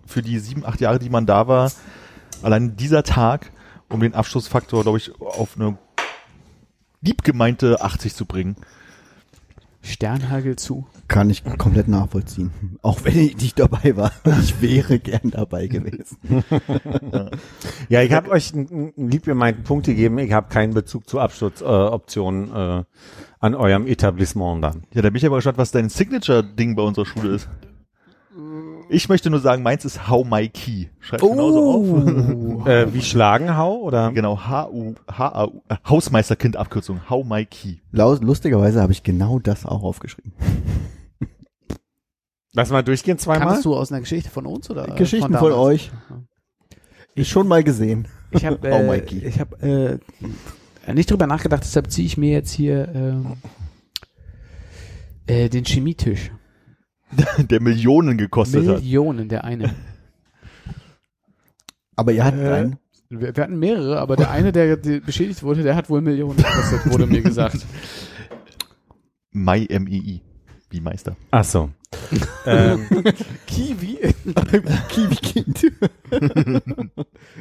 für 0.04 0.22
die 0.22 0.40
sieben, 0.40 0.66
acht 0.66 0.80
Jahre, 0.80 0.98
die 0.98 1.10
man 1.10 1.26
da 1.26 1.46
war, 1.46 1.70
allein 2.42 2.76
dieser 2.76 3.04
Tag, 3.04 3.52
um 3.88 4.00
den 4.00 4.14
Absturzfaktor, 4.14 4.82
glaube 4.82 4.98
ich, 4.98 5.12
auf 5.20 5.54
eine 5.54 5.78
lieb 7.02 7.22
gemeinte 7.22 7.80
80 7.82 8.16
zu 8.16 8.26
bringen. 8.26 8.56
Sternhagel 9.88 10.56
zu. 10.56 10.86
Kann 11.08 11.30
ich 11.30 11.42
komplett 11.44 11.88
nachvollziehen. 11.88 12.78
Auch 12.82 13.04
wenn 13.04 13.18
ich 13.18 13.36
nicht 13.36 13.58
dabei 13.58 13.96
war. 13.96 14.12
Ich 14.42 14.60
wäre 14.60 14.98
gern 14.98 15.30
dabei 15.30 15.66
gewesen. 15.66 16.18
Ja, 17.88 18.02
ich 18.02 18.12
habe 18.12 18.30
euch 18.30 18.52
einen, 18.54 18.92
einen 18.96 19.10
lieb 19.10 19.24
gemeinten 19.24 19.62
Punkt 19.62 19.86
gegeben. 19.86 20.18
Ich 20.18 20.32
habe 20.32 20.48
keinen 20.48 20.74
Bezug 20.74 21.08
zu 21.08 21.20
Absturzoptionen 21.20 22.52
äh, 22.54 22.78
äh, 22.80 22.84
an 23.40 23.54
eurem 23.54 23.86
Etablissement 23.86 24.62
dann. 24.62 24.82
Ja, 24.92 25.02
da 25.02 25.10
bin 25.10 25.16
ich 25.16 25.26
aber 25.26 25.36
gespannt, 25.36 25.58
was 25.58 25.70
dein 25.70 25.88
Signature-Ding 25.88 26.76
bei 26.76 26.82
unserer 26.82 27.06
Schule 27.06 27.34
ist. 27.34 27.48
Ich 28.90 29.08
möchte 29.08 29.30
nur 29.30 29.40
sagen, 29.40 29.62
meins 29.62 29.84
ist 29.84 30.08
How 30.08 30.26
My 30.26 30.48
Key. 30.48 30.86
Schreib 31.00 31.20
genauso 31.20 31.70
auf. 31.70 32.18
Äh, 32.66 32.92
wie 32.92 33.00
Schlagenhau 33.02 33.76
oder? 33.76 34.10
Genau, 34.12 34.38
H-U, 34.40 34.94
H-A-U, 35.10 35.62
äh, 35.68 35.76
Hausmeisterkind-Abkürzung, 35.88 37.08
How 37.08 37.24
My 37.24 37.46
Key. 37.46 37.76
Lustigerweise 37.92 38.82
habe 38.82 38.92
ich 38.92 39.02
genau 39.02 39.38
das 39.38 39.64
auch 39.64 39.82
aufgeschrieben. 39.84 40.32
Lass 42.52 42.70
mal 42.70 42.82
durchgehen 42.82 43.18
zweimal. 43.18 43.46
Kannst 43.48 43.64
du 43.64 43.74
aus 43.76 43.92
einer 43.92 44.00
Geschichte 44.00 44.30
von 44.30 44.46
uns 44.46 44.68
oder? 44.70 44.88
äh, 44.88 44.96
Geschichten 44.96 45.32
von 45.32 45.38
von 45.38 45.52
euch. 45.52 45.90
Ich 47.14 47.28
schon 47.28 47.46
mal 47.46 47.62
gesehen. 47.62 48.08
Ich 48.32 48.44
habe 48.44 48.58
Oh, 48.62 48.66
äh, 48.74 48.82
Mikey. 49.00 49.18
ich 49.24 49.38
hab, 49.38 49.62
äh, 49.62 49.98
nicht 50.92 51.10
drüber 51.10 51.26
nachgedacht, 51.26 51.62
deshalb 51.62 51.90
ziehe 51.90 52.06
ich 52.06 52.16
mir 52.16 52.32
jetzt 52.32 52.50
hier 52.50 52.88
ähm, 52.94 53.34
äh, 55.26 55.48
den 55.48 55.64
Chemietisch. 55.64 56.32
Der 57.38 57.60
Millionen 57.62 58.18
gekostet 58.18 58.66
hat. 58.68 58.76
Millionen, 58.82 59.28
der 59.28 59.44
eine. 59.44 59.74
Aber 61.96 62.12
ihr 62.12 62.24
hattet 62.24 62.40
Äh, 62.40 62.52
einen. 62.52 62.76
Wir, 63.10 63.34
wir 63.34 63.42
hatten 63.42 63.58
mehrere, 63.58 63.98
aber 64.00 64.16
der 64.16 64.30
eine, 64.30 64.52
der 64.52 64.76
beschädigt 64.76 65.42
wurde, 65.42 65.62
der 65.62 65.74
hat 65.74 65.88
wohl 65.88 66.02
Millionen 66.02 66.36
gekostet, 66.36 66.92
wurde 66.92 67.06
mir 67.06 67.22
gesagt. 67.22 67.64
My 69.32 69.66
M-E-I. 69.66 70.20
Wie 70.70 70.80
Meister. 70.82 71.16
Ach 71.30 71.44
so. 71.44 71.70
ähm, 72.44 72.86
Kiwi 73.46 73.98
Kiwi-Kind. 74.90 75.72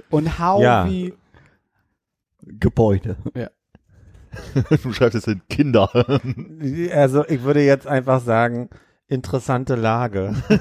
und 0.10 0.40
How 0.40 0.62
Ja. 0.64 0.90
wie 0.90 1.14
Gebäude. 2.46 3.18
Du 4.84 4.94
schreibst 4.94 5.16
jetzt 5.16 5.26
hin 5.26 5.42
Kinder. 5.50 5.90
also 6.94 7.26
ich 7.28 7.44
würde 7.44 7.62
jetzt 7.66 7.88
einfach 7.88 8.22
sagen, 8.22 8.70
interessante 9.10 9.76
Lage. 9.76 10.34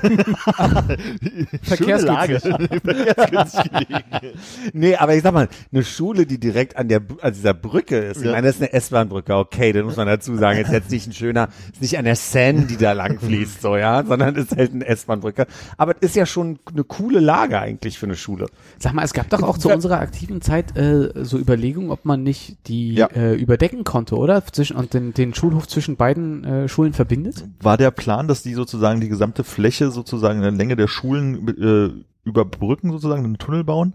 Schöne 1.63 1.99
Lage. 2.03 2.41
Verkehrsgünstig 2.41 3.71
gelegen. 3.73 4.39
Nee, 4.73 4.97
aber 4.97 5.15
ich 5.15 5.23
sag 5.23 5.35
mal, 5.35 5.49
eine 5.73 5.85
Schule, 5.85 6.27
die 6.27 6.39
direkt 6.39 6.77
an 6.77 6.89
der 6.89 7.03
an 7.23 7.33
dieser 7.33 7.55
Brücke 7.55 7.99
ist. 7.99 8.19
Ich 8.19 8.25
Ja. 8.27 8.33
meine, 8.33 8.47
das 8.47 8.57
ist 8.57 8.63
eine 8.63 8.73
S-Bahn-Brücke, 8.73 9.35
okay, 9.35 9.73
das 9.73 9.85
muss 9.85 9.97
man 9.97 10.07
dazu 10.07 10.37
sagen. 10.37 10.59
Jetzt 10.59 10.73
jetzt 10.73 10.91
nicht 10.91 11.07
ein 11.09 11.13
schöner, 11.13 11.49
ist 11.73 11.83
nicht 11.83 11.99
an 11.99 12.05
der 12.05 12.17
Seine, 12.17 12.63
die 12.63 12.77
da 12.77 12.93
lang 12.93 13.19
fließt, 13.19 13.63
so, 13.63 13.77
ja, 13.77 14.05
sondern 14.05 14.35
ist 14.37 14.57
halt 14.57 14.73
eine 14.73 14.87
S-Bahn-Brücke. 14.87 15.47
Aber 15.77 15.95
es 16.01 16.11
ist 16.11 16.17
ja 16.17 16.27
schon 16.27 16.59
eine 16.73 16.85
coole 16.85 17.21
Lage 17.21 17.59
eigentlich 17.59 17.99
für 17.99 18.07
eine 18.07 18.17
Schule. 18.17 18.47
Sag 18.79 18.93
mal, 18.95 19.03
es 19.05 19.13
gab 19.13 19.29
doch 19.31 19.43
auch 19.43 19.59
zu 19.59 19.71
unserer 19.71 20.01
aktiven 20.01 20.41
Zeit 20.41 20.77
äh, 20.77 21.11
so 21.25 21.39
Überlegungen, 21.39 21.91
ob 21.91 22.05
man 22.05 22.23
nicht 22.23 22.57
die 22.69 22.95
Ja. 22.95 23.07
äh, 23.09 23.35
überdecken 23.35 23.85
konnte, 23.85 24.17
oder? 24.17 24.45
Zwischen, 24.47 24.77
und 24.77 24.95
den, 24.95 25.15
den 25.15 25.35
Schulhof 25.35 25.67
zwischen 25.69 25.97
beiden 25.97 26.45
äh, 26.45 26.69
Schulen 26.69 26.93
verbindet? 26.93 27.45
War 27.61 27.77
der 27.77 27.91
Plan, 27.91 28.29
dass 28.29 28.36
die 28.43 28.55
sozusagen 28.55 29.01
die 29.01 29.09
gesamte 29.09 29.45
Fläche 29.45 29.91
sozusagen 29.91 30.37
in 30.39 30.43
der 30.43 30.51
Länge 30.53 30.77
der 30.77 30.89
Schulen 30.89 31.49
äh, 31.49 32.29
überbrücken, 32.29 32.91
sozusagen 32.91 33.25
einen 33.25 33.39
Tunnel 33.39 33.65
bauen? 33.65 33.95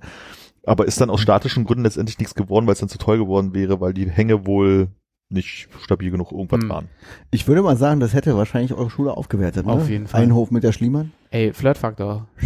Aber 0.65 0.85
ist 0.85 1.01
dann 1.01 1.09
aus 1.09 1.21
statischen 1.21 1.65
Gründen 1.65 1.83
letztendlich 1.83 2.19
nichts 2.19 2.35
geworden, 2.35 2.67
weil 2.67 2.73
es 2.73 2.79
dann 2.79 2.89
zu 2.89 2.99
teuer 2.99 3.17
geworden 3.17 3.53
wäre, 3.53 3.81
weil 3.81 3.93
die 3.93 4.09
Hänge 4.09 4.45
wohl 4.45 4.89
nicht 5.29 5.69
stabil 5.81 6.11
genug 6.11 6.31
irgendwas 6.31 6.61
Hm. 6.61 6.69
waren. 6.69 6.89
Ich 7.31 7.47
würde 7.47 7.61
mal 7.61 7.77
sagen, 7.77 7.99
das 7.99 8.13
hätte 8.13 8.35
wahrscheinlich 8.35 8.73
eure 8.73 8.89
Schule 8.89 9.15
aufgewertet. 9.15 9.65
Ne? 9.65 9.71
Auf 9.71 9.89
jeden 9.89 10.07
Fall. 10.07 10.21
Ein 10.21 10.35
Hof 10.35 10.51
mit 10.51 10.63
der 10.63 10.71
Schliemann. 10.71 11.13
Ey, 11.31 11.53
Flirtfaktor. 11.53 12.27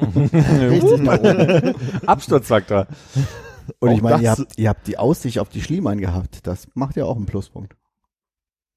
Richtig 0.00 0.98
nach 1.02 1.18
oben. 1.18 1.74
Absturzfaktor. 2.06 2.86
Und 3.80 3.90
ich 3.90 3.98
Auch 3.98 4.02
meine, 4.02 4.22
ihr 4.22 4.30
habt, 4.30 4.58
ihr 4.58 4.68
habt 4.68 4.86
die 4.86 4.98
Aussicht 4.98 5.38
auf 5.38 5.48
die 5.48 5.62
Schliemann 5.62 5.98
gehabt. 5.98 6.46
Das 6.46 6.68
macht 6.74 6.96
ja 6.96 7.04
auch 7.04 7.16
einen 7.16 7.26
Pluspunkt. 7.26 7.74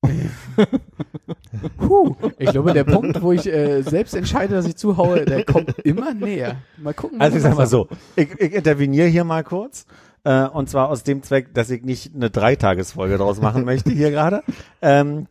Puh, 1.78 2.16
ich 2.38 2.52
glaube, 2.52 2.74
der 2.74 2.84
Punkt, 2.84 3.22
wo 3.22 3.32
ich 3.32 3.48
äh, 3.48 3.82
selbst 3.82 4.14
entscheide, 4.16 4.56
dass 4.56 4.66
ich 4.66 4.76
zuhaue, 4.76 5.26
der 5.26 5.44
kommt 5.44 5.78
immer 5.80 6.14
näher. 6.14 6.58
Mal 6.78 6.94
gucken. 6.94 7.20
Also 7.20 7.38
ich 7.38 7.44
sag 7.44 7.56
mal 7.56 7.68
so, 7.68 7.88
ich, 8.16 8.32
ich 8.40 8.54
interveniere 8.54 9.08
hier 9.08 9.24
mal 9.24 9.44
kurz. 9.44 9.86
Äh, 10.24 10.46
und 10.46 10.70
zwar 10.70 10.90
aus 10.90 11.04
dem 11.04 11.24
Zweck, 11.24 11.54
dass 11.54 11.70
ich 11.70 11.84
nicht 11.84 12.14
eine 12.14 12.30
Dreitagesfolge 12.30 13.18
draus 13.18 13.42
machen 13.42 13.66
möchte 13.66 13.92
hier 13.92 14.12
gerade. 14.12 14.44
Ähm, 14.82 15.28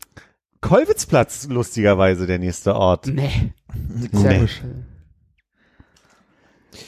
Kolwitzplatz, 0.60 1.46
lustigerweise, 1.48 2.26
der 2.26 2.38
nächste 2.38 2.74
Ort. 2.74 3.06
Nee. 3.06 3.52
Nee. 4.12 4.48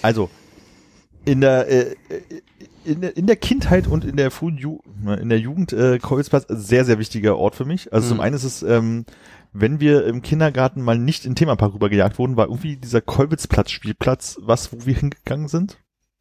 Also, 0.03 0.31
in 1.25 1.41
der, 1.41 1.69
äh, 1.69 1.97
in 2.85 3.01
der, 3.01 3.17
in 3.17 3.27
der 3.27 3.37
Kindheit 3.37 3.87
und 3.87 4.05
in 4.05 4.17
der 4.17 4.31
frühen 4.31 4.57
Ju 4.59 4.81
in 5.21 5.29
der 5.29 5.39
Jugend, 5.39 5.73
äh, 5.73 5.99
Kolwitzplatz, 5.99 6.47
sehr, 6.49 6.85
sehr 6.85 6.99
wichtiger 6.99 7.37
Ort 7.37 7.55
für 7.55 7.65
mich. 7.65 7.93
Also 7.93 8.07
Mhm. 8.07 8.09
zum 8.11 8.21
einen 8.21 8.37
ist 8.37 8.45
es, 8.45 8.63
ähm, 8.63 9.05
wenn 9.53 9.81
wir 9.81 10.07
im 10.07 10.23
Kindergarten 10.23 10.83
mal 10.83 10.99
nicht 10.99 11.25
in 11.25 11.33
den 11.33 11.37
Themapark 11.37 11.75
rübergejagt 11.75 12.19
wurden, 12.19 12.37
war 12.37 12.47
irgendwie 12.47 12.77
dieser 12.77 13.01
Kolwitzplatz-Spielplatz 13.01 14.39
was, 14.43 14.73
wo 14.73 14.87
wir 14.87 14.95
hingegangen 14.95 15.49
sind. 15.49 15.79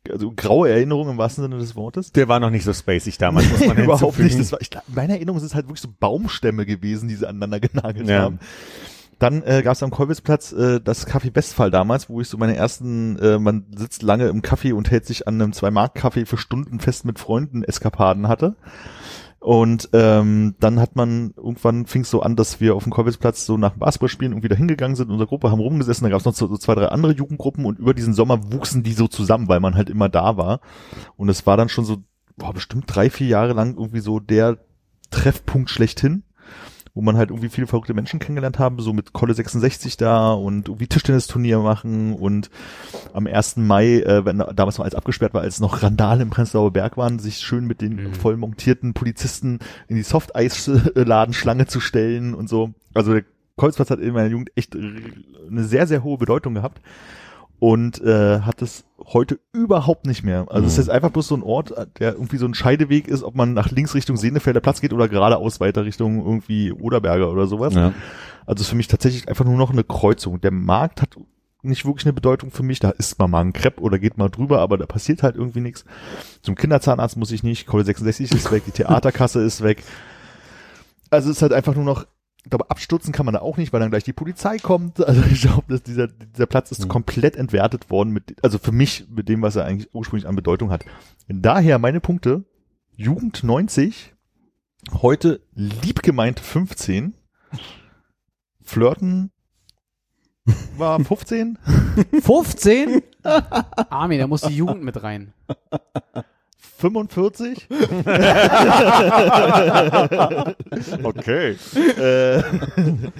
Also 0.09 0.31
graue 0.35 0.69
Erinnerung 0.69 1.09
im 1.09 1.17
wahrsten 1.17 1.43
Sinne 1.43 1.57
des 1.57 1.75
Wortes. 1.75 2.11
Der 2.13 2.27
war 2.29 2.39
noch 2.39 2.49
nicht 2.49 2.63
so 2.63 2.73
spacig 2.73 3.17
damals, 3.17 3.49
muss 3.51 3.65
man 3.67 3.77
Überhaupt 3.83 4.17
nicht. 4.17 4.39
Das 4.39 4.51
war, 4.51 4.61
ich, 4.61 4.69
meine 4.87 5.13
Erinnerung 5.13 5.39
sind 5.39 5.47
es 5.47 5.55
halt 5.55 5.67
wirklich 5.67 5.81
so 5.81 5.89
Baumstämme 5.99 6.65
gewesen, 6.65 7.09
die 7.09 7.15
sie 7.15 7.27
aneinander 7.27 7.59
genagelt 7.59 8.07
Ja. 8.07 8.21
haben. 8.21 8.39
Dann 9.19 9.43
äh, 9.43 9.61
gab 9.63 9.73
es 9.73 9.83
am 9.83 9.91
Kolwitzplatz 9.91 10.53
äh, 10.53 10.79
das 10.81 11.05
Café 11.05 11.35
Westphal 11.35 11.69
damals, 11.69 12.09
wo 12.09 12.21
ich 12.21 12.29
so 12.29 12.37
meine 12.37 12.55
ersten, 12.55 13.19
äh, 13.19 13.37
man 13.37 13.65
sitzt 13.75 14.01
lange 14.01 14.27
im 14.29 14.41
Kaffee 14.41 14.71
und 14.71 14.89
hält 14.89 15.05
sich 15.05 15.27
an 15.27 15.35
einem 15.35 15.51
Zwei-Mark-Kaffee 15.51 16.25
für 16.25 16.37
Stunden 16.37 16.79
fest 16.79 17.03
mit 17.05 17.19
Freunden 17.19 17.63
Eskapaden 17.63 18.29
hatte. 18.29 18.55
Und 19.39 19.89
ähm, 19.93 20.55
dann 20.59 20.79
hat 20.79 20.95
man, 20.95 21.33
irgendwann 21.37 21.85
fing 21.85 22.01
es 22.01 22.09
so 22.09 22.21
an, 22.21 22.35
dass 22.35 22.59
wir 22.59 22.75
auf 22.75 22.83
dem 22.83 22.91
Kolwitzplatz 22.91 23.45
so 23.45 23.57
nach 23.57 23.71
dem 23.71 23.79
Basketballspielen 23.79 24.33
irgendwie 24.33 24.49
da 24.49 24.55
hingegangen 24.55 24.95
sind, 24.95 25.07
in 25.07 25.13
unserer 25.13 25.29
Gruppe 25.29 25.49
haben 25.49 25.61
rumgesessen, 25.61 26.03
da 26.03 26.09
gab 26.09 26.19
es 26.19 26.25
noch 26.25 26.33
so, 26.33 26.47
so 26.47 26.57
zwei, 26.57 26.75
drei 26.75 26.87
andere 26.87 27.13
Jugendgruppen 27.13 27.65
und 27.65 27.79
über 27.79 27.93
diesen 27.93 28.13
Sommer 28.13 28.51
wuchsen 28.51 28.83
die 28.83 28.91
so 28.93 29.07
zusammen, 29.07 29.47
weil 29.47 29.61
man 29.61 29.75
halt 29.75 29.89
immer 29.89 30.09
da 30.09 30.35
war. 30.35 30.59
Und 31.15 31.29
es 31.29 31.45
war 31.45 31.55
dann 31.55 31.69
schon 31.69 31.85
so, 31.85 31.97
boah, 32.35 32.53
bestimmt 32.53 32.85
drei, 32.87 33.09
vier 33.09 33.27
Jahre 33.27 33.53
lang 33.53 33.75
irgendwie 33.75 34.01
so 34.01 34.19
der 34.19 34.57
Treffpunkt 35.09 35.69
schlechthin. 35.69 36.23
Wo 36.93 37.01
man 37.01 37.17
halt 37.17 37.29
irgendwie 37.29 37.49
viele 37.49 37.67
verrückte 37.67 37.93
Menschen 37.93 38.19
kennengelernt 38.19 38.59
haben, 38.59 38.79
so 38.79 38.93
mit 38.93 39.13
Kolle 39.13 39.33
66 39.33 39.97
da 39.97 40.31
und 40.33 40.67
irgendwie 40.67 40.87
Tischtennisturnier 40.87 41.59
machen 41.59 42.13
und 42.13 42.49
am 43.13 43.27
1. 43.27 43.57
Mai, 43.57 43.99
äh, 44.01 44.25
wenn 44.25 44.39
damals 44.55 44.77
noch 44.77 44.85
alles 44.85 44.95
abgesperrt 44.95 45.33
war, 45.33 45.41
als 45.41 45.59
noch 45.59 45.81
Randale 45.83 46.21
im 46.23 46.29
Prenzlauer 46.29 46.71
Berg 46.71 46.97
waren, 46.97 47.19
sich 47.19 47.37
schön 47.37 47.65
mit 47.65 47.81
den 47.81 47.95
Mhm. 47.95 48.13
voll 48.13 48.37
montierten 48.37 48.93
Polizisten 48.93 49.59
in 49.87 49.95
die 49.95 50.03
Softeis-Ladenschlange 50.03 51.67
zu 51.67 51.79
stellen 51.79 52.33
und 52.33 52.49
so. 52.49 52.73
Also 52.93 53.13
der 53.13 53.23
Kolzplatz 53.55 53.89
hat 53.89 53.99
in 53.99 54.13
meiner 54.13 54.29
Jugend 54.29 54.51
echt 54.55 54.75
eine 54.75 55.63
sehr, 55.63 55.87
sehr 55.87 56.03
hohe 56.03 56.17
Bedeutung 56.17 56.53
gehabt 56.53 56.81
und 57.59 58.01
äh, 58.01 58.41
hat 58.41 58.61
es 58.61 58.85
heute 59.05 59.39
überhaupt 59.53 60.05
nicht 60.05 60.23
mehr. 60.23 60.45
Also 60.49 60.65
es 60.65 60.73
ist 60.73 60.77
jetzt 60.77 60.89
einfach 60.89 61.11
bloß 61.11 61.27
so 61.27 61.35
ein 61.35 61.43
Ort, 61.43 61.73
der 61.99 62.13
irgendwie 62.13 62.37
so 62.37 62.45
ein 62.45 62.53
Scheideweg 62.53 63.07
ist, 63.07 63.23
ob 63.23 63.35
man 63.35 63.53
nach 63.53 63.71
links 63.71 63.95
Richtung 63.95 64.17
Senefelder 64.17 64.61
Platz 64.61 64.81
geht 64.81 64.93
oder 64.93 65.07
geradeaus 65.07 65.59
weiter 65.59 65.85
Richtung 65.85 66.25
irgendwie 66.25 66.71
Oderberger 66.71 67.29
oder 67.29 67.47
sowas. 67.47 67.73
Ja. 67.73 67.93
Also 68.45 68.55
es 68.55 68.61
ist 68.61 68.69
für 68.69 68.75
mich 68.75 68.87
tatsächlich 68.87 69.27
einfach 69.27 69.45
nur 69.45 69.57
noch 69.57 69.71
eine 69.71 69.83
Kreuzung. 69.83 70.41
Der 70.41 70.51
Markt 70.51 71.01
hat 71.01 71.17
nicht 71.61 71.85
wirklich 71.85 72.05
eine 72.05 72.13
Bedeutung 72.13 72.51
für 72.51 72.63
mich. 72.63 72.79
Da 72.79 72.91
isst 72.91 73.19
man 73.19 73.31
mal 73.31 73.41
ein 73.41 73.53
Crepe 73.53 73.81
oder 73.81 73.99
geht 73.99 74.17
mal 74.17 74.29
drüber, 74.29 74.59
aber 74.59 74.77
da 74.77 74.85
passiert 74.85 75.23
halt 75.23 75.35
irgendwie 75.35 75.61
nichts. 75.61 75.85
Zum 76.41 76.55
Kinderzahnarzt 76.55 77.17
muss 77.17 77.31
ich 77.31 77.43
nicht. 77.43 77.67
Kohle 77.67 77.83
66 77.83 78.31
ist 78.31 78.51
weg, 78.51 78.63
die 78.65 78.71
Theaterkasse 78.71 79.41
ist 79.41 79.61
weg. 79.61 79.83
Also 81.09 81.29
es 81.29 81.37
ist 81.37 81.41
halt 81.41 81.53
einfach 81.53 81.75
nur 81.75 81.83
noch, 81.83 82.05
ich 82.43 82.49
glaube, 82.49 82.69
abstürzen 82.69 83.11
kann 83.13 83.25
man 83.25 83.33
da 83.33 83.41
auch 83.41 83.57
nicht, 83.57 83.73
weil 83.73 83.79
dann 83.79 83.89
gleich 83.89 84.03
die 84.05 84.13
Polizei 84.13 84.57
kommt. 84.57 84.99
Also 85.05 85.21
ich 85.23 85.41
glaube, 85.41 85.63
dass 85.67 85.83
dieser, 85.83 86.07
dieser 86.07 86.45
Platz 86.47 86.71
ist 86.71 86.85
Mhm. 86.85 86.87
komplett 86.89 87.35
entwertet 87.35 87.89
worden 87.89 88.11
mit, 88.11 88.35
also 88.43 88.57
für 88.57 88.71
mich 88.71 89.07
mit 89.09 89.27
dem, 89.29 89.41
was 89.41 89.55
er 89.55 89.65
eigentlich 89.65 89.89
ursprünglich 89.93 90.27
an 90.27 90.35
Bedeutung 90.35 90.71
hat. 90.71 90.85
Daher 91.27 91.79
meine 91.79 91.99
Punkte. 91.99 92.43
Jugend 92.95 93.43
90, 93.43 94.13
heute 95.01 95.41
liebgemeint 95.53 96.39
15, 96.41 97.13
Flirten 98.61 99.31
war 100.77 100.99
15, 101.03 101.57
15? 102.21 103.01
Armin, 103.23 104.19
da 104.19 104.27
muss 104.27 104.41
die 104.41 104.55
Jugend 104.55 104.83
mit 104.83 105.01
rein. 105.03 105.33
45. 106.79 107.67
okay. 111.03 111.57
Äh, 111.75 112.41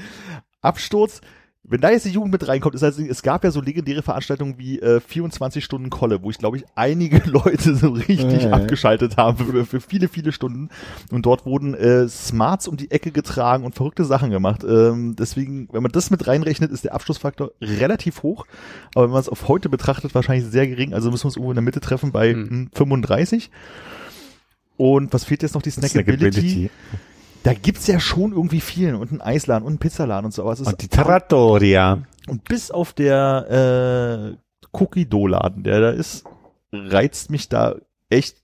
Absturz. 0.62 1.22
Wenn 1.70 1.82
da 1.82 1.92
jetzt 1.92 2.06
die 2.06 2.10
Jugend 2.10 2.32
mit 2.32 2.48
reinkommt, 2.48 2.74
ist 2.74 2.84
also, 2.84 3.02
es 3.04 3.22
gab 3.22 3.44
ja 3.44 3.52
so 3.52 3.62
legendäre 3.62 4.02
Veranstaltungen 4.02 4.56
wie 4.58 4.80
äh, 4.80 5.00
24 5.00 5.64
Stunden 5.64 5.90
Kolle, 5.92 6.24
wo 6.24 6.32
ich 6.32 6.40
glaube 6.40 6.58
ich 6.58 6.66
einige 6.76 7.20
Leute 7.30 7.76
so 7.76 7.90
richtig 7.92 8.44
Ja. 8.44 8.52
abgeschaltet 8.52 9.18
haben 9.18 9.38
für, 9.38 9.66
für 9.66 9.80
viele, 9.80 10.08
viele 10.08 10.32
Stunden. 10.32 10.70
Und 11.12 11.26
dort 11.26 11.46
wurden 11.46 11.76
äh, 11.76 12.08
Smarts 12.10 12.68
um 12.68 12.76
die 12.76 12.90
Ecke 12.90 13.12
getragen 13.12 13.66
und 13.66 13.76
verrückte 13.76 14.04
Sachen 14.04 14.32
gemacht. 14.32 14.64
Ähm, 14.64 15.16
deswegen, 15.16 15.70
wenn 15.72 15.84
man 15.84 15.92
das 15.92 16.10
mit 16.10 16.26
reinrechnet, 16.28 16.72
ist 16.72 16.84
der 16.86 16.94
Abschlussfaktor 16.96 17.52
relativ 17.62 18.24
hoch. 18.24 18.46
Aber 18.96 19.06
wenn 19.06 19.12
man 19.12 19.22
es 19.22 19.30
auf 19.30 19.48
heute 19.48 19.70
betrachtet, 19.70 20.16
wahrscheinlich 20.16 20.46
sehr 20.50 20.68
gering. 20.68 20.94
Also 20.96 21.12
müssen 21.12 21.24
wir 21.24 21.28
uns 21.28 21.36
irgendwo 21.36 21.52
in 21.52 21.56
der 21.56 21.64
Mitte 21.64 21.82
treffen 21.82 22.12
bei 22.12 22.34
Hm. 22.34 22.50
hm, 22.50 22.70
35. 22.74 23.52
Und 24.78 25.14
was 25.14 25.26
fehlt 25.26 25.44
jetzt 25.44 25.56
noch? 25.56 25.62
Die 25.62 25.72
Snackability. 25.72 26.32
Snackability. 26.32 26.70
Da 27.44 27.54
gibt's 27.54 27.88
ja 27.88 28.00
schon 28.00 28.34
irgendwie 28.34 28.60
vielen 28.62 28.96
und 28.96 29.12
einen 29.12 29.22
Eisladen 29.22 29.64
und 29.66 29.72
einen 29.74 29.80
Pizzaladen 29.80 30.26
und 30.26 30.34
so. 30.34 30.42
Aber 30.44 30.52
es 30.54 30.60
ist 30.60 30.68
Und 30.68 30.82
die 30.82 30.88
Trattoria. 30.90 32.04
und 32.28 32.44
bis 32.44 32.70
auf 32.72 32.94
der 32.94 34.36
äh, 34.36 34.78
Cookie-Dough-Laden, 34.78 35.64
der 35.64 35.80
da 35.80 35.90
ist, 35.92 36.26
reizt 36.74 37.32
mich 37.32 37.50
da 37.50 37.76
echt 38.10 38.38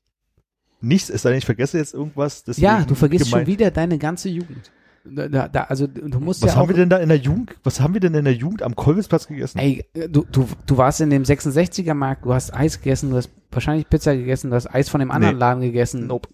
nichts. 0.82 1.10
Es 1.10 1.24
sei 1.24 1.30
denn, 1.32 1.40
ich 1.40 1.46
vergesse 1.46 1.78
jetzt 1.78 1.94
irgendwas. 1.94 2.44
Ja, 2.58 2.84
du 2.84 2.96
vergisst 2.96 3.26
gemeint- 3.26 3.46
schon 3.48 3.54
wieder 3.54 3.72
deine 3.72 3.98
ganze 3.98 4.30
Jugend. 4.30 4.72
Da, 5.08 5.48
da, 5.48 5.64
also 5.66 5.86
du 5.86 6.20
musst 6.20 6.42
Was 6.42 6.52
ja 6.52 6.56
haben 6.56 6.64
auch, 6.64 6.68
wir 6.70 6.76
denn 6.76 6.90
da 6.90 6.98
in 6.98 7.10
der 7.10 7.20
Jugend? 7.20 7.56
Was 7.64 7.80
haben 7.80 7.94
wir 7.94 8.02
denn 8.02 8.16
in 8.16 8.24
der 8.26 8.34
Jugend 8.34 8.64
am 8.64 8.76
Kolwitzplatz 8.76 9.28
gegessen? 9.28 9.60
Ey, 9.60 9.86
du, 9.94 10.26
du, 10.32 10.48
du 10.66 10.78
warst 10.78 11.00
in 11.00 11.12
dem 11.12 11.22
66er 11.22 11.94
Markt, 11.94 12.26
du 12.26 12.34
hast 12.34 12.52
Eis 12.56 12.80
gegessen, 12.82 13.12
du 13.12 13.18
hast 13.18 13.30
wahrscheinlich 13.52 13.88
Pizza 13.88 14.16
gegessen, 14.16 14.50
du 14.50 14.56
hast 14.56 14.66
Eis 14.74 14.90
von 14.90 15.00
dem 15.00 15.12
anderen 15.12 15.36
Nee. 15.36 15.40
Laden 15.40 15.62
gegessen. 15.62 16.08
Nope. 16.08 16.30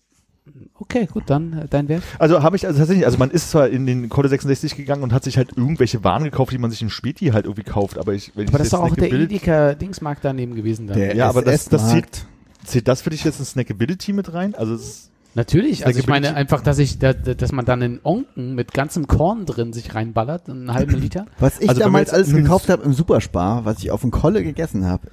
Okay, 0.79 1.07
gut, 1.11 1.23
dann 1.27 1.53
äh, 1.53 1.67
dein 1.69 1.87
Wert. 1.89 2.03
Also 2.19 2.43
habe 2.43 2.55
ich 2.55 2.65
also 2.67 2.79
tatsächlich, 2.79 3.05
also 3.05 3.17
man 3.17 3.31
ist 3.31 3.51
zwar 3.51 3.69
in 3.69 3.85
den 3.85 4.09
Kolle 4.09 4.29
66 4.29 4.75
gegangen 4.75 5.03
und 5.03 5.13
hat 5.13 5.23
sich 5.23 5.37
halt 5.37 5.57
irgendwelche 5.57 6.03
Waren 6.03 6.23
gekauft, 6.23 6.51
die 6.51 6.57
man 6.57 6.71
sich 6.71 6.81
im 6.81 6.89
Späti 6.89 7.27
halt 7.27 7.45
irgendwie 7.45 7.63
kauft, 7.63 7.97
aber 7.97 8.13
ich, 8.13 8.31
wenn 8.35 8.47
Aber 8.47 8.57
das 8.57 8.67
ich 8.67 8.73
ist 8.73 8.73
doch 8.73 8.83
auch 8.83 8.95
der 8.95 9.09
Snackability- 9.09 9.23
Edeka-Dingsmarkt 9.35 10.23
daneben 10.25 10.55
gewesen 10.55 10.87
dann. 10.87 10.97
Der 10.97 11.15
Ja, 11.15 11.29
aber 11.29 11.41
das- 11.41 11.65
das 11.69 11.81
SS-Markt. 11.83 12.25
Zählt 12.63 12.87
das 12.87 13.01
für 13.01 13.09
dich 13.09 13.23
jetzt 13.23 13.39
in 13.39 13.45
Snackability 13.45 14.13
mit 14.13 14.33
rein? 14.33 14.53
Also 14.55 14.75
es 14.75 15.07
Natürlich, 15.33 15.85
also 15.87 15.97
ich 15.97 16.07
meine 16.07 16.35
einfach, 16.35 16.61
dass 16.61 16.77
ich, 16.77 16.99
da, 16.99 17.13
da- 17.13 17.33
dass 17.33 17.53
man 17.53 17.63
dann 17.63 17.81
einen 17.81 17.99
Onken 18.03 18.53
mit 18.53 18.73
ganzem 18.73 19.07
Korn 19.07 19.45
drin 19.45 19.71
sich 19.71 19.95
reinballert, 19.95 20.49
einen 20.49 20.73
halben 20.73 20.91
Liter. 20.99 21.25
Was 21.39 21.59
ich 21.61 21.69
Also 21.69 21.79
damals 21.79 22.09
alles 22.11 22.33
gekauft 22.33 22.67
habe 22.69 22.83
im 22.83 22.91
Superspar, 22.91 23.63
was 23.63 23.79
ich 23.79 23.91
auf 23.91 24.01
dem 24.01 24.11
Kolle 24.11 24.43
gegessen 24.43 24.85
habe. 24.85 25.07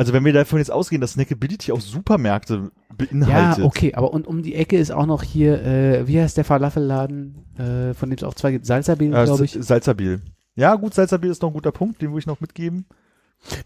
Also 0.00 0.14
wenn 0.14 0.24
wir 0.24 0.32
davon 0.32 0.60
jetzt 0.60 0.72
ausgehen, 0.72 1.02
dass 1.02 1.12
Snackability 1.12 1.72
auch 1.72 1.80
Supermärkte 1.82 2.70
beinhaltet. 2.96 3.58
Ja, 3.58 3.64
okay, 3.66 3.92
aber 3.94 4.14
und 4.14 4.26
um 4.26 4.42
die 4.42 4.54
Ecke 4.54 4.78
ist 4.78 4.90
auch 4.90 5.04
noch 5.04 5.22
hier, 5.22 5.62
äh, 5.62 6.08
wie 6.08 6.18
heißt 6.18 6.38
der 6.38 6.44
Falafelladen, 6.46 7.34
äh, 7.58 7.92
von 7.92 8.08
dem 8.08 8.16
es 8.16 8.22
auch 8.24 8.32
zwei 8.32 8.52
gibt, 8.52 8.64
Salsabil, 8.64 9.14
Äh, 9.14 9.24
glaube 9.24 9.44
ich. 9.44 9.58
Salzerbiel. 9.60 10.22
Ja, 10.54 10.74
gut, 10.76 10.94
Salzerbiel 10.94 11.30
ist 11.30 11.42
noch 11.42 11.50
ein 11.50 11.52
guter 11.52 11.70
Punkt, 11.70 12.00
den 12.00 12.12
würde 12.12 12.20
ich 12.20 12.26
noch 12.26 12.40
mitgeben. 12.40 12.86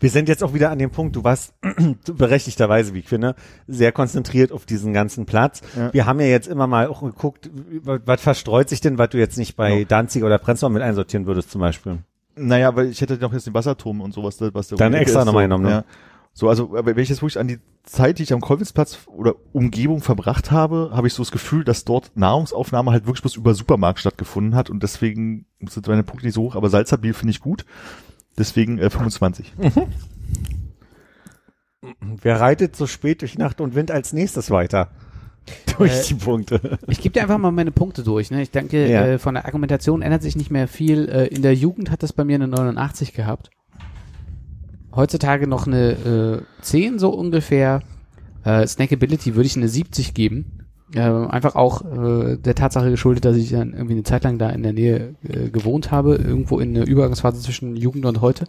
Wir 0.01 0.11
sind 0.11 0.29
jetzt 0.29 0.43
auch 0.43 0.55
wieder 0.55 0.71
an 0.73 0.81
dem 0.81 0.91
Punkt, 0.91 1.15
du 1.15 1.23
warst 1.23 1.55
berechtigterweise, 2.13 2.95
wie 2.95 2.99
ich 2.99 3.09
finde, 3.09 3.37
sehr 3.69 3.93
konzentriert 3.93 4.51
auf 4.51 4.67
diesen 4.67 4.93
ganzen 4.93 5.27
Platz. 5.27 5.61
Ja. 5.77 5.93
Wir 5.93 6.05
haben 6.07 6.19
ja 6.19 6.27
jetzt 6.27 6.49
immer 6.49 6.67
mal 6.67 6.89
auch 6.89 7.03
geguckt, 7.03 7.49
was 7.85 8.21
verstreut 8.21 8.69
sich 8.69 8.81
denn, 8.81 8.99
was 8.99 9.11
du 9.11 9.19
jetzt 9.19 9.39
nicht 9.39 9.55
bei 9.55 9.79
Ja. 9.79 9.85
Danzig 9.85 10.25
oder 10.25 10.39
Prenzlau 10.39 10.69
mit 10.69 10.83
einsortieren 10.83 11.27
würdest 11.27 11.53
zum 11.53 11.61
Beispiel. 11.61 11.99
Naja, 12.35 12.75
weil 12.75 12.89
ich 12.89 13.01
hätte 13.01 13.19
noch 13.19 13.33
jetzt 13.33 13.47
den 13.47 13.55
Wasserturm 13.55 14.01
und 14.01 14.13
sowas, 14.13 14.39
was 14.53 14.67
da 14.67 14.75
Dann 14.75 14.95
extra 14.95 15.25
nochmal 15.25 15.45
so, 15.45 15.47
genommen, 15.47 15.65
ne? 15.65 15.71
Ja. 15.71 15.85
So, 16.37 16.49
also 16.49 16.77
aber 16.77 16.97
wenn 16.97 17.03
ich 17.03 17.09
jetzt 17.11 17.23
wirklich 17.23 17.39
an 17.39 17.47
die 17.47 17.61
Zeit, 17.85 18.19
die 18.19 18.25
ich 18.25 18.33
am 18.33 18.41
Kolwitzplatz 18.41 18.99
oder 19.07 19.37
Umgebung 19.53 20.01
verbracht 20.01 20.51
habe, 20.51 20.91
habe 20.93 21.07
ich 21.07 21.15
so 21.15 21.23
das 21.23 21.31
Gefühl, 21.31 21.63
dass 21.63 21.85
dort 21.85 22.11
Nahrungsaufnahme 22.17 22.91
halt 22.91 23.07
wirklich 23.07 23.23
bloß 23.23 23.37
über 23.37 23.55
Supermarkt 23.55 24.01
stattgefunden 24.01 24.57
hat 24.57 24.69
und 24.69 24.83
deswegen 24.83 25.47
sind 25.69 25.87
meine 25.87 26.03
Punkte 26.03 26.27
nicht 26.27 26.35
so 26.35 26.43
hoch, 26.43 26.57
aber 26.57 26.71
Salzerbiel 26.71 27.15
finde 27.15 27.31
ich 27.31 27.41
gut. 27.41 27.65
Deswegen 28.37 28.79
äh, 28.79 28.91
25. 28.91 29.53
Wer 32.01 32.41
reitet 32.41 32.77
so 32.77 32.87
spät 32.87 33.21
durch 33.21 33.37
Nacht 33.39 33.61
und 33.61 33.75
Wind 33.75 33.91
als 33.91 34.13
nächstes 34.13 34.51
weiter? 34.51 34.91
Durch 35.77 35.93
Äh, 35.93 36.03
die 36.09 36.15
Punkte. 36.15 36.79
Ich 36.89 37.03
gebe 37.03 37.13
dir 37.13 37.21
einfach 37.23 37.37
mal 37.37 37.51
meine 37.53 37.71
Punkte 37.71 38.03
durch. 38.03 38.31
Ne? 38.31 38.41
Ich 38.41 38.51
denke, 38.51 38.89
Ja. 38.91 39.05
äh, 39.07 39.19
von 39.19 39.35
der 39.35 39.45
Argumentation 39.45 40.01
ändert 40.01 40.23
sich 40.23 40.37
nicht 40.37 40.51
mehr 40.51 40.67
viel. 40.69 41.07
Äh, 41.09 41.27
in 41.27 41.43
der 41.43 41.55
Jugend 41.55 41.91
hat 41.91 42.03
das 42.03 42.15
bei 42.15 42.25
mir 42.25 42.37
eine 42.37 42.49
89 42.49 43.13
gehabt. 43.13 43.51
Heutzutage 44.95 45.47
noch 45.47 45.67
eine 45.67 46.45
äh, 46.61 46.63
10 46.63 46.99
so 46.99 47.11
ungefähr. 47.11 47.83
Äh, 48.45 48.67
Snackability 48.67 49.35
würde 49.35 49.47
ich 49.47 49.57
eine 49.57 49.69
70 49.69 50.15
geben. 50.15 50.65
Äh, 50.95 51.01
einfach 51.01 51.57
auch 51.57 51.83
äh, 51.83 52.37
der 52.37 52.55
Tatsache 52.55 52.91
geschuldet, 52.91 53.25
dass 53.25 53.37
ich 53.37 53.51
dann 53.51 53.73
irgendwie 53.73 53.95
eine 53.95 54.05
Zeit 54.05 54.23
lang 54.25 54.39
da 54.39 54.51
in 54.51 54.63
der 54.63 54.73
Nähe 54.73 55.15
äh, 55.27 55.49
gewohnt 55.49 55.91
habe, 55.91 56.17
irgendwo 56.17 56.61
in 56.61 56.75
der 56.75 56.87
Übergangsphase 56.87 57.41
zwischen 57.41 57.77
Jugend 57.77 58.05
und 58.07 58.21
heute. 58.21 58.47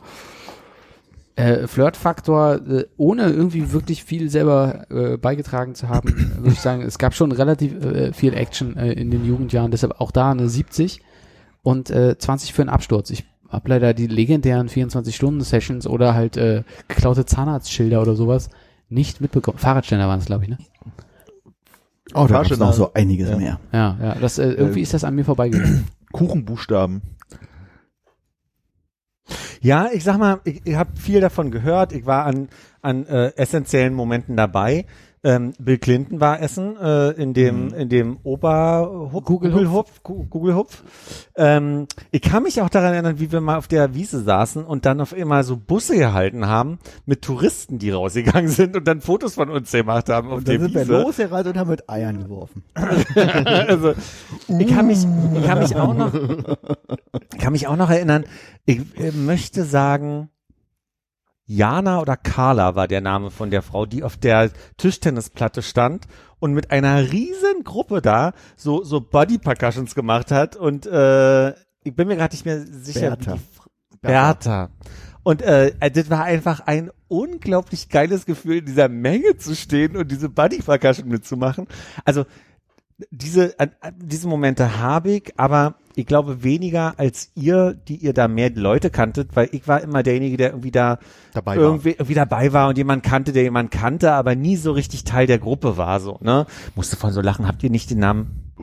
Äh, 1.38 1.68
Flirtfaktor, 1.68 2.62
äh, 2.68 2.86
ohne 2.98 3.24
irgendwie 3.24 3.72
wirklich 3.72 4.04
viel 4.04 4.30
selber 4.30 4.86
äh, 4.90 5.18
beigetragen 5.18 5.76
zu 5.76 5.90
haben, 5.90 6.14
würde 6.38 6.52
ich 6.52 6.62
sagen, 6.62 6.82
es 6.82 6.98
gab 6.98 7.14
schon 7.14 7.32
relativ 7.32 7.84
äh, 7.84 8.14
viel 8.14 8.34
Action 8.34 8.78
äh, 8.78 8.94
in 8.94 9.12
den 9.12 9.26
Jugendjahren, 9.26 9.72
deshalb 9.72 10.00
auch 10.00 10.12
da 10.12 10.32
eine 10.32 10.48
70 10.48 11.02
und 11.64 11.90
äh, 11.90 12.18
20 12.18 12.54
für 12.54 12.62
einen 12.62 12.70
Absturz. 12.70 13.10
Ich 13.10 13.26
habe 13.50 13.70
leider 13.70 13.94
die 13.94 14.08
legendären 14.08 14.68
24-Stunden-Sessions 14.70 15.88
oder 15.88 16.14
halt 16.14 16.38
äh, 16.38 16.64
geklaute 16.88 17.26
Zahnarztschilder 17.26 18.02
oder 18.02 18.16
sowas 18.16 18.50
nicht 18.90 19.22
mitbekommen. 19.22 19.58
Fahrradständer 19.58 20.08
waren 20.08 20.20
es, 20.20 20.26
glaube 20.26 20.44
ich, 20.44 20.50
ne? 20.50 20.58
Oh, 22.14 22.28
da 22.28 22.36
Fahrständer. 22.36 22.66
noch 22.68 22.74
so 22.74 22.94
einiges 22.94 23.30
Ja. 23.30 23.38
mehr. 23.38 23.60
Ja, 23.74 23.98
ja, 24.02 24.16
das, 24.16 24.38
äh, 24.38 24.50
irgendwie 24.52 24.82
ist 24.82 24.94
das 24.94 25.04
an 25.04 25.16
mir 25.16 25.26
vorbeigegangen. 25.26 25.88
Kuchenbuchstaben. 26.12 27.02
Ja, 29.62 29.90
ich 29.92 30.04
sag 30.04 30.18
mal, 30.20 30.40
ich, 30.44 30.62
ich 30.66 30.76
habe 30.76 30.92
viel 30.96 31.20
davon 31.20 31.50
gehört. 31.50 31.92
Ich 31.94 32.06
war 32.06 32.26
an, 32.26 32.50
an 32.82 33.06
äh, 33.08 33.32
essentiellen 33.36 33.94
Momenten 33.96 34.38
dabei. 34.38 34.86
Ähm, 35.26 35.54
Bill 35.58 35.80
Clinton 35.80 36.20
war 36.22 36.40
essen 36.40 36.78
äh, 36.78 37.10
in 37.12 37.34
dem 37.34 37.74
in 37.74 37.90
dem 37.90 38.18
Oberhupf, 38.22 39.26
Gugelhupf. 39.26 40.04
Gu- 40.04 40.26
Gugelhupf. 40.26 40.84
Ähm, 41.36 41.88
ich 42.12 42.22
kann 42.22 42.44
mich 42.44 42.62
auch 42.62 42.70
daran 42.70 42.94
erinnern, 42.94 43.20
wie 43.20 43.32
wir 43.32 43.42
mal 43.42 43.58
auf 43.58 43.68
der 43.68 43.96
Wiese 43.96 44.22
saßen 44.22 44.64
und 44.64 44.86
dann 44.86 45.02
auf 45.02 45.14
einmal 45.14 45.44
so 45.44 45.58
Busse 45.58 45.96
gehalten 45.98 46.46
haben 46.46 46.78
mit 47.08 47.24
Touristen, 47.24 47.80
die 47.80 47.90
rausgegangen 47.90 48.50
sind 48.50 48.78
und 48.78 48.88
dann 48.88 49.02
Fotos 49.02 49.34
von 49.34 49.50
uns 49.50 49.72
gemacht 49.72 50.10
haben 50.10 50.30
auf 50.30 50.38
Und 50.38 50.48
der 50.48 50.60
dann 50.60 50.64
sind 50.68 50.76
wir 50.76 50.82
Wiese. 50.84 51.02
losgerannt 51.02 51.48
und 51.48 51.58
haben 51.58 51.70
mit 51.72 51.90
Eiern 51.90 52.20
geworfen. 52.24 52.64
also, 53.68 53.94
ich 54.48 54.68
kann 54.68 54.86
mich, 54.88 55.00
ich 55.34 55.44
kann 55.46 55.58
mich 55.60 55.76
auch 55.76 55.94
noch, 55.96 56.14
ich 56.14 57.40
kann 57.40 57.52
mich 57.52 57.68
auch 57.68 57.78
noch 57.78 57.90
erinnern, 57.90 58.26
ich 58.66 58.80
äh, 59.00 59.12
möchte 59.12 59.64
sagen, 59.64 60.30
Jana 61.46 62.02
oder 62.02 62.18
Carla 62.18 62.76
war 62.76 62.88
der 62.88 63.02
Name 63.02 63.30
von 63.30 63.52
der 63.52 63.62
Frau, 63.62 63.86
die 63.86 64.04
auf 64.04 64.18
der 64.18 64.52
Tischtennisplatte 64.78 65.62
stand 65.62 66.06
und 66.40 66.54
mit 66.54 66.72
einer 66.72 67.12
riesen 67.12 67.64
Gruppe 67.64 68.02
da 68.02 68.34
so, 68.56 68.84
so 68.84 69.00
Body 69.02 69.38
Percussions 69.38 69.94
gemacht 69.96 70.32
hat 70.32 70.56
und 70.56 70.86
äh, 70.88 71.52
ich 71.84 71.96
bin 71.96 72.08
mir 72.08 72.16
gerade 72.16 72.34
nicht 72.34 72.46
mehr 72.46 72.62
sicher. 72.66 73.16
Bertha. 73.16 73.38
Bertha. 74.02 74.70
Und 75.22 75.42
äh, 75.42 75.74
äh, 75.80 75.92
das 75.92 76.10
war 76.10 76.24
einfach 76.24 76.62
ein 76.62 76.92
unglaublich 77.08 77.90
geiles 77.90 78.26
Gefühl, 78.26 78.58
in 78.58 78.66
dieser 78.66 78.90
Menge 78.90 79.38
zu 79.38 79.56
stehen 79.56 79.96
und 79.96 80.12
diese 80.12 80.30
Body 80.30 80.62
Percussion 80.62 81.08
mitzumachen. 81.08 81.68
Also 82.06 82.26
diese, 83.12 83.56
diese 83.98 84.28
Momente 84.28 84.80
habe 84.80 85.12
ich, 85.12 85.34
aber 85.38 85.76
ich 85.96 86.06
glaube 86.06 86.44
weniger 86.44 86.94
als 86.98 87.32
ihr, 87.36 87.74
die 87.74 87.98
ihr 87.98 88.14
da 88.14 88.28
mehr 88.28 88.50
Leute 88.52 88.90
kanntet, 88.90 89.36
weil 89.36 89.50
ich 89.52 89.68
war 89.68 89.82
immer 89.82 90.04
derjenige, 90.04 90.38
der 90.38 90.50
irgendwie 90.52 90.72
da 90.72 91.00
Dabei 91.34 91.58
war. 91.58 91.64
irgendwie, 91.64 91.92
irgendwie 91.92 92.14
dabei 92.14 92.54
war 92.54 92.70
und 92.70 92.78
jemand 92.78 93.04
kannte, 93.04 93.34
der 93.34 93.44
jemand 93.44 93.72
kannte, 93.72 94.14
aber 94.14 94.36
nie 94.36 94.56
so 94.56 94.72
richtig 94.72 95.04
Teil 95.04 95.28
der 95.28 95.40
Gruppe 95.40 95.78
war, 95.78 96.00
so, 96.00 96.20
ne? 96.22 96.46
Musste 96.76 96.96
voll 96.96 97.12
so 97.12 97.22
lachen. 97.22 97.48
Habt 97.48 97.64
ihr 97.64 97.70
nicht 97.70 97.90
den 97.90 98.00
Namen 98.00 98.54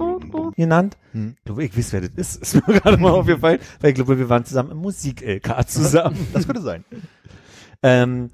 genannt? 0.56 0.96
Hm. 1.12 1.34
Ich 1.38 1.44
glaube, 1.44 1.64
ich 1.64 1.76
weiß, 1.76 1.92
wer 1.92 2.00
das 2.02 2.10
ist. 2.16 2.36
Ist 2.42 2.66
mir 2.66 2.80
gerade 2.80 2.96
mal 2.96 3.10
aufgefallen, 3.10 3.60
weil 3.80 3.90
ich 3.90 3.96
glaube, 3.96 4.18
wir 4.18 4.28
waren 4.28 4.44
zusammen 4.44 4.72
im 4.72 4.78
Musik-LK 4.78 5.68
zusammen. 5.68 6.26
Das 6.32 6.46
könnte 6.46 6.62
sein. 6.62 6.84
Ähm, 7.82 8.30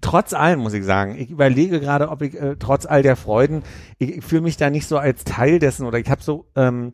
trotz 0.00 0.32
allem 0.32 0.60
muss 0.60 0.74
ich 0.74 0.84
sagen, 0.84 1.16
ich 1.18 1.30
überlege 1.30 1.80
gerade, 1.80 2.08
ob 2.08 2.22
ich 2.22 2.34
äh, 2.34 2.56
trotz 2.58 2.86
all 2.86 3.02
der 3.02 3.16
Freuden, 3.16 3.62
ich, 3.98 4.18
ich 4.18 4.24
fühle 4.24 4.42
mich 4.42 4.56
da 4.56 4.70
nicht 4.70 4.86
so 4.86 4.98
als 4.98 5.24
Teil 5.24 5.58
dessen 5.58 5.86
oder 5.86 5.98
ich 5.98 6.08
habe 6.08 6.22
so, 6.22 6.46
ähm, 6.56 6.92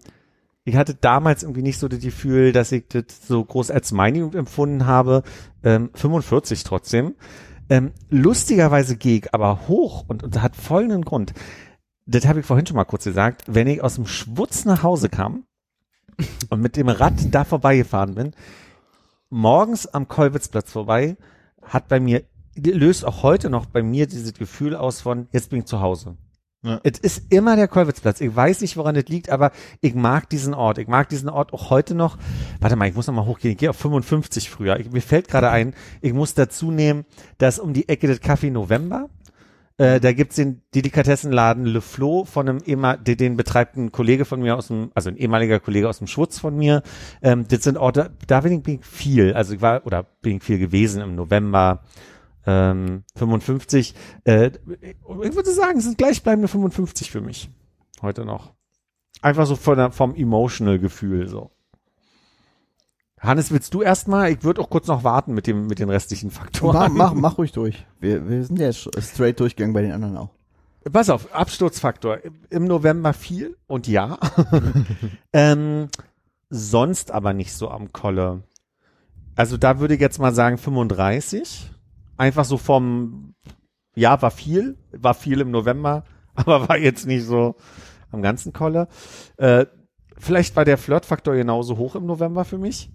ich 0.65 0.77
hatte 0.77 0.95
damals 0.95 1.43
irgendwie 1.43 1.63
nicht 1.63 1.79
so 1.79 1.89
das 1.89 2.01
Gefühl, 2.01 2.53
dass 2.53 2.73
ich 2.73 2.89
das 2.89 3.05
so 3.27 3.45
groß 3.45 3.71
als 3.71 3.93
meine 3.93 4.31
empfunden 4.35 4.87
habe. 4.87 5.23
Ähm, 5.63 5.91
45 5.95 6.65
trotzdem. 6.65 7.15
Ähm, 7.69 7.93
lustigerweise 8.09 8.97
gehe 8.97 9.19
ich 9.19 9.35
aber 9.35 9.69
hoch 9.69 10.05
und, 10.09 10.23
und 10.23 10.41
hat 10.41 10.57
folgenden 10.57 11.05
Grund. 11.05 11.35
Das 12.07 12.27
habe 12.27 12.41
ich 12.41 12.47
vorhin 12.47 12.67
schon 12.67 12.77
mal 12.77 12.85
kurz 12.85 13.05
gesagt. 13.05 13.45
Wenn 13.47 13.67
ich 13.67 13.83
aus 13.83 13.97
dem 13.97 14.07
Schwutz 14.07 14.65
nach 14.65 14.83
Hause 14.83 15.09
kam 15.09 15.45
und 16.51 16.61
mit 16.61 16.77
dem 16.77 16.89
Rad 16.89 17.15
da 17.31 17.45
vorbeigefahren 17.45 18.15
bin, 18.15 18.33
morgens 19.29 19.87
am 19.87 20.09
Kolwitzplatz 20.09 20.73
vorbei, 20.73 21.17
hat 21.63 21.89
bei 21.89 22.01
mir, 22.01 22.25
löst 22.57 23.05
auch 23.05 23.23
heute 23.23 23.51
noch 23.51 23.67
bei 23.67 23.83
mir 23.83 24.07
dieses 24.07 24.35
Gefühl 24.35 24.75
aus 24.75 25.01
von, 25.01 25.29
jetzt 25.33 25.51
bin 25.51 25.61
ich 25.61 25.65
zu 25.67 25.81
Hause. 25.81 26.17
Ja. 26.65 26.81
Es 26.83 26.99
ist 26.99 27.31
immer 27.31 27.57
der 27.57 27.69
Kolwitzplatz. 27.69 28.23
Ich 28.23 28.35
weiß 28.35 28.63
nicht, 28.63 28.79
woran 28.79 28.95
das 28.95 29.05
liegt, 29.05 29.29
aber 29.29 29.53
ich 29.83 29.95
mag 29.95 30.31
diesen 30.31 30.55
Ort. 30.55 30.79
Ich 30.79 30.89
mag 30.89 31.11
diesen 31.11 31.29
Ort 31.29 31.53
auch 31.53 31.69
heute 31.69 31.95
noch. 31.95 32.17
Warte 32.59 32.75
mal, 32.77 32.89
ich 32.89 32.95
muss 32.95 33.07
noch 33.07 33.15
mal 33.15 33.27
hochgehen. 33.27 33.53
Ich 33.53 33.59
gehe 33.59 33.69
auf 33.69 33.77
55 33.77 34.49
früher. 34.49 34.81
Ich, 34.81 34.91
mir 34.91 35.03
fällt 35.03 35.29
gerade 35.29 35.51
ein, 35.51 35.75
ich 36.01 36.15
muss 36.15 36.33
dazu 36.33 36.71
nehmen, 36.71 37.05
dass 37.37 37.59
um 37.59 37.75
die 37.75 37.89
Ecke 37.91 38.07
des 38.07 38.23
Café 38.23 38.51
November, 38.51 39.11
äh, 39.77 40.01
da 40.01 40.13
gibt's 40.13 40.37
den 40.37 40.63
Delikatessenladen 40.75 41.67
Le 41.67 41.83
Flo 41.83 42.25
von 42.25 42.49
einem 42.49 42.61
ehemal, 42.65 42.97
den, 42.97 43.19
den 43.19 43.37
betreibt 43.37 43.77
ein 43.77 43.93
Kollege 43.93 44.25
von 44.25 44.41
mir 44.41 44.57
aus 44.57 44.69
dem, 44.69 44.91
also 44.95 45.11
ein 45.11 45.17
ehemaliger 45.17 45.61
Kollege 45.61 45.87
aus 45.87 45.99
dem 45.99 46.07
Schwutz 46.07 46.39
von 46.39 46.57
mir. 46.57 46.83
Ähm, 47.23 47.45
das 47.47 47.65
sind 47.65 47.77
Orte, 47.77 48.13
da 48.27 48.41
bin 48.41 48.53
ich, 48.53 48.63
bin 48.63 48.75
ich 48.77 48.87
viel, 48.87 49.35
also 49.35 49.53
ich 49.53 49.61
war, 49.61 49.85
oder 49.85 50.05
bin 50.23 50.39
ich 50.39 50.43
viel 50.43 50.59
gewesen 50.59 51.03
im 51.03 51.15
November 51.15 51.83
ähm, 52.47 53.05
55. 53.17 53.95
Äh, 54.25 54.51
ich 55.23 55.35
würde 55.35 55.53
sagen, 55.53 55.79
es 55.79 55.85
sind 55.85 55.99
gleichbleibende 55.99 56.49
55 56.49 57.11
für 57.11 57.21
mich. 57.21 57.51
Heute 58.03 58.25
noch. 58.25 58.53
Einfach 59.23 59.47
so 59.47 59.57
von 59.57 59.93
vom 59.93 60.15
emotional 60.15 60.79
Gefühl 60.79 61.29
so. 61.29 61.51
Hannes, 63.19 63.51
willst 63.51 63.73
du 63.73 63.81
erstmal? 63.81 64.33
Ich 64.33 64.45
würde 64.45 64.61
auch 64.61 64.69
kurz 64.69 64.87
noch 64.87 65.03
warten 65.03 65.33
mit 65.33 65.47
dem 65.47 65.67
mit 65.67 65.79
den 65.79 65.89
restlichen 65.89 66.31
Faktoren. 66.31 66.93
Mach, 66.95 67.13
mach, 67.13 67.15
mach 67.21 67.39
ruhig 67.39 67.53
durch. 67.53 67.87
Wir, 67.99 68.29
wir 68.29 68.45
sind 68.45 68.59
ja 68.59 68.67
jetzt 68.67 68.91
straight 69.01 69.41
durchgegangen 69.41 69.73
bei 69.73 69.83
den 69.83 69.93
anderen 69.93 70.17
auch. 70.19 70.31
Pass 70.93 71.09
auf, 71.09 71.35
Absturzfaktor. 71.35 72.19
Im 72.51 72.67
November 72.67 73.15
viel 73.15 73.57
und 73.67 73.87
ja. 73.87 74.19
ähm, 75.33 75.89
sonst 76.51 77.11
aber 77.11 77.33
nicht 77.33 77.55
so 77.55 77.71
am 77.71 77.93
Kolle. 77.93 78.43
Also 79.35 79.57
da 79.57 79.81
würde 79.81 79.95
ich 79.95 80.01
jetzt 80.01 80.19
mal 80.19 80.35
sagen 80.35 80.59
35. 80.59 81.71
Einfach 82.17 82.45
so 82.45 82.57
vom, 82.57 83.35
ja, 83.95 84.21
war 84.23 84.31
viel, 84.31 84.79
war 84.93 85.15
viel 85.15 85.41
im 85.41 85.51
November, 85.51 86.05
aber 86.35 86.69
war 86.69 86.79
jetzt 86.79 87.07
nicht 87.07 87.25
so 87.25 87.57
am 88.11 88.23
ganzen 88.23 88.53
Kolle. 88.53 88.89
Äh, 89.37 89.67
vielleicht 90.17 90.57
war 90.57 90.65
der 90.65 90.79
Flirtfaktor 90.79 91.35
genauso 91.35 91.77
hoch 91.77 91.97
im 91.97 92.07
November 92.07 92.45
für 92.45 92.59
mich. 92.59 92.91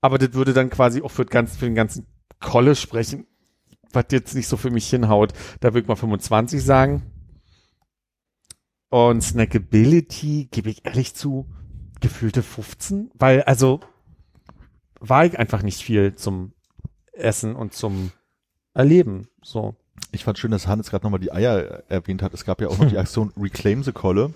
Aber 0.00 0.18
das 0.18 0.34
würde 0.34 0.52
dann 0.52 0.68
quasi 0.68 1.00
auch 1.00 1.10
für, 1.10 1.24
ganz, 1.24 1.56
für 1.56 1.64
den 1.64 1.74
ganzen 1.74 2.06
Kolle 2.40 2.74
sprechen, 2.74 3.26
was 3.92 4.06
jetzt 4.10 4.34
nicht 4.34 4.48
so 4.48 4.56
für 4.56 4.70
mich 4.70 4.88
hinhaut. 4.90 5.32
Da 5.60 5.68
würde 5.68 5.80
ich 5.80 5.88
mal 5.88 5.96
25 5.96 6.62
sagen. 6.62 7.02
Und 8.90 9.22
Snackability, 9.22 10.48
gebe 10.50 10.70
ich 10.70 10.84
ehrlich 10.84 11.14
zu, 11.14 11.46
gefühlte 12.00 12.42
15, 12.42 13.10
weil 13.14 13.42
also 13.42 13.80
war 15.00 15.24
ich 15.24 15.38
einfach 15.38 15.62
nicht 15.62 15.82
viel 15.82 16.14
zum 16.14 16.52
Essen 17.12 17.56
und 17.56 17.72
zum 17.72 18.12
Erleben. 18.74 19.28
So. 19.42 19.74
Ich 20.12 20.24
fand 20.24 20.38
schön, 20.38 20.50
dass 20.50 20.66
Hannes 20.66 20.90
gerade 20.90 21.04
nochmal 21.04 21.20
die 21.20 21.32
Eier 21.32 21.82
erwähnt 21.88 22.22
hat. 22.22 22.34
Es 22.34 22.44
gab 22.44 22.60
ja 22.60 22.68
auch 22.68 22.78
noch 22.78 22.88
die 22.88 22.98
Aktion 22.98 23.32
Reclaim 23.36 23.82
the 23.82 23.92
Kolle. 23.92 24.34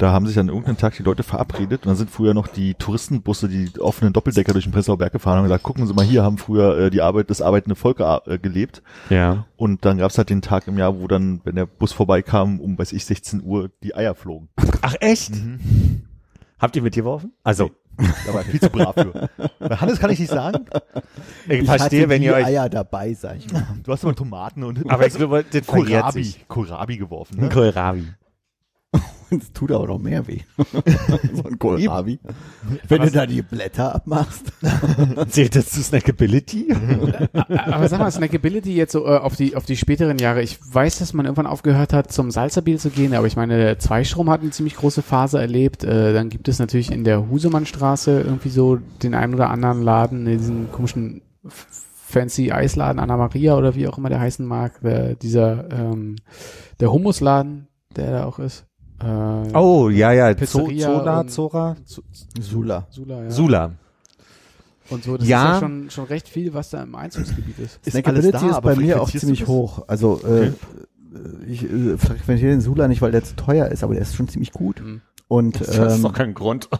Da 0.00 0.12
haben 0.12 0.26
sich 0.26 0.38
an 0.38 0.48
irgendeinem 0.48 0.78
Tag 0.78 0.96
die 0.96 1.02
Leute 1.02 1.22
verabredet 1.22 1.82
und 1.82 1.88
dann 1.88 1.96
sind 1.96 2.10
früher 2.10 2.32
noch 2.32 2.46
die 2.46 2.72
Touristenbusse, 2.72 3.48
die 3.50 3.78
offenen 3.78 4.14
Doppeldecker 4.14 4.54
durch 4.54 4.64
den 4.64 4.72
Prenzlauer 4.72 4.96
Berg 4.96 5.12
gefahren 5.12 5.34
und 5.34 5.38
haben 5.40 5.44
gesagt, 5.44 5.62
gucken 5.62 5.86
Sie 5.86 5.92
mal, 5.92 6.06
hier 6.06 6.22
haben 6.22 6.38
früher 6.38 6.78
äh, 6.78 6.90
die 6.90 7.02
Arbeit, 7.02 7.28
das 7.28 7.42
arbeitende 7.42 7.76
Volk 7.76 8.00
äh, 8.00 8.38
gelebt. 8.38 8.82
Ja. 9.10 9.44
Und 9.58 9.84
dann 9.84 9.98
gab 9.98 10.10
es 10.10 10.16
halt 10.16 10.30
den 10.30 10.40
Tag 10.40 10.66
im 10.68 10.78
Jahr, 10.78 10.98
wo 10.98 11.06
dann, 11.06 11.42
wenn 11.44 11.54
der 11.54 11.66
Bus 11.66 11.92
vorbeikam, 11.92 12.60
um, 12.60 12.78
weiß 12.78 12.92
ich, 12.92 13.04
16 13.04 13.42
Uhr 13.44 13.70
die 13.82 13.94
Eier 13.94 14.14
flogen. 14.14 14.48
Ach 14.80 14.94
echt? 15.00 15.32
Habt 16.58 16.76
ihr 16.76 16.82
mitgeworfen? 16.82 17.34
Also, 17.44 17.70
Da 17.96 18.34
war 18.34 18.42
ich 18.42 18.48
viel 18.48 18.60
zu 18.60 18.70
brav 18.70 18.94
für. 18.94 19.28
Bei 19.58 19.76
Hannes 19.76 19.98
kann 19.98 20.10
ich 20.10 20.18
nicht 20.18 20.30
sagen. 20.30 20.64
ich, 21.48 21.64
verstehe, 21.64 22.02
hatte 22.02 22.08
wenn 22.08 22.22
ihr 22.22 22.34
euch. 22.34 22.46
Eier 22.46 22.68
dabei, 22.68 23.12
sag 23.14 23.36
ich 23.36 23.52
mal. 23.52 23.66
Du 23.82 23.92
hast 23.92 24.04
immer 24.04 24.14
Tomaten 24.14 24.62
und 24.62 24.90
Aber 24.90 25.06
ich 25.06 25.14
glaube, 25.14 25.44
verjährt 25.44 25.66
Kohlrabi. 25.66 26.34
Kohlrabi 26.48 26.96
geworfen. 26.96 27.40
Ne? 27.40 27.48
Kohlrabi. 27.48 28.08
Es 29.30 29.52
tut 29.52 29.70
aber 29.70 29.86
noch 29.86 29.98
mehr 29.98 30.26
weh. 30.26 30.40
so 31.34 31.44
ein 31.44 31.58
Kohlrabi. 31.58 32.18
Wenn 32.88 33.02
du 33.02 33.10
da 33.10 33.26
die 33.26 33.42
Blätter 33.42 33.94
abmachst. 33.94 34.52
Zählt 35.28 35.54
das 35.54 35.70
zu 35.70 35.82
Snackability? 35.82 36.74
Aber 37.48 37.88
sag 37.88 38.00
mal, 38.00 38.10
Snackability 38.10 38.74
jetzt 38.74 38.92
so 38.92 39.06
äh, 39.06 39.18
auf 39.18 39.36
die 39.36 39.54
auf 39.54 39.66
die 39.66 39.76
späteren 39.76 40.18
Jahre. 40.18 40.42
Ich 40.42 40.58
weiß, 40.60 40.98
dass 40.98 41.12
man 41.12 41.26
irgendwann 41.26 41.46
aufgehört 41.46 41.92
hat, 41.92 42.12
zum 42.12 42.30
Salzerbiel 42.30 42.78
zu 42.78 42.90
gehen, 42.90 43.14
aber 43.14 43.26
ich 43.26 43.36
meine, 43.36 43.56
der 43.56 43.78
Zweistrom 43.78 44.30
hat 44.30 44.40
eine 44.40 44.50
ziemlich 44.50 44.76
große 44.76 45.02
Phase 45.02 45.40
erlebt. 45.40 45.84
Äh, 45.84 46.12
dann 46.12 46.28
gibt 46.28 46.48
es 46.48 46.58
natürlich 46.58 46.90
in 46.90 47.04
der 47.04 47.28
Husemannstraße 47.28 48.20
irgendwie 48.20 48.50
so 48.50 48.78
den 49.02 49.14
einen 49.14 49.34
oder 49.34 49.50
anderen 49.50 49.82
Laden, 49.82 50.26
äh, 50.26 50.36
diesen 50.36 50.72
komischen 50.72 51.22
fancy 51.44 52.50
Eisladen 52.50 52.98
Anna 52.98 53.16
Maria 53.16 53.56
oder 53.56 53.76
wie 53.76 53.86
auch 53.86 53.96
immer 53.96 54.08
der 54.08 54.20
heißen 54.20 54.44
mag. 54.44 54.80
Der, 54.80 55.14
dieser 55.14 55.70
ähm, 55.70 56.16
der 56.80 56.92
Hummusladen, 56.92 57.68
der 57.94 58.10
da 58.10 58.24
auch 58.24 58.40
ist. 58.40 58.66
Äh, 59.02 59.56
Oh, 59.56 59.88
ja, 59.88 60.12
ja. 60.12 60.34
Pizzeria 60.34 60.86
Zola, 60.88 61.20
und- 61.20 61.30
Zora? 61.30 61.76
Sula. 62.40 62.86
Sula, 62.90 63.22
ja. 63.24 63.30
Sula. 63.30 63.72
Und 64.90 65.04
so, 65.04 65.16
das 65.16 65.26
Ja. 65.28 65.44
ist 65.44 65.54
ja 65.54 65.60
schon, 65.60 65.90
schon 65.90 66.04
recht 66.06 66.28
viel, 66.28 66.52
was 66.52 66.70
da 66.70 66.82
im 66.82 66.94
Einzugsgebiet 66.94 67.58
ist. 67.58 67.78
Ist 67.86 67.92
Snackability 67.92 68.28
alles 68.28 68.40
da, 68.42 68.48
ist 68.50 68.54
aber 68.56 68.74
bei 68.74 68.80
mir 68.80 69.00
auch 69.00 69.10
ziemlich 69.10 69.46
hoch. 69.46 69.84
Also 69.86 70.20
äh, 70.24 70.52
ich 71.46 71.64
äh, 71.64 71.96
frequentiere 71.96 72.50
den 72.50 72.60
Sula 72.60 72.88
nicht, 72.88 73.00
weil 73.00 73.12
der 73.12 73.22
zu 73.24 73.36
teuer 73.36 73.66
ist, 73.68 73.84
aber 73.84 73.94
der 73.94 74.02
ist 74.02 74.14
schon 74.16 74.28
ziemlich 74.28 74.52
gut. 74.52 74.80
Mhm. 74.82 75.00
Und 75.28 75.60
Das 75.60 75.68
ist 75.68 75.78
ähm, 75.96 76.02
doch 76.02 76.12
kein 76.12 76.34
Grund. 76.34 76.68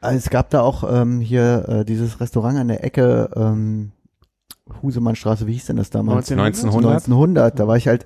Also 0.00 0.16
es 0.18 0.30
gab 0.30 0.50
da 0.50 0.62
auch 0.62 0.82
ähm, 0.92 1.20
hier 1.20 1.64
äh, 1.68 1.84
dieses 1.84 2.20
Restaurant 2.20 2.58
an 2.58 2.66
der 2.66 2.82
Ecke 2.82 3.30
ähm, 3.36 3.92
Husemannstraße, 4.82 5.46
wie 5.46 5.52
hieß 5.52 5.66
denn 5.66 5.76
das 5.76 5.90
damals? 5.90 6.28
1900? 6.28 7.04
1900, 7.04 7.56
da 7.60 7.68
war 7.68 7.76
ich 7.76 7.86
halt, 7.86 8.04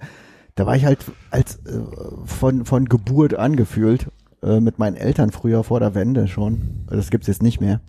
da 0.57 0.67
war 0.67 0.75
ich 0.75 0.85
halt 0.85 0.99
als 1.31 1.57
äh, 1.67 1.81
von 2.25 2.65
von 2.65 2.87
Geburt 2.87 3.35
angefühlt 3.35 4.09
äh, 4.43 4.59
mit 4.61 4.79
meinen 4.79 4.97
Eltern 4.97 5.31
früher 5.31 5.63
vor 5.63 5.81
der 5.81 5.95
Wende 5.95 6.27
schon. 6.27 6.87
Das 6.91 7.11
gibt's 7.11 7.29
jetzt 7.29 7.43
nicht 7.43 7.61
mehr. 7.61 7.81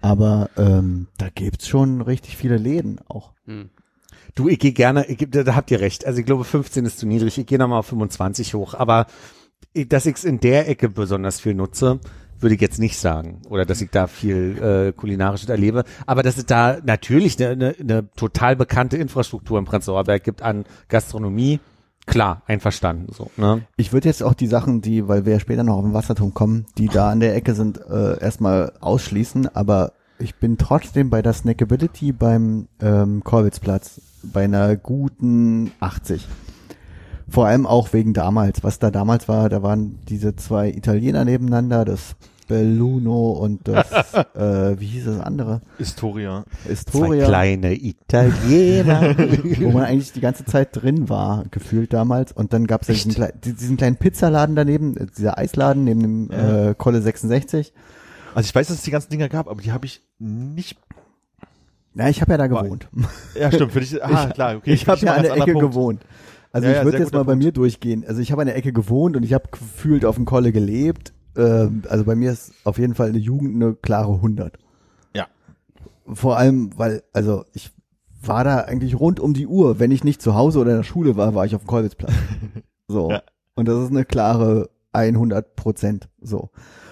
Aber 0.00 0.48
ähm, 0.56 1.08
da 1.18 1.28
gibt's 1.32 1.68
schon 1.68 2.00
richtig 2.00 2.36
viele 2.36 2.56
Läden 2.56 3.00
auch. 3.08 3.32
Hm. 3.44 3.70
Du, 4.34 4.48
ich 4.48 4.58
gehe 4.58 4.72
gerne, 4.72 5.06
ich, 5.06 5.26
da, 5.30 5.54
habt 5.54 5.70
ihr 5.70 5.80
recht. 5.80 6.06
Also 6.06 6.20
ich 6.20 6.26
glaube, 6.26 6.44
15 6.44 6.86
ist 6.86 6.98
zu 6.98 7.06
niedrig. 7.06 7.36
Ich 7.36 7.46
gehe 7.46 7.58
nochmal 7.58 7.80
auf 7.80 7.86
25 7.86 8.54
hoch. 8.54 8.74
Aber 8.74 9.06
dass 9.74 10.06
ich 10.06 10.16
es 10.16 10.24
in 10.24 10.40
der 10.40 10.68
Ecke 10.68 10.88
besonders 10.88 11.40
viel 11.40 11.54
nutze, 11.54 12.00
würde 12.38 12.54
ich 12.54 12.60
jetzt 12.60 12.78
nicht 12.78 12.98
sagen. 12.98 13.42
Oder 13.50 13.66
dass 13.66 13.82
ich 13.82 13.90
da 13.90 14.06
viel 14.06 14.56
äh, 14.62 14.92
kulinarisches 14.92 15.50
erlebe. 15.50 15.84
Aber 16.06 16.22
dass 16.22 16.38
es 16.38 16.46
da 16.46 16.78
natürlich 16.82 17.38
eine, 17.38 17.50
eine, 17.50 17.76
eine 17.78 18.10
total 18.12 18.56
bekannte 18.56 18.96
Infrastruktur 18.96 19.58
im 19.58 19.66
Prenzlauer 19.66 20.04
Berg 20.04 20.24
gibt 20.24 20.40
an 20.40 20.64
Gastronomie, 20.88 21.60
klar, 22.06 22.42
einverstanden. 22.46 23.12
So, 23.12 23.30
ne? 23.36 23.62
Ich 23.76 23.92
würde 23.92 24.08
jetzt 24.08 24.22
auch 24.22 24.34
die 24.34 24.46
Sachen, 24.46 24.82
die, 24.82 25.08
weil 25.08 25.24
wir 25.26 25.34
ja 25.34 25.40
später 25.40 25.64
noch 25.64 25.76
auf 25.76 25.84
den 25.84 25.94
Wasserturm 25.94 26.34
kommen, 26.34 26.66
die 26.78 26.88
da 26.88 27.10
an 27.10 27.20
der 27.20 27.34
Ecke 27.34 27.54
sind, 27.54 27.80
äh, 27.88 28.20
erstmal 28.20 28.72
ausschließen, 28.80 29.54
aber 29.54 29.92
ich 30.18 30.34
bin 30.34 30.58
trotzdem 30.58 31.08
bei 31.08 31.22
der 31.22 31.32
Snackability 31.32 32.12
beim 32.12 32.68
ähm, 32.80 33.24
Korwitzplatz 33.24 34.00
bei 34.22 34.44
einer 34.44 34.76
guten 34.76 35.72
80. 35.80 36.28
Vor 37.28 37.46
allem 37.46 37.66
auch 37.66 37.92
wegen 37.92 38.12
damals, 38.12 38.62
was 38.62 38.78
da 38.78 38.90
damals 38.90 39.28
war, 39.28 39.48
da 39.48 39.62
waren 39.62 40.00
diese 40.08 40.36
zwei 40.36 40.68
Italiener 40.68 41.24
nebeneinander, 41.24 41.84
das 41.84 42.16
Belluno 42.50 43.30
und 43.32 43.66
das, 43.68 43.86
äh, 44.34 44.78
wie 44.78 44.86
hieß 44.86 45.04
das 45.06 45.20
andere? 45.20 45.62
Historia. 45.78 46.44
Historia. 46.66 47.24
kleine 47.26 47.74
Italiener. 47.74 49.16
wo 49.60 49.70
man 49.70 49.84
eigentlich 49.84 50.12
die 50.12 50.20
ganze 50.20 50.44
Zeit 50.44 50.70
drin 50.72 51.08
war, 51.08 51.44
gefühlt 51.50 51.92
damals. 51.92 52.32
Und 52.32 52.52
dann 52.52 52.66
gab 52.66 52.82
es 52.82 52.88
ja 52.88 52.94
diesen, 52.94 53.12
klei- 53.12 53.32
diesen 53.40 53.76
kleinen 53.76 53.96
Pizzaladen 53.96 54.56
daneben, 54.56 54.96
äh, 54.96 55.06
dieser 55.16 55.38
Eisladen 55.38 55.84
neben 55.84 56.00
dem 56.02 56.30
Ja. 56.30 56.70
äh, 56.70 56.74
Kolle 56.76 57.00
66. 57.00 57.72
Also 58.34 58.46
ich 58.48 58.54
weiß, 58.54 58.68
dass 58.68 58.76
es 58.78 58.82
die 58.82 58.90
ganzen 58.90 59.10
Dinger 59.10 59.28
gab, 59.28 59.48
aber 59.48 59.62
die 59.62 59.72
habe 59.72 59.86
ich 59.86 60.02
nicht. 60.18 60.76
Na, 61.94 62.08
ich 62.08 62.20
habe 62.20 62.32
ja 62.32 62.38
da 62.38 62.46
gewohnt. 62.48 62.88
Ja, 63.38 63.50
stimmt. 63.50 63.72
Für 63.72 63.80
dich, 63.80 64.02
ah, 64.04 64.26
klar, 64.30 64.56
okay. 64.56 64.72
ich 64.72 64.86
habe 64.86 64.98
für 64.98 65.06
dich 65.06 65.12
ja 65.12 65.16
an 65.16 65.22
der 65.22 65.32
Ecke 65.36 65.52
Punkt. 65.52 65.60
gewohnt. 65.68 66.02
Also 66.52 66.66
Ja, 66.66 66.72
ich 66.72 66.78
ja, 66.78 66.84
würde 66.84 66.98
jetzt 66.98 67.12
mal 67.12 67.18
guter 67.20 67.24
bei 67.26 67.32
Punkt. 67.32 67.44
mir 67.44 67.52
durchgehen. 67.52 68.04
Also 68.06 68.20
ich 68.20 68.32
habe 68.32 68.42
an 68.42 68.46
der 68.48 68.56
Ecke 68.56 68.72
gewohnt 68.72 69.16
und 69.16 69.22
ich 69.24 69.34
habe 69.34 69.48
gefühlt 69.52 70.04
auf 70.04 70.16
dem 70.16 70.24
Kolle 70.24 70.50
gelebt. 70.52 71.12
Ähm, 71.36 71.82
also 71.88 72.04
bei 72.04 72.14
mir 72.14 72.32
ist 72.32 72.52
auf 72.64 72.78
jeden 72.78 72.94
Fall 72.94 73.08
eine 73.08 73.18
Jugend 73.18 73.54
eine 73.54 73.74
klare 73.74 74.14
100. 74.14 74.58
Ja. 75.14 75.26
Vor 76.12 76.36
allem, 76.38 76.70
weil, 76.76 77.02
also 77.12 77.44
ich 77.52 77.72
war 78.22 78.44
da 78.44 78.58
eigentlich 78.58 78.98
rund 78.98 79.20
um 79.20 79.32
die 79.34 79.46
Uhr. 79.46 79.78
Wenn 79.78 79.90
ich 79.90 80.04
nicht 80.04 80.20
zu 80.20 80.34
Hause 80.34 80.58
oder 80.58 80.72
in 80.72 80.76
der 80.78 80.82
Schule 80.84 81.16
war, 81.16 81.34
war 81.34 81.46
ich 81.46 81.54
auf 81.54 81.62
dem 81.62 81.68
Kolwitzplatz. 81.68 82.12
So. 82.88 83.08
Ja. 83.10 83.22
Und 83.54 83.68
das 83.68 83.84
ist 83.84 83.90
eine 83.92 84.04
klare 84.04 84.68
100 84.92 85.54
Prozent. 85.54 86.08
So. 86.20 86.50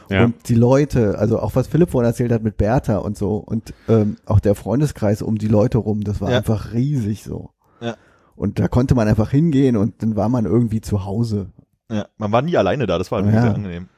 Ja. 0.08 0.24
Und 0.24 0.48
die 0.48 0.54
Leute, 0.54 1.18
also 1.18 1.40
auch 1.40 1.56
was 1.56 1.66
Philipp 1.66 1.90
vorhin 1.90 2.06
erzählt 2.08 2.30
hat 2.30 2.44
mit 2.44 2.56
Bertha 2.56 2.98
und 2.98 3.18
so 3.18 3.36
und 3.38 3.74
ähm, 3.88 4.16
auch 4.24 4.38
der 4.38 4.54
Freundeskreis 4.54 5.22
um 5.22 5.38
die 5.38 5.48
Leute 5.48 5.78
rum, 5.78 6.02
das 6.04 6.20
war 6.20 6.30
Ja. 6.30 6.36
einfach 6.38 6.72
riesig 6.72 7.24
so. 7.24 7.50
Ja. 7.80 7.96
Und 8.36 8.60
da 8.60 8.68
konnte 8.68 8.94
man 8.94 9.08
einfach 9.08 9.30
hingehen 9.32 9.76
und 9.76 10.00
dann 10.02 10.14
war 10.14 10.28
man 10.28 10.44
irgendwie 10.46 10.80
zu 10.80 11.04
Hause. 11.04 11.50
Ja, 11.90 12.06
man 12.16 12.30
war 12.30 12.42
nie 12.42 12.56
alleine 12.56 12.86
da, 12.86 12.96
das 12.96 13.10
war 13.10 13.24
Ja. 13.24 13.42
sehr 13.42 13.54
angenehm. 13.56 13.88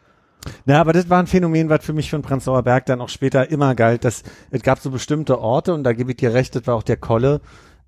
Na, 0.64 0.80
aber 0.80 0.92
das 0.92 1.10
war 1.10 1.20
ein 1.20 1.26
Phänomen, 1.26 1.68
was 1.68 1.84
für 1.84 1.92
mich 1.92 2.10
von 2.10 2.22
Prenzlauer 2.22 2.62
Berg 2.62 2.86
dann 2.86 3.00
auch 3.00 3.08
später 3.08 3.50
immer 3.50 3.74
galt, 3.74 4.04
dass 4.04 4.22
es 4.50 4.62
gab 4.62 4.78
so 4.78 4.90
bestimmte 4.90 5.38
Orte 5.38 5.74
und 5.74 5.84
da 5.84 5.92
gebe 5.92 6.12
ich 6.12 6.16
dir 6.16 6.34
recht, 6.34 6.54
das 6.54 6.66
war 6.66 6.74
auch 6.74 6.82
der 6.82 6.96
Kolle, 6.96 7.40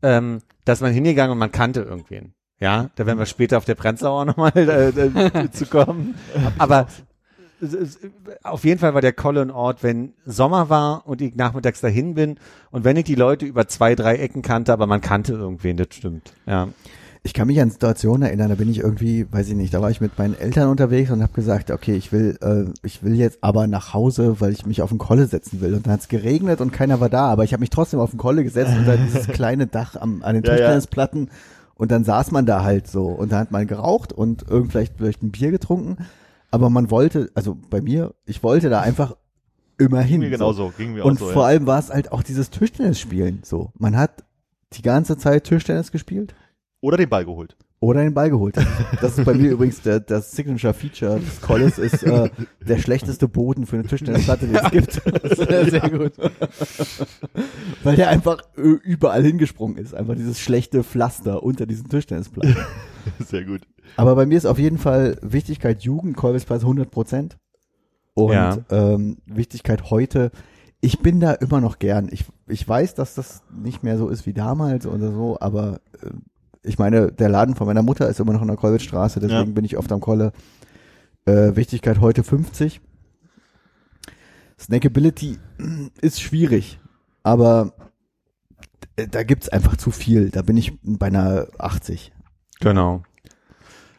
ähm, 0.03 0.41
dass 0.65 0.81
man 0.81 0.93
hingegangen 0.93 1.33
und 1.33 1.39
man 1.39 1.53
kannte 1.53 1.81
irgendwen. 1.81 2.35
Ja, 2.61 2.91
da 2.95 3.07
werden 3.07 3.19
wir 3.19 3.27
später 3.27 3.59
auf 3.59 3.65
der 3.65 3.74
Prenzlauer 3.74 4.24
nochmal 4.27 4.53
äh, 4.55 4.89
äh, 4.89 5.51
zu 5.51 5.66
kommen. 5.66 6.15
Aber 6.59 6.87
auf 8.43 8.65
jeden 8.65 8.81
Fall 8.81 8.95
war 8.95 9.01
der 9.01 9.12
Kolle 9.12 9.43
ein 9.43 9.51
Ort, 9.51 9.83
wenn 9.83 10.15
Sommer 10.24 10.69
war 10.69 11.07
und 11.07 11.20
ich 11.20 11.35
nachmittags 11.35 11.81
dahin 11.81 12.15
bin 12.15 12.39
und 12.70 12.85
wenn 12.85 12.97
ich 12.97 13.05
die 13.05 13.15
Leute 13.15 13.47
über 13.47 13.69
zwei, 13.69 13.95
drei 13.95 14.16
Ecken 14.16 14.43
kannte, 14.43 14.73
aber 14.73 14.87
man 14.87 15.01
kannte 15.01 15.33
irgendwen, 15.33 15.77
das 15.77 15.89
stimmt. 15.93 16.33
Ja. 16.47 16.69
Ich 17.24 17.35
kann 17.35 17.47
mich 17.47 17.61
an 17.61 17.70
Situationen 17.70 18.23
erinnern, 18.23 18.49
da 18.49 18.57
bin 18.57 18.69
ich 18.69 18.78
irgendwie, 18.78 19.32
weiß 19.32 19.49
ich 19.49 19.55
nicht, 19.55 19.73
da 19.73 19.81
war 19.81 19.90
ich 19.90 20.01
mit 20.01 20.19
meinen 20.19 20.35
Eltern 20.35 20.69
unterwegs 20.69 21.11
und 21.12 21.23
habe 21.23 21.32
gesagt, 21.32 21.70
okay, 21.70 21.94
ich 21.94 22.11
will, 22.11 22.36
äh, 22.43 22.65
ich 22.85 23.05
will 23.05 23.15
jetzt 23.15 23.39
aber 23.43 23.69
nach 23.69 23.94
Hause, 23.94 24.40
weil 24.40 24.53
ich 24.53 24.66
mich 24.66 24.82
auf 24.82 24.89
den 24.90 24.99
Kolle 24.99 25.27
setzen 25.27 25.61
will. 25.61 25.74
Und 25.74 25.86
dann 25.86 25.93
hat 25.93 26.01
es 26.01 26.09
geregnet 26.09 26.61
und 26.61 26.73
keiner 26.73 26.99
war 26.99 27.09
da, 27.09 27.27
aber 27.27 27.44
ich 27.44 27.53
habe 27.53 27.61
mich 27.61 27.70
trotzdem 27.70 28.01
auf 28.01 28.11
den 28.11 28.19
Kolle 28.19 28.43
gesetzt 28.43 28.73
unter 28.77 28.97
dieses 28.97 29.27
kleine 29.28 29.69
Dach 29.69 29.94
am, 29.94 30.23
an 30.24 30.35
den 30.35 30.43
Ja, 30.43 30.51
ja. 30.51 30.57
Tischtennisplatten 30.57 31.31
und 31.77 31.93
dann 31.93 32.03
saß 32.05 32.32
man 32.32 32.44
da 32.44 32.65
halt 32.65 32.89
so 32.89 33.07
und 33.07 33.31
da 33.31 33.39
hat 33.39 33.53
man 33.53 33.69
geraucht 33.69 34.12
und 34.12 34.49
irgend 34.49 34.73
vielleicht, 34.73 34.94
vielleicht 34.99 35.23
ein 35.23 35.31
Bier 35.31 35.53
getrunken, 35.53 35.99
aber 36.51 36.70
man 36.70 36.90
wollte, 36.90 37.31
also 37.35 37.57
bei 37.70 37.81
mir, 37.81 38.15
ich 38.27 38.43
wollte 38.43 38.69
da 38.69 38.81
einfach 38.81 39.16
immer 39.78 40.01
hin. 40.01 40.20
Ging 40.20 40.31
mir 40.31 40.36
genauso, 40.36 40.73
ging 40.77 40.94
mir 40.94 41.03
auch 41.05 41.09
Und 41.09 41.19
so. 41.20 41.27
vor 41.27 41.43
ja. 41.43 41.49
allem 41.49 41.66
war 41.66 41.78
es 41.78 41.90
halt 41.90 42.11
auch 42.12 42.23
dieses 42.23 42.51
Tischtennis-Spielen 42.51 43.40
so. 43.44 43.70
Man 43.78 43.97
hat 43.97 44.24
die 44.74 44.82
ganze 44.82 45.16
Zeit 45.16 45.44
Tischtennis 45.44 45.93
gespielt 45.93 46.35
Oder 46.83 46.97
den 46.99 47.09
Ball 47.09 47.25
geholt. 47.25 47.57
oder 47.81 48.03
den 48.03 48.13
Ball 48.13 48.29
geholt. 48.29 48.57
Das 49.01 49.17
ist 49.19 49.25
bei 49.25 49.33
mir 49.35 49.51
übrigens 49.53 49.81
der, 49.83 50.01
das 50.01 50.33
Signature 50.33 50.75
Feature 50.75 51.19
des 51.21 51.41
Colles 51.41 51.79
ist 51.79 52.03
äh, 52.03 52.29
der 52.61 52.79
schlechteste 52.79 53.27
Boden 53.29 53.65
für 53.67 53.77
eine 53.77 53.87
Tischtennisplatte, 53.87 54.47
den 54.47 54.57
es 54.57 54.71
gibt, 54.71 54.93
Sehr 55.71 55.89
gut. 55.91 56.13
weil 57.85 57.97
der 57.97 58.09
einfach 58.09 58.39
ö- 58.57 58.79
überall 58.83 59.23
hingesprungen 59.25 59.77
ist. 59.79 59.95
Einfach 59.95 60.15
dieses 60.15 60.39
schlechte 60.41 60.85
Pflaster 60.85 61.43
unter 61.43 61.67
diesen 61.67 61.89
Tischtennisplatten. 61.89 62.57
Sehr 63.25 63.45
gut. 63.45 63.63
Aber 63.97 64.15
bei 64.15 64.27
mir 64.27 64.37
ist 64.39 64.47
auf 64.47 64.59
jeden 64.59 64.79
Fall 64.79 65.17
Wichtigkeit 65.23 65.83
Jugend, 65.83 66.17
Kolbesplatz 66.17 66.63
100 66.63 66.91
Prozent. 66.91 67.39
Und 68.15 68.33
Ja. 68.33 68.59
ähm, 68.71 69.19
Wichtigkeit 69.27 69.91
heute, 69.91 70.31
ich 70.81 70.99
bin 71.01 71.21
da 71.21 71.33
immer 71.33 71.61
noch 71.61 71.79
gern. 71.79 72.09
Ich, 72.11 72.25
ich 72.47 72.69
weiß, 72.69 72.95
dass 72.95 73.15
das 73.15 73.43
nicht 73.53 73.83
mehr 73.83 73.97
so 73.99 74.09
ist 74.09 74.27
wie 74.27 74.33
damals 74.35 74.87
oder 74.87 75.11
so, 75.13 75.39
aber 75.41 75.81
äh, 76.03 76.11
ich 76.63 76.79
meine, 76.79 77.11
der 77.13 77.29
Laden 77.29 77.55
von 77.57 77.67
meiner 77.67 77.83
Mutter 77.83 78.09
ist 78.09 78.21
immer 78.21 78.33
noch 78.33 78.43
in 78.43 78.49
der 78.49 78.57
Kolwitzstraße, 78.57 79.21
deswegen 79.21 79.49
Ja. 79.49 79.55
bin 79.55 79.65
ich 79.65 79.77
oft 79.77 79.91
am 79.93 80.01
Kolle. 80.01 80.33
Äh, 81.25 81.55
Wichtigkeit 81.57 82.01
heute 82.01 82.25
50. 82.25 82.81
Snackability 84.59 85.39
ist 86.01 86.21
schwierig, 86.21 86.79
aber 87.23 87.73
äh, 88.97 89.09
da 89.09 89.23
gibt's 89.23 89.49
einfach 89.49 89.77
zu 89.77 89.91
viel. 89.91 90.31
Da 90.31 90.43
bin 90.43 90.57
ich 90.57 90.73
bei 90.83 91.07
einer 91.07 91.47
80. 91.59 92.13
Genau. 92.61 93.03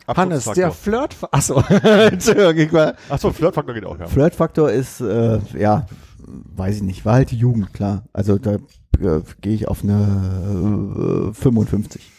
Hannes, 0.07 0.45
der 0.45 0.71
Flirt. 0.71 1.15
Achso, 1.31 1.61
Entschuldigung. 1.69 2.91
Achso, 3.09 3.31
Flirtfaktor 3.31 3.73
geht 3.73 3.85
auch, 3.85 3.97
ja. 3.99 4.07
Flirtfaktor 4.07 4.69
ist, 4.69 4.99
äh, 4.99 5.39
ja, 5.57 5.87
weiß 6.27 6.77
ich 6.77 6.83
nicht, 6.83 7.05
war 7.05 7.13
halt 7.15 7.31
die 7.31 7.37
Jugend, 7.37 7.73
klar. 7.73 8.03
Also 8.11 8.37
da 8.37 8.55
äh, 8.55 9.21
gehe 9.41 9.53
ich 9.53 9.67
auf 9.69 9.81
eine 9.83 11.31
äh, 11.31 11.33
55. 11.33 12.11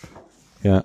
Ja. 0.65 0.85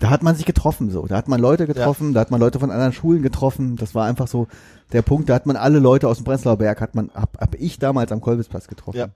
Da 0.00 0.10
hat 0.10 0.22
man 0.22 0.36
sich 0.36 0.46
getroffen 0.46 0.90
so. 0.90 1.06
Da 1.06 1.16
hat 1.16 1.26
man 1.28 1.40
Leute 1.40 1.66
getroffen, 1.66 2.14
da 2.14 2.20
hat 2.20 2.30
man 2.30 2.40
Leute 2.40 2.60
von 2.60 2.70
anderen 2.70 2.92
Schulen 2.92 3.20
getroffen. 3.22 3.74
Das 3.76 3.94
war 3.96 4.06
einfach 4.06 4.28
so 4.28 4.46
der 4.92 5.02
Punkt, 5.02 5.28
da 5.28 5.34
hat 5.34 5.44
man 5.44 5.56
alle 5.56 5.80
Leute 5.80 6.06
aus 6.08 6.18
dem 6.18 6.24
Prenzlauer 6.24 6.56
Berg, 6.56 6.80
hat 6.80 6.94
man, 6.94 7.10
hab, 7.14 7.38
hab 7.40 7.54
ich 7.56 7.78
damals 7.78 8.12
am 8.12 8.20
Kolbisplatz 8.20 8.68
getroffen. 8.68 8.98
Ja. 8.98 9.08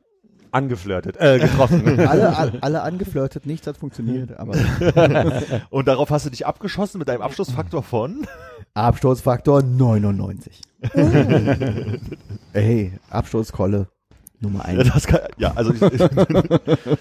Angeflirtet, 0.51 1.17
äh, 1.19 1.39
getroffen. 1.39 1.99
Alle, 2.07 2.37
alle, 2.37 2.63
alle 2.63 2.83
angeflirtet, 2.83 3.47
nichts 3.47 3.67
hat 3.67 3.79
funktioniert, 3.79 4.37
aber 4.39 4.53
Und 5.71 5.89
darauf 5.89 6.11
hast 6.11 6.27
du 6.27 6.31
dich 6.31 6.45
abgeschossen 6.45 6.99
mit 6.99 7.09
einem 7.09 7.23
Abschlussfaktor 7.23 7.83
von? 7.83 8.27
Absturzfaktor 8.75 9.63
99. 9.63 10.61
Ey, 12.53 12.93
Absturzkolle 13.09 13.89
Nummer 14.41 14.69
Ja, 14.71 14.81
1. 14.81 14.91
das 14.93 15.07
kann, 15.07 15.21
ja 15.39 15.53
also 15.55 15.73
ich, 15.73 15.81
ich, 15.81 16.01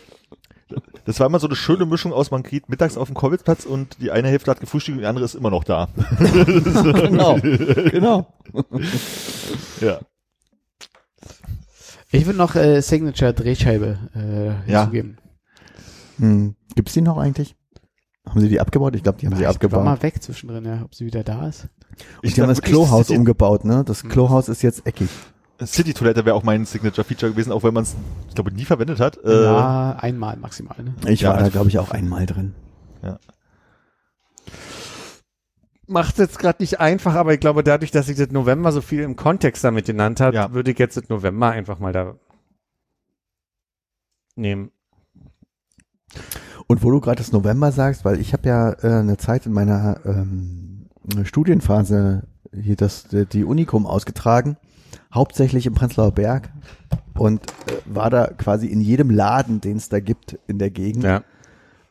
das 1.06 1.20
war 1.20 1.28
immer 1.28 1.40
so 1.40 1.48
eine 1.48 1.56
schöne 1.56 1.86
Mischung 1.86 2.14
aus, 2.14 2.32
man 2.32 2.44
geht 2.44 2.70
mittags 2.70 2.98
auf 2.98 3.08
den 3.08 3.16
Kolwitzplatz 3.16 3.66
und 3.66 3.98
die 4.02 4.12
eine 4.12 4.28
Hälfte 4.28 4.52
hat 4.52 4.60
gefrühstückt 4.60 4.98
und 4.98 5.02
die 5.02 5.08
andere 5.08 5.26
ist 5.26 5.36
immer 5.36 5.50
noch 5.50 5.64
da. 5.64 5.90
genau, 6.20 7.38
genau. 7.40 8.34
Ja. 9.82 10.00
Ich 12.12 12.26
würde 12.26 12.38
noch 12.38 12.56
äh, 12.56 12.82
Signature 12.82 13.34
Drehscheibe 13.34 13.98
äh, 14.16 14.72
Ja. 14.72 14.82
hinzugeben. 14.82 15.18
Hm. 16.18 16.56
Gibt's 16.76 16.94
die 16.94 17.02
noch 17.02 17.18
eigentlich? 17.18 17.56
Haben 18.28 18.40
sie 18.42 18.50
die 18.50 18.60
abgebaut? 18.60 18.96
Ich 18.96 19.04
glaube, 19.04 19.18
die 19.20 19.26
haben 19.26 19.36
sie 19.36 19.42
ich 19.42 19.48
war 19.48 19.54
abgebaut. 19.56 19.84
mal 19.84 20.02
weg 20.04 20.22
zwischendrin, 20.22 20.66
ja, 20.66 20.82
ob 20.84 20.94
sie 20.94 21.06
wieder 21.06 21.24
da 21.24 21.48
ist. 21.48 21.68
Und 22.24 22.36
die 22.36 22.42
haben 22.42 22.50
das 22.50 22.62
Klohaus 22.62 23.10
umgebaut, 23.10 23.66
ne? 23.66 23.84
Das 23.86 24.04
Klohaus 24.04 24.48
ist 24.48 24.62
jetzt 24.62 24.86
eckig. 24.86 25.10
City-Toilette 25.68 26.26
wäre 26.26 26.36
auch 26.36 26.44
mein 26.44 26.66
Signature-Feature 26.66 27.32
gewesen, 27.34 27.52
auch 27.52 27.64
wenn 27.64 27.74
man 27.74 27.84
es, 27.84 27.96
ich 28.30 28.36
glaube, 28.36 28.52
nie 28.52 28.66
verwendet 28.66 29.00
hat. 29.00 29.18
Äh, 29.24 29.44
ja, 29.44 29.96
einmal 30.00 30.38
maximal. 30.38 30.76
Ne? 30.84 30.94
Ich 31.08 31.22
Ja, 31.22 31.30
war 31.30 31.38
da, 31.38 31.42
also- 31.44 31.52
glaube 31.52 31.70
ich, 31.70 31.80
auch 31.80 31.92
einmal 31.92 32.26
drin. 32.26 32.54
Macht 35.88 36.20
jetzt 36.20 36.40
gerade 36.40 36.62
nicht 36.64 36.80
einfach, 36.80 37.16
aber 37.16 37.34
ich 37.34 37.40
glaube, 37.42 37.64
dadurch, 37.64 37.92
dass 37.92 38.08
ich 38.08 38.16
das 38.18 38.32
November 38.32 38.72
so 38.72 38.80
viel 38.80 39.02
im 39.02 39.18
Kontext 39.18 39.64
damit 39.64 39.86
genannt 39.86 40.22
hat, 40.22 40.34
Ja. 40.34 40.54
würde 40.54 40.72
ich 40.72 40.80
jetzt 40.80 40.96
das 40.96 41.10
November 41.10 41.50
einfach 41.50 41.80
mal 41.80 41.92
da 41.92 42.16
nehmen. 44.36 44.72
Und 46.68 46.82
wo 46.84 46.92
du 46.92 47.02
gerade 47.02 47.18
das 47.18 47.34
November 47.34 47.74
sagst, 47.74 48.06
weil 48.06 48.22
ich 48.22 48.32
habe 48.32 48.48
ja 48.48 48.72
äh, 48.72 49.00
eine 49.02 49.18
Zeit 49.18 49.46
in 49.46 49.52
meiner 49.52 50.00
ähm, 50.06 50.88
Studienphase 51.24 52.24
hier 52.54 52.78
das 52.78 53.08
die 53.10 53.44
Unikum 53.44 53.86
ausgetragen, 53.86 54.56
hauptsächlich 55.14 55.66
im 55.66 55.74
Prenzlauer 55.74 56.12
Berg 56.12 56.50
und 57.18 57.42
äh, 57.68 57.76
war 57.86 58.10
da 58.10 58.28
quasi 58.28 58.68
in 58.68 58.82
jedem 58.82 59.10
Laden, 59.10 59.62
den 59.62 59.78
es 59.78 59.90
da 59.90 60.00
gibt 60.00 60.38
in 60.48 60.58
der 60.60 60.70
Gegend, 60.72 61.04
Ja. 61.04 61.24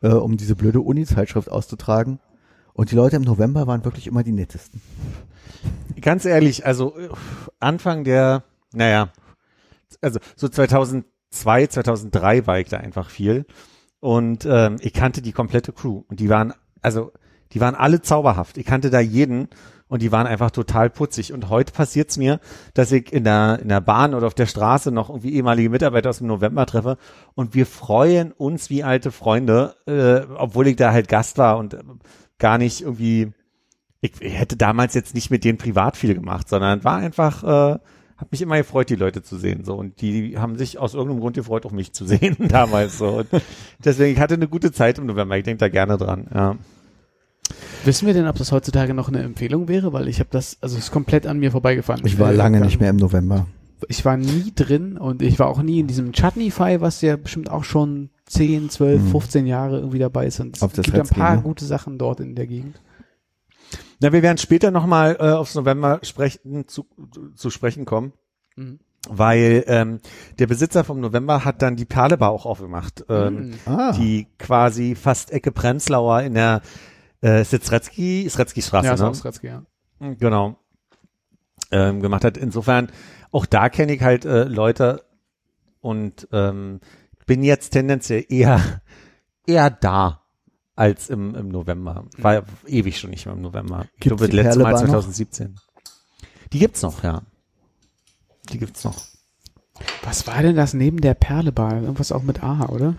äh, 0.03 0.09
um 0.09 0.37
diese 0.37 0.55
blöde 0.57 0.81
Uni-Zeitschrift 0.81 1.51
auszutragen. 1.51 2.19
Und 2.73 2.91
die 2.91 2.97
Leute 2.97 3.17
im 3.17 3.23
November 3.23 3.67
waren 3.67 3.85
wirklich 3.85 4.07
immer 4.07 4.23
die 4.23 4.33
nettesten. 4.33 4.81
Ganz 6.01 6.25
ehrlich, 6.25 6.65
also 6.67 6.97
äh, 6.99 7.09
Anfang 7.59 8.05
der, 8.05 8.45
naja, 8.73 9.11
also 10.01 10.19
so 10.37 10.49
2002, 10.49 11.67
2003 11.67 12.47
war 12.47 12.59
ich 12.61 12.69
da 12.69 12.79
einfach 12.79 13.11
viel 13.11 13.45
und 13.99 14.47
ähm, 14.49 14.77
ich 14.81 14.93
kannte 14.95 15.21
die 15.21 15.33
komplette 15.33 15.73
Crew 15.73 16.03
und 16.09 16.21
die 16.21 16.29
waren, 16.29 16.55
also 16.81 17.13
Die 17.53 17.61
waren 17.61 17.75
alle 17.75 18.01
zauberhaft. 18.01 18.57
Ich 18.59 18.65
kannte 18.65 18.91
da 18.91 19.01
jeden 19.01 19.49
und 19.91 20.01
die 20.03 20.13
waren 20.13 20.27
einfach 20.27 20.53
total 20.53 20.89
putzig. 20.89 21.33
Und 21.33 21.51
heute 21.51 21.73
passiert's 21.73 22.17
mir, 22.17 22.41
dass 22.75 22.93
ich 22.93 23.13
in 23.13 23.25
der, 23.25 23.59
in 23.61 23.69
der 23.69 23.81
Bahn 23.81 24.15
oder 24.15 24.29
auf 24.29 24.35
der 24.35 24.47
Straße 24.47 24.93
noch 24.93 25.11
irgendwie 25.11 25.35
ehemalige 25.35 25.69
Mitarbeiter 25.69 26.09
aus 26.09 26.19
dem 26.19 26.29
November 26.29 26.65
treffe 26.65 26.97
und 27.35 27.55
wir 27.55 27.67
freuen 27.67 28.33
uns 28.33 28.71
wie 28.71 28.85
alte 28.85 29.11
Freunde, 29.11 29.75
äh, 29.87 30.33
obwohl 30.37 30.69
ich 30.69 30.77
da 30.77 30.93
halt 30.93 31.09
Gast 31.09 31.39
war 31.39 31.59
und 31.59 31.75
äh, 31.75 31.83
gar 32.39 32.57
nicht 32.57 32.83
irgendwie, 32.83 33.33
ich, 34.01 34.13
hätte 34.21 34.57
damals 34.57 34.95
jetzt 34.95 35.15
nicht 35.15 35.31
mit 35.31 35.45
denen 35.45 35.59
privat 35.59 35.97
viel 35.97 36.15
gemacht, 36.15 36.49
sondern 36.49 36.85
war 36.85 36.97
einfach, 36.97 37.43
äh, 37.43 37.79
hat 38.17 38.31
mich 38.31 38.43
immer 38.43 38.59
gefreut, 38.59 38.91
die 38.91 38.97
Leute 38.97 39.23
zu 39.23 39.39
sehen, 39.39 39.65
so. 39.65 39.75
Und 39.75 40.03
die 40.03 40.39
haben 40.39 40.57
sich 40.57 40.79
aus 40.79 40.95
irgendeinem 40.95 41.21
Grund 41.21 41.35
gefreut, 41.35 41.67
auch 41.67 41.73
mich 41.73 41.93
zu 41.93 42.07
sehen 42.07 42.37
damals, 42.49 42.99
so. 42.99 43.19
Und 43.19 43.29
deswegen, 43.85 44.13
ich 44.13 44.21
hatte 44.21 44.35
eine 44.35 44.47
gute 44.47 44.71
Zeit 44.71 44.99
im 44.99 45.07
November. 45.07 45.37
Ich 45.37 45.45
denke 45.45 45.59
da 45.59 45.69
gerne 45.69 45.97
dran, 45.97 46.29
ja. 46.33 46.57
Wissen 47.85 48.07
wir 48.07 48.15
denn, 48.15 48.27
ob 48.27 48.37
das 48.37 48.53
heutzutage 48.53 48.95
noch 48.95 49.09
eine 49.09 49.23
Empfehlung 49.23 49.69
wäre? 49.69 49.93
Weil 49.93 50.09
ich 50.09 50.21
habe 50.21 50.31
das, 50.31 50.57
also 50.61 50.77
es 50.77 50.85
ist 50.85 50.91
komplett 50.93 51.27
an 51.27 51.39
mir 51.39 51.51
vorbeigefahren. 51.51 52.05
Ich 52.07 52.19
war 52.19 52.31
Äh, 52.33 52.37
lange 52.37 52.61
nicht 52.61 52.81
mehr 52.81 52.91
im 52.91 52.97
November. 52.97 53.47
Ich 53.89 54.05
war 54.05 54.17
nie 54.19 54.53
drin 54.55 54.99
und 54.99 55.23
ich 55.23 55.39
war 55.39 55.47
auch 55.49 55.63
nie 55.63 55.81
in 55.81 55.87
diesem 55.87 56.13
Chutney-Fi, 56.13 56.81
was 56.83 57.01
ja 57.01 57.17
bestimmt 57.17 57.51
auch 57.51 57.65
schon 57.65 58.11
10, 58.27 58.69
12, 58.69 59.01
Mhm. 59.03 59.09
15 59.11 59.47
Jahre 59.47 59.79
irgendwie 59.79 59.99
dabei 59.99 60.27
ist. 60.27 60.39
Und 60.41 60.57
es 60.57 60.63
Auf 60.63 60.75
das 60.75 60.85
gibt 60.85 60.99
ein 60.99 61.07
paar 61.09 61.37
ne? 61.37 61.43
gute 61.43 61.65
Sachen 61.65 61.97
dort 61.97 62.21
in 62.21 62.35
der 62.35 62.47
Gegend. 62.47 62.81
Na, 64.01 64.13
wir 64.13 64.23
werden 64.23 64.39
später 64.39 64.71
nochmal 64.71 65.17
äh, 65.19 65.31
aufs 65.31 65.55
November 65.55 66.01
sprechen, 66.03 66.69
zu, 66.69 66.87
zu 67.35 67.51
sprechen 67.51 67.85
kommen, 67.87 68.13
Mhm. 68.57 68.81
weil 69.09 69.65
ähm, 69.67 70.01
der 70.39 70.47
Besitzer 70.47 70.85
vom 70.85 71.01
November 71.01 71.45
hat 71.47 71.63
dann 71.63 71.77
die 71.77 71.85
Perlebar 71.87 72.31
auch 72.31 72.45
aufgemacht, 72.45 73.05
ähm, 73.09 73.51
Mhm. 73.51 73.55
Ah, 73.65 73.93
die 73.93 74.27
quasi 74.39 74.95
fast 74.95 75.31
Ecke 75.33 75.53
Prenzlauer 75.53 76.21
in 76.23 76.35
der 76.35 76.61
äh, 77.21 77.45
Sitzretzky, 77.45 78.29
Sretzky 78.29 78.63
Straße, 78.63 78.87
Ja, 78.87 78.95
ist 78.95 79.01
ne? 79.01 79.09
auch 79.09 79.15
Stratzky, 79.15 79.47
ja. 79.49 79.63
Genau. 80.01 80.59
Ähm, 81.71 82.01
gemacht 82.01 82.25
hat. 82.25 82.37
Insofern, 82.37 82.91
auch 83.31 83.47
da 83.47 83.69
kenne 83.69 83.93
ich 83.93 84.03
halt 84.03 84.25
äh, 84.25 84.45
Leute 84.45 85.05
und 85.81 86.27
ähm, 86.33 86.81
bin 87.27 87.43
jetzt 87.43 87.71
tendenziell 87.71 88.25
eher, 88.29 88.61
eher 89.47 89.71
da 89.71 90.23
als 90.75 91.11
im, 91.11 91.35
im 91.35 91.49
November. 91.49 92.07
War 92.17 92.43
ewig 92.67 92.99
schon 92.99 93.11
nicht 93.11 93.27
mehr 93.27 93.35
im 93.35 93.43
November. 93.43 93.85
Ich 93.95 94.01
Gibt's 94.01 94.07
glaube, 94.07 94.21
das 94.23 94.31
die 94.31 94.37
letzte 94.37 94.59
Mal 94.61 94.71
Perlebar 94.73 94.83
noch? 94.87 95.03
2017. 95.05 95.57
Die 96.53 96.59
gibt's 96.59 96.83
noch, 96.83 97.05
ja. 97.05 97.23
Die 98.51 98.59
gibt's 98.59 98.83
noch. 98.83 98.97
Was 100.03 100.27
war 100.27 100.43
denn 100.43 100.57
das 100.57 100.75
neben 100.75 101.01
der 101.01 101.15
Perlebar? 101.15 101.75
Irgendwas 101.75 102.13
auch 102.13 102.23
mit 102.23 102.43
A, 102.43 102.67
oder? 102.67 102.97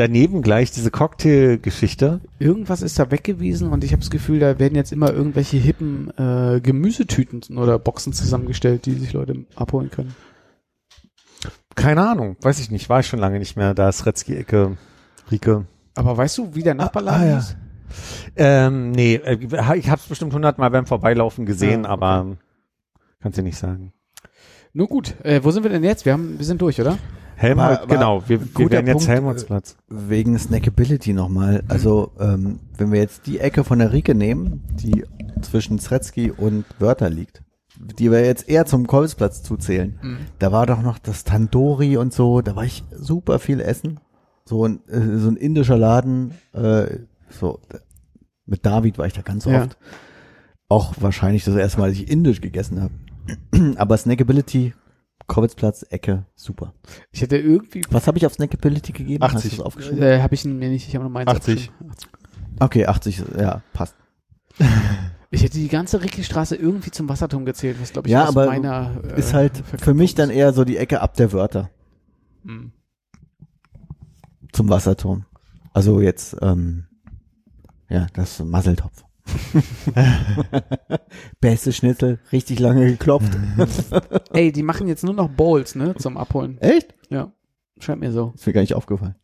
Daneben 0.00 0.40
gleich 0.40 0.70
diese 0.70 0.90
Cocktail-Geschichte. 0.90 2.22
Irgendwas 2.38 2.80
ist 2.80 2.98
da 2.98 3.10
weg 3.10 3.22
gewesen 3.22 3.70
und 3.70 3.84
ich 3.84 3.92
habe 3.92 4.00
das 4.00 4.08
Gefühl, 4.08 4.38
da 4.38 4.58
werden 4.58 4.74
jetzt 4.74 4.92
immer 4.92 5.12
irgendwelche 5.12 5.58
hippen 5.58 6.10
äh, 6.16 6.58
Gemüsetüten 6.62 7.58
oder 7.58 7.78
Boxen 7.78 8.14
zusammengestellt, 8.14 8.86
die 8.86 8.94
sich 8.94 9.12
Leute 9.12 9.44
abholen 9.56 9.90
können. 9.90 10.14
Keine 11.74 12.08
Ahnung, 12.08 12.36
weiß 12.40 12.60
ich 12.60 12.70
nicht, 12.70 12.88
war 12.88 13.00
ich 13.00 13.08
schon 13.08 13.18
lange 13.18 13.38
nicht 13.38 13.56
mehr. 13.56 13.74
Da 13.74 13.90
ist 13.90 14.06
Retzky-Ecke, 14.06 14.78
Rieke. 15.30 15.66
Aber 15.94 16.16
weißt 16.16 16.38
du, 16.38 16.54
wie 16.54 16.62
der 16.62 16.72
Nachbarladen 16.72 17.22
ah, 17.22 17.30
ja. 17.32 17.38
ist? 17.38 17.56
Ähm, 18.36 18.92
nee, 18.92 19.16
äh, 19.16 19.36
ich 19.76 19.90
habe 19.90 20.00
es 20.00 20.06
bestimmt 20.06 20.32
hundertmal 20.32 20.70
beim 20.70 20.86
Vorbeilaufen 20.86 21.44
gesehen, 21.44 21.84
Ja, 21.84 21.90
okay. 21.90 22.04
aber 22.04 22.36
kannst 23.20 23.36
du 23.36 23.42
nicht 23.42 23.58
sagen. 23.58 23.92
Nur 24.72 24.88
gut. 24.88 25.14
Äh, 25.24 25.44
wo 25.44 25.50
sind 25.50 25.62
wir 25.62 25.70
denn 25.70 25.84
jetzt? 25.84 26.06
Wir 26.06 26.14
haben, 26.14 26.38
wir 26.38 26.46
sind 26.46 26.62
durch, 26.62 26.80
oder? 26.80 26.96
Helmholtz, 27.40 27.86
genau, 27.88 28.22
wir, 28.28 28.38
wir 28.58 28.70
werden 28.70 28.86
jetzt 28.86 29.08
Helmholtzplatz. 29.08 29.76
wegen 29.88 30.38
Snackability 30.38 31.14
nochmal. 31.14 31.62
Also, 31.68 32.12
ähm, 32.20 32.60
wenn 32.76 32.92
wir 32.92 33.00
jetzt 33.00 33.26
die 33.26 33.38
Ecke 33.40 33.64
von 33.64 33.78
der 33.78 33.92
Rieke 33.92 34.14
nehmen, 34.14 34.62
die 34.74 35.04
zwischen 35.40 35.78
Zretzky 35.78 36.30
und 36.30 36.66
Wörter 36.78 37.08
liegt, 37.08 37.42
die 37.98 38.10
wir 38.10 38.24
jetzt 38.26 38.46
eher 38.46 38.66
zum 38.66 38.86
Kolbsplatz 38.86 39.42
zuzählen, 39.42 39.98
Mhm. 40.02 40.18
da 40.38 40.52
war 40.52 40.66
doch 40.66 40.82
noch 40.82 40.98
das 40.98 41.24
Tandoori 41.24 41.96
und 41.96 42.12
so, 42.12 42.42
da 42.42 42.56
war 42.56 42.64
ich 42.64 42.84
super 42.94 43.38
viel 43.38 43.60
essen. 43.60 44.00
So 44.44 44.66
ein, 44.66 44.80
äh, 44.88 45.16
so 45.18 45.28
ein 45.30 45.36
indischer 45.36 45.78
Laden, 45.78 46.34
äh, 46.52 46.88
so, 47.30 47.60
mit 48.44 48.66
David 48.66 48.98
war 48.98 49.06
ich 49.06 49.14
da 49.14 49.22
ganz 49.22 49.46
Ja. 49.46 49.62
oft. 49.62 49.78
Auch 50.68 50.92
wahrscheinlich 51.00 51.44
das 51.44 51.54
erste 51.56 51.80
Mal, 51.80 51.88
dass 51.88 51.98
ich 51.98 52.10
indisch 52.10 52.42
gegessen 52.42 52.82
habe. 52.82 52.92
Aber 53.76 53.96
Snackability, 53.96 54.74
Kolbsplatz, 55.30 55.86
Ecke, 55.90 56.26
super. 56.34 56.74
Ich 57.12 57.22
hätte 57.22 57.38
irgendwie, 57.38 57.82
Was 57.90 58.06
habe 58.08 58.18
ich 58.18 58.26
auf 58.26 58.34
Snackability 58.34 58.92
gegeben? 58.92 59.22
80. 59.22 59.34
Hast 59.36 59.44
du 59.44 59.48
das 59.56 59.60
aufgeschrieben? 59.66 60.02
äh, 60.02 60.20
habe 60.20 60.34
ich 60.34 60.44
mir 60.44 60.68
nicht, 60.68 60.88
ich 60.88 60.94
habe 60.96 61.04
nur 61.04 61.12
meins 61.12 61.28
80. 61.28 61.70
aufgeschrieben. 61.70 61.90
80. 61.92 62.08
Okay, 62.58 62.86
80, 62.86 63.22
ja, 63.38 63.62
passt. 63.72 63.94
Ich 65.32 65.44
hätte 65.44 65.58
die 65.58 65.68
ganze 65.68 66.02
Ricke-Straße 66.02 66.56
irgendwie 66.56 66.90
zum 66.90 67.08
Wasserturm 67.08 67.44
gezählt, 67.44 67.76
was 67.80 67.92
glaube 67.92 68.08
ich 68.08 68.12
Ja, 68.12 68.24
aus 68.24 68.30
aber 68.30 68.46
meiner 68.46 69.00
äh, 69.14 69.20
Ist 69.20 69.32
halt 69.32 69.62
für 69.78 69.94
mich 69.94 70.16
dann 70.16 70.28
eher 70.28 70.52
so 70.52 70.64
die 70.64 70.76
Ecke 70.76 71.00
ab 71.00 71.14
der 71.14 71.32
Wörter 71.32 71.70
Hm. 72.44 72.72
zum 74.52 74.68
Wasserturm. 74.68 75.26
Also 75.72 76.00
jetzt, 76.00 76.36
ähm, 76.42 76.86
ja, 77.88 78.08
das 78.14 78.40
Masseltopf. 78.40 79.04
Beste 81.40 81.72
Schnitzel, 81.72 82.18
richtig 82.32 82.58
lange 82.58 82.86
geklopft. 82.86 83.36
Ey, 84.32 84.52
die 84.52 84.62
machen 84.62 84.88
jetzt 84.88 85.04
nur 85.04 85.14
noch 85.14 85.28
Bowls, 85.28 85.74
ne, 85.74 85.94
zum 85.96 86.16
Abholen. 86.16 86.58
Echt? 86.58 86.94
Ja, 87.08 87.32
scheint 87.78 88.00
mir 88.00 88.12
so. 88.12 88.32
Ist 88.34 88.46
mir 88.46 88.52
gar 88.52 88.60
nicht 88.60 88.74
aufgefallen. 88.74 89.16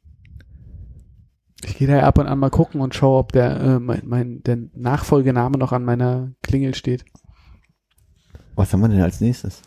Ich 1.64 1.78
gehe 1.78 1.88
da 1.88 2.00
ab 2.00 2.18
und 2.18 2.26
an 2.26 2.38
mal 2.38 2.50
gucken 2.50 2.80
und 2.80 2.94
schaue, 2.94 3.18
ob 3.18 3.32
der, 3.32 3.60
äh, 3.60 3.78
mein, 3.78 4.02
mein, 4.04 4.42
der 4.42 4.58
Nachfolgename 4.74 5.58
noch 5.58 5.72
an 5.72 5.84
meiner 5.84 6.32
Klingel 6.42 6.74
steht. 6.74 7.04
Was 8.54 8.72
haben 8.72 8.80
wir 8.80 8.88
denn 8.88 9.02
als 9.02 9.20
nächstes? 9.20 9.62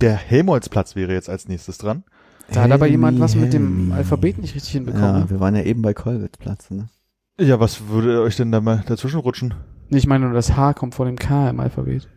Der 0.00 0.14
Helmholtzplatz 0.14 0.96
wäre 0.96 1.12
jetzt 1.12 1.28
als 1.28 1.48
nächstes 1.48 1.78
dran. 1.78 2.04
Da 2.50 2.62
hat 2.62 2.72
aber 2.72 2.86
jemand 2.86 3.20
was 3.20 3.34
mit 3.34 3.52
dem. 3.52 3.92
Alphabet 3.92 4.38
nicht 4.38 4.54
richtig 4.54 4.72
hinbekommen. 4.72 5.04
Ja, 5.04 5.20
ne? 5.20 5.30
wir 5.30 5.40
waren 5.40 5.56
ja 5.56 5.62
eben 5.62 5.82
bei 5.82 5.94
Kolwitzplatz, 5.94 6.70
ne? 6.70 6.88
Ja, 7.38 7.58
was 7.58 7.88
würde 7.88 8.22
euch 8.22 8.36
denn 8.36 8.52
da 8.52 8.60
mal 8.60 8.84
dazwischen 8.86 9.18
rutschen? 9.18 9.54
Ich 9.90 10.06
meine 10.06 10.26
nur, 10.26 10.34
das 10.34 10.56
H 10.56 10.74
kommt 10.74 10.94
vor 10.94 11.06
dem 11.06 11.16
K 11.18 11.50
im 11.50 11.58
Alphabet. 11.60 12.08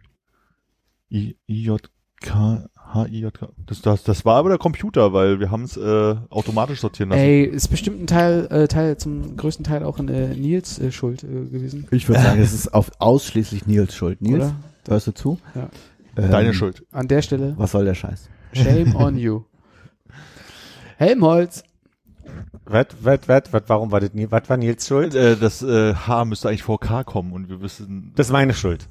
I, 1.12 1.36
I, 1.48 1.64
J, 1.64 1.82
K, 2.22 2.68
H, 2.76 3.06
I, 3.08 3.22
J, 3.22 3.34
K. 3.34 3.50
Das, 3.66 3.82
das, 3.82 4.04
das 4.04 4.26
war 4.26 4.36
aber 4.36 4.50
der 4.50 4.58
Computer, 4.60 5.14
weil 5.14 5.40
wir 5.40 5.50
haben 5.50 5.64
es 5.64 5.76
äh, 5.76 6.16
automatisch 6.30 6.82
sortieren 6.82 7.10
lassen. 7.10 7.22
Ey, 7.22 7.44
ist 7.46 7.70
bestimmt 7.70 8.02
ein 8.02 8.08
Teil, 8.08 8.48
äh, 8.52 8.68
Teil 8.68 8.98
zum 8.98 9.36
größten 9.38 9.66
Teil 9.66 9.84
auch 9.84 9.98
in 10.00 10.08
äh, 10.10 10.36
Nils 10.36 10.78
äh, 10.80 10.92
Schuld 10.92 11.24
äh, 11.24 11.28
gewesen. 11.28 11.88
Ich 11.92 12.08
würde 12.08 12.22
sagen, 12.22 12.40
es 12.40 12.54
ist 12.56 12.74
auf 12.74 12.92
ausschließlich 13.00 13.66
Nils 13.66 13.96
Schuld. 13.96 14.22
Nils, 14.22 14.36
Oder? 14.46 14.56
hörst 14.88 15.08
du 15.08 15.12
zu? 15.14 15.40
Ja. 15.56 15.70
Ähm, 16.16 16.32
Deine 16.32 16.54
Schuld. 16.54 16.86
An 16.92 17.08
der 17.08 17.22
Stelle, 17.24 17.54
Was 17.58 17.72
soll 17.72 17.86
der 17.86 17.96
Scheiß? 17.96 18.30
shame 18.54 18.96
on 18.96 19.18
you. 19.18 19.44
Helmholtz. 20.98 21.64
Was, 22.70 22.88
was, 23.02 23.20
was, 23.28 23.42
was, 23.52 23.64
warum 23.68 23.92
war 23.92 24.00
das 24.00 24.14
nie, 24.14 24.28
was 24.30 24.50
war 24.50 24.58
Nils 24.58 24.86
Schuld? 24.88 25.16
Äh, 25.16 25.38
das 25.38 25.62
äh, 25.62 25.94
H 25.94 26.26
müsste 26.26 26.50
eigentlich 26.50 26.64
vor 26.64 26.80
K 26.80 27.04
kommen 27.04 27.32
und 27.34 27.50
wir 27.50 27.62
wissen, 27.62 28.12
Das 28.16 28.28
ist 28.28 28.34
meine 28.34 28.54
Schuld. 28.54 28.88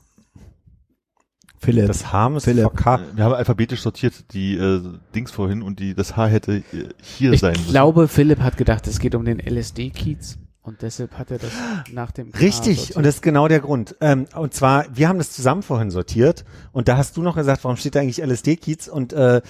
Philipp. 1.59 1.87
Das 1.87 2.13
H 2.13 2.29
muss 2.29 2.45
Philipp. 2.45 2.65
vor 2.65 2.75
K. 2.75 2.95
äh, 2.97 3.01
wir 3.17 3.25
haben 3.25 3.35
alphabetisch 3.35 3.81
sortiert 3.81 4.33
die 4.35 4.57
äh, 4.57 4.83
Dings 5.15 5.31
vorhin 5.31 5.63
und 5.63 5.81
die 5.81 5.95
das 5.95 6.17
H 6.17 6.27
hätte 6.27 6.57
äh, 6.57 6.63
hier 7.03 7.33
Ich 7.33 7.41
sein 7.41 7.53
müssen. 7.55 7.71
glaube, 7.71 8.09
Philipp 8.09 8.41
hat 8.41 8.57
gedacht, 8.57 8.87
es 8.87 8.99
geht 8.99 9.15
um 9.15 9.25
den 9.25 9.41
LSD-Kiez 9.41 10.39
und 10.63 10.83
deshalb 10.83 11.17
hat 11.19 11.31
er 11.31 11.39
das 11.39 11.53
nach 11.93 12.11
dem 12.13 12.31
K 12.33 12.39
Richtig, 12.39 12.77
sortiert. 12.79 12.97
und 12.99 13.07
das 13.07 13.17
ist 13.17 13.23
genau 13.23 13.49
der 13.49 13.61
Grund. 13.61 13.97
Ähm, 14.01 14.27
und 14.37 14.53
zwar, 14.53 14.85
wir 14.95 15.09
haben 15.09 15.19
das 15.19 15.33
zusammen 15.33 15.63
vorhin 15.63 15.91
sortiert 15.91 16.45
und 16.73 16.89
da 16.89 16.99
hast 16.99 17.17
du 17.17 17.23
noch 17.23 17.37
gesagt, 17.37 17.65
warum 17.65 17.77
steht 17.79 17.95
da 17.95 18.01
eigentlich 18.01 18.23
LSD-Kiez? 18.23 18.89
Und 18.89 19.13
äh, 19.15 19.41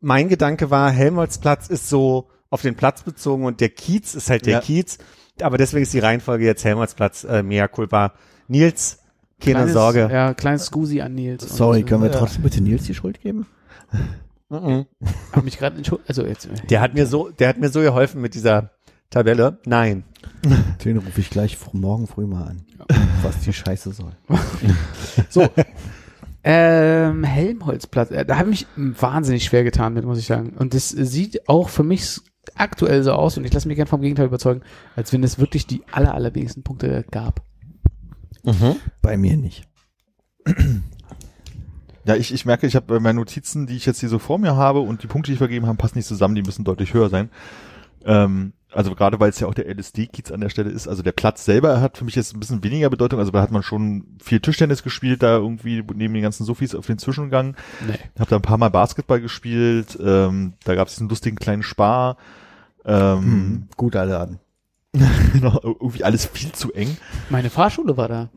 mein 0.00 0.28
Gedanke 0.28 0.70
war, 0.70 0.90
Helmholtzplatz 0.90 1.68
ist 1.68 1.88
so 1.88 2.28
auf 2.50 2.62
den 2.62 2.74
Platz 2.74 3.02
bezogen 3.02 3.44
und 3.44 3.60
der 3.60 3.68
Kiez 3.70 4.14
ist 4.14 4.30
halt 4.30 4.46
der 4.46 4.54
Ja. 4.54 4.60
Kiez. 4.60 4.98
Aber 5.40 5.58
deswegen 5.58 5.82
ist 5.82 5.92
die 5.92 5.98
Reihenfolge 6.00 6.44
jetzt 6.44 6.64
Helmholtzplatz, 6.64 7.24
äh, 7.24 7.42
mea 7.42 7.68
culpa. 7.68 8.14
Nils, 8.48 8.98
keine 9.40 9.54
kleines, 9.56 9.72
Sorge. 9.74 10.08
Ja, 10.10 10.34
kleines 10.34 10.66
Scusi 10.66 11.00
an 11.00 11.14
Nils. 11.14 11.44
Und, 11.44 11.52
Sorry, 11.52 11.82
können 11.84 12.02
wir 12.02 12.10
Ja. 12.10 12.18
trotzdem 12.18 12.42
bitte 12.42 12.60
Nils 12.62 12.84
die 12.84 12.94
Schuld 12.94 13.20
geben? 13.20 13.46
Mhm. 14.50 14.86
Hab 15.30 15.44
mich 15.44 15.58
gerade 15.58 15.76
entschuldigt. 15.76 16.08
Also 16.08 16.24
jetzt. 16.24 16.48
Der 16.70 16.80
hat 16.80 16.94
mir 16.94 17.06
so, 17.06 17.28
der 17.28 17.50
hat 17.50 17.58
mir 17.58 17.68
so 17.68 17.82
geholfen 17.82 18.22
mit 18.22 18.32
dieser 18.32 18.70
Tabelle. 19.10 19.58
Nein. 19.66 20.04
Den 20.86 20.96
rufe 20.96 21.20
ich 21.20 21.28
gleich 21.28 21.58
morgen 21.74 22.06
früh 22.06 22.26
mal 22.26 22.44
an, 22.44 22.64
was 23.22 23.40
die 23.40 23.52
Scheiße 23.52 23.92
soll. 23.92 24.12
So. 25.28 25.46
ähm, 26.44 27.24
Helmholtzplatz. 27.24 28.10
Äh, 28.10 28.24
da 28.24 28.38
habe 28.38 28.50
ich 28.52 28.66
mich 28.76 29.02
wahnsinnig 29.02 29.44
schwer 29.44 29.64
getan 29.64 29.92
mit, 29.92 30.04
muss 30.06 30.18
ich 30.18 30.26
sagen. 30.26 30.54
Und 30.58 30.72
das 30.72 30.94
äh, 30.94 31.04
sieht 31.04 31.46
auch 31.48 31.68
für 31.68 31.82
mich 31.82 32.18
aktuell 32.56 33.02
so 33.02 33.12
aus, 33.12 33.36
und 33.36 33.44
ich 33.44 33.52
lasse 33.52 33.68
mich 33.68 33.76
gern 33.76 33.86
vom 33.86 34.00
Gegenteil 34.00 34.26
überzeugen, 34.26 34.62
als 34.96 35.12
wenn 35.12 35.22
es 35.22 35.38
wirklich 35.38 35.66
die 35.66 35.82
aller, 35.90 36.14
allerwenigsten 36.14 36.62
Punkte 36.62 37.04
gab. 37.10 37.42
Bei 39.02 39.16
mir 39.16 39.36
nicht. 39.36 39.68
Ja, 42.04 42.16
ich, 42.16 42.32
ich 42.32 42.46
merke, 42.46 42.66
ich 42.66 42.74
habe 42.74 42.86
bei 42.86 43.00
meinen 43.00 43.16
Notizen, 43.16 43.66
die 43.66 43.76
ich 43.76 43.84
jetzt 43.84 44.00
hier 44.00 44.08
so 44.08 44.18
vor 44.18 44.38
mir 44.38 44.56
habe 44.56 44.80
und 44.80 45.02
die 45.02 45.06
Punkte, 45.08 45.28
die 45.30 45.34
ich 45.34 45.38
vergeben 45.38 45.66
habe, 45.66 45.76
passen 45.76 45.98
nicht 45.98 46.06
zusammen, 46.06 46.34
die 46.34 46.42
müssen 46.42 46.64
deutlich 46.64 46.94
höher 46.94 47.10
sein. 47.10 47.28
Ähm, 48.04 48.54
also 48.72 48.94
gerade 48.94 49.18
weil 49.18 49.30
es 49.30 49.40
ja 49.40 49.46
auch 49.46 49.54
der 49.54 49.68
LSD-Kiez 49.68 50.30
an 50.30 50.40
der 50.40 50.50
Stelle 50.50 50.70
ist, 50.70 50.88
also 50.88 51.02
der 51.02 51.12
Platz 51.12 51.44
selber 51.44 51.80
hat 51.80 51.96
für 51.96 52.04
mich 52.04 52.14
jetzt 52.14 52.34
ein 52.34 52.40
bisschen 52.40 52.62
weniger 52.62 52.90
Bedeutung, 52.90 53.18
also 53.18 53.32
da 53.32 53.40
hat 53.40 53.50
man 53.50 53.62
schon 53.62 54.04
viel 54.22 54.40
Tischtennis 54.40 54.82
gespielt, 54.82 55.22
da 55.22 55.36
irgendwie 55.36 55.82
neben 55.94 56.14
den 56.14 56.22
ganzen 56.22 56.44
Sofis 56.44 56.74
auf 56.74 56.86
den 56.86 56.98
Zwischengang. 56.98 57.56
Nee. 57.86 57.98
Hab 58.18 58.28
da 58.28 58.36
ein 58.36 58.42
paar 58.42 58.58
Mal 58.58 58.68
Basketball 58.68 59.20
gespielt, 59.20 59.98
ähm, 60.02 60.52
da 60.64 60.74
gab 60.74 60.88
es 60.88 60.94
diesen 60.94 61.08
lustigen 61.08 61.36
kleinen 61.36 61.62
Spar. 61.62 62.16
Ähm, 62.84 63.22
Hm, 63.22 63.68
guter 63.76 64.04
Laden. 64.04 64.38
genau, 65.32 65.60
irgendwie 65.62 66.04
alles 66.04 66.26
viel 66.26 66.52
zu 66.52 66.72
eng. 66.72 66.96
Meine 67.30 67.50
Fahrschule 67.50 67.96
war 67.96 68.08
da. 68.08 68.28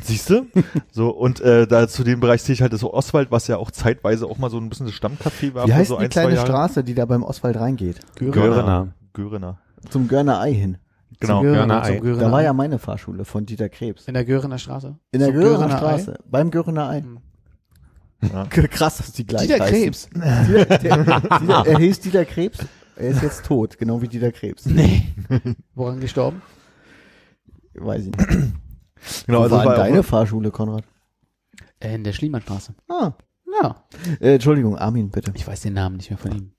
Siehst 0.00 0.30
du? 0.30 0.46
So, 0.90 1.10
und 1.10 1.40
äh, 1.40 1.66
da 1.66 1.86
zu 1.86 2.02
dem 2.02 2.20
Bereich 2.20 2.42
sehe 2.42 2.54
ich 2.54 2.62
halt 2.62 2.72
das 2.72 2.80
so 2.80 2.94
Oswald, 2.94 3.30
was 3.30 3.46
ja 3.46 3.58
auch 3.58 3.70
zeitweise 3.70 4.26
auch 4.26 4.38
mal 4.38 4.50
so 4.50 4.58
ein 4.58 4.68
bisschen 4.68 4.86
das 4.86 4.94
Stammcafé 4.94 5.54
war. 5.54 5.66
Wie 5.66 5.74
heißt 5.74 5.88
so 5.90 5.98
die 5.98 6.04
ein, 6.04 6.10
kleine. 6.10 6.38
Straße, 6.38 6.82
die 6.82 6.94
da 6.94 7.04
beim 7.04 7.22
Oswald 7.22 7.56
reingeht? 7.56 8.00
Görener. 8.16 8.88
Görener. 9.12 9.58
Zum 9.90 10.08
Görner 10.08 10.40
Ei 10.40 10.54
hin. 10.54 10.78
Genau. 11.20 11.42
Zum 11.42 11.52
Görner 11.52 11.82
Ei. 11.84 12.00
Da 12.00 12.32
war 12.32 12.42
ja 12.42 12.52
meine 12.52 12.78
Fahrschule 12.78 13.24
von 13.24 13.46
Dieter 13.46 13.68
Krebs. 13.68 14.06
in 14.08 14.14
der 14.14 14.24
Görener 14.24 14.58
Straße. 14.58 14.96
In 15.12 15.20
der 15.20 15.28
Zum 15.28 15.36
Görener? 15.38 15.76
Straße. 15.76 16.18
Beim 16.30 16.50
Görener 16.50 16.88
Ei. 16.88 17.00
Hm. 17.02 17.18
Ja. 18.32 18.44
Krass, 18.50 18.98
dass 18.98 19.12
die 19.12 19.26
gleich 19.26 19.48
Dieter 19.48 19.64
heißen. 19.64 19.72
Krebs. 19.82 20.08
Dieter, 20.14 20.78
der, 20.78 20.96
Dieter, 21.40 21.66
er 21.66 21.78
hieß 21.78 22.00
Dieter 22.00 22.24
Krebs. 22.24 22.58
Er 22.96 23.08
ist 23.08 23.22
jetzt 23.22 23.44
tot, 23.46 23.78
genau 23.78 24.00
wie 24.02 24.08
Dieter 24.08 24.30
Krebs. 24.32 24.66
Nee. 24.66 25.04
Woran 25.74 25.98
gestorben? 26.00 26.42
Weiß 27.74 28.06
ich 28.06 28.16
nicht. 28.16 28.28
Genau, 29.26 29.40
Wo 29.40 29.42
also 29.42 29.56
war 29.56 29.74
deine 29.74 29.98
auch, 29.98 30.04
Fahrschule, 30.04 30.52
Konrad? 30.52 30.84
Äh, 31.80 31.96
in 31.96 32.04
der 32.04 32.12
Schliemannstraße. 32.12 32.72
Ah, 32.88 33.14
Ja. 33.60 33.82
äh, 34.20 34.34
Entschuldigung, 34.34 34.78
Armin, 34.78 35.10
bitte. 35.10 35.32
Ich 35.34 35.44
weiß 35.44 35.62
den 35.62 35.72
Namen 35.74 35.96
nicht 35.96 36.08
mehr 36.10 36.18
von 36.18 36.30
ihm. 36.30 36.52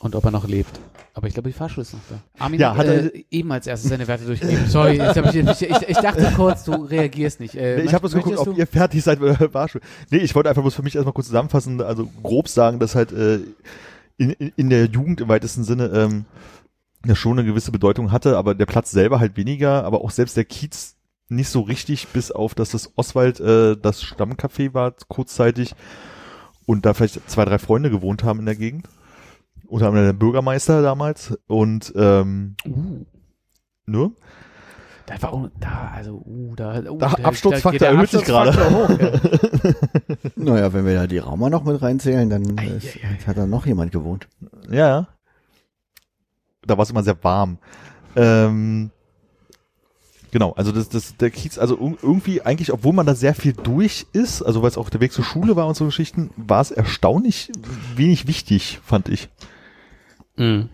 Und 0.00 0.14
ob 0.14 0.22
er 0.26 0.30
noch 0.30 0.46
lebt. 0.46 0.78
Aber 1.18 1.28
ich 1.28 1.32
glaube, 1.32 1.48
die 1.48 1.54
Fahrschule 1.54 1.80
ist 1.80 1.94
noch 1.94 2.00
da. 2.10 2.18
Armin 2.44 2.60
Ja, 2.60 2.76
hat, 2.76 2.84
äh, 2.86 3.06
er- 3.06 3.12
eben 3.30 3.50
als 3.50 3.66
erstes 3.66 3.88
seine 3.88 4.06
Werte 4.06 4.26
durchgegeben. 4.26 4.66
Sorry, 4.68 4.98
jetzt 4.98 5.16
hab 5.16 5.24
ich, 5.34 5.34
ich, 5.34 5.62
ich, 5.70 5.88
ich 5.88 5.96
dachte 5.96 6.30
kurz, 6.36 6.64
du 6.64 6.72
reagierst 6.74 7.40
nicht. 7.40 7.54
Äh, 7.54 7.76
Nee, 7.78 7.82
ich 7.84 7.94
habe 7.94 8.00
bloß 8.02 8.12
geguckt, 8.12 8.36
ob 8.36 8.44
du? 8.44 8.52
ihr 8.52 8.66
fertig 8.66 9.02
seid 9.02 9.18
mit 9.18 9.40
der 9.40 9.48
Fahrschule. 9.48 9.82
Nee, 10.10 10.18
ich 10.18 10.34
wollte 10.34 10.50
einfach 10.50 10.60
bloß 10.60 10.74
für 10.74 10.82
mich 10.82 10.94
erstmal 10.94 11.14
kurz 11.14 11.28
zusammenfassen, 11.28 11.80
also 11.80 12.10
grob 12.22 12.48
sagen, 12.48 12.78
dass 12.80 12.94
halt 12.94 13.12
äh, 13.12 13.36
in, 14.18 14.30
in, 14.32 14.52
in 14.56 14.68
der 14.68 14.84
Jugend 14.86 15.22
im 15.22 15.28
weitesten 15.28 15.64
Sinne 15.64 15.86
ähm, 15.86 16.26
ja 17.06 17.14
schon 17.14 17.38
eine 17.38 17.48
gewisse 17.48 17.72
Bedeutung 17.72 18.12
hatte, 18.12 18.36
aber 18.36 18.54
der 18.54 18.66
Platz 18.66 18.90
selber 18.90 19.18
halt 19.18 19.38
weniger, 19.38 19.84
aber 19.84 20.02
auch 20.02 20.10
selbst 20.10 20.36
der 20.36 20.44
Kiez 20.44 20.96
nicht 21.30 21.48
so 21.48 21.62
richtig, 21.62 22.08
bis 22.08 22.30
auf, 22.30 22.54
dass 22.54 22.72
das 22.72 22.92
Oswald 22.96 23.40
äh, 23.40 23.74
das 23.80 24.02
Stammcafé 24.04 24.74
war 24.74 24.92
kurzzeitig 25.08 25.74
und 26.66 26.84
da 26.84 26.92
vielleicht 26.92 27.28
zwei, 27.30 27.46
drei 27.46 27.58
Freunde 27.58 27.88
gewohnt 27.90 28.22
haben 28.22 28.40
in 28.40 28.46
der 28.46 28.54
Gegend. 28.56 28.86
Unter 29.68 29.88
anderem 29.88 30.06
der 30.06 30.12
Bürgermeister 30.12 30.82
damals 30.82 31.36
und 31.46 31.92
ähm, 31.96 32.56
Uh, 32.66 33.04
nur. 33.86 34.12
da 35.06 35.20
war 35.22 35.32
auch, 35.32 35.48
da, 35.60 35.92
also, 35.94 36.22
uh, 36.24 36.54
da, 36.56 36.78
uh, 36.90 36.98
Da- 36.98 37.14
da- 37.16 37.24
Absturzfaktor 37.24 37.78
der 37.78 37.88
erhöht 37.90 38.10
sich 38.10 38.20
Absturzfaktor 38.32 38.70
hoch, 38.70 38.90
ja. 38.98 39.72
Naja, 40.36 40.72
wenn 40.72 40.84
wir 40.86 40.94
da 40.94 41.06
die 41.06 41.18
Raumer 41.18 41.50
noch 41.50 41.64
mit 41.64 41.80
reinzählen, 41.82 42.28
dann 42.30 42.58
Ei, 42.58 42.66
ist, 42.76 42.96
ei, 42.96 43.00
ei. 43.08 43.18
hat 43.26 43.36
da 43.36 43.46
noch 43.46 43.66
jemand 43.66 43.92
gewohnt. 43.92 44.28
Ja, 44.70 44.88
ja. 44.88 45.08
Da 46.66 46.76
war 46.76 46.82
es 46.82 46.90
immer 46.90 47.02
sehr 47.04 47.22
warm. 47.22 47.58
Ähm, 48.16 48.90
genau, 50.32 50.52
also 50.52 50.72
das, 50.72 50.88
das, 50.88 51.16
der 51.16 51.30
Kiez, 51.30 51.58
also 51.58 51.76
ir- 51.76 51.98
irgendwie 52.02 52.42
eigentlich, 52.42 52.72
obwohl 52.72 52.92
man 52.92 53.06
da 53.06 53.14
sehr 53.14 53.34
viel 53.34 53.52
durch 53.52 54.06
ist, 54.12 54.42
also 54.42 54.62
weil 54.62 54.70
es 54.70 54.78
auch 54.78 54.90
der 54.90 55.00
Weg 55.00 55.12
zur 55.12 55.24
Schule 55.24 55.54
war 55.56 55.66
und 55.68 55.76
so 55.76 55.84
Geschichten, 55.84 56.30
war 56.36 56.60
es 56.60 56.70
erstaunlich 56.72 57.52
wenig 57.94 58.26
wichtig, 58.26 58.80
fand 58.84 59.08
ich. 59.08 59.28
Mhm. 60.36 60.68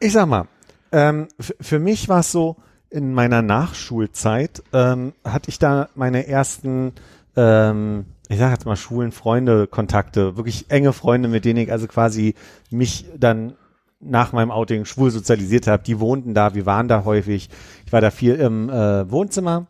Ich 0.00 0.12
sag 0.12 0.26
mal, 0.26 0.46
ähm, 0.92 1.28
für 1.38 1.78
mich 1.78 2.08
war 2.08 2.20
es 2.20 2.32
so, 2.32 2.56
in 2.90 3.12
meiner 3.12 3.42
Nachschulzeit 3.42 4.62
ähm, 4.72 5.12
hatte 5.24 5.50
ich 5.50 5.58
da 5.58 5.88
meine 5.94 6.26
ersten, 6.28 6.92
ähm, 7.36 8.06
ich 8.28 8.38
sag 8.38 8.52
jetzt 8.52 8.64
mal 8.64 8.76
Schulen, 8.76 9.12
Freunde, 9.12 9.66
Kontakte, 9.66 10.36
wirklich 10.36 10.66
enge 10.70 10.92
Freunde, 10.92 11.28
mit 11.28 11.44
denen 11.44 11.58
ich 11.58 11.72
also 11.72 11.88
quasi 11.88 12.34
mich 12.70 13.06
dann 13.18 13.54
nach 14.00 14.32
meinem 14.32 14.50
Outing 14.50 14.84
schwul 14.84 15.10
sozialisiert 15.10 15.66
habe. 15.66 15.82
Die 15.82 15.98
wohnten 15.98 16.34
da, 16.34 16.54
wir 16.54 16.66
waren 16.66 16.88
da 16.88 17.04
häufig. 17.04 17.48
Ich 17.84 17.92
war 17.92 18.00
da 18.00 18.10
viel 18.10 18.34
im 18.34 18.68
äh, 18.68 19.10
Wohnzimmer. 19.10 19.66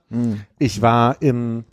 Ich 0.59 0.83
war 0.83 1.17
im, 1.21 1.65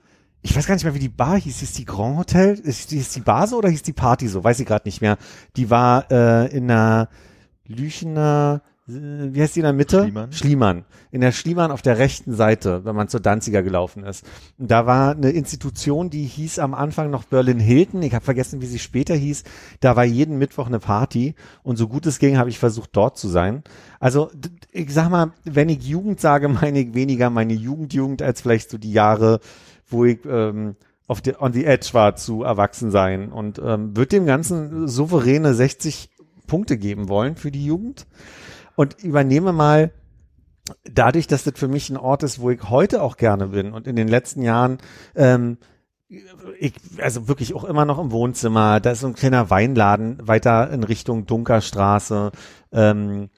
ich 0.43 0.55
weiß 0.55 0.67
gar 0.67 0.75
nicht 0.75 0.83
mehr, 0.83 0.93
wie 0.93 0.99
die 0.99 1.09
Bar 1.09 1.39
hieß. 1.39 1.59
Hieß 1.59 1.73
die 1.73 1.85
Grand 1.85 2.17
Hotel? 2.17 2.59
Ist, 2.59 2.89
hieß 2.89 3.13
die 3.13 3.21
Bar 3.21 3.47
so 3.47 3.57
oder 3.57 3.69
hieß 3.69 3.81
die 3.81 3.93
Party 3.93 4.27
so? 4.27 4.43
Weiß 4.43 4.59
ich 4.59 4.67
gerade 4.67 4.85
nicht 4.85 5.01
mehr. 5.01 5.17
Die 5.55 5.69
war 5.69 6.11
äh, 6.11 6.55
in 6.55 6.67
der 6.67 7.07
Lüchener, 7.65 8.61
äh, 8.89 8.91
wie 8.91 9.41
heißt 9.41 9.55
die 9.55 9.61
in 9.61 9.63
der 9.63 9.73
Mitte? 9.73 10.01
Schliemann. 10.01 10.31
Schliemann. 10.33 10.85
In 11.11 11.21
der 11.21 11.31
Schliemann 11.31 11.71
auf 11.71 11.81
der 11.81 11.97
rechten 11.97 12.33
Seite, 12.33 12.83
wenn 12.83 12.93
man 12.93 13.07
zur 13.07 13.21
Danziger 13.21 13.63
gelaufen 13.63 14.03
ist. 14.03 14.25
Und 14.57 14.69
da 14.69 14.85
war 14.85 15.11
eine 15.11 15.29
Institution, 15.29 16.09
die 16.09 16.25
hieß 16.25 16.59
am 16.59 16.73
Anfang 16.73 17.09
noch 17.09 17.23
Berlin 17.23 17.61
Hilton. 17.61 18.01
Ich 18.01 18.13
habe 18.13 18.25
vergessen, 18.25 18.61
wie 18.61 18.65
sie 18.65 18.79
später 18.79 19.15
hieß. 19.15 19.45
Da 19.79 19.95
war 19.95 20.03
jeden 20.03 20.37
Mittwoch 20.37 20.67
eine 20.67 20.79
Party. 20.79 21.35
Und 21.63 21.77
so 21.77 21.87
gut 21.87 22.05
es 22.05 22.19
ging, 22.19 22.37
habe 22.37 22.49
ich 22.49 22.59
versucht, 22.59 22.89
dort 22.93 23.17
zu 23.17 23.29
sein. 23.29 23.63
Also, 24.01 24.29
ich 24.73 24.93
sag 24.93 25.09
mal, 25.09 25.31
wenn 25.45 25.69
ich 25.69 25.87
Jugend 25.87 26.19
sage, 26.19 26.49
meine 26.49 26.79
ich 26.79 26.93
weniger 26.93 27.29
meine 27.29 27.53
Jugendjugend 27.53 28.21
als 28.21 28.41
vielleicht 28.41 28.69
so 28.69 28.77
die 28.77 28.91
Jahre, 28.91 29.39
wo 29.87 30.05
ich 30.05 30.19
ähm, 30.25 30.75
auf 31.07 31.21
der 31.21 31.41
on 31.41 31.53
the 31.53 31.65
edge 31.65 31.89
war 31.93 32.15
zu 32.15 32.43
erwachsen 32.43 32.91
sein. 32.91 33.31
Und 33.31 33.59
ähm, 33.59 33.95
wird 33.95 34.11
dem 34.11 34.25
Ganzen 34.25 34.87
souveräne 34.87 35.53
60 35.53 36.09
Punkte 36.47 36.77
geben 36.77 37.09
wollen 37.09 37.35
für 37.35 37.51
die 37.51 37.65
Jugend. 37.65 38.07
Und 38.75 39.03
übernehme 39.03 39.53
mal 39.53 39.91
dadurch, 40.89 41.27
dass 41.27 41.43
das 41.43 41.53
für 41.57 41.67
mich 41.67 41.89
ein 41.89 41.97
Ort 41.97 42.23
ist, 42.23 42.39
wo 42.39 42.49
ich 42.49 42.69
heute 42.69 43.01
auch 43.01 43.17
gerne 43.17 43.47
bin 43.47 43.73
und 43.73 43.85
in 43.85 43.95
den 43.95 44.07
letzten 44.07 44.41
Jahren 44.41 44.77
ähm, 45.15 45.57
ich, 46.59 46.73
also 46.99 47.27
wirklich 47.27 47.53
auch 47.53 47.63
immer 47.63 47.85
noch 47.85 47.99
im 47.99 48.11
Wohnzimmer, 48.11 48.79
da 48.79 48.91
ist 48.91 49.01
so 49.01 49.07
ein 49.07 49.15
kleiner 49.15 49.49
Weinladen 49.49 50.19
weiter 50.27 50.69
in 50.71 50.83
Richtung 50.83 51.25
Dunkerstraße, 51.25 52.31
ähm, 52.71 53.29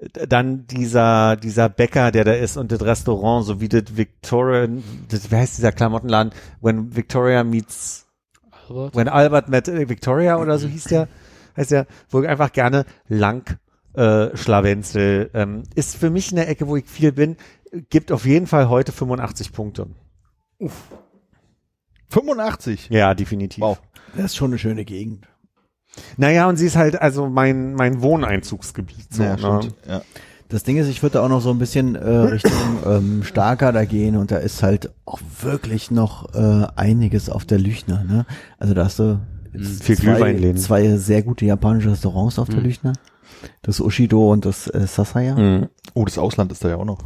dann 0.00 0.66
dieser, 0.66 1.36
dieser 1.36 1.68
Bäcker, 1.68 2.10
der 2.10 2.24
da 2.24 2.32
ist 2.32 2.56
und 2.56 2.72
das 2.72 2.82
Restaurant, 2.82 3.44
so 3.44 3.60
wie 3.60 3.68
das 3.68 3.96
Victoria, 3.96 4.66
das, 5.08 5.30
wie 5.30 5.36
heißt 5.36 5.58
dieser 5.58 5.72
Klamottenladen? 5.72 6.32
When 6.60 6.96
Victoria 6.96 7.44
meets, 7.44 8.06
Albert? 8.68 8.96
when 8.96 9.08
Albert 9.08 9.48
met 9.48 9.68
äh, 9.68 9.88
Victoria 9.88 10.38
oder 10.38 10.58
so 10.58 10.68
hieß 10.68 10.84
der, 10.84 11.08
heißt 11.56 11.70
der, 11.72 11.86
wo 12.08 12.22
ich 12.22 12.28
einfach 12.28 12.52
gerne 12.52 12.86
lang 13.08 13.58
äh, 13.92 14.34
Schlawenzel, 14.36 15.30
ähm, 15.34 15.64
ist 15.74 15.96
für 15.96 16.08
mich 16.08 16.32
eine 16.32 16.46
Ecke, 16.46 16.66
wo 16.66 16.76
ich 16.76 16.86
viel 16.86 17.12
bin, 17.12 17.36
gibt 17.90 18.10
auf 18.10 18.24
jeden 18.24 18.46
Fall 18.46 18.68
heute 18.70 18.92
85 18.92 19.52
Punkte. 19.52 19.88
85. 22.08 22.88
Ja, 22.90 23.14
definitiv. 23.14 23.62
Wow. 23.62 23.80
Das 24.16 24.26
ist 24.26 24.36
schon 24.36 24.50
eine 24.50 24.58
schöne 24.58 24.84
Gegend. 24.84 25.28
Naja, 26.16 26.48
und 26.48 26.56
sie 26.56 26.66
ist 26.66 26.76
halt 26.76 27.00
also 27.00 27.28
mein, 27.28 27.74
mein 27.74 28.02
Wohneinzugsgebiet. 28.02 29.12
So, 29.12 29.22
ja, 29.22 29.36
ne? 29.36 29.60
Ja. 29.88 30.02
Das 30.48 30.64
Ding 30.64 30.76
ist, 30.78 30.88
ich 30.88 31.02
würde 31.02 31.14
da 31.14 31.24
auch 31.24 31.28
noch 31.28 31.40
so 31.40 31.50
ein 31.50 31.58
bisschen 31.58 31.94
äh, 31.94 32.08
Richtung 32.08 32.52
ähm, 32.86 33.22
Starker 33.22 33.72
da 33.72 33.84
gehen 33.84 34.16
und 34.16 34.32
da 34.32 34.36
ist 34.36 34.62
halt 34.62 34.90
auch 35.04 35.20
wirklich 35.42 35.90
noch 35.90 36.34
äh, 36.34 36.66
einiges 36.74 37.30
auf 37.30 37.44
der 37.44 37.58
Lüchner. 37.58 38.04
Ne? 38.04 38.26
Also 38.58 38.74
da 38.74 38.84
hast 38.84 38.98
du 38.98 39.20
jetzt 39.52 39.84
Viel 39.84 39.96
zwei, 39.96 40.52
zwei 40.54 40.96
sehr 40.96 41.22
gute 41.22 41.44
japanische 41.44 41.92
Restaurants 41.92 42.38
auf 42.38 42.48
der 42.48 42.60
Lüchner. 42.60 42.92
Das 43.62 43.80
Ushido 43.80 44.32
und 44.32 44.44
das 44.44 44.66
äh, 44.66 44.86
Sasaya. 44.86 45.36
Mhm. 45.36 45.68
Oh, 45.94 46.04
das 46.04 46.18
Ausland 46.18 46.52
ist 46.52 46.64
da 46.64 46.68
ja 46.68 46.76
auch 46.76 46.84
noch. 46.84 46.98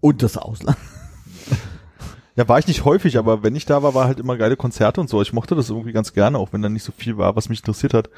Und 0.00 0.22
das 0.22 0.36
Ausland. 0.36 0.78
Ja, 2.36 2.48
war 2.48 2.58
ich 2.58 2.66
nicht 2.68 2.84
häufig, 2.84 3.18
aber 3.18 3.42
wenn 3.42 3.56
ich 3.56 3.66
da 3.66 3.82
war, 3.82 3.94
war 3.94 4.06
halt 4.06 4.20
immer 4.20 4.36
geile 4.36 4.56
Konzerte 4.56 5.00
und 5.00 5.08
so. 5.10 5.20
Ich 5.20 5.32
mochte 5.32 5.54
das 5.56 5.68
irgendwie 5.70 5.92
ganz 5.92 6.12
gerne, 6.12 6.38
auch 6.38 6.52
wenn 6.52 6.62
da 6.62 6.68
nicht 6.68 6.84
so 6.84 6.92
viel 6.92 7.16
war, 7.18 7.36
was 7.36 7.48
mich 7.48 7.60
interessiert 7.60 7.92
hat. 7.94 8.08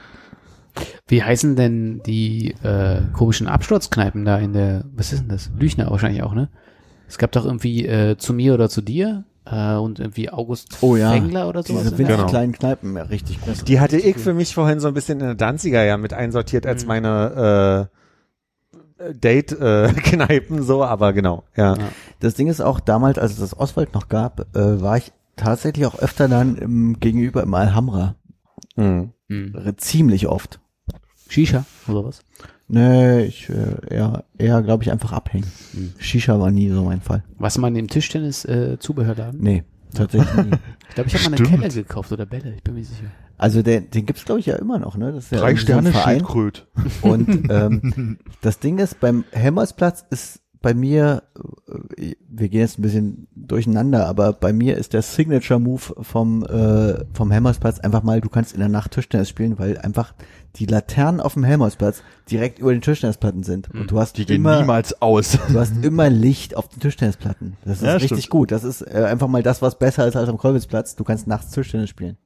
Wie 1.06 1.22
heißen 1.22 1.56
denn 1.56 2.02
die 2.06 2.54
äh, 2.62 3.02
komischen 3.12 3.46
Absturzkneipen 3.46 4.24
da 4.24 4.38
in 4.38 4.52
der, 4.52 4.84
was 4.94 5.12
ist 5.12 5.22
denn 5.22 5.28
das? 5.28 5.50
Lüchner 5.58 5.90
wahrscheinlich 5.90 6.22
auch, 6.22 6.34
ne? 6.34 6.48
Es 7.08 7.18
gab 7.18 7.32
doch 7.32 7.44
irgendwie 7.44 7.86
äh, 7.86 8.16
zu 8.16 8.32
mir 8.32 8.54
oder 8.54 8.70
zu 8.70 8.80
dir 8.80 9.24
äh, 9.44 9.74
und 9.74 9.98
irgendwie 9.98 10.30
August 10.30 10.78
Oh 10.80 10.96
ja, 10.96 11.10
Fengler 11.10 11.48
oder 11.48 11.62
sowas. 11.62 11.82
Diese 11.82 11.94
in 11.94 11.98
winzig 11.98 12.16
Genau. 12.16 12.28
kleinen 12.28 12.52
Kneipen, 12.52 12.96
ja, 12.96 13.02
richtig 13.02 13.40
groß. 13.42 13.64
Die 13.64 13.80
hatte 13.80 13.98
ich 13.98 14.16
für 14.16 14.32
mich 14.32 14.54
vorhin 14.54 14.80
so 14.80 14.88
ein 14.88 14.94
bisschen 14.94 15.20
in 15.20 15.26
der 15.26 15.34
Danziger 15.34 15.84
ja 15.84 15.96
mit 15.98 16.14
einsortiert 16.14 16.66
als 16.66 16.82
Mhm. 16.84 16.88
meine 16.88 17.88
äh, 17.92 18.01
Date-Kneipen 19.12 20.62
so, 20.62 20.84
aber 20.84 21.12
genau, 21.12 21.44
ja. 21.56 21.76
Ja. 21.76 21.88
Das 22.20 22.34
Ding 22.34 22.48
ist 22.48 22.60
auch, 22.60 22.80
damals, 22.80 23.18
als 23.18 23.32
es 23.32 23.38
das 23.38 23.58
Oswald 23.58 23.94
noch 23.94 24.08
gab, 24.08 24.54
äh, 24.56 24.80
war 24.80 24.96
ich 24.96 25.12
tatsächlich 25.36 25.86
auch 25.86 25.98
öfter 25.98 26.28
dann 26.28 26.56
im, 26.56 27.00
gegenüber 27.00 27.42
im 27.42 27.54
Alhambra. 27.54 28.16
Mhm. 28.76 29.12
Hm. 29.28 29.54
Äh, 29.56 29.76
Ziemlich 29.76 30.28
oft. 30.28 30.60
Shisha 31.28 31.64
oder 31.88 32.04
was? 32.04 32.20
Nee, 32.68 33.22
ich 33.24 33.48
äh, 33.48 33.94
eher, 33.94 34.24
eher 34.38 34.62
glaube 34.62 34.84
ich, 34.84 34.92
einfach 34.92 35.12
abhängen. 35.12 35.50
Hm. 35.72 35.94
Shisha 35.98 36.38
war 36.38 36.50
nie 36.50 36.68
so 36.68 36.84
mein 36.84 37.00
Fall. 37.00 37.24
Was 37.38 37.58
man 37.58 37.74
im 37.76 37.88
Tischtennis 37.88 38.44
äh, 38.44 38.78
Zubehörladen? 38.78 39.40
Nee, 39.42 39.64
tatsächlich 39.94 40.34
nie. 40.46 40.50
Ich 40.88 40.94
glaube, 40.94 41.08
ich 41.08 41.14
habe 41.24 41.30
mal 41.30 41.36
eine. 41.38 41.48
Kelle 41.48 41.68
gekauft 41.70 42.12
oder 42.12 42.26
Bälle, 42.26 42.52
ich 42.54 42.62
bin 42.62 42.74
mir 42.74 42.80
nicht 42.80 42.90
sicher. 42.90 43.10
Also 43.42 43.62
den, 43.62 43.90
den 43.90 44.06
gibt's 44.06 44.24
glaube 44.24 44.40
ich 44.40 44.46
ja 44.46 44.56
immer 44.56 44.78
noch, 44.78 44.96
ne? 44.96 45.12
Das 45.12 45.24
ist 45.24 45.32
ja 45.32 45.38
Drei 45.38 45.52
so 45.52 45.58
Sterne 45.58 45.92
Verein. 45.92 46.18
Schildkröt. 46.18 46.66
Und 47.02 47.50
ähm, 47.50 48.18
das 48.40 48.58
Ding 48.60 48.78
ist, 48.78 49.00
beim 49.00 49.24
Helmersplatz 49.32 50.04
ist 50.10 50.38
bei 50.60 50.74
mir, 50.74 51.24
äh, 51.98 52.14
wir 52.28 52.48
gehen 52.48 52.60
jetzt 52.60 52.78
ein 52.78 52.82
bisschen 52.82 53.26
durcheinander, 53.34 54.06
aber 54.06 54.32
bei 54.32 54.52
mir 54.52 54.76
ist 54.78 54.92
der 54.92 55.02
Signature 55.02 55.58
Move 55.58 55.82
vom 56.02 56.44
äh, 56.44 57.04
vom 57.14 57.32
Helmersplatz 57.32 57.80
einfach 57.80 58.04
mal, 58.04 58.20
du 58.20 58.28
kannst 58.28 58.52
in 58.52 58.60
der 58.60 58.68
Nacht 58.68 58.92
Tischtennis 58.92 59.28
spielen, 59.28 59.58
weil 59.58 59.76
einfach 59.78 60.14
die 60.56 60.66
Laternen 60.66 61.20
auf 61.20 61.34
dem 61.34 61.42
Helmersplatz 61.42 62.02
direkt 62.30 62.60
über 62.60 62.70
den 62.72 62.80
Tischtennisplatten 62.80 63.42
sind 63.42 63.70
und 63.74 63.90
du 63.90 63.98
hast 63.98 64.18
Die 64.18 64.24
gehen 64.26 64.36
immer 64.36 64.60
niemals 64.60 65.02
aus. 65.02 65.36
du 65.48 65.58
hast 65.58 65.84
immer 65.84 66.10
Licht 66.10 66.56
auf 66.56 66.68
den 66.68 66.78
Tischtennisplatten. 66.78 67.56
Das 67.64 67.78
ist 67.78 67.82
Ja, 67.84 67.94
richtig 67.94 68.08
stimmt. 68.18 68.30
gut. 68.30 68.52
Das 68.52 68.62
ist 68.62 68.82
äh, 68.82 69.04
einfach 69.10 69.26
mal 69.26 69.42
das, 69.42 69.62
was 69.62 69.78
besser 69.80 70.06
ist 70.06 70.14
als 70.14 70.28
am 70.28 70.38
Kolbitzplatz. 70.38 70.94
Du 70.94 71.02
kannst 71.02 71.26
nachts 71.26 71.50
Tischtennis 71.50 71.90
spielen. 71.90 72.18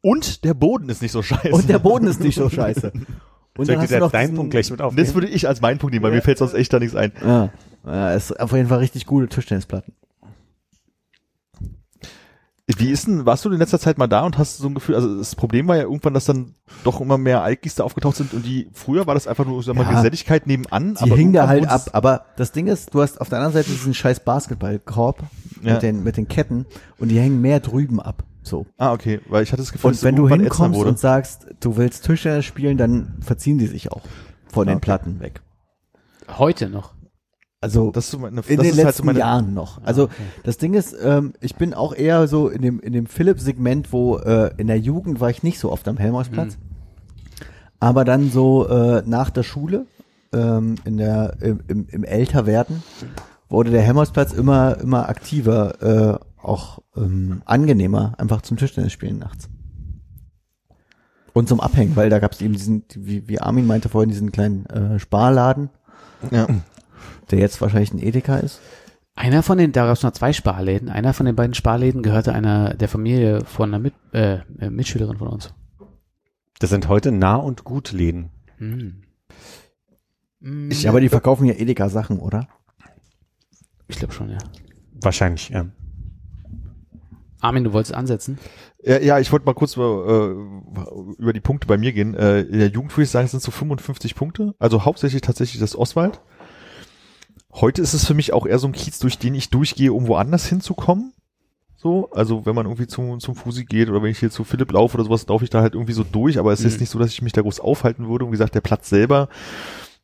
Und 0.00 0.44
der 0.44 0.54
Boden 0.54 0.88
ist 0.88 1.02
nicht 1.02 1.12
so 1.12 1.22
scheiße. 1.22 1.50
Und 1.50 1.68
der 1.68 1.78
Boden 1.78 2.06
ist 2.06 2.20
nicht 2.20 2.36
so 2.36 2.48
scheiße. 2.48 2.92
Und 3.58 3.66
Soll 3.66 3.82
ich 3.82 3.90
du 3.90 3.98
noch 3.98 4.12
deinen 4.12 4.36
Punkt 4.36 4.52
gleich 4.52 4.70
mit 4.70 4.80
aufnehmen? 4.80 5.04
das 5.04 5.14
würde 5.14 5.26
ich 5.26 5.48
als 5.48 5.60
meinen 5.60 5.78
Punkt 5.78 5.92
nehmen, 5.92 6.04
weil 6.04 6.12
mir 6.12 6.22
fällt 6.22 6.38
sonst 6.38 6.54
echt 6.54 6.72
da 6.72 6.78
nichts 6.78 6.94
ein. 6.94 7.10
Ja, 7.20 7.48
ja, 7.84 8.12
ist 8.12 8.38
auf 8.38 8.52
jeden 8.52 8.68
Fall 8.68 8.78
richtig 8.78 9.04
gute 9.04 9.26
Tischtennisplatten. 9.26 9.94
Wie 12.76 12.90
ist 12.90 13.06
denn, 13.06 13.24
warst 13.24 13.44
du 13.46 13.50
in 13.50 13.58
letzter 13.58 13.80
Zeit 13.80 13.96
mal 13.96 14.06
da 14.06 14.24
und 14.26 14.36
hast 14.36 14.58
so 14.58 14.68
ein 14.68 14.74
Gefühl, 14.74 14.94
also 14.94 15.16
das 15.16 15.34
Problem 15.34 15.66
war 15.68 15.76
ja 15.76 15.84
irgendwann, 15.84 16.12
dass 16.12 16.26
dann 16.26 16.54
doch 16.84 17.00
immer 17.00 17.16
mehr 17.16 17.42
Alkis 17.42 17.74
da 17.76 17.82
aufgetaucht 17.84 18.16
sind 18.16 18.34
und 18.34 18.44
die, 18.44 18.68
früher 18.74 19.06
war 19.06 19.14
das 19.14 19.26
einfach 19.26 19.46
nur, 19.46 19.62
sag 19.62 19.74
mal, 19.74 19.84
Ja. 19.84 19.92
Geselligkeit 19.96 20.46
nebenan. 20.46 20.94
Die 21.02 21.10
hingen 21.10 21.32
da 21.32 21.48
halt 21.48 21.66
ab. 21.66 21.88
Aber 21.94 22.26
das 22.36 22.52
Ding 22.52 22.66
ist, 22.66 22.92
du 22.94 23.00
hast 23.00 23.22
auf 23.22 23.30
der 23.30 23.38
anderen 23.38 23.54
Seite 23.54 23.70
diesen 23.70 23.94
scheiß 23.94 24.20
Basketballkorb 24.20 25.22
Ja. 25.62 25.72
mit, 25.74 25.82
den, 25.82 26.04
mit 26.04 26.18
den 26.18 26.28
Ketten 26.28 26.66
und 26.98 27.08
die 27.08 27.18
hängen 27.18 27.40
mehr 27.40 27.60
drüben 27.60 28.00
ab. 28.00 28.22
So. 28.48 28.66
Ah, 28.76 28.92
okay, 28.92 29.20
weil 29.28 29.42
ich 29.42 29.52
hatte 29.52 29.62
das 29.62 29.72
Gefühl, 29.72 29.88
Und 29.88 29.92
dass 29.92 29.98
es 29.98 30.04
wenn 30.04 30.16
du 30.16 30.28
hinkommst 30.28 30.78
wurde. 30.78 30.90
und 30.90 30.98
sagst, 30.98 31.46
du 31.60 31.76
willst 31.76 32.04
Tischtennis 32.04 32.44
spielen, 32.44 32.76
dann 32.78 33.16
verziehen 33.20 33.58
die 33.58 33.66
sich 33.66 33.92
auch 33.92 34.02
von 34.52 34.66
Ah, 34.66 34.72
den 34.72 34.76
okay. 34.76 34.84
Platten 34.84 35.20
weg. 35.20 35.42
Heute 36.36 36.68
noch. 36.68 36.94
Also 37.60 37.90
das 37.90 38.04
ist 38.04 38.10
so 38.12 38.18
meine, 38.20 38.36
in 38.36 38.36
das 38.36 38.46
den 38.46 38.58
ist 38.58 38.64
letzten 38.76 38.84
halt 38.84 38.94
so 38.96 39.04
meine, 39.04 39.18
Jahren 39.18 39.52
noch. 39.54 39.82
Also 39.84 40.08
das 40.44 40.58
Ding 40.58 40.74
ist, 40.74 40.94
ähm, 41.02 41.32
ich 41.40 41.56
bin 41.56 41.74
auch 41.74 41.92
eher 41.92 42.28
so 42.28 42.48
in 42.48 42.62
dem 42.62 42.78
in 42.78 42.92
dem 42.92 43.06
Philipp-Segment, 43.06 43.92
wo 43.92 44.16
äh, 44.18 44.52
in 44.58 44.68
der 44.68 44.78
Jugend 44.78 45.20
war 45.20 45.30
ich 45.30 45.42
nicht 45.42 45.58
so 45.58 45.72
oft 45.72 45.88
am 45.88 45.96
Helmholtzplatz, 45.96 46.56
aber 47.80 48.04
dann 48.04 48.30
so 48.30 48.68
äh, 48.68 49.02
nach 49.04 49.30
der 49.30 49.42
Schule 49.42 49.86
ähm, 50.32 50.76
in 50.84 50.98
der 50.98 51.36
im, 51.40 51.60
im, 51.66 51.88
im 51.88 52.04
Älterwerden 52.04 52.82
wurde 53.48 53.70
der 53.72 53.82
Helmholtzplatz 53.82 54.32
immer 54.32 54.78
immer 54.80 55.08
aktiver, 55.08 55.82
äh, 55.82 56.18
auch 56.42 56.80
ähm, 56.96 57.42
angenehmer, 57.44 58.14
einfach 58.18 58.42
zum 58.42 58.56
Tischtennis 58.56 58.92
spielen 58.92 59.18
nachts. 59.18 59.48
Und 61.32 61.48
zum 61.48 61.60
Abhängen, 61.60 61.94
weil 61.94 62.10
da 62.10 62.18
gab 62.18 62.32
es 62.32 62.40
eben 62.40 62.54
diesen, 62.54 62.84
wie, 62.94 63.28
wie 63.28 63.40
Armin 63.40 63.66
meinte 63.66 63.88
vorhin, 63.88 64.10
diesen 64.10 64.32
kleinen 64.32 64.66
äh, 64.66 64.98
Sparladen, 64.98 65.70
ja. 66.30 66.48
der 67.30 67.38
jetzt 67.38 67.60
wahrscheinlich 67.60 67.92
ein 67.92 68.02
Edeka 68.02 68.38
ist. 68.38 68.60
Einer 69.14 69.42
von 69.42 69.58
den, 69.58 69.72
da 69.72 69.84
gab 69.86 69.96
es 69.96 70.02
noch 70.02 70.12
zwei 70.12 70.32
Sparläden. 70.32 70.88
Einer 70.88 71.12
von 71.12 71.26
den 71.26 71.36
beiden 71.36 71.54
Sparläden 71.54 72.02
gehörte 72.02 72.32
einer 72.32 72.74
der 72.74 72.88
Familie 72.88 73.44
von 73.44 73.70
einer 73.70 73.78
Mit, 73.80 73.94
äh, 74.12 74.38
äh, 74.58 74.70
Mitschülerin 74.70 75.18
von 75.18 75.28
uns. 75.28 75.52
Das 76.60 76.70
sind 76.70 76.88
heute 76.88 77.12
Nah- 77.12 77.36
und 77.36 77.64
Gutläden. 77.64 78.30
Hm. 78.58 79.02
Hm, 80.40 80.70
Ja, 80.70 80.90
aber 80.90 81.00
die 81.00 81.08
verkaufen 81.08 81.46
ja 81.46 81.54
Edeka 81.54 81.88
Sachen, 81.88 82.18
oder? 82.20 82.48
ich 83.88 83.98
glaube 83.98 84.12
schon, 84.14 84.30
ja. 84.30 84.38
Wahrscheinlich, 85.00 85.48
ja. 85.48 85.66
Armin, 87.40 87.64
du 87.64 87.72
wolltest 87.72 87.94
ansetzen? 87.94 88.38
Ja, 88.82 88.98
ja, 88.98 89.18
ich 89.18 89.30
wollte 89.32 89.46
mal 89.46 89.54
kurz 89.54 89.76
äh, 89.76 89.80
über 89.80 91.32
die 91.32 91.40
Punkte 91.40 91.66
bei 91.66 91.78
mir 91.78 91.92
gehen. 91.92 92.14
Äh, 92.14 92.40
in 92.40 92.58
der 92.58 92.68
Jugend 92.68 92.92
würde 92.92 93.04
ich 93.04 93.10
sagen, 93.10 93.26
es 93.26 93.30
sind 93.30 93.42
so 93.42 93.50
55 93.50 94.14
Punkte. 94.14 94.54
Also 94.58 94.84
hauptsächlich 94.84 95.22
tatsächlich 95.22 95.60
das 95.60 95.76
Oswald. 95.76 96.20
Heute 97.52 97.80
ist 97.82 97.94
es 97.94 98.04
für 98.04 98.14
mich 98.14 98.32
auch 98.32 98.46
eher 98.46 98.58
so 98.58 98.66
ein 98.66 98.72
Kiez, 98.72 98.98
durch 98.98 99.18
den 99.18 99.34
ich 99.34 99.50
durchgehe, 99.50 99.92
um 99.92 100.06
woanders 100.06 100.46
hinzukommen. 100.46 101.12
So, 101.76 102.10
also 102.10 102.44
wenn 102.44 102.56
man 102.56 102.66
irgendwie 102.66 102.88
zum, 102.88 103.20
zum 103.20 103.36
Fusi 103.36 103.64
geht 103.64 103.88
oder 103.88 104.02
wenn 104.02 104.10
ich 104.10 104.18
hier 104.18 104.30
zu 104.30 104.42
Philipp 104.42 104.72
laufe 104.72 104.96
oder 104.96 105.04
sowas, 105.04 105.26
laufe 105.28 105.44
ich 105.44 105.50
da 105.50 105.60
halt 105.60 105.74
irgendwie 105.74 105.92
so 105.92 106.02
durch, 106.04 106.38
aber 106.38 106.52
es 106.52 106.64
ist 106.64 106.74
Mhm. 106.74 106.80
nicht 106.80 106.90
so, 106.90 106.98
dass 106.98 107.10
ich 107.12 107.22
mich 107.22 107.32
da 107.32 107.40
groß 107.40 107.60
aufhalten 107.60 108.08
würde. 108.08 108.24
Und 108.24 108.32
wie 108.32 108.36
gesagt, 108.36 108.56
der 108.56 108.60
Platz 108.60 108.88
selber, 108.88 109.28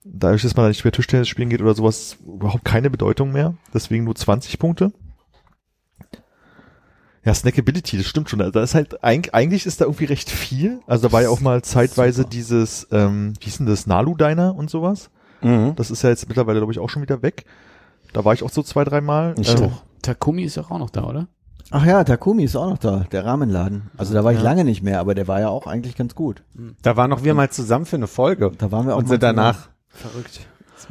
dadurch, 0.04 0.42
dass 0.42 0.54
man 0.56 0.64
da 0.66 0.68
nicht 0.68 0.84
mehr 0.84 0.92
Tischtennis 0.92 1.26
spielen 1.28 1.48
geht 1.50 1.60
oder 1.60 1.74
sowas, 1.74 2.16
überhaupt 2.24 2.64
keine 2.64 2.90
Bedeutung 2.90 3.32
mehr. 3.32 3.54
Deswegen 3.74 4.04
nur 4.04 4.14
20 4.14 4.58
Punkte. 4.60 4.92
Ja, 7.24 7.32
Snackability, 7.34 7.96
das 7.96 8.06
stimmt 8.06 8.28
schon. 8.28 8.40
Also 8.40 8.52
Da 8.52 8.62
ist 8.62 8.74
halt, 8.74 9.02
eig- 9.02 9.30
eigentlich 9.32 9.64
ist 9.66 9.80
da 9.80 9.86
irgendwie 9.86 10.04
recht 10.04 10.28
viel. 10.30 10.80
Also 10.86 11.08
da 11.08 11.12
war 11.12 11.22
ja 11.22 11.30
auch 11.30 11.40
mal 11.40 11.62
zeitweise 11.62 12.24
dieses, 12.24 12.86
ähm, 12.92 13.32
wie 13.40 13.44
hieß 13.44 13.58
denn 13.58 13.66
das, 13.66 13.86
Nalu 13.86 14.14
Diner 14.16 14.54
und 14.54 14.68
sowas. 14.70 15.10
Mhm. 15.40 15.74
Das 15.76 15.90
ist 15.90 16.02
ja 16.02 16.10
jetzt 16.10 16.28
mittlerweile, 16.28 16.58
glaube 16.58 16.72
ich, 16.72 16.78
auch 16.78 16.90
schon 16.90 17.02
wieder 17.02 17.22
weg. 17.22 17.44
Da 18.12 18.24
war 18.24 18.34
ich 18.34 18.42
auch 18.42 18.50
so 18.50 18.62
zwei, 18.62 18.84
dreimal. 18.84 19.34
Ich 19.38 19.54
Ähm, 19.54 19.64
auch. 19.64 19.82
Takumi 20.02 20.42
ist 20.44 20.56
doch 20.58 20.70
auch 20.70 20.78
noch 20.78 20.90
da, 20.90 21.04
oder? 21.04 21.26
Ach 21.70 21.84
ja, 21.86 22.04
Takumi 22.04 22.44
ist 22.44 22.56
auch 22.56 22.68
noch 22.68 22.78
da, 22.78 23.06
der 23.10 23.24
Rahmenladen. 23.24 23.90
Also 23.96 24.12
da 24.12 24.22
war 24.22 24.32
ich 24.32 24.38
Ja. 24.38 24.44
lange 24.44 24.64
nicht 24.64 24.82
mehr, 24.82 25.00
aber 25.00 25.14
der 25.14 25.26
war 25.26 25.40
ja 25.40 25.48
auch 25.48 25.66
eigentlich 25.66 25.96
ganz 25.96 26.14
gut. 26.14 26.42
Da 26.82 26.96
waren 26.96 27.08
noch 27.08 27.24
wir 27.24 27.32
mal 27.34 27.48
zusammen 27.50 27.86
für 27.86 27.96
eine 27.96 28.06
Folge. 28.06 28.52
Da 28.58 28.70
waren 28.70 28.86
wir 28.86 28.94
auch 28.94 28.98
Und 28.98 29.08
sind 29.08 29.22
danach. 29.22 29.70
Verrückt. 29.88 30.40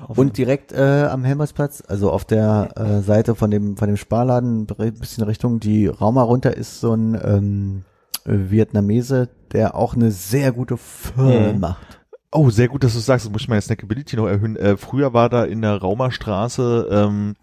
Und 0.07 0.37
direkt 0.37 0.71
äh, 0.71 1.07
am 1.09 1.23
Helmersplatz, 1.23 1.83
also 1.87 2.11
auf 2.11 2.25
der 2.25 2.71
äh, 2.75 3.01
Seite 3.01 3.35
von 3.35 3.51
dem 3.51 3.77
von 3.77 3.87
dem 3.87 3.97
Sparladen, 3.97 4.67
ein 4.77 4.93
bisschen 4.93 5.23
Richtung 5.23 5.59
die 5.59 5.87
Rauma 5.87 6.23
runter 6.23 6.55
ist 6.55 6.79
so 6.79 6.93
ein 6.93 7.19
ähm, 7.23 7.83
äh, 8.25 8.49
Vietnamese, 8.51 9.29
der 9.51 9.75
auch 9.75 9.95
eine 9.95 10.11
sehr 10.11 10.51
gute 10.51 10.77
Firma 10.77 11.53
Mhm. 11.53 11.59
macht. 11.59 11.99
Oh, 12.31 12.49
sehr 12.49 12.67
gut, 12.67 12.83
dass 12.83 12.93
du 12.93 12.99
sagst, 12.99 13.25
das 13.25 13.31
muss 13.31 13.43
ich 13.43 13.47
meine 13.47 13.61
Snackability 13.61 14.15
noch 14.15 14.27
erhöhen. 14.27 14.55
Äh, 14.55 14.75
früher 14.77 15.13
war 15.13 15.29
da 15.29 15.43
in 15.43 15.61
der 15.61 15.75
Raumerstraße, 15.77 16.87
ähm, 16.89 17.35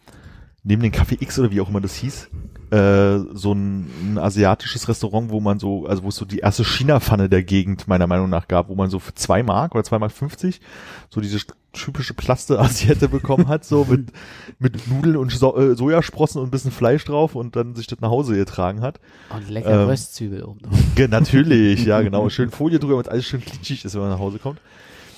neben 0.63 0.83
dem 0.83 0.93
Café 0.93 1.21
X 1.21 1.39
oder 1.39 1.51
wie 1.51 1.61
auch 1.61 1.69
immer 1.69 1.81
das 1.81 1.95
hieß, 1.95 2.29
äh, 2.71 3.19
so 3.33 3.53
ein, 3.53 3.91
ein 4.03 4.19
asiatisches 4.19 4.89
Restaurant, 4.89 5.31
wo 5.31 5.41
man 5.41 5.59
so, 5.59 5.87
also 5.87 6.05
wo 6.05 6.09
es 6.09 6.17
so 6.17 6.25
die 6.25 6.39
erste 6.39 6.65
China-Pfanne 6.65 7.29
der 7.29 7.43
Gegend 7.43 7.89
meiner 7.89 8.07
Meinung 8.07 8.31
nach 8.31 8.47
gab, 8.47 8.69
wo 8.69 8.75
man 8.75 8.91
so 8.91 8.99
für 8.99 9.15
zwei 9.15 9.43
Mark 9.43 9.75
oder 9.75 9.83
zwei 9.83 9.99
Mark 9.99 10.13
50 10.13 10.61
so 11.09 11.21
diese 11.21 11.41
typische 11.73 12.15
Plaste-Asiette 12.15 13.09
bekommen 13.09 13.49
hat, 13.49 13.65
so 13.65 13.85
mit, 13.85 14.13
mit 14.59 14.89
Nudeln 14.89 15.17
und 15.17 15.33
so 15.33 15.57
äh, 15.57 15.75
Sojasprossen 15.75 16.41
und 16.41 16.49
ein 16.49 16.51
bisschen 16.51 16.73
Fleisch 16.73 17.05
drauf 17.05 17.35
und 17.35 17.57
dann 17.57 17.75
sich 17.75 17.87
das 17.87 18.01
nach 18.01 18.11
Hause 18.11 18.37
getragen 18.37 18.83
hat. 18.83 19.01
Und 19.35 19.49
lecker 19.49 19.83
Ähm, 19.83 19.89
Röstzwiebel 19.89 20.45
oben 20.45 20.61
drauf. 20.61 20.79
Natürlich, 21.09 21.85
ja 21.85 22.03
genau. 22.03 22.29
Schön 22.31 22.51
Folie 22.51 22.79
drüber, 22.79 22.95
damit 22.95 23.09
alles 23.09 23.27
schön 23.27 23.41
glitschig 23.41 23.85
ist, 23.85 23.95
wenn 23.95 24.03
man 24.03 24.11
nach 24.11 24.19
Hause 24.19 24.39
kommt. 24.39 24.61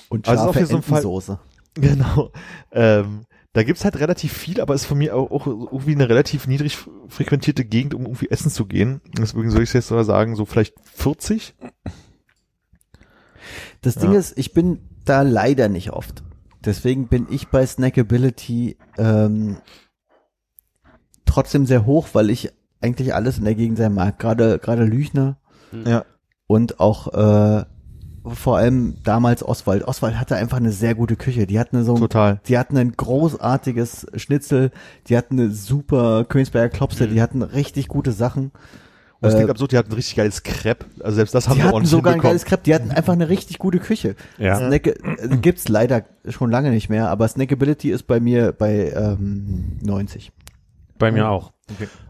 Und 0.09 0.29
Also 0.29 0.43
auch 0.43 0.47
scharfe 0.47 0.59
hier 0.61 0.67
so 0.67 0.77
ein 0.77 0.83
Fall-. 0.83 1.39
Genau. 1.75 2.31
Ähm, 2.71 3.25
da 3.55 3.63
gibt's 3.63 3.85
halt 3.85 3.97
relativ 4.01 4.33
viel, 4.33 4.61
aber 4.61 4.75
ist 4.75 4.87
von 4.87 4.97
mir 4.99 5.15
auch, 5.15 5.31
auch 5.31 5.47
irgendwie 5.47 5.93
eine 5.95 6.09
relativ 6.09 6.47
niedrig 6.47 6.79
frequentierte 7.09 7.65
Gegend, 7.65 7.95
um 7.95 8.03
irgendwie 8.03 8.31
essen 8.31 8.51
zu 8.51 8.65
gehen. 8.67 9.01
Deswegen 9.19 9.51
soll 9.51 9.63
ich 9.63 9.73
jetzt 9.73 9.91
mal 9.91 10.05
sagen, 10.05 10.37
so 10.37 10.45
vielleicht 10.47 10.75
40. 10.95 11.55
Das 13.83 13.97
Ding 13.97 14.13
Ja. 14.13 14.19
ist, 14.19 14.39
ich 14.39 14.53
bin 14.55 14.79
da 15.05 15.23
leider 15.23 15.69
nicht 15.69 15.91
oft. 15.91 16.23
Deswegen 16.65 17.09
bin 17.09 17.27
ich 17.31 17.49
bei 17.49 17.67
Snackability 17.67 18.79
ähm, 18.97 19.59
trotzdem 21.25 21.67
sehr 21.67 21.85
hoch, 21.87 22.09
weil 22.13 22.31
ich 22.31 22.53
eigentlich 22.81 23.15
alles 23.15 23.39
in 23.39 23.45
der 23.45 23.55
Gegend 23.55 23.79
sein 23.79 23.95
mag. 23.95 24.19
Gerade 24.19 24.59
gerade 24.59 24.85
Lüchner 24.85 25.39
Ja. 25.85 26.05
und 26.47 26.81
auch 26.81 27.09
äh, 27.13 27.65
vor 28.25 28.57
allem 28.57 28.97
damals 29.03 29.43
Oswald. 29.43 29.85
Oswald 29.87 30.19
hatte 30.19 30.37
einfach 30.37 30.59
eine 30.59 30.71
sehr 30.71 30.95
gute 30.95 31.17
Küche. 31.17 31.47
Die 31.47 31.59
hatten 31.59 31.83
so 31.85 31.97
Total. 31.97 32.41
die 32.47 32.57
hatten 32.59 32.77
ein 32.77 32.93
großartiges 32.93 34.07
Schnitzel, 34.17 34.71
die 35.09 35.17
hatten 35.17 35.39
eine 35.41 35.51
super 35.51 36.25
Königsberger 36.25 36.69
Klopse, 36.69 37.09
die 37.09 37.21
hatten 37.21 37.43
richtig 37.43 37.89
gute 37.89 38.13
Sachen. 38.13 38.45
Und 38.45 38.53
das 39.29 39.35
Äh, 39.35 39.37
klingt 39.39 39.51
absurd, 39.51 39.73
die 39.73 39.79
hatten 39.79 39.91
ein 39.91 39.95
richtig 39.95 40.17
geiles 40.17 40.43
Crepe. 40.43 40.87
Also 41.01 41.17
selbst 41.17 41.35
das 41.35 41.49
haben 41.49 41.55
die 41.55 41.61
wir 41.61 41.65
hatten 41.67 41.75
ordentlich 41.75 41.91
sogar 41.91 42.15
ein 42.15 42.21
geiles 42.21 42.45
Crepe, 42.45 42.63
die 42.65 42.75
hatten 42.75 42.91
einfach 42.91 43.13
eine 43.13 43.29
richtig 43.29 43.59
gute 43.59 43.79
Küche. 43.79 44.17
Ja. 44.39 44.57
Snack 44.57 44.87
äh, 44.87 44.97
gibt's 45.41 45.69
leider 45.69 46.03
schon 46.29 46.51
lange 46.51 46.71
nicht 46.71 46.89
mehr, 46.89 47.09
aber 47.09 47.27
Snackability 47.29 47.91
ist 47.91 48.05
bei 48.07 48.21
mir 48.21 48.53
bei 48.53 48.93
ähm, 48.95 49.79
90. 49.83 50.33
Bei 50.99 51.11
mir 51.11 51.29
auch. 51.29 51.53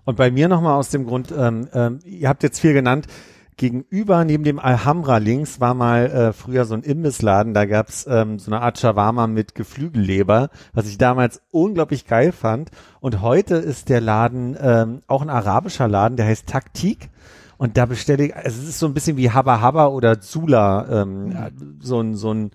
Und 0.05 0.17
bei 0.17 0.31
mir 0.31 0.49
nochmal 0.49 0.79
aus 0.79 0.91
dem 0.91 1.07
Grund, 1.07 1.33
ähm, 1.37 1.69
ähm, 1.73 2.01
ihr 2.05 2.29
habt 2.29 2.43
jetzt 2.43 2.61
viel 2.61 2.75
genannt, 2.75 3.07
gegenüber 3.63 4.25
neben 4.25 4.43
dem 4.43 4.59
Alhambra 4.59 5.19
links 5.19 5.61
war 5.61 5.75
mal 5.75 6.07
äh, 6.07 6.33
früher 6.33 6.65
so 6.65 6.75
ein 6.75 6.83
Imbissladen, 6.83 7.55
da 7.55 7.65
gab's 7.65 8.05
ähm, 8.11 8.41
so 8.41 8.51
eine 8.51 8.61
Art 8.61 8.81
Shawarma 8.81 9.29
mit 9.29 9.55
Geflügelleber, 9.55 10.51
was 10.73 10.89
ich 10.89 10.99
damals 10.99 11.41
unglaublich 11.53 12.09
geil 12.09 12.33
fand. 12.33 12.73
Und 12.99 13.23
heute 13.23 13.55
ist 13.55 13.89
der 13.89 14.01
Laden 14.01 14.57
ähm, 14.61 15.03
auch 15.07 15.23
ein 15.23 15.31
arabischer 15.31 15.87
Laden, 15.87 16.17
der 16.17 16.27
heißt 16.27 16.49
Taktik. 16.49 17.09
Und 17.57 17.77
da 17.77 17.87
bestelle 17.87 18.25
ich, 18.25 18.37
also 18.37 18.61
es 18.61 18.69
ist 18.69 18.81
so 18.81 18.87
ein 18.87 18.95
bisschen 18.95 19.17
wie 19.17 19.31
Habba 19.31 19.61
Habba 19.61 19.87
oder 19.87 20.21
Zula, 20.21 21.03
ähm, 21.03 21.79
so 21.79 22.01
ein, 22.01 22.17
so 22.17 22.35
ein 22.35 22.51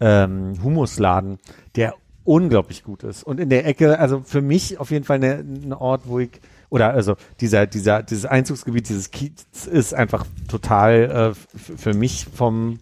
ähm, 0.00 0.54
Humusladen, 0.60 1.38
der 1.76 1.94
unglaublich 2.24 2.82
gut 2.82 3.04
ist. 3.04 3.22
Und 3.22 3.38
in 3.38 3.48
der 3.48 3.64
Ecke, 3.64 4.00
also 4.00 4.22
für 4.24 4.42
mich 4.42 4.80
auf 4.80 4.90
jeden 4.90 5.04
Fall 5.04 5.22
ein 5.22 5.72
Ort, 5.72 6.02
wo 6.06 6.18
ich, 6.18 6.40
oder 6.70 6.90
also 6.90 7.16
dieser, 7.40 7.66
dieser, 7.66 8.02
dieses 8.02 8.26
Einzugsgebiet, 8.26 8.88
dieses 8.88 9.10
Kiez 9.10 9.46
ist 9.70 9.94
einfach 9.94 10.26
total 10.48 11.34
äh, 11.34 11.58
für 11.58 11.94
mich 11.94 12.26
vom 12.32 12.78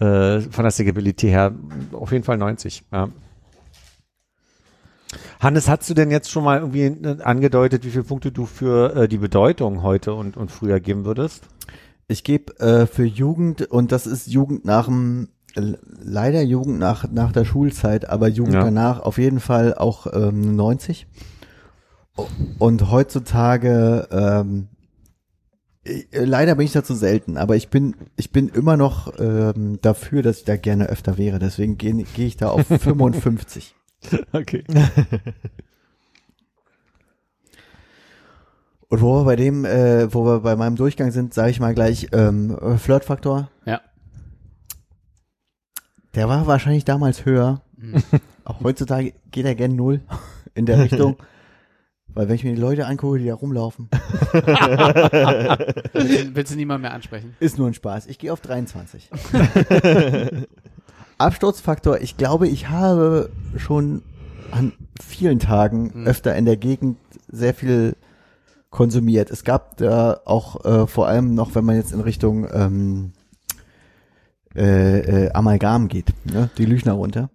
äh, 0.00 0.40
von 0.40 0.64
der 0.64 0.70
Stickability 0.70 1.28
her 1.28 1.52
auf 1.92 2.12
jeden 2.12 2.24
Fall 2.24 2.36
90. 2.36 2.84
Ja. 2.92 3.08
Hannes, 5.40 5.68
hast 5.68 5.88
du 5.88 5.94
denn 5.94 6.10
jetzt 6.10 6.30
schon 6.30 6.44
mal 6.44 6.58
irgendwie 6.60 6.84
äh, 6.84 7.22
angedeutet, 7.22 7.84
wie 7.84 7.90
viele 7.90 8.04
Punkte 8.04 8.32
du 8.32 8.46
für 8.46 8.94
äh, 8.96 9.08
die 9.08 9.18
Bedeutung 9.18 9.82
heute 9.82 10.14
und, 10.14 10.36
und 10.36 10.50
früher 10.50 10.80
geben 10.80 11.04
würdest? 11.04 11.44
Ich 12.08 12.24
gebe 12.24 12.58
äh, 12.58 12.86
für 12.86 13.04
Jugend, 13.04 13.62
und 13.70 13.92
das 13.92 14.06
ist 14.06 14.26
Jugend 14.26 14.64
nach 14.64 14.86
dem, 14.86 15.28
äh, 15.54 15.74
leider 16.02 16.42
Jugend 16.42 16.78
nach, 16.78 17.08
nach 17.10 17.32
der 17.32 17.44
Schulzeit, 17.44 18.08
aber 18.08 18.28
Jugend 18.28 18.54
Ja. 18.54 18.64
danach 18.64 19.00
auf 19.00 19.18
jeden 19.18 19.40
Fall 19.40 19.74
auch 19.74 20.06
ähm, 20.12 20.56
90. 20.56 21.06
Und 22.58 22.90
heutzutage, 22.90 24.08
ähm, 24.10 24.68
äh, 25.84 26.04
leider 26.12 26.54
bin 26.54 26.66
ich 26.66 26.72
dazu 26.72 26.94
selten, 26.94 27.36
aber 27.36 27.56
ich 27.56 27.68
bin, 27.68 27.96
ich 28.16 28.30
bin 28.30 28.48
immer 28.48 28.76
noch 28.76 29.18
ähm, 29.18 29.80
dafür, 29.82 30.22
dass 30.22 30.38
ich 30.38 30.44
da 30.44 30.56
gerne 30.56 30.86
öfter 30.86 31.18
wäre. 31.18 31.38
Deswegen 31.38 31.76
gehe 31.76 32.04
geh 32.14 32.26
ich 32.26 32.36
da 32.36 32.50
auf 32.50 32.66
55. 32.68 33.74
Okay. 34.32 34.64
Und 38.88 39.00
wo 39.00 39.18
wir 39.18 39.24
bei 39.24 39.34
dem, 39.34 39.64
äh, 39.64 40.12
wo 40.14 40.24
wir 40.24 40.40
bei 40.40 40.54
meinem 40.54 40.76
Durchgang 40.76 41.10
sind, 41.10 41.34
sage 41.34 41.50
ich 41.50 41.58
mal 41.58 41.74
gleich 41.74 42.10
ähm, 42.12 42.56
äh, 42.56 42.76
Flirtfaktor. 42.76 43.50
Ja. 43.64 43.80
Der 46.14 46.28
war 46.28 46.46
wahrscheinlich 46.46 46.84
damals 46.84 47.24
höher. 47.24 47.62
Auch 48.44 48.60
heutzutage 48.62 49.14
geht 49.32 49.46
er 49.46 49.56
gern 49.56 49.74
null 49.74 50.02
in 50.54 50.66
der 50.66 50.78
Richtung. 50.78 51.16
Weil 52.14 52.28
wenn 52.28 52.36
ich 52.36 52.44
mir 52.44 52.54
die 52.54 52.60
Leute 52.60 52.86
angucke, 52.86 53.18
die 53.18 53.26
da 53.26 53.34
rumlaufen, 53.34 53.88
Willst, 55.92 56.34
willst 56.34 56.52
du 56.52 56.56
niemand 56.56 56.82
mehr 56.82 56.92
ansprechen? 56.92 57.34
ist 57.40 57.58
nur 57.58 57.66
ein 57.66 57.74
Spaß. 57.74 58.06
Ich 58.06 58.18
gehe 58.18 58.32
auf 58.32 58.40
23. 58.40 59.10
Absturzfaktor, 61.18 62.00
ich 62.00 62.16
glaube, 62.16 62.48
ich 62.48 62.68
habe 62.68 63.30
schon 63.56 64.02
an 64.50 64.72
vielen 65.02 65.38
Tagen 65.38 65.92
Hm. 65.92 66.06
öfter 66.06 66.34
in 66.36 66.44
der 66.44 66.56
Gegend 66.56 66.98
sehr 67.28 67.54
viel 67.54 67.96
konsumiert. 68.70 69.30
Es 69.30 69.44
gab 69.44 69.76
da 69.76 70.20
auch 70.24 70.64
äh, 70.64 70.86
vor 70.86 71.06
allem 71.08 71.34
noch, 71.34 71.54
wenn 71.54 71.64
man 71.64 71.76
jetzt 71.76 71.92
in 71.92 72.00
Richtung 72.00 72.46
ähm, 72.52 73.12
äh, 74.56 75.26
äh, 75.26 75.32
Amalgam 75.32 75.88
geht, 75.88 76.12
ne? 76.24 76.50
die 76.58 76.64
Lüchner 76.64 76.92
runter. 76.92 77.30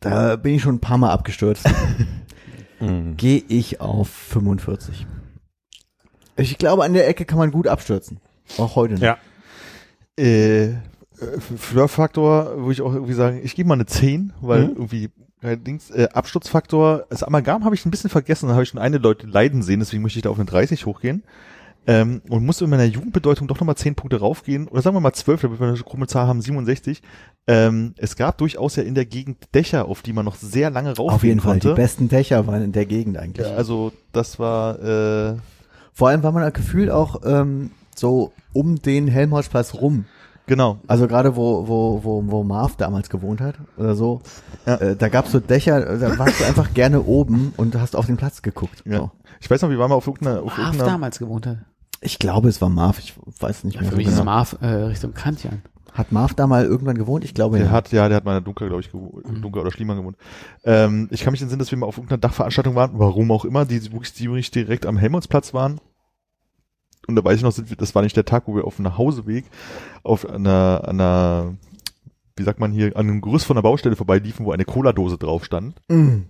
Da 0.00 0.36
bin 0.36 0.54
ich 0.54 0.62
schon 0.62 0.76
ein 0.76 0.80
paar 0.80 0.98
Mal 0.98 1.10
abgestürzt. 1.10 1.68
Gehe 3.16 3.42
ich 3.48 3.80
auf 3.80 4.08
45. 4.08 5.06
Ich 6.36 6.58
glaube, 6.58 6.84
an 6.84 6.92
der 6.94 7.08
Ecke 7.08 7.24
kann 7.24 7.38
man 7.38 7.50
gut 7.50 7.66
abstürzen. 7.66 8.20
Auch 8.56 8.76
heute 8.76 8.94
noch. 8.94 9.00
Ja. 9.00 9.18
Äh, 10.18 10.66
äh, 10.66 10.76
Flirtfaktor 11.56 12.56
würde 12.58 12.72
ich 12.72 12.82
auch 12.82 12.92
irgendwie 12.94 13.14
sagen, 13.14 13.40
ich 13.42 13.54
gebe 13.56 13.68
mal 13.68 13.74
eine 13.74 13.86
10, 13.86 14.32
weil 14.40 14.66
Mhm. 14.66 14.70
irgendwie 14.76 15.10
allerdings 15.42 15.90
äh, 15.90 16.08
Absturzfaktor, 16.12 17.06
das 17.10 17.22
Amalgam 17.22 17.64
habe 17.64 17.74
ich 17.74 17.84
ein 17.84 17.90
bisschen 17.90 18.10
vergessen, 18.10 18.46
da 18.48 18.52
habe 18.54 18.62
ich 18.62 18.68
schon 18.68 18.80
eine 18.80 18.98
Leute 18.98 19.26
leiden 19.26 19.62
sehen, 19.62 19.80
deswegen 19.80 20.02
möchte 20.02 20.18
ich 20.18 20.22
da 20.22 20.30
auf 20.30 20.38
eine 20.38 20.46
30 20.46 20.86
hochgehen. 20.86 21.22
Ähm, 21.88 22.20
und 22.28 22.44
musste 22.44 22.64
in 22.64 22.70
meiner 22.70 22.84
Jugendbedeutung 22.84 23.48
doch 23.48 23.58
nochmal 23.58 23.76
10 23.76 23.94
Punkte 23.94 24.20
raufgehen, 24.20 24.68
oder 24.68 24.82
sagen 24.82 24.94
wir 24.94 25.00
mal 25.00 25.14
12, 25.14 25.40
damit 25.40 25.58
wir 25.58 25.68
eine 25.68 25.78
krumme 25.78 26.06
Zahl 26.06 26.26
haben, 26.26 26.42
67. 26.42 27.00
Ähm, 27.46 27.94
es 27.96 28.14
gab 28.14 28.36
durchaus 28.36 28.76
ja 28.76 28.82
in 28.82 28.94
der 28.94 29.06
Gegend 29.06 29.38
Dächer, 29.54 29.86
auf 29.86 30.02
die 30.02 30.12
man 30.12 30.26
noch 30.26 30.34
sehr 30.36 30.68
lange 30.68 30.90
raufgehen 30.90 31.14
Auf 31.14 31.22
jeden 31.24 31.40
Fall. 31.40 31.52
konnte. 31.54 31.68
Die 31.68 31.74
besten 31.74 32.08
Dächer 32.10 32.46
waren 32.46 32.62
in 32.62 32.72
der 32.72 32.84
Gegend 32.84 33.16
eigentlich. 33.16 33.46
Ja, 33.46 33.54
also 33.54 33.92
das 34.12 34.38
war 34.38 34.78
äh, 34.82 35.36
Vor 35.94 36.08
allem 36.10 36.22
war 36.22 36.30
man 36.32 36.42
das 36.42 36.52
Gefühl 36.52 36.90
auch 36.90 37.22
ähm, 37.24 37.70
so 37.96 38.32
um 38.52 38.82
den 38.82 39.08
Helmholtzplatz 39.08 39.72
rum. 39.72 40.04
genau. 40.46 40.78
Also 40.88 41.08
gerade 41.08 41.36
wo, 41.36 41.68
wo, 41.68 42.04
wo, 42.04 42.22
wo 42.26 42.44
Marv 42.44 42.76
damals 42.76 43.08
gewohnt 43.08 43.40
hat 43.40 43.54
oder 43.78 43.94
so. 43.94 44.20
Ja. 44.66 44.74
Äh, 44.74 44.94
da 44.96 45.08
gab's 45.08 45.32
so 45.32 45.40
Dächer, 45.40 45.96
da 45.96 46.18
warst 46.18 46.38
du 46.38 46.44
einfach 46.44 46.74
gerne 46.74 47.02
oben 47.02 47.54
und 47.56 47.74
hast 47.80 47.96
auf 47.96 48.04
den 48.04 48.18
Platz 48.18 48.42
geguckt. 48.42 48.82
Ja. 48.84 48.98
So. 48.98 49.10
Ich 49.40 49.50
weiß 49.50 49.62
noch, 49.62 49.70
wir 49.70 49.78
waren 49.78 49.88
mal 49.88 49.94
auf 49.96 50.06
irgendeiner, 50.06 50.40
auf 50.42 50.48
Marv 50.48 50.58
irgendeiner 50.58 50.90
damals 50.90 51.18
gewohnt 51.18 51.46
hat. 51.46 51.56
Ich 52.00 52.18
glaube, 52.18 52.48
es 52.48 52.60
war 52.60 52.68
Marv, 52.68 52.98
ich 52.98 53.14
weiß 53.40 53.64
nicht 53.64 53.74
Ja, 53.74 53.80
mehr 53.80 53.90
für 53.90 53.94
so 53.94 53.98
mich 53.98 54.06
ist 54.06 54.12
genau. 54.14 54.24
Marv 54.26 54.56
äh, 54.60 54.66
Richtung 54.66 55.14
Kantian. 55.14 55.62
Hat 55.92 56.12
Marv 56.12 56.34
da 56.34 56.46
mal 56.46 56.64
irgendwann 56.64 56.96
gewohnt? 56.96 57.24
Ich 57.24 57.34
glaube 57.34 57.56
Der 57.58 57.66
ja. 57.66 57.72
hat, 57.72 57.90
ja, 57.90 58.08
der 58.08 58.18
hat 58.18 58.24
mal 58.24 58.32
in 58.32 58.36
der 58.36 58.40
Dunkel, 58.44 58.68
glaube 58.68 58.82
ich, 58.82 58.88
gewo- 58.90 59.20
Dunkel 59.40 59.60
oder 59.62 59.72
Schliemann 59.72 59.96
gewohnt. 59.96 60.16
Ähm, 60.64 61.08
ich 61.10 61.22
kann 61.24 61.32
mich 61.32 61.40
entsinnen, 61.42 61.58
dass 61.58 61.70
wir 61.72 61.78
mal 61.78 61.86
auf 61.86 61.96
irgendeiner 61.96 62.20
Dachveranstaltung 62.20 62.76
waren, 62.76 62.92
warum 62.94 63.32
auch 63.32 63.44
immer, 63.44 63.64
die 63.64 63.82
wirklich 63.92 64.14
ziemlich 64.14 64.50
direkt 64.52 64.86
am 64.86 64.96
Helmholtzplatz 64.96 65.54
waren. 65.54 65.80
Und 67.08 67.16
da 67.16 67.24
weiß 67.24 67.38
ich 67.38 67.42
noch, 67.42 67.50
sind 67.52 67.70
wir, 67.70 67.76
das 67.76 67.94
war 67.96 68.02
nicht 68.02 68.16
der 68.16 68.26
Tag, 68.26 68.44
wo 68.46 68.54
wir 68.54 68.64
auf 68.64 68.76
dem 68.76 68.84
Nachhauseweg 68.84 69.46
auf 70.04 70.28
einer, 70.28 70.82
einer, 70.86 71.56
wie 72.36 72.42
sagt 72.44 72.60
man 72.60 72.70
hier, 72.70 72.88
an 72.96 73.08
einem 73.08 73.20
Gerüst 73.20 73.46
von 73.46 73.56
der 73.56 73.62
Baustelle 73.62 73.96
vorbeiliefen, 73.96 74.46
wo 74.46 74.52
eine 74.52 74.66
Cola-Dose 74.66 75.18
drauf 75.18 75.44
stand. 75.44 75.80
Mm. 75.88 76.26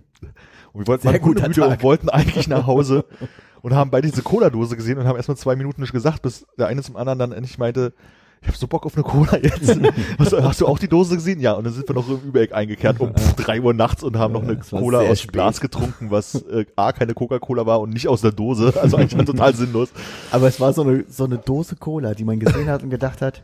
Und 0.71 0.81
wir 0.81 0.87
wollten 0.87 1.03
Sehr 1.03 1.11
mal 1.11 1.33
Tag. 1.35 1.71
und 1.71 1.83
wollten 1.83 2.09
eigentlich 2.09 2.47
nach 2.47 2.65
Hause 2.65 3.05
und 3.61 3.73
haben 3.73 3.91
beide 3.91 4.09
diese 4.09 4.23
Cola-Dose 4.23 4.75
gesehen 4.75 4.97
und 4.97 5.05
haben 5.05 5.15
erstmal 5.15 5.37
zwei 5.37 5.55
Minuten 5.55 5.81
nicht 5.81 5.93
gesagt, 5.93 6.21
bis 6.21 6.45
der 6.57 6.67
eine 6.67 6.81
zum 6.81 6.95
anderen 6.95 7.19
dann 7.19 7.31
endlich 7.31 7.57
meinte, 7.57 7.93
ich 8.41 8.47
habe 8.47 8.57
so 8.57 8.67
Bock 8.67 8.85
auf 8.85 8.95
eine 8.95 9.03
Cola 9.03 9.37
jetzt. 9.37 9.69
hast, 10.19 10.31
du, 10.31 10.43
hast 10.43 10.61
du 10.61 10.67
auch 10.67 10.79
die 10.79 10.87
Dose 10.87 11.15
gesehen? 11.15 11.41
Ja, 11.41 11.53
und 11.53 11.65
dann 11.65 11.73
sind 11.73 11.87
wir 11.87 11.93
noch 11.93 12.07
im 12.07 12.21
Übereck 12.21 12.53
eingekehrt 12.53 12.99
um 12.99 13.13
pff, 13.13 13.33
drei 13.33 13.59
Uhr 13.59 13.73
nachts 13.73 14.01
und 14.01 14.17
haben 14.17 14.33
noch 14.33 14.43
eine 14.43 14.57
Cola 14.57 14.99
aus 15.01 15.21
spät. 15.21 15.33
Glas 15.33 15.59
getrunken, 15.59 16.09
was 16.09 16.35
äh, 16.35 16.65
A, 16.77 16.93
keine 16.93 17.13
Coca-Cola 17.13 17.65
war 17.65 17.81
und 17.81 17.89
nicht 17.89 18.07
aus 18.07 18.21
der 18.21 18.31
Dose. 18.31 18.73
Also 18.81 18.95
eigentlich 18.95 19.25
total 19.25 19.53
sinnlos. 19.55 19.89
Aber 20.31 20.47
es 20.47 20.59
war 20.59 20.71
so 20.71 20.83
eine, 20.83 21.03
so 21.09 21.25
eine 21.25 21.37
Dose 21.37 21.75
Cola, 21.75 22.13
die 22.13 22.23
man 22.23 22.39
gesehen 22.39 22.69
hat 22.69 22.81
und 22.81 22.89
gedacht 22.89 23.21
hat, 23.21 23.43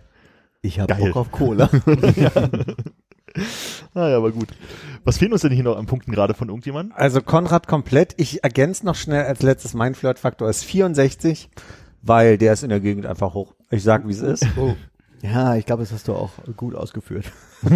ich 0.61 0.79
habe. 0.79 0.95
Bock 0.95 1.15
auf 1.17 1.31
Cola. 1.31 1.69
Naja, 3.93 4.17
aber 4.17 4.31
gut. 4.31 4.49
Was 5.03 5.17
fehlen 5.17 5.33
uns 5.33 5.41
denn 5.41 5.51
hier 5.51 5.63
noch 5.63 5.77
an 5.77 5.85
Punkten 5.85 6.11
gerade 6.11 6.33
von 6.33 6.49
irgendjemandem? 6.49 6.95
Also 6.95 7.21
Konrad 7.21 7.67
komplett. 7.67 8.13
Ich 8.17 8.43
ergänze 8.43 8.85
noch 8.85 8.95
schnell 8.95 9.25
als 9.25 9.41
letztes, 9.41 9.73
mein 9.73 9.95
Flirtfaktor 9.95 10.49
ist 10.49 10.63
64, 10.63 11.49
weil 12.01 12.37
der 12.37 12.53
ist 12.53 12.63
in 12.63 12.69
der 12.69 12.79
Gegend 12.79 13.05
einfach 13.05 13.33
hoch. 13.33 13.53
Ich 13.69 13.83
sag, 13.83 14.07
wie 14.07 14.11
es 14.11 14.21
ist. 14.21 14.45
ja, 15.21 15.55
ich 15.55 15.65
glaube, 15.65 15.83
das 15.83 15.91
hast 15.91 16.07
du 16.07 16.13
auch 16.13 16.31
gut 16.55 16.75
ausgeführt. 16.75 17.25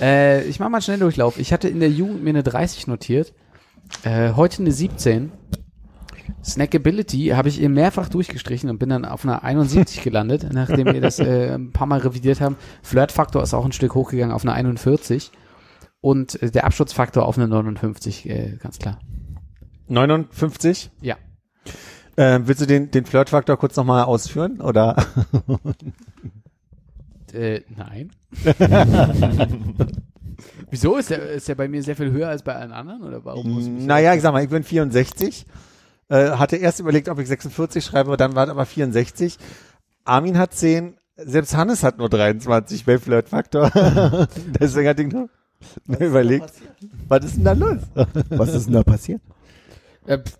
Äh, 0.00 0.44
ich 0.44 0.58
mache 0.58 0.70
mal 0.70 0.78
einen 0.78 0.82
Schnelldurchlauf. 0.82 1.38
Ich 1.38 1.52
hatte 1.52 1.68
in 1.68 1.78
der 1.80 1.90
Jugend 1.90 2.24
mir 2.24 2.30
eine 2.30 2.42
30 2.42 2.88
notiert. 2.88 3.32
Äh, 4.02 4.32
heute 4.32 4.62
eine 4.62 4.72
17. 4.72 5.30
Snackability 6.44 7.28
habe 7.28 7.48
ich 7.48 7.60
eben 7.60 7.74
mehrfach 7.74 8.08
durchgestrichen 8.08 8.70
und 8.70 8.78
bin 8.78 8.88
dann 8.88 9.04
auf 9.04 9.24
einer 9.24 9.44
71 9.44 10.02
gelandet, 10.04 10.46
nachdem 10.52 10.86
wir 10.86 11.00
das 11.00 11.18
äh, 11.18 11.54
ein 11.54 11.72
paar 11.72 11.86
Mal 11.86 12.00
revidiert 12.00 12.40
haben. 12.40 12.56
Flirtfaktor 12.82 13.42
ist 13.42 13.54
auch 13.54 13.64
ein 13.64 13.72
Stück 13.72 13.94
hochgegangen 13.94 14.34
auf 14.34 14.42
eine 14.42 14.52
41. 14.52 15.30
Und 16.00 16.42
äh, 16.42 16.50
der 16.50 16.64
Absturzfaktor 16.64 17.26
auf 17.26 17.38
eine 17.38 17.48
59, 17.48 18.28
äh, 18.28 18.56
ganz 18.60 18.78
klar. 18.78 18.98
59. 19.88 20.90
Ja. 21.00 21.16
Äh, 22.16 22.40
willst 22.44 22.60
du 22.60 22.66
den, 22.66 22.90
den 22.90 23.06
Flirtfaktor 23.06 23.56
kurz 23.56 23.76
nochmal 23.76 24.04
ausführen? 24.04 24.60
Oder? 24.60 24.96
Äh, 27.32 27.62
nein. 27.76 28.12
Wieso? 30.70 30.96
Ist 30.96 31.10
der, 31.10 31.30
ist 31.30 31.48
der 31.48 31.56
bei 31.56 31.66
mir 31.66 31.82
sehr 31.82 31.96
viel 31.96 32.12
höher 32.12 32.28
als 32.28 32.44
bei 32.44 32.54
allen 32.54 32.70
anderen? 32.72 33.02
Oder 33.02 33.24
warum 33.24 33.86
naja, 33.86 34.14
ich 34.14 34.22
sag 34.22 34.32
mal, 34.32 34.44
ich 34.44 34.50
bin 34.50 34.62
64. 34.62 35.44
Äh, 36.08 36.30
hatte 36.32 36.56
erst 36.56 36.80
überlegt, 36.80 37.08
ob 37.08 37.18
ich 37.18 37.28
46 37.28 37.84
schreibe, 37.84 38.16
dann 38.16 38.34
war 38.34 38.44
es 38.44 38.50
aber 38.50 38.66
64. 38.66 39.38
Armin 40.04 40.38
hat 40.38 40.52
10. 40.54 40.96
Selbst 41.16 41.56
Hannes 41.56 41.82
hat 41.82 41.98
nur 41.98 42.08
23 42.08 42.84
bei 42.84 42.98
Flirtfaktor. 42.98 43.70
Deswegen 44.60 44.88
hat 44.88 44.98
ich 45.00 45.12
nur 45.12 45.28
mir 45.86 46.00
überlegt, 46.06 46.52
was 47.08 47.24
ist 47.24 47.36
denn 47.36 47.44
da 47.44 47.52
los? 47.52 47.78
Was 48.30 48.52
ist 48.52 48.66
denn 48.66 48.74
da 48.74 48.82
passiert? 48.82 49.22
Äh, 50.06 50.18
Gibt 50.18 50.38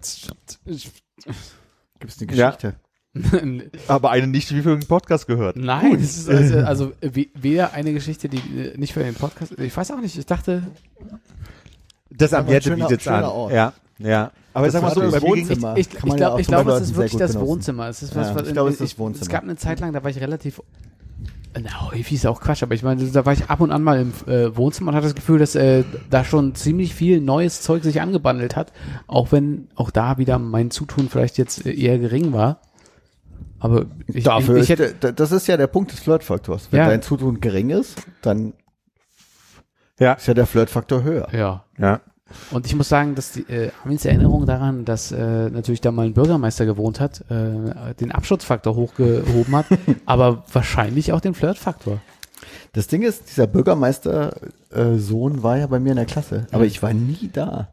es 2.12 2.20
eine 2.20 2.34
Ja. 2.34 2.50
Geschichte? 2.50 2.74
Aber 3.88 4.10
eine 4.10 4.26
nicht, 4.26 4.52
wie 4.52 4.60
für 4.62 4.76
den 4.76 4.86
Podcast 4.88 5.26
gehört. 5.28 5.56
Nein, 5.56 5.94
es 6.00 6.18
ist 6.18 6.28
also, 6.28 6.58
also 6.66 6.92
we- 7.00 7.28
weder 7.34 7.72
eine 7.72 7.92
Geschichte, 7.92 8.28
die 8.28 8.38
äh, 8.38 8.76
nicht 8.76 8.92
für 8.92 9.04
den 9.04 9.14
Podcast. 9.14 9.56
Ich 9.58 9.74
weiß 9.76 9.92
auch 9.92 10.00
nicht. 10.00 10.18
Ich 10.18 10.26
dachte, 10.26 10.64
Das 12.10 12.32
am 12.32 12.40
Aber 12.40 12.48
ein 12.48 12.52
Werte 12.54 12.68
schöner- 12.70 12.88
bietet's 12.88 13.06
an. 13.08 13.22
Ort. 13.24 13.52
Ja, 13.52 13.72
ja. 13.98 14.30
Aber 14.52 14.66
ich 14.66 14.72
sag 14.72 14.82
mal 14.82 14.94
so, 14.94 15.00
das 15.00 15.12
bei 15.12 15.22
Wohnzimmer. 15.22 15.76
ich, 15.76 15.88
ich 15.92 15.94
ja 16.04 16.14
glaube, 16.16 16.40
ich 16.40 16.46
glaube, 16.46 16.70
Leuten 16.70 16.82
es 16.84 16.90
ist 16.90 16.96
wirklich 16.96 17.16
das. 17.18 17.38
Wohnzimmer. 17.38 17.88
Es 17.88 18.02
ist 18.02 18.14
was, 18.14 18.28
Ja, 18.28 18.34
was 18.34 18.46
ich 18.46 18.52
glaube, 18.52 18.70
es 18.70 18.80
ist 18.80 18.92
das 18.92 18.98
Wohnzimmer. 18.98 19.22
Es 19.22 19.28
gab 19.28 19.42
eine 19.42 19.56
Zeit 19.56 19.80
lang, 19.80 19.92
da 19.92 20.02
war 20.02 20.10
ich 20.10 20.20
relativ. 20.20 20.60
Na, 21.60 21.90
häufig 21.90 22.12
ist 22.14 22.26
auch 22.26 22.40
Quatsch, 22.40 22.62
aber 22.64 22.74
ich 22.74 22.82
meine, 22.82 23.04
da 23.04 23.24
war 23.24 23.32
ich 23.32 23.48
ab 23.48 23.60
und 23.60 23.70
an 23.70 23.82
mal 23.82 24.00
im 24.00 24.12
äh, 24.26 24.56
Wohnzimmer 24.56 24.90
und 24.90 24.96
hatte 24.96 25.06
das 25.06 25.14
Gefühl, 25.14 25.38
dass 25.38 25.54
äh, 25.54 25.84
da 26.10 26.24
schon 26.24 26.54
ziemlich 26.56 26.94
viel 26.94 27.20
neues 27.20 27.62
Zeug 27.62 27.84
sich 27.84 28.00
angebandelt 28.00 28.56
hat, 28.56 28.72
auch 29.06 29.30
wenn 29.30 29.68
auch 29.76 29.90
da 29.92 30.18
wieder 30.18 30.38
mein 30.40 30.72
Zutun 30.72 31.08
vielleicht 31.08 31.38
jetzt 31.38 31.64
äh, 31.64 31.72
eher 31.72 31.98
gering 31.98 32.32
war. 32.32 32.60
Aber 33.60 33.86
ich, 34.08 34.24
Dafür 34.24 34.56
ich, 34.56 34.64
ich 34.64 34.68
hätte, 34.70 35.12
das 35.12 35.30
ist 35.32 35.46
ja 35.46 35.56
der 35.56 35.68
Punkt 35.68 35.92
des 35.92 36.00
Flirtfaktors. 36.00 36.68
Wenn 36.72 36.80
Ja. 36.80 36.88
dein 36.88 37.02
Zutun 37.02 37.40
gering 37.40 37.70
ist, 37.70 38.02
dann 38.20 38.52
Ja, 39.98 40.14
Ist 40.14 40.26
ja 40.26 40.34
der 40.34 40.46
Flirtfaktor 40.46 41.02
höher. 41.04 41.28
Ja. 41.32 41.64
ja. 41.78 42.00
Und 42.50 42.66
ich 42.66 42.74
muss 42.74 42.88
sagen, 42.88 43.14
dass 43.14 43.32
die 43.32 43.42
äh, 43.42 43.70
Armins 43.82 44.04
Erinnerung 44.04 44.46
daran, 44.46 44.84
dass 44.84 45.12
äh, 45.12 45.50
natürlich 45.50 45.80
da 45.80 45.92
mal 45.92 46.06
ein 46.06 46.14
Bürgermeister 46.14 46.64
gewohnt 46.64 46.98
hat, 47.00 47.22
äh, 47.30 47.94
den 48.00 48.12
Abschutzfaktor 48.12 48.74
hochgehoben 48.74 49.54
hat, 49.54 49.66
aber 50.06 50.44
wahrscheinlich 50.52 51.12
auch 51.12 51.20
den 51.20 51.34
Flirtfaktor. 51.34 52.00
Das 52.72 52.88
Ding 52.88 53.02
ist, 53.02 53.30
dieser 53.30 53.46
Bürgermeister-Sohn 53.46 55.42
war 55.42 55.58
ja 55.58 55.66
bei 55.66 55.78
mir 55.78 55.90
in 55.90 55.96
der 55.96 56.06
Klasse, 56.06 56.46
aber 56.50 56.64
ich 56.64 56.82
war 56.82 56.92
nie 56.92 57.30
da. 57.32 57.68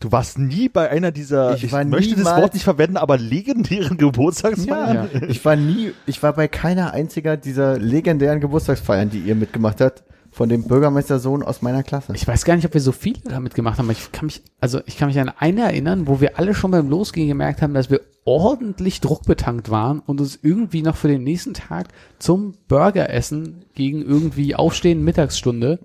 Du 0.00 0.12
warst 0.12 0.38
nie 0.38 0.68
bei 0.68 0.90
einer 0.90 1.10
dieser, 1.10 1.54
Ich 1.54 1.64
ich, 1.64 1.72
möchte 1.72 2.16
das 2.16 2.36
Wort 2.36 2.54
nicht 2.54 2.64
verwenden, 2.64 2.96
aber 2.96 3.18
legendären 3.18 3.96
Geburtstagsfeiern. 3.96 5.08
Ja. 5.12 5.22
Ich 5.28 5.44
war 5.44 5.56
nie, 5.56 5.92
ich 6.06 6.22
war 6.22 6.34
bei 6.34 6.48
keiner 6.48 6.92
einziger 6.92 7.36
dieser 7.36 7.78
legendären 7.78 8.40
Geburtstagsfeiern, 8.40 9.10
die 9.10 9.20
ihr 9.20 9.34
mitgemacht 9.34 9.80
habt, 9.80 10.04
von 10.36 10.50
dem 10.50 10.64
Bürgermeistersohn 10.64 11.42
aus 11.42 11.62
meiner 11.62 11.82
Klasse. 11.82 12.12
Ich 12.14 12.28
weiß 12.28 12.44
gar 12.44 12.56
nicht, 12.56 12.66
ob 12.66 12.74
wir 12.74 12.80
so 12.82 12.92
viele 12.92 13.20
damit 13.24 13.54
gemacht 13.54 13.78
haben, 13.78 13.86
aber 13.86 13.92
ich 13.92 14.12
kann 14.12 14.26
mich, 14.26 14.42
also 14.60 14.80
ich 14.84 14.98
kann 14.98 15.08
mich 15.08 15.18
an 15.18 15.30
eine 15.30 15.62
erinnern, 15.62 16.06
wo 16.06 16.20
wir 16.20 16.38
alle 16.38 16.52
schon 16.52 16.72
beim 16.72 16.90
Losgehen 16.90 17.28
gemerkt 17.28 17.62
haben, 17.62 17.72
dass 17.72 17.88
wir 17.88 18.02
ordentlich 18.26 19.00
druckbetankt 19.00 19.70
waren 19.70 20.00
und 20.00 20.20
uns 20.20 20.38
irgendwie 20.42 20.82
noch 20.82 20.96
für 20.96 21.08
den 21.08 21.24
nächsten 21.24 21.54
Tag 21.54 21.88
zum 22.18 22.52
Burgeressen 22.68 23.64
gegen 23.74 24.02
irgendwie 24.02 24.54
Aufstehen 24.54 25.04
Mittagsstunde 25.04 25.78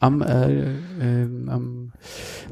am, 0.00 0.22
äh, 0.22 0.70
ähm, 1.02 1.48
am 1.50 1.92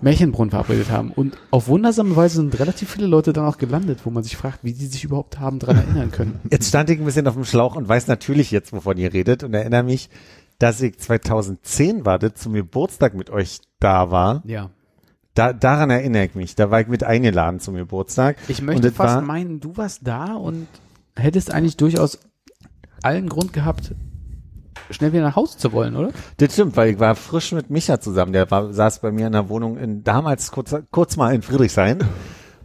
Märchenbrunnen 0.02 0.51
verabredet 0.51 0.91
haben. 0.91 1.10
Und 1.10 1.39
auf 1.51 1.68
wundersame 1.68 2.17
Weise 2.17 2.36
sind 2.36 2.59
relativ 2.59 2.91
viele 2.91 3.07
Leute 3.07 3.33
dann 3.33 3.47
auch 3.47 3.57
gelandet, 3.57 4.01
wo 4.05 4.10
man 4.10 4.25
sich 4.25 4.36
fragt, 4.36 4.62
wie 4.62 4.75
die 4.75 4.86
sich 4.86 5.05
überhaupt 5.05 5.41
haben 5.41 5.59
dran 5.59 5.76
erinnern 5.76 6.10
können. 6.10 6.39
Jetzt 6.51 6.68
stand 6.68 6.91
ich 6.91 6.99
ein 6.99 7.07
bisschen 7.07 7.26
auf 7.26 7.35
dem 7.35 7.47
Schlauch 7.47 7.76
und 7.76 7.89
weiß 7.89 8.09
natürlich 8.09 8.51
jetzt, 8.51 8.75
wovon 8.75 8.99
ihr 8.99 9.15
redet 9.15 9.43
und 9.43 9.55
erinnere 9.55 9.85
mich, 9.85 10.10
dass 10.59 10.81
ich 10.81 10.99
2010 10.99 12.05
war, 12.07 12.18
das 12.18 12.35
zum 12.35 12.52
Geburtstag 12.55 13.15
mit 13.15 13.31
euch 13.31 13.60
da 13.81 14.10
war. 14.10 14.43
Ja. 14.47 14.70
Da, 15.35 15.52
daran 15.52 15.91
erinnere 15.91 16.25
ich 16.25 16.35
mich. 16.35 16.55
Da 16.55 16.70
war 16.70 16.81
ich 16.81 16.89
mit 16.89 17.05
eingeladen 17.05 17.60
zum 17.60 17.75
Geburtstag. 17.75 18.36
Ich 18.49 18.62
möchte 18.62 18.91
fast 18.91 19.17
war- 19.17 19.23
meinen, 19.23 19.60
du 19.60 19.76
warst 19.76 20.01
da 20.05 20.35
und 20.35 20.67
hättest 21.15 21.52
eigentlich 21.52 21.76
durchaus 21.76 22.18
allen 23.02 23.28
Grund 23.28 23.52
gehabt, 23.52 23.94
schnell 24.91 25.12
wieder 25.12 25.23
nach 25.25 25.36
Hause 25.36 25.59
zu 25.59 25.73
wollen, 25.73 25.94
oder? 25.97 26.10
Das 26.39 26.55
stimmt, 26.55 26.76
weil 26.76 26.91
ich 26.91 26.99
war 26.99 27.15
frisch 27.15 27.52
mit 27.52 27.68
Micha 27.70 28.01
zusammen. 28.01 28.33
Der 28.33 28.51
war, 28.51 28.73
saß 28.73 29.01
bei 29.01 29.12
mir 29.12 29.26
in 29.26 29.33
der 29.33 29.49
Wohnung 29.51 29.76
in 29.76 30.05
damals 30.05 30.51
kurz, 30.52 30.75
kurz 30.91 31.17
mal 31.17 31.35
in 31.35 31.43
Friedrichshain. 31.43 31.99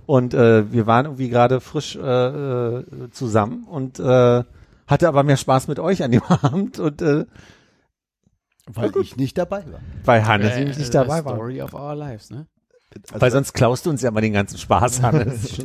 Und 0.06 0.34
äh, 0.34 0.72
wir 0.72 0.88
waren 0.88 1.06
irgendwie 1.06 1.30
gerade 1.30 1.60
frisch 1.61 1.95
äh, 1.95 2.00
äh, 2.00 2.84
zusammen 3.11 3.64
und 3.66 4.00
äh, 4.00 4.44
hatte 4.88 5.08
aber 5.08 5.24
mehr 5.24 5.38
Spaß 5.38 5.68
mit 5.68 5.80
euch 5.80 6.03
an 6.03 6.11
dem 6.11 6.24
Abend 6.28 6.80
und 6.80 7.02
äh, 7.02 7.26
weil 8.75 8.91
ich 9.01 9.17
nicht 9.17 9.38
dabei 9.38 9.64
war. 9.72 9.80
weil 10.06 10.25
Hannes 10.25 10.56
nämlich 10.56 10.77
nicht 10.77 10.93
dabei 10.93 11.24
war. 11.25 11.35
Story 11.35 11.61
of 11.61 11.74
our 11.74 11.95
lives, 11.95 12.30
ne? 12.30 12.48
Weil 13.14 13.32
sonst 13.32 13.53
klaust 13.53 13.85
du 13.85 13.90
uns 13.90 14.01
ja 14.01 14.11
mal 14.11 14.22
den 14.22 14.33
ganzen 14.33 14.58
Spaß, 14.58 15.01
Hannes. 15.01 15.59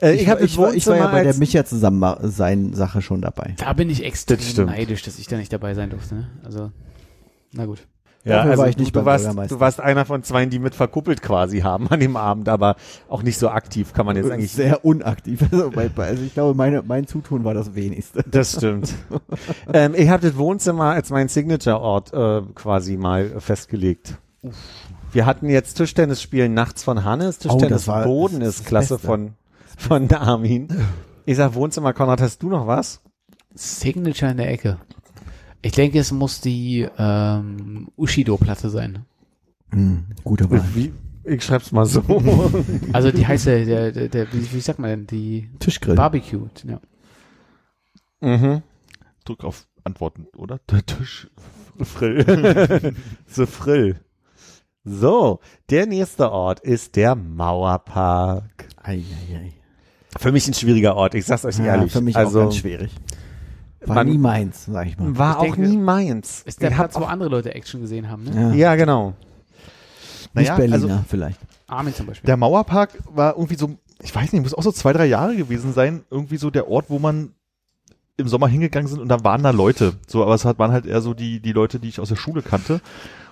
äh, 0.00 0.14
ich 0.14 0.22
Ich, 0.22 0.28
habe 0.28 0.44
ich, 0.44 0.56
war, 0.56 0.74
ich 0.74 0.86
war 0.86 0.96
ja 0.96 1.08
bei 1.08 1.22
der 1.22 1.34
Micha 1.34 1.64
zusammen 1.64 2.16
sein 2.22 2.72
Sache 2.72 3.02
schon 3.02 3.20
dabei. 3.20 3.54
Da 3.58 3.72
bin 3.74 3.90
ich 3.90 4.02
extrem 4.02 4.38
Das 4.38 4.56
neidisch, 4.56 5.02
dass 5.02 5.18
ich 5.18 5.26
da 5.26 5.36
nicht 5.36 5.52
dabei 5.52 5.74
sein 5.74 5.90
durfte, 5.90 6.14
ne? 6.14 6.30
Also, 6.42 6.72
na 7.52 7.66
gut. 7.66 7.86
Ja, 8.24 8.36
Dafür 8.36 8.50
also 8.52 8.62
war 8.62 8.68
ich 8.70 8.78
nicht 8.78 8.88
du, 8.88 8.92
beim 8.94 9.04
du, 9.04 9.06
warst, 9.10 9.24
Bürgermeister. 9.24 9.54
du 9.56 9.60
warst 9.60 9.80
einer 9.80 10.04
von 10.06 10.22
zwei, 10.22 10.46
die 10.46 10.58
mit 10.58 10.74
verkuppelt 10.74 11.20
quasi 11.20 11.60
haben 11.60 11.88
an 11.88 12.00
dem 12.00 12.16
Abend, 12.16 12.48
aber 12.48 12.76
auch 13.08 13.22
nicht 13.22 13.38
so 13.38 13.50
aktiv, 13.50 13.92
kann 13.92 14.06
man 14.06 14.16
jetzt 14.16 14.30
eigentlich 14.30 14.52
Sehr 14.52 14.84
unaktiv. 14.84 15.40
Also, 15.52 15.70
also 15.96 16.22
ich 16.22 16.32
glaube, 16.32 16.56
meine, 16.56 16.82
mein 16.82 17.06
Zutun 17.06 17.44
war 17.44 17.52
das 17.54 17.74
wenigste. 17.74 18.22
Das 18.30 18.52
stimmt. 18.52 18.94
ähm, 19.72 19.94
ich 19.94 20.08
habe 20.08 20.26
das 20.26 20.38
Wohnzimmer 20.38 20.84
als 20.92 21.10
mein 21.10 21.28
Signature-Ort 21.28 22.12
äh, 22.14 22.42
quasi 22.54 22.96
mal 22.96 23.40
festgelegt. 23.40 24.14
Wir 25.12 25.26
hatten 25.26 25.48
jetzt 25.50 25.74
Tischtennisspielen 25.74 26.54
nachts 26.54 26.82
von 26.82 27.04
Hannes, 27.04 27.36
Oh, 27.40 27.48
das 27.48 27.52
Tischtennis 27.58 27.88
war- 27.88 28.04
Boden 28.04 28.40
ist 28.40 28.60
ist 28.60 28.66
klasse 28.66 28.94
Beste. 28.94 29.06
von 29.06 29.32
von 29.76 30.10
Armin. 30.12 30.68
Ich 31.26 31.36
sag 31.36 31.54
Wohnzimmer, 31.54 31.92
Konrad, 31.92 32.20
hast 32.20 32.42
du 32.42 32.48
noch 32.48 32.66
was? 32.66 33.00
Signature 33.54 34.30
in 34.30 34.36
der 34.38 34.50
Ecke. 34.50 34.78
Ich 35.64 35.72
denke, 35.72 35.98
es 35.98 36.12
muss 36.12 36.42
die 36.42 36.86
ähm, 36.98 37.88
Ushido-Platte 37.96 38.68
sein. 38.68 39.06
Hm, 39.70 40.04
gute 40.22 40.50
Wahl. 40.50 40.62
Wie, 40.74 40.92
ich 41.24 41.42
schreib's 41.42 41.72
mal 41.72 41.86
so. 41.86 42.02
Also 42.92 43.10
die 43.10 43.26
heiße, 43.26 43.64
der, 43.64 43.90
der, 43.90 44.08
der 44.08 44.32
wie, 44.34 44.52
wie 44.52 44.60
sagt 44.60 44.78
man 44.78 44.90
denn, 44.90 45.06
die 45.06 45.48
Tischgrill. 45.60 45.94
Barbecue. 45.94 46.48
Ja. 46.64 46.80
mhm. 48.20 48.62
Drück 49.24 49.42
auf 49.42 49.66
Antworten, 49.84 50.26
oder? 50.36 50.60
Der 50.70 50.84
Tisch. 50.84 51.30
Frill. 51.80 52.94
so 53.26 53.46
frill. 53.46 54.00
So, 54.84 55.40
der 55.70 55.86
nächste 55.86 56.30
Ort 56.30 56.60
ist 56.60 56.94
der 56.96 57.14
Mauerpark. 57.14 58.68
Ei, 58.82 59.02
ei, 59.30 59.36
ei. 59.36 59.52
Für 60.18 60.30
mich 60.30 60.46
ein 60.46 60.52
schwieriger 60.52 60.94
Ort, 60.94 61.14
ich 61.14 61.24
sag's 61.24 61.46
euch 61.46 61.56
Ja, 61.56 61.76
ehrlich. 61.76 61.90
für 61.90 62.02
mich 62.02 62.16
also, 62.16 62.40
auch 62.40 62.44
ganz 62.44 62.56
schwierig. 62.58 62.90
War 63.86 63.96
Man- 63.96 64.08
nie 64.08 64.18
meins, 64.18 64.64
sag 64.66 64.86
ich 64.86 64.98
mal. 64.98 65.16
War 65.18 65.32
Ich 65.32 65.36
auch 65.36 65.42
denke, 65.56 65.60
nie 65.70 65.76
meins. 65.76 66.42
Ist 66.44 66.60
der 66.62 66.70
Ich 66.70 66.76
Platz, 66.76 66.94
wo 66.96 67.04
andere 67.04 67.28
Leute 67.28 67.54
Action 67.54 67.80
gesehen 67.80 68.08
haben, 68.10 68.24
ne? 68.24 68.50
Ja. 68.50 68.52
Ja, 68.54 68.74
genau. 68.76 69.14
Nicht 70.34 70.48
Naja, 70.48 70.56
Berliner 70.56 70.74
also- 70.94 71.04
vielleicht. 71.08 71.38
Armin 71.66 71.94
zum 71.94 72.06
Beispiel. 72.06 72.26
Der 72.26 72.36
Mauerpark 72.36 72.90
war 73.14 73.34
irgendwie 73.34 73.54
so, 73.56 73.70
ich 74.02 74.14
weiß 74.14 74.32
nicht, 74.32 74.42
muss 74.42 74.54
auch 74.54 74.62
so 74.62 74.72
zwei, 74.72 74.92
drei 74.92 75.06
Jahre 75.06 75.34
gewesen 75.36 75.72
sein, 75.72 76.02
irgendwie 76.10 76.36
so 76.36 76.50
der 76.50 76.68
Ort, 76.68 76.86
wo 76.88 76.98
man 76.98 77.32
im 78.16 78.28
Sommer 78.28 78.46
hingegangen 78.48 78.86
sind 78.88 79.00
und 79.00 79.08
da 79.08 79.24
waren 79.24 79.42
da 79.42 79.50
Leute. 79.50 79.94
So, 80.06 80.22
aber 80.22 80.34
es 80.34 80.44
hat, 80.44 80.58
waren 80.58 80.72
halt 80.72 80.86
eher 80.86 81.00
so 81.00 81.14
die, 81.14 81.40
die 81.40 81.52
Leute, 81.52 81.80
die 81.80 81.88
ich 81.88 82.00
aus 82.00 82.08
der 82.10 82.16
Schule 82.16 82.42
kannte. 82.42 82.80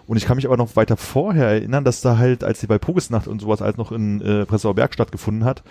Und 0.09 0.17
ich 0.17 0.25
kann 0.27 0.37
mich 0.37 0.47
aber 0.47 0.57
noch 0.57 0.75
weiter 0.75 0.97
vorher 0.97 1.47
erinnern, 1.47 1.85
dass 1.85 2.01
da 2.01 2.17
halt, 2.19 2.43
als 2.43 2.59
die 2.61 2.67
bei 2.67 2.79
Pogesnacht 2.79 3.29
und 3.29 3.41
sowas 3.41 3.63
alles 3.63 3.77
noch 3.77 3.93
in 3.93 4.21
äh, 4.21 4.45
Prenzlauer 4.47 4.75
Berg 4.75 4.93
stattgefunden 4.95 5.45
hat, 5.45 5.63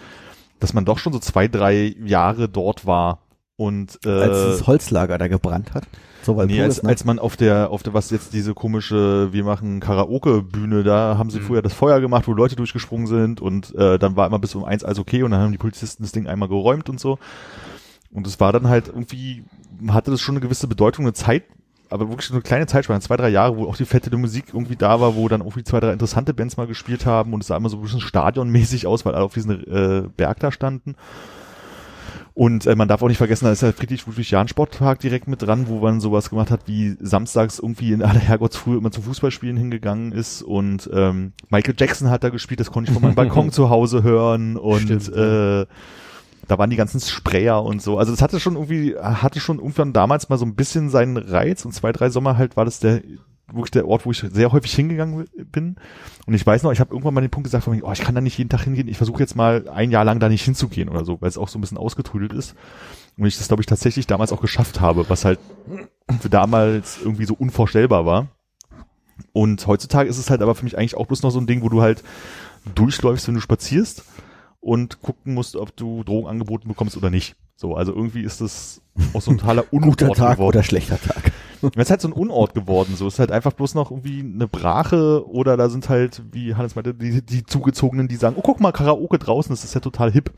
dass 0.62 0.74
man 0.74 0.86
doch 0.86 0.98
schon 1.00 1.12
so 1.12 1.20
zwei, 1.20 1.48
drei 1.50 1.94
Jahre 2.06 2.48
dort 2.48 2.86
war. 2.86 3.20
Und 3.62 4.00
äh, 4.06 4.10
Als 4.10 4.58
das 4.58 4.68
Holzlager 4.68 5.20
da 5.20 5.28
gebrannt 5.28 5.76
hat. 5.76 5.84
So 6.24 6.36
weil 6.36 6.48
Nee, 6.48 6.62
als, 6.64 6.82
ne? 6.82 6.90
als 6.90 7.06
man 7.06 7.20
auf 7.20 7.38
der, 7.38 7.70
auf 7.70 7.84
der, 7.84 7.94
was 7.94 8.10
jetzt 8.10 8.34
diese 8.34 8.56
komische, 8.56 9.32
wir 9.32 9.44
machen 9.44 9.80
Karaoke-Bühne, 9.80 10.84
da 10.84 11.16
haben 11.18 11.30
sie 11.30 11.40
Mhm. 11.40 11.44
vorher 11.44 11.62
das 11.62 11.74
Feuer 11.74 12.00
gemacht, 12.02 12.28
wo 12.28 12.34
Leute 12.34 12.56
durchgesprungen 12.56 13.06
sind 13.06 13.40
und 13.40 13.76
äh, 13.76 14.00
dann 14.00 14.16
war 14.16 14.26
immer 14.26 14.40
bis 14.40 14.56
um 14.56 14.64
eins 14.66 14.84
alles 14.84 14.98
okay 14.98 15.22
und 15.22 15.30
dann 15.32 15.42
haben 15.42 15.52
die 15.52 15.60
Polizisten 15.60 16.02
das 16.02 16.12
Ding 16.12 16.26
einmal 16.26 16.50
geräumt 16.50 16.90
und 16.90 17.00
so. 17.00 17.20
Und 18.12 18.26
es 18.26 18.40
war 18.40 18.52
dann 18.52 18.68
halt 18.68 18.88
irgendwie, 18.88 19.44
hatte 19.90 20.10
das 20.12 20.22
schon 20.22 20.34
eine 20.36 20.42
gewisse 20.42 20.68
Bedeutung, 20.68 21.06
eine 21.06 21.14
Zeit, 21.14 21.44
aber 21.92 22.10
wirklich 22.10 22.32
eine 22.32 22.42
kleine 22.42 22.66
Zeitspanne, 22.66 23.00
zwei, 23.02 23.18
drei 23.18 23.30
Jahre, 23.30 23.58
wo 23.58 23.66
auch 23.68 23.76
die 23.78 23.86
fette 23.86 24.16
Musik 24.18 24.46
irgendwie 24.54 24.76
da 24.76 25.00
war, 25.02 25.16
wo 25.16 25.28
dann 25.28 25.42
irgendwie 25.42 25.64
zwei, 25.64 25.80
drei 25.80 25.94
interessante 25.94 26.34
Bands 26.34 26.58
mal 26.58 26.66
gespielt 26.68 27.06
haben 27.06 27.34
und 27.34 27.42
es 27.42 27.48
sah 27.48 27.58
immer 27.58 27.70
so 27.70 27.78
ein 27.78 27.84
bisschen 27.84 28.02
stadionmäßig 28.02 28.88
aus, 28.88 29.06
weil 29.06 29.14
alle 29.14 29.26
auf 29.26 29.34
diesem 29.36 29.52
äh, 29.52 30.02
Berg 30.18 30.40
da 30.40 30.52
standen. 30.52 30.96
Und 32.34 32.66
äh, 32.66 32.76
man 32.76 32.88
darf 32.88 33.02
auch 33.04 33.10
nicht 33.10 33.18
vergessen, 33.18 33.46
da 33.46 33.52
ist 33.52 33.62
der 33.62 33.74
Friedrich-Ludwig-Jahn-Sportpark 33.74 35.00
direkt 35.00 35.28
mit 35.28 35.42
dran, 35.42 35.68
wo 35.68 35.80
man 35.80 36.00
sowas 36.00 36.30
gemacht 36.30 36.50
hat, 36.50 36.62
wie 36.66 36.96
samstags 37.00 37.60
irgendwie 37.60 37.92
in 37.92 38.02
aller 38.02 38.20
Herrgottsfrühe 38.20 38.78
immer 38.78 38.92
zu 38.92 39.02
Fußballspielen 39.02 39.58
hingegangen 39.58 40.14
ist. 40.14 40.42
Und 40.42 40.90
ähm, 40.94 41.34
Michael 41.50 41.76
Jackson 41.78 42.10
hat 42.10 42.24
da 42.24 42.30
gespielt, 42.30 42.62
das 42.62 42.72
konnte 42.72 42.90
ich 42.90 42.94
von 42.94 43.04
meinem 43.04 43.16
Balkon 43.16 43.52
zu 43.52 43.70
Hause 43.70 44.04
hören. 44.04 44.56
Und 44.56 44.84
Stimmt, 44.84 45.10
äh, 45.10 45.66
da 46.48 46.58
waren 46.58 46.70
die 46.70 46.78
ganzen 46.78 47.02
Sprayer 47.02 47.64
und 47.64 47.82
so. 47.82 47.98
Also 47.98 48.12
das 48.12 48.22
hatte 48.22 48.40
schon 48.40 48.56
irgendwie, 48.56 48.96
hatte 48.96 49.40
schon 49.40 49.60
irgendwann 49.60 49.92
damals 49.94 50.30
mal 50.30 50.38
so 50.38 50.46
ein 50.46 50.56
bisschen 50.56 50.90
seinen 50.90 51.18
Reiz. 51.18 51.66
Und 51.66 51.74
zwei, 51.74 51.92
drei 51.92 52.10
Sommer 52.10 52.38
halt 52.38 52.56
war 52.56 52.64
das 52.66 52.80
der 52.80 53.02
wirklich 53.54 53.72
der 53.72 53.88
Ort, 53.88 54.06
wo 54.06 54.12
ich 54.12 54.20
sehr 54.20 54.52
häufig 54.52 54.74
hingegangen 54.74 55.28
bin. 55.52 55.76
Und 56.26 56.34
ich 56.34 56.46
weiß 56.46 56.64
noch, 56.64 56.72
ich 56.72 56.80
habe 56.80 56.92
irgendwann 56.92 57.14
mal 57.14 57.22
den 57.22 57.30
Punkt 57.30 57.46
gesagt, 57.46 57.64
von 57.64 57.76
mir, 57.76 57.84
oh, 57.84 57.92
ich 57.92 58.02
kann 58.02 58.16
da 58.16 58.22
nicht 58.22 58.38
jeden 58.38 58.50
Tag 58.50 58.64
hingehen. 58.64 58.88
Ich 58.88 58.98
versuche 58.98 59.20
jetzt 59.20 59.36
mal 59.36 59.68
ein 59.70 59.92
Jahr 59.92 60.06
lang 60.06 60.20
da 60.20 60.30
nicht 60.30 60.44
hinzugehen 60.44 60.90
oder 60.90 61.06
so, 61.06 61.22
weil 61.22 61.30
es 61.30 61.38
auch 61.38 61.48
so 61.48 61.58
ein 61.58 61.62
bisschen 61.62 61.78
ausgetrudelt 61.78 62.34
ist. 62.34 62.56
Und 63.18 63.26
ich 63.26 63.38
das, 63.38 63.48
glaube 63.48 63.62
ich, 63.62 63.68
tatsächlich 63.68 64.08
damals 64.08 64.32
auch 64.32 64.42
geschafft 64.42 64.82
habe, 64.82 65.10
was 65.10 65.26
halt 65.26 65.40
für 66.20 66.30
damals 66.30 67.00
irgendwie 67.04 67.26
so 67.26 67.34
unvorstellbar 67.34 68.06
war. 68.06 68.28
Und 69.34 69.66
heutzutage 69.68 70.10
ist 70.10 70.18
es 70.18 70.30
halt 70.30 70.42
aber 70.42 70.56
für 70.56 70.64
mich 70.64 70.78
eigentlich 70.78 70.98
auch 70.98 71.08
bloß 71.08 71.24
noch 71.24 71.32
so 71.32 71.40
ein 71.40 71.48
Ding, 71.48 71.62
wo 71.62 71.70
du 71.70 71.82
halt 71.82 72.04
durchläufst, 72.76 73.28
wenn 73.28 73.36
du 73.36 73.42
spazierst 73.42 74.04
und 74.60 75.02
gucken 75.02 75.34
musst, 75.34 75.56
ob 75.56 75.76
du 75.76 76.04
Drogen 76.04 76.28
angeboten 76.28 76.68
bekommst 76.68 76.98
oder 76.98 77.10
nicht. 77.10 77.36
So, 77.62 77.76
also 77.76 77.94
irgendwie 77.94 78.22
ist 78.24 78.42
das 78.42 78.82
auch 79.14 79.22
so 79.22 79.30
ein 79.30 79.38
totaler 79.38 79.66
Unort 79.72 80.00
Guter 80.00 80.14
Tag 80.14 80.38
geworden. 80.38 80.48
oder 80.58 80.64
schlechter 80.64 81.00
Tag. 81.00 81.32
Es 81.64 81.70
ist 81.84 81.92
halt 81.92 82.02
so 82.02 82.08
ein 82.08 82.14
Unort 82.14 82.56
geworden. 82.56 82.96
So 82.96 83.06
es 83.06 83.14
ist 83.14 83.20
halt 83.20 83.32
einfach 83.32 83.54
bloß 83.54 83.76
noch 83.76 83.92
irgendwie 83.92 84.22
eine 84.22 84.48
Brache 84.48 85.24
oder 85.30 85.58
da 85.58 85.70
sind 85.70 85.90
halt, 85.90 86.24
wie 86.32 86.56
Hannes 86.56 86.74
meinte, 86.74 86.96
die, 86.96 87.24
die 87.24 87.46
Zugezogenen, 87.46 88.08
die 88.08 88.16
sagen, 88.16 88.36
oh 88.40 88.42
guck 88.42 88.60
mal, 88.60 88.72
Karaoke 88.72 89.20
draußen, 89.20 89.52
das 89.54 89.64
ist 89.64 89.76
ja 89.76 89.80
total 89.80 90.12
hip. 90.12 90.32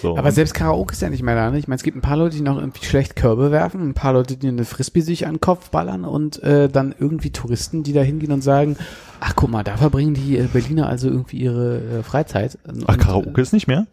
So, 0.00 0.16
Aber 0.16 0.28
und- 0.28 0.32
selbst 0.32 0.54
Karaoke 0.54 0.92
ist 0.92 1.02
ja 1.02 1.10
nicht 1.10 1.24
mehr 1.24 1.34
da. 1.34 1.50
Ne? 1.50 1.58
Ich 1.58 1.66
meine, 1.66 1.74
es 1.74 1.82
gibt 1.82 1.96
ein 1.96 2.02
paar 2.02 2.16
Leute, 2.16 2.36
die 2.36 2.42
noch 2.42 2.56
irgendwie 2.56 2.84
schlecht 2.84 3.16
Körbe 3.16 3.50
werfen, 3.50 3.80
ein 3.88 3.94
paar 3.94 4.12
Leute, 4.12 4.36
die 4.36 4.46
eine 4.46 4.64
Frisbee 4.64 5.00
sich 5.00 5.26
an 5.26 5.34
den 5.34 5.40
Kopf 5.40 5.70
ballern 5.70 6.04
und 6.04 6.40
äh, 6.44 6.68
dann 6.68 6.94
irgendwie 6.96 7.30
Touristen, 7.32 7.82
die 7.82 7.92
da 7.92 8.02
hingehen 8.02 8.30
und 8.30 8.42
sagen, 8.42 8.76
ach 9.18 9.32
guck 9.34 9.50
mal, 9.50 9.64
da 9.64 9.76
verbringen 9.76 10.14
die 10.14 10.38
äh, 10.38 10.46
Berliner 10.46 10.88
also 10.88 11.08
irgendwie 11.08 11.38
ihre 11.38 11.80
äh, 11.98 12.02
Freizeit. 12.04 12.58
Und, 12.64 12.84
Ach, 12.86 12.96
Karaoke 12.96 13.40
ist 13.40 13.52
nicht 13.52 13.66
mehr? 13.66 13.88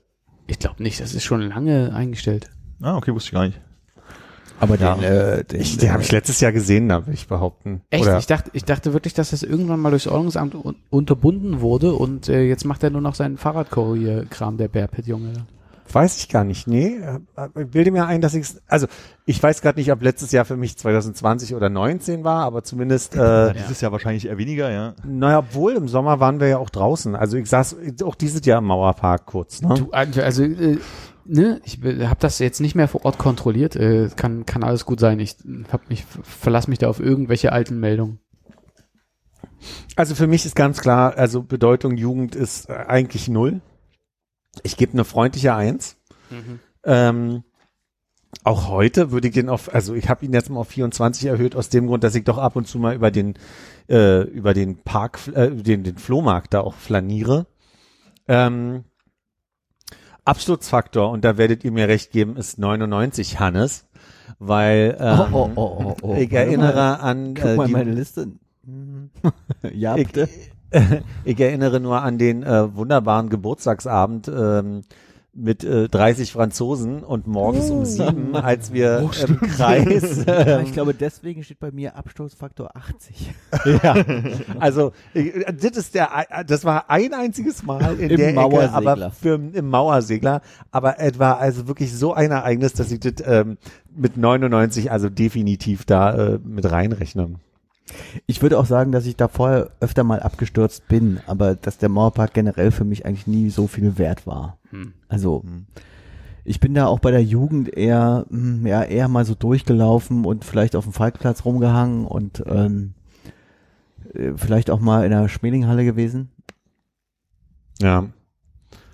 Ich 0.45 0.59
glaube 0.59 0.83
nicht, 0.83 1.01
das 1.01 1.15
ist 1.15 1.23
schon 1.23 1.41
lange 1.41 1.91
eingestellt. 1.95 2.51
Ah, 2.81 2.95
okay, 2.97 3.13
wusste 3.13 3.29
ich 3.29 3.33
gar 3.33 3.45
nicht. 3.45 3.59
Aber 4.59 4.75
Ja. 4.77 4.95
den, 4.95 5.03
äh, 5.03 5.43
den, 5.43 5.61
Ich, 5.61 5.77
den 5.77 5.91
habe 5.91 6.01
ich 6.01 6.11
letztes 6.11 6.39
Jahr 6.41 6.51
gesehen, 6.51 6.89
da 6.89 7.05
würde 7.05 7.13
ich 7.13 7.27
behaupten. 7.27 7.81
Echt? 7.91 8.03
Oder, 8.03 8.17
Ich 8.17 8.25
dachte, 8.25 8.49
ich 8.53 8.65
dachte 8.65 8.91
wirklich, 8.93 9.13
dass 9.13 9.29
das 9.29 9.43
irgendwann 9.43 9.79
mal 9.79 9.91
durchs 9.91 10.07
Ordnungsamt 10.07 10.55
un 10.55 10.75
unterbunden 10.89 11.61
wurde 11.61 11.93
und 11.93 12.27
äh, 12.27 12.41
jetzt 12.43 12.65
macht 12.65 12.83
er 12.83 12.89
nur 12.89 13.01
noch 13.01 13.13
seinen 13.13 13.37
Fahrradkurier-Kram, 13.37 14.57
der 14.57 14.67
Bärpit-Junge. 14.67 15.33
weiß 15.93 16.17
ich 16.17 16.27
gar 16.29 16.43
nicht. 16.43 16.67
Nee, 16.67 16.97
äh, 17.35 17.49
ich 17.61 17.67
bilde 17.69 17.91
mir 17.91 18.07
ein, 18.07 18.19
dass 18.21 18.33
ich 18.33 18.47
also 18.67 18.87
ich 19.25 19.41
weiß 19.41 19.61
gerade 19.61 19.77
nicht, 19.79 19.91
ob 19.91 20.01
letztes 20.01 20.31
Jahr 20.31 20.43
für 20.45 20.57
mich 20.57 20.75
2020 20.75 21.53
oder 21.53 21.69
19 21.69 22.23
war, 22.23 22.43
aber 22.43 22.63
zumindest 22.63 23.13
Ja, 23.13 23.49
äh, 23.49 23.53
dieses 23.53 23.79
Jahr 23.81 23.91
wahrscheinlich 23.91 24.25
eher 24.27 24.39
weniger, 24.39 24.71
ja. 24.71 24.95
naja, 25.05 25.39
obwohl 25.39 25.73
im 25.73 25.87
Sommer 25.87 26.19
waren 26.19 26.39
wir 26.39 26.47
ja 26.47 26.57
auch 26.57 26.71
draußen. 26.71 27.15
Also 27.15 27.37
ich 27.37 27.47
saß 27.47 27.75
auch 28.03 28.15
dieses 28.15 28.43
Jahr 28.45 28.57
im 28.59 28.65
Mauerpark 28.65 29.27
kurz, 29.27 29.61
ne? 29.61 29.75
Du, 29.75 29.91
also, 29.91 30.43
äh, 30.43 30.79
ne, 31.27 31.61
ich 31.65 31.79
habe 31.81 32.19
das 32.19 32.39
jetzt 32.39 32.59
nicht 32.59 32.75
mehr 32.75 32.87
vor 32.87 33.05
Ort 33.05 33.17
kontrolliert. 33.17 33.75
Äh, 33.75 34.09
kann, 34.15 34.45
kann 34.45 34.63
alles 34.63 34.85
gut 34.85 34.99
sein. 34.99 35.19
Ich 35.19 35.37
hab 35.71 35.89
mich, 35.89 36.05
verlass 36.23 36.67
mich 36.67 36.79
da 36.79 36.89
auf 36.89 36.99
irgendwelche 36.99 37.51
alten 37.51 37.79
Meldungen. 37.79 38.19
Also 39.95 40.15
für 40.15 40.27
mich 40.27 40.45
ist 40.45 40.55
ganz 40.55 40.79
klar, 40.81 41.17
also 41.17 41.43
Bedeutung 41.43 41.97
Jugend 41.97 42.35
ist 42.35 42.69
äh, 42.69 42.73
eigentlich 42.73 43.27
null. 43.27 43.61
Ich 44.63 44.77
gebe 44.77 44.93
eine 44.93 45.05
freundliche 45.05 45.53
Eins. 45.55 45.97
Ähm, 46.83 47.43
auch 48.43 48.69
heute 48.69 49.11
würde 49.11 49.27
ich 49.27 49.33
den 49.33 49.49
auf, 49.49 49.73
also 49.73 49.93
ich 49.93 50.09
habe 50.09 50.25
ihn 50.25 50.33
jetzt 50.33 50.49
mal 50.49 50.59
auf 50.59 50.69
24 50.69 51.25
erhöht, 51.25 51.55
aus 51.55 51.69
dem 51.69 51.87
Grund, 51.87 52.03
dass 52.03 52.15
ich 52.15 52.23
doch 52.23 52.37
ab 52.37 52.55
und 52.55 52.67
zu 52.67 52.79
mal 52.79 52.95
über 52.95 53.11
den, 53.11 53.35
äh, 53.89 54.21
über 54.21 54.53
den 54.53 54.77
Park, 54.77 55.19
äh, 55.33 55.49
den, 55.51 55.83
den 55.83 55.97
Flohmarkt 55.97 56.53
da 56.53 56.61
auch 56.61 56.75
flaniere. 56.75 57.47
Ähm, 58.27 58.83
Absturzfaktor, 60.27 61.09
und 61.09 61.23
da 61.23 61.37
werdet 61.37 61.63
ihr 61.63 61.71
mir 61.71 61.87
recht 61.87 62.11
geben, 62.11 62.37
ist 62.37 62.59
99, 62.59 63.39
Hannes, 63.39 63.85
weil 64.39 64.97
ähm, 64.99 65.19
Oh, 65.19 65.27
oh, 65.33 65.51
oh, 65.55 65.83
oh, 65.83 65.95
oh. 66.01 66.15
ich 66.15 66.31
erinnere 66.31 66.99
an 66.99 67.33
Guck 67.33 67.45
äh, 67.45 67.55
mal 67.55 67.67
die, 67.67 67.73
meine 67.73 67.91
Liste. 67.91 68.27
ja, 69.73 69.95
ich, 69.95 70.07
bitte. 70.07 70.29
ich 71.23 71.39
erinnere 71.39 71.79
nur 71.79 72.01
an 72.01 72.17
den 72.17 72.43
äh, 72.43 72.75
wunderbaren 72.75 73.29
Geburtstagsabend 73.29 74.27
ähm, 74.27 74.81
mit 75.37 75.63
äh, 75.63 75.87
30 75.87 76.31
Franzosen 76.31 77.03
und 77.03 77.27
morgens 77.27 77.69
um 77.69 77.85
sieben, 77.85 78.35
als 78.35 78.73
wir 78.73 79.09
im 79.27 79.39
Kreis. 79.39 80.25
Ja, 80.27 80.57
Äh, 80.57 80.63
ich 80.63 80.73
glaube, 80.73 80.93
deswegen 80.93 81.43
steht 81.43 81.59
bei 81.59 81.71
mir 81.71 81.95
Abstoßfaktor 81.95 82.75
80. 82.75 83.31
ja, 83.83 83.95
also 84.59 84.91
äh, 85.13 85.53
das 85.53 85.77
ist 85.77 85.95
der, 85.95 86.09
äh, 86.29 86.43
das 86.45 86.65
war 86.65 86.89
ein 86.89 87.13
einziges 87.13 87.63
Mal 87.63 87.99
in 87.99 88.09
Im 88.09 88.17
der 88.17 88.29
Ecke, 88.29 88.71
aber 88.71 89.11
für, 89.11 89.35
im 89.35 89.69
Mauersegler, 89.69 90.41
aber 90.71 90.99
es 90.99 91.19
war 91.19 91.37
also 91.39 91.67
wirklich 91.67 91.93
so 91.93 92.13
ein 92.13 92.31
Ereignis, 92.31 92.73
dass 92.73 92.91
ich 92.91 92.99
das 92.99 93.13
ähm, 93.25 93.57
mit 93.95 94.17
99 94.17 94.91
also 94.91 95.09
definitiv 95.09 95.85
da 95.85 96.15
äh, 96.15 96.39
mit 96.43 96.69
reinrechne. 96.69 97.35
Ich 98.25 98.41
würde 98.41 98.59
auch 98.59 98.65
sagen, 98.65 98.91
dass 98.91 99.05
ich 99.05 99.15
da 99.15 99.27
vorher 99.27 99.71
öfter 99.79 100.03
mal 100.03 100.19
abgestürzt 100.19 100.87
bin, 100.87 101.19
aber 101.25 101.55
dass 101.55 101.77
der 101.77 101.89
Mauerpark 101.89 102.33
generell 102.33 102.71
für 102.71 102.83
mich 102.83 103.05
eigentlich 103.05 103.27
nie 103.27 103.49
so 103.49 103.67
viel 103.67 103.97
wert 103.97 104.27
war. 104.27 104.57
Hm. 104.71 104.93
Also 105.07 105.43
ich 106.43 106.59
bin 106.59 106.73
da 106.73 106.87
auch 106.87 106.99
bei 106.99 107.11
der 107.11 107.23
Jugend 107.23 107.75
eher, 107.75 108.25
hm, 108.29 108.65
ja, 108.65 108.83
eher 108.83 109.07
mal 109.09 109.25
so 109.25 109.35
durchgelaufen 109.35 110.25
und 110.25 110.45
vielleicht 110.45 110.75
auf 110.75 110.85
dem 110.85 110.93
Falkplatz 110.93 111.43
rumgehangen 111.43 112.05
und 112.05 112.41
ähm, 112.47 112.93
äh, 114.13 114.31
vielleicht 114.35 114.69
auch 114.69 114.79
mal 114.79 115.03
in 115.03 115.11
der 115.11 115.27
Schmelinghalle 115.27 115.83
gewesen. 115.83 116.29
Ja. 117.81 118.07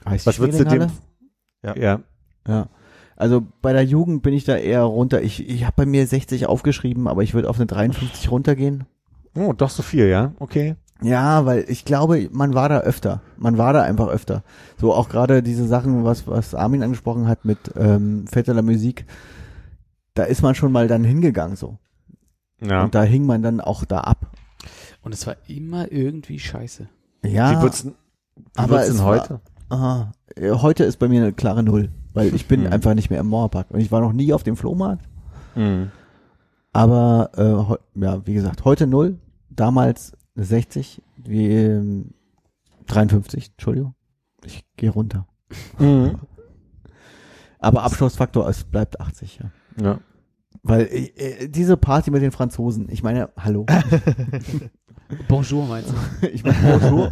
Heißt 0.06 0.26
Was 0.26 0.40
würdest 0.40 0.62
du 0.62 0.66
dem? 0.66 0.92
Ja. 1.64 1.76
Ja. 1.76 2.00
Ja. 2.48 2.68
Also 3.16 3.44
bei 3.62 3.74
der 3.74 3.84
Jugend 3.86 4.24
bin 4.24 4.34
ich 4.34 4.44
da 4.44 4.56
eher 4.58 4.84
runter. 4.84 5.22
Ich, 5.22 5.48
ich 5.48 5.64
habe 5.66 5.74
bei 5.76 5.86
mir 5.86 6.06
60 6.08 6.48
aufgeschrieben, 6.48 7.08
aber 7.08 7.24
ich 7.24 7.34
würde 7.34 7.50
auf 7.50 7.58
eine 7.58 7.66
53 7.68 8.30
runtergehen. 8.32 8.86
Oh, 9.36 9.54
doch 9.54 9.70
so 9.70 9.84
viel, 9.84 10.08
ja. 10.08 10.34
Okay. 10.40 10.76
Ja, 11.02 11.46
weil 11.46 11.66
ich 11.68 11.86
glaube, 11.86 12.30
man 12.32 12.54
war 12.54 12.70
da 12.70 12.80
öfter. 12.80 13.22
Man 13.38 13.58
war 13.58 13.74
da 13.74 13.84
einfach 13.84 14.08
öfter. 14.08 14.44
So 14.80 14.94
auch 14.94 15.10
gerade 15.10 15.44
diese 15.44 15.68
Sachen, 15.68 16.06
was, 16.06 16.28
was 16.28 16.56
Armin 16.56 16.82
angesprochen 16.84 17.28
hat 17.28 17.44
mit 17.46 17.58
ähm, 17.76 18.26
la 18.34 18.62
Musik, 18.62 19.06
da 20.14 20.24
ist 20.24 20.42
man 20.42 20.56
schon 20.56 20.72
mal 20.72 20.88
dann 20.88 21.04
hingegangen 21.04 21.56
so. 21.56 21.78
Ja. 22.62 22.84
Und 22.84 22.96
da 22.96 23.04
hing 23.04 23.26
man 23.26 23.42
dann 23.42 23.60
auch 23.60 23.84
da 23.86 24.00
ab. 24.02 24.32
Und 25.02 25.14
es 25.14 25.28
war 25.28 25.36
immer 25.48 25.92
irgendwie 25.92 26.40
scheiße. 26.40 26.88
Ja, 27.26 27.58
Wie 27.58 27.64
wird's, 27.64 27.84
denn- 27.84 27.96
wie 28.36 28.44
aber 28.56 28.70
wird's 28.76 28.88
es 28.90 28.96
denn 28.96 29.06
war- 29.06 29.20
heute? 29.20 29.40
aha, 29.70 30.12
äh, 30.36 30.52
heute 30.52 30.84
ist 30.86 30.98
bei 31.00 31.10
mir 31.10 31.22
eine 31.22 31.34
klare 31.34 31.64
Null, 31.64 31.90
weil 32.14 32.34
ich 32.34 32.48
bin 32.48 32.62
Hm. 32.66 32.74
einfach 32.74 32.94
nicht 32.94 33.10
mehr 33.10 33.20
im 33.20 33.28
Mauerpark. 33.28 33.72
Und 33.72 33.80
ich 33.80 33.92
war 33.92 34.02
noch 34.02 34.14
nie 34.14 34.34
auf 34.34 34.44
dem 34.44 34.56
Flohmarkt. 34.56 35.08
Hm. 35.56 35.92
Aber 36.72 37.78
äh, 37.96 38.02
ja, 38.04 38.26
wie 38.26 38.34
gesagt, 38.34 38.66
heute 38.66 38.88
null, 38.88 39.20
damals 39.50 40.14
eine 40.36 40.46
60, 40.46 41.02
wie 41.18 41.48
ähm, 41.48 42.12
53, 42.88 43.52
Entschuldigung. 43.52 43.94
Ich 44.44 44.66
gehe 44.76 44.90
runter. 44.90 45.28
Mhm. 45.80 46.20
Aber 47.60 47.84
Abschlussfaktor, 47.84 48.50
es 48.50 48.64
bleibt 48.66 49.00
80, 49.00 49.40
ja. 49.40 49.52
Ja. 49.82 50.00
Weil 50.64 50.88
äh, 50.88 51.06
äh, 51.16 51.50
diese 51.50 51.78
Party 51.78 52.12
mit 52.12 52.22
den 52.22 52.32
Franzosen, 52.32 52.88
ich 52.90 53.04
meine, 53.04 53.30
hallo. 53.38 53.66
Bonjour 55.28 55.68
meinst 55.68 55.92
du? 55.92 56.28
ich 56.28 56.44
meine, 56.44 56.58
bonjour. 56.80 57.10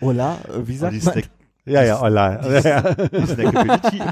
Hola, 0.00 0.38
äh, 0.44 0.66
wie 0.68 0.76
sagt 0.76 1.02
man? 1.04 1.22
Ja, 1.66 1.82
ja, 1.82 2.00
online. 2.00 2.40
Ja, 2.64 2.80
ja. 2.82 2.94
die 2.94 3.26
Snackability, 3.26 4.02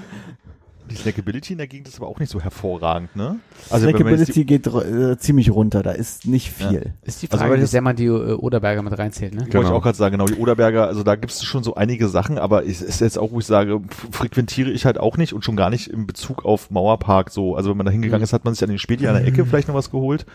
die 0.91 0.97
Snackability 0.97 1.53
in 1.55 1.59
der 1.59 1.67
Gegend 1.67 1.89
ist 1.89 1.97
aber 1.99 2.09
auch 2.09 2.19
nicht 2.19 2.31
so 2.31 2.41
hervorragend, 2.41 3.17
ne? 3.17 3.37
Also 3.71 3.89
Snackability 3.89 4.45
geht 4.45 4.67
äh, 4.67 5.17
ziemlich 5.19 5.51
runter, 5.51 5.83
da 5.83 5.93
ist 5.93 6.27
nicht 6.27 6.51
viel. 6.51 6.93
Ist 7.03 7.23
die 7.23 7.29
Also, 7.31 7.39
Frage, 7.39 7.53
weil 7.53 7.59
wie 7.59 7.63
das- 7.63 7.71
sehr 7.71 7.81
man 7.81 7.97
die 7.97 8.05
äh, 8.07 8.35
Oderberger 8.35 8.83
mit 8.83 8.99
reinzählt, 8.99 9.33
ne? 9.35 9.41
Wollte 9.43 9.57
ich 9.59 9.63
Genau. 9.65 9.77
auch 9.77 9.83
gerade 9.83 9.97
sagen, 9.97 10.13
genau, 10.19 10.27
die 10.27 10.35
Oderberger, 10.35 10.87
also 10.87 11.03
da 11.03 11.15
gibt 11.15 11.33
es 11.33 11.43
schon 11.45 11.63
so 11.65 11.75
einige 11.75 12.09
Sachen, 12.09 12.37
aber 12.39 12.67
es 12.67 12.83
ist 12.83 13.01
jetzt 13.01 13.19
auch, 13.19 13.33
wo 13.33 13.39
ich 13.39 13.47
sage, 13.47 13.81
frequentiere 14.11 14.71
ich 14.71 14.85
halt 14.85 14.99
auch 14.99 15.17
nicht 15.17 15.33
und 15.33 15.45
schon 15.45 15.57
gar 15.57 15.71
nicht 15.71 15.89
in 15.89 16.07
Bezug 16.07 16.45
auf 16.45 16.71
Mauerpark 16.71 17.31
so. 17.31 17.57
Also 17.57 17.71
wenn 17.71 17.77
man 17.79 17.87
da 17.87 17.93
hingegangen 17.93 18.21
Mhm. 18.21 18.25
ist, 18.25 18.33
hat 18.35 18.45
man 18.45 18.53
sich 18.55 18.63
an 18.63 18.69
den 18.69 18.79
Späti 18.79 19.07
an 19.07 19.15
der 19.15 19.27
Ecke 19.27 19.47
vielleicht 19.47 19.69
noch 19.69 19.75
was 19.75 19.91
geholt. 19.91 20.27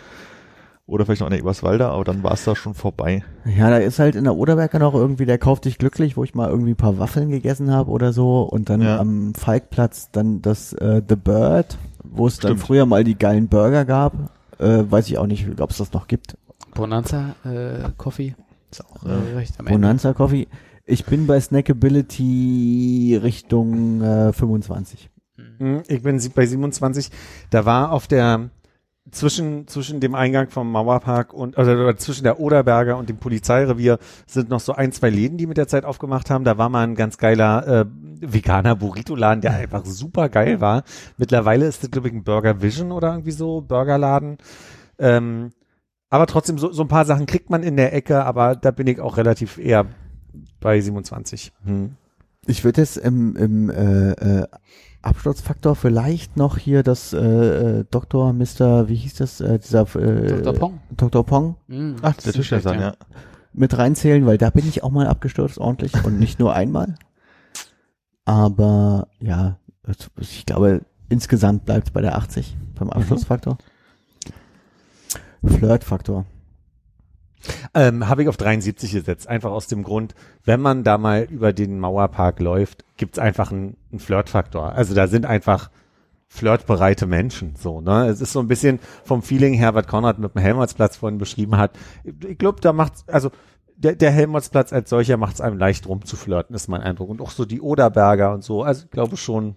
Oder 0.90 1.06
vielleicht 1.06 1.20
noch 1.22 1.28
an 1.28 1.32
der 1.32 1.40
Eberswalder, 1.40 1.92
aber 1.92 2.04
dann 2.04 2.24
war 2.24 2.32
es 2.34 2.44
da 2.46 2.56
schon 2.56 2.74
vorbei. 2.74 3.24
Ja, 3.46 3.70
da 3.70 3.78
ist 3.78 4.00
halt 4.00 4.16
in 4.16 4.24
der 4.24 4.36
Oderberger 4.36 4.80
noch 4.80 4.96
irgendwie 4.96 5.26
der 5.28 5.38
Kauf 5.38 5.62
dich 5.62 5.78
glücklich, 5.78 6.18
wo 6.18 6.24
ich 6.24 6.34
mal 6.34 6.50
irgendwie 6.50 6.72
ein 6.72 6.76
paar 6.78 6.98
Waffeln 6.98 7.30
gegessen 7.30 7.70
habe 7.72 7.92
oder 7.92 8.12
so 8.12 8.42
und 8.42 8.70
dann 8.70 8.82
Ja. 8.82 8.98
am 9.00 9.36
Falkplatz 9.36 10.10
dann 10.12 10.42
das 10.42 10.74
äh, 10.74 11.02
The 11.08 11.16
Bird, 11.16 11.78
wo 12.04 12.26
es 12.26 12.40
dann 12.40 12.58
früher 12.58 12.88
mal 12.88 13.04
die 13.04 13.18
geilen 13.18 13.48
Burger 13.50 13.86
gab. 13.86 14.14
Äh, 14.58 14.84
weiß 14.90 15.08
ich 15.10 15.18
auch 15.20 15.28
nicht, 15.28 15.48
ob 15.62 15.70
es 15.70 15.78
das 15.78 15.94
noch 15.94 16.08
gibt. 16.08 16.38
Bonanza 16.74 17.36
äh, 17.46 17.88
Coffee. 17.98 18.36
Ist 18.72 18.84
auch 18.86 19.04
äh, 19.06 19.36
recht 19.36 19.60
am 19.60 19.68
Ende. 19.68 19.80
Bonanza 19.80 20.14
Coffee. 20.14 20.48
Ich 20.86 21.06
bin 21.06 21.28
bei 21.28 21.40
Snackability 22.10 23.20
Richtung 23.22 24.02
äh, 24.02 24.34
25. 24.34 25.10
Hm, 25.60 25.84
Ich 25.88 26.02
bin 26.04 26.20
bei 26.34 26.46
27. 26.46 27.10
Da 27.52 27.66
war 27.66 27.92
auf 27.92 28.08
der 28.08 28.50
zwischen 29.12 29.68
zwischen 29.68 30.00
dem 30.00 30.14
Eingang 30.14 30.50
vom 30.50 30.72
Mauerpark 30.72 31.34
und 31.34 31.58
oder, 31.58 31.74
oder 31.74 31.98
zwischen 31.98 32.24
der 32.24 32.40
Oderberger 32.40 32.98
und 32.98 33.10
dem 33.10 33.18
Polizeirevier 33.18 33.98
sind 34.28 34.50
noch 34.50 34.60
so 34.60 34.74
ein 34.74 34.92
zwei 34.92 35.10
Läden, 35.10 35.38
die 35.38 35.48
mit 35.48 35.58
der 35.58 35.68
Zeit 35.68 35.86
aufgemacht 35.86 36.30
haben. 36.30 36.44
Da 36.44 36.58
war 36.58 36.70
mal 36.70 36.84
ein 36.84 36.96
ganz 36.96 37.18
geiler 37.18 37.68
äh, 37.68 37.86
veganer 38.22 38.76
Burrito-Laden, 38.76 39.42
der 39.42 39.54
einfach 39.54 39.86
super 39.86 40.30
geil 40.30 40.62
war. 40.62 40.84
Mittlerweile 41.18 41.66
ist 41.66 41.84
das 41.84 41.92
glaube 41.92 42.10
ich 42.10 42.14
ein 42.14 42.24
Burger 42.24 42.62
Vision 42.62 42.92
oder 42.92 43.12
irgendwie 43.12 43.32
so 43.32 43.62
Burgerladen. 43.62 44.38
Ähm, 45.00 45.52
aber 46.10 46.28
trotzdem 46.28 46.58
so 46.58 46.72
so 46.72 46.84
ein 46.84 46.88
paar 46.88 47.06
Sachen 47.06 47.26
kriegt 47.26 47.50
man 47.50 47.64
in 47.64 47.78
der 47.78 47.94
Ecke, 47.94 48.26
aber 48.26 48.56
da 48.56 48.72
bin 48.72 48.88
ich 48.88 49.00
auch 49.00 49.18
relativ 49.18 49.58
eher 49.58 49.88
bei 50.60 50.80
27. 50.80 51.52
Hm. 51.66 51.96
Ich 52.46 52.64
würde 52.64 52.82
jetzt 52.82 52.98
im, 52.98 53.36
im 53.36 53.70
äh, 53.70 54.12
äh, 54.12 54.48
Absturzfaktor 55.02 55.76
vielleicht 55.76 56.36
noch 56.36 56.58
hier 56.58 56.84
das 56.84 57.14
äh, 57.14 57.20
äh, 57.20 57.86
Dr. 57.90 58.34
Mr. 58.34 58.90
wie 58.90 58.96
hieß 58.96 59.16
das 59.16 59.40
äh, 59.40 59.60
dieser 59.60 59.84
äh, 59.96 60.42
Dr. 60.42 60.54
Pong. 60.54 60.80
Dr. 60.92 61.26
Pong 61.26 61.56
Mhm, 61.68 61.96
Ach, 62.02 62.16
das 62.16 62.26
der 62.26 62.34
Tischler 62.34 62.60
schlecht, 62.60 62.80
ja. 62.80 62.94
mit 63.54 63.78
reinzählen, 63.78 64.26
weil 64.26 64.38
da 64.38 64.50
bin 64.50 64.68
ich 64.68 64.84
auch 64.84 64.92
mal 64.92 65.08
abgestürzt 65.08 65.58
ordentlich 65.58 65.94
und 66.04 66.20
nicht 66.20 66.40
nur 66.40 66.54
einmal. 66.54 66.96
Aber 68.26 69.08
ja, 69.20 69.58
ich 70.20 70.46
glaube, 70.46 70.82
insgesamt 71.08 71.66
bleibt 71.66 71.88
es 71.88 71.94
bei 71.94 72.02
der 72.02 72.18
80 72.18 72.58
beim 72.76 72.90
Abschlussfaktor. 72.90 73.58
Flirtfaktor. 75.44 76.26
Ähm, 77.74 78.08
Habe 78.08 78.24
ich 78.24 78.30
auf 78.30 78.38
73 78.38 78.92
gesetzt, 78.92 79.28
einfach 79.28 79.52
aus 79.52 79.68
dem 79.68 79.84
Grund, 79.84 80.16
wenn 80.44 80.62
man 80.62 80.84
da 80.84 80.98
mal 80.98 81.24
über 81.24 81.54
den 81.54 81.80
Mauerpark 81.80 82.40
läuft, 82.40 82.84
gibt's 82.98 83.20
einfach 83.20 83.52
einen, 83.52 83.78
einen 83.92 84.00
Flirtfaktor. 84.00 84.74
Also 84.74 84.94
da 84.94 85.08
sind 85.08 85.26
einfach 85.26 85.70
flirtbereite 86.28 87.08
Menschen, 87.08 87.56
so, 87.56 87.82
ne? 87.82 88.06
Es 88.06 88.22
ist 88.22 88.34
so 88.34 88.40
ein 88.40 88.48
bisschen 88.48 88.80
vom 89.04 89.24
Feeling 89.24 89.56
her, 89.56 89.74
was 89.74 89.88
Konrad 89.88 90.20
mit 90.20 90.36
dem 90.36 90.42
Helmholtzplatz 90.42 90.98
vorhin 90.98 91.18
beschrieben 91.18 91.58
hat. 91.58 91.72
Ich 92.04 92.38
glaube, 92.38 92.62
da 92.62 92.72
macht's, 92.72 93.04
also 93.08 93.32
der, 93.76 93.96
der 93.96 94.12
Helmholtzplatz 94.12 94.72
als 94.72 94.90
solcher 94.90 95.18
macht's 95.18 95.42
einem 95.42 95.58
leicht 95.58 95.88
rum 95.88 96.06
zu 96.06 96.18
flirten, 96.18 96.56
ist 96.56 96.68
mein 96.68 96.82
Eindruck. 96.82 97.10
Und 97.10 97.22
auch 97.22 97.32
so 97.32 97.46
die 97.46 97.62
Oderberger 97.62 98.34
und 98.34 98.44
so, 98.44 98.62
also 98.62 98.86
ich 98.86 98.92
glaube 98.92 99.18
schon, 99.18 99.56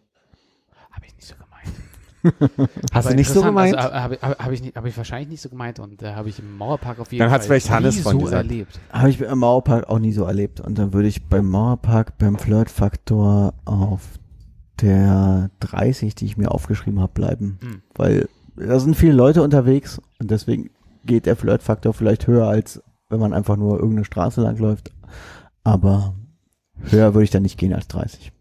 Habe 0.91 1.07
ich 1.07 1.15
nicht 1.15 1.27
so 1.27 1.35
gemeint. 1.35 1.77
Hast 2.93 3.07
Aber 3.07 3.11
du 3.11 3.17
nicht 3.17 3.29
so 3.29 3.41
interessant, 3.41 3.45
gemeint? 3.45 3.77
Also, 3.77 3.95
habe 3.95 4.19
hab, 4.23 4.39
hab 4.39 4.53
ich, 4.53 4.63
nicht- 4.63 4.77
hab 4.77 4.87
ich 4.87 4.97
wahrscheinlich 4.97 5.29
nicht 5.29 5.41
so 5.41 5.49
gemeint 5.49 5.81
und 5.81 6.03
äh, 6.03 6.15
habe 6.15 6.29
ich 6.29 6.39
im 6.39 6.57
Mauerpark 6.57 7.01
auf 7.01 7.11
jeden 7.13 7.21
Dann 7.21 7.29
Fall 7.29 7.39
hat's 7.39 7.47
vielleicht 7.47 7.71
Hannes 7.71 7.97
nie 7.97 8.03
von 8.03 8.13
so 8.13 8.19
gesagt. 8.25 8.45
erlebt. 8.51 8.81
Habe 8.91 9.11
ich 9.11 9.21
im 9.21 9.39
Mauerpark 9.39 9.89
auch 9.89 9.99
nie 9.99 10.13
so 10.13 10.25
erlebt. 10.25 10.61
Und 10.61 10.79
dann 10.79 10.93
würde 10.93 11.09
ich 11.09 11.25
beim 11.27 11.49
Mauerpark 11.49 12.19
beim 12.19 12.39
Flirtfaktor 12.39 13.55
auf 13.65 14.01
der 14.81 15.51
30, 15.61 16.15
die 16.15 16.27
ich 16.27 16.37
mir 16.37 16.51
aufgeschrieben 16.51 17.01
habe, 17.01 17.13
bleiben. 17.13 17.59
Hm. 17.63 17.83
Weil 17.95 18.29
da 18.57 18.79
sind 18.79 18.97
viele 18.97 19.13
Leute 19.13 19.43
unterwegs 19.43 20.01
und 20.19 20.31
deswegen 20.31 20.71
geht 21.05 21.27
der 21.27 21.37
Flirtfaktor 21.37 21.93
vielleicht 21.95 22.27
höher, 22.27 22.47
als 22.47 22.83
wenn 23.09 23.21
man 23.21 23.33
einfach 23.33 23.57
nur 23.57 23.75
irgendeine 23.75 24.05
Straße 24.05 24.41
lang 24.41 24.59
läuft. 24.59 24.93
Aber 25.65 26.15
höher 26.91 27.15
würde 27.15 27.25
ich 27.25 27.31
dann 27.31 27.43
nicht 27.43 27.59
gehen 27.59 27.73
als 27.73 27.89
30. 27.89 28.33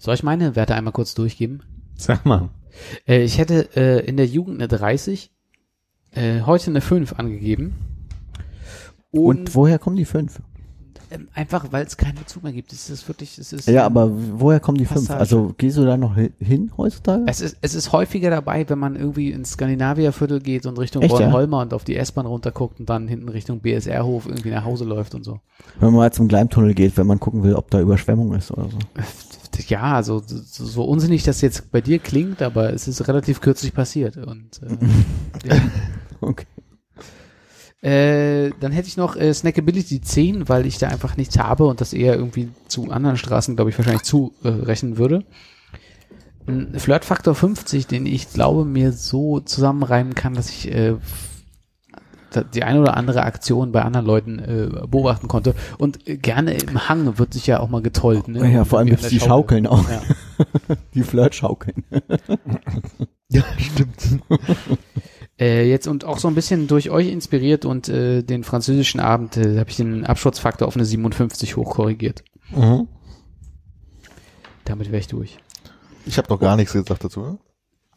Soll 0.00 0.14
ich 0.14 0.22
meine 0.22 0.56
Werte 0.56 0.74
einmal 0.74 0.92
kurz 0.94 1.14
durchgeben? 1.14 1.62
Sag 1.94 2.24
mal. 2.24 2.48
Äh, 3.06 3.22
ich 3.22 3.36
hätte 3.38 3.68
äh, 3.76 4.04
in 4.06 4.16
der 4.16 4.26
Jugend 4.26 4.56
eine 4.58 4.66
30, 4.66 5.30
äh, 6.12 6.40
heute 6.40 6.70
eine 6.70 6.80
5 6.80 7.12
angegeben. 7.18 7.74
Und, 9.10 9.54
woher 9.54 9.78
kommen 9.78 9.96
die 9.96 10.04
fünf? 10.06 10.40
ähm, 11.10 11.28
einfach, 11.34 11.66
weil 11.72 11.84
es 11.84 11.96
keinen 11.96 12.14
Bezug 12.14 12.44
mehr 12.44 12.52
gibt. 12.52 12.72
Es 12.72 12.88
ist 12.88 13.08
wirklich, 13.08 13.36
es 13.38 13.52
ist. 13.52 13.66
Ja, 13.66 13.84
aber 13.84 14.08
woher 14.40 14.60
kommen 14.60 14.78
die 14.78 14.84
fünf? 14.86 15.08
Passage. 15.08 15.18
Also 15.18 15.54
gehst 15.58 15.76
du 15.76 15.84
da 15.84 15.96
noch 15.96 16.14
hi- 16.14 16.30
hin 16.38 16.70
heutzutage? 16.78 17.24
Es 17.26 17.40
ist, 17.40 17.56
es 17.60 17.74
ist 17.74 17.90
häufiger 17.92 18.30
dabei, 18.30 18.66
wenn 18.70 18.78
man 18.78 18.94
irgendwie 18.94 19.32
ins 19.32 19.50
Skandinavierviertel 19.50 20.40
geht 20.40 20.64
und 20.66 20.78
Richtung 20.78 21.02
Echt, 21.02 21.12
ja? 21.12 21.18
Bornholmer 21.18 21.60
und 21.62 21.74
auf 21.74 21.82
die 21.84 21.96
S-Bahn 21.96 22.26
runterguckt 22.26 22.78
und 22.78 22.88
dann 22.88 23.08
hinten 23.08 23.28
Richtung 23.28 23.58
BSR-Hof 23.60 24.26
irgendwie 24.26 24.50
nach 24.50 24.64
Hause 24.64 24.84
läuft 24.84 25.14
und 25.16 25.24
so. 25.24 25.40
Wenn 25.80 25.88
man 25.90 25.96
mal 25.96 26.12
zum 26.12 26.28
Gleimtunnel 26.28 26.74
geht, 26.74 26.96
wenn 26.96 27.08
man 27.08 27.18
gucken 27.18 27.42
will, 27.42 27.54
ob 27.56 27.68
da 27.72 27.80
Überschwemmung 27.80 28.32
ist 28.34 28.52
oder 28.52 28.68
so. 28.70 28.78
Ja, 29.68 29.94
also 29.94 30.22
so, 30.26 30.64
so 30.64 30.84
unsinnig 30.84 31.22
das 31.22 31.40
jetzt 31.40 31.70
bei 31.70 31.80
dir 31.80 31.98
klingt, 31.98 32.42
aber 32.42 32.72
es 32.72 32.88
ist 32.88 33.06
relativ 33.06 33.40
kürzlich 33.40 33.74
passiert. 33.74 34.16
Und 34.16 34.60
äh, 34.62 35.48
ja. 35.48 35.60
Okay. 36.20 36.46
Äh, 37.82 38.50
dann 38.60 38.72
hätte 38.72 38.88
ich 38.88 38.98
noch 38.98 39.16
äh, 39.16 39.32
Snackability 39.32 40.02
10, 40.02 40.48
weil 40.50 40.66
ich 40.66 40.76
da 40.78 40.88
einfach 40.88 41.16
nichts 41.16 41.38
habe 41.38 41.64
und 41.64 41.80
das 41.80 41.94
eher 41.94 42.14
irgendwie 42.14 42.50
zu 42.68 42.90
anderen 42.90 43.16
Straßen, 43.16 43.56
glaube 43.56 43.70
ich, 43.70 43.78
wahrscheinlich 43.78 44.02
zurechnen 44.02 44.98
würde. 44.98 45.24
Ein 46.46 46.78
Flirtfaktor 46.78 47.34
50, 47.34 47.86
den 47.86 48.04
ich 48.04 48.32
glaube 48.32 48.64
mir 48.64 48.92
so 48.92 49.40
zusammenreimen 49.40 50.14
kann, 50.14 50.34
dass 50.34 50.50
ich 50.50 50.70
äh, 50.70 50.96
die 52.54 52.62
eine 52.62 52.80
oder 52.80 52.96
andere 52.96 53.22
Aktion 53.22 53.72
bei 53.72 53.82
anderen 53.82 54.06
Leuten 54.06 54.38
äh, 54.38 54.86
beobachten 54.86 55.28
konnte. 55.28 55.54
Und 55.78 56.08
äh, 56.08 56.16
gerne 56.16 56.54
im 56.54 56.88
Hang 56.88 57.18
wird 57.18 57.34
sich 57.34 57.46
ja 57.46 57.60
auch 57.60 57.68
mal 57.68 57.82
getollt. 57.82 58.28
Ne? 58.28 58.52
Ja, 58.52 58.64
vor 58.64 58.78
allem 58.78 58.88
gibt's 58.88 59.04
an 59.04 59.10
der 59.10 59.18
die 59.18 59.24
Schaukeln 59.24 59.66
auch. 59.66 59.88
Ja. 59.88 60.00
Die 60.94 61.02
Flirtschaukeln. 61.02 61.84
Ja, 63.32 63.44
stimmt. 63.58 64.20
Äh, 65.38 65.70
jetzt 65.70 65.86
und 65.86 66.04
auch 66.04 66.18
so 66.18 66.26
ein 66.26 66.34
bisschen 66.34 66.66
durch 66.66 66.90
euch 66.90 67.08
inspiriert 67.08 67.64
und 67.64 67.88
äh, 67.88 68.22
den 68.22 68.42
französischen 68.42 68.98
Abend 68.98 69.36
äh, 69.36 69.58
habe 69.58 69.70
ich 69.70 69.76
den 69.76 70.04
Absturzfaktor 70.04 70.66
auf 70.66 70.74
eine 70.74 70.84
57 70.84 71.56
hochkorrigiert. 71.56 72.24
Mhm. 72.50 72.88
Damit 74.64 74.88
wäre 74.88 74.98
ich 74.98 75.06
durch. 75.06 75.38
Ich 76.06 76.18
habe 76.18 76.28
noch 76.28 76.40
gar 76.40 76.56
nichts 76.56 76.72
gesagt 76.72 77.04
dazu. 77.04 77.20
Ne? 77.20 77.38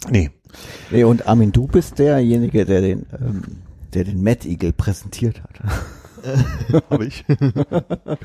Nee. 0.10 0.32
Nee, 0.92 1.04
und 1.04 1.28
Armin, 1.28 1.52
du 1.52 1.68
bist 1.68 2.00
derjenige, 2.00 2.66
der 2.66 2.82
den, 2.82 3.08
ähm, 3.20 3.44
der 3.94 4.04
den 4.04 4.24
Mad 4.24 4.48
Eagle 4.48 4.74
präsentiert 4.74 5.42
hat. 5.44 5.60
Habe 6.90 7.06
ich. 7.06 7.26
Kann 7.28 7.38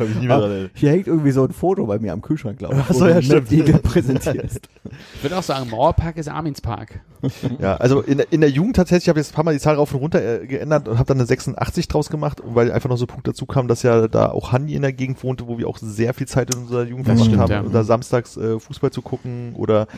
mich 0.08 0.20
nie 0.20 0.28
mehr 0.28 0.38
dran. 0.38 0.70
Hier 0.72 0.90
hängt 0.92 1.08
irgendwie 1.08 1.32
so 1.32 1.42
ein 1.42 1.50
Foto 1.50 1.84
bei 1.86 1.98
mir 1.98 2.12
am 2.12 2.22
Kühlschrank, 2.22 2.56
glaube 2.58 2.76
ich. 2.76 2.80
Ach 2.88 2.94
so, 2.94 3.08
ja, 3.08 3.20
den 3.20 3.28
Mad 3.28 3.44
stimmt. 3.46 3.52
Eagle 3.52 3.78
präsentierst. 3.80 4.68
Ich 5.16 5.22
würde 5.22 5.36
auch 5.36 5.42
sagen, 5.42 5.68
Mauerpark 5.68 6.16
ist 6.16 6.28
Armins 6.28 6.60
Park. 6.62 7.00
Ja, 7.60 7.74
also 7.76 8.00
in, 8.00 8.18
der- 8.18 8.32
in 8.32 8.40
der 8.40 8.48
Jugend 8.50 8.76
tatsächlich, 8.76 9.04
ich 9.04 9.08
habe 9.08 9.18
jetzt 9.18 9.32
ein 9.32 9.34
paar 9.34 9.44
Mal 9.44 9.52
die 9.52 9.58
Zahl 9.60 9.74
rauf 9.74 9.92
und 9.92 10.00
runter 10.00 10.42
äh, 10.42 10.46
geändert 10.46 10.86
und 10.88 10.96
habe 10.96 11.06
dann 11.08 11.18
eine 11.18 11.26
86 11.26 11.88
draus 11.88 12.08
gemacht, 12.08 12.40
weil 12.44 12.70
einfach 12.72 12.88
noch 12.88 12.96
so 12.96 13.04
ein 13.04 13.08
Punkt 13.08 13.26
dazu 13.26 13.44
kam, 13.44 13.66
dass 13.68 13.82
ja 13.82 14.06
da 14.08 14.30
auch 14.30 14.52
Hanni 14.52 14.74
in 14.74 14.82
der 14.82 14.92
Gegend 14.92 15.22
wohnte, 15.24 15.46
wo 15.48 15.58
wir 15.58 15.68
auch 15.68 15.78
sehr 15.78 16.14
viel 16.14 16.28
Zeit 16.28 16.54
in 16.54 16.62
unserer 16.62 16.84
Jugend 16.84 17.06
verbracht 17.06 17.26
stimmt, 17.26 17.40
haben, 17.42 17.50
ja. 17.52 17.62
oder 17.64 17.82
samstags 17.84 18.36
äh, 18.36 18.58
Fußball 18.60 18.92
zu 18.92 19.02
gucken 19.02 19.54
oder 19.56 19.88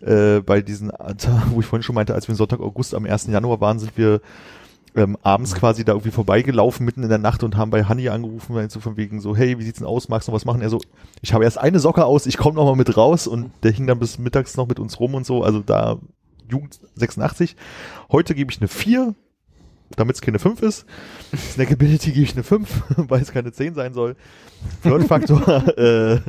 äh, 0.00 0.40
bei 0.40 0.60
diesen, 0.62 0.90
wo 1.50 1.60
ich 1.60 1.66
vorhin 1.66 1.82
schon 1.82 1.96
meinte, 1.96 2.14
als 2.14 2.28
wir 2.28 2.36
Sonntag, 2.36 2.60
August 2.60 2.94
am 2.94 3.04
1. 3.04 3.26
Januar 3.26 3.60
waren, 3.60 3.80
sind 3.80 3.98
wir 3.98 4.20
ähm, 4.94 5.16
abends 5.22 5.54
quasi 5.54 5.84
da 5.84 5.92
irgendwie 5.92 6.10
vorbeigelaufen 6.10 6.84
mitten 6.84 7.02
in 7.02 7.08
der 7.08 7.18
Nacht 7.18 7.42
und 7.42 7.56
haben 7.56 7.70
bei 7.70 7.84
Hanni 7.84 8.08
angerufen, 8.08 8.54
weil 8.54 8.70
so 8.70 8.80
von 8.80 8.96
wegen 8.96 9.20
so, 9.20 9.36
hey, 9.36 9.58
wie 9.58 9.62
sieht's 9.62 9.78
denn 9.78 9.86
aus, 9.86 10.08
magst 10.08 10.28
du 10.28 10.32
noch 10.32 10.36
was 10.36 10.44
machen? 10.44 10.60
Er 10.60 10.70
so, 10.70 10.80
ich 11.20 11.32
habe 11.32 11.44
erst 11.44 11.58
eine 11.58 11.78
Socke 11.78 12.04
aus, 12.04 12.26
ich 12.26 12.36
komme 12.36 12.56
noch 12.56 12.64
mal 12.64 12.76
mit 12.76 12.96
raus 12.96 13.26
und 13.26 13.50
der 13.62 13.72
hing 13.72 13.86
dann 13.86 13.98
bis 13.98 14.18
mittags 14.18 14.56
noch 14.56 14.66
mit 14.66 14.78
uns 14.78 14.98
rum 15.00 15.14
und 15.14 15.26
so, 15.26 15.42
also 15.42 15.60
da 15.60 15.98
Jugend 16.50 16.80
86. 16.94 17.56
Heute 18.10 18.34
gebe 18.34 18.50
ich 18.50 18.58
eine 18.60 18.68
4, 18.68 19.14
damit 19.96 20.16
es 20.16 20.22
keine 20.22 20.38
5 20.38 20.62
ist. 20.62 20.86
Snackability 21.34 22.12
gebe 22.12 22.24
ich 22.24 22.32
eine 22.32 22.42
5, 22.42 22.84
weil 23.08 23.22
es 23.22 23.32
keine 23.32 23.52
10 23.52 23.74
sein 23.74 23.94
soll. 23.94 24.16
Flirtfaktor 24.80 25.78
äh, 25.78 26.20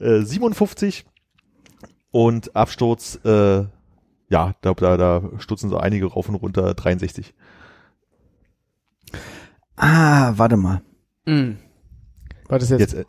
äh, 0.00 0.22
57 0.22 1.04
und 2.10 2.56
Absturz, 2.56 3.20
äh, 3.24 3.64
ja, 4.30 4.54
da, 4.60 4.74
da, 4.74 4.96
da 4.96 5.22
stutzen 5.38 5.70
so 5.70 5.78
einige 5.78 6.06
rauf 6.06 6.28
und 6.28 6.34
runter, 6.34 6.74
63. 6.74 7.34
Ah, 9.78 10.32
warte 10.36 10.56
mal. 10.56 10.82
Mhm. 11.26 11.58
War 12.48 12.58
das 12.58 12.70
jetzt? 12.70 12.80
Jetzt, 12.80 12.94
äh, 12.94 13.04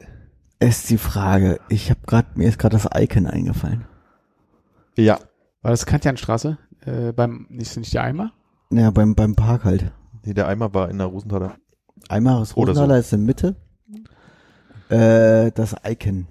Ist 0.68 0.90
die 0.90 0.98
Frage. 0.98 1.60
Ich 1.70 1.90
habe 1.90 2.00
gerade 2.06 2.28
mir 2.36 2.48
ist 2.50 2.60
gerade 2.60 2.78
das 2.78 2.88
Icon 2.96 3.26
eingefallen. 3.28 3.86
ja, 4.98 5.20
War 5.62 5.72
das 5.72 5.86
Kantianstraße? 5.86 6.58
Äh, 6.86 7.12
beim, 7.14 7.48
nicht, 7.50 7.76
nicht 7.78 7.94
der 7.94 8.04
Eimer? 8.04 8.32
Ja, 8.72 8.92
beim 8.92 9.16
beim 9.16 9.36
Park 9.36 9.64
halt. 9.66 9.92
nee, 10.24 10.34
der 10.34 10.48
Eimer 10.48 10.74
war 10.74 10.90
in 10.90 10.98
der 10.98 11.08
Rosenthaler. 11.08 11.56
Einmal 12.08 12.40
das 12.40 12.56
Oder 12.56 12.74
so. 12.76 12.82
Rosenthaler 12.82 13.00
ist 13.00 13.14
in 13.14 13.26
Mitte. 13.26 13.56
Äh, 14.90 15.52
das 15.52 15.76
Icon. 15.86 16.28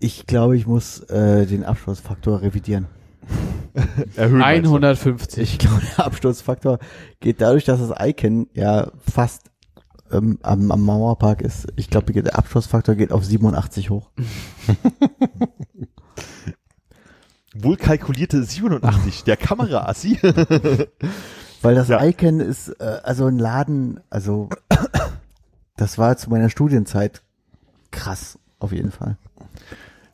Ich 0.00 0.26
glaube, 0.26 0.56
ich 0.56 0.66
muss 0.66 1.00
äh, 1.10 1.46
den 1.46 1.64
Absturzfaktor 1.64 2.42
revidieren. 2.42 2.86
Du? 4.16 4.42
150. 4.42 5.54
Ich 5.54 5.58
glaube, 5.58 5.82
der 5.96 6.06
Absturzfaktor 6.06 6.78
geht 7.20 7.40
dadurch, 7.40 7.64
dass 7.64 7.80
das 7.80 7.94
Icon 8.00 8.48
ja 8.52 8.90
fast 8.98 9.50
ähm, 10.10 10.38
am, 10.42 10.70
am 10.70 10.82
Mauerpark 10.82 11.42
ist. 11.42 11.68
Ich 11.76 11.90
glaube, 11.90 12.12
der 12.12 12.36
Absturzfaktor 12.36 12.94
geht 12.94 13.12
auf 13.12 13.24
87 13.24 13.90
hoch. 13.90 14.10
Wohl 17.54 17.76
kalkulierte 17.76 18.42
87, 18.42 19.24
der 19.24 19.36
Kameraassi. 19.36 20.18
Weil 21.62 21.74
das 21.74 21.88
Ja. 21.88 22.04
Icon 22.04 22.40
ist 22.40 22.68
äh, 22.80 23.00
also 23.02 23.26
ein 23.26 23.38
Laden, 23.38 24.00
also 24.10 24.48
das 25.76 25.98
war 25.98 26.16
zu 26.16 26.30
meiner 26.30 26.50
Studienzeit 26.50 27.22
krass, 27.90 28.38
auf 28.60 28.72
jeden 28.72 28.92
Fall. 28.92 29.16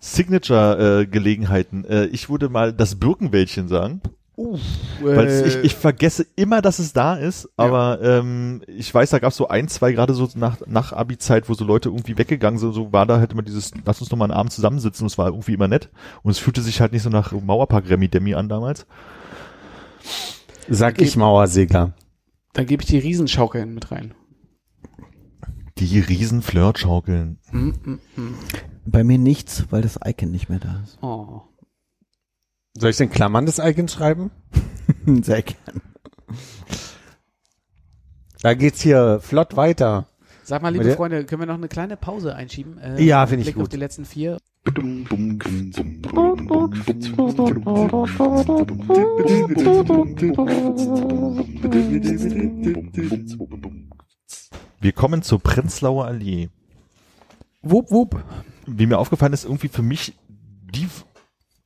Signature-Gelegenheiten. 0.05 1.84
Äh, 1.84 2.07
ich 2.07 2.28
würde 2.28 2.49
mal 2.49 2.73
das 2.73 2.97
Birkenwäldchen 2.97 3.68
sagen. 3.68 4.02
Weil 4.36 5.28
Äh, 5.28 5.47
ich, 5.47 5.57
ich 5.62 5.74
vergesse 5.76 6.26
immer, 6.34 6.60
dass 6.60 6.81
es 6.81 6.92
da 6.92 7.15
ist, 7.15 7.49
aber 7.57 8.00
ähm, 8.02 8.62
ich 8.66 8.92
weiß, 8.92 9.10
da 9.10 9.20
gab 9.20 9.31
es 9.31 9.36
so 9.36 9.47
ein, 9.47 9.68
zwei, 9.68 9.92
gerade 9.92 10.12
so 10.12 10.28
nach, 10.34 10.58
nach 10.66 10.92
Abi-Zeit, 10.92 11.49
wo 11.49 11.55
so 11.55 11.65
Leute 11.65 11.89
irgendwie 11.89 12.18
weggegangen 12.18 12.58
sind, 12.58 12.73
so 12.73 12.92
war 12.92 13.07
da 13.07 13.18
halt 13.18 13.33
immer 13.33 13.42
dieses, 13.42 13.70
lass 13.84 14.00
uns 14.00 14.10
noch 14.10 14.18
mal 14.18 14.24
einen 14.24 14.34
Abend 14.34 14.52
zusammensitzen, 14.52 15.07
es 15.07 15.18
war 15.18 15.28
irgendwie 15.28 15.55
immer 15.55 15.68
nett. 15.68 15.89
Und 16.23 16.33
es 16.33 16.39
fühlte 16.39 16.62
sich 16.62 16.81
halt 16.81 16.92
nicht 16.92 17.02
so 17.02 17.10
nach 17.10 17.31
Mauerpark 17.33 17.89
Remi 17.89 18.08
Demi 18.08 18.34
an 18.34 18.49
damals. 18.49 18.86
Sag 20.68 21.00
ich 21.00 21.16
Mauersegler. 21.16 21.94
Dann 22.55 22.66
gebe 22.66 22.83
ich 22.83 22.89
die 22.89 22.99
Riesenschaukeln 22.99 23.73
mit 23.73 23.92
rein. 23.92 24.15
Die 25.78 26.00
riesen 26.00 26.42
Flirtschaukeln. 26.42 27.39
Mm, 27.52 27.68
mm, 27.68 28.00
mm. 28.16 28.34
Bei 28.87 29.03
mir 29.05 29.19
nichts, 29.19 29.65
weil 29.71 29.83
das 29.83 29.99
Icon 30.05 30.31
nicht 30.31 30.49
mehr 30.49 30.59
da 30.61 30.81
ist. 30.85 30.99
Oh. 31.03 31.43
Soll 32.77 32.91
ich 32.91 32.97
den 32.97 33.11
Klammern 33.11 33.47
des 33.47 33.59
Icons 33.59 33.93
schreiben? 33.93 34.31
Sehr 35.07 35.43
gern. 35.43 35.81
Da 38.43 38.55
geht's 38.55 38.83
hier 38.83 39.21
flott 39.23 39.57
weiter. 39.57 40.07
Sag 40.43 40.61
mal, 40.61 40.73
liebe 40.73 40.91
Freunde, 40.93 41.25
können 41.25 41.41
wir 41.41 41.47
noch 41.47 41.55
eine 41.55 41.69
kleine 41.69 41.97
Pause 41.97 42.35
einschieben? 42.35 42.77
Äh, 42.79 43.03
Ja, 43.03 43.27
finde 43.27 43.41
ich 43.43 43.47
Blick 43.47 43.57
auf 43.57 43.63
gut. 43.63 43.73
die 43.73 43.79
letzten 43.79 44.05
vier. 44.05 44.37
Wir 54.81 54.93
kommen 54.93 55.23
zur 55.23 55.41
Prenzlauer 55.41 56.07
Allee. 56.07 56.51
Wupp, 57.63 57.91
wupp. 57.91 58.23
Wie 58.67 58.86
mir 58.86 58.99
aufgefallen 58.99 59.33
ist, 59.33 59.44
irgendwie 59.44 59.68
für 59.68 59.83
mich 59.83 60.15
die 60.75 60.89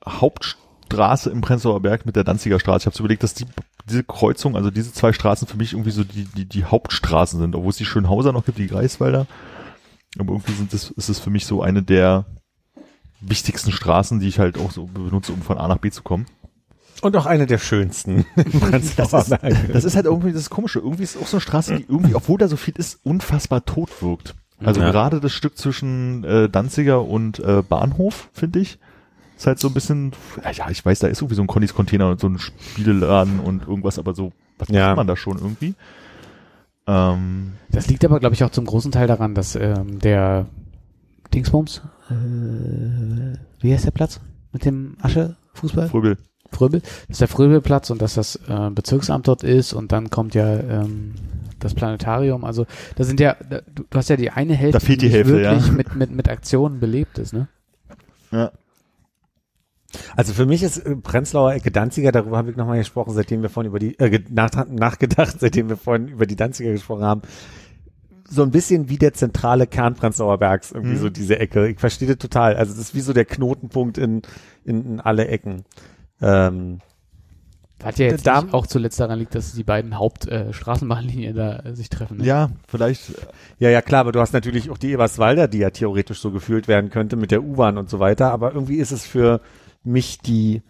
Hauptstraße 0.07 1.31
im 1.31 1.41
Prenzlauer 1.41 1.81
Berg 1.81 2.07
mit 2.07 2.17
der 2.17 2.25
Danziger 2.25 2.61
Straße. 2.61 2.83
Ich 2.83 2.87
habe 2.87 2.97
so 2.97 3.03
überlegt, 3.03 3.23
dass 3.23 3.35
die, 3.35 3.47
diese 3.89 4.05
Kreuzung, 4.05 4.57
also 4.57 4.71
diese 4.71 4.93
zwei 4.93 5.13
Straßen 5.13 5.47
für 5.47 5.57
mich 5.57 5.73
irgendwie 5.73 5.91
so 5.91 6.05
die, 6.05 6.25
die, 6.25 6.45
die 6.47 6.65
Hauptstraßen 6.65 7.41
sind, 7.41 7.55
obwohl 7.55 7.71
es 7.71 7.77
die 7.77 7.85
Schönhauser 7.85 8.33
noch 8.33 8.45
gibt, 8.45 8.59
die 8.59 8.67
Greifswalder. 8.67 9.27
Aber 10.19 10.33
irgendwie 10.33 10.53
sind 10.53 10.73
das, 10.73 10.91
ist 10.91 11.09
es 11.09 11.19
für 11.19 11.31
mich 11.31 11.47
so 11.47 11.63
eine 11.63 11.83
der 11.83 12.27
wichtigsten 13.21 13.73
Straßen, 13.73 14.21
die 14.21 14.29
ich 14.29 14.39
halt 14.39 14.59
auch 14.59 14.71
so 14.71 14.87
benutze, 14.87 15.33
um 15.33 15.43
von 15.43 15.59
A 15.59 15.69
nach 15.69 15.79
B 15.79 15.91
zu 15.91 16.03
kommen. 16.03 16.27
Und 17.01 17.17
auch 17.17 17.27
eine 17.27 17.47
der 17.47 17.59
schönsten. 17.59 18.25
Prenzlauer 18.35 19.25
Berg. 19.25 19.73
Das 19.73 19.85
ist 19.85 19.95
halt 19.95 20.07
irgendwie 20.07 20.33
das 20.33 20.51
Komische. 20.51 20.81
Irgendwie 20.81 21.05
ist 21.05 21.15
es 21.15 21.23
auch 21.23 21.27
so 21.27 21.37
eine 21.37 21.43
Straße, 21.43 21.77
die 21.77 21.87
irgendwie, 21.89 22.15
obwohl 22.15 22.39
da 22.39 22.49
so 22.49 22.57
viel 22.57 22.75
ist, 22.77 22.99
unfassbar 23.05 23.65
tot 23.65 24.03
wirkt. 24.03 24.35
Also 24.65 24.81
Ja. 24.81 24.91
gerade 24.91 25.21
das 25.21 25.33
Stück 25.33 25.57
zwischen 25.57 26.25
äh, 26.25 26.49
Danziger 26.49 27.05
und 27.05 27.39
äh, 27.39 27.63
Bahnhof, 27.63 28.29
finde 28.33 28.59
ich, 28.61 28.79
ist 29.37 29.47
halt 29.47 29.61
so 29.61 29.69
ein 29.69 29.75
bisschen, 29.75 30.13
ja, 30.53 30.69
ich 30.71 30.85
weiß, 30.85 30.99
da 30.99 31.07
ist 31.07 31.21
irgendwie 31.21 31.37
so 31.37 31.43
ein 31.43 31.47
Connys 31.47 31.75
Container 31.75 32.11
und 32.11 32.21
so 32.21 32.29
ein 32.29 32.39
Spieleladen 32.39 33.39
und 33.39 33.63
irgendwas, 33.69 33.99
aber 33.99 34.15
so, 34.15 34.33
was 34.59 34.69
Ja. 34.69 34.89
macht 34.89 34.97
man 34.97 35.07
da 35.07 35.17
schon 35.17 35.39
irgendwie? 35.39 35.75
Ähm, 36.87 37.53
Das 37.71 37.87
liegt 37.89 38.05
aber, 38.05 38.19
glaube 38.19 38.35
ich, 38.35 38.43
auch 38.45 38.51
zum 38.51 38.65
großen 38.65 38.91
Teil 38.93 39.07
daran, 39.07 39.35
dass 39.35 39.55
ähm, 39.55 39.99
der 40.01 40.47
Dingsbums, 41.33 41.83
äh, 42.11 42.15
wie 43.61 43.73
heißt 43.73 43.85
der 43.85 43.91
Platz 43.93 44.21
mit 44.53 44.65
dem 44.65 44.97
Asche-Fußball? 45.03 45.89
Fröbel. 45.89 46.17
Fröbel. 46.51 46.81
Das 46.81 47.11
ist 47.11 47.21
der 47.21 47.29
Fröbelplatz 47.29 47.91
und 47.91 48.03
dass 48.03 48.15
das 48.15 48.37
äh, 48.49 48.71
Bezirksamt 48.71 49.29
dort 49.29 49.43
ist 49.45 49.73
und 49.73 49.93
dann 49.93 50.11
kommt 50.11 50.35
ja 50.35 50.59
ähm, 50.59 51.15
das 51.59 51.75
Planetarium. 51.75 52.45
Also 52.45 52.67
da 52.97 53.05
sind 53.05 53.21
ja, 53.21 53.37
da, 53.49 53.61
du, 53.75 53.85
hast 53.95 54.09
ja 54.09 54.17
die 54.17 54.31
eine 54.31 54.55
Hälfte, 54.55 54.79
Da 54.79 54.85
fehlt 54.85 55.03
die 55.03 55.07
nicht 55.07 55.15
Hälfte, 55.15 55.41
ja. 55.41 55.53
wirklich 55.53 55.73
mit, 55.73 55.95
mit, 55.95 56.11
mit 56.11 56.29
Aktionen 56.29 56.81
belebt 56.81 57.19
ist, 57.19 57.33
ne? 57.33 57.49
Ja. 58.31 58.53
Also 60.17 60.35
für 60.35 60.47
mich 60.47 60.63
ist 60.63 60.79
äh, 60.79 60.97
Prenzlauer 60.97 61.55
Ecke 61.55 61.71
Danziger, 61.71 62.13
darüber 62.13 62.37
habe 62.37 62.51
ich 62.51 62.57
nochmal 62.57 62.79
gesprochen, 62.79 63.15
seitdem 63.15 63.43
wir 63.43 63.49
vorhin 63.49 63.71
über 63.71 63.79
die, 63.79 63.99
äh, 63.99 64.21
nach, 64.29 64.51
nachgedacht, 64.69 65.37
seitdem 65.41 65.69
wir 65.69 65.77
vorhin 65.77 66.09
über 66.09 66.27
die 66.27 66.37
Danziger 66.37 66.73
gesprochen 66.73 67.05
haben. 67.05 67.23
So 68.31 68.43
ein 68.43 68.51
bisschen 68.51 68.91
wie 68.91 68.99
der 68.99 69.15
zentrale 69.15 69.67
Kern 69.67 69.95
Prenzlauer 69.95 70.37
Bergs, 70.37 70.73
irgendwie 70.73 70.97
Mhm. 70.97 71.01
so 71.01 71.09
diese 71.09 71.39
Ecke. 71.39 71.69
Ich 71.69 71.81
verstehe 71.81 72.09
das 72.09 72.19
total. 72.19 72.57
Also 72.57 72.75
das 72.75 72.83
ist 72.83 72.95
wie 72.95 73.01
so 73.01 73.15
der 73.15 73.25
Knotenpunkt 73.25 73.97
in, 73.97 74.21
in, 74.67 74.85
in 74.85 75.01
alle 75.01 75.29
Ecken. 75.29 75.65
Ähm, 76.21 76.81
Hat 77.83 77.99
ja 77.99 78.07
jetzt 78.07 78.27
Da- 78.27 78.45
auch 78.53 78.67
zuletzt 78.67 78.99
daran 78.99 79.19
liegt, 79.21 79.35
dass 79.35 79.53
die 79.53 79.63
beiden 79.65 79.97
Hauptstraßenbahnlinien 79.99 81.33
äh, 81.37 81.39
da 81.39 81.59
äh, 81.61 81.75
sich 81.77 81.89
treffen. 81.89 82.19
Ne? 82.19 82.25
Ja, 82.25 82.51
vielleicht, 82.67 83.13
ja, 83.59 83.71
ja, 83.71 83.83
klar, 83.83 84.01
aber 84.01 84.13
du 84.13 84.21
hast 84.21 84.33
natürlich 84.33 84.69
auch 84.71 84.79
die 84.79 84.91
Eberswalder, 84.93 85.47
die 85.49 85.59
ja 85.59 85.71
theoretisch 85.71 86.21
so 86.21 86.31
gefühlt 86.33 86.67
werden 86.69 86.91
könnte 86.91 87.17
mit 87.17 87.31
der 87.31 87.43
U-Bahn 87.43 87.79
und 87.79 87.89
so 87.89 88.01
weiter. 88.01 88.33
Aber 88.33 88.53
irgendwie 88.53 88.77
ist 88.77 88.91
es 88.91 89.07
für 89.07 89.41
mich 89.85 90.19
die, 90.19 90.63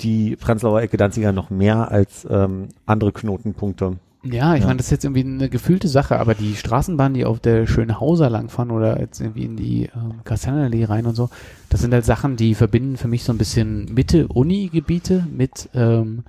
die 0.00 0.34
Prenzlauer 0.36 0.80
Ecke 0.82 0.96
Danziger 0.96 1.30
noch 1.32 1.50
mehr 1.50 1.90
als 1.92 2.26
ähm, 2.28 2.68
andere 2.86 3.12
Knotenpunkte. 3.12 3.98
Ja, 4.24 4.54
ich 4.54 4.60
Ja. 4.60 4.66
meine, 4.68 4.76
das 4.76 4.86
ist 4.86 4.90
jetzt 4.92 5.04
irgendwie 5.04 5.24
eine 5.24 5.48
gefühlte 5.48 5.88
Sache, 5.88 6.18
aber 6.20 6.34
die 6.34 6.54
Straßenbahnen, 6.54 7.14
die 7.14 7.24
auf 7.24 7.40
der 7.40 7.66
Schönhauser 7.66 8.30
langfahren 8.30 8.70
oder 8.70 9.00
jetzt 9.00 9.20
irgendwie 9.20 9.44
in 9.44 9.56
die 9.56 9.90
ähm, 9.94 10.22
Kastanienallee 10.24 10.84
rein 10.84 11.06
und 11.06 11.16
so, 11.16 11.28
das 11.70 11.80
sind 11.80 11.92
halt 11.92 12.04
Sachen, 12.04 12.36
die 12.36 12.54
verbinden 12.54 12.96
für 12.96 13.08
mich 13.08 13.24
so 13.24 13.32
ein 13.32 13.38
bisschen 13.38 13.92
Mitte-Uni-Gebiete 13.92 15.26
mit, 15.30 15.68
ähm, 15.74 16.22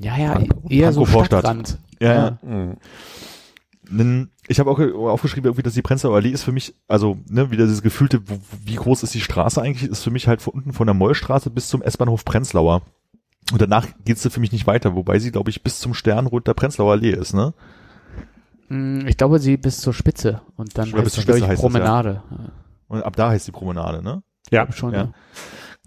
ja, 0.00 0.16
ja, 0.18 0.40
eher 0.68 0.92
so. 0.92 1.06
Stadtrand. 1.06 1.78
ja, 2.00 2.12
ja. 2.14 2.38
Mhm. 2.42 2.76
Nen- 3.88 4.30
Ich 4.48 4.58
habe 4.60 4.70
auch 4.70 4.78
ge- 4.78 4.92
aufgeschrieben, 4.94 5.46
irgendwie, 5.46 5.62
dass 5.62 5.74
die 5.74 5.82
Prenzlauer 5.82 6.16
Allee 6.16 6.30
ist 6.30 6.42
für 6.42 6.52
mich, 6.52 6.74
also 6.88 7.18
ne, 7.28 7.50
wieder 7.50 7.64
dieses 7.66 7.82
gefühlte, 7.82 8.20
wie 8.64 8.74
groß 8.74 9.02
ist 9.02 9.14
die 9.14 9.20
Straße 9.20 9.60
eigentlich, 9.62 9.88
ist 9.90 10.02
für 10.02 10.10
mich 10.10 10.26
halt 10.26 10.42
von 10.42 10.54
unten 10.54 10.72
von 10.72 10.86
der 10.86 10.94
Mollstraße 10.94 11.50
bis 11.50 11.68
zum 11.68 11.82
S-Bahnhof 11.82 12.24
Prenzlauer. 12.24 12.82
Und 13.52 13.60
danach 13.60 13.86
geht's 14.04 14.22
sie 14.22 14.30
für 14.30 14.40
mich 14.40 14.52
nicht 14.52 14.66
weiter, 14.66 14.94
wobei 14.94 15.18
sie, 15.18 15.30
glaube 15.30 15.50
ich, 15.50 15.62
bis 15.62 15.78
zum 15.78 15.92
Sternrot 15.94 16.46
der 16.46 16.54
Prenzlauer 16.54 16.92
Allee 16.92 17.10
ist, 17.12 17.34
ne? 17.34 17.52
Mm, 18.68 19.06
Ich 19.06 19.16
glaube, 19.16 19.38
sie 19.38 19.56
bis 19.56 19.80
zur 19.80 19.92
Spitze 19.92 20.40
und 20.56 20.76
dann 20.78 20.88
Oder 20.92 21.02
bis 21.02 21.16
heißt 21.16 21.26
zur 21.26 21.34
Spitze 21.34 21.46
heißt 21.48 21.52
es, 21.52 21.58
ja. 21.58 21.68
Promenade. 21.68 22.22
Und 22.88 23.02
ab 23.02 23.16
da 23.16 23.30
heißt 23.30 23.46
die 23.46 23.52
Promenade, 23.52 24.02
ne? 24.02 24.22
Ja, 24.50 24.70
Schon, 24.72 24.92
Ja. 24.92 24.98
ja. 25.04 25.12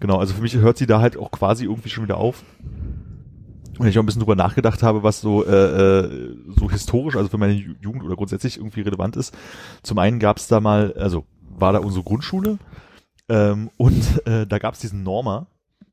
Genau, 0.00 0.18
also 0.18 0.34
für 0.34 0.42
mich 0.42 0.54
hört 0.56 0.78
sie 0.78 0.86
da 0.86 1.00
halt 1.00 1.16
auch 1.16 1.32
quasi 1.32 1.64
irgendwie 1.64 1.88
schon 1.88 2.04
wieder 2.04 2.18
auf. 2.18 2.44
Und 3.78 3.86
ich 3.86 3.98
auch 3.98 4.02
ein 4.02 4.06
bisschen 4.06 4.20
drüber 4.20 4.36
nachgedacht 4.36 4.82
habe, 4.82 5.02
was 5.02 5.20
so, 5.20 5.44
äh, 5.44 5.50
äh, 6.00 6.36
so 6.56 6.70
historisch, 6.70 7.16
also 7.16 7.28
für 7.28 7.38
meine 7.38 7.52
Ju- 7.54 7.76
Jugend 7.80 8.04
oder 8.04 8.14
grundsätzlich 8.16 8.56
irgendwie 8.58 8.80
relevant 8.82 9.16
ist. 9.16 9.36
Zum 9.82 9.98
einen 9.98 10.18
gab 10.20 10.36
es 10.38 10.46
da 10.48 10.60
mal, 10.60 10.94
also 10.94 11.24
war 11.40 11.72
da 11.72 11.80
unsere 11.80 12.04
Grundschule 12.04 12.58
ähm, 13.28 13.70
und 13.76 14.26
äh, 14.26 14.46
da 14.46 14.58
gab 14.58 14.74
es 14.74 14.80
diesen 14.80 15.02
Norma, 15.04 15.46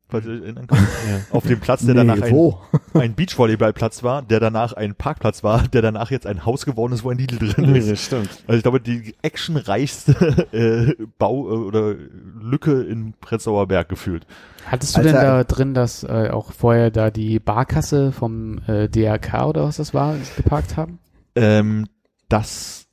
falls 0.08 0.26
ihr 0.26 0.34
euch 0.34 0.42
erinnern 0.42 0.68
könnt, 0.68 0.88
auf 1.32 1.46
dem 1.46 1.60
Platz, 1.60 1.86
der 1.86 1.96
danach 1.96 2.22
ein, 2.22 2.32
wo? 2.32 2.60
ein 2.94 3.16
Beachvolleyballplatz 3.16 4.04
war, 4.04 4.22
der 4.22 4.40
danach 4.40 4.74
ein 4.74 4.96
Parkplatz 4.96 5.44
war, 5.44 5.68
der 5.68 5.82
danach 5.82 6.12
jetzt 6.12 6.28
ein 6.28 6.46
Haus 6.46 6.66
geworden 6.66 6.94
ist, 6.94 7.04
wo 7.04 7.10
ein 7.10 7.18
Lidl 7.18 7.38
drin 7.38 7.76
ist. 7.76 7.90
das 7.90 8.04
stimmt. 8.04 8.30
Also 8.48 8.58
ich 8.58 8.64
glaube, 8.64 8.80
die 8.80 9.16
actionreichste 9.22 10.48
äh, 10.98 11.06
Bau 11.18 11.48
äh, 11.50 11.54
oder 11.54 11.96
Lücke 12.40 12.82
in 12.84 13.14
Prenzlauer 13.20 13.68
Berg 13.68 13.90
gefühlt. 13.90 14.26
Hattest 14.66 14.96
du 14.96 15.00
Alter, 15.00 15.12
denn 15.12 15.22
da 15.22 15.44
drin, 15.44 15.74
dass 15.74 16.04
äh, 16.04 16.30
auch 16.32 16.52
vorher 16.52 16.92
da 16.92 17.12
die 17.12 17.40
Barkasse 17.40 18.12
vom 18.12 18.60
äh, 18.68 18.88
DRK 18.90 19.46
oder 19.46 19.64
was 19.64 19.78
das 19.78 19.94
war, 19.94 20.16
geparkt 20.38 20.78
haben? 20.78 21.00
Ähm, 21.36 21.88
das 22.30 22.85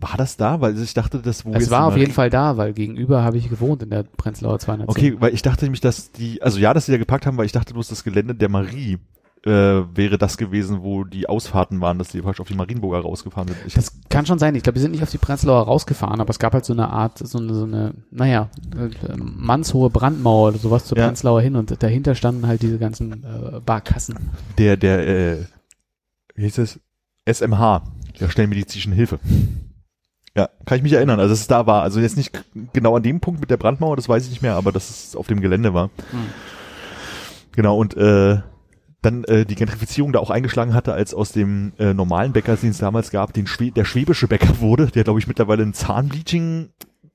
war 0.00 0.16
das 0.16 0.36
da, 0.36 0.60
weil 0.60 0.80
ich 0.80 0.94
dachte, 0.94 1.20
das 1.20 1.44
wo 1.44 1.52
Es 1.52 1.70
war 1.70 1.86
auf 1.86 1.96
jeden 1.96 2.12
Fall 2.12 2.30
da, 2.30 2.56
weil 2.56 2.72
gegenüber 2.72 3.22
habe 3.22 3.38
ich 3.38 3.48
gewohnt 3.48 3.82
in 3.82 3.90
der 3.90 4.02
Prenzlauer 4.02 4.58
210. 4.58 4.88
Okay, 4.88 5.20
weil 5.20 5.34
ich 5.34 5.42
dachte 5.42 5.64
nämlich, 5.64 5.80
dass 5.80 6.12
die, 6.12 6.42
also 6.42 6.58
ja, 6.58 6.74
dass 6.74 6.86
sie 6.86 6.92
da 6.92 6.98
gepackt 6.98 7.26
haben, 7.26 7.36
weil 7.36 7.46
ich 7.46 7.52
dachte 7.52 7.72
bloß, 7.72 7.88
das 7.88 8.04
Gelände 8.04 8.34
der 8.34 8.48
Marie 8.48 8.98
äh, 9.44 9.50
wäre 9.50 10.18
das 10.18 10.38
gewesen, 10.38 10.82
wo 10.82 11.04
die 11.04 11.28
Ausfahrten 11.28 11.80
waren, 11.80 11.98
dass 11.98 12.08
die 12.08 12.20
praktisch 12.20 12.40
auf 12.40 12.48
die 12.48 12.54
Marienburger 12.54 13.00
rausgefahren 13.00 13.48
sind. 13.48 13.58
Ich 13.66 13.74
Das 13.74 13.92
kann 14.08 14.26
schon 14.26 14.38
sein. 14.40 14.54
Ich 14.56 14.64
glaube, 14.64 14.74
wir 14.74 14.82
sind 14.82 14.90
nicht 14.90 15.02
auf 15.04 15.10
die 15.10 15.18
Prenzlauer 15.18 15.62
rausgefahren, 15.62 16.20
aber 16.20 16.30
es 16.30 16.38
gab 16.38 16.52
halt 16.52 16.64
so 16.64 16.72
eine 16.72 16.88
Art, 16.88 17.18
so 17.18 17.38
eine, 17.38 17.54
so 17.54 17.64
eine 17.64 17.94
naja, 18.10 18.50
äh, 18.76 19.16
mannshohe 19.16 19.88
Brandmauer 19.90 20.48
oder 20.48 20.58
sowas 20.58 20.84
zur 20.84 20.98
Ja. 20.98 21.06
Prenzlauer 21.06 21.40
hin 21.40 21.54
und 21.54 21.80
dahinter 21.82 22.14
standen 22.16 22.46
halt 22.46 22.60
diese 22.62 22.78
ganzen 22.78 23.24
äh, 23.24 23.60
Barkassen. 23.64 24.18
der, 24.58 24.76
der, 24.76 25.06
äh, 25.06 25.44
wie 26.34 26.42
hieß 26.42 26.58
es? 26.58 26.80
SMH, 27.24 27.82
der 28.20 28.28
Schnellmedizinischen 28.28 28.92
Hilfe. 28.92 29.20
Ja, 30.36 30.50
kann 30.66 30.76
ich 30.76 30.82
mich 30.82 30.92
erinnern, 30.92 31.18
also 31.18 31.32
dass 31.32 31.40
es 31.40 31.46
da 31.46 31.66
war. 31.66 31.82
Also 31.82 31.98
jetzt 32.00 32.16
nicht 32.16 32.44
genau 32.74 32.94
an 32.96 33.02
dem 33.02 33.20
Punkt 33.20 33.40
mit 33.40 33.50
der 33.50 33.56
Brandmauer, 33.56 33.96
das 33.96 34.08
weiß 34.08 34.24
ich 34.24 34.30
nicht 34.30 34.42
mehr, 34.42 34.54
aber 34.54 34.70
dass 34.70 34.90
es 34.90 35.16
auf 35.16 35.26
dem 35.28 35.40
Gelände 35.40 35.72
war. 35.72 35.88
Genau, 37.52 37.78
und 37.78 37.96
äh, 37.96 38.38
dann 39.02 39.24
äh, 39.24 39.46
die 39.46 39.54
Gentrifizierung 39.54 40.12
da 40.12 40.18
auch 40.18 40.30
eingeschlagen 40.30 40.74
hatte, 40.74 40.92
als 40.92 41.14
aus 41.14 41.32
dem 41.32 41.72
äh, 41.78 41.94
normalen 41.94 42.32
Bäcker, 42.32 42.56
den 42.56 42.70
es 42.70 42.78
damals 42.78 43.10
gab, 43.10 43.32
den 43.32 43.46
Schwe 43.46 43.70
der 43.70 43.84
schwäbische 43.84 44.28
Bäcker 44.28 44.60
wurde, 44.60 44.88
der 44.88 45.04
glaube 45.04 45.18
ich 45.20 45.26
mittlerweile 45.26 45.62
ein 45.62 45.72
Zahnbleaching 45.74 46.68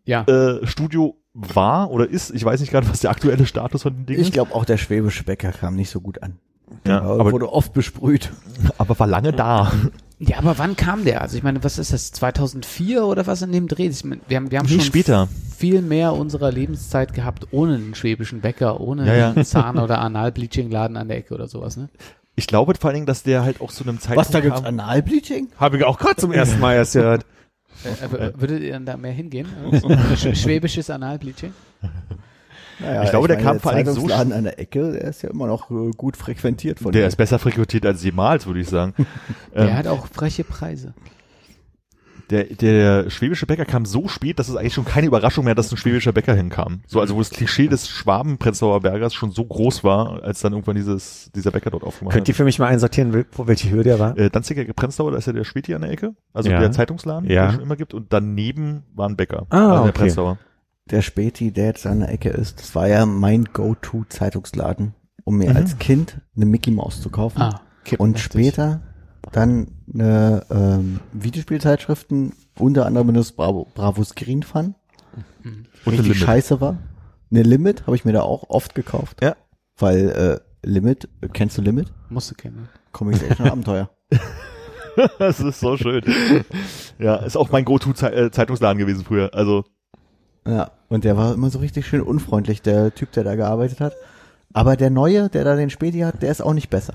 Ja. 0.05 0.23
äh, 0.23 0.65
Studio 0.65 1.15
war 1.33 1.91
oder 1.91 2.09
ist. 2.09 2.31
Ich 2.31 2.43
weiß 2.43 2.59
nicht 2.59 2.71
gerade, 2.71 2.89
was 2.89 3.01
der 3.01 3.11
aktuelle 3.11 3.45
Status 3.45 3.83
von 3.83 3.93
den 3.95 4.05
Dingen 4.05 4.19
Ich 4.19 4.27
ist. 4.29 4.33
glaube 4.33 4.53
auch 4.55 4.65
der 4.65 4.77
schwäbische 4.77 5.23
Bäcker 5.23 5.51
kam 5.51 5.75
nicht 5.75 5.89
so 5.91 6.01
gut 6.01 6.23
an. 6.23 6.39
Ja, 6.87 7.01
aber, 7.01 7.31
wurde 7.31 7.51
oft 7.51 7.73
besprüht. 7.73 8.31
aber 8.77 8.97
war 8.99 9.07
lange 9.07 9.31
da. 9.31 9.71
Ja, 10.23 10.37
aber 10.37 10.59
wann 10.59 10.75
kam 10.75 11.03
der? 11.03 11.21
Also 11.21 11.35
ich 11.35 11.41
meine, 11.41 11.63
was 11.63 11.79
ist 11.79 11.93
das? 11.93 12.11
2004 12.11 13.03
oder 13.05 13.25
was 13.25 13.41
in 13.41 13.51
dem 13.51 13.67
Dreh? 13.67 13.87
Ich 13.87 14.03
meine, 14.03 14.21
wir 14.27 14.37
haben, 14.37 14.51
wir 14.51 14.59
haben 14.59 14.67
Nee, 14.67 14.73
schon 14.73 14.81
später. 14.81 15.27
viel 15.57 15.81
mehr 15.81 16.13
unserer 16.13 16.51
Lebenszeit 16.51 17.15
gehabt 17.15 17.47
ohne 17.51 17.73
einen 17.73 17.95
schwäbischen 17.95 18.39
Bäcker, 18.39 18.79
ohne 18.79 19.07
Ja, 19.07 19.15
ja. 19.15 19.29
einen 19.31 19.45
Zahn- 19.45 19.79
oder 19.79 19.97
Analbleaching-Laden 19.99 20.95
an 20.95 21.07
der 21.07 21.17
Ecke 21.17 21.33
oder 21.33 21.47
sowas, 21.47 21.75
ne? 21.75 21.89
Ich 22.35 22.45
glaube 22.45 22.75
vor 22.79 22.89
allen 22.89 22.95
Dingen, 22.95 23.05
dass 23.07 23.23
der 23.23 23.43
halt 23.43 23.61
auch 23.61 23.71
zu 23.71 23.83
einem 23.83 23.99
Zeitpunkt 23.99 24.27
Was, 24.27 24.31
da 24.31 24.39
gibt's. 24.41 24.63
Analbleaching? 24.63 25.49
Habe 25.57 25.77
ich 25.77 25.83
auch 25.83 25.97
gerade 25.97 26.17
zum 26.17 26.31
ersten 26.31 26.59
Mal 26.59 26.75
erst 26.75 26.93
gehört. 26.93 27.25
Äh, 27.83 28.11
w- 28.11 28.39
würdet 28.39 28.61
ihr 28.61 28.73
dann 28.73 28.85
da 28.85 28.97
mehr 28.97 29.11
hingehen? 29.13 29.47
Sch- 29.71 30.35
Schwäbisches 30.41 30.89
Analbleaching? 30.91 31.51
Naja, 32.81 33.03
Ich 33.03 33.09
glaube, 33.11 33.27
der 33.27 33.37
meine, 33.37 33.47
kam 33.47 33.59
vor 33.59 33.71
allen 33.71 33.83
Dingen 33.85 33.95
so 33.95 34.01
Zeitungsladen 34.07 34.33
an 34.33 34.43
der 34.45 34.59
Ecke, 34.59 34.91
der 34.91 35.01
ist 35.05 35.21
ja 35.21 35.29
immer 35.29 35.47
noch 35.47 35.69
äh, 35.71 35.91
gut 35.95 36.17
frequentiert 36.17 36.79
von 36.79 36.91
Der 36.91 37.03
mir. 37.03 37.07
ist 37.07 37.15
besser 37.15 37.39
frequentiert 37.39 37.85
als 37.85 38.03
jemals, 38.03 38.45
würde 38.47 38.59
ich 38.61 38.69
sagen. 38.69 38.93
Der 39.55 39.63
ähm, 39.69 39.77
hat 39.77 39.87
auch 39.87 40.07
freche 40.07 40.43
Preise. 40.43 40.93
der, 42.29 42.45
der 42.45 43.09
schwäbische 43.09 43.45
Bäcker 43.45 43.65
kam 43.65 43.83
so 43.85 44.07
spät, 44.07 44.39
dass 44.39 44.47
es 44.47 44.55
eigentlich 44.55 44.73
schon 44.73 44.85
keine 44.85 45.07
Überraschung 45.07 45.43
mehr, 45.43 45.53
dass 45.53 45.69
ein 45.69 45.75
schwäbischer 45.75 46.13
Bäcker 46.13 46.33
hinkam. 46.33 46.81
So, 46.87 47.01
also 47.01 47.15
wo 47.15 47.19
das 47.19 47.29
Klischee 47.29 47.67
des 47.67 47.89
Schwaben-Prenzlauer 47.89 48.79
Bergers 48.79 49.13
schon 49.13 49.31
so 49.31 49.43
groß 49.43 49.83
war, 49.83 50.23
als 50.23 50.39
dann 50.39 50.53
irgendwann 50.53 50.77
dieses, 50.77 51.29
dieser 51.35 51.51
Bäcker 51.51 51.71
dort 51.71 51.83
aufgemacht 51.83 52.13
Könnt 52.13 52.29
ihr 52.29 52.31
hat. 52.33 52.37
für 52.37 52.45
mich 52.45 52.57
mal 52.57 52.67
einsortieren, 52.67 53.25
wo 53.33 53.47
welche 53.47 53.69
Höhe 53.69 53.83
der 53.83 53.99
war? 53.99 54.17
Äh, 54.17 54.29
Danziger 54.29 54.63
Prenzlauer, 54.73 55.11
da 55.11 55.17
ist 55.17 55.27
ja 55.27 55.33
der 55.33 55.43
Späti 55.43 55.75
an 55.75 55.81
der 55.81 55.91
Ecke, 55.91 56.15
also 56.33 56.49
Ja. 56.49 56.59
der 56.61 56.71
Zeitungsladen, 56.71 57.29
Ja. 57.29 57.41
den 57.41 57.49
es 57.49 57.53
schon 57.55 57.63
immer 57.63 57.75
gibt, 57.75 57.93
und 57.93 58.13
daneben 58.13 58.83
war 58.95 59.09
ein 59.09 59.17
Bäcker. 59.17 59.45
Ah, 59.49 59.57
also 59.57 59.69
der 59.71 59.81
okay. 59.81 59.91
Prenzlauer. 59.91 60.37
Der 60.91 61.01
Späti, 61.01 61.51
der 61.51 61.65
jetzt 61.67 61.85
an 61.87 62.01
der 62.01 62.09
Ecke 62.09 62.29
ist, 62.29 62.59
das 62.59 62.75
war 62.75 62.87
ja 62.87 63.05
mein 63.05 63.45
Go-To-Zeitungsladen, 63.45 64.93
um 65.23 65.37
mir 65.37 65.49
Mhm. 65.51 65.55
als 65.57 65.77
Kind 65.79 66.19
eine 66.35 66.45
Mickey 66.45 66.71
Maus 66.71 67.01
zu 67.01 67.09
kaufen. 67.09 67.41
Ah, 67.41 67.61
Und 67.97 68.19
später 68.19 68.81
dann 69.31 69.67
eine 69.93 70.45
ähm, 70.49 70.99
Videospielzeitschriften, 71.13 72.33
unter 72.59 72.85
anderem 72.85 73.13
das 73.13 73.31
Bravo, 73.31 73.67
Bravo 73.73 74.03
Screen 74.03 74.43
Fun, 74.43 74.75
Und 75.43 75.45
ein 75.45 75.67
richtig 75.85 76.07
Limit. 76.07 76.17
scheiße 76.17 76.59
war. 76.61 76.77
Eine 77.31 77.43
Limit 77.43 77.85
habe 77.87 77.95
ich 77.95 78.03
mir 78.03 78.11
da 78.13 78.21
auch 78.21 78.49
oft 78.49 78.75
gekauft. 78.75 79.21
Ja. 79.23 79.35
Weil 79.77 80.09
äh, 80.09 80.67
Limit, 80.67 81.07
äh, 81.21 81.27
kennst 81.29 81.57
du 81.57 81.61
Limit? 81.61 81.91
Musst 82.09 82.29
du 82.31 82.35
kennen. 82.35 82.67
Comics 82.91 83.21
Action 83.21 83.47
Abenteuer. 83.47 83.89
das 85.19 85.39
ist 85.39 85.59
so 85.61 85.77
schön. 85.77 86.03
ja, 86.99 87.15
ist 87.17 87.37
auch 87.37 87.49
mein 87.51 87.63
Go-To-Zeitungsladen 87.63 88.77
gewesen 88.77 89.05
früher. 89.05 89.33
Also 89.33 89.63
Ja, 90.45 90.71
und 90.91 91.03
der 91.03 91.17
war 91.17 91.33
immer 91.33 91.49
so 91.49 91.59
richtig 91.59 91.87
schön 91.87 92.01
unfreundlich, 92.01 92.61
der 92.61 92.93
Typ, 92.93 93.11
der 93.13 93.23
da 93.23 93.35
gearbeitet 93.35 93.79
hat. 93.79 93.93
Aber 94.53 94.75
der 94.75 94.89
Neue, 94.89 95.29
der 95.29 95.43
da 95.45 95.55
den 95.55 95.69
Späti 95.69 95.99
hat, 96.01 96.21
der 96.21 96.29
ist 96.31 96.41
auch 96.41 96.53
nicht 96.53 96.69
besser. 96.69 96.93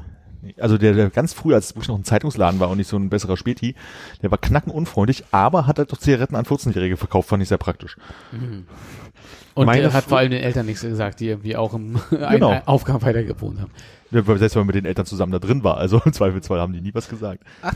Also 0.61 0.79
der, 0.79 0.93
der 0.93 1.11
ganz 1.11 1.33
früh, 1.33 1.55
als 1.55 1.67
es 1.67 1.75
wirklich 1.75 1.89
noch 1.89 1.97
ein 1.99 2.05
Zeitungsladen 2.05 2.61
war 2.61 2.69
und 2.71 2.77
nicht 2.77 2.89
so 2.89 2.97
ein 2.97 3.09
besserer 3.09 3.37
Späti, 3.37 3.75
der 4.23 4.31
war 4.31 4.39
knackenunfreundlich, 4.39 5.25
aber 5.33 5.67
hat 5.67 5.79
halt 5.79 5.91
doch 5.91 5.97
Zigaretten 5.99 6.37
an 6.37 6.45
14-Jährige 6.45 6.97
verkauft, 6.97 7.29
fand 7.31 7.43
ich 7.43 7.49
sehr 7.49 7.59
praktisch. 7.59 7.97
Und 9.55 9.67
Meine 9.67 9.83
er 9.85 9.93
hat 9.93 10.05
Fr- 10.05 10.09
vor 10.11 10.19
allem 10.19 10.31
den 10.31 10.43
Eltern 10.43 10.67
nichts 10.67 10.83
gesagt, 10.83 11.19
die 11.21 11.29
irgendwie 11.29 11.57
auch 11.57 11.75
im 11.75 11.99
Genau. 12.11 12.51
einen 12.51 12.67
Aufgaben 12.69 13.03
weiter 13.03 13.25
gewohnt 13.25 13.59
haben. 13.61 13.71
Ja, 14.13 14.23
Selbst 14.23 14.55
wenn 14.55 14.61
man 14.61 14.67
mit 14.67 14.77
den 14.77 14.85
Eltern 14.85 15.07
zusammen 15.07 15.33
da 15.33 15.39
drin 15.41 15.65
war, 15.65 15.79
also 15.79 16.01
im 16.05 16.13
Zweifelsfall 16.13 16.61
haben 16.61 16.73
die 16.75 16.81
nie 16.83 16.95
was 16.95 17.09
gesagt. 17.09 17.43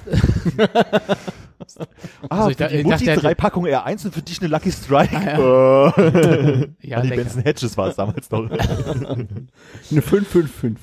ah, 1.79 1.87
Also 2.29 2.51
ich 2.51 2.57
für 2.57 2.63
da- 2.65 2.69
die 2.69 2.83
Mutti 2.85 3.05
dachte, 3.05 3.21
drei 3.21 3.35
Packungen 3.35 3.73
R1 3.73 4.07
und 4.07 4.15
für 4.15 4.23
dich 4.23 4.41
eine 4.41 4.49
Lucky 4.49 4.73
Strike. 4.73 5.17
Ah, 5.17 5.93
Äh. 5.97 6.69
Ja, 6.83 7.01
die 7.03 7.09
lecker. 7.09 7.23
Benson 7.25 7.43
Hedges 7.43 7.77
war 7.77 7.89
es 7.89 7.97
damals 7.97 8.31
noch. 8.31 8.51
Eine 9.91 10.03
555. 10.03 10.77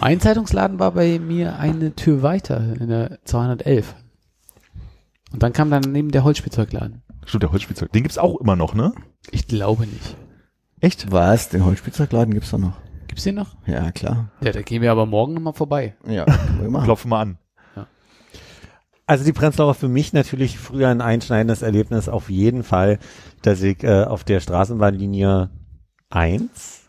Mein 0.00 0.20
Zeitungsladen 0.20 0.78
war 0.78 0.92
bei 0.92 1.18
mir 1.18 1.58
eine 1.58 1.94
Tür 1.94 2.22
weiter 2.22 2.74
in 2.80 2.88
der 2.88 3.18
211. 3.24 3.94
Und 5.32 5.42
dann 5.42 5.52
kam 5.52 5.70
dann 5.70 5.82
neben 5.92 6.10
der 6.10 6.24
Holzspielzeugladen. 6.24 7.02
Stimmt, 7.26 7.42
der 7.42 7.52
Holzspielzeug. 7.52 7.92
Den 7.92 8.02
gibt's 8.02 8.18
auch 8.18 8.40
immer 8.40 8.56
noch, 8.56 8.74
ne? 8.74 8.92
Ich 9.30 9.46
glaube 9.48 9.86
nicht. 9.86 10.16
Echt? 10.80 11.10
Was? 11.10 11.48
Den 11.48 11.64
Holzspielzeugladen 11.64 12.34
gibt's 12.34 12.50
doch 12.50 12.58
noch. 12.58 12.74
Gibt's 13.08 13.24
den 13.24 13.34
noch? 13.36 13.56
Ja, 13.66 13.90
klar. 13.92 14.30
Ja, 14.42 14.52
da 14.52 14.62
gehen 14.62 14.82
wir 14.82 14.90
aber 14.92 15.06
morgen 15.06 15.34
nochmal 15.34 15.52
vorbei. 15.54 15.94
Ja, 16.06 16.26
wir 16.60 16.70
machen. 16.70 16.84
Klopfen 16.84 17.08
mal 17.10 17.20
an. 17.22 17.38
Also 19.06 19.24
die 19.24 19.32
Prenzlauer 19.32 19.74
für 19.74 19.88
mich 19.88 20.12
natürlich 20.12 20.58
früher 20.58 20.88
ein 20.88 21.00
einschneidendes 21.00 21.62
Erlebnis 21.62 22.08
auf 22.08 22.30
jeden 22.30 22.62
Fall, 22.62 22.98
dass 23.42 23.62
ich 23.62 23.84
äh, 23.84 24.04
auf 24.04 24.24
der 24.24 24.40
Straßenbahnlinie 24.40 25.50
1 26.08 26.84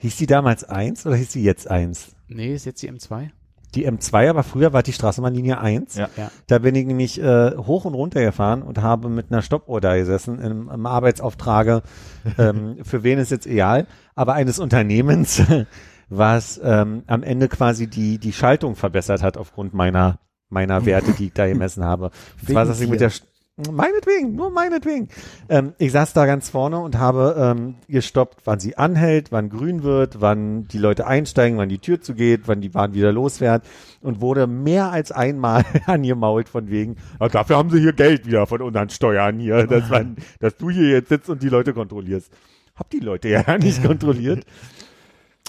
hieß 0.00 0.16
die 0.16 0.26
damals 0.26 0.64
1 0.64 1.06
oder 1.06 1.16
hieß 1.16 1.32
die 1.32 1.44
jetzt 1.44 1.70
1? 1.70 2.16
Nee, 2.28 2.54
ist 2.54 2.64
jetzt 2.64 2.82
die 2.82 2.90
M2? 2.90 3.30
Die 3.74 3.88
M2, 3.88 4.30
aber 4.30 4.42
früher 4.42 4.72
war 4.72 4.82
die 4.82 4.92
Straßenbahnlinie 4.92 5.60
1. 5.60 5.94
Ja. 5.94 6.08
Ja. 6.16 6.30
Da 6.48 6.58
bin 6.58 6.74
ich 6.74 6.86
nämlich 6.86 7.20
äh, 7.20 7.56
hoch 7.56 7.84
und 7.84 7.94
runter 7.94 8.20
gefahren 8.20 8.62
und 8.62 8.78
habe 8.78 9.08
mit 9.08 9.30
einer 9.30 9.42
Stoppuhr 9.42 9.80
da 9.80 9.96
gesessen 9.96 10.40
im, 10.40 10.68
im 10.68 10.86
Arbeitsauftrage, 10.86 11.82
ähm, 12.38 12.78
für 12.82 13.04
wen 13.04 13.18
ist 13.18 13.30
jetzt 13.30 13.46
egal, 13.46 13.86
aber 14.16 14.34
eines 14.34 14.58
Unternehmens, 14.58 15.42
was 16.08 16.60
ähm, 16.64 17.04
am 17.06 17.22
Ende 17.22 17.48
quasi 17.48 17.86
die, 17.86 18.18
die 18.18 18.32
Schaltung 18.32 18.74
verbessert 18.74 19.22
hat 19.22 19.36
aufgrund 19.36 19.74
meiner, 19.74 20.18
meiner 20.50 20.84
Werte, 20.86 21.12
die 21.12 21.26
ich 21.26 21.32
da 21.32 21.46
gemessen 21.46 21.84
habe. 21.84 22.10
Und 22.40 22.50
zwar 22.50 22.66
saß 22.66 22.80
ich 22.80 22.88
mit 22.90 23.00
der 23.00 23.10
St- 23.10 23.22
Meinetwegen, 23.70 24.36
nur 24.36 24.50
meinetwegen. 24.50 25.08
Ähm, 25.50 25.74
ich 25.76 25.92
saß 25.92 26.14
da 26.14 26.24
ganz 26.24 26.48
vorne 26.48 26.78
und 26.78 26.96
habe 26.98 27.34
ähm, 27.38 27.74
gestoppt, 27.88 28.38
wann 28.46 28.58
sie 28.58 28.78
anhält, 28.78 29.32
wann 29.32 29.50
grün 29.50 29.82
wird, 29.82 30.22
wann 30.22 30.66
die 30.68 30.78
Leute 30.78 31.06
einsteigen, 31.06 31.58
wann 31.58 31.68
die 31.68 31.78
Tür 31.78 32.00
zugeht, 32.00 32.42
wann 32.46 32.62
die 32.62 32.70
Bahn 32.70 32.94
wieder 32.94 33.12
losfährt 33.12 33.66
und 34.00 34.22
wurde 34.22 34.46
mehr 34.46 34.90
als 34.92 35.12
einmal 35.12 35.64
angemault 35.86 36.48
von 36.48 36.70
wegen, 36.70 36.96
"Ja, 37.20 37.28
dafür 37.28 37.58
haben 37.58 37.68
sie 37.68 37.80
hier 37.80 37.92
Geld 37.92 38.26
wieder 38.26 38.46
von 38.46 38.62
unseren 38.62 38.88
Steuern 38.88 39.38
hier, 39.38 39.66
dass, 39.66 39.90
man, 39.90 40.16
dass 40.38 40.56
du 40.56 40.70
hier 40.70 40.88
jetzt 40.88 41.10
sitzt 41.10 41.28
und 41.28 41.42
die 41.42 41.50
Leute 41.50 41.74
kontrollierst. 41.74 42.32
Hab 42.76 42.88
die 42.88 43.00
Leute 43.00 43.28
ja 43.28 43.58
nicht 43.58 43.84
kontrolliert. 43.84 44.46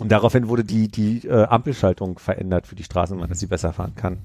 Und 0.02 0.12
daraufhin 0.12 0.50
wurde 0.50 0.66
die, 0.66 0.90
die 0.90 1.26
äh, 1.28 1.46
Ampelschaltung 1.46 2.20
verändert 2.20 2.68
für 2.68 2.76
die 2.76 2.84
Straßenbahn, 2.84 3.30
dass 3.30 3.40
sie 3.40 3.48
besser 3.48 3.72
fahren 3.72 3.94
kann. 3.96 4.18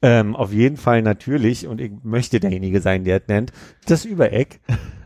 Ähm, 0.00 0.36
auf 0.36 0.52
jeden 0.52 0.76
Fall 0.76 1.02
natürlich, 1.02 1.66
und 1.66 1.80
ich 1.80 1.90
möchte 2.04 2.38
derjenige 2.38 2.80
sein, 2.80 3.02
der 3.04 3.20
es 3.22 3.28
nennt, 3.28 3.52
das 3.86 4.04
Übereck, 4.04 4.60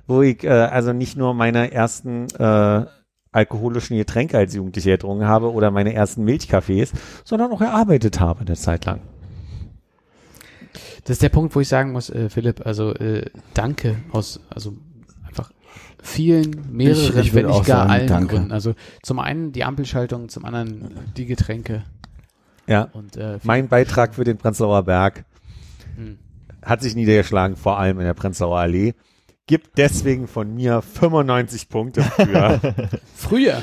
wo 0.07 0.21
ich 0.23 0.45
äh, 0.45 0.49
also 0.51 0.93
nicht 0.93 1.17
nur 1.17 1.33
meine 1.33 1.73
ersten 1.73 2.27
äh, 2.39 2.85
alkoholischen 3.33 3.97
Getränke 3.97 4.37
als 4.37 4.55
Jugendlicher 4.55 4.91
getrunken 4.91 5.25
habe 5.27 5.51
oder 5.51 5.71
meine 5.71 5.95
ersten 5.95 6.25
Milchkaffees, 6.25 6.93
sondern 7.25 7.51
auch 7.53 7.63
erarbeitet 7.63 8.21
habe 8.21 8.41
eine 8.41 8.55
Zeit 8.55 8.85
lang. 8.85 9.01
Das 11.05 11.11
ist 11.17 11.23
der 11.23 11.31
Punkt, 11.31 11.55
wo 11.57 11.61
ich 11.61 11.69
sagen 11.69 11.93
muss, 11.93 12.11
äh, 12.11 12.29
Philipp, 12.29 12.65
also 12.67 12.93
äh, 12.95 13.25
danke 13.55 13.97
aus, 14.13 14.41
also 14.51 14.75
einfach 15.27 15.51
vielen, 16.03 16.51
mehreren, 16.71 17.19
Ich- 17.19 17.29
ich 17.29 17.35
wenn 17.35 17.47
nicht 17.47 17.65
gar 17.65 17.79
sagen, 17.79 17.91
allen 17.91 18.07
danke. 18.09 18.35
Gründen. 18.37 18.53
Also 18.53 18.75
zum 19.03 19.19
einen 19.19 19.53
die 19.53 19.65
Ampelschaltung, 19.65 20.29
zum 20.29 20.45
anderen 20.45 20.91
die 21.17 21.25
Getränke 21.27 21.85
Ja. 22.73 22.89
und 22.93 23.17
äh, 23.17 23.39
Mein 23.45 23.69
Beitrag 23.69 24.15
für 24.15 24.25
den 24.25 24.39
Prenzlauer 24.39 24.83
Berg 24.83 25.25
Hm. 25.97 26.19
hat 26.65 26.81
sich 26.83 26.95
niedergeschlagen, 26.95 27.57
vor 27.57 27.79
allem 27.79 27.99
in 28.01 28.07
der 28.07 28.15
Prenzlauer 28.15 28.59
Allee. 28.59 28.95
Gibt 29.47 29.77
deswegen 29.77 30.27
von 30.27 30.55
mir 30.55 30.81
95 30.83 31.69
Punkte 31.69 32.03
für. 32.03 32.61
früher. 33.15 33.63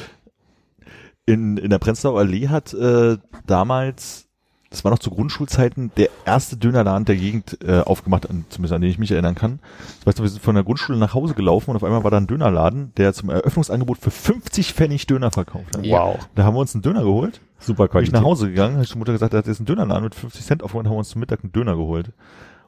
In, 1.25 1.57
in 1.57 1.69
der 1.69 1.79
Prenzlauer 1.79 2.19
Allee 2.19 2.47
hat 2.49 2.73
äh, 2.73 3.17
damals, 3.47 4.27
das 4.69 4.83
war 4.83 4.91
noch 4.91 4.99
zu 4.99 5.09
Grundschulzeiten, 5.09 5.91
der 5.97 6.09
erste 6.25 6.55
Dönerladen 6.55 7.05
der 7.05 7.15
Gegend 7.15 7.57
äh, 7.63 7.79
aufgemacht, 7.79 8.29
an, 8.29 8.45
zumindest 8.49 8.73
an 8.73 8.81
den 8.81 8.91
ich 8.91 8.99
mich 8.99 9.11
erinnern 9.11 9.33
kann. 9.35 9.59
Das 9.99 10.07
weißt 10.07 10.19
du, 10.19 10.23
wir 10.23 10.29
sind 10.29 10.43
von 10.43 10.53
der 10.55 10.63
Grundschule 10.63 10.97
nach 10.97 11.13
Hause 11.13 11.33
gelaufen 11.33 11.71
und 11.71 11.75
auf 11.77 11.83
einmal 11.83 12.03
war 12.03 12.11
da 12.11 12.17
ein 12.17 12.27
Dönerladen, 12.27 12.93
der 12.97 13.13
zum 13.13 13.29
Eröffnungsangebot 13.29 13.97
für 13.97 14.11
50 14.11 14.73
Pfennig 14.73 15.07
Döner 15.07 15.31
verkauft 15.31 15.75
hat. 15.75 15.87
Wow. 15.87 16.19
Da 16.35 16.43
haben 16.43 16.55
wir 16.55 16.59
uns 16.59 16.75
einen 16.75 16.83
Döner 16.83 17.03
geholt. 17.03 17.41
Super 17.59 17.83
Bin 17.83 17.85
ich 17.85 17.91
Qualität. 17.91 18.13
nach 18.13 18.23
Hause 18.23 18.49
gegangen, 18.49 18.75
habe 18.75 18.83
ich 18.83 18.89
zur 18.89 18.99
Mutter 18.99 19.11
gesagt, 19.11 19.33
er 19.33 19.39
hat 19.39 19.47
jetzt 19.47 19.59
einen 19.59 19.65
Dönerladen 19.65 20.03
mit 20.03 20.15
50 20.15 20.45
Cent 20.45 20.63
aufgemacht, 20.63 20.85
haben 20.85 20.93
wir 20.93 20.99
uns 20.99 21.09
zum 21.09 21.19
Mittag 21.19 21.43
einen 21.43 21.51
Döner 21.51 21.75
geholt. 21.75 22.11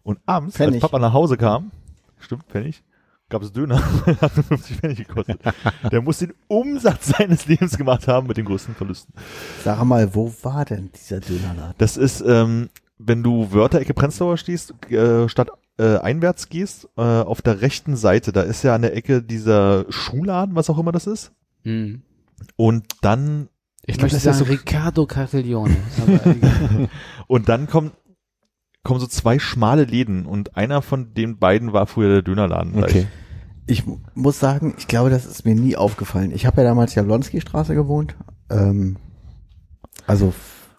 Und 0.04 0.20
abends, 0.26 0.56
Pfennig. 0.56 0.76
als 0.76 0.82
Papa 0.82 0.98
nach 1.00 1.14
Hause 1.14 1.38
kam, 1.38 1.72
stimmt, 2.20 2.44
Pfennig, 2.50 2.82
gab 3.32 3.42
es 3.42 3.52
Döner, 3.52 3.82
hat 4.22 4.32
50 4.32 4.78
Pfennig 4.78 5.08
gekostet. 5.08 5.40
Der 5.92 6.02
muss 6.04 6.20
den 6.20 6.34
Umsatz 6.48 7.08
seines 7.18 7.48
Lebens 7.48 7.78
gemacht 7.78 8.08
haben 8.08 8.28
mit 8.28 8.38
den 8.38 8.46
größten 8.46 8.76
Verlusten. 8.76 9.14
Sag 9.64 9.84
mal, 9.84 10.14
wo 10.14 10.32
war 10.44 10.66
denn 10.66 10.92
dieser 10.96 11.20
Dönerladen? 11.20 11.74
Das 11.80 11.98
ist, 11.98 12.22
ähm, 12.22 12.70
wenn 13.00 13.24
du 13.24 13.52
Wörterecke 13.52 13.96
Prenzlauer 13.96 14.38
stehst, 14.38 14.74
äh, 14.92 15.28
statt 15.28 15.50
äh, 15.80 15.98
einwärts 15.98 16.50
gehst, 16.50 16.88
äh, 16.98 17.02
auf 17.02 17.42
der 17.42 17.62
rechten 17.62 17.96
Seite, 17.96 18.32
da 18.32 18.42
ist 18.42 18.62
ja 18.64 18.76
an 18.76 18.84
der 18.84 18.96
Ecke 18.96 19.24
dieser 19.24 19.86
Schuhladen, 19.90 20.56
was 20.56 20.70
auch 20.70 20.78
immer 20.78 20.92
das 20.92 21.08
ist. 21.08 21.32
Hm. 21.64 22.04
Und 22.58 22.86
dann 23.02 23.48
Ich 23.86 23.98
glaub, 23.98 24.04
möchte 24.12 24.18
das 24.18 24.26
ist 24.26 24.38
sagen 24.38 24.38
so- 24.38 24.52
Riccardo 24.54 25.06
Cartiglione. 25.08 25.78
Aber 26.02 26.26
egal. 26.28 26.90
Und 27.28 27.50
dann 27.50 27.68
kommen, 27.68 27.92
kommen 28.84 29.00
so 29.00 29.08
zwei 29.08 29.40
schmale 29.40 29.86
Läden 29.86 30.26
und 30.26 30.56
einer 30.58 30.82
von 30.82 31.14
den 31.14 31.38
beiden 31.40 31.72
war 31.74 31.88
früher 31.88 32.10
der 32.10 32.22
Dönerladen. 32.22 32.74
gleich. 32.74 32.84
Okay. 32.92 33.08
Ich 33.68 33.86
mu- 33.86 34.00
muss 34.16 34.40
sagen, 34.40 34.74
ich 34.78 34.88
glaube, 34.88 35.10
das 35.10 35.26
ist 35.26 35.46
mir 35.46 35.56
nie 35.56 35.76
aufgefallen. 35.76 36.32
Ich 36.32 36.46
habe 36.46 36.62
ja 36.62 36.68
damals 36.68 36.96
Jablonski-Straße 36.96 37.74
gewohnt. 37.76 38.16
Ähm, 38.50 38.98
also 40.08 40.34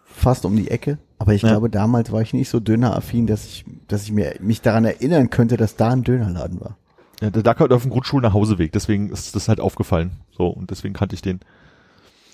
fast 0.05 0.45
um 0.45 0.57
die 0.57 0.71
Ecke. 0.71 0.99
Aber 1.19 1.33
ich 1.33 1.43
Ja. 1.43 1.51
glaube, 1.51 1.71
damals 1.71 2.11
war 2.13 2.21
ich 2.21 2.35
nicht 2.35 2.49
so 2.49 2.61
döneraffin, 2.61 3.27
dass 3.27 3.47
ich, 3.47 3.65
dass 3.89 4.03
ich 4.03 4.13
mir, 4.13 4.35
mich 4.41 4.61
daran 4.61 4.85
erinnern 4.85 5.31
könnte, 5.31 5.57
dass 5.57 5.77
da 5.77 5.91
ein 5.91 6.03
Dönerladen 6.03 6.61
war. 6.61 6.77
Ja, 7.21 7.31
der 7.31 7.45
lag 7.45 7.61
halt 7.61 7.73
auf 7.73 7.83
dem 7.83 7.93
Grundschul 7.93 8.21
Nachhauseweg, 8.21 8.73
deswegen 8.73 9.11
ist 9.11 9.37
das 9.37 9.49
halt 9.49 9.61
aufgefallen. 9.61 10.11
So, 10.37 10.49
und 10.49 10.71
deswegen 10.73 10.93
kannte 10.95 11.15
ich 11.15 11.23
den. 11.23 11.39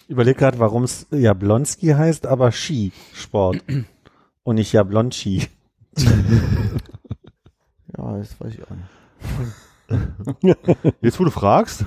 Ich 0.05 0.11
überlege 0.11 0.39
gerade, 0.39 0.59
warum 0.59 0.83
es 0.85 1.07
Jablonski 1.11 1.89
heißt, 1.89 2.27
aber 2.27 2.51
Skisport. 2.53 3.63
und 4.45 4.55
nicht 4.55 4.73
Jablonski. 4.73 5.47
Ja, 7.97 8.17
das 8.19 8.39
weiß 8.41 8.55
ich 8.55 8.63
auch 8.65 8.71
nicht. 8.71 8.89
Jetzt, 11.01 11.19
wo 11.19 11.25
du 11.25 11.31
fragst, 11.31 11.85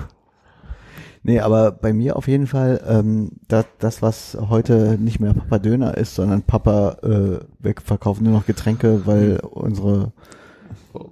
Nee, 1.24 1.38
aber 1.38 1.70
bei 1.70 1.92
mir 1.92 2.16
auf 2.16 2.26
jeden 2.26 2.48
Fall, 2.48 2.82
ähm, 2.86 3.30
das, 3.46 3.66
das, 3.78 4.02
was 4.02 4.36
heute 4.48 4.98
nicht 4.98 5.20
mehr 5.20 5.34
Papa 5.34 5.60
Döner 5.60 5.96
ist, 5.96 6.16
sondern 6.16 6.42
Papa, 6.42 6.96
äh, 7.02 7.38
wir 7.60 7.74
verkaufen 7.82 8.24
nur 8.24 8.32
noch 8.32 8.46
Getränke, 8.46 9.06
weil 9.06 9.38
unsere, 9.38 10.12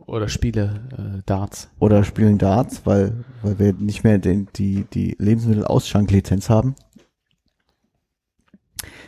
Oder 0.07 0.29
Spiele, 0.29 0.81
äh, 0.99 1.23
Darts. 1.27 1.71
oder 1.79 2.03
spielen 2.03 2.39
Darts, 2.39 2.85
weil, 2.87 3.25
weil 3.43 3.59
wir 3.61 3.73
nicht 3.73 4.03
mehr 4.03 4.19
den, 4.19 4.49
die, 4.57 4.85
die 4.93 5.15
Lebensmittelausschenklizenz 5.21 6.51
haben. 6.51 6.75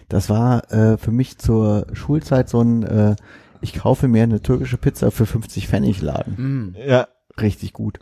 Das 0.09 0.31
war 0.31 0.71
äh, 0.73 0.99
für 0.99 1.11
mich 1.11 1.39
zur 1.39 1.87
Schulzeit 1.95 2.49
so 2.49 2.61
ein, 2.61 2.85
äh, 2.85 3.17
ich 3.61 3.75
kaufe 3.75 4.07
mir 4.07 4.23
eine 4.23 4.41
türkische 4.41 4.77
Pizza 4.77 5.11
für 5.11 5.27
50 5.27 5.67
Pfennig 5.67 6.01
Laden. 6.01 6.37
Hm. 6.37 6.77
ja, 6.87 7.09
Richtig 7.41 7.73
gut. 7.73 7.99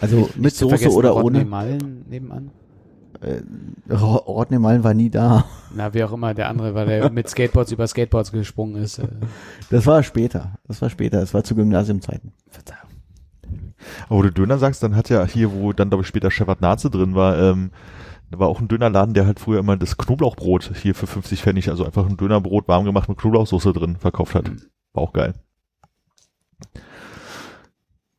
Also 0.00 0.16
mit 0.34 0.36
Nicht 0.38 0.56
zu 0.56 0.68
Soße 0.68 0.90
oder 0.90 1.10
Rodney 1.10 1.40
ohne. 1.40 1.48
Mullen 1.48 2.04
nebenan. 2.08 2.50
Äh, 3.20 3.42
Rodney 3.92 4.58
Mullen 4.58 4.82
war 4.82 4.94
nie 4.94 5.10
da. 5.10 5.44
Na, 5.74 5.94
wie 5.94 6.02
auch 6.02 6.12
immer, 6.12 6.34
der 6.34 6.48
andere, 6.48 6.74
weil 6.74 6.88
er 6.88 7.10
mit 7.10 7.28
Skateboards 7.28 7.70
über 7.70 7.86
Skateboards 7.86 8.32
gesprungen 8.32 8.82
ist. 8.82 8.98
Äh, 8.98 9.08
Das 9.70 9.86
war 9.86 10.02
später. 10.02 10.58
Das 10.66 10.82
war 10.82 10.90
später. 10.90 11.20
Das 11.20 11.32
war 11.34 11.44
zu 11.44 11.54
Gymnasiumzeiten. 11.54 12.32
Verzeihung. 12.48 12.88
aber 14.08 14.18
wo 14.18 14.22
du 14.22 14.32
Döner 14.32 14.58
sagst, 14.58 14.82
dann 14.82 14.96
hat 14.96 15.08
ja 15.08 15.24
hier, 15.26 15.52
wo 15.52 15.72
dann 15.72 15.88
glaube 15.90 16.02
ich 16.02 16.08
später 16.08 16.30
Shevardnadze 16.30 16.90
drin 16.90 17.14
war, 17.14 17.38
ähm, 17.38 17.70
da 18.30 18.38
war 18.38 18.48
auch 18.48 18.60
ein 18.60 18.68
Dönerladen, 18.68 19.12
der 19.14 19.26
halt 19.26 19.38
früher 19.40 19.60
immer 19.60 19.76
das 19.76 19.98
Knoblauchbrot 19.98 20.72
hier 20.74 20.94
für 20.94 21.06
50 21.06 21.42
Pfennig, 21.42 21.68
also 21.68 21.84
einfach 21.84 22.08
ein 22.08 22.16
Dönerbrot 22.16 22.66
warm 22.66 22.86
gemacht 22.86 23.08
mit 23.08 23.18
Knoblauchsoße 23.18 23.72
drin 23.74 23.96
verkauft 23.96 24.34
hat. 24.34 24.50
War 24.94 25.02
auch 25.02 25.12
geil. 25.12 25.34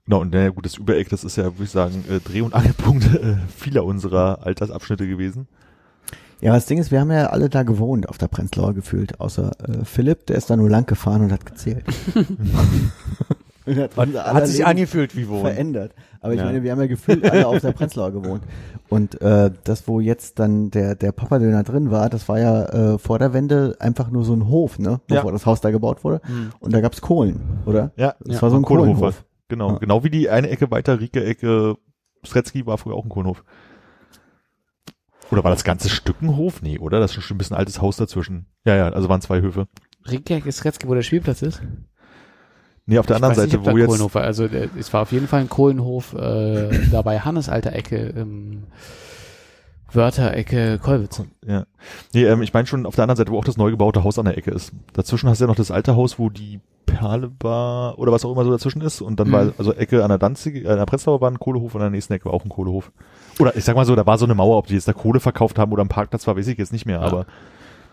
Genau, 0.05 0.19
und 0.21 0.33
naja, 0.33 0.49
gut, 0.49 0.65
das 0.65 0.75
Übereck, 0.77 1.09
das 1.09 1.23
ist 1.23 1.37
ja, 1.37 1.45
würde 1.45 1.63
ich 1.63 1.69
sagen, 1.71 2.03
äh, 2.09 2.19
Dreh- 2.19 2.41
und 2.41 2.53
Angelpunkt 2.53 3.05
äh, 3.15 3.35
vieler 3.55 3.85
unserer 3.85 4.45
Altersabschnitte 4.45 5.07
gewesen. 5.07 5.47
Ja, 6.41 6.53
das 6.53 6.65
Ding 6.65 6.77
ist, 6.77 6.91
wir 6.91 6.99
haben 6.99 7.09
ja 7.11 7.27
alle 7.27 7.47
da 7.47 7.63
gewohnt, 7.63 8.09
auf 8.09 8.17
der 8.17 8.27
Prenzlauer 8.27 8.73
gefühlt, 8.73 9.21
außer 9.21 9.51
äh, 9.65 9.85
Philipp, 9.85 10.25
der 10.27 10.35
ist 10.35 10.49
da 10.49 10.57
nur 10.57 10.69
lang 10.69 10.85
gefahren 10.85 11.21
und 11.21 11.31
hat 11.31 11.45
gezählt. 11.45 11.85
und 13.65 13.77
hat, 13.77 13.97
aller 13.97 14.33
Hat 14.33 14.47
sich 14.47 14.57
Leben 14.57 14.69
angefühlt 14.69 15.15
wie 15.15 15.29
wohnen. 15.29 15.41
verändert. 15.41 15.93
Aber 16.19 16.33
ich 16.33 16.39
Ja. 16.39 16.45
meine, 16.47 16.63
wir 16.63 16.71
haben 16.73 16.81
ja 16.81 16.87
gefühlt 16.87 17.23
alle 17.31 17.47
auf 17.47 17.61
der 17.61 17.71
Prenzlauer 17.71 18.11
gewohnt. 18.11 18.43
Und 18.89 19.21
äh, 19.21 19.51
das, 19.63 19.87
wo 19.87 20.01
jetzt 20.01 20.37
dann 20.39 20.69
der, 20.69 20.95
der 20.95 21.13
Papadöner 21.13 21.63
drin 21.63 21.91
war, 21.91 22.09
das 22.09 22.27
war 22.27 22.39
ja 22.39 22.65
äh, 22.93 22.97
vor 22.97 23.19
der 23.19 23.31
Wende 23.33 23.77
einfach 23.79 24.11
nur 24.11 24.25
so 24.25 24.33
ein 24.33 24.49
Hof, 24.49 24.79
ne? 24.79 24.99
Ja. 25.09 25.17
Bevor 25.17 25.31
das 25.31 25.45
Haus 25.45 25.61
da 25.61 25.71
gebaut 25.71 26.03
wurde. 26.03 26.19
Und 26.59 26.73
da 26.73 26.81
gab's 26.81 26.99
Kohlen, 26.99 27.39
oder? 27.65 27.91
Ja, 27.95 28.15
Das 28.25 28.41
war 28.41 28.49
so 28.49 28.57
ein 28.57 28.63
Kohlenhof. 28.63 29.23
Genau, 29.53 29.73
Ja. 29.73 29.77
genau 29.77 30.03
wie 30.03 30.09
die 30.09 30.29
eine 30.29 30.49
Ecke 30.49 30.71
weiter, 30.71 30.99
Rieke-Ecke, 30.99 31.75
Sretzky 32.25 32.65
war 32.65 32.77
früher 32.77 32.95
auch 32.95 33.03
ein 33.05 33.09
Kohlenhof. 33.09 33.43
Oder 35.31 35.43
war 35.43 35.51
das 35.51 35.63
ganze 35.63 35.89
Stück 35.89 36.21
ein 36.21 36.35
Hof? 36.37 36.61
Nee, 36.61 36.79
oder? 36.79 36.99
Das 36.99 37.15
ist 37.15 37.23
schon 37.23 37.35
ein 37.35 37.37
bisschen 37.37 37.55
ein 37.55 37.59
altes 37.59 37.81
Haus 37.81 37.97
dazwischen. 37.97 38.47
Ja, 38.65 38.75
ja, 38.75 38.89
also 38.89 39.09
waren 39.09 39.21
zwei 39.21 39.41
Höfe. 39.41 39.67
Riekjak 40.09 40.45
ist 40.45 40.65
Retzke, 40.65 40.87
wo 40.87 40.93
der 40.95 41.01
Spielplatz 41.01 41.41
ist. 41.41 41.61
Nee, 42.85 42.97
auf 42.97 43.05
der 43.05 43.15
anderen 43.15 43.33
ich 43.33 43.37
weiß 43.37 43.43
Seite, 43.45 43.57
nicht, 43.57 43.67
ob 43.67 43.73
wo 43.73 43.77
da 43.77 43.81
jetzt, 43.81 43.87
Kohlenhof 43.87 44.15
war. 44.15 44.23
Also 44.23 44.45
es 44.45 44.91
war 44.91 45.01
auf 45.03 45.11
jeden 45.11 45.27
Fall 45.27 45.41
ein 45.41 45.49
Kohlenhof 45.49 46.13
äh, 46.13 46.69
da 46.91 47.01
bei 47.03 47.19
Hannes 47.19 47.47
alter 47.47 47.73
Ecke, 47.73 48.13
ähm, 48.17 48.63
Wörterecke, 49.91 50.79
Kolwitz. 50.79 51.21
ja. 51.45 51.65
Nee, 52.13 52.25
ähm, 52.25 52.41
ich 52.41 52.53
meine 52.53 52.67
schon 52.67 52.85
auf 52.85 52.95
der 52.95 53.03
anderen 53.03 53.17
Seite, 53.17 53.31
wo 53.31 53.37
auch 53.37 53.45
das 53.45 53.57
neu 53.57 53.69
gebaute 53.71 54.03
Haus 54.03 54.17
an 54.19 54.25
der 54.25 54.37
Ecke 54.37 54.51
ist. 54.51 54.71
Dazwischen 54.93 55.29
hast 55.29 55.39
du 55.39 55.43
ja 55.45 55.47
noch 55.47 55.55
das 55.55 55.71
alte 55.71 55.95
Haus, 55.95 56.17
wo 56.19 56.29
die 56.29 56.59
Perlebar 56.85 57.97
oder 57.99 58.11
was 58.11 58.25
auch 58.25 58.31
immer 58.31 58.43
so 58.45 58.51
dazwischen 58.51 58.81
ist. 58.81 59.01
Und 59.01 59.19
dann 59.19 59.27
Mhm. 59.29 59.31
war, 59.33 59.53
also 59.57 59.73
Ecke 59.73 60.03
an 60.03 60.09
der 60.09 60.17
Danzig, 60.17 60.63
äh, 60.63 60.67
an 60.67 60.77
der 60.77 60.85
Prenzlauer 60.85 61.21
war 61.21 61.29
ein 61.29 61.39
Kohlehof 61.39 61.75
und 61.75 61.81
an 61.81 61.85
der 61.85 61.91
nächsten 61.91 62.13
Ecke 62.13 62.25
war 62.25 62.33
auch 62.33 62.43
ein 62.45 62.49
Kohlehof. 62.49 62.91
Oder 63.39 63.55
ich 63.55 63.63
sag 63.63 63.75
mal 63.75 63.85
so, 63.85 63.95
da 63.95 64.05
war 64.05 64.17
so 64.17 64.25
eine 64.25 64.35
Mauer, 64.35 64.57
ob 64.57 64.67
die 64.67 64.73
jetzt 64.75 64.87
da 64.87 64.93
Kohle 64.93 65.19
verkauft 65.19 65.57
haben 65.59 65.71
oder 65.71 65.81
am 65.81 65.89
Parkplatz 65.89 66.27
war, 66.27 66.35
weiß 66.37 66.47
ich 66.47 66.57
jetzt 66.57 66.73
nicht 66.73 66.85
mehr, 66.85 67.01
aber 67.01 67.25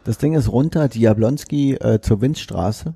Das 0.05 0.17
Ding 0.19 0.33
ist 0.35 0.51
runter, 0.51 0.89
Diablonski 0.89 1.75
äh, 1.75 2.01
zur 2.01 2.21
Winzstraße. 2.23 2.95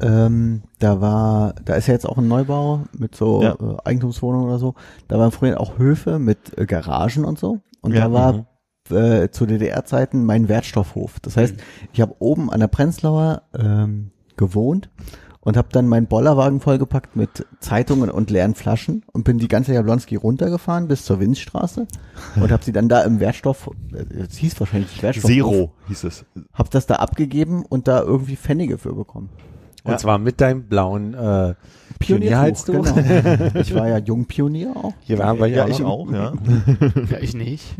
Ähm, 0.00 0.62
da 0.78 1.00
war, 1.00 1.54
da 1.64 1.74
ist 1.74 1.88
ja 1.88 1.94
jetzt 1.94 2.08
auch 2.08 2.18
ein 2.18 2.28
Neubau 2.28 2.82
mit 2.96 3.14
so 3.16 3.42
Ja. 3.42 3.52
äh, 3.54 3.76
Eigentumswohnungen 3.84 4.46
oder 4.48 4.58
so. 4.58 4.74
Da 5.08 5.18
waren 5.18 5.32
früher 5.32 5.60
auch 5.60 5.76
Höfe 5.78 6.18
mit 6.18 6.56
äh, 6.56 6.66
Garagen 6.66 7.24
und 7.24 7.38
so. 7.38 7.58
Und 7.80 7.92
Ja, 7.94 8.02
da 8.08 8.12
war 8.12 8.32
mhm. 8.32 8.96
äh, 8.96 9.30
zu 9.30 9.44
DDR-Zeiten 9.44 10.24
mein 10.24 10.48
Wertstoffhof. 10.48 11.18
Das 11.20 11.36
heißt, 11.36 11.56
ich 11.92 12.00
habe 12.00 12.14
oben 12.20 12.48
an 12.50 12.60
der 12.60 12.68
Prenzlauer 12.68 13.42
ähm, 13.58 14.12
gewohnt 14.36 14.88
und 15.48 15.56
habe 15.56 15.68
dann 15.72 15.88
meinen 15.88 16.06
Bollerwagen 16.08 16.60
vollgepackt 16.60 17.16
mit 17.16 17.46
Zeitungen 17.60 18.10
und 18.10 18.28
leeren 18.30 18.54
Flaschen 18.54 19.02
und 19.14 19.24
bin 19.24 19.38
die 19.38 19.48
ganze 19.48 19.72
Jablonski 19.72 20.16
runtergefahren 20.16 20.88
bis 20.88 21.06
zur 21.06 21.20
Winzstraße 21.20 21.86
und 22.36 22.52
habe 22.52 22.62
sie 22.62 22.72
dann 22.72 22.90
da 22.90 23.00
im 23.00 23.18
Wertstoff, 23.18 23.70
äh, 23.94 24.24
es 24.28 24.36
hieß 24.36 24.60
wahrscheinlich 24.60 24.90
nicht 24.90 25.02
Wertstoffhof, 25.02 25.30
Zero 25.30 25.72
hieß 25.88 26.04
es. 26.04 26.26
hab 26.52 26.70
das 26.70 26.84
da 26.86 26.96
abgegeben 26.96 27.64
und 27.66 27.88
da 27.88 28.02
irgendwie 28.02 28.36
Pfennige 28.36 28.76
für 28.76 28.92
bekommen. 28.94 29.30
Und 29.84 29.92
Ja. 29.92 29.96
zwar 29.96 30.18
mit 30.18 30.38
deinem 30.42 30.64
blauen 30.64 31.14
äh, 31.14 31.54
Pionierhalstuch. 31.98 32.84
genau. 32.94 33.50
Ich 33.54 33.74
war 33.74 33.88
ja 33.88 33.96
Jungpionier 33.96 34.76
auch. 34.76 34.92
Hier 35.00 35.16
waren 35.18 35.38
wir 35.38 35.46
Ja, 35.46 35.66
ja, 35.66 35.68
ich 35.68 35.82
auch. 35.82 36.06
auch, 36.08 36.12
ja. 36.12 36.34
Ja, 37.10 37.18
ich 37.22 37.32
nicht. 37.32 37.74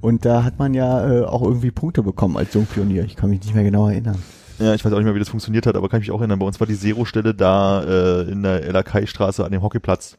Und 0.00 0.24
da 0.24 0.44
hat 0.44 0.58
man 0.58 0.72
ja 0.72 1.06
äh, 1.10 1.24
auch 1.24 1.42
irgendwie 1.42 1.72
Punkte 1.72 2.02
bekommen 2.02 2.38
als 2.38 2.54
Jungpionier. 2.54 3.04
Ich 3.04 3.16
kann 3.16 3.28
mich 3.28 3.40
nicht 3.42 3.54
mehr 3.54 3.64
genau 3.64 3.86
erinnern. 3.88 4.16
Ja, 4.58 4.74
ich 4.74 4.84
weiß 4.84 4.92
auch 4.92 4.96
nicht 4.96 5.04
mehr, 5.04 5.14
wie 5.14 5.20
das 5.20 5.28
funktioniert 5.28 5.66
hat, 5.66 5.76
aber 5.76 5.88
kann 5.88 6.00
ich 6.00 6.08
mich 6.08 6.14
auch 6.14 6.20
erinnern. 6.20 6.38
Bei 6.38 6.46
uns 6.46 6.60
war 6.60 6.66
die 6.66 6.78
Zero-Stelle 6.78 7.34
da 7.34 7.82
äh, 7.82 8.30
in 8.30 8.42
der 8.42 8.62
Elakai-Straße 8.64 9.44
an 9.44 9.52
dem 9.52 9.62
Hockeyplatz. 9.62 10.18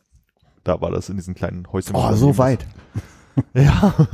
Da 0.63 0.79
war 0.81 0.91
das 0.91 1.09
in 1.09 1.15
diesen 1.15 1.33
kleinen 1.33 1.71
Häuschen. 1.71 1.95
Oh, 1.95 2.13
so 2.13 2.37
weit. 2.37 2.65
Ja. 3.53 3.93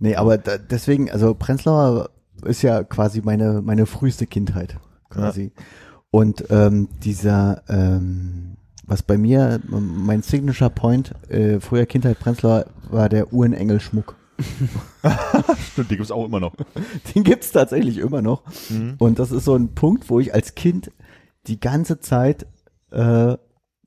Nee, 0.00 0.16
aber 0.16 0.38
da, 0.38 0.56
deswegen, 0.56 1.10
also 1.10 1.34
Prenzlauer 1.34 2.08
ist 2.42 2.62
ja 2.62 2.82
quasi 2.82 3.20
meine, 3.22 3.60
meine 3.60 3.84
früheste 3.84 4.26
Kindheit. 4.26 4.76
Quasi. 5.10 5.52
Und 6.10 6.44
ähm, 6.50 6.88
dieser, 7.04 7.62
ähm, 7.68 8.56
was 8.86 9.02
bei 9.02 9.18
mir, 9.18 9.60
mein 9.68 10.22
Signature 10.22 10.70
Point, 10.70 11.14
äh, 11.28 11.60
früher 11.60 11.84
Kindheit 11.84 12.18
Prenzlauer, 12.18 12.64
war 12.90 13.08
der 13.08 13.32
Uhrenengel-Schmuck. 13.32 14.16
Stimmt, 15.72 15.90
die 15.90 15.96
gibt's 15.96 16.10
auch 16.10 16.24
immer 16.24 16.40
noch. 16.40 16.54
Den 17.14 17.24
gibt's 17.24 17.52
tatsächlich 17.52 17.98
immer 17.98 18.22
noch. 18.22 18.42
Mhm. 18.68 18.94
Und 18.98 19.18
das 19.18 19.32
ist 19.32 19.44
so 19.44 19.54
ein 19.54 19.74
Punkt, 19.74 20.10
wo 20.10 20.20
ich 20.20 20.34
als 20.34 20.54
Kind 20.54 20.90
die 21.46 21.60
ganze 21.60 22.00
Zeit 22.00 22.46
äh, 22.90 23.36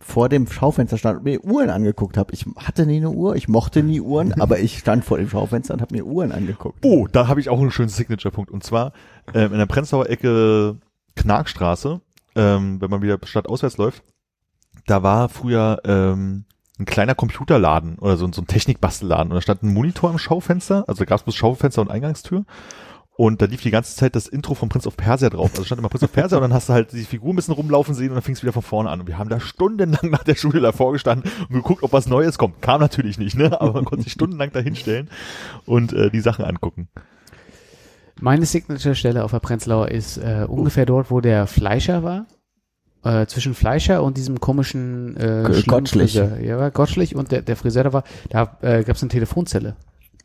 vor 0.03 0.29
dem 0.29 0.47
Schaufenster 0.47 0.97
stand 0.97 1.19
und 1.19 1.23
mir 1.23 1.43
Uhren 1.43 1.69
angeguckt 1.69 2.17
habe. 2.17 2.33
Ich 2.33 2.45
hatte 2.57 2.85
nie 2.85 2.97
eine 2.97 3.11
Uhr, 3.11 3.35
ich 3.35 3.47
mochte 3.47 3.83
nie 3.83 4.01
Uhren, 4.01 4.33
aber 4.41 4.59
ich 4.59 4.77
stand 4.77 5.05
vor 5.05 5.17
dem 5.17 5.29
Schaufenster 5.29 5.73
und 5.73 5.81
habe 5.81 5.95
mir 5.95 6.05
Uhren 6.05 6.31
angeguckt. 6.31 6.79
Oh, 6.83 7.07
da 7.11 7.27
habe 7.27 7.39
ich 7.39 7.49
auch 7.49 7.59
einen 7.59 7.71
schönen 7.71 7.89
Signature-Punkt. 7.89 8.51
Und 8.51 8.63
zwar 8.63 8.93
ähm, 9.33 9.53
in 9.53 9.57
der 9.57 9.65
Prenzlauer 9.65 10.09
Ecke 10.09 10.77
Knarkstraße, 11.15 12.01
ähm, 12.35 12.81
wenn 12.81 12.89
man 12.89 13.01
wieder 13.01 13.19
stadtauswärts 13.23 13.77
läuft, 13.77 14.03
da 14.87 15.03
war 15.03 15.29
früher 15.29 15.79
ähm, 15.85 16.45
ein 16.83 16.85
kleiner 16.85 17.15
Computerladen 17.15 17.97
oder 17.97 18.17
so, 18.17 18.31
so 18.31 18.41
ein 18.41 18.47
Technikbastelladen. 18.47 19.31
Und 19.31 19.35
da 19.35 19.41
stand 19.41 19.63
ein 19.63 19.73
Monitor 19.73 20.11
im 20.11 20.17
Schaufenster, 20.17 20.85
also 20.87 21.05
gab 21.05 21.17
es 21.17 21.23
bloß 21.23 21.35
Schaufenster 21.35 21.81
und 21.81 21.89
Eingangstür. 21.89 22.45
Und 23.15 23.43
da 23.43 23.45
lief 23.45 23.61
die 23.61 23.69
ganze 23.69 23.95
Zeit 23.95 24.15
das 24.15 24.27
Intro 24.27 24.55
von 24.55 24.69
Prince 24.69 24.87
of 24.87 24.97
Persia 24.97 25.29
drauf. 25.29 25.51
Also 25.51 25.63
stand 25.63 25.79
immer 25.79 25.89
Prince 25.89 26.05
of 26.05 26.11
Persia 26.11 26.37
und 26.39 26.41
dann 26.41 26.53
hast 26.53 26.69
du 26.69 26.73
halt 26.73 26.91
die 26.91 27.03
Figur 27.03 27.31
ein 27.31 27.35
bisschen 27.35 27.53
rumlaufen 27.53 27.93
sehen 27.93 28.09
und 28.09 28.15
dann 28.15 28.23
fing 28.23 28.33
es 28.33 28.41
wieder 28.41 28.53
von 28.53 28.63
vorne 28.63 28.89
an. 28.89 29.01
Und 29.01 29.07
wir 29.07 29.17
haben 29.17 29.29
da 29.29 29.39
stundenlang 29.39 30.09
nach 30.09 30.23
der 30.23 30.35
Schule 30.35 30.59
davor 30.61 30.93
gestanden 30.93 31.29
und 31.41 31.55
geguckt, 31.55 31.83
ob 31.83 31.93
was 31.93 32.07
Neues 32.07 32.37
kommt. 32.37 32.61
Kam 32.61 32.81
natürlich 32.81 33.17
nicht, 33.17 33.37
ne? 33.37 33.61
Aber 33.61 33.73
man 33.73 33.85
konnte 33.85 34.03
sich 34.03 34.13
stundenlang 34.13 34.51
da 34.51 34.59
hinstellen 34.59 35.09
und 35.65 35.93
äh, 35.93 36.09
die 36.09 36.21
Sachen 36.21 36.43
angucken. 36.43 36.89
Meine 38.19 38.45
Signature-Stelle 38.45 39.23
auf 39.23 39.31
der 39.31 39.39
Prenzlauer 39.39 39.89
ist 39.89 40.17
äh, 40.17 40.45
ungefähr 40.47 40.85
dort, 40.85 41.11
wo 41.11 41.21
der 41.21 41.45
Fleischer 41.45 42.03
war. 42.03 42.25
Äh, 43.03 43.25
zwischen 43.27 43.53
Fleischer 43.53 44.01
und 44.01 44.15
diesem 44.15 44.39
komischen 44.39 45.17
äh, 45.17 45.63
Gottschlich. 45.67 46.13
Ja, 46.13 46.69
Gottschlich 46.69 47.15
und 47.15 47.31
der, 47.31 47.41
der 47.41 47.57
Friseur 47.57 47.83
da 47.83 47.93
war, 47.93 48.03
da 48.29 48.57
äh, 48.61 48.83
gab 48.83 48.95
es 48.95 49.01
eine 49.01 49.09
Telefonzelle. 49.09 49.75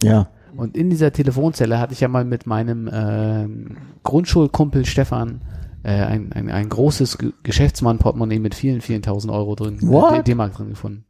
Ja. 0.00 0.28
Und 0.56 0.76
in 0.76 0.88
dieser 0.88 1.12
Telefonzelle 1.12 1.80
hatte 1.80 1.92
ich 1.92 2.00
ja 2.00 2.08
mal 2.08 2.24
mit 2.24 2.46
meinem 2.46 2.88
ähm, 2.92 3.76
Grundschulkumpel 4.04 4.86
Stefan 4.86 5.42
äh, 5.82 5.90
ein, 5.90 6.32
ein, 6.32 6.50
ein 6.50 6.68
großes 6.68 7.18
Ge 7.18 7.32
Geschäftsmann-Portemonnaie 7.42 8.38
mit 8.38 8.54
vielen, 8.54 8.80
vielen 8.80 9.02
tausend 9.02 9.32
Euro 9.32 9.54
drin, 9.54 9.78
What? 9.82 10.20
äh, 10.20 10.22
D-Mark 10.22 10.54
drin 10.54 10.70
gefunden. 10.70 11.04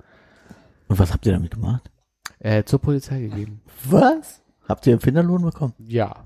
Und 0.89 0.99
was 0.99 1.13
habt 1.13 1.27
ihr 1.27 1.33
damit 1.33 1.51
gemacht? 1.51 1.91
Äh, 2.39 2.65
zur 2.65 2.79
Polizei 2.79 3.21
gegeben. 3.21 3.61
Was? 3.85 4.43
Habt 4.67 4.87
ihr 4.87 4.99
Finderlohn 5.01 5.43
bekommen? 5.43 5.75
Ja. 5.87 6.25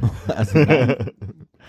Also, 0.28 0.58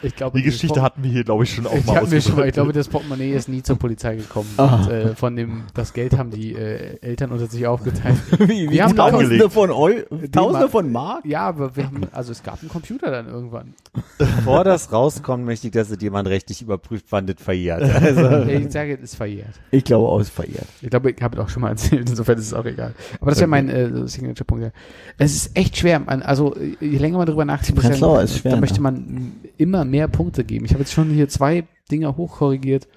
Ich 0.04 0.16
glaube, 0.16 0.38
Die 0.38 0.44
Geschichte 0.44 0.82
hatten 0.82 1.04
wir 1.04 1.12
hier, 1.12 1.24
glaube 1.24 1.44
ich, 1.44 1.56
schon 1.56 1.66
auch 1.66 1.74
Ich, 1.74 1.86
mal 1.86 2.22
schon 2.22 2.36
mal, 2.36 2.48
ich 2.48 2.54
glaube, 2.54 2.74
das 2.74 2.88
Portemonnaie 2.88 3.32
ist 3.34 3.50
nie 3.50 3.64
zur 3.64 3.78
Polizei 3.78 4.16
gekommen. 4.16 4.50
Ah. 4.58 4.76
Und, 4.76 4.90
äh, 4.92 5.16
von 5.16 5.36
dem, 5.36 5.64
das 5.74 5.94
Geld 5.94 6.18
haben 6.18 6.32
die 6.32 6.54
äh, 6.54 7.00
Eltern 7.02 7.32
unter 7.32 7.48
sich 7.48 7.66
aufgeteilt. 7.66 8.18
wie, 8.40 8.70
Wir 8.70 8.84
haben 8.84 8.96
Tausende 8.96 9.50
von 9.50 9.72
Eu 9.72 10.02
Tausende 10.32 10.60
Mark. 10.60 10.72
von 10.72 10.92
Mark? 10.92 11.26
Ja, 11.26 11.48
aber 11.48 11.76
wir 11.76 11.86
haben, 11.86 12.02
also 12.12 12.32
es 12.32 12.44
gab 12.44 12.60
einen 12.62 12.70
Computer 12.70 13.12
dann 13.12 13.28
irgendwann. 13.28 13.74
Bevor 14.18 14.64
das 14.64 14.92
rauskommt, 14.92 15.46
möchte 15.46 15.68
ich, 15.68 15.74
dass 15.74 15.90
es 15.90 16.02
jemand 16.02 16.28
rechtlich 16.28 16.62
überprüft, 16.62 17.06
wann 17.10 17.26
das 17.28 17.38
verjährt. 17.40 17.82
Also, 17.82 18.44
Ich 18.50 18.72
sage, 18.72 18.96
es 18.96 19.02
ist 19.02 19.16
verjährt. 19.16 19.54
Ich 19.72 19.84
glaube, 19.84 20.10
aus 20.10 20.30
verehrt. 20.30 20.68
Ich 20.82 20.90
glaube, 20.90 21.12
ich 21.12 21.22
habe 21.22 21.38
es 21.38 21.44
auch 21.44 21.50
schon 21.50 21.62
mal 21.62 21.70
erzählt, 21.70 22.10
insofern 22.10 22.38
ist 22.38 22.48
es 22.48 22.54
auch 22.54 22.66
egal. 22.66 22.94
Aber 23.22 23.32
das 23.32 23.40
wäre 23.40 23.48
mein 23.48 23.70
äh, 23.70 24.08
Signature-Punkt. 24.08 24.72
Es 25.18 25.34
ist 25.36 25.58
echt 25.58 25.78
schwer. 25.78 26.00
Man, 26.00 26.22
also 26.22 26.56
je 26.80 26.98
länger 26.98 27.18
man 27.18 27.28
drüber 27.28 27.46
nachdenkt, 27.46 27.76
muss 27.76 27.84
ich 27.86 27.90
Prenzlauer 27.92 28.16
sagen, 28.16 28.26
ist 28.26 28.38
schwer, 28.40 28.52
da 28.52 28.56
ne? 28.58 28.62
möchte 28.62 28.82
man 28.82 29.34
immer 29.58 29.86
mehr 29.86 29.93
Punkte 30.08 30.44
geben. 30.44 30.66
Ich 30.66 30.72
habe 30.72 30.82
jetzt 30.82 30.94
schon 30.94 31.10
hier 31.10 31.30
zwei 31.30 31.66
Dinger 31.92 32.18
hochkorrigiert. 32.18 32.88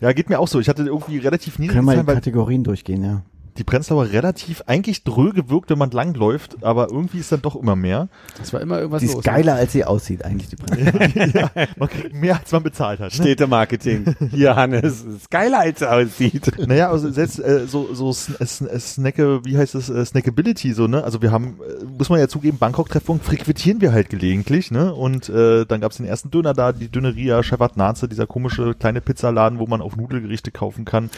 Ja, 0.00 0.12
geht 0.12 0.28
mir 0.30 0.38
auch 0.38 0.48
so. 0.48 0.60
Ich 0.60 0.68
hatte 0.68 0.84
irgendwie 0.84 1.18
relativ 1.18 1.58
niedrige 1.58 1.80
Können 1.80 1.96
wir 1.96 2.02
die 2.02 2.14
Kategorien 2.14 2.64
durchgehen, 2.64 3.04
ja. 3.04 3.22
Die 3.56 3.64
Prenzlauer 3.64 4.10
relativ 4.10 4.62
eigentlich 4.66 5.04
dröge 5.04 5.48
wirkt, 5.48 5.70
wenn 5.70 5.78
man 5.78 5.90
langläuft, 5.90 6.56
aber 6.62 6.90
irgendwie 6.90 7.18
ist 7.18 7.30
dann 7.32 7.42
doch 7.42 7.56
immer 7.56 7.76
mehr. 7.76 8.08
Es 8.42 8.52
war 8.52 8.60
immer 8.60 8.78
irgendwas 8.78 9.00
Die 9.00 9.06
ist 9.06 9.14
los. 9.14 9.24
ne? 9.24 9.32
geiler, 9.32 9.54
als 9.54 9.72
sie 9.72 9.84
aussieht, 9.84 10.24
eigentlich, 10.24 10.50
die 10.50 10.56
Prenzlauer. 10.56 11.26
ja, 11.56 11.66
man 11.76 11.88
kriegt 11.88 12.14
mehr, 12.14 12.38
als 12.38 12.50
man 12.52 12.62
bezahlt 12.62 13.00
hat. 13.00 13.12
Ne? 13.12 13.24
Städtemarketing. 13.24 14.16
Hier, 14.30 14.56
Hannes, 14.56 15.02
ist 15.02 15.30
geiler, 15.30 15.60
als 15.60 15.80
er 15.82 15.92
aussieht. 15.92 16.50
Naja, 16.66 16.90
also 16.90 17.10
selbst 17.10 17.38
äh, 17.38 17.66
so, 17.66 17.94
so 17.94 18.10
Sn 18.10 18.36
Sn 18.40 18.68
Snacke, 18.78 19.44
wie 19.44 19.56
heißt 19.58 19.74
das, 19.74 19.88
äh, 19.88 20.04
Snackability, 20.04 20.72
so, 20.72 20.86
ne? 20.86 21.04
Also 21.04 21.22
wir 21.22 21.30
haben, 21.30 21.58
äh, 21.60 21.84
muss 21.84 22.08
man 22.08 22.18
ja 22.18 22.28
zugeben, 22.28 22.58
Bangkok-Treffpunkt 22.58 23.24
frequentieren 23.24 23.80
wir 23.80 23.92
halt 23.92 24.08
gelegentlich, 24.10 24.70
ne? 24.70 24.94
Und 24.94 25.28
äh, 25.28 25.64
dann 25.66 25.80
gab's 25.80 25.96
den 25.98 26.06
ersten 26.06 26.30
Döner 26.30 26.54
da, 26.54 26.72
die 26.72 26.88
Döneria 26.88 27.42
Shevardnadze, 27.42 28.08
dieser 28.08 28.26
komische 28.26 28.74
kleine 28.74 29.00
Pizzaladen, 29.00 29.58
wo 29.58 29.66
man 29.66 29.80
auch 29.80 29.96
Nudelgerichte 29.96 30.50
kaufen 30.50 30.84
kann. 30.84 31.10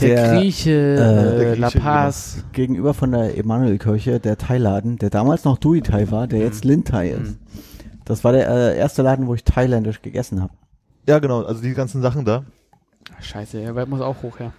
Der, 0.00 0.08
Der, 0.08 0.38
Grieche, 0.40 0.70
äh, 0.70 0.94
äh, 0.94 1.38
der 1.38 1.56
Grieche, 1.56 1.81
Paz. 1.82 2.44
Gegenüber 2.52 2.94
von 2.94 3.12
der 3.12 3.36
Emanuelkirche, 3.36 4.20
der 4.20 4.38
Thailaden, 4.38 4.96
der 4.98 5.10
damals 5.10 5.44
noch 5.44 5.58
Dui 5.58 5.82
Thai 5.82 6.10
war, 6.10 6.26
der 6.26 6.40
jetzt 6.40 6.64
Lin 6.64 6.84
Thai 6.84 7.10
ist. 7.10 7.36
Das 8.04 8.24
war 8.24 8.32
der 8.32 8.48
äh, 8.48 8.76
erste 8.76 9.02
Laden, 9.02 9.26
wo 9.26 9.34
ich 9.34 9.44
thailändisch 9.44 10.02
gegessen 10.02 10.40
habe. 10.42 10.52
Ja, 11.08 11.18
genau, 11.18 11.42
also 11.42 11.62
die 11.62 11.74
ganzen 11.74 12.02
Sachen 12.02 12.24
da. 12.24 12.44
Scheiße, 13.20 13.60
der 13.60 13.74
Wert 13.74 13.88
muss 13.88 14.00
auch 14.00 14.22
hoch, 14.22 14.38
ja. 14.40 14.52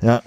Ja. 0.00 0.22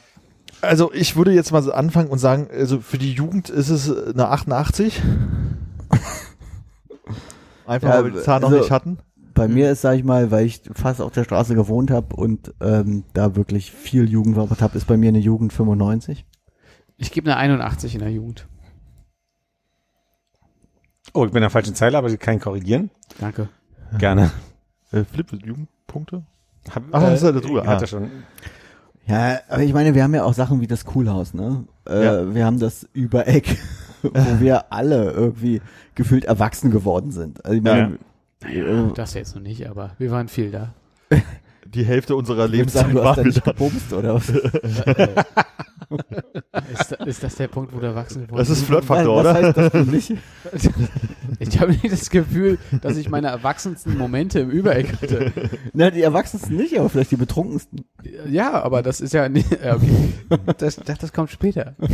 Also 0.62 0.92
ich 0.94 1.16
würde 1.16 1.32
jetzt 1.32 1.52
mal 1.52 1.64
so 1.64 1.72
anfangen 1.72 2.10
und 2.10 2.20
sagen, 2.20 2.48
also 2.52 2.80
für 2.80 2.98
die 2.98 3.14
Jugend 3.14 3.50
ist 3.50 3.70
es 3.70 3.92
eine 3.92 4.28
88. 4.28 5.02
Einfach 7.66 7.90
Ja, 7.90 7.96
weil 7.96 8.06
wir 8.06 8.12
die 8.12 8.22
Zahl 8.26 8.40
noch 8.40 8.50
also- 8.50 8.60
nicht 8.60 8.72
hatten. 8.72 9.00
Bei 9.42 9.48
mir 9.48 9.72
ist, 9.72 9.82
sag 9.82 9.96
ich 9.98 10.04
mal, 10.04 10.30
weil 10.30 10.46
ich 10.46 10.62
fast 10.74 11.02
auf 11.02 11.12
der 11.14 11.24
Straße 11.24 11.56
gewohnt 11.56 11.90
habe 11.90 12.16
und 12.16 12.54
ähm, 12.62 13.06
da 13.14 13.36
wirklich 13.36 13.72
viel 13.72 14.08
Jugend 14.10 14.36
verbracht 14.36 14.62
habe, 14.62 14.78
ist 14.78 14.86
bei 14.86 14.98
mir 14.98 15.10
eine 15.10 15.18
Jugend 15.20 15.52
95. 15.52 16.26
Ich 16.98 17.12
gebe 17.12 17.28
eine 17.32 17.38
81 17.38 17.96
in 17.96 18.02
der 18.02 18.12
Jugend. 18.12 18.48
Oh, 21.14 21.26
ich 21.26 21.32
bin 21.32 21.38
in 21.38 21.42
der 21.42 21.50
falschen 21.50 21.74
Zeile, 21.76 21.98
aber 21.98 22.10
Sie 22.10 22.18
kann 22.18 22.36
ich 22.38 22.42
korrigieren. 22.42 22.90
Danke. 23.20 23.50
Gerne. 23.98 24.32
Äh, 24.92 25.04
Flip, 25.04 25.28
Jugendpunkte? 25.44 26.24
Hab, 26.74 26.84
Ach, 26.92 27.02
das 27.02 27.14
ist 27.16 27.24
ja 27.24 27.32
darüber. 27.32 27.64
ich 27.64 27.68
hatte 27.68 27.84
Ah. 27.86 27.88
schon. 27.88 28.12
Ja, 29.08 29.40
aber 29.50 29.64
ich 29.64 29.74
meine, 29.74 29.96
wir 29.96 30.04
haben 30.04 30.14
ja 30.14 30.24
auch 30.24 30.34
Sachen 30.36 30.62
wie 30.62 30.68
das 30.68 30.86
Coolhaus, 30.86 31.34
ne? 31.34 31.66
Äh, 31.90 32.06
Ja. 32.06 32.34
Wir 32.36 32.46
haben 32.46 32.60
das 32.60 32.88
Übereck, 32.94 33.58
wo 34.04 34.40
wir 34.40 34.72
alle 34.72 35.12
irgendwie 35.12 35.62
gefühlt 35.96 36.26
erwachsen 36.26 36.70
geworden 36.70 37.12
sind. 37.12 37.44
Also 37.44 37.58
ich 37.58 37.64
meine, 37.64 37.98
Naja, 38.44 38.92
das 38.96 39.14
jetzt 39.14 39.36
noch 39.36 39.42
nicht, 39.42 39.70
aber 39.70 39.92
wir 39.98 40.12
waren 40.12 40.28
viel 40.28 40.52
da. 40.52 40.74
Die 41.66 41.86
Hälfte 41.86 42.16
unserer 42.16 42.48
Lebenszeit 42.48 42.94
hast 42.96 43.18
da 43.18 43.24
nicht 43.24 43.44
gebumst, 43.44 43.94
oder 43.94 44.16
was? 44.16 44.30
Ist, 46.72 46.92
da- 46.92 47.04
ist 47.06 47.22
das 47.22 47.36
der 47.36 47.50
Punkt, 47.50 47.74
wo 47.76 47.80
du 47.80 47.88
erwachsen 47.88 48.26
Das 48.34 48.50
ist 48.50 48.64
Flirtfaktor, 48.64 49.20
oder? 49.20 49.34
heißt 49.34 49.58
das 49.58 49.72
für 49.72 49.84
mich? 49.84 50.14
Ich 51.40 51.60
habe 51.60 51.72
nicht 51.72 51.92
das 51.92 52.10
Gefühl, 52.10 52.60
dass 52.82 52.96
ich 52.96 53.10
meine 53.10 53.28
erwachsensten 53.28 53.98
Momente 53.98 54.40
im 54.40 54.50
Übereck 54.52 54.94
hatte. 55.02 55.34
Na, 55.74 55.90
die 55.92 56.02
Erwachsensten 56.02 56.56
nicht, 56.56 56.80
aber 56.80 56.88
vielleicht 56.90 57.12
die 57.12 57.18
Betrunkensten. 57.18 57.84
Ja, 58.30 58.62
aber 58.64 58.84
das 58.84 59.02
ist 59.02 59.14
ja 59.14 59.28
nicht. 59.28 59.52
Okay. 59.52 60.14
Das, 60.58 60.78
das, 60.78 60.98
das 60.98 61.12
kommt 61.12 61.30
später. 61.32 61.76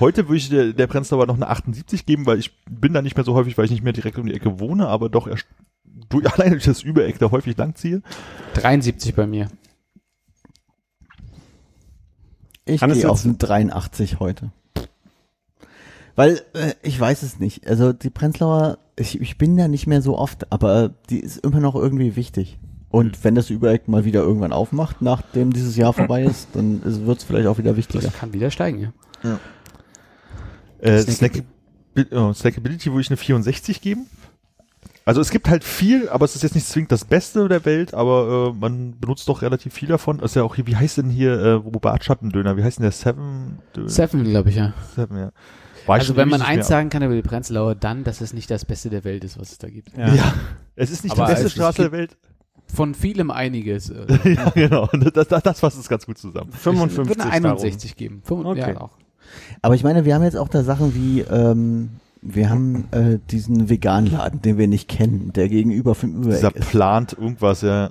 Heute 0.00 0.28
würde 0.28 0.36
ich 0.36 0.48
der, 0.48 0.72
der 0.72 0.86
Prenzlauer 0.86 1.26
noch 1.26 1.36
eine 1.36 1.48
78 1.48 2.06
geben, 2.06 2.26
weil 2.26 2.38
ich 2.38 2.52
bin 2.64 2.92
da 2.92 3.02
nicht 3.02 3.16
mehr 3.16 3.24
so 3.24 3.34
häufig, 3.34 3.56
weil 3.56 3.66
ich 3.66 3.70
nicht 3.70 3.84
mehr 3.84 3.92
direkt 3.92 4.18
um 4.18 4.26
die 4.26 4.34
Ecke 4.34 4.60
wohne, 4.60 4.88
aber 4.88 5.08
doch 5.08 5.26
erst 5.26 5.46
durch, 6.08 6.32
allein 6.32 6.52
durch 6.52 6.64
das 6.64 6.82
Übereck 6.82 7.18
da 7.18 7.30
häufig 7.30 7.56
langziehe. 7.56 8.02
73 8.54 9.14
bei 9.14 9.26
mir. 9.26 9.48
Ich 12.64 12.80
gehe 12.80 13.08
auf 13.08 13.24
eine 13.24 13.34
83 13.34 14.18
heute. 14.18 14.50
Weil, 16.16 16.40
äh, 16.54 16.72
ich 16.82 16.98
weiß 16.98 17.22
es 17.22 17.38
nicht. 17.38 17.66
Also 17.68 17.92
die 17.92 18.10
Prenzlauer, 18.10 18.78
ich, 18.96 19.20
ich 19.20 19.38
bin 19.38 19.56
da 19.56 19.68
nicht 19.68 19.86
mehr 19.86 20.02
so 20.02 20.18
oft, 20.18 20.50
aber 20.50 20.90
die 21.10 21.20
ist 21.20 21.38
immer 21.38 21.60
noch 21.60 21.76
irgendwie 21.76 22.16
wichtig. 22.16 22.58
Und 22.90 23.22
wenn 23.24 23.34
das 23.34 23.50
Übereck 23.50 23.88
mal 23.88 24.04
wieder 24.04 24.22
irgendwann 24.22 24.52
aufmacht, 24.52 25.02
nachdem 25.02 25.52
dieses 25.52 25.76
Jahr 25.76 25.92
vorbei 25.92 26.24
ist, 26.24 26.48
dann 26.54 26.80
wird 26.84 27.18
es 27.18 27.24
vielleicht 27.24 27.46
auch 27.46 27.58
wieder 27.58 27.76
wichtiger. 27.76 28.04
Das 28.04 28.14
kann 28.14 28.32
wieder 28.32 28.50
steigen, 28.50 28.92
ja. 29.22 29.38
Äh, 30.80 31.00
Snack- 31.02 31.42
oh, 32.12 32.32
Snackability 32.32 32.90
würde 32.90 33.00
ich 33.02 33.10
eine 33.10 33.16
64 33.16 33.80
geben. 33.80 34.06
Also 35.04 35.20
es 35.20 35.30
gibt 35.30 35.48
halt 35.48 35.62
viel, 35.62 36.08
aber 36.08 36.24
es 36.24 36.34
ist 36.34 36.42
jetzt 36.42 36.56
nicht 36.56 36.66
zwingend 36.66 36.90
das 36.90 37.04
Beste 37.04 37.48
der 37.48 37.64
Welt, 37.64 37.94
aber 37.94 38.52
äh, 38.52 38.58
man 38.58 38.98
benutzt 38.98 39.28
doch 39.28 39.40
relativ 39.42 39.72
viel 39.72 39.88
davon. 39.88 40.18
Das 40.18 40.32
ist 40.32 40.34
ja 40.34 40.42
auch 40.42 40.56
hier, 40.56 40.66
wie 40.66 40.74
heißt 40.74 40.96
denn 40.98 41.10
hier, 41.10 41.32
äh, 41.40 41.64
wo 41.64 41.70
Bartschattendöner, 41.70 42.56
wie 42.56 42.64
heißt 42.64 42.78
denn 42.78 42.82
der 42.82 42.90
Seven? 42.92 43.60
Döner? 43.76 43.88
Seven, 43.88 44.24
glaube 44.24 44.50
ich, 44.50 44.56
ja. 44.56 44.74
Seven, 44.96 45.16
ja. 45.16 45.30
War 45.86 45.98
ich 45.98 46.00
Also 46.00 46.16
wenn 46.16 46.28
man 46.28 46.42
eins 46.42 46.66
sagen 46.66 46.90
kann 46.90 47.04
über 47.04 47.14
die 47.14 47.22
Prenzlauer, 47.22 47.76
dann, 47.76 48.02
dass 48.02 48.20
es 48.20 48.32
nicht 48.32 48.50
das 48.50 48.64
Beste 48.64 48.90
der 48.90 49.04
Welt 49.04 49.22
ist, 49.22 49.38
was 49.38 49.52
es 49.52 49.58
da 49.58 49.68
gibt. 49.70 49.96
Ja. 49.96 50.34
Es 50.74 50.90
ist 50.90 51.04
nicht 51.04 51.12
Aber 51.12 51.26
die 51.26 51.30
beste 51.30 51.46
es- 51.46 51.52
es 51.52 51.56
Straße 51.56 51.82
der 51.82 51.92
Welt. 51.92 52.16
Von 52.74 52.96
vielem 52.96 53.30
einiges. 53.30 53.90
Äh, 53.90 54.06
ja, 54.34 54.50
genau. 54.50 54.88
Das, 54.92 55.28
das, 55.28 55.42
das 55.44 55.60
fasst 55.60 55.78
es 55.78 55.88
ganz 55.88 56.04
gut 56.04 56.18
zusammen. 56.18 56.50
ich 56.52 56.58
55 56.58 57.08
würde 57.08 57.22
eine 57.22 57.32
61 57.32 57.94
geben. 57.94 58.22
Fünf- 58.24 58.44
Okay. 58.44 58.72
Ja, 58.72 58.80
auch. 58.80 58.98
Aber 59.62 59.74
ich 59.74 59.84
meine, 59.84 60.04
wir 60.04 60.14
haben 60.14 60.22
jetzt 60.22 60.36
auch 60.36 60.48
da 60.48 60.62
Sachen 60.62 60.94
wie, 60.94 61.20
ähm, 61.20 61.90
wir 62.22 62.50
haben 62.50 62.88
äh, 62.92 63.18
diesen 63.30 63.68
Veganladen, 63.68 64.42
den 64.42 64.58
wir 64.58 64.68
nicht 64.68 64.88
kennen, 64.88 65.32
der 65.34 65.48
gegenüber 65.48 65.94
vom 65.94 66.22
Dieser 66.22 66.54
ist. 66.54 66.70
plant 66.70 67.12
irgendwas, 67.12 67.62
ja. 67.62 67.90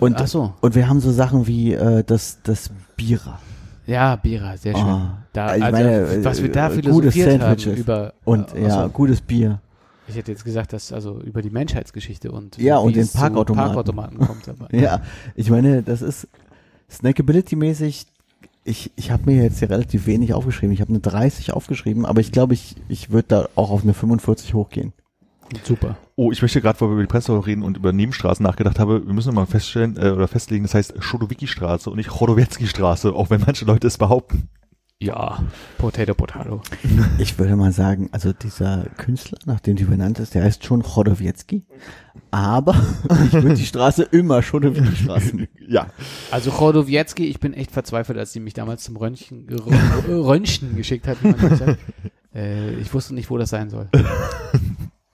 Und, 0.00 0.16
Ach 0.20 0.26
so. 0.26 0.52
und 0.60 0.74
wir 0.74 0.88
haben 0.88 1.00
so 1.00 1.10
Sachen 1.10 1.46
wie 1.46 1.72
äh, 1.72 2.04
das, 2.04 2.38
das 2.42 2.70
Bierer. 2.96 3.38
Ja, 3.86 4.16
Bira, 4.16 4.56
sehr 4.56 4.74
schön. 4.76 4.84
Ah, 4.84 5.22
da, 5.32 5.54
ich 5.56 5.62
also, 5.62 5.76
meine, 5.78 6.24
was 6.24 6.42
wir 6.42 6.50
da 6.50 6.68
äh, 6.68 6.70
philosophiert 6.70 7.40
haben 7.40 7.72
über 7.76 8.12
Und 8.24 8.52
äh, 8.54 8.62
ja, 8.62 8.80
achso, 8.80 8.88
gutes 8.90 9.20
Bier. 9.20 9.60
ich 10.08 10.16
hätte 10.16 10.32
jetzt 10.32 10.44
gesagt, 10.44 10.72
dass 10.72 10.92
also 10.92 11.20
über 11.20 11.40
die 11.40 11.50
Menschheitsgeschichte 11.50 12.32
und 12.32 12.58
Ja, 12.58 12.82
wie 12.82 12.86
und 12.86 12.96
den 12.96 13.08
Parkautomaten. 13.08 13.74
Parkautomaten 13.74 14.18
kommt. 14.18 14.48
Aber, 14.48 14.74
Ja, 14.74 15.00
ich 15.36 15.50
meine, 15.50 15.82
das 15.82 16.02
ist 16.02 16.28
Snackability-mäßig. 16.90 18.06
Ich, 18.68 18.90
ich 18.96 19.12
habe 19.12 19.30
mir 19.30 19.44
jetzt 19.44 19.60
hier 19.60 19.70
relativ 19.70 20.06
wenig 20.06 20.34
aufgeschrieben. 20.34 20.72
Ich 20.72 20.80
habe 20.80 20.90
eine 20.90 20.98
30 20.98 21.52
aufgeschrieben, 21.52 22.04
aber 22.04 22.20
ich 22.20 22.32
glaube, 22.32 22.54
ich, 22.54 22.74
ich 22.88 23.10
würde 23.10 23.28
da 23.28 23.48
auch 23.54 23.70
auf 23.70 23.84
eine 23.84 23.94
45 23.94 24.54
hochgehen. 24.54 24.92
Super. 25.62 25.96
Oh, 26.16 26.32
ich 26.32 26.42
möchte 26.42 26.60
gerade, 26.60 26.80
weil 26.80 26.88
wir 26.88 26.94
über 26.94 27.02
die 27.02 27.08
Prenzlauer 27.08 27.46
reden 27.46 27.62
und 27.62 27.76
über 27.76 27.92
Nebenstraßen 27.92 28.42
nachgedacht 28.42 28.80
habe, 28.80 29.06
wir 29.06 29.14
müssen 29.14 29.32
mal 29.32 29.46
feststellen 29.46 29.96
äh, 29.96 30.10
oder 30.10 30.26
festlegen, 30.26 30.64
das 30.64 30.74
heißt 30.74 30.94
Chodowicki-Straße 31.00 31.88
und 31.88 31.96
nicht 31.96 32.10
Chodowiecki-Straße, 32.10 33.12
auch 33.12 33.30
wenn 33.30 33.42
manche 33.46 33.64
Leute 33.64 33.86
es 33.86 33.98
behaupten. 33.98 34.48
Ja, 35.02 35.42
Potato, 35.76 36.14
Potato. 36.14 36.62
Ich 37.18 37.38
würde 37.38 37.54
mal 37.54 37.70
sagen, 37.72 38.08
also 38.12 38.32
dieser 38.32 38.86
Künstler, 38.96 39.38
nach 39.44 39.60
dem 39.60 39.76
die 39.76 39.84
benannt 39.84 40.18
ist, 40.20 40.34
der 40.34 40.42
heißt 40.44 40.64
schon 40.64 40.82
Chodowiecki. 40.82 41.64
Aber 42.30 42.74
ich 43.26 43.32
würde 43.34 43.54
die 43.54 43.66
Straße 43.66 44.04
immer 44.04 44.40
Chodowiecki-Straße 44.42 45.36
nennen. 45.36 45.48
Ja. 45.68 45.88
Also 46.30 46.50
Chodowiecki, 46.50 47.26
ich 47.26 47.40
bin 47.40 47.52
echt 47.52 47.72
verzweifelt, 47.72 48.18
als 48.18 48.32
sie 48.32 48.40
mich 48.40 48.54
damals 48.54 48.84
zum 48.84 48.96
Röntgen, 48.96 49.46
Rö- 49.50 50.24
Röntgen 50.26 50.76
geschickt 50.76 51.06
hat. 51.06 51.22
Wie 51.22 51.28
man 51.28 51.40
das 51.40 51.58
sagt. 51.58 51.78
Äh, 52.34 52.74
ich 52.74 52.92
wusste 52.92 53.14
nicht, 53.14 53.30
wo 53.30 53.38
das 53.38 53.48
sein 53.48 53.70
soll. 53.70 53.88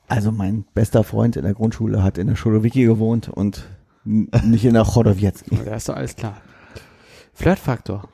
Also 0.08 0.32
mein 0.32 0.64
bester 0.74 1.04
Freund 1.04 1.36
in 1.36 1.44
der 1.44 1.54
Grundschule 1.54 2.02
hat 2.02 2.18
in 2.18 2.26
der 2.26 2.34
Chodowicki 2.34 2.84
gewohnt 2.84 3.28
und 3.28 3.64
nicht 4.04 4.64
in 4.64 4.74
der 4.74 4.82
Chodowiecki. 4.84 5.56
Da 5.64 5.76
ist 5.76 5.88
doch 5.88 5.94
alles 5.94 6.16
klar. 6.16 6.38
Flirtfaktor. 7.32 8.08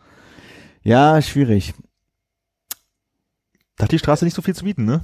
Ja, 0.83 1.21
schwierig. 1.23 1.75
Da 3.77 3.85
hat 3.85 3.93
die 3.93 3.99
Straße 3.99 4.25
nicht 4.25 4.35
so 4.35 4.43
viel 4.43 4.55
zu 4.55 4.65
bieten, 4.65 4.85
ne? 4.85 5.03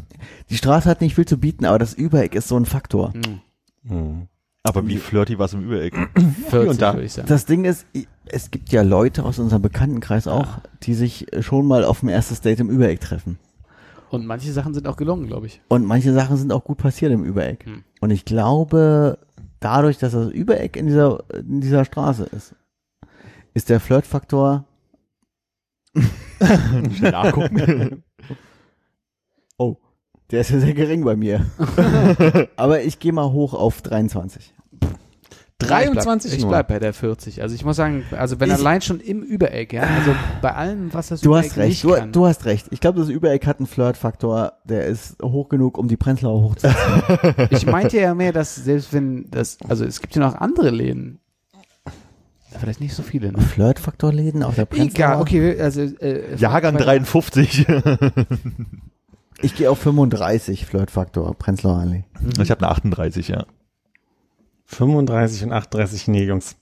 Die 0.50 0.56
Straße 0.56 0.88
hat 0.88 1.00
nicht 1.00 1.14
viel 1.14 1.26
zu 1.26 1.38
bieten, 1.38 1.64
aber 1.64 1.78
das 1.78 1.94
Übereck 1.94 2.34
ist 2.34 2.48
so 2.48 2.56
ein 2.56 2.66
Faktor. 2.66 3.12
Hm. 3.12 3.40
Hm. 3.86 4.28
Aber 4.64 4.86
wie 4.88 4.96
flirty 4.96 5.38
war 5.38 5.46
es 5.46 5.52
im 5.52 5.64
Übereck? 5.64 5.94
40 6.48 6.70
und 6.70 6.82
da. 6.82 6.94
würde 6.94 7.04
ich 7.04 7.12
sagen. 7.12 7.28
Das 7.28 7.44
Ding 7.46 7.64
ist, 7.66 7.86
es 8.24 8.50
gibt 8.50 8.72
ja 8.72 8.82
Leute 8.82 9.24
aus 9.24 9.38
unserem 9.38 9.62
Bekanntenkreis 9.62 10.26
auch, 10.26 10.58
die 10.82 10.94
sich 10.94 11.26
schon 11.40 11.66
mal 11.66 11.84
auf 11.84 12.00
dem 12.00 12.08
erstes 12.08 12.40
Date 12.40 12.60
im 12.60 12.70
Übereck 12.70 13.00
treffen. 13.00 13.38
Und 14.10 14.26
manche 14.26 14.52
Sachen 14.52 14.74
sind 14.74 14.88
auch 14.88 14.96
gelungen, 14.96 15.26
glaube 15.26 15.46
ich. 15.46 15.60
Und 15.68 15.84
manche 15.84 16.12
Sachen 16.12 16.36
sind 16.36 16.52
auch 16.52 16.64
gut 16.64 16.78
passiert 16.78 17.12
im 17.12 17.24
Übereck. 17.24 17.66
Hm. 17.66 17.84
Und 18.00 18.10
ich 18.10 18.24
glaube, 18.24 19.18
dadurch, 19.60 19.98
dass 19.98 20.12
das 20.12 20.30
Übereck 20.30 20.76
in 20.76 20.86
dieser, 20.86 21.22
in 21.32 21.60
dieser 21.60 21.84
Straße 21.84 22.24
ist, 22.24 22.54
ist 23.52 23.68
der 23.68 23.80
Flirtfaktor, 23.80 24.64
Schnell 26.96 27.12
nachgucken. 27.12 28.02
oh, 29.58 29.76
der 30.30 30.40
ist 30.40 30.50
ja 30.50 30.58
sehr 30.60 30.74
gering 30.74 31.04
bei 31.04 31.16
mir. 31.16 31.46
Aber 32.56 32.82
ich 32.82 32.98
gehe 32.98 33.12
mal 33.12 33.30
hoch 33.32 33.54
auf 33.54 33.82
23. 33.82 34.52
23 35.58 36.32
Ich 36.32 36.38
bleib, 36.38 36.42
ich 36.44 36.48
bleib 36.48 36.68
bei 36.68 36.78
der 36.80 36.92
40. 36.92 37.40
Also 37.40 37.54
ich 37.54 37.64
muss 37.64 37.76
sagen, 37.76 38.02
also 38.10 38.40
wenn 38.40 38.48
Ich- 38.50 38.54
allein 38.56 38.82
schon 38.82 39.00
im 39.00 39.22
Übereck, 39.22 39.72
ja, 39.72 39.82
also 39.82 40.14
bei 40.42 40.52
allem, 40.52 40.92
was 40.92 41.08
das 41.08 41.20
Du 41.20 41.30
Übereck 41.30 41.44
hast 41.50 41.56
recht, 41.56 41.68
nicht 41.70 41.84
du, 41.84 41.90
kann. 41.94 42.12
du 42.12 42.26
hast 42.26 42.44
recht. 42.44 42.66
Ich 42.70 42.80
glaube, 42.80 42.98
das 42.98 43.08
Übereck 43.08 43.46
hat 43.46 43.58
einen 43.60 43.66
Flirtfaktor, 43.68 44.54
der 44.64 44.86
ist 44.86 45.16
hoch 45.22 45.48
genug, 45.48 45.78
um 45.78 45.86
die 45.88 45.96
Prenzlauer 45.96 46.42
hochzuziehen. 46.42 47.48
Ich 47.50 47.66
meinte 47.66 47.98
ja 47.98 48.14
mehr, 48.14 48.32
dass 48.32 48.56
selbst 48.56 48.92
wenn 48.92 49.30
das, 49.30 49.58
also 49.66 49.84
es 49.84 50.00
gibt 50.00 50.14
ja 50.16 50.20
noch 50.22 50.34
andere 50.34 50.70
Läden. 50.70 51.20
Vielleicht 52.58 52.80
nicht 52.80 52.94
so 52.94 53.02
viele, 53.02 53.32
ne? 53.32 53.40
Flirtfaktorläden 53.40 54.42
auf 54.42 54.54
der 54.54 54.66
Prenzlauer? 54.66 55.08
Egal, 55.08 55.20
okay, 55.20 55.60
also 55.60 55.82
äh, 55.82 56.34
Jahrgang 56.36 56.74
bei- 56.74 56.84
53. 56.84 57.66
Ich 59.42 59.56
gehe 59.56 59.70
auf 59.70 59.78
35 59.80 60.64
Flirtfaktor, 60.64 61.34
Prenzlauer 61.34 61.80
Allee. 61.80 62.04
ich 62.40 62.50
habe 62.50 62.64
eine 62.64 62.70
38, 62.70 63.28
ja. 63.28 63.44
35 64.66 65.44
und 65.44 65.52
38, 65.52 66.08
nee, 66.08 66.24
Jungs. 66.24 66.56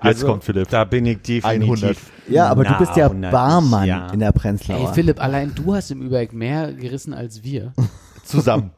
Also, 0.00 0.18
Jetzt 0.18 0.26
kommt 0.26 0.44
Philipp. 0.44 0.68
Da 0.68 0.84
bin 0.84 1.06
ich 1.06 1.22
definitiv. 1.22 1.62
100. 1.62 1.96
Ja, 2.28 2.48
aber 2.48 2.64
du 2.64 2.70
nah 2.70 2.78
bist 2.78 2.96
ja 2.96 3.06
100, 3.06 3.30
Barmann 3.30 3.86
ja. 3.86 4.08
in 4.12 4.18
der 4.18 4.32
Prenzlauer. 4.32 4.88
Ey, 4.88 4.94
Philipp, 4.94 5.22
allein 5.22 5.54
du 5.54 5.74
hast 5.74 5.90
im 5.90 6.02
Übereck 6.02 6.32
mehr 6.32 6.72
gerissen 6.72 7.14
als 7.14 7.44
wir. 7.44 7.72
Zusammen. 8.24 8.72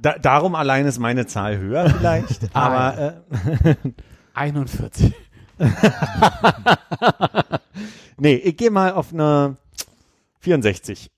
Da, 0.00 0.18
darum 0.18 0.54
allein 0.54 0.86
ist 0.86 0.98
meine 0.98 1.26
Zahl 1.26 1.58
höher 1.58 1.90
vielleicht, 1.90 2.50
aber 2.54 3.22
äh, 3.34 3.74
41. 4.36 5.14
nee, 8.18 8.34
ich 8.34 8.56
gehe 8.56 8.70
mal 8.70 8.92
auf 8.92 9.12
eine 9.12 9.56
64. 10.40 11.10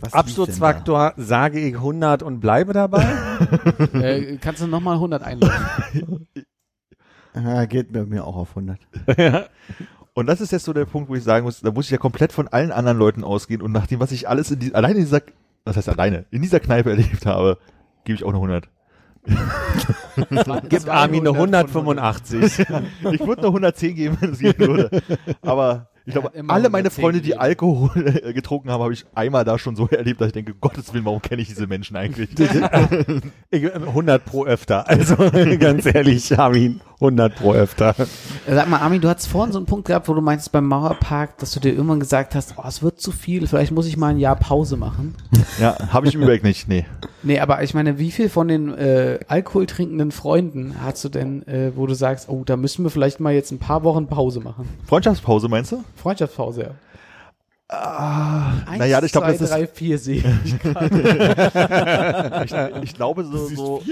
Was 0.00 0.12
Absturzfaktor 0.14 1.14
sage 1.16 1.60
ich 1.60 1.74
100 1.76 2.24
und 2.24 2.40
bleibe 2.40 2.72
dabei. 2.72 3.04
äh, 3.94 4.36
kannst 4.38 4.60
du 4.60 4.66
nochmal 4.66 4.94
100 4.94 5.22
einloggen? 5.22 6.26
Ja, 7.34 7.64
geht 7.64 7.94
bei 7.94 8.04
mir 8.04 8.26
auch 8.26 8.36
auf 8.36 8.50
100. 8.50 8.78
Und 10.12 10.26
das 10.26 10.42
ist 10.42 10.52
jetzt 10.52 10.64
so 10.64 10.74
der 10.74 10.84
Punkt, 10.84 11.08
wo 11.08 11.14
ich 11.14 11.24
sagen 11.24 11.46
muss, 11.46 11.62
da 11.62 11.70
muss 11.70 11.86
ich 11.86 11.90
ja 11.90 11.96
komplett 11.96 12.30
von 12.30 12.46
allen 12.48 12.70
anderen 12.70 12.98
Leuten 12.98 13.24
ausgehen 13.24 13.62
und 13.62 13.72
nach 13.72 13.86
dem, 13.86 14.00
was 14.00 14.12
ich 14.12 14.28
alles 14.28 14.50
in 14.50 14.58
die, 14.58 14.74
alleine 14.74 14.96
in 14.96 15.04
dieser, 15.04 15.22
was 15.64 15.78
heißt 15.78 15.88
alleine, 15.88 16.26
in 16.30 16.42
dieser 16.42 16.60
Kneipe 16.60 16.90
erlebt 16.90 17.24
habe, 17.24 17.56
gebe 18.04 18.16
ich 18.16 18.24
auch 18.24 18.28
eine 18.28 18.36
100. 18.36 18.68
Gibt 20.68 20.88
Armin 20.88 21.26
eine 21.26 21.36
185. 21.36 22.42
Ich 22.42 23.20
würde 23.20 23.38
eine 23.38 23.46
110 23.48 23.94
geben, 23.94 24.16
wenn 24.20 24.30
es 24.30 24.38
gehen 24.40 24.58
würde. 24.58 25.02
Aber 25.42 25.88
ich 26.04 26.12
glaube, 26.12 26.32
alle 26.48 26.68
meine 26.68 26.88
110 26.88 27.02
Freunde, 27.02 27.20
die. 27.20 27.36
Alkohol 27.36 28.20
äh, 28.22 28.32
getrunken 28.32 28.70
haben, 28.70 28.82
habe 28.82 28.92
ich 28.92 29.06
einmal 29.14 29.44
da 29.44 29.58
schon 29.58 29.76
so 29.76 29.88
erlebt, 29.88 30.20
dass 30.20 30.28
ich 30.28 30.32
denke, 30.32 30.54
Gottes 30.54 30.92
Willen, 30.92 31.04
warum 31.04 31.22
kenne 31.22 31.42
ich 31.42 31.48
diese 31.48 31.66
Menschen 31.66 31.96
eigentlich? 31.96 32.30
Ich, 33.50 33.72
100 33.74 34.24
pro 34.24 34.44
öfter. 34.46 34.88
Also 34.88 35.16
ganz 35.58 35.86
ehrlich, 35.86 36.38
Armin, 36.38 36.80
100 37.02 37.34
pro 37.34 37.52
öfter. 37.52 37.94
Sag 38.48 38.68
mal, 38.68 38.78
Armin, 38.78 39.00
du 39.00 39.08
hattest 39.08 39.28
vorhin 39.28 39.52
so 39.52 39.58
einen 39.58 39.66
Punkt 39.66 39.86
gehabt, 39.86 40.08
wo 40.08 40.14
du 40.14 40.20
meintest 40.20 40.52
beim 40.52 40.66
Mauerpark, 40.66 41.38
dass 41.38 41.52
du 41.52 41.60
dir 41.60 41.72
irgendwann 41.72 42.00
gesagt 42.00 42.34
hast, 42.34 42.54
oh, 42.56 42.62
es 42.66 42.82
wird 42.82 43.00
zu 43.00 43.12
viel, 43.12 43.46
vielleicht 43.46 43.72
muss 43.72 43.86
ich 43.86 43.96
mal 43.96 44.08
ein 44.08 44.18
Jahr 44.18 44.36
Pause 44.36 44.76
machen. 44.76 45.14
ja, 45.60 45.76
habe 45.92 46.06
ich 46.06 46.14
im 46.14 46.22
Überblick 46.22 46.44
nicht, 46.44 46.68
nee. 46.68 46.86
Nee, 47.22 47.40
aber 47.40 47.62
ich 47.62 47.74
meine, 47.74 47.98
wie 47.98 48.10
viel 48.10 48.28
von 48.28 48.48
den 48.48 48.72
äh, 48.76 49.20
alkoholtrinkenden 49.28 50.10
Freunden 50.12 50.76
hast 50.82 51.04
du 51.04 51.08
denn, 51.08 51.46
äh, 51.46 51.72
wo 51.74 51.86
du 51.86 51.94
sagst, 51.94 52.28
oh, 52.28 52.42
da 52.44 52.56
müssen 52.56 52.84
wir 52.84 52.90
vielleicht 52.90 53.20
mal 53.20 53.32
jetzt 53.32 53.52
ein 53.52 53.58
paar 53.58 53.84
Wochen 53.84 54.06
Pause 54.06 54.40
machen? 54.40 54.68
Freundschaftspause 54.86 55.48
meinst 55.48 55.72
du? 55.72 55.84
Freundschaftspause, 55.96 56.62
ja. 56.62 56.70
Ah, 57.74 58.52
Eins, 58.66 58.80
naja, 58.80 59.02
ich 59.02 59.12
glaube, 59.12 59.28
das 59.28 59.40
ist, 59.40 59.48
drei, 59.50 59.66
vier 59.66 59.98
sehe 59.98 60.22
ich. 60.44 60.52
ich, 62.44 62.52
ich 62.82 62.92
glaube 62.94 63.24
so, 63.24 63.46
so 63.48 63.82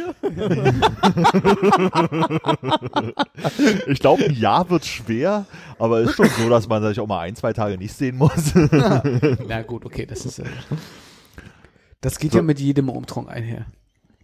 ich 3.86 4.00
glaube, 4.00 4.24
ein 4.24 4.34
Jahr 4.34 4.68
wird 4.68 4.84
schwer, 4.84 5.46
aber 5.78 6.02
ist 6.02 6.14
schon 6.14 6.28
so, 6.28 6.50
dass 6.50 6.68
man 6.68 6.82
sich 6.82 7.00
auch 7.00 7.06
mal 7.06 7.20
ein, 7.20 7.36
zwei 7.36 7.54
Tage 7.54 7.78
nicht 7.78 7.94
sehen 7.94 8.18
muss. 8.18 8.52
Na 9.48 9.62
gut, 9.62 9.86
okay, 9.86 10.04
das 10.04 10.26
ist 10.26 10.40
äh, 10.40 10.44
das 12.02 12.18
geht 12.18 12.32
So. 12.32 12.38
ja 12.38 12.42
mit 12.42 12.60
jedem 12.60 12.90
Umtrunk 12.90 13.30
einher. 13.30 13.64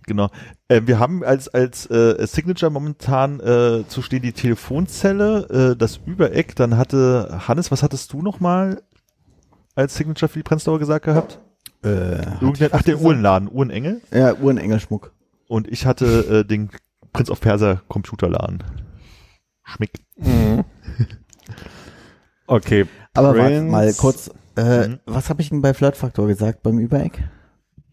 Genau. 0.06 0.28
Äh, 0.68 0.82
wir 0.84 0.98
haben 0.98 1.24
als 1.24 1.48
als 1.48 1.86
äh, 1.86 2.26
Signature 2.26 2.70
momentan 2.70 3.40
äh, 3.40 3.84
zu 3.88 4.02
stehen 4.02 4.20
die 4.22 4.32
Telefonzelle, 4.32 5.72
äh, 5.72 5.76
das 5.76 5.98
Übereck. 6.04 6.54
Dann 6.56 6.76
hatte 6.76 7.40
Hannes, 7.48 7.70
was 7.70 7.82
hattest 7.82 8.12
du 8.12 8.20
noch 8.22 8.38
mal 8.38 8.82
als 9.76 9.94
Signature 9.94 10.28
für 10.28 10.40
die 10.40 10.42
Prenzlauer 10.42 10.78
gesagt 10.80 11.04
gehabt? 11.04 11.38
Äh, 11.84 12.16
Irgendein, 12.40 12.70
ach, 12.72 12.82
der 12.82 13.00
Uhrenladen, 13.00 13.48
Uhrenengel. 13.52 14.00
ja, 14.10 14.34
Uhrenengelschmuck. 14.34 15.12
Und 15.46 15.68
ich 15.68 15.86
hatte 15.86 16.40
äh, 16.40 16.44
den 16.44 16.70
Prinz 17.12 17.30
of 17.30 17.40
Persia 17.40 17.80
Computerladen. 17.88 18.64
Schmick. 19.62 19.92
Okay. 22.48 22.86
Aber 23.14 23.28
warte 23.36 23.56
Prince. 23.56 23.70
mal 23.70 23.92
kurz, 23.94 24.30
äh, 24.56 24.88
Mhm. 24.88 25.00
was 25.06 25.30
habe 25.30 25.42
ich 25.42 25.48
denn 25.48 25.62
bei 25.62 25.74
Flirtfaktor 25.74 26.26
gesagt 26.28 26.62
beim 26.62 26.78
Übereck? 26.78 27.24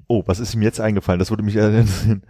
Oh, 0.08 0.22
was 0.28 0.40
ist 0.40 0.54
ihm 0.54 0.62
jetzt 0.62 0.80
eingefallen? 0.80 1.18
Das 1.20 1.32
würde 1.32 1.44
mich 1.44 1.56
interessieren. 1.56 2.22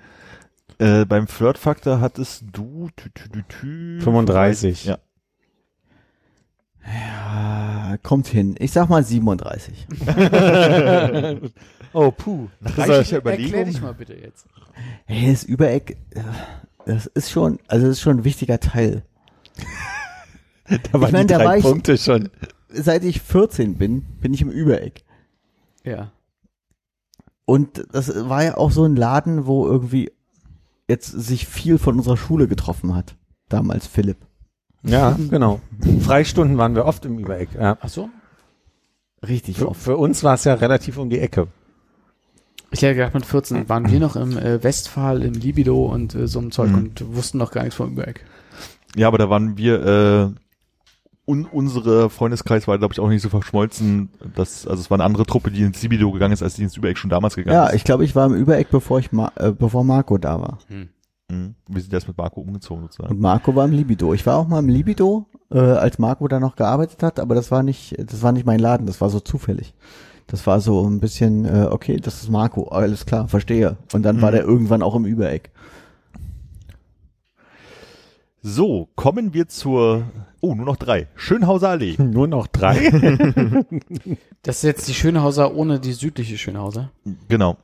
Äh, 0.79 1.05
beim 1.05 1.27
Flirtfaktor 1.27 1.99
hattest 1.99 2.45
du 2.51 2.89
tü, 2.95 3.09
tü, 3.13 3.29
tü, 3.29 3.43
tü, 3.47 3.99
35. 4.01 4.85
Ja. 4.85 4.97
Ja, 6.85 7.22
kommt 8.03 8.27
hin. 8.27 8.55
Ich 8.59 8.71
sag 8.71 8.89
mal 8.89 9.03
37. 9.03 9.87
oh, 11.93 12.11
puh. 12.11 12.47
Nach 12.59 12.75
Das 12.75 12.89
reichlicher 12.89 13.17
Erklär 13.25 13.37
Überlegung. 13.49 13.65
dich 13.65 13.81
mal 13.81 13.93
bitte 13.93 14.13
jetzt. 14.15 14.45
Hey, 15.05 15.31
das 15.31 15.43
Übereck, 15.43 15.97
das 16.85 17.05
ist 17.07 17.31
schon, 17.31 17.59
also 17.67 17.85
das 17.87 17.97
ist 17.97 18.01
schon 18.01 18.17
ein 18.19 18.23
wichtiger 18.23 18.59
Teil. 18.59 19.03
Da 20.67 20.93
waren 20.93 21.07
Ich 21.07 21.11
mein, 21.11 21.27
die 21.27 21.33
da 21.33 21.37
drei 21.39 21.45
war 21.45 21.57
ich- 21.57 21.63
Punkte 21.63 21.97
schon. 21.97 22.29
Seit 22.69 23.03
ich 23.03 23.21
14 23.21 23.77
bin, 23.77 24.01
bin 24.19 24.33
ich 24.33 24.41
im 24.41 24.49
Übereck. 24.49 25.03
Ja. 25.83 26.11
Und 27.45 27.85
das 27.91 28.27
war 28.29 28.43
ja 28.43 28.57
auch 28.57 28.71
so 28.71 28.83
ein 28.85 28.95
Laden, 28.95 29.45
wo 29.45 29.67
irgendwie 29.67 30.11
jetzt 30.87 31.07
sich 31.11 31.45
viel 31.45 31.77
von 31.77 31.97
unserer 31.97 32.17
Schule 32.17 32.47
getroffen 32.47 32.95
hat. 32.95 33.15
Damals 33.49 33.85
Philipp. 33.85 34.17
Ja, 34.83 35.17
genau. 35.29 35.59
Freistunden 36.01 36.57
waren 36.57 36.75
wir 36.75 36.85
oft 36.85 37.05
im 37.05 37.17
Übereck. 37.19 37.49
Ja. 37.59 37.77
Ach 37.81 37.89
so? 37.89 38.09
Richtig 39.25 39.57
Für, 39.57 39.69
oft. 39.69 39.81
für 39.81 39.97
uns 39.97 40.23
war 40.23 40.33
es 40.33 40.43
ja 40.43 40.53
relativ 40.55 40.97
um 40.97 41.09
die 41.09 41.19
Ecke. 41.19 41.47
Ich 42.71 42.81
hätte 42.81 42.95
gedacht, 42.95 43.13
mit 43.13 43.25
14 43.25 43.69
waren 43.69 43.89
wir 43.89 43.99
noch 43.99 44.15
im 44.15 44.37
äh, 44.37 44.61
Westphal, 44.63 45.21
im 45.23 45.33
Libido 45.33 45.85
und 45.85 46.15
äh, 46.15 46.27
so 46.27 46.39
einem 46.39 46.51
Zeug 46.51 46.71
Mhm. 46.71 46.75
und 46.75 47.15
wussten 47.15 47.37
noch 47.37 47.51
gar 47.51 47.61
nichts 47.63 47.75
vom 47.75 47.91
Übereck. 47.91 48.25
Ja, 48.95 49.07
aber 49.07 49.17
da 49.19 49.29
waren 49.29 49.57
wir, 49.57 49.85
äh, 50.35 50.39
un, 51.29 51.45
unsere 51.45 52.09
Freundeskreis 52.09 52.67
war, 52.67 52.77
glaube 52.79 52.93
ich, 52.93 52.99
auch 52.99 53.07
nicht 53.09 53.21
so 53.21 53.29
verschmolzen. 53.29 54.09
Dass, 54.35 54.67
also 54.67 54.81
es 54.81 54.89
war 54.91 54.97
eine 54.97 55.03
andere 55.05 55.25
Truppe, 55.25 55.51
die 55.51 55.61
ins 55.61 55.81
Libido 55.83 56.11
gegangen 56.11 56.33
ist, 56.33 56.43
als 56.43 56.55
die 56.55 56.63
ins 56.63 56.75
Übereck 56.75 56.97
schon 56.97 57.09
damals 57.11 57.35
gegangen 57.35 57.53
Ja, 57.55 57.67
ist. 57.67 57.75
ich 57.75 57.83
glaube, 57.85 58.03
ich 58.05 58.15
war 58.15 58.25
im 58.25 58.33
Übereck, 58.35 58.69
bevor 58.71 58.99
ich 58.99 59.11
Ma 59.13 59.31
äh, 59.35 59.51
bevor 59.51 59.83
Marco 59.85 60.17
da 60.17 60.41
war. 60.41 60.57
Mhm. 61.33 61.55
Wir 61.67 61.81
sind 61.81 61.93
erst 61.93 62.07
mit 62.07 62.17
Marco 62.17 62.41
umgezogen 62.41 62.83
sozusagen. 62.83 63.13
Und 63.15 63.21
Marco 63.21 63.55
war 63.55 63.65
im 63.65 63.71
Libido. 63.71 64.13
Ich 64.13 64.25
war 64.25 64.37
auch 64.37 64.47
mal 64.47 64.59
im 64.59 64.69
Libido, 64.69 65.25
äh, 65.51 65.59
als 65.59 65.99
Marco 65.99 66.27
da 66.27 66.39
noch 66.39 66.55
gearbeitet 66.55 67.03
hat, 67.03 67.19
aber 67.19 67.35
das 67.35 67.51
war 67.51 67.63
nicht, 67.63 67.95
das 67.99 68.21
war 68.21 68.31
nicht 68.31 68.45
mein 68.45 68.59
Laden, 68.59 68.85
das 68.87 69.01
war 69.01 69.09
so 69.09 69.19
zufällig. 69.19 69.73
Das 70.27 70.47
war 70.47 70.61
so 70.61 70.87
ein 70.87 70.99
bisschen, 70.99 71.45
äh, 71.45 71.67
okay, 71.69 71.97
das 71.97 72.23
ist 72.23 72.29
Marco, 72.29 72.69
alles 72.69 73.05
klar, 73.05 73.27
verstehe. 73.27 73.77
Und 73.93 74.03
dann 74.03 74.21
war 74.21 74.31
Mhm. 74.31 74.35
der 74.35 74.43
irgendwann 74.45 74.81
auch 74.81 74.95
im 74.95 75.05
Übereck. 75.05 75.51
So, 78.41 78.89
kommen 78.95 79.33
wir 79.33 79.47
zur, 79.47 80.03
oh, 80.41 80.53
nur 80.53 80.65
noch 80.65 80.75
drei. 80.75 81.07
Schönhauser 81.15 81.69
Allee. 81.69 81.95
Nur 82.01 82.27
noch 82.27 82.47
drei? 82.47 82.91
Das 84.45 84.57
ist 84.57 84.63
jetzt 84.63 84.87
die 84.89 84.93
Schönhauser 84.93 85.55
ohne 85.55 85.79
die 85.79 85.93
südliche 85.93 86.37
Schönhauser. 86.37 86.91
Genau. 87.29 87.55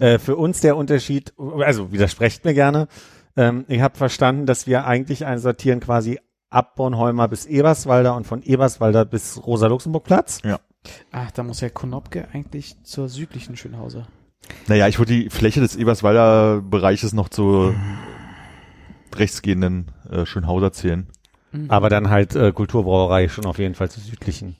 Äh, 0.00 0.18
für 0.18 0.36
uns 0.36 0.60
der 0.60 0.76
Unterschied, 0.76 1.32
also 1.38 1.92
widersprecht 1.92 2.44
mir 2.44 2.54
gerne. 2.54 2.88
Ähm, 3.36 3.64
ich 3.68 3.80
habe 3.80 3.96
verstanden, 3.96 4.46
dass 4.46 4.66
wir 4.66 4.86
eigentlich 4.86 5.26
einsortieren 5.26 5.80
quasi 5.80 6.18
ab 6.50 6.76
Bornholmer 6.76 7.28
bis 7.28 7.46
Eberswalder 7.46 8.14
und 8.16 8.26
von 8.26 8.42
Eberswalder 8.42 9.04
bis 9.04 9.44
Rosa-Luxemburg-Platz. 9.44 10.40
Ach, 11.10 11.30
da 11.32 11.42
muss 11.42 11.60
ja 11.60 11.68
Konopke 11.68 12.28
eigentlich 12.32 12.82
zur 12.84 13.08
südlichen 13.08 13.56
Schönhauser. 13.56 14.06
Naja, 14.68 14.86
ich 14.86 14.98
würde 14.98 15.12
die 15.12 15.30
Fläche 15.30 15.60
des 15.60 15.74
Eberswalder 15.74 16.60
Bereiches 16.62 17.12
noch 17.12 17.28
zur 17.28 17.74
rechtsgehenden 19.14 19.90
äh, 20.10 20.24
Schönhauser 20.26 20.72
zählen. 20.72 21.08
Aber 21.68 21.88
dann 21.88 22.10
halt 22.10 22.36
äh, 22.36 22.52
Kulturbrauerei 22.52 23.28
schon 23.28 23.46
auf 23.46 23.58
jeden 23.58 23.74
Fall 23.74 23.90
zur 23.90 24.02
südlichen. 24.02 24.56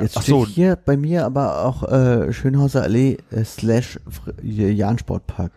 Jetzt 0.00 0.16
Ach 0.16 0.22
steht 0.22 0.34
so. 0.34 0.46
hier 0.46 0.76
bei 0.76 0.96
mir 0.96 1.24
aber 1.24 1.64
auch 1.64 1.82
äh, 1.84 2.32
Schönhauser 2.32 2.82
Allee 2.82 3.18
äh, 3.30 3.44
slash 3.44 3.98
Jahn-Sportpark. 4.42 5.52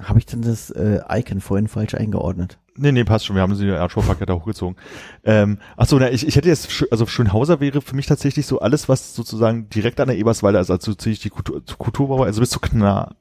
Habe 0.00 0.18
ich 0.18 0.26
denn 0.26 0.42
das 0.42 0.70
äh, 0.70 1.00
Icon 1.10 1.40
vorhin 1.40 1.68
falsch 1.68 1.94
eingeordnet? 1.94 2.58
Nee, 2.76 2.92
nee, 2.92 3.04
passt 3.04 3.26
schon. 3.26 3.36
Wir 3.36 3.42
haben 3.42 3.54
sie 3.54 3.66
Erdschaupark 3.66 4.24
da 4.26 4.32
hochgezogen. 4.32 4.76
Ähm, 5.24 5.58
ach 5.76 5.86
so, 5.86 5.98
na, 5.98 6.10
ich, 6.10 6.26
ich 6.26 6.36
hätte 6.36 6.48
jetzt, 6.48 6.86
also 6.90 7.04
Schönhauser 7.06 7.60
wäre 7.60 7.82
für 7.82 7.94
mich 7.94 8.06
tatsächlich 8.06 8.46
so 8.46 8.60
alles, 8.60 8.88
was 8.88 9.14
sozusagen 9.14 9.68
direkt 9.68 10.00
an 10.00 10.08
der 10.08 10.16
Eberswalder 10.16 10.60
ist. 10.60 10.70
Also 10.70 10.94
ziehe 10.94 11.12
ich 11.12 11.20
die 11.20 11.28
Kultur, 11.28 11.62
Kulturbauer, 11.76 12.24
also 12.24 12.40
bis 12.40 12.48
zur 12.50 12.62
Kna, 12.62 13.14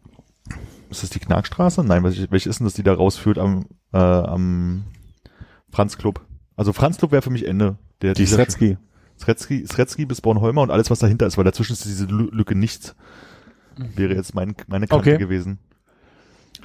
ist 0.90 1.04
das 1.04 1.10
die 1.10 1.20
Knarkstraße? 1.20 1.84
Nein, 1.84 2.04
welche, 2.04 2.32
welche 2.32 2.50
ist 2.50 2.60
denn 2.60 2.66
das, 2.68 2.74
die 2.76 2.84
da 2.84 2.94
rausführt 2.94 3.38
am, 3.38 3.66
äh, 3.92 3.98
am 3.98 4.86
Franz 5.70 5.98
Club? 5.98 6.22
Also 6.56 6.72
Franz 6.72 6.98
Club 6.98 7.12
wäre 7.12 7.22
für 7.22 7.30
mich 7.30 7.46
Ende. 7.46 7.78
Der, 8.02 8.14
Die 8.14 8.22
dieser- 8.24 8.38
Sretzky. 9.20 9.66
Sretzky, 9.68 10.06
bis 10.06 10.22
Bornholmer 10.22 10.62
und 10.62 10.72
alles, 10.72 10.90
was 10.90 11.00
dahinter 11.00 11.28
ist, 11.28 11.38
weil 11.38 11.44
dazwischen 11.44 11.74
ist 11.74 11.86
diese 11.86 12.06
Lü- 12.06 12.34
Lücke 12.34 12.56
nichts. 12.56 12.96
Wäre 13.96 14.14
jetzt 14.14 14.34
mein, 14.36 14.56
meine 14.68 14.88
Kante 14.88 15.10
Okay. 15.12 15.18
gewesen. 15.18 15.60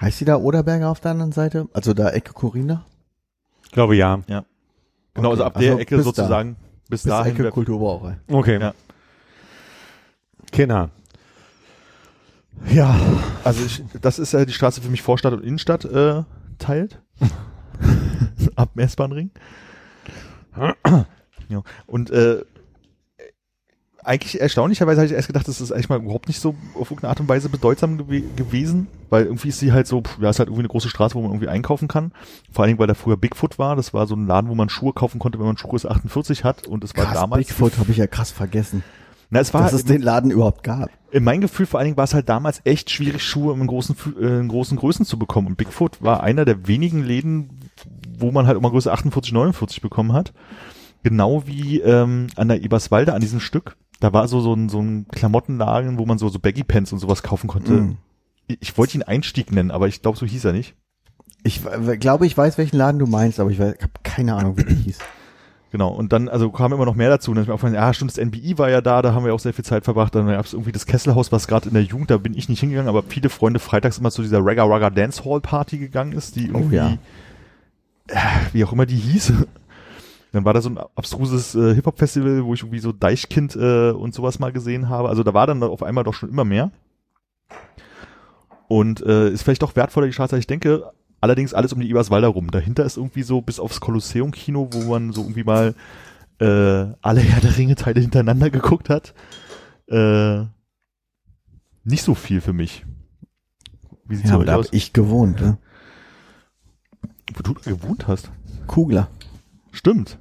Heißt 0.01 0.21
die 0.21 0.25
da 0.25 0.37
Oderberger 0.37 0.89
auf 0.91 1.01
der 1.01 1.13
anderen 1.13 1.33
Seite? 1.33 1.69
Also 1.73 1.95
da 1.95 2.11
Ecke 2.11 2.33
Corina? 2.33 2.85
Glaube 3.71 3.95
ja. 3.97 4.21
Genau, 5.15 5.31
also 5.31 5.45
ab 5.45 5.55
der 5.59 5.71
Also 5.73 5.81
Ecke 5.81 5.97
bis 5.97 6.05
sozusagen 6.05 6.57
bis, 6.89 7.03
Bis 7.03 7.11
dahin. 7.11 7.35
Ecke 7.35 7.51
Kulturbrauerei. 7.51 8.19
Okay. 8.29 8.61
Ja. 8.61 8.75
Kinder. 10.51 10.91
Ja. 12.69 12.99
Also 13.45 13.65
ich, 13.65 13.83
das 14.01 14.19
ist 14.19 14.33
ja 14.33 14.45
die 14.45 14.53
Straße 14.53 14.81
für 14.81 14.89
mich 14.89 15.03
Vorstadt 15.03 15.33
und 15.33 15.43
Innenstadt 15.45 15.85
äh, 15.85 16.23
teilt. 16.59 17.01
Ab 18.57 18.71
dem 18.75 18.81
S-Bahn-Ring. 18.85 19.31
ja. 21.49 21.63
Und 21.87 22.11
äh, 22.11 22.45
eigentlich 24.05 24.41
erstaunlicherweise 24.41 25.01
habe 25.01 25.07
ich 25.07 25.13
erst 25.13 25.29
gedacht, 25.29 25.49
das 25.49 25.61
ist 25.61 25.73
eigentlich 25.73 25.89
mal 25.89 26.01
überhaupt 26.01 26.29
nicht 26.29 26.39
so 26.39 26.55
auf 26.75 26.91
irgendeine 26.91 27.11
Art 27.11 27.21
und 27.21 27.29
Weise 27.29 27.49
bedeutsam 27.49 27.97
gew 27.97 28.23
gewesen, 28.37 28.87
weil 29.09 29.25
irgendwie 29.25 29.49
ist 29.49 29.59
sie 29.59 29.73
halt 29.73 29.87
so, 29.87 30.03
ja, 30.21 30.29
ist 30.29 30.39
halt 30.39 30.49
irgendwie 30.49 30.61
eine 30.61 30.69
große 30.69 30.91
Straße, 30.91 31.15
wo 31.15 31.23
man 31.23 31.31
irgendwie 31.31 31.49
einkaufen 31.49 31.89
kann. 31.89 32.13
Vor 32.53 32.63
allen 32.63 32.71
Dingen, 32.71 32.79
weil 32.79 32.87
da 32.87 32.95
früher 32.95 33.17
Bigfoot 33.17 33.59
war. 33.59 33.77
Das 33.77 33.95
war 33.95 34.07
so 34.07 34.15
ein 34.15 34.27
Laden, 34.27 34.51
wo 34.51 34.55
man 34.55 34.69
Schuhe 34.69 34.93
kaufen 34.93 35.19
konnte, 35.19 35.39
wenn 35.39 35.47
man 35.47 35.57
Schuhgröße 35.57 35.91
48 35.91 36.45
hat. 36.45 36.67
Und 36.67 36.85
es 36.85 36.95
war 36.97 37.07
Krass, 37.07 37.15
damals 37.15 37.47
Bigfoot 37.47 37.79
habe 37.79 37.91
ich 37.91 37.97
ja 37.97 38.07
krass 38.07 38.31
vergessen. 38.31 38.85
Na, 39.31 39.41
es 39.41 39.55
war 39.55 39.63
dass 39.63 39.73
es 39.73 39.85
den 39.85 40.03
Laden 40.03 40.31
überhaupt 40.31 40.63
gab. 40.63 40.91
in 41.11 41.25
meinem 41.25 41.41
Gefühl 41.41 41.67
vor 41.67 41.81
allen 41.81 41.87
Dingen 41.87 41.97
war 41.97 42.05
es 42.05 42.15
halt 42.15 42.29
damals 42.29 42.61
echt 42.65 42.91
schwierig, 42.91 43.23
Schuhe 43.23 43.55
in 43.55 43.67
großen, 43.67 43.97
äh, 44.21 44.41
in 44.41 44.49
großen 44.49 44.77
Größen 44.77 45.07
zu 45.07 45.19
bekommen. 45.19 45.49
Und 45.49 45.57
Bigfoot 45.57 46.03
war 46.03 46.23
einer 46.23 46.45
der 46.45 46.69
wenigen 46.69 47.03
Läden, 47.03 47.49
wo 48.19 48.31
man 48.31 48.47
halt 48.47 48.59
immer 48.59 48.71
Größe 48.71 48.93
48, 48.93 49.33
49 49.33 49.81
bekommen 49.81 50.13
hat. 50.13 50.35
Genau 51.05 51.47
wie 51.47 51.81
ähm, 51.81 52.29
an 52.35 52.49
der 52.49 52.63
Eberswalde, 52.63 53.13
an 53.13 53.21
diesem 53.21 53.39
Stück. 53.39 53.77
Da 54.01 54.13
war 54.13 54.27
so, 54.27 54.41
so 54.41 54.55
ein, 54.55 54.69
so 54.69 54.81
ein 54.81 55.07
Klamottenladen, 55.13 55.99
wo 55.99 56.07
man 56.07 56.19
so, 56.19 56.29
so 56.31 56.39
Baggy 56.39 56.65
Pants 56.65 56.93
und 56.93 56.99
sowas 56.99 57.23
kaufen 57.23 57.47
konnte. 57.47 57.73
Mhm. 57.73 57.97
Ich, 58.47 58.59
ich 58.61 58.79
wollte 58.79 58.97
ihn 58.97 59.03
Einstieg 59.03 59.53
nennen, 59.53 59.71
aber 59.71 59.87
ich 59.87 60.03
glaube, 60.03 60.19
so 60.19 60.27
hieß 60.27 60.47
er 60.47 60.53
nicht. 60.53 60.75
Ich 61.43 61.61
glaube, 62.01 62.27
ich 62.27 62.37
weiß, 62.37 62.57
welchen 62.57 62.79
Laden 62.79 62.99
du 62.99 63.07
meinst, 63.07 63.39
aber 63.39 63.51
ich 63.51 63.61
habe 63.61 63.77
keine 64.03 64.35
Ahnung, 64.35 64.57
wie 64.57 64.65
der 64.65 64.75
hieß. 64.75 64.99
Genau, 65.75 65.89
und 65.89 66.13
dann, 66.13 66.29
also 66.29 66.51
kam 66.51 66.73
immer 66.73 66.87
noch 66.87 66.95
mehr 66.95 67.11
dazu. 67.11 67.33
Und 67.33 67.35
dann 67.35 67.43
ist 67.43 67.49
mir 67.49 67.55
aufgefallen, 67.55 67.75
ja, 67.75 67.93
stimmt, 67.93 68.17
das 68.17 68.25
NBI 68.25 68.57
war 68.59 68.71
ja 68.71 68.81
da, 68.81 69.03
da 69.03 69.13
haben 69.13 69.27
wir 69.27 69.35
auch 69.35 69.41
sehr 69.41 69.53
viel 69.53 69.65
Zeit 69.65 69.85
verbracht. 69.85 70.15
Dann 70.15 70.29
gab 70.29 70.47
es 70.47 70.53
irgendwie 70.53 70.73
das 70.73 70.87
Kesselhaus, 70.87 71.33
was 71.33 71.49
gerade 71.49 71.69
in 71.69 71.75
der 71.75 71.83
Jugend, 71.83 72.11
da 72.11 72.17
bin 72.17 72.35
ich 72.35 72.49
nicht 72.49 72.61
hingegangen, 72.61 72.89
aber 72.89 73.03
viele 73.03 73.29
Freunde 73.29 73.59
freitags 73.59 73.99
immer 73.99 74.11
zu 74.11 74.23
dieser 74.23 74.39
Ragga 74.39 74.65
Ragga 74.65 74.89
Dance 74.89 75.25
Hall 75.25 75.41
Party 75.41 75.79
gegangen 75.79 76.13
ist, 76.13 76.37
die 76.37 76.47
irgendwie, 76.47 76.77
ja. 76.77 76.97
äh, 78.07 78.17
wie 78.53 78.65
auch 78.65 78.73
immer 78.73 78.87
die 78.87 78.97
hieß. 78.97 79.33
Dann 80.35 80.45
war 80.45 80.53
da 80.53 80.61
so 80.61 80.69
ein 80.69 80.79
abstruses 80.97 81.55
äh, 81.55 81.77
Hip-Hop-Festival, 81.77 82.45
wo 82.45 82.55
ich 82.55 82.63
irgendwie 82.63 82.81
so 82.81 82.91
Deichkind 82.91 83.55
äh, 83.55 83.93
und 83.93 84.15
sowas 84.15 84.41
mal 84.41 84.51
gesehen 84.51 84.89
habe. 84.89 85.09
Also 85.09 85.23
da 85.23 85.33
war 85.33 85.47
dann 85.47 85.63
auf 85.63 85.85
einmal 85.85 86.03
doch 86.03 86.13
schon 86.13 86.29
immer 86.29 86.45
mehr. 86.45 86.73
Und 88.67 89.01
äh, 89.03 89.31
ist 89.31 89.45
vielleicht 89.45 89.63
doch 89.63 89.77
wertvoller 89.77 90.09
die 90.09 90.13
Straße, 90.13 90.35
als 90.35 90.41
ich 90.41 90.49
denke. 90.49 90.91
Allerdings 91.21 91.55
alles 91.55 91.73
um 91.73 91.79
die 91.79 91.89
Eberswalder 91.89 92.27
rum. 92.27 92.51
Dahinter 92.51 92.85
ist 92.85 92.97
irgendwie 92.97 93.23
so 93.23 93.43
bis 93.43 93.61
aufs 93.61 93.81
Kolosseum-Kino, 93.81 94.71
wo 94.73 94.81
man 94.91 95.13
so 95.13 95.21
irgendwie 95.21 95.45
mal 95.45 95.77
äh, 96.41 96.47
alle 97.01 97.21
Herr 97.21 97.41
der 97.41 97.57
Ringe-Teile 97.57 98.01
hintereinander 98.01 98.51
geguckt 98.51 98.91
hat. 98.91 99.15
Äh, 99.87 100.47
nicht 101.85 102.03
so 102.03 102.17
viel 102.17 102.41
für 102.41 102.53
mich. 102.53 102.85
Wie 104.05 104.17
sieht's 104.17 104.31
Ja, 104.31 104.35
aber 104.35 104.47
da 104.47 104.55
habe 104.55 104.67
ich 104.73 104.93
gewohnt. 104.93 105.41
Ne? 105.41 105.59
Wo 107.35 107.43
du 107.45 107.55
da 107.55 107.71
gewohnt 107.71 108.09
hast. 108.09 108.33
Kugler. 108.67 109.09
Stimmt. 109.71 110.19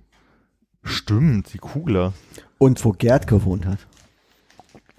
Stimmt, 0.84 1.54
die 1.54 1.58
Kugler. 1.58 2.14
Und 2.58 2.84
wo 2.84 2.92
Gerd 2.92 3.28
gewohnt 3.28 3.66
hat. 3.66 3.80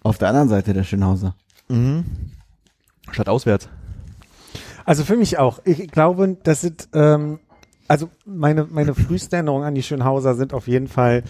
Auf 0.03 0.19
der 0.19 0.29
anderen 0.29 0.49
Seite 0.49 0.73
der 0.75 0.85
Schönhauser. 0.85 1.35
Mhm. 1.69 2.05
Statt 3.11 3.29
auswärts. 3.29 3.69
Also 4.85 5.05
für 5.05 5.17
mich 5.17 5.39
auch. 5.39 5.61
Ich 5.65 5.91
glaube, 5.91 6.37
das 6.43 6.61
sind, 6.61 6.89
ähm, 6.93 7.41
also 7.89 8.11
meine, 8.27 8.65
meine 8.65 8.95
frühesten 8.95 9.35
Erinnerungen 9.35 9.67
an 9.67 9.75
die 9.75 9.83
Schönhauser 9.83 10.35
sind 10.35 10.53
auf 10.53 10.67
jeden 10.67 10.89
Fall 10.89 11.23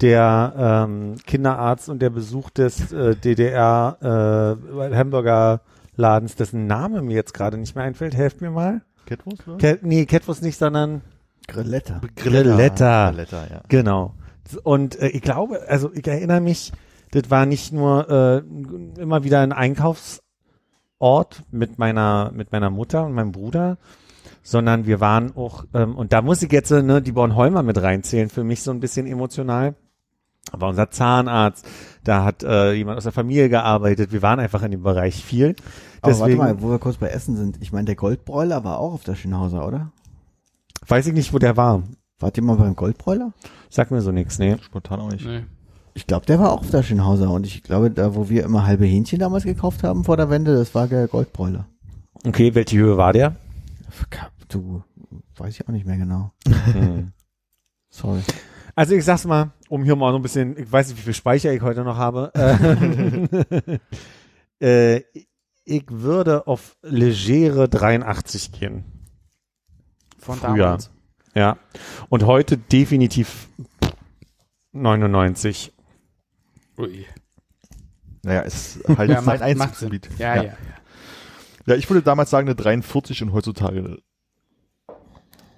der 0.00 0.86
ähm, 0.86 1.16
Kinderarzt 1.26 1.88
und 1.88 2.00
der 2.00 2.10
Besuch 2.10 2.50
des 2.50 2.92
äh, 2.92 3.16
DDR 3.16 4.56
äh, 4.60 4.94
Hamburger 4.94 5.62
Ladens, 5.96 6.36
dessen 6.36 6.66
Name 6.66 7.02
mir 7.02 7.14
jetzt 7.14 7.34
gerade 7.34 7.58
nicht 7.58 7.74
mehr 7.74 7.84
einfällt. 7.84 8.14
Helft 8.14 8.40
mir 8.40 8.50
mal. 8.50 8.82
Catwurst, 9.06 9.48
oder? 9.48 9.58
Cat, 9.58 9.82
nee, 9.82 10.06
Catwurst 10.06 10.42
nicht, 10.42 10.58
sondern 10.58 11.00
Grilletta. 11.48 12.00
Grilletta. 12.14 13.10
Grilletta, 13.10 13.46
ja. 13.50 13.62
Genau. 13.68 14.14
Und 14.62 14.98
äh, 15.00 15.08
ich 15.08 15.22
glaube, 15.22 15.62
also 15.68 15.90
ich 15.92 16.06
erinnere 16.06 16.40
mich, 16.40 16.72
das 17.10 17.30
war 17.30 17.46
nicht 17.46 17.72
nur 17.72 18.08
äh, 18.08 19.00
immer 19.00 19.24
wieder 19.24 19.40
ein 19.40 19.52
Einkaufsort 19.52 20.22
mit 21.50 21.78
meiner 21.78 22.30
mit 22.34 22.52
meiner 22.52 22.70
Mutter 22.70 23.04
und 23.04 23.14
meinem 23.14 23.32
Bruder, 23.32 23.78
sondern 24.42 24.86
wir 24.86 25.00
waren 25.00 25.34
auch 25.36 25.64
ähm, 25.74 25.96
und 25.96 26.12
da 26.12 26.22
muss 26.22 26.42
ich 26.42 26.52
jetzt 26.52 26.70
äh, 26.70 26.82
ne, 26.82 27.02
die 27.02 27.12
Bornholmer 27.12 27.62
mit 27.62 27.80
reinzählen 27.80 28.28
für 28.28 28.44
mich 28.44 28.62
so 28.62 28.70
ein 28.70 28.80
bisschen 28.80 29.06
emotional. 29.06 29.74
Aber 30.50 30.68
unser 30.68 30.90
Zahnarzt, 30.90 31.66
da 32.04 32.24
hat 32.24 32.42
äh, 32.42 32.72
jemand 32.72 32.96
aus 32.96 33.04
der 33.04 33.12
Familie 33.12 33.50
gearbeitet. 33.50 34.12
Wir 34.12 34.22
waren 34.22 34.40
einfach 34.40 34.62
in 34.62 34.70
dem 34.70 34.82
Bereich 34.82 35.22
viel. 35.22 35.56
Aber 36.00 36.12
Deswegen 36.12 36.38
warte 36.38 36.54
mal, 36.54 36.62
wo 36.62 36.70
wir 36.70 36.78
kurz 36.78 36.96
bei 36.96 37.08
Essen 37.08 37.36
sind. 37.36 37.58
Ich 37.60 37.70
meine, 37.70 37.84
der 37.84 37.96
Goldbräuler 37.96 38.64
war 38.64 38.78
auch 38.78 38.94
auf 38.94 39.04
der 39.04 39.14
Schönhauser, 39.14 39.66
oder? 39.66 39.92
Weiß 40.86 41.06
ich 41.06 41.14
nicht, 41.14 41.32
wo 41.32 41.38
der 41.38 41.56
war. 41.56 41.82
Wart 42.18 42.36
ihr 42.36 42.42
mal 42.42 42.56
beim 42.56 42.74
Goldbräuler? 42.74 43.32
Sag 43.70 43.90
mir 43.90 44.00
so 44.00 44.10
nichts, 44.10 44.38
nee. 44.38 44.56
Spontan 44.60 45.00
auch 45.00 45.10
nicht. 45.10 45.24
Nee. 45.24 45.44
Ich 45.94 46.06
glaube, 46.06 46.26
der 46.26 46.38
war 46.38 46.52
auch 46.52 46.60
auf 46.60 46.70
der 46.70 46.82
Schönhauser. 46.82 47.30
Und 47.30 47.46
ich 47.46 47.62
glaube, 47.62 47.90
da, 47.90 48.14
wo 48.14 48.28
wir 48.28 48.44
immer 48.44 48.66
halbe 48.66 48.86
Hähnchen 48.86 49.18
damals 49.18 49.44
gekauft 49.44 49.82
haben 49.82 50.04
vor 50.04 50.16
der 50.16 50.30
Wende, 50.30 50.54
das 50.54 50.74
war 50.74 50.86
der 50.86 51.08
Goldbräuler. 51.08 51.66
Okay, 52.26 52.54
welche 52.54 52.78
Höhe 52.78 52.96
war 52.96 53.12
der? 53.12 53.36
Du, 54.48 54.82
weiß 55.36 55.54
ich 55.54 55.68
auch 55.68 55.72
nicht 55.72 55.86
mehr 55.86 55.96
genau. 55.96 56.32
Sorry. 57.90 58.20
Also 58.74 58.94
ich 58.94 59.04
sag's 59.04 59.24
mal, 59.24 59.52
um 59.68 59.82
hier 59.82 59.96
mal 59.96 60.12
so 60.12 60.18
ein 60.18 60.22
bisschen, 60.22 60.56
ich 60.56 60.70
weiß 60.70 60.88
nicht, 60.88 60.98
wie 60.98 61.02
viel 61.02 61.14
Speicher 61.14 61.52
ich 61.52 61.62
heute 61.62 61.84
noch 61.84 61.96
habe. 61.96 62.32
Äh, 64.60 64.96
äh, 64.96 65.04
ich 65.64 65.84
würde 65.88 66.48
auf 66.48 66.76
legere 66.82 67.68
83 67.68 68.50
gehen. 68.50 68.84
Von 70.18 70.38
Früher. 70.38 70.56
damals. 70.64 70.90
Ja. 71.34 71.56
Und 72.08 72.24
heute 72.26 72.56
definitiv 72.58 73.48
99. 74.72 75.72
Ui. 76.78 77.06
Naja, 78.22 78.40
ist 78.40 78.80
halt 78.88 79.10
Ja, 79.10 79.20
mein 79.20 79.24
macht, 79.24 79.38
Sinn. 79.38 79.88
Einzugsgebiet. 79.88 80.08
Ja, 80.18 80.36
ja, 80.36 80.42
ja. 80.42 80.52
Ja, 81.66 81.74
ich 81.74 81.88
würde 81.88 82.02
damals 82.02 82.30
sagen 82.30 82.48
eine 82.48 82.56
43 82.56 83.22
und 83.22 83.32
heutzutage 83.32 83.98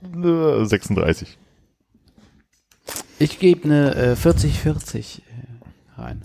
eine 0.03 0.67
36. 0.67 1.39
Ich 3.19 3.39
gebe 3.39 3.65
eine 3.65 3.95
äh, 3.95 4.13
40-40 4.15 5.21
äh, 5.21 5.23
rein. 6.01 6.21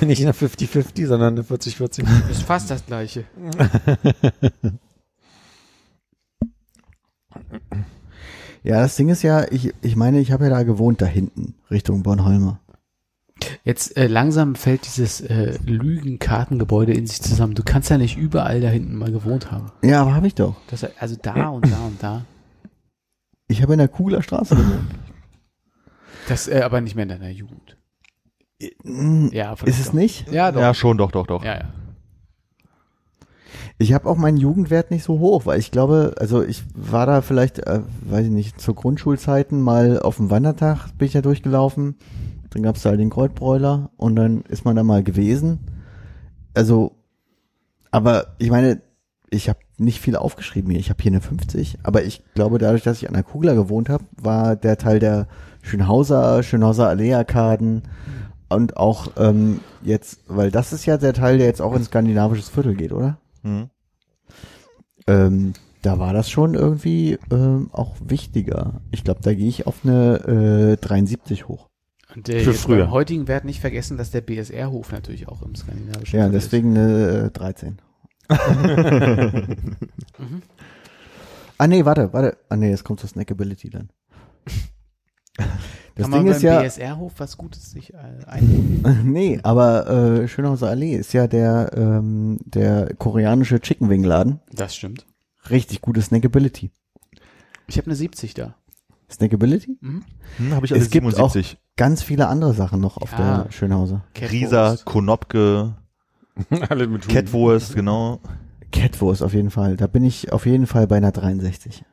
Nicht 0.00 0.22
eine 0.22 0.32
50-50, 0.32 1.06
sondern 1.06 1.34
eine 1.34 1.42
40-40. 1.42 2.30
Ist 2.30 2.42
fast 2.42 2.70
das 2.70 2.84
gleiche. 2.84 3.24
Ja, 8.62 8.80
das 8.80 8.96
Ding 8.96 9.08
ist 9.08 9.22
ja, 9.22 9.44
ich, 9.52 9.72
ich 9.82 9.96
meine, 9.96 10.18
ich 10.20 10.32
habe 10.32 10.44
ja 10.44 10.50
da 10.50 10.62
gewohnt, 10.64 11.00
da 11.00 11.06
hinten, 11.06 11.54
Richtung 11.70 12.02
Bornholmer. 12.02 12.60
Jetzt 13.64 13.96
äh, 13.96 14.06
langsam 14.06 14.54
fällt 14.54 14.86
dieses 14.86 15.20
äh, 15.20 15.58
Lügenkartengebäude 15.64 16.92
in 16.92 17.06
sich 17.06 17.20
zusammen. 17.20 17.54
Du 17.54 17.62
kannst 17.62 17.90
ja 17.90 17.98
nicht 17.98 18.16
überall 18.16 18.60
da 18.60 18.68
hinten 18.68 18.96
mal 18.96 19.12
gewohnt 19.12 19.52
haben. 19.52 19.70
Ja, 19.82 20.02
aber 20.02 20.14
habe 20.14 20.26
ich 20.26 20.34
doch. 20.34 20.56
Das, 20.68 20.84
also 20.98 21.16
da 21.20 21.48
und 21.48 21.70
da 21.70 21.86
und 21.86 22.02
da. 22.02 22.24
Ich 23.48 23.62
habe 23.62 23.74
in 23.74 23.78
der 23.78 23.88
Kugler 23.88 24.22
Straße 24.22 24.56
gewohnt. 24.56 24.90
Das 26.28 26.48
äh, 26.48 26.62
aber 26.62 26.80
nicht 26.80 26.96
mehr 26.96 27.04
in 27.04 27.08
deiner 27.10 27.30
Jugend. 27.30 27.76
Mm, 28.82 29.28
Ja, 29.32 29.52
Ist 29.64 29.78
es 29.78 29.86
doch. 29.86 29.92
nicht? 29.92 30.28
Ja, 30.32 30.50
doch. 30.50 30.60
Ja, 30.60 30.74
schon, 30.74 30.96
doch, 30.96 31.12
doch, 31.12 31.26
doch. 31.26 31.44
Ja, 31.44 31.54
ja. 31.58 31.64
Ich 33.78 33.92
habe 33.92 34.08
auch 34.08 34.16
meinen 34.16 34.38
Jugendwert 34.38 34.90
nicht 34.90 35.04
so 35.04 35.18
hoch, 35.18 35.44
weil 35.44 35.58
ich 35.58 35.70
glaube, 35.70 36.14
also 36.18 36.42
ich 36.42 36.64
war 36.74 37.04
da 37.04 37.20
vielleicht, 37.20 37.58
äh, 37.58 37.80
weiß 38.02 38.26
ich 38.26 38.32
nicht, 38.32 38.60
zu 38.60 38.72
Grundschulzeiten 38.72 39.60
mal 39.60 40.00
auf 40.00 40.16
dem 40.16 40.30
Wandertag 40.30 40.88
bin 40.96 41.06
ich 41.06 41.12
da 41.12 41.20
durchgelaufen. 41.20 41.96
Dann 42.50 42.62
gab's 42.62 42.82
da 42.82 42.96
den 42.96 43.10
Kreuzbräuler 43.10 43.90
und 43.98 44.16
dann 44.16 44.42
ist 44.48 44.64
man 44.64 44.76
da 44.76 44.82
mal 44.82 45.02
gewesen. 45.02 45.60
Also, 46.54 46.92
aber 47.90 48.28
ich 48.38 48.50
meine, 48.50 48.80
ich 49.28 49.50
habe 49.50 49.58
nicht 49.76 50.00
viel 50.00 50.16
aufgeschrieben 50.16 50.70
hier. 50.70 50.80
Ich 50.80 50.88
habe 50.88 51.02
hier 51.02 51.12
eine 51.12 51.20
50, 51.20 51.80
aber 51.82 52.02
ich 52.04 52.22
glaube, 52.34 52.58
dadurch, 52.58 52.82
dass 52.82 53.02
ich 53.02 53.08
an 53.08 53.14
der 53.14 53.24
Kugler 53.24 53.54
gewohnt 53.54 53.90
habe, 53.90 54.04
war 54.16 54.56
der 54.56 54.78
Teil 54.78 55.00
der 55.00 55.28
Schönhauser, 55.60 56.42
Schönhauser 56.42 56.88
Allee-Arkaden 56.88 57.82
und 58.48 58.78
auch 58.78 59.08
ähm, 59.18 59.60
jetzt, 59.82 60.20
weil 60.28 60.50
das 60.50 60.72
ist 60.72 60.86
ja 60.86 60.96
der 60.96 61.12
Teil, 61.12 61.36
der 61.36 61.46
jetzt 61.46 61.60
auch 61.60 61.74
in 61.74 61.84
skandinavisches 61.84 62.48
Viertel 62.48 62.74
geht, 62.74 62.92
oder? 62.92 63.18
Hm. 63.46 63.70
ähm, 65.06 65.52
da 65.82 66.00
war 66.00 66.12
das 66.12 66.28
schon 66.28 66.54
irgendwie 66.54 67.16
ähm, 67.30 67.70
auch 67.72 67.94
wichtiger. 68.04 68.80
Ich 68.90 69.04
glaube, 69.04 69.20
da 69.22 69.32
gehe 69.34 69.48
ich 69.48 69.68
auf 69.68 69.84
eine 69.84 70.74
äh, 70.80 70.84
73 70.84 71.46
hoch. 71.46 71.68
Und 72.12 72.28
äh, 72.28 72.40
Für 72.40 72.54
früher. 72.54 72.84
beim 72.84 72.90
heutigen 72.90 73.28
Wert 73.28 73.44
nicht 73.44 73.60
vergessen, 73.60 73.96
dass 73.98 74.10
der 74.10 74.20
BSR-Hof 74.20 74.90
natürlich 74.90 75.28
auch 75.28 75.42
im 75.42 75.54
skandinavischen 75.54 76.18
Ja, 76.18 76.28
deswegen 76.28 76.76
eine 76.76 77.26
äh, 77.26 77.30
13. 77.30 77.78
Mhm. 80.18 80.42
Ah 81.58 81.66
nee, 81.68 81.84
warte, 81.84 82.12
warte. 82.12 82.36
Ah 82.48 82.56
nee, 82.56 82.70
jetzt 82.70 82.82
kommt 82.84 82.98
zur 83.00 83.08
Snackability 83.08 83.70
dann. 83.70 83.90
Das 85.96 86.04
Kann 86.04 86.12
Ding 86.12 86.22
man 86.24 86.32
ist 86.36 86.42
beim 86.42 86.52
ja, 86.52 86.62
BSR-Hof 86.62 87.14
was 87.16 87.36
Gutes 87.36 87.70
sich 87.70 87.92
äh, 87.94 87.96
einnehmen? 88.26 89.00
nee, 89.12 89.40
aber 89.42 89.88
äh, 89.88 90.28
Schönhauser 90.28 90.68
Allee 90.68 90.94
ist 90.94 91.12
ja 91.14 91.26
der 91.26 91.72
ähm, 91.74 92.38
der 92.44 92.94
koreanische 92.94 93.60
Chicken 93.60 93.88
Wing 93.90 94.04
Laden. 94.04 94.40
Das 94.52 94.76
stimmt. 94.76 95.06
Richtig 95.50 95.80
gute 95.80 96.02
Snackability. 96.02 96.70
Ich 97.66 97.78
habe 97.78 97.86
eine 97.86 97.96
70 97.96 98.34
da. 98.34 98.54
Snackability? 99.10 99.78
Mhm. 99.80 100.04
Hm, 100.36 100.54
habe 100.54 100.66
ich 100.66 100.72
Es 100.72 100.78
also 100.78 100.90
gibt 100.90 101.06
77. 101.06 101.58
Ganz 101.76 102.02
viele 102.02 102.28
andere 102.28 102.52
Sachen 102.52 102.80
noch 102.80 102.98
auf 102.98 103.12
Ja. 103.12 103.44
der 103.44 103.52
Schönhauser. 103.52 104.04
Risa. 104.20 104.76
Konopke, 104.84 105.76
Alle 106.68 106.86
mit 106.86 107.06
Huhn. 107.06 107.14
Catwurst, 107.14 107.74
genau. 107.74 108.20
Catwurst 108.72 109.22
auf 109.22 109.32
jeden 109.32 109.50
Fall. 109.50 109.76
Da 109.76 109.86
bin 109.86 110.04
ich 110.04 110.32
auf 110.32 110.44
jeden 110.46 110.66
Fall 110.66 110.86
bei 110.86 110.96
einer 110.96 111.12
63. 111.12 111.84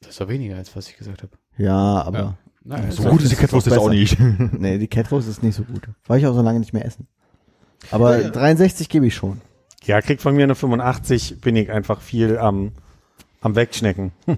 Das 0.00 0.20
war 0.20 0.28
weniger, 0.28 0.56
als 0.56 0.74
was 0.76 0.88
ich 0.88 0.96
gesagt 0.96 1.22
habe. 1.22 1.32
Ja, 1.56 2.02
aber 2.02 2.38
Na, 2.62 2.90
So 2.90 3.04
gut 3.04 3.22
ist 3.22 3.32
die 3.32 3.36
Catwurst 3.36 3.66
jetzt 3.66 3.78
auch 3.78 3.88
nicht. 3.88 4.18
Nee, 4.52 4.78
die 4.78 4.88
Catwurst 4.88 5.28
ist 5.28 5.42
nicht 5.42 5.54
so 5.56 5.64
gut. 5.64 5.82
War 6.06 6.18
ich 6.18 6.26
auch 6.26 6.34
so 6.34 6.42
lange 6.42 6.60
nicht 6.60 6.72
mehr 6.72 6.84
essen. 6.84 7.06
Aber 7.90 8.18
63 8.22 8.88
gebe 8.88 9.06
ich 9.06 9.14
schon. 9.14 9.40
Ja, 9.84 10.02
kriegt 10.02 10.20
von 10.20 10.36
mir 10.36 10.44
eine 10.44 10.54
85, 10.54 11.40
bin 11.40 11.56
ich 11.56 11.70
einfach 11.70 12.02
viel 12.02 12.36
am, 12.36 12.72
am 13.40 13.56
Wegschnecken. 13.56 14.12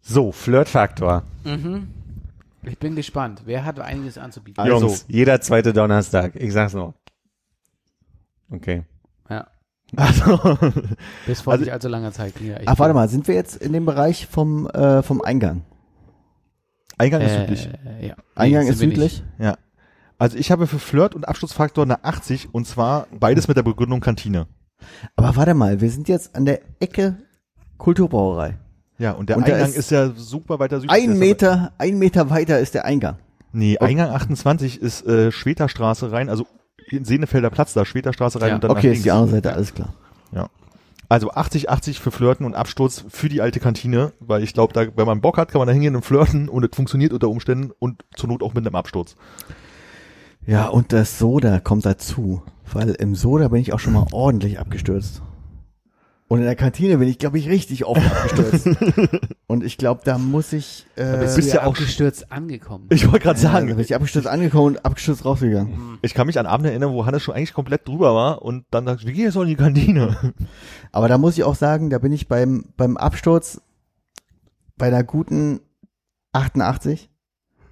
so, 0.00 0.32
Flirtfaktor. 0.32 1.22
Mhm. 1.44 1.88
Ich 2.62 2.78
bin 2.78 2.96
gespannt. 2.96 3.42
Wer 3.44 3.64
hat 3.66 3.78
einiges 3.78 4.16
anzubieten? 4.16 4.60
Also- 4.62 4.86
Jungs, 4.86 5.04
jeder 5.08 5.40
zweite 5.42 5.74
Donnerstag. 5.74 6.34
Ich 6.36 6.52
sag's 6.52 6.72
nur. 6.72 6.94
Okay. 8.50 8.84
Also, 10.00 10.58
Bis 11.26 11.40
vor 11.40 11.52
Also- 11.52 11.64
nicht 11.64 11.72
allzu 11.72 11.88
langer 11.88 12.12
Zeit. 12.12 12.34
Ja, 12.40 12.56
Ach, 12.66 12.78
warte 12.78 12.94
mal, 12.94 13.08
sind 13.08 13.28
wir 13.28 13.34
jetzt 13.34 13.56
in 13.56 13.72
dem 13.72 13.86
Bereich 13.86 14.26
vom, 14.26 14.66
äh, 14.68 15.02
vom 15.02 15.20
Eingang? 15.22 15.62
Eingang 16.98 17.22
ist 17.22 17.34
südlich. 17.34 17.68
Äh, 18.00 18.08
ja. 18.08 18.14
Eingang 18.34 18.64
Nee, 18.64 18.70
ist 18.70 18.78
südlich? 18.78 19.24
Ja. 19.38 19.56
Also 20.18 20.38
ich 20.38 20.50
habe 20.52 20.66
für 20.66 20.78
Flirt 20.78 21.14
und 21.14 21.26
Absturzfaktor 21.26 21.84
eine 21.84 22.04
80 22.04 22.54
und 22.54 22.66
zwar 22.66 23.08
beides 23.18 23.48
mit 23.48 23.56
der 23.56 23.62
Begründung 23.64 24.00
Kantine. 24.00 24.46
Aber 25.16 25.34
warte 25.36 25.54
mal, 25.54 25.80
wir 25.80 25.90
sind 25.90 26.08
jetzt 26.08 26.36
an 26.36 26.44
der 26.44 26.60
Ecke 26.80 27.16
Kulturbrauerei. 27.78 28.58
Ja, 28.98 29.12
und 29.12 29.28
der 29.28 29.36
Und 29.38 29.44
Eingang 29.44 29.68
ist 29.70 29.76
ist, 29.76 29.90
ja 29.90 30.10
super 30.14 30.60
weiter 30.60 30.80
südlich. 30.80 30.96
Ein 31.02 31.18
Meter, 31.18 31.72
ein 31.78 31.98
Meter 31.98 32.30
weiter 32.30 32.60
ist 32.60 32.74
der 32.74 32.84
Eingang. 32.84 33.16
Nee, 33.52 33.78
Eingang 33.78 34.10
28 34.10 34.80
ist 34.80 35.04
äh, 35.06 35.32
Schweterstraße 35.32 36.12
rein, 36.12 36.28
also 36.28 36.46
in 36.90 37.04
Senefelder 37.04 37.50
Platz 37.50 37.72
da, 37.72 37.84
Schweterstraße 37.84 38.40
rein 38.40 38.48
Ja. 38.50 38.54
und 38.56 38.64
dann 38.64 38.70
Okay, 38.72 38.92
ist 38.92 39.04
die 39.04 39.10
andere 39.10 39.30
Seite, 39.30 39.52
alles 39.52 39.74
klar. 39.74 39.92
Also 41.10 41.30
80, 41.30 41.68
80 41.68 42.00
für 42.00 42.10
Flirten 42.10 42.46
und 42.46 42.54
Absturz 42.54 43.04
für 43.10 43.28
die 43.28 43.42
alte 43.42 43.60
Kantine, 43.60 44.12
weil 44.20 44.42
ich 44.42 44.54
glaube, 44.54 44.72
da, 44.72 44.86
wenn 44.96 45.06
man 45.06 45.20
Bock 45.20 45.36
hat, 45.36 45.50
kann 45.52 45.58
man 45.58 45.68
da 45.68 45.72
hingehen 45.74 45.94
und 45.94 46.02
flirten 46.04 46.48
und 46.48 46.64
es 46.64 46.74
funktioniert 46.74 47.12
unter 47.12 47.28
Umständen 47.28 47.72
und 47.78 48.04
zur 48.16 48.30
Not 48.30 48.42
auch 48.42 48.54
mit 48.54 48.66
einem 48.66 48.74
Absturz. 48.74 49.14
Ja, 50.46 50.66
und 50.68 50.94
das 50.94 51.18
Soda 51.18 51.60
kommt 51.60 51.84
dazu, 51.84 52.42
weil 52.72 52.90
im 52.92 53.14
Soda 53.14 53.48
bin 53.48 53.60
ich 53.60 53.74
auch 53.74 53.80
schon 53.80 53.92
mal 53.92 54.06
ordentlich 54.12 54.58
abgestürzt. 54.58 55.20
Und 56.26 56.38
in 56.38 56.46
der 56.46 56.56
Kantine 56.56 56.96
bin 56.98 57.06
ich, 57.06 57.18
glaube 57.18 57.38
ich, 57.38 57.48
richtig 57.48 57.84
oft 57.84 58.00
abgestürzt. 58.00 58.66
und 59.46 59.62
ich 59.62 59.76
glaube, 59.76 60.00
da 60.04 60.16
muss 60.16 60.54
ich, 60.54 60.86
äh, 60.96 61.18
Bist, 61.18 61.36
bist 61.36 61.48
du 61.52 61.56
ja 61.56 61.60
ja 61.62 61.66
auch- 61.68 61.72
auch 61.74 61.78
gestürzt 61.78 62.32
angekommen. 62.32 62.86
Ich 62.90 63.04
wollte 63.06 63.20
gerade 63.20 63.38
ja, 63.40 63.50
sagen, 63.52 63.68
da 63.68 63.74
bin 63.74 63.84
ich 63.84 63.94
abgestürzt 63.94 64.26
angekommen 64.26 64.76
und 64.76 64.84
abgestürzt 64.86 65.24
rausgegangen. 65.24 65.98
ich 66.00 66.14
kann 66.14 66.26
mich 66.26 66.38
an 66.38 66.46
Abende 66.46 66.70
erinnern, 66.70 66.92
wo 66.92 67.04
Hannes 67.04 67.22
schon 67.22 67.34
eigentlich 67.34 67.52
komplett 67.52 67.86
drüber 67.86 68.14
war 68.14 68.40
und 68.42 68.64
dann 68.70 68.86
wir 68.86 68.96
gehen 68.96 69.24
jetzt 69.24 69.36
doch 69.36 69.42
in 69.42 69.48
die 69.48 69.54
Kantine. 69.56 70.16
Aber 70.92 71.08
da 71.08 71.18
muss 71.18 71.36
ich 71.36 71.44
auch 71.44 71.54
sagen, 71.56 71.90
da 71.90 71.98
bin 71.98 72.12
ich 72.12 72.26
beim, 72.26 72.64
beim 72.76 72.96
Absturz 72.96 73.60
bei 74.76 74.86
einer 74.86 75.04
guten 75.04 75.60
88 76.32 77.10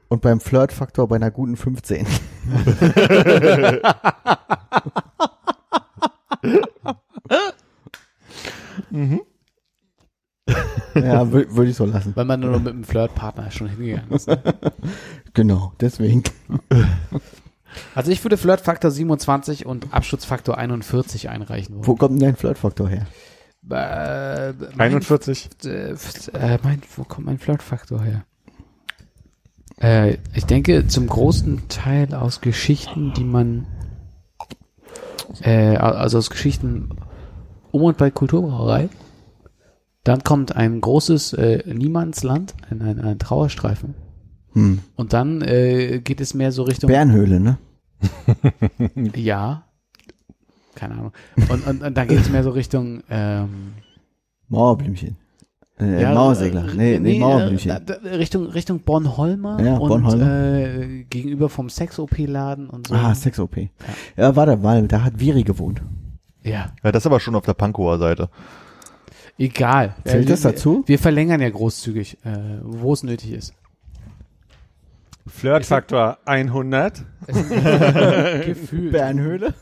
und 0.09 0.21
beim 0.21 0.41
Flirtfaktor 0.41 1.09
bei 1.09 1.17
einer 1.17 1.31
guten 1.31 1.57
15. 1.57 2.07
Ja, 10.94 11.31
würde 11.33 11.55
würd 11.57 11.68
ich 11.68 11.76
so 11.76 11.84
lassen. 11.86 12.12
Weil 12.17 12.25
man 12.25 12.41
nur 12.41 12.59
mit 12.59 12.73
einem 12.73 12.84
Flirtpartner 12.84 13.51
schon 13.51 13.68
hingegangen 13.68 14.10
ist. 14.10 14.28
ne? 14.28 14.42
Genau, 15.34 15.73
deswegen. 15.81 16.23
Also 17.94 18.10
ich 18.10 18.23
würde 18.23 18.36
Flirtfaktor 18.36 18.91
27 18.91 19.65
und 19.65 19.94
Absturzfaktor 19.94 20.59
41 20.59 21.31
einreichen 21.31 21.76
Wo 21.78 21.86
wollen. 21.86 21.99
kommt 21.99 22.12
denn 22.20 22.28
dein 22.28 22.36
Flirtfaktor 22.36 22.86
her? 22.86 23.07
Äh, 23.70 24.52
mein, 24.76 24.92
41. 24.92 25.49
äh, 25.65 25.92
äh, 25.92 26.59
mein, 26.62 26.83
wo 26.97 27.05
kommt 27.05 27.26
mein 27.28 27.39
Flirtfaktor 27.39 28.02
her? 28.02 28.25
Äh, 29.81 30.18
ich 30.34 30.44
denke 30.44 30.86
zum 30.86 31.07
großen 31.07 31.68
Teil 31.68 32.12
aus 32.15 32.42
Geschichten, 32.42 33.15
die 33.15 33.25
man, 33.25 33.67
äh, 35.41 35.76
also 35.76 36.18
aus 36.18 36.28
Geschichten 36.28 36.91
um 37.73 37.83
und 37.83 37.99
bei 37.99 38.10
Kulturbrauerei. 38.10 38.89
Dann 40.05 40.23
kommt 40.25 40.55
ein 40.57 40.81
großes 40.81 41.33
äh, 41.34 41.62
Niemandsland, 41.73 42.55
ein, 42.70 42.83
ein, 42.83 43.01
ein 43.01 43.18
Trauerstreifen. 43.18 43.94
Hm. 44.52 44.81
Und 44.97 45.12
dann 45.12 45.42
äh, 45.42 46.01
geht 46.01 46.20
es 46.20 46.34
mehr 46.34 46.52
so 46.52 46.62
Richtung 46.65 46.89
Bärenhöhle, 46.89 47.41
ne? 47.41 47.59
Ja. 49.15 49.65
Keine 50.75 50.94
Ahnung. 50.94 51.12
Und, 51.49 51.67
und, 51.67 51.83
und 51.83 51.97
dann 51.97 52.09
geht 52.09 52.20
es 52.20 52.31
mehr 52.31 52.42
so 52.42 52.51
Richtung 52.51 53.02
ähm, 53.10 53.75
Mauerblümchen. 54.49 55.17
Äh, 55.78 56.02
ja, 56.02 56.15
Mauersegler. 56.15 56.68
äh, 56.68 56.75
Nee, 56.75 56.99
nee, 56.99 57.17
äh, 57.17 57.20
Mauerblümchen. 57.20 57.70
Richtung, 58.05 58.47
Richtung 58.47 58.81
Bornholmer 58.81 59.62
Ja, 59.62 59.76
und 59.76 59.89
Bornholmer. 59.89 60.26
Äh, 60.57 61.05
gegenüber 61.05 61.49
vom 61.49 61.68
Sex-OP-Laden 61.70 62.68
und 62.68 62.89
so. 62.89 62.94
Ah, 62.94 63.15
Sex-OP. 63.15 63.57
Ja, 64.17 64.34
warte, 64.34 64.62
weil 64.62 64.89
da 64.89 65.05
hat 65.05 65.20
Viri 65.20 65.44
gewohnt. 65.44 65.81
Ja, 66.43 66.73
Ja, 66.83 66.93
das 66.93 67.03
ist 67.03 67.07
aber 67.07 67.21
schon 67.21 67.35
auf 67.35 67.45
der 67.45 67.55
Pankower 67.55 67.99
Seite. 67.99 68.29
egal. 69.39 69.95
Zählt 70.05 70.27
Äh, 70.27 70.31
das 70.31 70.41
dazu? 70.43 70.83
Wir 70.87 70.99
verlängern 70.99 71.41
ja 71.41 71.51
großzügig, 71.51 72.19
äh, 72.25 72.59
wo 72.62 72.93
es 72.93 73.03
nötig 73.03 73.33
ist. 73.33 73.55
Flirtfaktor 75.27 76.19
100. 76.25 77.05
Gefühl. 78.45 78.91
Bärenhöhle? 78.91 79.55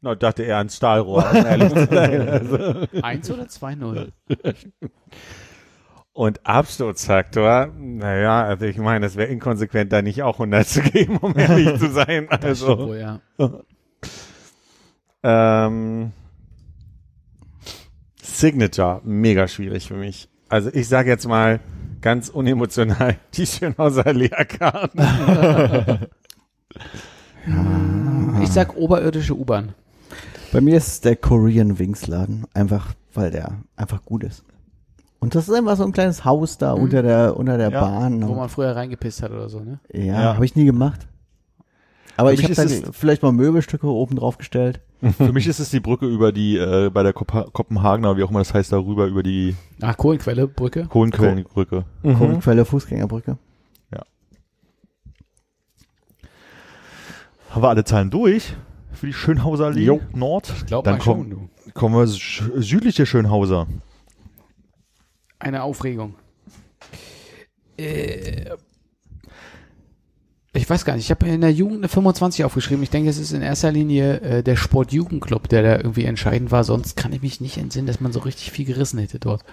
Na, 0.00 0.12
ich 0.12 0.18
dachte 0.18 0.42
eher 0.44 0.58
ans 0.58 0.76
Stahlrohr, 0.76 1.28
um 1.30 1.36
ehrlich 1.46 1.72
zu 1.74 1.86
sein. 1.86 2.28
Also. 2.28 2.86
Eins 3.02 3.30
oder 3.30 3.44
2-0? 3.44 4.12
Und 6.12 6.46
Absturzfaktor, 6.46 7.68
naja, 7.78 8.42
also 8.44 8.66
ich 8.66 8.76
meine, 8.76 9.06
es 9.06 9.16
wäre 9.16 9.28
inkonsequent, 9.28 9.92
da 9.92 10.02
nicht 10.02 10.22
auch 10.22 10.34
100 10.34 10.66
zu 10.66 10.82
geben, 10.82 11.16
um 11.18 11.36
ehrlich 11.36 11.78
zu 11.78 11.90
sein. 11.90 12.26
Das 12.30 12.58
stimmt 12.58 12.70
Also, 12.70 12.78
wohl, 12.78 12.98
ja. 12.98 13.20
ähm, 15.22 16.12
Signature, 18.22 19.00
mega 19.04 19.48
schwierig 19.48 19.88
für 19.88 19.96
mich. 19.96 20.28
Also 20.48 20.70
ich 20.72 20.88
sage 20.88 21.10
jetzt 21.10 21.26
mal 21.26 21.60
ganz 22.00 22.28
unemotional, 22.28 23.16
die 23.34 23.46
Schönhauser 23.46 24.12
Leerkarten. 24.12 25.00
Ich 28.42 28.50
sag 28.52 28.76
oberirdische 28.76 29.34
U-Bahn. 29.36 29.74
Bei 30.52 30.60
mir 30.60 30.76
ist 30.76 30.86
es 30.88 31.00
der 31.00 31.16
Korean 31.16 31.78
Wings 31.78 32.06
Laden. 32.06 32.44
Einfach, 32.54 32.94
weil 33.14 33.30
der 33.30 33.58
einfach 33.76 34.04
gut 34.04 34.22
ist. 34.24 34.44
Und 35.18 35.34
das 35.34 35.48
ist 35.48 35.54
einfach 35.54 35.76
so 35.76 35.84
ein 35.84 35.92
kleines 35.92 36.24
Haus 36.24 36.58
da 36.58 36.74
Mhm. 36.76 36.82
unter 36.82 37.02
der, 37.02 37.36
unter 37.36 37.56
der 37.58 37.70
Ja, 37.70 37.80
Bahn. 37.80 38.26
Wo 38.28 38.34
man 38.34 38.48
früher 38.48 38.76
reingepisst 38.76 39.22
hat 39.22 39.30
oder 39.32 39.48
so, 39.48 39.60
ne? 39.60 39.80
ja, 39.92 40.02
Ja. 40.04 40.34
habe 40.34 40.44
ich 40.44 40.56
nie 40.56 40.64
gemacht. 40.66 41.08
Aber 42.18 42.28
Für 42.30 42.34
ich 42.34 42.42
habe 42.42 42.52
ist 42.52 42.58
da 42.58 42.64
es- 42.64 42.96
vielleicht 42.96 43.22
mal 43.22 43.32
Möbelstücke 43.32 43.86
oben 43.86 44.16
drauf 44.16 44.36
gestellt. 44.38 44.80
Für 45.16 45.32
mich 45.32 45.46
ist 45.46 45.60
es 45.60 45.70
die 45.70 45.80
Brücke 45.80 46.06
über 46.06 46.32
die, 46.32 46.56
äh, 46.58 46.90
bei 46.92 47.02
der 47.04 47.12
Kopa 47.12 47.44
Kopenhagener, 47.52 48.16
wie 48.16 48.24
auch 48.24 48.30
immer 48.30 48.40
das 48.40 48.52
heißt, 48.52 48.72
darüber, 48.72 49.06
über 49.06 49.22
die 49.22 49.54
Ach, 49.80 49.96
Kohlenquelle, 49.96 50.48
Brücke. 50.48 50.86
Kohlenquellenbrücke. 50.88 51.84
Mhm. 52.02 52.14
Kohlenquelle, 52.18 52.64
Fußgängerbrücke. 52.64 53.38
Haben 57.50 57.62
wir 57.62 57.68
alle 57.70 57.84
Zahlen 57.84 58.10
durch 58.10 58.54
für 58.92 59.06
die 59.06 59.12
Schönhauser 59.14 59.66
Allee 59.66 59.84
Jo. 59.84 60.00
Nord? 60.14 60.52
Glaub 60.66 60.84
Dann 60.84 60.96
mal 60.98 61.00
schon, 61.02 61.16
kommen, 61.30 61.30
du. 61.64 61.70
kommen 61.72 61.94
wir 61.94 62.04
sch- 62.04 62.60
südliche 62.60 63.06
Schönhauser. 63.06 63.66
Eine 65.38 65.62
Aufregung. 65.62 66.14
Äh, 67.78 68.50
ich 70.58 70.68
weiß 70.68 70.84
gar 70.84 70.94
nicht, 70.94 71.04
ich 71.04 71.10
habe 71.10 71.26
in 71.26 71.40
der 71.40 71.52
Jugend 71.52 71.78
eine 71.78 71.88
25 71.88 72.44
aufgeschrieben. 72.44 72.82
Ich 72.82 72.90
denke, 72.90 73.08
es 73.08 73.18
ist 73.18 73.32
in 73.32 73.42
erster 73.42 73.72
Linie 73.72 74.20
äh, 74.20 74.42
der 74.42 74.56
Sportjugendclub, 74.56 75.48
der 75.48 75.62
da 75.62 75.76
irgendwie 75.76 76.04
entscheidend 76.04 76.50
war. 76.50 76.64
Sonst 76.64 76.96
kann 76.96 77.12
ich 77.12 77.22
mich 77.22 77.40
nicht 77.40 77.58
entsinnen, 77.58 77.86
dass 77.86 78.00
man 78.00 78.12
so 78.12 78.20
richtig 78.20 78.50
viel 78.50 78.64
gerissen 78.64 78.98
hätte 78.98 79.18
dort. 79.18 79.44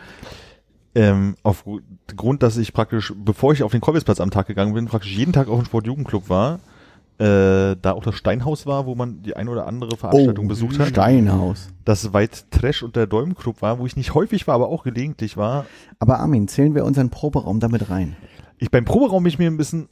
Ähm, 0.93 1.35
aufgrund, 1.43 2.42
dass 2.42 2.58
ich 2.58 2.74
praktisch, 2.74 3.14
bevor 3.17 3.53
ich 3.53 3.64
auf 3.64 3.72
den 3.72 3.82
Kolbisplatz 3.82 4.19
am 4.19 4.32
Tag 4.32 4.48
gegangen 4.48 4.74
bin, 4.74 4.85
praktisch 4.85 5.16
jeden 5.16 5.34
Tag 5.34 5.48
auf 5.48 5.59
dem 5.59 5.66
Sportjugendclub 5.66 6.30
war, 6.30 6.59
äh, 7.17 7.75
da 7.82 7.93
auch 7.93 8.03
das 8.03 8.16
Steinhaus 8.16 8.66
war, 8.66 8.85
wo 8.85 8.95
man 8.95 9.22
die 9.22 9.35
ein 9.35 9.48
oder 9.48 9.67
andere 9.67 9.95
Veranstaltung 9.95 10.48
besucht 10.48 10.80
hat. 10.80 10.90
Steinhaus. 10.90 11.69
Das 11.85 12.14
weit 12.14 12.51
Trash 12.51 12.84
und 12.84 12.95
der 12.95 13.08
Däumenclub 13.08 13.61
war, 13.61 13.80
wo 13.80 13.85
ich 13.85 13.95
nicht 13.95 14.14
häufig 14.14 14.48
war, 14.48 14.56
aber 14.56 14.67
auch 14.67 14.84
gelegentlich 14.84 15.38
war. 15.38 15.66
Aber 16.00 16.19
Armin, 16.19 16.48
zählen 16.48 16.75
wir 16.75 16.84
unseren 16.84 17.09
Proberaum 17.09 17.59
damit 17.59 17.90
rein? 17.90 18.17
Ich 18.58 18.72
beim 18.72 18.85
Proberaum 18.85 19.24
bin 19.24 19.30
ich 19.30 19.40
mir 19.40 19.50
ein 19.50 19.58
bisschen 19.58 19.88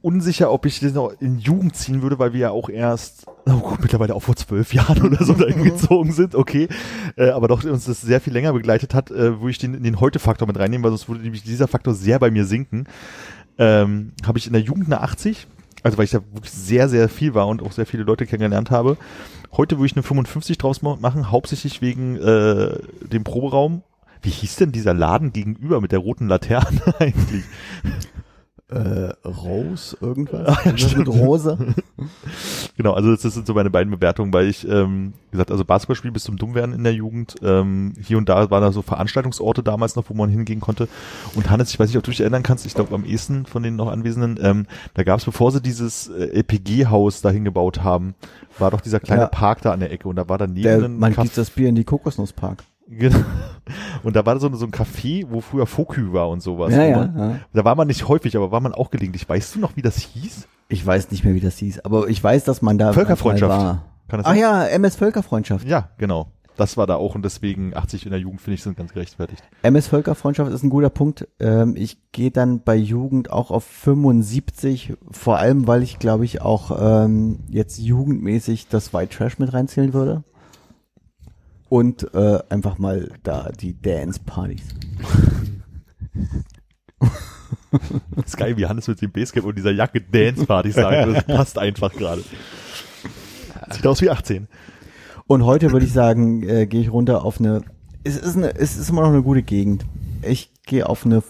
unsicher, 0.00 0.52
ob 0.52 0.66
ich 0.66 0.80
das 0.80 0.92
noch 0.94 1.12
in 1.20 1.38
Jugend 1.38 1.76
ziehen 1.76 2.02
würde, 2.02 2.18
weil 2.18 2.32
wir 2.32 2.40
ja 2.40 2.50
auch 2.50 2.68
erst, 2.68 3.26
oh 3.46 3.58
gut, 3.58 3.80
mittlerweile 3.82 4.14
auch 4.14 4.22
vor 4.22 4.36
zwölf 4.36 4.72
Jahren 4.74 5.02
oder 5.02 5.24
so 5.24 5.34
dahin 5.34 5.64
gezogen 5.64 6.12
sind, 6.12 6.34
okay. 6.34 6.68
Äh, 7.16 7.30
aber 7.30 7.48
doch 7.48 7.64
uns 7.64 7.84
das 7.84 8.00
sehr 8.00 8.20
viel 8.20 8.32
länger 8.32 8.52
begleitet 8.52 8.94
hat, 8.94 9.10
äh, 9.10 9.40
wo 9.40 9.48
ich 9.48 9.58
den, 9.58 9.82
den 9.82 10.00
Heute-Faktor 10.00 10.46
mit 10.48 10.58
reinnehmen, 10.58 10.84
weil 10.84 10.90
sonst 10.90 11.08
würde 11.08 11.22
nämlich 11.22 11.42
dieser 11.42 11.68
Faktor 11.68 11.94
sehr 11.94 12.18
bei 12.18 12.30
mir 12.30 12.44
sinken. 12.46 12.86
Ähm, 13.58 14.12
habe 14.26 14.38
ich 14.38 14.46
in 14.46 14.52
der 14.52 14.62
Jugend 14.62 14.86
eine 14.86 15.00
80, 15.00 15.46
also 15.82 15.98
weil 15.98 16.04
ich 16.04 16.10
da 16.10 16.20
wirklich 16.32 16.52
sehr, 16.52 16.88
sehr 16.88 17.08
viel 17.08 17.34
war 17.34 17.48
und 17.48 17.62
auch 17.62 17.72
sehr 17.72 17.86
viele 17.86 18.02
Leute 18.02 18.26
kennengelernt 18.26 18.70
habe. 18.70 18.96
Heute 19.56 19.78
würde 19.78 19.86
ich 19.86 19.96
eine 19.96 20.02
55 20.02 20.58
draus 20.58 20.82
ma- 20.82 20.96
machen, 21.00 21.30
hauptsächlich 21.30 21.80
wegen 21.80 22.16
äh, 22.16 22.78
dem 23.00 23.24
Proberaum. 23.24 23.82
Wie 24.22 24.30
hieß 24.30 24.56
denn 24.56 24.72
dieser 24.72 24.92
Laden 24.94 25.32
gegenüber 25.32 25.80
mit 25.80 25.92
der 25.92 26.00
roten 26.00 26.28
Laterne 26.28 26.82
eigentlich? 26.98 27.44
Äh, 28.68 29.12
Rose, 29.24 29.96
irgendwas? 30.00 30.48
Ah, 30.58 30.58
Irgendwas 30.64 30.96
mit. 30.96 31.08
Rose? 31.08 31.58
Genau, 32.76 32.92
also 32.92 33.10
das 33.14 33.22
sind 33.22 33.46
so 33.46 33.54
meine 33.54 33.70
beiden 33.70 33.90
Bewertungen, 33.90 34.32
weil 34.34 34.48
ich, 34.48 34.68
ähm, 34.68 35.14
wie 35.30 35.32
gesagt, 35.32 35.50
also 35.50 35.64
Basketballspiel 35.64 36.10
bis 36.10 36.24
zum 36.24 36.36
Dummwerden 36.36 36.74
in 36.74 36.84
der 36.84 36.92
Jugend. 36.92 37.36
Ähm, 37.42 37.94
hier 38.02 38.18
und 38.18 38.28
da 38.28 38.50
waren 38.50 38.60
da 38.62 38.70
so 38.72 38.82
Veranstaltungsorte 38.82 39.62
damals 39.62 39.96
noch, 39.96 40.10
wo 40.10 40.14
man 40.14 40.28
hingehen 40.28 40.60
konnte. 40.60 40.88
Und 41.34 41.48
Hannes, 41.48 41.70
ich 41.70 41.78
weiß 41.80 41.88
nicht, 41.88 41.96
ob 41.96 42.02
du 42.04 42.10
dich 42.10 42.20
erinnern 42.20 42.42
kannst, 42.42 42.66
ich 42.66 42.74
glaube 42.74 42.94
am 42.94 43.04
ehesten 43.06 43.46
von 43.46 43.62
den 43.62 43.76
noch 43.76 43.88
Anwesenden, 43.90 44.38
ähm, 44.44 44.66
da 44.94 45.04
gab 45.04 45.20
es, 45.20 45.24
bevor 45.24 45.52
sie 45.52 45.62
dieses 45.62 46.08
äh, 46.08 46.26
LPG-Haus 46.40 47.22
dahin 47.22 47.44
gebaut 47.44 47.82
haben, 47.82 48.14
war 48.58 48.70
doch 48.70 48.80
dieser 48.82 49.00
kleine 49.00 49.22
Ja. 49.22 49.28
Park 49.28 49.62
da 49.62 49.72
an 49.72 49.80
der 49.80 49.90
Ecke 49.92 50.08
und 50.08 50.16
da 50.16 50.28
war 50.28 50.36
daneben 50.38 50.62
Der, 50.62 50.82
ein 50.84 50.98
man 50.98 51.14
gießt 51.14 51.38
das 51.38 51.50
Bier 51.50 51.68
in 51.70 51.76
die 51.76 51.84
Kokosnusspark. 51.84 52.62
Genau. 52.88 53.18
Und 54.02 54.14
da 54.14 54.24
war 54.24 54.38
so, 54.38 54.54
so 54.54 54.64
ein 54.64 54.70
Café, 54.70 55.26
wo 55.28 55.40
früher 55.40 55.66
Fokü 55.66 56.12
war 56.12 56.28
und 56.28 56.40
sowas. 56.40 56.72
Ja, 56.72 56.84
ja, 56.84 56.96
man, 56.98 57.18
ja. 57.18 57.38
Da 57.52 57.64
war 57.64 57.74
man 57.74 57.88
nicht 57.88 58.06
häufig, 58.08 58.36
aber 58.36 58.52
war 58.52 58.60
man 58.60 58.72
auch 58.72 58.90
gelegentlich. 58.90 59.28
Weißt 59.28 59.56
du 59.56 59.58
noch, 59.58 59.76
wie 59.76 59.82
das 59.82 59.96
hieß? 59.96 60.46
Ich 60.68 60.86
weiß 60.86 61.10
nicht 61.10 61.24
mehr, 61.24 61.34
wie 61.34 61.40
das 61.40 61.58
hieß, 61.58 61.80
aber 61.84 62.08
ich 62.08 62.22
weiß, 62.22 62.44
dass 62.44 62.62
man 62.62 62.78
da 62.78 62.92
Völkerfreundschaft. 62.92 63.50
war. 63.50 63.84
Kann 64.08 64.18
das 64.18 64.26
Ach 64.26 64.30
sein? 64.32 64.40
ja, 64.40 64.64
MS 64.66 64.96
Völkerfreundschaft. 64.96 65.66
Ja, 65.66 65.90
genau. 65.98 66.28
Das 66.56 66.76
war 66.76 66.86
da 66.86 66.94
auch 66.96 67.14
und 67.14 67.22
deswegen 67.22 67.76
80 67.76 68.06
in 68.06 68.12
der 68.12 68.20
Jugend 68.20 68.40
finde 68.40 68.54
ich 68.54 68.62
sind 68.62 68.78
ganz 68.78 68.92
gerechtfertigt. 68.94 69.42
MS 69.62 69.88
Völkerfreundschaft 69.88 70.50
ist 70.52 70.62
ein 70.62 70.70
guter 70.70 70.88
Punkt. 70.88 71.28
Ähm, 71.38 71.74
ich 71.76 71.98
gehe 72.12 72.30
dann 72.30 72.62
bei 72.62 72.76
Jugend 72.76 73.30
auch 73.30 73.50
auf 73.50 73.64
75, 73.64 74.94
vor 75.10 75.36
allem, 75.36 75.66
weil 75.66 75.82
ich 75.82 75.98
glaube 75.98 76.24
ich 76.24 76.40
auch 76.40 76.76
ähm, 76.80 77.40
jetzt 77.50 77.78
jugendmäßig 77.78 78.68
das 78.68 78.94
White 78.94 79.14
Trash 79.14 79.38
mit 79.38 79.52
reinzählen 79.52 79.92
würde. 79.92 80.24
Und 81.68 82.14
äh, 82.14 82.38
einfach 82.48 82.78
mal 82.78 83.10
da 83.22 83.50
die 83.50 83.80
Dance-Partys. 83.80 84.62
Das 87.70 88.26
ist 88.26 88.36
geil, 88.36 88.56
wie 88.56 88.66
Hannes 88.66 88.88
mit 88.88 89.02
dem 89.02 89.10
Basecap 89.10 89.44
und 89.44 89.56
dieser 89.56 89.72
Jacke 89.72 90.00
Dance 90.00 90.46
Party 90.46 90.70
sagt. 90.70 91.14
Das 91.14 91.24
passt 91.36 91.58
einfach 91.58 91.92
gerade. 91.92 92.22
Sieht 93.70 93.86
aus 93.86 94.00
wie 94.00 94.10
18. 94.10 94.48
Und 95.26 95.44
heute 95.44 95.72
würde 95.72 95.84
ich 95.86 95.92
sagen, 95.92 96.42
äh, 96.48 96.66
gehe 96.66 96.80
ich 96.80 96.90
runter 96.90 97.24
auf 97.24 97.40
eine, 97.40 97.62
es 98.04 98.16
ist 98.16 98.36
eine, 98.36 98.54
es 98.54 98.76
ist 98.76 98.88
immer 98.88 99.02
noch 99.02 99.08
eine 99.08 99.22
gute 99.22 99.42
Gegend. 99.42 99.84
Ich 100.22 100.52
gehe 100.64 100.88
auf 100.88 101.04
eine 101.04 101.22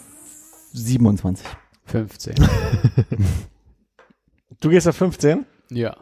27. 0.72 1.46
15. 1.86 2.34
Du 4.60 4.70
gehst 4.70 4.88
auf 4.88 4.96
15? 4.96 5.44
ja. 5.70 5.96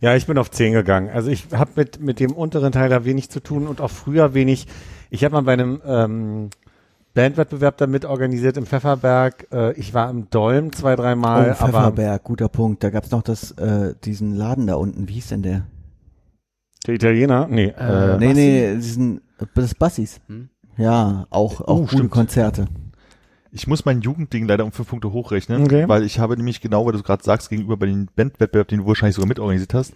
Ja, 0.00 0.14
ich 0.14 0.26
bin 0.26 0.38
auf 0.38 0.50
10 0.50 0.72
gegangen. 0.72 1.10
Also 1.12 1.30
ich 1.30 1.46
habe 1.52 1.70
mit, 1.76 2.00
mit 2.00 2.20
dem 2.20 2.32
unteren 2.32 2.72
Teil 2.72 2.88
da 2.88 3.04
wenig 3.04 3.30
zu 3.30 3.40
tun 3.40 3.66
und 3.66 3.80
auch 3.80 3.90
früher 3.90 4.34
wenig. 4.34 4.66
Ich 5.10 5.24
habe 5.24 5.34
mal 5.34 5.42
bei 5.42 5.52
einem 5.54 5.80
ähm, 5.86 6.50
Bandwettbewerb 7.14 7.76
da 7.78 7.86
mit 7.86 8.04
organisiert 8.04 8.56
im 8.56 8.66
Pfefferberg. 8.66 9.46
Äh, 9.52 9.72
ich 9.74 9.94
war 9.94 10.10
im 10.10 10.28
Dolm 10.30 10.72
zwei, 10.72 10.96
dreimal, 10.96 11.50
oh, 11.50 11.62
aber 11.62 11.72
Pfefferberg, 11.72 12.24
guter 12.24 12.48
Punkt. 12.48 12.82
Da 12.82 12.90
gab's 12.90 13.10
noch 13.10 13.22
das, 13.22 13.52
äh, 13.52 13.94
diesen 14.04 14.34
Laden 14.34 14.66
da 14.66 14.74
unten. 14.74 15.08
Wie 15.08 15.12
hieß 15.14 15.28
denn 15.28 15.42
der? 15.42 15.66
der 16.86 16.94
Italiener? 16.94 17.46
Nee. 17.48 17.72
Äh, 17.78 18.14
Äh, 18.14 18.18
nee, 18.18 18.26
Bassi? 18.26 18.34
nee, 18.40 18.74
diesen, 18.76 19.20
das 19.54 19.74
Bassis. 19.74 20.20
Hm? 20.28 20.48
Ja, 20.76 21.26
auch, 21.30 21.60
auch 21.60 21.66
Oh, 21.68 21.80
gute 21.82 21.92
stimmt. 21.94 22.10
Konzerte. 22.10 22.66
Ich 23.56 23.68
muss 23.68 23.84
mein 23.84 24.00
Jugendding 24.00 24.48
leider 24.48 24.64
um 24.64 24.72
fünf 24.72 24.88
Punkte 24.88 25.12
hochrechnen, 25.12 25.62
Okay. 25.62 25.84
weil 25.88 26.02
ich 26.02 26.18
habe 26.18 26.36
nämlich 26.36 26.60
genau, 26.60 26.84
weil 26.84 26.92
du 26.92 26.98
es 26.98 27.04
gerade 27.04 27.22
sagst, 27.22 27.50
gegenüber 27.50 27.76
bei 27.76 27.86
den 27.86 28.08
Bandwettbewerb, 28.16 28.66
den 28.66 28.80
du 28.80 28.86
wahrscheinlich 28.86 29.14
sogar 29.14 29.28
mitorganisiert 29.28 29.74
hast, 29.74 29.94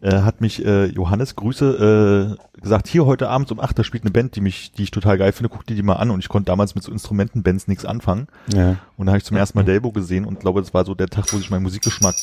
äh, 0.00 0.22
hat 0.22 0.40
mich 0.40 0.64
äh, 0.64 0.86
Johannes 0.86 1.36
Grüße 1.36 2.36
äh, 2.56 2.60
gesagt, 2.60 2.88
hier 2.88 3.04
heute 3.04 3.28
Abend 3.28 3.52
um 3.52 3.60
8, 3.60 3.78
da 3.78 3.84
spielt 3.84 4.04
eine 4.04 4.12
Band, 4.12 4.34
die 4.34 4.40
mich, 4.40 4.72
die 4.72 4.84
ich 4.84 4.90
total 4.90 5.18
geil 5.18 5.32
finde, 5.32 5.50
guck 5.50 5.66
dir 5.66 5.74
die 5.74 5.82
mal 5.82 5.96
an 5.96 6.10
und 6.10 6.20
ich 6.20 6.28
konnte 6.30 6.46
damals 6.46 6.74
mit 6.74 6.84
so 6.84 6.90
Instrumentenbands 6.90 7.68
nichts 7.68 7.84
anfangen. 7.84 8.28
ja. 8.54 8.76
Und 8.96 9.06
da 9.06 9.12
habe 9.12 9.18
ich 9.18 9.24
zum 9.24 9.36
ersten 9.36 9.58
Mal 9.58 9.64
Delbo 9.64 9.92
gesehen 9.92 10.24
und 10.24 10.40
glaube, 10.40 10.62
das 10.62 10.72
war 10.72 10.86
so 10.86 10.94
der 10.94 11.08
Tag, 11.08 11.30
wo 11.32 11.36
sich 11.36 11.50
mein 11.50 11.62
Musikgeschmack 11.62 12.14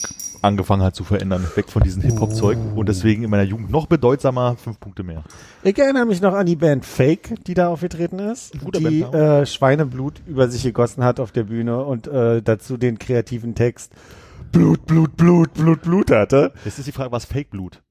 angefangen 0.44 0.84
hat 0.84 0.96
zu 0.96 1.04
verändern, 1.04 1.46
weg 1.56 1.70
von 1.70 1.84
diesem 1.84 2.02
Hip-Hop-Zeug 2.02 2.58
und 2.76 2.90
deswegen 2.90 3.24
in 3.24 3.30
meiner 3.30 3.44
Jugend 3.44 3.72
noch 3.72 3.88
bedeutsamer, 3.88 4.56
fünf 4.58 4.80
Punkte 4.80 5.04
mehr. 5.04 5.24
Ich 5.64 5.78
erinnere 5.78 6.06
mich 6.06 6.22
noch 6.22 6.34
an 6.34 6.46
die 6.46 6.56
Band 6.56 6.86
Fake, 6.86 7.44
die 7.46 7.54
da 7.54 7.70
aufgetreten 7.70 8.20
ist, 8.20 8.54
die 8.76 9.02
äh, 9.02 9.46
Schweineblut 9.46 10.22
über 10.28 10.50
sich 10.50 10.64
gegossen 10.64 11.04
hat 11.04 11.20
auf 11.20 11.32
der 11.32 11.44
Bühne 11.44 11.84
und 11.84 12.08
äh, 12.08 12.42
dazu 12.42 12.78
den 12.78 13.00
kreativen 13.00 13.56
Text 13.56 13.94
Blut, 14.52 14.86
Blut, 14.86 15.18
Blut, 15.18 15.54
Blut, 15.54 15.82
Blut 15.82 16.12
hatte. 16.12 16.54
Jetzt 16.64 16.78
ist 16.78 16.88
die 16.88 16.92
Frage, 16.92 17.12
was 17.12 17.26
Fake-Blut? 17.26 17.82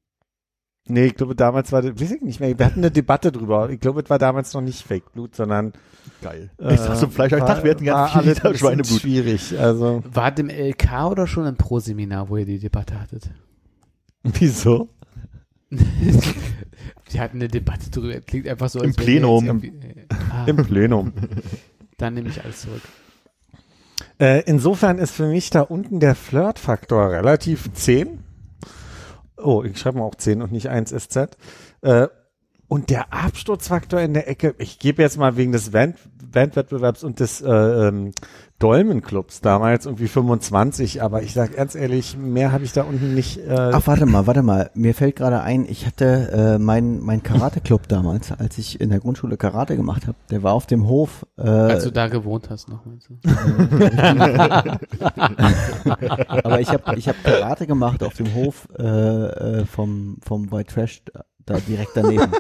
Nee, 0.89 1.07
ich 1.07 1.15
glaube 1.15 1.37
damals 1.37 1.71
war, 1.73 1.81
das- 1.83 2.01
weiß 2.01 2.11
ich 2.13 2.23
nicht 2.23 2.41
mehr, 2.41 2.59
wir 2.59 2.67
hatten 2.67 2.81
eine 2.81 2.91
Debatte 2.91 3.31
drüber. 3.31 3.71
Ich 3.71 3.79
glaube, 3.81 4.01
es 4.03 4.11
war 4.11 4.19
damals 4.19 4.53
noch 4.53 4.61
nicht 4.61 4.83
Fake 4.85 5.13
Blut, 5.13 5.37
sondern 5.37 5.73
Geil. 6.23 6.51
äh, 6.59 6.75
ich 6.75 6.81
sag 6.81 6.97
so 6.97 7.09
Fleisch, 7.09 7.33
ich 7.33 7.39
dachte, 7.39 7.63
wir 7.63 7.71
hätten 7.71 7.87
war 7.87 8.09
ganz 8.09 8.13
viel 8.13 8.21
alles 8.23 8.35
Liter 8.37 8.49
ein 8.49 8.53
bisschen 8.53 8.67
Schweineblut. 8.69 9.01
schwierig, 9.01 9.59
also 9.59 10.03
War 10.13 10.33
dem 10.33 10.49
LK 10.51 11.07
oder 11.11 11.27
schon 11.29 11.47
im 11.47 11.57
Pro-Seminar, 11.57 12.29
wo 12.29 12.37
ihr 12.37 12.47
die 12.47 12.59
Debatte 12.59 12.99
hattet? 13.01 13.31
wieso? 14.25 14.89
Die 15.71 17.21
hatten 17.21 17.37
eine 17.39 17.49
Debatte 17.49 17.91
drüber. 17.91 18.21
Klingt 18.21 18.49
einfach 18.49 18.69
so, 18.69 18.81
Im 18.83 18.97
wir 18.97 19.05
Plenum. 19.05 19.63
Ah, 20.31 20.45
Im 20.47 20.57
Plenum. 20.57 21.13
dann 21.99 22.15
nehme 22.15 22.29
ich 22.29 22.43
alles 22.43 22.63
zurück. 22.63 22.81
Äh, 24.19 24.43
insofern 24.47 24.99
ist 24.99 25.13
für 25.13 25.27
mich 25.29 25.51
da 25.51 25.61
unten 25.63 26.01
der 26.01 26.15
Flirt-Faktor 26.15 27.11
relativ 27.11 27.73
10. 27.73 28.22
Oh, 29.43 29.63
ich 29.63 29.79
schreibe 29.79 29.99
mal 29.99 30.05
auch 30.05 30.15
10 30.15 30.43
und 30.43 30.53
nicht 30.53 30.69
1 30.69 30.91
SZ. 30.91 31.37
Äh, 31.83 32.09
und 32.69 32.89
der 32.89 33.13
Absturzfaktor 33.13 34.01
in 34.01 34.15
der 34.15 34.29
Ecke, 34.29 34.55
ich 34.57 34.79
gebe 34.79 35.03
jetzt 35.03 35.19
mal 35.19 35.37
wegen 35.37 35.53
des 35.53 35.71
Band, 35.73 35.97
Bandwettbewerbs 36.33 37.05
und 37.05 37.21
des 37.21 37.41
äh, 37.41 37.49
ähm, 37.51 38.13
Dolmenclubs 38.63 39.41
damals 39.41 39.87
irgendwie 39.87 40.07
25, 40.07 41.03
aber 41.03 41.23
ich 41.23 41.33
sag 41.33 41.57
ganz 41.57 41.75
ehrlich, 41.75 42.17
mehr 42.17 42.53
habe 42.53 42.63
ich 42.63 42.73
da 42.73 42.83
unten 42.83 43.13
nicht. 43.13 43.39
Äh, 43.39 43.57
Ach, 43.57 43.85
warte 43.87 44.07
mal, 44.07 44.29
warte 44.29 44.43
mal. 44.43 44.71
Mir 44.75 44.95
fällt 44.95 45.17
gerade 45.17 45.41
ein, 45.41 45.65
ich 45.69 45.85
hatte 45.85 46.31
äh, 46.33 46.59
mein, 46.61 47.01
mein 47.01 47.25
Karate-Club 47.25 47.89
damals, 47.89 48.31
als 48.31 48.59
ich 48.59 48.81
in 48.81 48.91
der 48.91 49.01
Grundschule 49.01 49.37
Karate 49.37 49.75
gemacht 49.77 50.07
habe. 50.07 50.17
Der 50.31 50.45
war 50.45 50.53
auf 50.53 50.67
dem 50.67 50.87
Hof. 50.87 51.27
Äh, 51.37 51.49
Als 51.49 51.83
du 51.83 51.91
da 51.91 52.07
gewohnt 52.07 52.51
hast 52.51 52.69
noch. 52.69 52.85
Meinst 52.85 53.09
du? 53.11 53.17
aber 56.45 56.61
ich 56.61 56.69
habe 56.69 56.97
ich 56.97 57.09
hab 57.09 57.25
Karate 57.25 57.67
gemacht 57.67 58.05
auf 58.05 58.15
dem 58.15 58.33
Hof 58.33 58.69
äh, 58.79 58.83
äh, 58.83 59.65
vom, 59.65 60.19
vom 60.23 60.53
White 60.53 60.73
Trash 60.73 61.03
da, 61.13 61.25
da 61.47 61.59
direkt 61.59 61.97
daneben. 61.97 62.31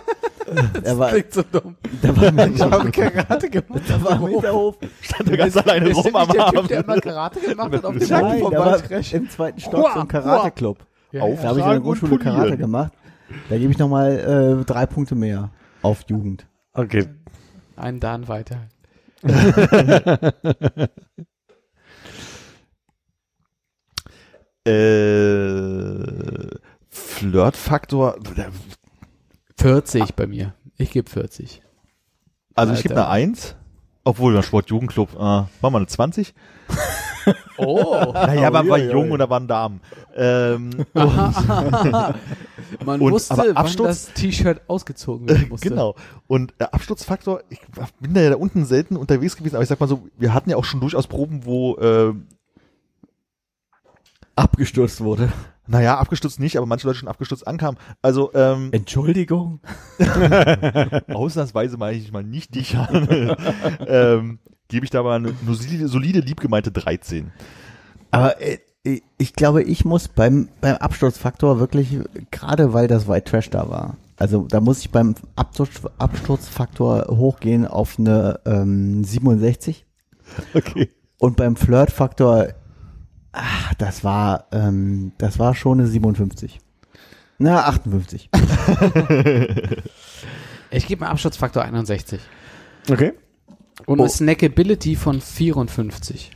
Der 0.85 0.99
war, 0.99 1.11
Klingt 1.11 1.33
so 1.33 1.43
dumm. 1.43 1.77
der 2.03 2.17
war 2.17 2.47
ich 2.49 2.61
habe 2.61 2.91
Karate 2.91 3.51
gemacht. 3.51 3.83
der 3.89 4.03
war 4.05 4.19
mit 4.19 4.43
der 4.43 4.53
Hof. 4.53 4.77
Stand 5.01 5.31
da 5.31 5.37
ganz 5.37 5.57
alleine 5.57 5.93
rum 5.93 6.17
am 6.17 6.29
der 6.29 6.47
Typ, 6.47 6.59
Abend. 6.59 6.71
der 6.71 6.85
immer 6.85 7.01
Karate 7.01 7.41
gemacht 7.41 7.73
hat 7.73 7.85
auf 7.85 7.97
dem 7.97 8.09
Nein, 8.09 8.43
war 8.43 8.79
Trash? 8.83 9.15
im 9.15 9.31
zweiten 9.31 9.61
Stock 9.61 9.91
so 9.95 10.01
ein 10.01 10.09
Karate-Club. 10.09 10.79
Ja. 11.13 11.27
Da 11.29 11.49
habe 11.49 11.61
ich 11.61 11.65
in 11.65 11.71
der 11.71 11.81
Grundschule 11.81 12.19
Karate 12.19 12.57
gemacht. 12.57 12.93
Da 13.49 13.57
gebe 13.59 13.73
ich 13.73 13.79
nochmal 13.79 14.61
äh, 14.61 14.65
drei 14.65 14.87
Punkte 14.87 15.15
mehr 15.15 15.51
auf 15.83 16.05
Jugend. 16.09 16.47
Okay. 16.75 17.07
Einen 17.77 18.01
Dan 18.01 18.29
weiter. 18.29 18.57
Äh, 24.65 26.57
Flirtfaktor, 26.89 28.17
40 29.63 30.15
bei 30.15 30.27
mir. 30.27 30.55
Ich 30.77 30.91
gebe 30.91 31.09
40. 31.09 31.63
also 32.55 32.73
ich 32.75 32.83
gebe 32.83 32.95
Alter. 32.97 33.09
eine 33.11 33.29
1, 33.31 33.57
obwohl 34.05 34.35
beim 34.35 34.43
Sportjugendclub, 34.43 35.15
äh, 35.15 35.17
machen 35.19 35.49
wir 35.61 35.77
eine 35.77 35.87
20? 35.87 36.35
Oh. 37.57 38.11
Naja, 38.13 38.49
aber 38.49 38.63
Oh, 38.65 38.69
war 38.71 38.79
jung 38.79 39.07
ja. 39.07 39.13
und 39.13 39.19
da 39.21 39.31
waren 39.31 39.47
Damen. 39.47 39.81
Ähm, 40.17 40.71
Man 42.85 43.01
Und- 43.01 43.13
wusste, 43.13 43.35
aber 43.35 43.45
wann 43.47 43.57
Absturz- 43.59 44.07
das 44.07 44.15
T-Shirt 44.15 44.63
ausgezogen 44.67 45.29
werden 45.29 45.49
musste. 45.51 45.69
genau. 45.69 45.95
Und 46.27 46.53
äh, 46.59 46.65
Absturzfaktor, 46.65 47.43
ich 47.49 47.61
bin 48.01 48.13
da 48.15 48.23
ja 48.23 48.31
da 48.31 48.37
unten 48.37 48.65
selten 48.65 48.97
unterwegs 48.97 49.37
gewesen, 49.37 49.55
aber 49.55 49.63
ich 49.63 49.69
sag 49.69 49.79
mal 49.79 49.87
so, 49.87 50.09
wir 50.19 50.35
hatten 50.35 50.51
ja 50.51 50.57
auch 50.57 50.65
schon 50.65 50.81
durchaus 50.81 51.07
Proben, 51.07 51.45
wo, 51.45 51.77
äh, 51.77 52.13
Abgestürzt 54.35 55.01
wurde. 55.03 55.33
Naja, 55.67 55.97
abgestürzt 55.99 56.41
nicht, 56.41 56.57
aber 56.57 56.67
manche 56.67 56.87
Leute 56.87 56.99
schon 57.01 57.09
abgestürzt 57.09 57.47
ankamen. 57.47 57.79
Also, 58.03 58.33
ähm, 58.35 58.69
Entschuldigung. 58.73 59.61
ausnahmsweise 61.13 61.77
meine 61.77 61.97
ich 61.99 62.13
mal 62.13 62.25
nicht 62.25 62.55
dich 62.55 62.77
an, 62.77 63.37
ähm, 63.87 64.39
gebe 64.69 64.85
ich 64.85 64.91
da 64.91 65.03
mal 65.03 65.17
eine, 65.17 65.35
solide, 65.47 65.89
solide, 65.89 66.21
liebgemeinte 66.21 66.73
13. 66.73 67.33
Aber 68.11 68.41
äh, 68.41 68.59
ich- 68.85 69.03
ich 69.19 69.33
glaube, 69.35 69.63
ich 69.63 69.85
muss 69.85 70.09
beim, 70.09 70.49
beim 70.61 70.77
Absturzfaktor 70.77 71.61
wirklich, 71.61 71.99
gerade 72.33 72.73
weil 72.73 72.89
das 72.89 73.07
White 73.07 73.31
Trash 73.31 73.51
da 73.51 73.69
war, 73.71 73.97
also 74.19 74.47
da 74.49 74.61
muss 74.61 74.81
ich 74.81 74.91
beim 74.91 75.15
Absturz, 75.37 75.83
Absturzfaktor 75.99 77.07
hochgehen 77.09 77.67
auf 77.67 77.99
eine 77.99 78.41
ähm, 78.45 79.05
67. 79.05 79.87
Okay. 80.55 80.91
Und 81.19 81.37
beim 81.37 81.55
Flirtfaktor, 81.57 82.49
ach, 83.33 83.75
das 83.75 84.05
war, 84.05 84.47
ähm, 84.53 85.13
das 85.19 85.39
war 85.39 85.55
schon 85.55 85.81
eine 85.81 85.89
57. 85.89 86.61
Na, 87.39 87.65
58. 87.67 88.31
Ich 90.75 90.87
gebe 90.87 91.05
einen 91.05 91.13
Absturzfaktor 91.13 91.65
61. 91.65 92.19
Okay. 92.91 93.13
Und 93.85 93.99
Oh. 94.01 94.03
eine 94.05 94.09
Snackability 94.11 94.97
von 94.97 95.21
54. 95.21 96.31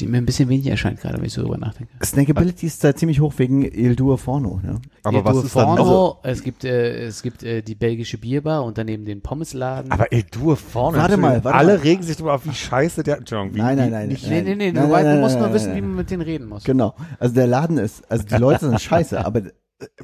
Die 0.00 0.06
mir 0.06 0.18
ein 0.18 0.26
bisschen 0.26 0.48
wenig 0.48 0.66
erscheint, 0.66 1.00
gerade 1.00 1.18
wenn 1.18 1.24
ich 1.24 1.32
so 1.32 1.42
drüber 1.42 1.58
nachdenke. 1.58 1.92
Snackability 2.04 2.66
ist 2.66 2.82
da 2.84 2.94
ziemlich 2.94 3.20
hoch 3.20 3.34
wegen 3.36 3.62
Il 3.64 3.96
Due 3.96 4.16
Forno. 4.16 4.60
Ne? 4.62 4.80
Aber 5.02 5.18
Ihr 5.18 5.24
was 5.24 5.32
Tour 5.34 5.44
ist 5.44 5.56
dann 5.56 5.68
noch? 5.74 5.76
Forno, 5.86 6.18
Es 6.22 6.42
gibt, 6.42 6.64
äh, 6.64 7.06
es 7.06 7.22
gibt 7.22 7.42
äh, 7.42 7.62
die 7.62 7.74
belgische 7.74 8.18
Bierbar 8.18 8.64
und 8.64 8.78
daneben 8.78 9.04
den 9.04 9.20
Pommesladen. 9.22 9.90
Aber 9.90 10.12
ey, 10.12 10.24
du 10.30 10.54
vorne. 10.54 10.98
Warte 10.98 11.16
mal, 11.16 11.42
warte 11.44 11.58
Alle 11.58 11.74
mal. 11.76 11.82
regen 11.82 12.02
sich 12.02 12.16
darüber 12.16 12.34
auf, 12.34 12.46
wie 12.46 12.54
scheiße 12.54 13.02
der. 13.02 13.18
Entschuldigung, 13.18 13.54
wie, 13.54 13.58
Nein, 13.58 13.76
nein, 13.76 13.90
nein. 13.90 14.08
Nicht, 14.08 14.28
nee, 14.28 14.42
nee, 14.42 14.54
nee, 14.54 14.72
Nein, 14.72 14.86
du, 14.86 14.92
nein, 14.92 15.04
du 15.04 15.10
nein, 15.10 15.20
musst 15.20 15.34
nein, 15.34 15.38
nur 15.42 15.48
nein, 15.48 15.54
wissen, 15.54 15.68
nein. 15.70 15.76
wie 15.76 15.82
man 15.86 15.96
mit 15.96 16.10
denen 16.10 16.22
reden 16.22 16.46
muss. 16.48 16.64
Genau. 16.64 16.94
Also 17.18 17.34
der 17.34 17.46
Laden 17.46 17.78
ist, 17.78 18.10
also 18.10 18.24
die 18.24 18.36
Leute 18.36 18.66
sind 18.68 18.80
scheiße, 18.80 19.24
aber 19.24 19.40
äh, 19.40 19.52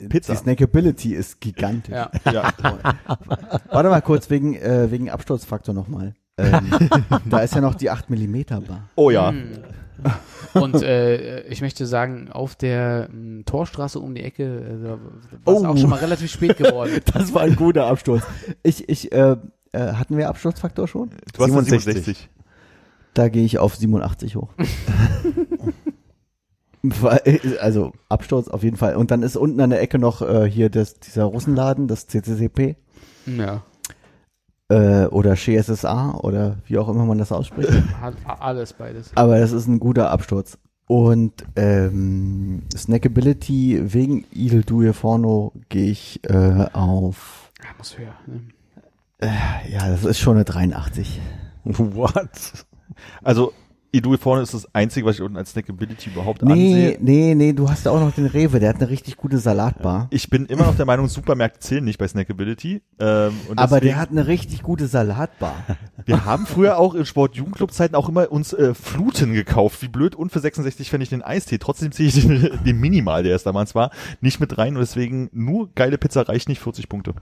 Pizza. 0.08 0.32
die 0.32 0.38
Snackability 0.38 1.14
ist 1.14 1.40
gigantisch. 1.40 1.94
Ja. 1.94 2.10
Ja. 2.32 2.52
Warte 3.70 3.88
mal 3.88 4.00
kurz 4.02 4.30
wegen, 4.30 4.54
äh, 4.54 4.90
wegen 4.90 5.10
Absturzfaktor 5.10 5.74
nochmal. 5.74 6.14
Ähm, 6.36 6.68
da 7.30 7.38
ist 7.40 7.54
ja 7.54 7.60
noch 7.60 7.74
die 7.74 7.90
8 7.90 8.10
mm 8.10 8.42
Bar. 8.66 8.88
Oh 8.96 9.10
ja. 9.10 9.30
Hm. 9.30 9.50
Und 10.54 10.82
äh, 10.82 11.42
ich 11.48 11.60
möchte 11.62 11.86
sagen, 11.86 12.30
auf 12.30 12.54
der 12.54 13.08
m, 13.12 13.44
Torstraße 13.46 13.98
um 13.98 14.14
die 14.14 14.22
Ecke 14.22 14.44
äh, 14.44 14.84
war 14.84 15.54
es 15.56 15.62
Oh. 15.62 15.66
auch 15.66 15.76
schon 15.76 15.90
mal 15.90 15.98
relativ 15.98 16.30
spät 16.30 16.56
geworden. 16.56 17.00
Das 17.12 17.34
war 17.34 17.42
ein 17.42 17.56
guter 17.56 17.86
Absturz. 17.86 18.22
Ich, 18.62 18.88
ich, 18.88 19.10
äh, 19.12 19.36
äh, 19.72 19.78
hatten 19.78 20.16
wir 20.16 20.28
Absturzfaktor 20.28 20.86
schon? 20.86 21.10
Du 21.32 21.42
hast 21.42 21.50
67. 21.50 21.94
67. 21.94 22.28
Da 23.14 23.28
gehe 23.28 23.44
ich 23.44 23.58
auf 23.58 23.74
87 23.76 24.36
hoch. 24.36 24.50
Weil, 26.82 27.40
also 27.60 27.92
Absturz 28.10 28.48
auf 28.48 28.62
jeden 28.62 28.76
Fall. 28.76 28.96
Und 28.96 29.10
dann 29.10 29.22
ist 29.22 29.36
unten 29.36 29.58
an 29.60 29.70
der 29.70 29.80
Ecke 29.80 29.98
noch 29.98 30.20
äh, 30.20 30.48
hier 30.50 30.68
das, 30.68 30.94
dieser 31.00 31.24
Russenladen, 31.24 31.88
das 31.88 32.06
CCCP 32.08 32.76
Ja, 33.26 33.62
äh, 34.68 35.06
oder 35.06 35.36
Chez 35.36 35.66
SSA 35.66 36.14
oder 36.22 36.56
wie 36.66 36.78
auch 36.78 36.88
immer 36.88 37.04
man 37.04 37.18
das 37.18 37.32
ausspricht. 37.32 37.70
hat 38.00 38.14
alles 38.26 38.72
beides. 38.72 39.12
Aber 39.14 39.38
das 39.38 39.52
ist 39.52 39.66
ein 39.66 39.78
guter 39.80 40.10
Absturz. 40.10 40.58
Und 40.86 41.44
ähm, 41.56 42.62
Snackability 42.76 43.94
wegen 43.94 44.26
Il 44.30 44.62
Due 44.62 44.92
Forno 44.92 45.52
gehe 45.70 45.90
ich 45.90 46.20
äh, 46.24 46.66
auf, 46.72 47.50
Ja, 47.62 47.70
muss 47.78 47.98
höher. 47.98 48.14
Ne? 48.26 48.40
ja, 49.70 49.88
das 49.88 50.04
ist 50.04 50.18
schon 50.18 50.34
eine 50.36 50.44
83. 50.44 51.20
What? 51.64 52.66
Also, 53.22 53.52
Idui 53.94 54.18
vorne 54.18 54.42
ist 54.42 54.52
das 54.54 54.66
einzige, 54.74 55.06
was 55.06 55.16
ich 55.16 55.22
unten 55.22 55.36
als 55.36 55.52
Snackability 55.52 56.10
überhaupt 56.10 56.42
Nee, 56.42 56.52
ansehe. 56.52 56.98
nee, 57.00 57.34
nee, 57.34 57.52
du 57.52 57.70
hast 57.70 57.84
ja 57.86 57.92
auch 57.92 58.00
noch 58.00 58.12
den 58.12 58.26
Rewe, 58.26 58.60
der 58.60 58.70
hat 58.70 58.76
eine 58.76 58.90
richtig 58.90 59.16
gute 59.16 59.38
Salatbar. 59.38 60.08
Ich 60.10 60.28
bin 60.28 60.46
immer 60.46 60.64
noch 60.66 60.76
der 60.76 60.84
Meinung, 60.86 61.08
Supermärkte 61.08 61.60
zählen 61.60 61.84
nicht 61.84 61.98
bei 61.98 62.08
Snackability. 62.08 62.82
Ähm, 62.98 63.32
und 63.48 63.58
Aber 63.58 63.76
deswegen- 63.76 63.86
der 63.86 63.96
hat 64.00 64.10
eine 64.10 64.26
richtig 64.26 64.62
gute 64.62 64.86
Salatbar. 64.86 65.54
Wir 66.06 66.24
haben 66.24 66.44
früher 66.46 66.76
auch 66.78 66.94
in 66.94 67.06
Sport-Jugendclub-Zeiten 67.06 67.94
auch 67.94 68.08
immer 68.08 68.30
uns 68.30 68.52
äh, 68.52 68.74
Fluten 68.74 69.32
gekauft. 69.32 69.80
Wie 69.82 69.88
blöd. 69.88 70.14
Und 70.14 70.30
für 70.32 70.40
66 70.40 70.90
fände 70.90 71.04
ich 71.04 71.10
den 71.10 71.22
Eistee. 71.22 71.56
Trotzdem 71.58 71.92
ziehe 71.92 72.08
ich 72.08 72.20
den, 72.20 72.50
den 72.66 72.78
Minimal, 72.80 73.22
der 73.22 73.36
es 73.36 73.42
damals 73.44 73.74
war, 73.74 73.90
nicht 74.20 74.40
mit 74.40 74.58
rein. 74.58 74.74
Und 74.74 74.80
deswegen 74.80 75.30
nur 75.32 75.70
geile 75.74 75.96
Pizza 75.98 76.22
reicht 76.28 76.48
nicht 76.48 76.60
40 76.60 76.88
Punkte. 76.88 77.12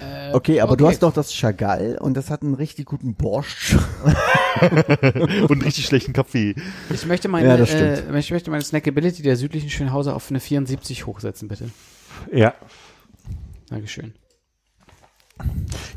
Äh, 0.00 0.24
Okay, 0.32 0.60
aber 0.62 0.76
du 0.76 0.88
hast 0.88 1.02
doch 1.02 1.12
das 1.12 1.32
Chagall 1.32 1.96
und 2.00 2.16
das 2.16 2.28
hat 2.30 2.42
einen 2.42 2.54
richtig 2.54 2.86
guten 2.86 3.14
Borscht. 3.14 3.76
Und 4.62 5.50
einen 5.52 5.62
richtig 5.62 5.84
schlechten 5.86 6.12
Kaffee. 6.14 6.54
Ich 6.90 7.04
möchte 7.06 7.28
meine, 7.28 7.46
Ja, 7.48 7.56
äh, 7.56 8.18
ich 8.18 8.30
möchte 8.30 8.50
meine 8.50 8.62
Snackability 8.64 9.22
der 9.22 9.36
südlichen 9.36 9.68
Schönhauser 9.68 10.16
auf 10.16 10.30
eine 10.30 10.40
74 10.40 11.06
hochsetzen, 11.06 11.48
bitte. 11.48 11.68
Ja. 12.32 12.54
Dankeschön. 13.68 14.14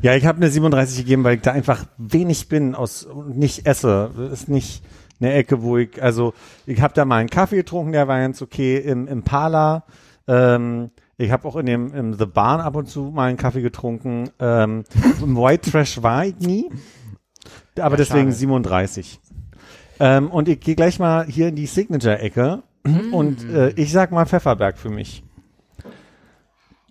Ja, 0.02 0.14
ich 0.14 0.26
habe 0.26 0.38
eine 0.38 0.50
37 0.50 0.98
gegeben, 0.98 1.24
weil 1.24 1.36
ich 1.36 1.42
da 1.42 1.52
einfach 1.52 1.86
wenig 1.96 2.48
bin 2.48 2.74
aus 2.74 3.04
und 3.04 3.38
nicht 3.38 3.66
esse. 3.66 4.10
Das 4.16 4.32
ist 4.42 4.48
nicht 4.48 4.82
eine 5.20 5.32
Ecke, 5.32 5.62
wo 5.62 5.78
ich, 5.78 6.02
also 6.02 6.34
ich 6.66 6.80
habe 6.80 6.94
da 6.94 7.04
mal 7.04 7.16
einen 7.16 7.30
Kaffee 7.30 7.56
getrunken, 7.56 7.92
der 7.92 8.08
war 8.08 8.18
ganz 8.20 8.42
okay 8.42 8.78
im 8.78 9.06
Impala. 9.06 9.84
Ähm, 10.26 10.90
ich 11.16 11.32
habe 11.32 11.48
auch 11.48 11.56
in 11.56 11.66
dem 11.66 11.92
im 11.94 12.14
The 12.14 12.26
Barn 12.26 12.60
ab 12.60 12.76
und 12.76 12.88
zu 12.88 13.10
mal 13.12 13.28
einen 13.28 13.36
Kaffee 13.36 13.62
getrunken. 13.62 14.30
Ähm, 14.38 14.84
Im 15.20 15.36
White 15.36 15.70
Trash 15.70 16.00
war 16.02 16.26
ich 16.26 16.36
nie, 16.38 16.70
aber 17.76 17.94
Ja, 17.94 17.96
deswegen 17.96 18.28
schade. 18.28 18.36
37. 18.36 19.20
Ähm, 20.00 20.30
und 20.30 20.48
ich 20.48 20.60
gehe 20.60 20.74
gleich 20.74 20.98
mal 20.98 21.26
hier 21.26 21.48
in 21.48 21.56
die 21.56 21.66
Signature-Ecke 21.66 22.62
und 23.12 23.44
äh, 23.48 23.70
ich 23.70 23.92
sag 23.92 24.12
mal 24.12 24.26
Pfefferberg 24.26 24.78
für 24.78 24.90
mich. 24.90 25.22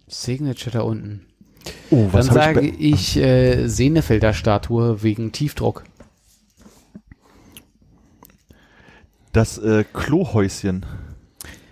Signature 0.08 0.72
da 0.72 0.82
unten. 0.82 1.26
Oh, 1.90 2.08
Dann 2.12 2.24
sage 2.24 2.62
ich, 2.62 3.18
äh, 3.18 3.68
Senefelder 3.68 4.34
Statue 4.34 5.04
wegen 5.04 5.32
Tiefdruck. 5.32 5.84
Das 9.34 9.58
äh, 9.58 9.84
Klohäuschen. 9.92 10.86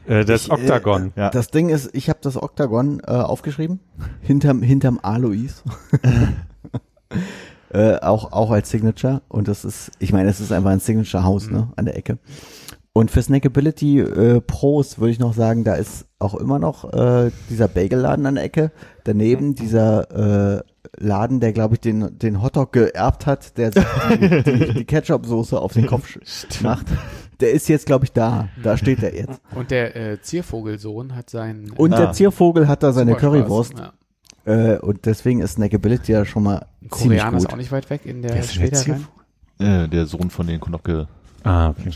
Äh, 0.05 0.25
das 0.25 0.45
Ich, 0.45 0.51
Oktagon. 0.51 1.14
Ja. 1.15 1.30
Das 1.30 1.47
Ding 1.47 1.69
ist, 1.69 1.89
ich 1.93 2.09
habe 2.09 2.19
das 2.22 2.41
Oktagon 2.41 2.99
äh, 2.99 3.11
aufgeschrieben, 3.11 3.80
hinterm, 4.22 4.61
hinterm 4.61 4.99
Alois. 5.01 5.64
äh, 7.71 7.95
auch, 7.97 8.31
auch 8.31 8.51
als 8.51 8.69
Signature. 8.69 9.21
Und 9.27 9.47
das 9.47 9.65
ist, 9.65 9.91
ich 9.99 10.13
meine, 10.13 10.29
es 10.29 10.39
ist 10.39 10.51
einfach 10.51 10.71
ein 10.71 10.79
Signature-Haus 10.79 11.49
ne, 11.49 11.71
an 11.75 11.85
der 11.85 11.97
Ecke. 11.97 12.17
Und 12.93 13.11
für 13.11 13.21
Snackability 13.21 13.99
äh, 13.99 14.39
Pros 14.39 14.99
würde 14.99 15.11
ich 15.11 15.19
noch 15.19 15.33
sagen, 15.33 15.65
da 15.65 15.75
ist 15.75 16.05
auch 16.17 16.33
immer 16.33 16.59
noch 16.59 16.93
äh, 16.93 17.29
dieser 17.49 17.67
Bagelladen 17.67 18.25
an 18.25 18.35
der 18.35 18.45
Ecke. 18.45 18.71
Daneben 19.03 19.53
dieser 19.53 20.55
äh, 20.59 20.63
Laden, 20.97 21.41
der, 21.41 21.51
glaube 21.51 21.73
ich, 21.73 21.81
den, 21.81 22.17
den 22.17 22.41
Hotdog 22.41 22.71
geerbt 22.71 23.25
hat, 23.25 23.57
der 23.57 23.71
die, 23.71 24.43
die, 24.43 24.73
die 24.75 24.85
Ketchup-Soße 24.85 25.59
auf 25.59 25.73
den 25.73 25.87
Kopf 25.87 26.17
macht. 26.61 26.85
Der 27.41 27.51
ist 27.51 27.67
jetzt, 27.67 27.85
glaube 27.85 28.05
ich, 28.05 28.13
da. 28.13 28.47
Da 28.63 28.77
steht 28.77 29.03
er 29.03 29.13
jetzt. 29.13 29.41
Und 29.53 29.71
der 29.71 29.93
äh, 29.97 30.21
Ziervogelsohn 30.21 31.15
hat 31.17 31.29
seinen 31.29 31.71
Und 31.71 31.93
Ah. 31.93 31.97
der 31.97 32.11
Ziervogel 32.13 32.69
hat 32.69 32.81
da 32.81 32.93
seine. 32.93 33.15
Currywurst. 33.15 33.77
Ja. 33.77 33.91
Äh, 34.45 34.77
und 34.77 35.06
deswegen 35.06 35.41
ist 35.41 35.53
Snackability 35.53 36.11
ja 36.11 36.25
schon 36.25 36.43
mal 36.43 36.67
Koreaner 36.90 37.38
ist 37.38 37.51
auch 37.51 37.57
nicht 37.57 37.72
weit 37.72 37.90
weg 37.90 38.06
in 38.06 38.22
der. 38.22 38.41
Ziervogel? 38.41 39.01
Äh, 39.59 39.88
der 39.88 40.06
Sohn 40.06 40.30
von 40.30 40.48
den 40.48 40.59
Konopke. 40.59 41.07
Ah, 41.43 41.69
okay. 41.69 41.91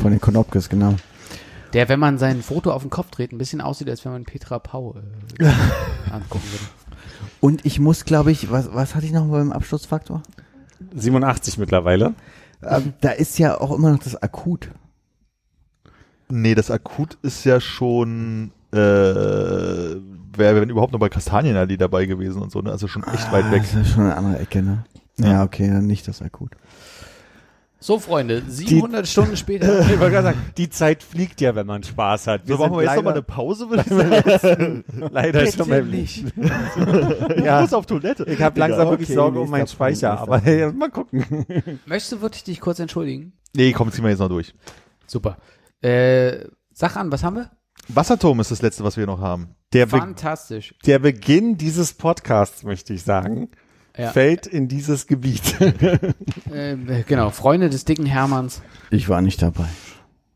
Von 0.00 0.10
den 0.10 0.20
Konopkes, 0.20 0.68
genau. 0.68 0.94
Der, 1.72 1.88
wenn 1.88 2.00
man 2.00 2.18
sein 2.18 2.42
Foto 2.42 2.72
auf 2.72 2.82
den 2.82 2.90
Kopf 2.90 3.10
dreht, 3.10 3.32
ein 3.32 3.38
bisschen 3.38 3.60
aussieht, 3.60 3.90
als 3.90 4.04
wenn 4.04 4.12
man 4.12 4.24
Petra 4.24 4.58
Pau 4.58 4.96
äh, 5.38 5.44
angucken 6.10 6.44
würde. 6.50 6.64
Und 7.40 7.66
ich 7.66 7.78
muss, 7.78 8.04
glaube 8.04 8.32
ich, 8.32 8.50
was, 8.50 8.72
was 8.72 8.94
hatte 8.94 9.06
ich 9.06 9.12
noch 9.12 9.26
beim 9.26 9.52
Absturzfaktor? 9.52 10.22
87 10.94 11.58
mittlerweile. 11.58 12.14
Ähm, 12.62 12.94
da 13.00 13.10
ist 13.10 13.38
ja 13.38 13.60
auch 13.60 13.72
immer 13.72 13.92
noch 13.92 13.98
das 13.98 14.20
Akut. 14.20 14.70
Nee, 16.28 16.54
das 16.54 16.70
Akut 16.70 17.18
ist 17.22 17.44
ja 17.44 17.60
schon, 17.60 18.52
äh, 18.72 19.96
wäre, 20.38 20.60
wenn 20.60 20.70
überhaupt 20.70 20.92
noch 20.92 21.00
bei 21.00 21.08
Kastanienallee 21.08 21.76
dabei 21.76 22.06
gewesen 22.06 22.40
und 22.42 22.50
so, 22.52 22.60
ne? 22.60 22.70
Also 22.70 22.88
schon 22.88 23.04
echt 23.04 23.30
weit 23.32 23.50
weg. 23.50 23.62
Ah, 23.64 23.68
Das 23.74 23.86
ist 23.86 23.94
schon 23.94 24.04
eine 24.04 24.16
andere 24.16 24.38
Ecke, 24.38 24.62
ne? 24.62 24.84
Ja, 25.18 25.42
okay, 25.42 25.66
dann 25.68 25.86
nicht 25.86 26.06
das 26.08 26.22
Akut. 26.22 26.52
So, 27.80 28.00
Freunde, 28.00 28.42
700 28.46 29.06
Stunden 29.06 29.36
später. 29.36 29.80
Ich 29.88 29.88
wollte 30.00 30.10
gerade 30.10 30.22
sagen, 30.28 30.38
die 30.56 30.68
Zeit 30.68 31.00
fliegt 31.04 31.40
ja, 31.40 31.54
wenn 31.54 31.66
man 31.66 31.84
Spaß 31.84 32.26
hat. 32.26 32.42
So, 32.46 32.56
machen 32.56 32.72
wir 32.72 32.82
jetzt 32.82 32.96
nochmal 32.96 33.12
eine 33.12 33.22
Pause, 33.22 33.70
würde 33.70 33.84
ich 33.86 34.40
sagen. 34.40 34.84
leider 35.12 35.46
schon 35.52 35.68
beim 35.68 35.88
nicht. 35.88 36.24
Ich 37.36 37.44
Ja. 37.44 37.60
muss 37.60 37.72
auf 37.72 37.86
Toilette. 37.86 38.24
Ich 38.24 38.42
habe 38.42 38.58
langsam 38.58 38.80
Ja, 38.86 38.90
wirklich 38.90 39.08
okay, 39.08 39.14
Sorge 39.14 39.38
um 39.40 39.48
meinen 39.50 39.68
Speicher, 39.68 40.18
aber 40.18 40.40
hey, 40.40 40.72
mal 40.72 40.90
gucken. 40.90 41.24
Möchtest 41.86 42.12
du 42.12 42.20
wirklich 42.20 42.42
dich 42.42 42.60
kurz 42.60 42.80
entschuldigen? 42.80 43.32
Nee, 43.54 43.72
komm, 43.72 43.92
ziehen 43.92 44.02
wir 44.02 44.10
jetzt 44.10 44.18
noch 44.18 44.28
durch. 44.28 44.54
Super. 45.06 45.36
Äh, 45.80 46.46
sag 46.72 46.96
an, 46.96 47.12
was 47.12 47.22
haben 47.22 47.36
wir? 47.36 47.50
Wasserturm 47.88 48.40
ist 48.40 48.50
das 48.50 48.62
letzte, 48.62 48.84
was 48.84 48.96
wir 48.96 49.06
noch 49.06 49.20
haben. 49.20 49.48
Der, 49.72 49.86
Be 49.86 49.98
Fantastisch. 49.98 50.74
der 50.86 50.98
Beginn 50.98 51.56
dieses 51.56 51.92
Podcasts, 51.94 52.62
möchte 52.62 52.92
ich 52.94 53.02
sagen, 53.02 53.48
Ja. 53.96 54.10
fällt 54.10 54.46
in 54.46 54.68
dieses 54.68 55.06
Gebiet. 55.06 55.42
Äh, 56.52 56.76
genau, 57.06 57.30
Freunde 57.30 57.68
des 57.70 57.84
dicken 57.84 58.06
Hermanns. 58.06 58.62
Ich 58.90 59.08
war 59.08 59.20
nicht 59.20 59.42
dabei. 59.42 59.68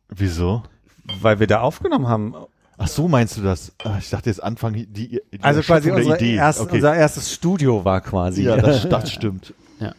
Wieso? 0.09 0.63
Weil 1.21 1.41
wir 1.41 1.47
da 1.47 1.61
aufgenommen 1.61 2.07
haben. 2.07 2.35
Ach 2.79 2.89
so, 2.89 3.09
meinst 3.09 3.37
du 3.37 3.43
das? 3.43 3.73
Ah, 3.85 3.97
Ich 3.99 4.11
dachte 4.11 4.29
jetzt 4.31 4.43
Anfang 4.43 4.73
die, 4.75 4.87
die 4.87 5.21
Also 5.41 5.63
quasi 5.63 5.91
unsere 5.91 6.17
Idee. 6.17 6.35
erst, 6.35 6.61
okay. 6.61 6.77
unser 6.77 6.95
erstes 6.95 7.33
Studio 7.33 7.85
war 7.85 8.01
quasi. 8.01 8.43
ja, 8.45 8.57
das, 8.57 8.89
das 8.89 9.11
stimmt. 9.13 9.55
Ja. 9.83 9.97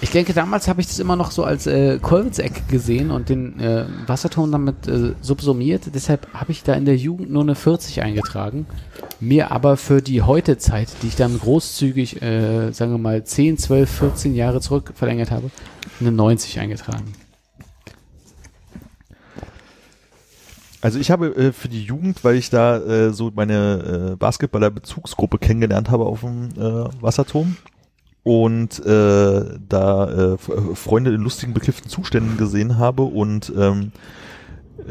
Ich 0.00 0.10
denke, 0.10 0.32
damals 0.32 0.68
habe 0.68 0.80
ich 0.80 0.86
das 0.86 1.00
immer 1.00 1.16
noch 1.16 1.32
so 1.32 1.42
als 1.42 1.66
äh, 1.66 1.98
Kolwitz-Eck 1.98 2.68
gesehen 2.68 3.10
und 3.10 3.28
den 3.28 3.58
äh, 3.58 3.84
Wasserturm 4.06 4.52
damit 4.52 4.86
äh, 4.86 5.14
subsumiert. 5.20 5.90
Deshalb 5.92 6.28
habe 6.32 6.52
ich 6.52 6.62
da 6.62 6.74
in 6.74 6.84
der 6.84 6.96
Jugend 6.96 7.32
nur 7.32 7.42
eine 7.42 7.56
40 7.56 8.00
eingetragen. 8.00 8.66
Mir 9.18 9.50
aber 9.50 9.76
für 9.76 10.02
die 10.02 10.22
heute 10.22 10.56
Zeit, 10.56 10.88
die 11.02 11.08
ich 11.08 11.16
dann 11.16 11.36
großzügig, 11.36 12.22
äh, 12.22 12.70
sagen 12.70 12.92
wir 12.92 12.98
mal, 12.98 13.24
10, 13.24 13.58
12, 13.58 13.90
14 13.90 14.34
Jahre 14.36 14.60
zurück 14.60 14.92
verlängert 14.94 15.32
habe, 15.32 15.50
eine 15.98 16.12
90 16.12 16.60
eingetragen. 16.60 17.12
Also 20.80 21.00
ich 21.00 21.10
habe 21.10 21.34
äh, 21.34 21.52
für 21.52 21.68
die 21.68 21.82
Jugend, 21.82 22.22
weil 22.22 22.36
ich 22.36 22.50
da 22.50 22.76
äh, 22.76 23.12
so 23.12 23.32
meine 23.34 24.12
äh, 24.12 24.16
Basketballer-Bezugsgruppe 24.16 25.38
kennengelernt 25.38 25.90
habe 25.90 26.04
auf 26.04 26.20
dem 26.20 26.50
äh, 26.56 27.02
Wasserturm 27.02 27.56
und 28.24 28.84
äh, 28.84 29.44
da 29.68 30.10
äh, 30.10 30.34
F- 30.34 30.50
Freunde 30.74 31.14
in 31.14 31.20
lustigen, 31.20 31.54
beklifften 31.54 31.88
Zuständen 31.88 32.36
gesehen 32.36 32.78
habe 32.78 33.02
und 33.02 33.52
ähm, 33.56 33.92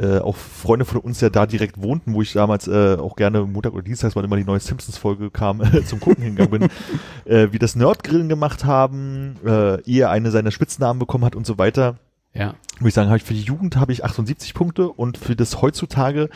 äh, 0.02 0.20
auch 0.20 0.36
Freunde 0.38 0.86
von 0.86 1.02
uns 1.02 1.20
ja 1.20 1.30
da 1.30 1.46
direkt 1.46 1.82
wohnten, 1.82 2.14
wo 2.14 2.22
ich 2.22 2.32
damals 2.34 2.68
äh, 2.68 2.96
auch 2.96 3.16
gerne 3.18 3.42
Montag 3.42 3.74
oder 3.74 3.84
Dienstags, 3.84 4.16
wann 4.16 4.24
immer 4.24 4.38
die 4.38 4.46
neue 4.46 4.60
Simpsons-Folge 4.60 5.30
kam, 5.30 5.62
äh, 5.62 5.84
zum 5.84 6.00
Gucken 6.00 6.24
hingegangen 6.24 6.60
bin, 6.62 6.70
äh, 7.32 7.50
wie 7.52 7.60
das 7.60 7.76
Nerdgrillen 7.76 8.30
gemacht 8.30 8.64
haben, 8.66 9.36
äh, 9.46 9.82
ehe 9.82 10.10
eine 10.10 10.32
seiner 10.32 10.52
Spitznamen 10.52 11.00
bekommen 11.00 11.26
hat 11.26 11.36
und 11.36 11.46
so 11.46 11.58
weiter 11.58 11.96
Ja. 12.34 12.54
würde 12.80 12.88
ich 12.88 12.94
sagen, 12.94 13.10
habe 13.10 13.18
ich 13.18 13.24
für 13.24 13.34
die 13.34 13.42
Jugend 13.42 13.76
habe 13.76 13.92
ich 13.92 14.06
78 14.06 14.54
Punkte 14.54 14.88
und 14.90 15.18
für 15.18 15.36
das 15.36 15.62
heutzutage, 15.62 16.30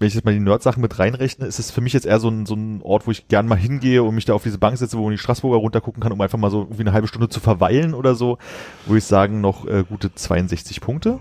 wenn 0.00 0.08
ich 0.08 0.14
jetzt 0.14 0.24
mal 0.24 0.32
die 0.34 0.40
Nerd-Sachen 0.40 0.80
mit 0.80 0.98
reinrechne, 0.98 1.46
ist 1.46 1.58
es 1.58 1.70
für 1.70 1.82
mich 1.82 1.92
jetzt 1.92 2.06
eher 2.06 2.18
so 2.18 2.28
ein, 2.30 2.46
so 2.46 2.54
ein 2.54 2.80
Ort, 2.82 3.06
wo 3.06 3.10
ich 3.10 3.28
gern 3.28 3.46
mal 3.46 3.56
hingehe 3.58 4.02
und 4.02 4.14
mich 4.14 4.24
da 4.24 4.32
auf 4.32 4.42
diese 4.42 4.58
Bank 4.58 4.76
setze, 4.78 4.96
wo 4.98 5.02
man 5.02 5.12
die 5.12 5.18
Straßburger 5.18 5.58
runtergucken 5.58 6.02
kann, 6.02 6.10
um 6.10 6.20
einfach 6.22 6.38
mal 6.38 6.50
so 6.50 6.62
irgendwie 6.62 6.80
eine 6.80 6.92
halbe 6.92 7.06
Stunde 7.06 7.28
zu 7.28 7.38
verweilen 7.38 7.92
oder 7.94 8.14
so, 8.14 8.38
würde 8.86 8.98
ich 8.98 9.04
sagen, 9.04 9.40
noch 9.42 9.66
äh, 9.66 9.84
gute 9.88 10.14
62 10.14 10.80
Punkte. 10.80 11.20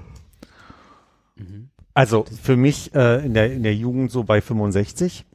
Also 1.93 2.25
für 2.41 2.55
mich 2.55 2.93
äh, 2.95 3.25
in, 3.25 3.33
der, 3.33 3.51
in 3.51 3.63
der 3.63 3.75
Jugend 3.75 4.11
so 4.11 4.23
bei 4.23 4.41
65. 4.41 5.25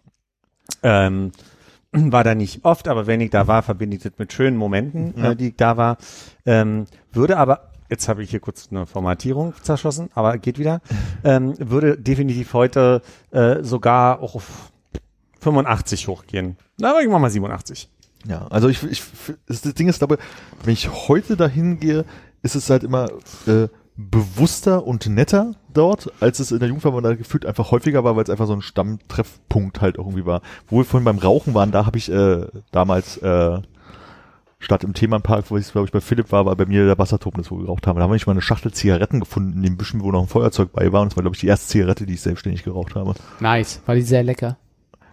Ähm, 0.82 1.32
war 1.92 2.24
da 2.24 2.34
nicht 2.34 2.64
oft, 2.64 2.88
aber 2.88 3.06
wenn 3.06 3.20
ich 3.20 3.30
da 3.30 3.46
war, 3.46 3.62
verbinde 3.62 3.96
ich 3.98 4.02
das 4.02 4.12
mit 4.18 4.32
schönen 4.32 4.56
Momenten, 4.56 5.14
Ja. 5.16 5.32
äh, 5.32 5.36
die 5.36 5.48
ich 5.48 5.56
da 5.56 5.76
war. 5.76 5.98
Ähm, 6.46 6.86
würde 7.12 7.36
aber, 7.36 7.70
jetzt 7.94 8.08
habe 8.08 8.22
ich 8.22 8.30
hier 8.30 8.40
kurz 8.40 8.68
eine 8.70 8.86
Formatierung 8.86 9.54
zerschossen, 9.62 10.10
aber 10.14 10.36
geht 10.38 10.58
wieder, 10.58 10.80
ähm, 11.22 11.54
würde 11.58 11.96
definitiv 11.96 12.52
heute 12.52 13.02
äh, 13.30 13.62
sogar 13.62 14.20
auch 14.20 14.34
auf 14.34 14.72
85 15.40 16.08
hochgehen. 16.08 16.56
Na, 16.78 16.90
aber 16.90 17.02
ich 17.02 17.08
mach 17.08 17.20
mal 17.20 17.30
87. 17.30 17.88
Ja, 18.26 18.46
also 18.48 18.68
ich, 18.68 18.82
ich 18.82 19.02
das 19.46 19.62
Ding 19.62 19.88
ist 19.88 20.02
aber, 20.02 20.18
wenn 20.64 20.72
ich 20.72 20.90
heute 21.08 21.36
dahin 21.36 21.78
gehe, 21.78 22.04
ist 22.42 22.56
es 22.56 22.68
halt 22.68 22.82
immer 22.82 23.10
äh, 23.46 23.68
bewusster 23.96 24.84
und 24.86 25.06
netter 25.06 25.54
dort, 25.72 26.10
als 26.20 26.40
es 26.40 26.50
in 26.50 26.58
der 26.58 26.68
Jugend 26.68 26.84
war, 26.84 26.94
weil 26.94 27.02
da 27.02 27.14
gefühlt 27.14 27.46
einfach 27.46 27.70
häufiger 27.70 28.02
war, 28.02 28.16
weil 28.16 28.24
es 28.24 28.30
einfach 28.30 28.46
so 28.46 28.54
ein 28.54 28.62
Stammtreffpunkt 28.62 29.80
halt 29.80 29.98
irgendwie 29.98 30.26
war. 30.26 30.40
Wo 30.66 30.78
wir 30.78 30.84
vorhin 30.84 31.04
beim 31.04 31.18
Rauchen 31.18 31.54
waren, 31.54 31.70
da 31.70 31.86
habe 31.86 31.98
ich 31.98 32.10
äh, 32.10 32.46
damals 32.72 33.18
äh, 33.18 33.60
statt 34.64 34.84
im 34.84 34.94
Themenpark, 34.94 35.50
wo 35.50 35.56
ich 35.56 35.70
glaube 35.70 35.86
ich 35.86 35.92
bei 35.92 36.00
Philipp 36.00 36.32
war, 36.32 36.46
war 36.46 36.56
bei 36.56 36.66
mir 36.66 36.86
der 36.86 36.98
Wasserturm, 36.98 37.34
das 37.36 37.50
wo 37.50 37.58
wir 37.58 37.64
geraucht 37.64 37.86
haben. 37.86 37.96
Da 37.96 38.02
haben 38.02 38.10
wir 38.10 38.14
nicht 38.14 38.26
mal 38.26 38.32
eine 38.32 38.42
Schachtel 38.42 38.72
Zigaretten 38.72 39.20
gefunden 39.20 39.52
in 39.52 39.62
dem 39.62 39.76
Büschen, 39.76 40.02
wo 40.02 40.10
noch 40.10 40.22
ein 40.22 40.28
Feuerzeug 40.28 40.72
bei 40.72 40.92
war. 40.92 41.02
Und 41.02 41.12
das 41.12 41.16
war 41.16 41.22
glaube 41.22 41.36
ich 41.36 41.40
die 41.40 41.46
erste 41.46 41.68
Zigarette, 41.68 42.06
die 42.06 42.14
ich 42.14 42.20
selbstständig 42.22 42.64
geraucht 42.64 42.94
habe. 42.94 43.14
Nice. 43.40 43.80
War 43.86 43.94
die 43.94 44.02
sehr 44.02 44.22
lecker. 44.22 44.56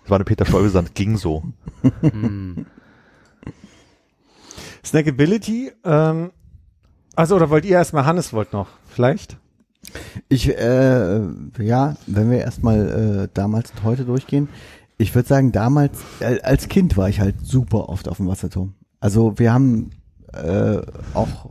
Das 0.03 0.09
war 0.09 0.17
eine 0.17 0.25
Peter 0.25 0.45
Stuyvesant, 0.45 0.95
ging 0.95 1.17
so. 1.17 1.43
Mm. 2.01 2.65
Snackability, 4.83 5.71
ähm, 5.85 6.31
also 7.15 7.35
oder 7.35 7.49
wollt 7.49 7.65
ihr 7.65 7.77
erstmal, 7.77 8.05
Hannes 8.05 8.33
wollt 8.33 8.51
noch, 8.51 8.67
vielleicht? 8.87 9.37
Ich, 10.29 10.49
äh, 10.49 11.19
ja, 11.59 11.95
wenn 12.07 12.31
wir 12.31 12.39
erstmal 12.39 13.25
äh, 13.25 13.27
damals 13.33 13.71
und 13.71 13.83
heute 13.83 14.05
durchgehen, 14.05 14.49
ich 14.97 15.13
würde 15.15 15.27
sagen, 15.27 15.51
damals, 15.51 15.99
äh, 16.19 16.39
als 16.41 16.67
Kind 16.67 16.95
war 16.97 17.09
ich 17.09 17.19
halt 17.19 17.45
super 17.45 17.89
oft 17.89 18.07
auf 18.07 18.17
dem 18.17 18.27
Wasserturm. 18.27 18.73
Also 19.01 19.37
wir 19.37 19.51
haben 19.53 19.89
äh, 20.33 20.77
auch 21.13 21.49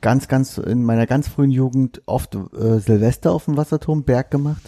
ganz, 0.00 0.28
ganz 0.28 0.58
in 0.58 0.84
meiner 0.84 1.06
ganz 1.06 1.26
frühen 1.26 1.50
Jugend 1.50 2.02
oft 2.06 2.36
äh, 2.36 2.78
Silvester 2.78 3.32
auf 3.32 3.46
dem 3.46 3.56
Wasserturm 3.56 4.04
Berg 4.04 4.30
gemacht, 4.30 4.62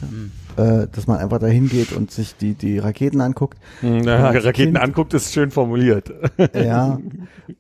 äh, 0.57 0.89
dass 0.91 1.07
man 1.07 1.19
einfach 1.19 1.39
da 1.39 1.47
hingeht 1.47 1.93
und 1.93 2.11
sich 2.11 2.35
die, 2.37 2.55
die 2.55 2.79
Raketen 2.81 3.21
anguckt. 3.21 3.57
Hm, 3.81 4.03
Ja, 4.03 4.31
Raketen 4.31 4.53
Kind- 4.73 4.81
anguckt, 4.81 5.15
ist 5.15 5.33
schön 5.33 5.53
formuliert. 5.53 6.13
Ja, 6.55 6.99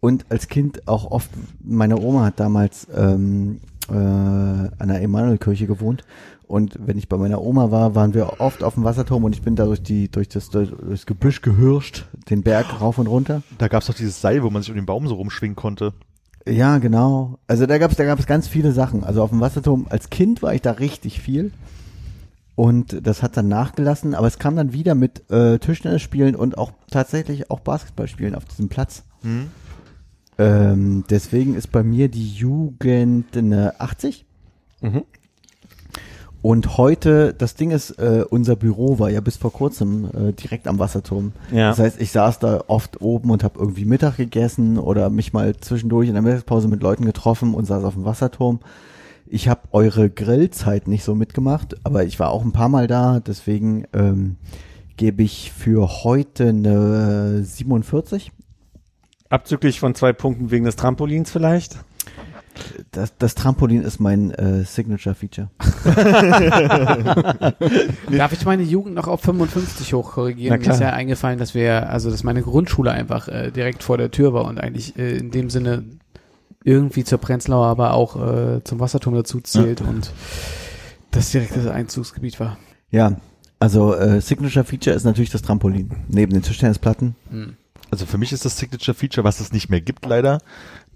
und 0.00 0.26
als 0.30 0.48
Kind 0.48 0.88
auch 0.88 1.10
oft, 1.12 1.30
meine 1.62 1.96
Oma 2.00 2.24
hat 2.24 2.40
damals 2.40 2.88
ähm, 2.92 3.60
äh, 3.88 3.94
an 3.94 4.88
der 4.88 5.00
Emanuelkirche 5.02 5.66
gewohnt 5.68 6.02
und 6.50 6.74
wenn 6.84 6.98
ich 6.98 7.08
bei 7.08 7.16
meiner 7.16 7.40
Oma 7.40 7.70
war, 7.70 7.94
waren 7.94 8.12
wir 8.12 8.40
oft 8.40 8.64
auf 8.64 8.74
dem 8.74 8.82
Wasserturm 8.82 9.22
und 9.22 9.36
ich 9.36 9.42
bin 9.42 9.54
da 9.54 9.66
durch 9.66 9.82
die 9.82 10.10
durch 10.10 10.28
das 10.28 10.50
durch 10.50 10.70
das 10.88 11.06
Gebüsch 11.06 11.42
gehirscht, 11.42 12.06
den 12.28 12.42
Berg 12.42 12.80
rauf 12.80 12.98
und 12.98 13.06
runter. 13.06 13.42
Da 13.58 13.68
gab 13.68 13.82
es 13.82 13.86
doch 13.86 13.94
dieses 13.94 14.20
Seil, 14.20 14.42
wo 14.42 14.50
man 14.50 14.62
sich 14.62 14.70
um 14.70 14.76
den 14.76 14.84
Baum 14.84 15.06
so 15.06 15.14
rumschwingen 15.14 15.54
konnte. 15.54 15.92
Ja, 16.48 16.78
genau. 16.78 17.38
Also 17.46 17.66
da 17.66 17.78
gab's 17.78 17.94
da 17.94 18.04
gab's 18.04 18.26
ganz 18.26 18.48
viele 18.48 18.72
Sachen. 18.72 19.04
Also 19.04 19.22
auf 19.22 19.30
dem 19.30 19.40
Wasserturm 19.40 19.86
als 19.90 20.10
Kind 20.10 20.42
war 20.42 20.52
ich 20.52 20.60
da 20.60 20.72
richtig 20.72 21.20
viel. 21.20 21.52
Und 22.56 23.06
das 23.06 23.22
hat 23.22 23.36
dann 23.36 23.46
nachgelassen, 23.46 24.14
aber 24.16 24.26
es 24.26 24.40
kam 24.40 24.56
dann 24.56 24.72
wieder 24.72 24.96
mit 24.96 25.30
äh, 25.30 25.58
Tischtennisspielen 25.60 26.34
und 26.34 26.58
auch 26.58 26.72
tatsächlich 26.90 27.50
auch 27.50 27.60
Basketballspielen 27.60 28.34
auf 28.34 28.44
diesem 28.44 28.68
Platz. 28.68 29.04
Hm? 29.22 29.46
Ähm, 30.36 31.04
deswegen 31.08 31.54
ist 31.54 31.70
bei 31.70 31.84
mir 31.84 32.08
die 32.08 32.28
Jugend 32.28 33.36
eine 33.36 33.80
80. 33.80 34.26
Mhm. 34.82 35.04
Und 36.42 36.78
heute, 36.78 37.34
das 37.34 37.54
Ding 37.54 37.70
ist, 37.70 37.90
äh, 37.98 38.24
unser 38.28 38.56
Büro 38.56 38.98
war 38.98 39.10
ja 39.10 39.20
bis 39.20 39.36
vor 39.36 39.52
kurzem 39.52 40.06
äh, 40.06 40.32
direkt 40.32 40.68
am 40.68 40.78
Wasserturm. 40.78 41.32
Ja. 41.52 41.68
Das 41.68 41.78
heißt, 41.78 42.00
ich 42.00 42.12
saß 42.12 42.38
da 42.38 42.64
oft 42.66 43.02
oben 43.02 43.30
und 43.30 43.44
habe 43.44 43.58
irgendwie 43.58 43.84
Mittag 43.84 44.16
gegessen 44.16 44.78
oder 44.78 45.10
mich 45.10 45.34
mal 45.34 45.54
zwischendurch 45.56 46.08
in 46.08 46.14
der 46.14 46.22
Mittagspause 46.22 46.68
mit 46.68 46.82
Leuten 46.82 47.04
getroffen 47.04 47.52
und 47.52 47.66
saß 47.66 47.84
auf 47.84 47.94
dem 47.94 48.06
Wasserturm. 48.06 48.60
Ich 49.26 49.48
habe 49.48 49.60
eure 49.72 50.08
Grillzeit 50.08 50.88
nicht 50.88 51.04
so 51.04 51.14
mitgemacht, 51.14 51.76
aber 51.84 52.04
ich 52.04 52.18
war 52.18 52.30
auch 52.30 52.42
ein 52.42 52.52
paar 52.52 52.70
Mal 52.70 52.86
da, 52.86 53.20
deswegen 53.20 53.84
ähm, 53.92 54.36
gebe 54.96 55.22
ich 55.22 55.52
für 55.52 56.04
heute 56.04 56.48
eine 56.48 57.44
47. 57.44 58.32
Abzüglich 59.28 59.78
von 59.78 59.94
zwei 59.94 60.12
Punkten 60.12 60.50
wegen 60.50 60.64
des 60.64 60.76
Trampolins 60.76 61.30
vielleicht? 61.30 61.78
Das, 62.92 63.16
das 63.18 63.34
Trampolin 63.34 63.82
ist 63.82 64.00
mein 64.00 64.30
äh, 64.32 64.64
Signature-Feature. 64.64 65.50
Darf 68.10 68.32
ich 68.32 68.44
meine 68.44 68.62
Jugend 68.62 68.94
noch 68.94 69.08
auf 69.08 69.20
55 69.20 69.92
Na 69.92 69.98
hochkorrigieren? 69.98 70.60
Mir 70.60 70.70
ist 70.70 70.80
ja 70.80 70.90
eingefallen, 70.90 71.38
dass 71.38 71.54
wir, 71.54 71.90
also 71.90 72.10
dass 72.10 72.24
meine 72.24 72.42
Grundschule 72.42 72.90
einfach 72.90 73.28
äh, 73.28 73.50
direkt 73.50 73.82
vor 73.82 73.98
der 73.98 74.10
Tür 74.10 74.32
war 74.32 74.44
und 74.44 74.60
eigentlich 74.60 74.98
äh, 74.98 75.16
in 75.16 75.30
dem 75.30 75.50
Sinne 75.50 75.84
irgendwie 76.64 77.04
zur 77.04 77.18
Prenzlauer, 77.18 77.66
aber 77.66 77.94
auch 77.94 78.16
äh, 78.16 78.64
zum 78.64 78.80
Wasserturm 78.80 79.14
dazu 79.14 79.40
zählt 79.40 79.80
und 79.80 80.12
das 81.10 81.30
direkt 81.30 81.56
das 81.56 81.66
Einzugsgebiet 81.66 82.38
war. 82.38 82.58
Ja, 82.90 83.16
also 83.58 83.94
äh, 83.94 84.20
Signature-Feature 84.20 84.96
ist 84.96 85.04
natürlich 85.04 85.30
das 85.30 85.42
Trampolin. 85.42 85.90
Neben 86.08 86.32
den 86.32 86.42
Tischtennisplatten. 86.42 87.14
Hm. 87.30 87.56
Also 87.90 88.06
für 88.06 88.18
mich 88.18 88.32
ist 88.32 88.44
das 88.44 88.56
Signature 88.56 88.94
Feature, 88.94 89.24
was 89.24 89.40
es 89.40 89.52
nicht 89.52 89.68
mehr 89.68 89.80
gibt 89.80 90.06
leider, 90.06 90.40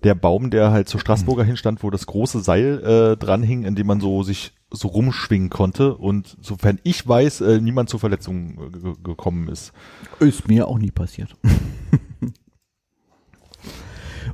der 0.04 0.14
Baum, 0.14 0.50
der 0.50 0.70
halt 0.70 0.88
zur 0.88 1.00
Straßburger 1.00 1.42
hinstand, 1.44 1.82
wo 1.82 1.90
das 1.90 2.06
große 2.06 2.40
Seil 2.40 2.82
äh, 2.84 3.16
dran 3.16 3.42
hing, 3.42 3.64
in 3.64 3.74
dem 3.74 3.86
man 3.86 4.00
so 4.00 4.22
sich 4.22 4.52
so 4.70 4.88
rumschwingen 4.88 5.50
konnte 5.50 5.94
und 5.96 6.36
sofern 6.42 6.78
ich 6.82 7.06
weiß, 7.06 7.40
äh, 7.42 7.60
niemand 7.60 7.88
zur 7.88 8.00
Verletzung 8.00 8.58
äh, 8.74 8.78
ge- 8.78 8.94
gekommen 9.02 9.48
ist. 9.48 9.72
Ist 10.20 10.46
mir 10.48 10.68
auch 10.68 10.78
nie 10.78 10.90
passiert. 10.90 11.34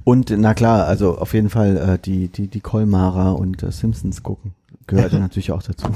Und 0.05 0.31
na 0.37 0.55
klar, 0.55 0.87
also 0.87 1.19
auf 1.19 1.35
jeden 1.35 1.51
Fall 1.51 1.77
äh, 1.77 1.99
die, 1.99 2.29
die, 2.29 2.49
die 2.49 2.61
Kolmara 2.61 3.33
und 3.33 3.63
äh, 3.63 3.71
Simpsons 3.71 4.23
gucken. 4.23 4.55
Gehört 4.87 5.13
ja 5.13 5.19
natürlich 5.21 5.53
auch 5.53 5.63
dazu. 5.63 5.89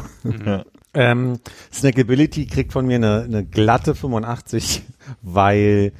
Ja. 0.44 0.64
Ähm, 0.92 1.38
Snackability 1.72 2.46
kriegt 2.46 2.72
von 2.72 2.86
mir 2.86 2.96
eine, 2.96 3.22
eine 3.22 3.44
glatte 3.44 3.94
85, 3.94 4.82
weil 5.22 5.92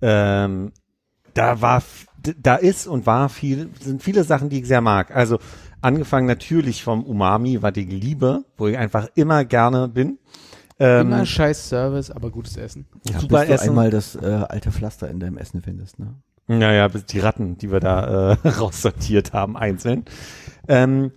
ähm, 0.00 0.72
da 1.34 1.60
war, 1.60 1.82
da 2.22 2.56
ist 2.56 2.86
und 2.86 3.06
war 3.06 3.28
viel, 3.28 3.70
sind 3.80 4.02
viele 4.02 4.24
Sachen, 4.24 4.48
die 4.48 4.60
ich 4.60 4.66
sehr 4.66 4.80
mag. 4.80 5.14
Also 5.14 5.38
angefangen 5.80 6.26
natürlich 6.26 6.82
vom 6.82 7.04
Umami, 7.04 7.62
was 7.62 7.72
ich 7.76 7.88
liebe, 7.88 8.44
wo 8.56 8.68
ich 8.68 8.78
einfach 8.78 9.08
immer 9.14 9.44
gerne 9.44 9.88
bin. 9.88 10.18
Ähm, 10.78 11.08
Immer 11.08 11.26
scheiß 11.26 11.68
Service, 11.68 12.10
aber 12.10 12.30
gutes 12.30 12.56
Essen. 12.56 12.86
Ja, 13.08 13.20
super 13.20 13.40
bis 13.40 13.48
du 13.48 13.54
Essen. 13.54 13.68
einmal 13.68 13.90
das 13.90 14.16
äh, 14.16 14.44
alte 14.48 14.72
Pflaster 14.72 15.08
in 15.08 15.20
deinem 15.20 15.36
Essen 15.36 15.62
findest, 15.62 15.98
ne? 15.98 16.14
Naja, 16.48 16.88
bis 16.88 17.04
die 17.04 17.20
Ratten, 17.20 17.56
die 17.58 17.70
wir 17.70 17.80
da 17.80 18.32
äh, 18.32 18.48
raussortiert 18.48 19.32
haben, 19.32 19.56
einzeln. 19.56 20.04
Ähm, 20.68 21.12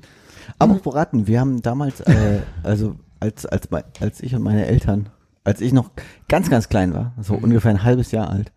Aber 0.60 0.76
auch 0.76 0.96
Ratten, 0.96 1.26
wir 1.28 1.40
haben 1.40 1.62
damals, 1.62 2.02
äh, 2.02 2.42
also 2.64 2.96
als, 3.20 3.46
als, 3.46 3.70
als 4.00 4.22
ich 4.22 4.36
und 4.36 4.44
meine 4.44 4.66
Eltern, 4.68 5.10
als 5.44 5.62
ich 5.62 5.74
noch 5.74 5.92
ganz, 6.28 6.50
ganz 6.50 6.70
klein 6.70 6.94
war, 6.94 7.14
so 7.22 7.34
ungefähr 7.36 7.72
ein 7.72 7.84
halbes 7.84 8.12
Jahr 8.12 8.30
alt, 8.30 8.52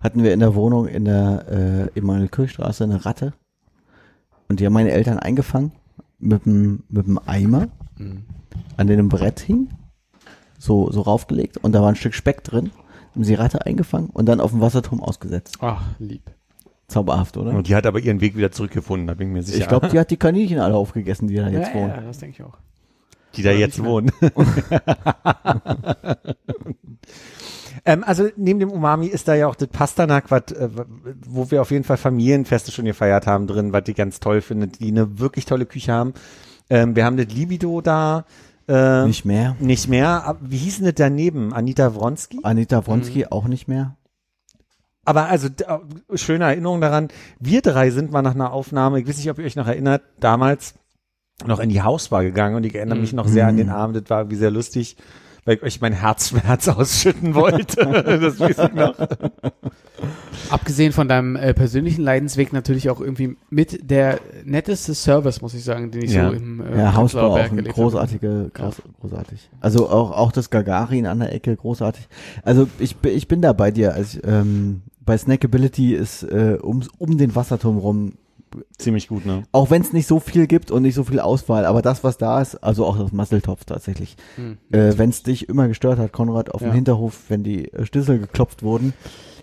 hatten 0.00 0.22
wir 0.22 0.32
in 0.32 0.40
der 0.40 0.54
Wohnung 0.54 0.86
in 0.86 1.04
der 1.04 1.90
äh, 1.94 1.98
Emanuel 1.98 2.28
Kirchstraße 2.28 2.84
eine 2.84 3.04
Ratte. 3.04 3.32
Und 4.48 4.60
die 4.60 4.66
haben 4.66 4.72
meine 4.72 4.90
Eltern 4.90 5.18
eingefangen 5.18 5.72
mit 6.18 6.46
dem, 6.46 6.82
mit 6.88 7.06
dem 7.06 7.18
Eimer, 7.24 7.68
an 8.76 8.86
dem 8.86 8.98
ein 8.98 9.08
Brett 9.08 9.40
hing, 9.40 9.68
so, 10.58 10.90
so 10.90 11.02
raufgelegt 11.02 11.58
und 11.58 11.72
da 11.72 11.82
war 11.82 11.88
ein 11.88 11.96
Stück 11.96 12.14
Speck 12.14 12.42
drin, 12.44 12.70
haben 13.14 13.24
sie 13.24 13.32
die 13.32 13.40
Ratte 13.40 13.64
eingefangen 13.64 14.10
und 14.10 14.26
dann 14.26 14.40
auf 14.40 14.50
dem 14.50 14.60
Wasserturm 14.60 15.02
ausgesetzt. 15.02 15.58
Ach, 15.60 15.82
lieb. 15.98 16.22
Zauberhaft, 16.88 17.36
oder? 17.36 17.52
und 17.52 17.68
die 17.68 17.76
hat 17.76 17.86
aber 17.86 18.00
ihren 18.00 18.20
Weg 18.20 18.36
wieder 18.36 18.50
zurückgefunden, 18.50 19.06
da 19.06 19.14
bin 19.14 19.28
ich 19.28 19.34
mir 19.34 19.42
sicher. 19.44 19.60
Ich 19.60 19.68
glaube, 19.68 19.88
die 19.88 19.98
hat 19.98 20.10
die 20.10 20.16
Kaninchen 20.16 20.58
alle 20.58 20.74
aufgegessen, 20.74 21.28
die 21.28 21.36
da 21.36 21.48
jetzt 21.48 21.68
ja, 21.68 21.74
wohnen. 21.74 21.90
ja, 21.90 22.00
das 22.00 22.18
denke 22.18 22.36
ich 22.40 22.44
auch. 22.44 22.58
Die 23.36 23.42
da 23.42 23.50
Oder 23.50 23.58
jetzt 23.60 23.84
wohnen. 23.84 24.10
ähm, 27.84 28.04
also 28.04 28.28
neben 28.36 28.60
dem 28.60 28.70
Umami 28.70 29.06
ist 29.06 29.28
da 29.28 29.34
ja 29.34 29.46
auch 29.48 29.54
das 29.54 29.68
Pastanak, 29.68 30.30
wat, 30.30 30.52
äh, 30.52 30.68
wo 31.26 31.50
wir 31.50 31.62
auf 31.62 31.70
jeden 31.70 31.84
Fall 31.84 31.96
Familienfeste 31.96 32.70
schon 32.72 32.84
gefeiert 32.84 33.26
haben 33.26 33.46
drin, 33.46 33.72
was 33.72 33.84
die 33.84 33.94
ganz 33.94 34.20
toll 34.20 34.40
findet, 34.40 34.80
die 34.80 34.88
eine 34.88 35.18
wirklich 35.18 35.44
tolle 35.46 35.66
Küche 35.66 35.92
haben. 35.92 36.14
Ähm, 36.68 36.94
wir 36.96 37.04
haben 37.04 37.16
das 37.16 37.26
Libido 37.26 37.80
da. 37.80 38.24
Äh, 38.68 39.06
Nicht 39.06 39.24
mehr. 39.24 39.56
Nicht 39.58 39.88
mehr. 39.88 40.36
Wie 40.40 40.58
hieß 40.58 40.76
denn 40.76 40.86
das 40.86 40.94
daneben? 40.94 41.52
Anita 41.52 41.94
Wronski? 41.94 42.40
Anita 42.42 42.86
Wronski 42.86 43.20
Mhm. 43.20 43.26
auch 43.30 43.48
nicht 43.48 43.66
mehr. 43.66 43.96
Aber 45.04 45.26
also 45.28 45.48
äh, 45.48 46.16
schöne 46.16 46.44
Erinnerung 46.44 46.80
daran. 46.80 47.08
Wir 47.40 47.62
drei 47.62 47.90
sind 47.90 48.12
mal 48.12 48.22
nach 48.22 48.34
einer 48.34 48.52
Aufnahme, 48.52 49.00
ich 49.00 49.08
weiß 49.08 49.16
nicht, 49.16 49.30
ob 49.30 49.38
ihr 49.38 49.44
euch 49.46 49.56
noch 49.56 49.66
erinnert, 49.66 50.02
damals 50.20 50.74
noch 51.46 51.58
in 51.58 51.70
die 51.70 51.82
Hausbar 51.82 52.22
gegangen 52.22 52.54
und 52.54 52.64
ich 52.64 52.74
erinnere 52.74 52.98
mich 52.98 53.12
noch 53.14 53.26
sehr 53.26 53.46
an 53.46 53.56
den 53.56 53.70
Abend. 53.70 53.96
Das 53.96 54.10
war 54.10 54.20
irgendwie 54.20 54.36
sehr 54.36 54.50
lustig, 54.50 54.96
weil 55.44 55.56
ich 55.56 55.62
euch 55.62 55.80
mein 55.80 55.92
Herzschmerz 55.92 56.68
ausschütten 56.68 57.34
wollte. 57.34 57.76
das 58.20 58.38
weiß 58.40 58.58
ich 58.58 58.72
noch. 58.74 58.94
Abgesehen 60.48 60.92
von 60.92 61.06
deinem 61.08 61.36
äh, 61.36 61.54
persönlichen 61.54 62.02
Leidensweg 62.02 62.52
natürlich 62.52 62.90
auch 62.90 63.00
irgendwie 63.00 63.36
mit 63.50 63.90
der 63.90 64.18
netteste 64.44 64.94
Service, 64.94 65.42
muss 65.42 65.54
ich 65.54 65.62
sagen, 65.64 65.90
den 65.90 66.02
ich 66.02 66.12
Ja. 66.12 66.28
so 66.30 66.34
im 66.36 66.60
äh, 66.60 66.78
Ja, 66.78 66.94
Hausbau 66.94 67.32
auch 67.32 67.36
ein 67.36 67.58
erlebt 67.58 67.68
habe. 67.68 67.74
großartige, 67.82 68.50
groß, 68.52 68.82
großartig. 69.00 69.50
Also 69.60 69.88
auch, 69.90 70.10
auch 70.12 70.32
das 70.32 70.50
Gagarin 70.50 71.06
an 71.06 71.20
der 71.20 71.32
Ecke, 71.34 71.54
großartig. 71.54 72.08
Also 72.42 72.66
ich, 72.78 72.96
bin- 72.96 73.16
ich 73.16 73.28
bin 73.28 73.42
da 73.42 73.52
bei 73.52 73.70
dir. 73.70 73.94
Also, 73.94 74.18
ähm, 74.24 74.82
bei 75.04 75.16
Snackability 75.16 75.94
ist 75.94 76.22
äh, 76.24 76.58
um, 76.60 76.82
um 76.98 77.16
den 77.18 77.34
Wasserturm 77.34 77.78
rum, 77.78 78.12
Ziemlich 78.78 79.08
gut, 79.08 79.26
ne? 79.26 79.44
auch 79.52 79.70
wenn 79.70 79.82
es 79.82 79.92
nicht 79.92 80.06
so 80.06 80.18
viel 80.20 80.46
gibt 80.46 80.70
und 80.70 80.82
nicht 80.82 80.94
so 80.94 81.04
viel 81.04 81.20
Auswahl, 81.20 81.64
aber 81.64 81.82
das, 81.82 82.02
was 82.02 82.18
da 82.18 82.40
ist, 82.40 82.56
also 82.56 82.84
auch 82.84 82.98
das 82.98 83.12
Masseltopf 83.12 83.64
tatsächlich. 83.64 84.16
Hm. 84.36 84.58
Äh, 84.72 84.98
wenn 84.98 85.10
es 85.10 85.22
dich 85.22 85.48
immer 85.48 85.68
gestört 85.68 85.98
hat, 85.98 86.12
Konrad, 86.12 86.52
auf 86.52 86.60
Ja. 86.60 86.68
dem 86.70 86.74
Hinterhof, 86.74 87.18
wenn 87.28 87.42
die 87.42 87.72
äh, 87.72 87.86
Schlüssel 87.86 88.18
geklopft 88.18 88.62
wurden. 88.62 88.92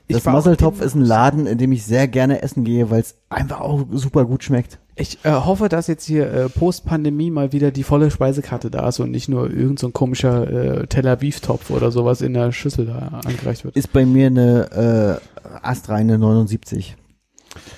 Das 0.10 0.24
Masseltopf 0.24 0.80
ist 0.82 0.96
ein 0.96 1.02
Laden, 1.02 1.48
in 1.48 1.58
dem 1.58 1.74
ich 1.74 1.84
sehr 1.86 2.08
gerne 2.08 2.42
essen 2.42 2.64
gehe, 2.64 2.90
weil 2.90 3.02
es 3.02 3.16
einfach 3.30 3.60
auch 3.60 3.86
super 3.92 4.24
gut 4.24 4.42
schmeckt. 4.42 4.80
Ich 4.96 5.20
äh, 5.26 5.32
hoffe, 5.32 5.68
dass 5.68 5.88
jetzt 5.88 6.06
hier 6.06 6.32
äh, 6.32 6.50
Post-Pandemie 6.50 7.30
mal 7.30 7.52
wieder 7.52 7.72
die 7.72 7.84
volle 7.84 8.10
Speisekarte 8.10 8.72
da 8.72 8.88
ist 8.88 9.00
und 9.00 9.12
nicht 9.12 9.28
nur 9.28 9.50
irgend 9.52 9.80
so 9.80 9.88
ein 9.88 9.94
komischer 9.94 10.50
äh, 10.82 10.88
Tel 10.88 11.08
Aviv-Topf 11.08 11.70
oder 11.72 11.92
sowas 11.92 12.22
in 12.22 12.34
der 12.34 12.52
Schüssel 12.54 12.86
da 12.86 13.20
angereicht 13.26 13.66
wird. 13.66 13.76
Ist 13.76 13.92
bei 13.92 14.06
mir 14.06 14.28
eine 14.28 15.20
äh, 15.44 15.58
astreine 15.62 16.18
79. 16.18 16.96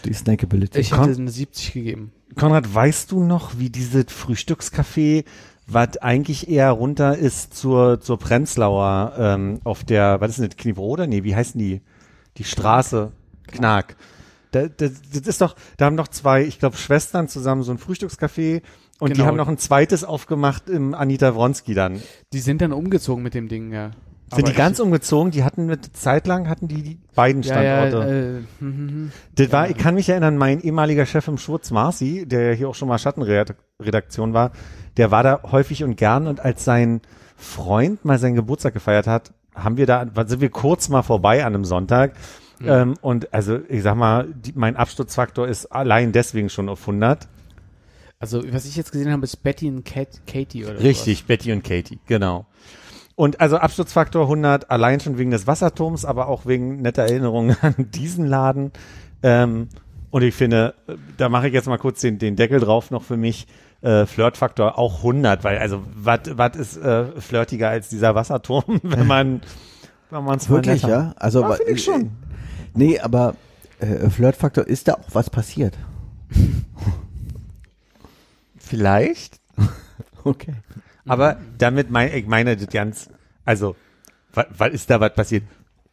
Die 0.06 0.14
Snackability. 0.14 0.80
Ich 0.80 0.91
hätte 0.91 1.03
eine 1.16 1.30
70 1.32 1.74
gegeben. 1.74 2.11
Konrad, 2.35 2.74
weißt 2.74 3.11
du 3.11 3.24
noch, 3.24 3.58
wie 3.58 3.69
dieses 3.69 4.06
Frühstückscafé, 4.09 5.25
was 5.67 5.98
eigentlich 5.98 6.49
eher 6.49 6.72
runter 6.72 7.17
ist 7.17 7.56
zur, 7.56 7.99
zur 8.01 8.17
Prenzlauer, 8.19 9.14
ähm, 9.17 9.59
auf 9.64 9.83
der, 9.83 10.22
was 10.22 10.32
ist 10.32 10.40
denn 10.40 10.49
das, 10.49 10.58
Kniebrode? 10.58 11.08
Nee, 11.08 11.24
wie 11.24 11.35
heißen 11.35 11.59
die? 11.59 11.82
Die 12.38 12.43
Straße, 12.43 13.11
Knark. 13.48 13.95
Da, 14.51 14.67
das, 14.67 14.93
das 15.14 15.27
ist 15.27 15.41
doch, 15.41 15.56
da 15.77 15.85
haben 15.85 15.95
noch 15.95 16.08
zwei, 16.08 16.43
ich 16.43 16.58
glaube, 16.59 16.75
Schwestern 16.77 17.27
zusammen 17.27 17.61
so 17.64 17.72
ein 17.72 17.77
Frühstückscafé 17.77 18.61
und 18.99 19.09
die 19.09 19.14
Genau. 19.16 19.25
haben 19.27 19.38
noch 19.38 19.48
ein 19.48 19.58
zweites 19.59 20.03
aufgemacht 20.03 20.69
im 20.69 20.93
Anita 20.95 21.35
Wronski 21.35 21.74
dann. 21.75 22.01
Die 22.33 22.40
sind 22.40 22.61
dann 22.61 22.74
umgezogen 22.74 23.24
mit 23.24 23.33
dem 23.33 23.48
Ding, 23.48 23.72
ja. 23.74 23.91
Sind 24.32 24.43
Aber 24.43 24.51
die 24.51 24.58
ganz 24.58 24.80
umgezogen? 24.80 25.32
Die 25.32 25.43
hatten 25.43 25.66
mit 25.66 25.98
Zeit 25.98 26.27
lang 26.27 26.48
hatten 26.48 26.67
die, 26.67 26.83
die 26.83 26.99
beiden 27.16 27.41
ja, 27.41 27.61
ja, 27.61 27.88
Standorte. 27.88 28.09
äh, 28.09 28.61
hm, 28.64 28.77
hm. 28.77 29.11
Das 29.35 29.51
war, 29.51 29.69
ich 29.69 29.77
kann 29.77 29.95
mich 29.95 30.08
erinnern, 30.08 30.38
mein 30.38 30.61
ehemaliger 30.61 31.06
Chef 31.06 31.27
im 31.27 31.38
Schwurz, 31.38 31.72
Marci, 31.72 32.27
der 32.27 32.51
ja 32.51 32.53
hier 32.53 32.69
auch 32.69 32.75
schon 32.75 32.88
mal 32.88 32.99
Schattenredaktion 32.99 34.33
war, 34.33 34.51
der 34.98 35.09
war 35.11 35.24
da 35.24 35.41
häufig 35.51 35.83
und 35.83 35.95
gern 35.95 36.27
und 36.27 36.40
als 36.41 36.64
sein 36.64 37.01
Freund 37.38 38.06
mal 38.06 38.19
seinen 38.19 38.35
Geburtstag 38.35 38.74
gefeiert 38.74 39.08
hat, 39.08 39.33
haben 39.56 39.77
wir 39.77 39.85
da, 39.88 40.06
sind 40.27 40.41
wir 40.41 40.49
kurz 40.49 40.90
mal 40.90 41.01
vorbei 41.01 41.43
an 41.43 41.56
einem 41.56 41.66
Sonntag. 41.66 42.14
Ähm, 42.61 42.95
und 43.01 43.33
also 43.33 43.59
ich 43.69 43.83
sag 43.83 43.95
mal, 43.95 44.27
die, 44.27 44.51
mein 44.53 44.75
Absturzfaktor 44.75 45.48
ist 45.48 45.67
allein 45.67 46.11
deswegen 46.11 46.49
schon 46.49 46.69
auf 46.69 46.82
100. 46.82 47.27
Also, 48.19 48.43
was 48.51 48.66
ich 48.66 48.75
jetzt 48.75 48.91
gesehen 48.91 49.11
habe, 49.11 49.24
ist 49.24 49.38
Betty 49.38 49.69
und 49.69 49.85
Kat, 49.85 50.22
Katie 50.27 50.66
oder 50.66 50.82
Richtig, 50.82 51.25
Betty 51.25 51.53
und 51.53 51.64
Katie, 51.64 51.99
genau. 52.06 52.45
Und 53.19 53.41
also 53.41 53.57
Absturzfaktor 53.57 54.22
100, 54.22 54.72
allein 54.72 55.01
schon 55.01 55.17
wegen 55.17 55.31
des 55.31 55.45
Wasserturms, 55.45 56.06
aber 56.06 56.30
auch 56.30 56.45
wegen 56.45 56.81
netter 56.81 57.01
Erinnerungen 57.03 57.57
an 57.61 57.75
diesen 57.77 58.25
Laden. 58.25 58.72
Ähm, 59.23 59.67
und 60.09 60.22
ich 60.22 60.33
finde, 60.33 60.73
da 61.17 61.27
mache 61.27 61.49
ich 61.49 61.53
jetzt 61.53 61.67
mal 61.67 61.77
kurz 61.77 61.99
den, 61.99 62.17
den 62.17 62.38
Deckel 62.38 62.61
drauf 62.61 62.91
noch 62.91 63.03
für 63.03 63.17
mich. 63.17 63.45
Äh, 63.81 64.06
Flirtfaktor 64.06 64.77
auch 64.80 64.99
100, 64.99 65.43
weil 65.43 65.57
also 65.57 65.83
was 65.95 66.56
ist 66.56 66.77
äh, 66.77 67.07
flirtiger 67.19 67.67
als 67.67 67.89
dieser 67.89 68.15
Wasserturm, 68.15 68.80
wenn 68.83 69.06
man 69.06 69.41
wenn 70.09 70.23
man 70.23 70.38
es 70.38 70.48
Wirklich, 70.49 70.83
ja? 70.83 71.14
Also, 71.17 71.41
Ja, 71.41 71.57
ich 71.67 71.83
schon. 71.83 72.11
Nee, 72.73 73.01
aber 73.01 73.35
äh, 73.80 74.09
Flirtfaktor 74.09 74.65
ist 74.65 74.88
da 74.88 74.93
auch 74.93 75.09
was 75.11 75.30
passiert. 75.30 75.77
Vielleicht, 78.57 79.41
Okay. 80.23 80.53
Aber 81.09 81.38
damit 81.57 81.89
mein, 81.89 82.13
ich 82.13 82.27
meine 82.27 82.55
das 82.55 82.67
ganz, 82.67 83.09
also 83.45 83.75
was, 84.33 84.45
was 84.57 84.73
ist 84.73 84.89
da 84.89 84.99
was 84.99 85.13
passiert? 85.13 85.43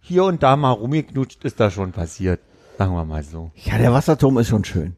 Hier 0.00 0.24
und 0.24 0.42
da 0.42 0.56
mal 0.56 0.70
rumgeknutscht 0.70 1.44
ist 1.44 1.58
da 1.58 1.70
schon 1.70 1.92
passiert, 1.92 2.40
sagen 2.78 2.92
wir 2.92 3.04
mal 3.04 3.22
so. 3.22 3.50
Ja, 3.56 3.78
der 3.78 3.92
Wasserturm 3.92 4.38
ist 4.38 4.48
schon 4.48 4.64
schön. 4.64 4.94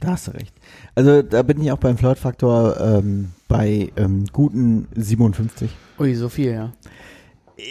Da 0.00 0.12
hast 0.12 0.28
du 0.28 0.30
recht. 0.32 0.54
Also 0.94 1.22
da 1.22 1.42
bin 1.42 1.60
ich 1.60 1.70
auch 1.70 1.78
beim 1.78 1.96
Flirtfaktor 1.96 2.80
ähm, 2.80 3.32
bei 3.46 3.92
ähm, 3.96 4.24
guten 4.32 4.88
57. 4.94 5.70
Ui, 5.98 6.14
so 6.14 6.28
viel, 6.28 6.52
ja. 6.52 6.72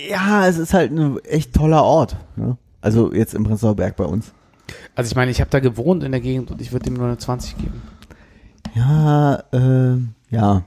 Ja, 0.10 0.48
es 0.48 0.58
ist 0.58 0.74
halt 0.74 0.92
ein 0.92 1.20
echt 1.26 1.54
toller 1.54 1.84
Ort. 1.84 2.16
Ne? 2.36 2.58
Also 2.80 3.14
jetzt 3.14 3.34
im 3.34 3.44
Prenzlauer 3.44 3.76
Berg 3.76 3.96
bei 3.98 4.06
uns. 4.06 4.32
Also 4.96 5.10
ich 5.10 5.16
meine, 5.16 5.32
ich 5.32 5.42
habe 5.42 5.50
da 5.50 5.60
gewohnt 5.60 6.04
in 6.04 6.12
der 6.12 6.22
Gegend 6.22 6.52
und 6.52 6.62
ich 6.62 6.72
würde 6.72 6.90
ihm 6.90 6.94
nur 6.94 7.08
eine 7.08 7.18
20 7.18 7.58
geben. 7.58 7.82
Ja, 8.76 9.44
äh, 9.52 9.98
ja. 10.30 10.64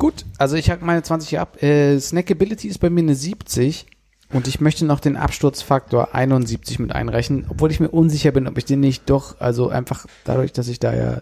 Gut, 0.00 0.24
also 0.38 0.56
ich 0.56 0.70
hack 0.70 0.80
meine 0.80 1.02
20 1.02 1.28
hier 1.28 1.42
ab. 1.42 1.62
Äh, 1.62 2.00
Snackability 2.00 2.68
ist 2.68 2.78
bei 2.78 2.88
mir 2.88 3.02
eine 3.02 3.14
70 3.14 3.84
und 4.32 4.48
ich 4.48 4.58
möchte 4.58 4.86
noch 4.86 4.98
den 4.98 5.18
Absturzfaktor 5.18 6.14
71 6.14 6.78
mit 6.78 6.92
einrechnen, 6.92 7.44
obwohl 7.50 7.70
ich 7.70 7.80
mir 7.80 7.90
unsicher 7.90 8.32
bin, 8.32 8.48
ob 8.48 8.56
ich 8.56 8.64
den 8.64 8.80
nicht 8.80 9.10
doch, 9.10 9.38
also 9.42 9.68
einfach 9.68 10.06
dadurch, 10.24 10.54
dass 10.54 10.68
ich 10.68 10.80
da 10.80 10.94
ja 10.94 11.20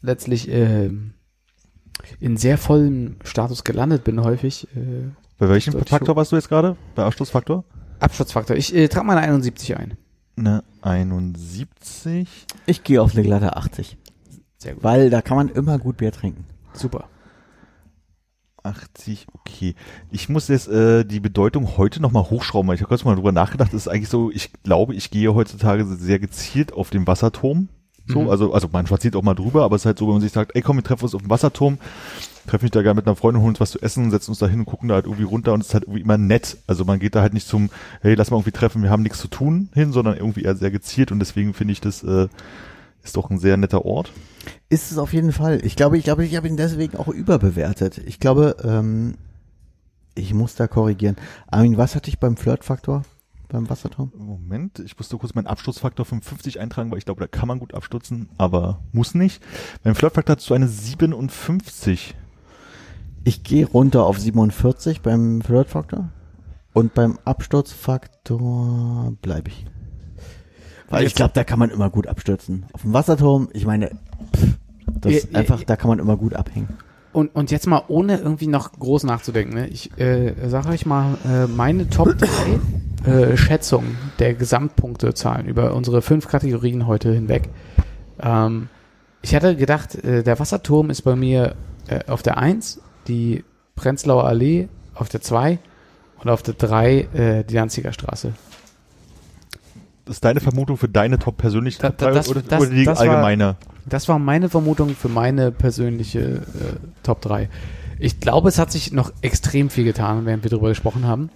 letztlich 0.00 0.48
äh, 0.48 0.90
in 2.20 2.38
sehr 2.38 2.56
vollem 2.56 3.16
Status 3.22 3.64
gelandet 3.64 4.02
bin 4.02 4.24
häufig. 4.24 4.66
Äh, 4.74 5.10
Bei 5.36 5.50
welchem 5.50 5.74
Faktor 5.84 6.16
warst 6.16 6.32
du 6.32 6.36
jetzt 6.36 6.48
gerade? 6.48 6.78
Bei 6.94 7.04
Abschlussfaktor? 7.04 7.64
Absturzfaktor. 7.98 8.56
Ich 8.56 8.74
äh, 8.74 8.88
trage 8.88 9.06
meine 9.06 9.20
71 9.20 9.76
ein. 9.76 9.98
Eine 10.38 10.64
71. 10.80 12.46
Ich 12.64 12.82
gehe 12.82 13.02
auf 13.02 13.12
eine 13.12 13.24
glatte 13.24 13.58
80. 13.58 13.98
Sehr 14.56 14.72
gut. 14.72 14.84
Weil 14.84 15.10
da 15.10 15.20
kann 15.20 15.36
man 15.36 15.50
immer 15.50 15.78
gut 15.78 15.98
Bier 15.98 16.12
trinken. 16.12 16.46
Super. 16.72 17.09
80, 18.64 19.26
okay. 19.32 19.74
Ich 20.10 20.28
muss 20.28 20.48
jetzt 20.48 20.68
äh, 20.68 21.04
die 21.04 21.20
Bedeutung 21.20 21.76
heute 21.76 22.00
nochmal 22.00 22.24
hochschrauben, 22.30 22.68
weil 22.68 22.74
ich 22.76 22.80
habe 22.82 22.88
kurz 22.88 23.04
mal 23.04 23.14
drüber 23.14 23.32
nachgedacht. 23.32 23.72
Das 23.72 23.82
ist 23.82 23.88
eigentlich 23.88 24.08
so, 24.08 24.30
ich 24.30 24.50
glaube, 24.62 24.94
ich 24.94 25.10
gehe 25.10 25.34
heutzutage 25.34 25.84
sehr 25.86 26.18
gezielt 26.18 26.72
auf 26.72 26.90
den 26.90 27.06
Wasserturm. 27.06 27.68
So, 28.06 28.22
Mhm. 28.22 28.28
also, 28.30 28.52
also 28.54 28.68
man 28.72 28.86
spaziert 28.86 29.14
auch 29.14 29.22
mal 29.22 29.34
drüber, 29.34 29.62
aber 29.62 29.76
es 29.76 29.82
ist 29.82 29.86
halt 29.86 29.98
so, 29.98 30.06
wenn 30.06 30.14
man 30.14 30.22
sich 30.22 30.32
sagt, 30.32 30.56
ey 30.56 30.62
komm, 30.62 30.76
wir 30.76 30.82
treffen 30.82 31.04
uns 31.04 31.14
auf 31.14 31.20
dem 31.22 31.30
Wasserturm, 31.30 31.78
treffen 32.48 32.64
mich 32.64 32.72
da 32.72 32.82
gerne 32.82 32.96
mit 32.96 33.06
einer 33.06 33.14
Freundin, 33.14 33.40
holen 33.42 33.50
uns 33.50 33.60
was 33.60 33.70
zu 33.70 33.80
essen, 33.82 34.10
setzen 34.10 34.30
uns 34.32 34.38
da 34.40 34.48
hin 34.48 34.60
und 34.60 34.66
gucken 34.66 34.88
da 34.88 34.96
halt 34.96 35.04
irgendwie 35.04 35.22
runter 35.24 35.52
und 35.52 35.60
es 35.60 35.68
ist 35.68 35.74
halt 35.74 35.84
irgendwie 35.84 36.00
immer 36.00 36.18
nett. 36.18 36.56
Also 36.66 36.84
man 36.84 36.98
geht 36.98 37.14
da 37.14 37.20
halt 37.20 37.34
nicht 37.34 37.46
zum, 37.46 37.70
hey, 38.00 38.14
lass 38.14 38.30
mal 38.30 38.38
irgendwie 38.38 38.50
treffen, 38.52 38.82
wir 38.82 38.90
haben 38.90 39.02
nichts 39.02 39.18
zu 39.20 39.28
tun 39.28 39.68
hin, 39.74 39.92
sondern 39.92 40.16
irgendwie 40.16 40.42
eher 40.42 40.56
sehr 40.56 40.70
gezielt 40.72 41.12
und 41.12 41.20
deswegen 41.20 41.54
finde 41.54 41.72
ich 41.72 41.80
das 41.80 42.02
äh, 42.02 42.26
ist 43.02 43.16
doch 43.16 43.30
ein 43.30 43.38
sehr 43.38 43.56
netter 43.56 43.84
Ort. 43.84 44.12
Ist 44.68 44.92
es 44.92 44.98
auf 44.98 45.12
jeden 45.12 45.32
Fall. 45.32 45.64
Ich 45.64 45.76
glaube, 45.76 45.98
ich 45.98 46.04
glaube, 46.04 46.24
ich 46.24 46.36
habe 46.36 46.48
ihn 46.48 46.56
deswegen 46.56 46.96
auch 46.96 47.08
überbewertet. 47.08 47.98
Ich 47.98 48.20
glaube, 48.20 48.56
ähm, 48.62 49.16
ich 50.14 50.34
muss 50.34 50.54
da 50.54 50.66
korrigieren. 50.66 51.16
Armin, 51.48 51.76
was 51.76 51.94
hatte 51.94 52.08
ich 52.08 52.18
beim 52.18 52.36
Flirtfaktor? 52.36 53.02
Beim 53.48 53.68
Wasserturm? 53.68 54.12
Moment, 54.16 54.78
ich 54.78 54.96
musste 54.96 55.16
kurz 55.16 55.34
meinen 55.34 55.48
Absturzfaktor 55.48 56.06
55 56.06 56.60
eintragen, 56.60 56.90
weil 56.90 56.98
ich 56.98 57.04
glaube, 57.04 57.20
da 57.20 57.26
kann 57.26 57.48
man 57.48 57.58
gut 57.58 57.74
abstürzen, 57.74 58.28
aber 58.38 58.80
muss 58.92 59.14
nicht. 59.14 59.42
Beim 59.82 59.96
Flirtfaktor 59.96 60.36
hast 60.36 60.48
du 60.48 60.54
eine 60.54 60.68
57. 60.68 62.14
Ich 63.24 63.42
gehe 63.42 63.66
runter 63.66 64.04
auf 64.04 64.20
47 64.20 65.00
beim 65.00 65.42
Flirtfaktor. 65.42 66.10
Und 66.72 66.94
beim 66.94 67.18
Absturzfaktor 67.24 69.16
bleibe 69.20 69.50
ich. 69.50 69.66
Weil 70.90 71.06
ich 71.06 71.14
glaube, 71.14 71.32
da 71.34 71.44
kann 71.44 71.58
man 71.58 71.70
immer 71.70 71.88
gut 71.88 72.06
abstürzen. 72.06 72.66
Auf 72.72 72.82
dem 72.82 72.92
Wasserturm, 72.92 73.48
ich 73.52 73.64
meine, 73.64 73.90
pff, 74.36 74.58
das 75.00 75.12
ist 75.12 75.34
einfach, 75.34 75.62
da 75.62 75.76
kann 75.76 75.88
man 75.88 75.98
immer 75.98 76.16
gut 76.16 76.34
abhängen. 76.34 76.68
Und, 77.12 77.34
und 77.34 77.50
jetzt 77.50 77.66
mal 77.66 77.82
ohne 77.88 78.18
irgendwie 78.18 78.46
noch 78.46 78.72
groß 78.72 79.04
nachzudenken. 79.04 79.54
Ne? 79.54 79.68
Ich 79.68 79.96
äh, 79.98 80.34
sage 80.48 80.68
euch 80.68 80.86
mal 80.86 81.16
äh, 81.24 81.46
meine 81.46 81.88
Top 81.88 82.16
3 83.04 83.10
äh, 83.10 83.36
Schätzungen 83.36 83.96
der 84.18 84.34
Gesamtpunktezahlen 84.34 85.46
über 85.46 85.74
unsere 85.74 86.02
fünf 86.02 86.28
Kategorien 86.28 86.86
heute 86.86 87.12
hinweg. 87.12 87.48
Ähm, 88.20 88.68
ich 89.22 89.34
hatte 89.34 89.56
gedacht, 89.56 89.96
äh, 89.96 90.22
der 90.22 90.38
Wasserturm 90.38 90.90
ist 90.90 91.02
bei 91.02 91.16
mir 91.16 91.56
äh, 91.88 92.00
auf 92.06 92.22
der 92.22 92.38
1 92.38 92.80
die 93.08 93.44
Prenzlauer 93.74 94.24
Allee 94.24 94.68
auf 94.94 95.08
der 95.08 95.20
2 95.20 95.58
und 96.22 96.30
auf 96.30 96.42
der 96.42 96.54
3 96.54 96.98
äh, 96.98 97.44
die 97.44 97.54
Danziger 97.54 97.92
Straße. 97.92 98.34
Ist 100.10 100.24
deine 100.24 100.40
Vermutung 100.40 100.76
für 100.76 100.88
deine 100.88 101.18
top 101.18 101.36
persönliche 101.36 101.80
Da- 101.80 101.88
Top 101.90 101.98
da- 101.98 102.06
3 102.08 102.14
das- 102.14 102.28
oder, 102.28 102.42
das- 102.42 102.60
oder 102.60 102.70
die 102.70 102.84
das 102.84 102.98
war- 102.98 103.08
allgemeine? 103.08 103.56
Das 103.86 104.08
war 104.08 104.18
meine 104.18 104.48
Vermutung 104.48 104.90
für 104.96 105.08
meine 105.08 105.52
persönliche 105.52 106.20
äh, 106.20 106.42
Top 107.02 107.20
3. 107.22 107.48
Ich 107.98 108.20
glaube, 108.20 108.48
es 108.48 108.58
hat 108.58 108.72
sich 108.72 108.92
noch 108.92 109.12
extrem 109.22 109.70
viel 109.70 109.84
getan, 109.84 110.26
während 110.26 110.42
wir 110.42 110.50
darüber 110.50 110.68
gesprochen 110.68 111.06
haben. 111.06 111.30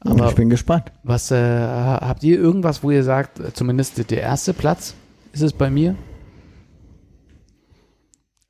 Aber 0.00 0.28
ich 0.28 0.34
bin 0.34 0.48
gespannt. 0.50 0.92
was 1.02 1.30
äh, 1.30 1.36
habt 1.36 2.22
ihr 2.22 2.38
irgendwas, 2.38 2.82
wo 2.82 2.90
ihr 2.90 3.02
sagt, 3.04 3.40
äh, 3.40 3.52
zumindest 3.52 4.10
der 4.10 4.20
erste 4.20 4.54
Platz 4.54 4.94
ist 5.32 5.42
es 5.42 5.52
bei 5.52 5.70
mir? 5.70 5.94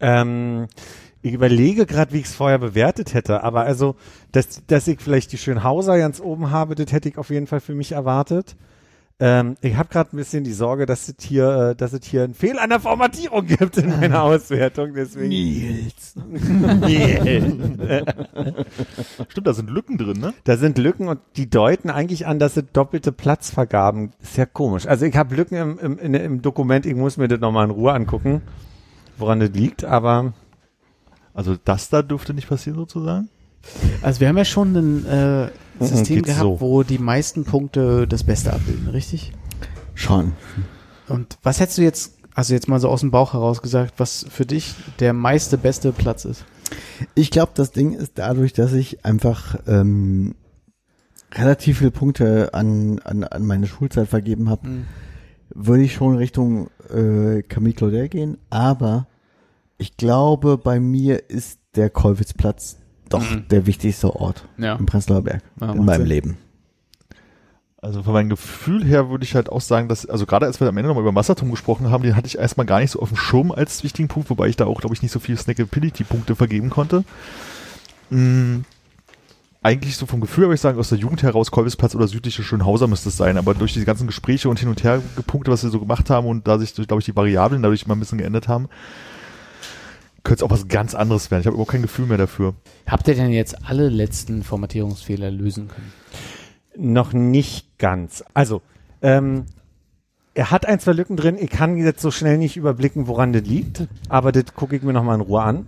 Ähm, 0.00 0.66
ich 1.22 1.32
überlege 1.32 1.86
gerade, 1.86 2.12
wie 2.12 2.18
ich 2.18 2.26
es 2.26 2.34
vorher 2.34 2.58
bewertet 2.58 3.14
hätte, 3.14 3.42
aber 3.42 3.62
also, 3.62 3.96
dass, 4.32 4.64
dass 4.66 4.86
ich 4.86 5.00
vielleicht 5.00 5.32
die 5.32 5.38
Schönhauser 5.38 5.98
ganz 5.98 6.20
oben 6.20 6.50
habe, 6.50 6.74
das 6.74 6.92
hätte 6.92 7.08
ich 7.08 7.18
auf 7.18 7.30
jeden 7.30 7.46
Fall 7.46 7.60
für 7.60 7.74
mich 7.74 7.92
erwartet. 7.92 8.56
Ähm, 9.20 9.56
ich 9.62 9.74
habe 9.74 9.88
gerade 9.88 10.14
ein 10.14 10.16
bisschen 10.16 10.44
die 10.44 10.52
Sorge, 10.52 10.86
dass 10.86 11.08
es 11.08 11.16
hier, 11.20 11.70
äh, 11.70 11.74
dass 11.74 11.92
es 11.92 12.06
hier 12.06 12.22
einen 12.22 12.34
Fehler 12.34 12.62
an 12.62 12.70
der 12.70 12.78
Formatierung 12.78 13.46
gibt 13.46 13.76
in 13.76 13.88
meiner 13.88 14.22
Auswertung. 14.24 14.94
Deswegen. 14.94 15.28
Nils. 15.28 16.14
Stimmt, 19.28 19.46
da 19.46 19.54
sind 19.54 19.70
Lücken 19.70 19.98
drin, 19.98 20.20
ne? 20.20 20.34
Da 20.44 20.56
sind 20.56 20.78
Lücken 20.78 21.08
und 21.08 21.18
die 21.36 21.50
deuten 21.50 21.90
eigentlich 21.90 22.26
an, 22.28 22.38
dass 22.38 22.56
es 22.56 22.64
doppelte 22.72 23.10
Platzvergaben. 23.10 24.12
Ist 24.22 24.36
ja 24.36 24.46
komisch. 24.46 24.86
Also 24.86 25.04
ich 25.04 25.16
habe 25.16 25.34
Lücken 25.34 25.56
im, 25.56 25.78
im, 25.80 25.98
in, 25.98 26.14
im 26.14 26.42
Dokument, 26.42 26.86
ich 26.86 26.94
muss 26.94 27.16
mir 27.16 27.26
das 27.26 27.40
nochmal 27.40 27.64
in 27.64 27.72
Ruhe 27.72 27.92
angucken, 27.92 28.42
woran 29.16 29.40
das 29.40 29.50
liegt, 29.50 29.84
aber 29.84 30.32
Also 31.34 31.56
das 31.64 31.88
da 31.88 32.02
dürfte 32.02 32.34
nicht 32.34 32.48
passieren 32.48 32.78
sozusagen. 32.78 33.28
Also 34.02 34.20
wir 34.20 34.28
haben 34.28 34.38
ja 34.38 34.44
schon 34.44 34.76
ein 34.76 35.06
äh, 35.06 35.48
System 35.80 36.22
gehabt, 36.22 36.42
so. 36.42 36.60
wo 36.60 36.82
die 36.82 36.98
meisten 36.98 37.44
Punkte 37.44 38.06
das 38.06 38.24
Beste 38.24 38.52
abbilden, 38.52 38.88
richtig? 38.88 39.32
Schon. 39.94 40.32
Und 41.08 41.38
was 41.42 41.60
hättest 41.60 41.78
du 41.78 41.82
jetzt, 41.82 42.14
also 42.34 42.54
jetzt 42.54 42.68
mal 42.68 42.80
so 42.80 42.88
aus 42.88 43.00
dem 43.00 43.10
Bauch 43.10 43.32
heraus 43.32 43.62
gesagt, 43.62 43.94
was 43.98 44.26
für 44.28 44.46
dich 44.46 44.74
der 45.00 45.12
meiste 45.12 45.58
beste 45.58 45.92
Platz 45.92 46.24
ist? 46.24 46.44
Ich 47.14 47.30
glaube, 47.30 47.52
das 47.54 47.72
Ding 47.72 47.94
ist 47.94 48.12
dadurch, 48.16 48.52
dass 48.52 48.72
ich 48.72 49.04
einfach 49.04 49.56
ähm, 49.66 50.34
relativ 51.34 51.78
viele 51.78 51.90
Punkte 51.90 52.52
an, 52.54 52.98
an, 53.00 53.24
an 53.24 53.44
meine 53.44 53.66
Schulzeit 53.66 54.08
vergeben 54.08 54.50
habe, 54.50 54.66
Hm. 54.68 54.84
würde 55.54 55.82
ich 55.82 55.94
schon 55.94 56.16
Richtung 56.16 56.68
äh, 56.90 57.42
Camille 57.42 57.74
Claudel 57.74 58.08
gehen. 58.08 58.38
Aber 58.50 59.06
ich 59.78 59.96
glaube, 59.96 60.58
bei 60.58 60.80
mir 60.80 61.30
ist 61.30 61.60
der 61.76 61.90
Kolwitzplatz 61.90 62.77
doch 63.08 63.28
Mhm. 63.28 63.48
der 63.48 63.66
wichtigste 63.66 64.14
Ort 64.14 64.44
Ja. 64.58 64.74
im 64.76 64.86
Prenzlauer 64.86 65.22
Berg 65.22 65.42
Ja, 65.60 65.72
in 65.72 65.84
meinem 65.84 66.00
Sinn. 66.02 66.06
Leben. 66.08 66.38
Also 67.80 68.02
von 68.02 68.12
meinem 68.12 68.28
Gefühl 68.28 68.84
her 68.84 69.08
würde 69.08 69.22
ich 69.24 69.36
halt 69.36 69.50
auch 69.50 69.60
sagen, 69.60 69.88
dass, 69.88 70.04
also 70.04 70.26
gerade 70.26 70.46
als 70.46 70.58
wir 70.60 70.68
am 70.68 70.76
Ende 70.76 70.88
nochmal 70.88 71.02
über 71.02 71.12
Massatum 71.12 71.50
gesprochen 71.52 71.90
haben, 71.90 72.02
den 72.02 72.16
hatte 72.16 72.26
ich 72.26 72.36
erstmal 72.38 72.66
gar 72.66 72.80
nicht 72.80 72.90
so 72.90 73.00
auf 73.00 73.08
dem 73.10 73.16
Schirm 73.16 73.52
als 73.52 73.84
wichtigen 73.84 74.08
Punkt, 74.08 74.30
wobei 74.30 74.48
ich 74.48 74.56
da 74.56 74.66
auch, 74.66 74.80
glaube 74.80 74.94
ich, 74.96 75.02
nicht 75.02 75.12
so 75.12 75.20
viel 75.20 75.36
Snackability-Punkte 75.36 76.34
vergeben 76.34 76.70
konnte. 76.70 77.04
Mm, 78.10 78.62
eigentlich 79.62 79.96
so 79.96 80.06
vom 80.06 80.20
Gefühl 80.20 80.44
würde 80.44 80.54
ich 80.56 80.60
sagen, 80.60 80.76
aus 80.78 80.88
der 80.88 80.98
Jugend 80.98 81.22
heraus 81.22 81.52
Kolbisplatz 81.52 81.94
oder 81.94 82.08
südliche 82.08 82.42
Schönhauser 82.42 82.88
müsste 82.88 83.10
es 83.10 83.16
sein, 83.16 83.38
aber 83.38 83.54
durch 83.54 83.74
die 83.74 83.84
ganzen 83.84 84.08
Gespräche 84.08 84.48
und 84.48 84.58
hin 84.58 84.68
und 84.68 84.82
her 84.82 85.00
Punkte, 85.28 85.52
was 85.52 85.62
wir 85.62 85.70
so 85.70 85.78
gemacht 85.78 86.10
haben 86.10 86.26
und 86.26 86.48
da 86.48 86.58
sich, 86.58 86.74
glaube 86.74 86.98
ich, 86.98 87.04
die 87.04 87.14
Variablen 87.14 87.62
dadurch 87.62 87.86
mal 87.86 87.94
ein 87.94 88.00
bisschen 88.00 88.18
geändert 88.18 88.48
haben, 88.48 88.68
könnte 90.28 90.44
es 90.44 90.50
auch 90.50 90.50
was 90.50 90.68
ganz 90.68 90.94
anderes 90.94 91.30
werden. 91.30 91.40
Ich 91.40 91.46
habe 91.46 91.54
überhaupt 91.54 91.72
kein 91.72 91.82
Gefühl 91.82 92.06
mehr 92.06 92.18
dafür. 92.18 92.54
Habt 92.86 93.08
ihr 93.08 93.14
denn 93.14 93.30
jetzt 93.30 93.66
alle 93.66 93.88
letzten 93.88 94.42
Formatierungsfehler 94.42 95.30
lösen 95.30 95.68
können? 95.68 95.92
noch 96.80 97.12
nicht 97.12 97.78
ganz. 97.78 98.22
Also, 98.34 98.62
ähm, 99.02 99.46
er 100.34 100.50
hat 100.52 100.64
ein, 100.66 100.78
zwei 100.78 100.92
Lücken 100.92 101.16
drin. 101.16 101.36
Ich 101.40 101.50
kann 101.50 101.76
jetzt 101.76 102.00
so 102.00 102.12
schnell 102.12 102.38
nicht 102.38 102.56
überblicken, 102.56 103.08
woran 103.08 103.32
das 103.32 103.42
liegt, 103.42 103.88
aber 104.08 104.30
das 104.30 104.54
gucke 104.54 104.76
ich 104.76 104.82
mir 104.82 104.92
nochmal 104.92 105.16
in 105.16 105.20
Ruhe 105.22 105.42
an. 105.42 105.66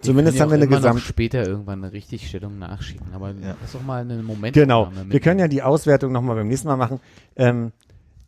Zumindest 0.00 0.36
können 0.36 0.50
ja 0.50 0.54
haben 0.54 0.60
wir 0.60 0.66
eine 0.68 0.76
Gesamt. 0.76 1.00
später 1.00 1.44
irgendwann 1.44 1.82
eine 1.82 1.92
Richtigstellung 1.92 2.58
nachschieben, 2.58 3.06
aber 3.12 3.30
Ja. 3.30 3.56
lass 3.60 3.72
doch 3.72 3.82
mal 3.82 4.02
eine 4.02 4.22
Moment. 4.22 4.54
Genau. 4.54 4.92
Wir 5.08 5.18
können 5.18 5.40
ja 5.40 5.48
die 5.48 5.62
Auswertung 5.62 6.12
nochmal 6.12 6.36
beim 6.36 6.46
nächsten 6.46 6.68
Mal 6.68 6.76
machen. 6.76 7.00
Ähm, 7.34 7.72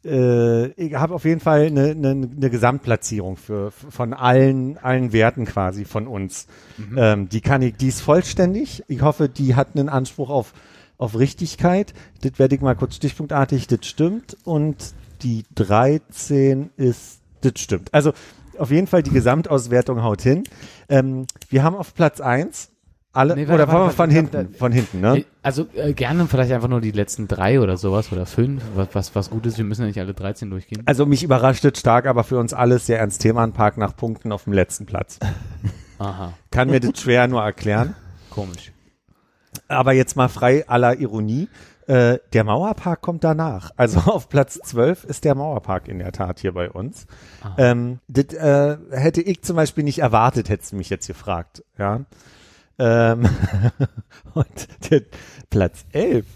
äh, 0.05 0.67
ich 0.73 0.95
habe 0.95 1.15
auf 1.15 1.25
jeden 1.25 1.41
Fall 1.41 1.67
eine, 1.67 1.91
eine, 1.91 2.11
eine 2.11 2.51
Gesamtplatzierung 2.51 3.37
für 3.37 3.71
von 3.71 4.15
allen 4.15 4.79
allen 4.79 5.13
Werten 5.13 5.45
quasi 5.45 5.85
von 5.85 6.07
uns. 6.07 6.47
Ähm, 6.97 7.29
die 7.29 7.41
kann 7.41 7.63
ich, 7.63 7.77
die 7.77 7.89
ist 7.89 8.01
vollständig. 8.01 8.85
Ich 8.89 9.03
hoffe, 9.03 9.29
die 9.29 9.55
hat 9.55 9.77
einen 9.77 9.89
Anspruch 9.89 10.31
auf 10.31 10.53
auf 10.99 11.17
Richtigkeit. 11.17 11.95
Das 12.23 12.39
werde 12.39 12.57
ich 12.57 12.61
mal 12.61 12.75
kurz 12.75 12.97
stichpunktartig. 12.97 13.69
Das 13.69 13.87
stimmt 13.87 14.37
und 14.45 14.77
die 15.23 15.45
13 15.55 16.71
ist 16.77 17.21
das 17.41 17.53
stimmt. 17.57 17.95
Also 17.95 18.13
auf 18.59 18.71
jeden 18.71 18.89
Fall 18.89 19.03
die 19.03 19.11
Gesamtauswertung 19.11 20.03
haut 20.03 20.23
hin. 20.23 20.45
Ähm, 20.89 21.27
wir 21.49 21.63
haben 21.63 21.77
auf 21.77 21.95
Platz 21.95 22.21
eins 22.21 22.71
alle 23.13 23.35
Nee, 23.35 23.47
oder 23.47 23.67
warte, 23.69 23.95
von 23.97 24.11
hinten 24.11 24.33
warte. 24.37 24.53
von 24.59 24.73
hinten, 24.73 25.01
ne? 25.01 25.25
Also 25.43 25.67
äh, 25.75 25.93
gerne 25.95 26.27
vielleicht 26.27 26.53
einfach 26.53 26.69
nur 26.69 26.81
die 26.81 26.91
letzten 26.93 27.27
drei 27.27 27.59
oder 27.61 27.77
sowas 27.77 28.13
oder 28.13 28.27
fünf, 28.27 28.63
was, 28.75 28.89
was, 28.93 29.15
was 29.15 29.31
gut 29.31 29.47
ist. 29.47 29.57
Wir 29.59 29.65
müssen 29.65 29.83
ja 29.83 29.89
nicht 29.89 30.01
alle 30.01 30.15
13 30.15 30.51
durchgehen. 30.51 30.83
Also 30.87 31.07
mich 31.07 31.23
überrascht 31.23 31.65
es 31.65 31.79
stark, 31.79 32.07
aber 32.07 32.23
für 32.25 32.39
uns 32.39 32.53
alles 32.53 32.87
sehr 32.87 32.99
ernst 32.99 33.23
Theman 33.23 33.53
Park 33.53 33.77
nach 33.79 33.97
Punkten 33.97 34.31
auf 34.31 34.45
dem 34.45 34.53
letzten 34.53 34.87
Platz. 34.87 35.19
Aha, 35.99 36.33
Kann 36.51 36.71
mir 36.71 36.81
das 36.81 37.01
schwer 37.01 37.27
nur 37.29 37.43
erklären. 37.43 37.95
komisch. 38.31 38.73
Aber 39.67 39.93
jetzt 39.93 40.15
mal 40.17 40.29
frei 40.29 40.69
aller 40.69 40.99
Ironie. 41.01 41.49
Äh, 41.89 42.19
der 42.35 42.45
Mauerpark 42.45 43.01
kommt 43.01 43.25
danach. 43.25 43.71
Also 43.79 43.99
auf 44.01 44.29
Platz 44.29 44.61
12 44.63 45.05
ist 45.05 45.25
der 45.25 45.35
Mauerpark 45.35 45.89
in 45.89 45.99
der 45.99 46.13
Tat 46.13 46.39
hier 46.39 46.53
bei 46.53 46.71
uns. 46.71 47.07
Ah. 47.43 47.55
Ähm, 47.57 47.99
das 48.09 48.27
äh, 48.35 48.77
hätte 48.91 49.23
ich 49.23 49.43
zum 49.43 49.57
Beispiel 49.57 49.85
nicht 49.85 50.01
erwartet, 50.01 50.51
hättest 50.51 50.73
du 50.73 50.77
mich 50.77 50.91
jetzt 50.91 51.07
gefragt. 51.07 51.65
Ja. 51.79 52.03
Ähm, 52.79 53.29
und 54.35 54.91
der 54.91 55.03
Platz 55.51 55.85
11. 55.93 56.27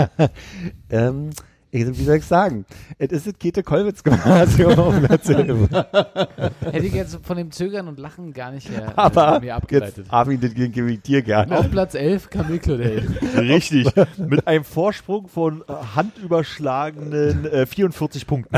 ähm, 0.90 1.30
ich, 1.72 1.86
wie 1.86 2.04
soll 2.04 2.16
ich 2.16 2.24
sagen? 2.24 2.66
Es 2.98 3.12
ist 3.12 3.28
das 3.28 3.38
Käthe-Kollwitz-Gymnasium 3.38 4.76
auf 4.76 5.00
Platz 5.04 5.28
11. 5.28 5.70
Hätte 6.60 6.86
ich 6.86 6.92
jetzt 6.94 7.20
von 7.22 7.36
dem 7.36 7.52
Zögern 7.52 7.86
und 7.86 8.00
Lachen 8.00 8.32
gar 8.32 8.50
nicht 8.50 8.68
äh, 8.70 8.86
Aber 8.96 9.38
mir 9.38 9.54
abgeleitet. 9.54 9.98
jetzt, 9.98 10.12
Armin, 10.12 10.40
das 10.40 10.52
gebe 10.54 10.90
ich 10.90 11.00
dir 11.02 11.22
gerne. 11.22 11.56
Auf 11.56 11.70
Platz 11.70 11.94
11 11.94 12.28
Camille 12.30 12.58
Claudel. 12.58 13.06
Richtig. 13.36 13.88
Mit 14.18 14.48
einem 14.48 14.64
Vorsprung 14.64 15.28
von 15.28 15.62
äh, 15.62 15.72
handüberschlagenen 15.94 17.44
äh, 17.46 17.66
44 17.66 18.26
Punkten. 18.26 18.56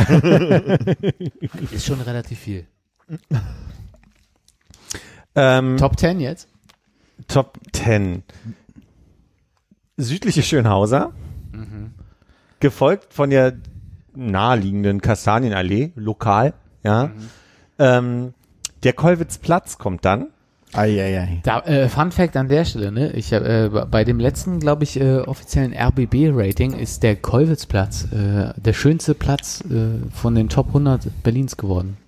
Ist 1.70 1.84
schon 1.84 2.00
relativ 2.00 2.38
viel. 2.38 2.66
Ähm, 5.34 5.76
Top 5.76 5.98
10 5.98 6.18
jetzt? 6.20 6.48
Top 7.28 7.58
10. 7.72 8.22
Südliche 9.96 10.42
Schönhauser, 10.42 11.12
gefolgt 12.60 13.12
von 13.12 13.30
der 13.30 13.54
naheliegenden 14.14 15.00
Kastanienallee, 15.00 15.92
lokal, 15.96 16.54
ja. 16.82 17.10
Ähm, 17.78 18.34
der 18.82 18.92
Kollwitzplatz 18.92 19.78
kommt 19.78 20.04
dann. 20.04 20.28
Eieiei. 20.72 21.40
Da, 21.42 21.60
äh, 21.60 21.88
Fun 21.88 22.12
Fact 22.12 22.36
an 22.36 22.48
der 22.48 22.64
Stelle, 22.64 22.92
ne? 22.92 23.12
Ich 23.12 23.32
hab, 23.34 23.42
äh, 23.42 23.68
bei 23.68 24.04
dem 24.04 24.18
letzten, 24.18 24.58
glaube 24.58 24.84
ich, 24.84 24.98
äh, 24.98 25.18
offiziellen 25.18 25.74
RBB-Rating 25.74 26.72
ist 26.72 27.02
der 27.02 27.16
Kollwitzplatz 27.16 28.08
äh, 28.12 28.54
der 28.56 28.72
schönste 28.72 29.14
Platz 29.14 29.62
äh, 29.70 30.10
von 30.10 30.34
den 30.34 30.48
Top 30.48 30.68
100 30.68 31.22
Berlins 31.22 31.56
geworden. 31.56 31.98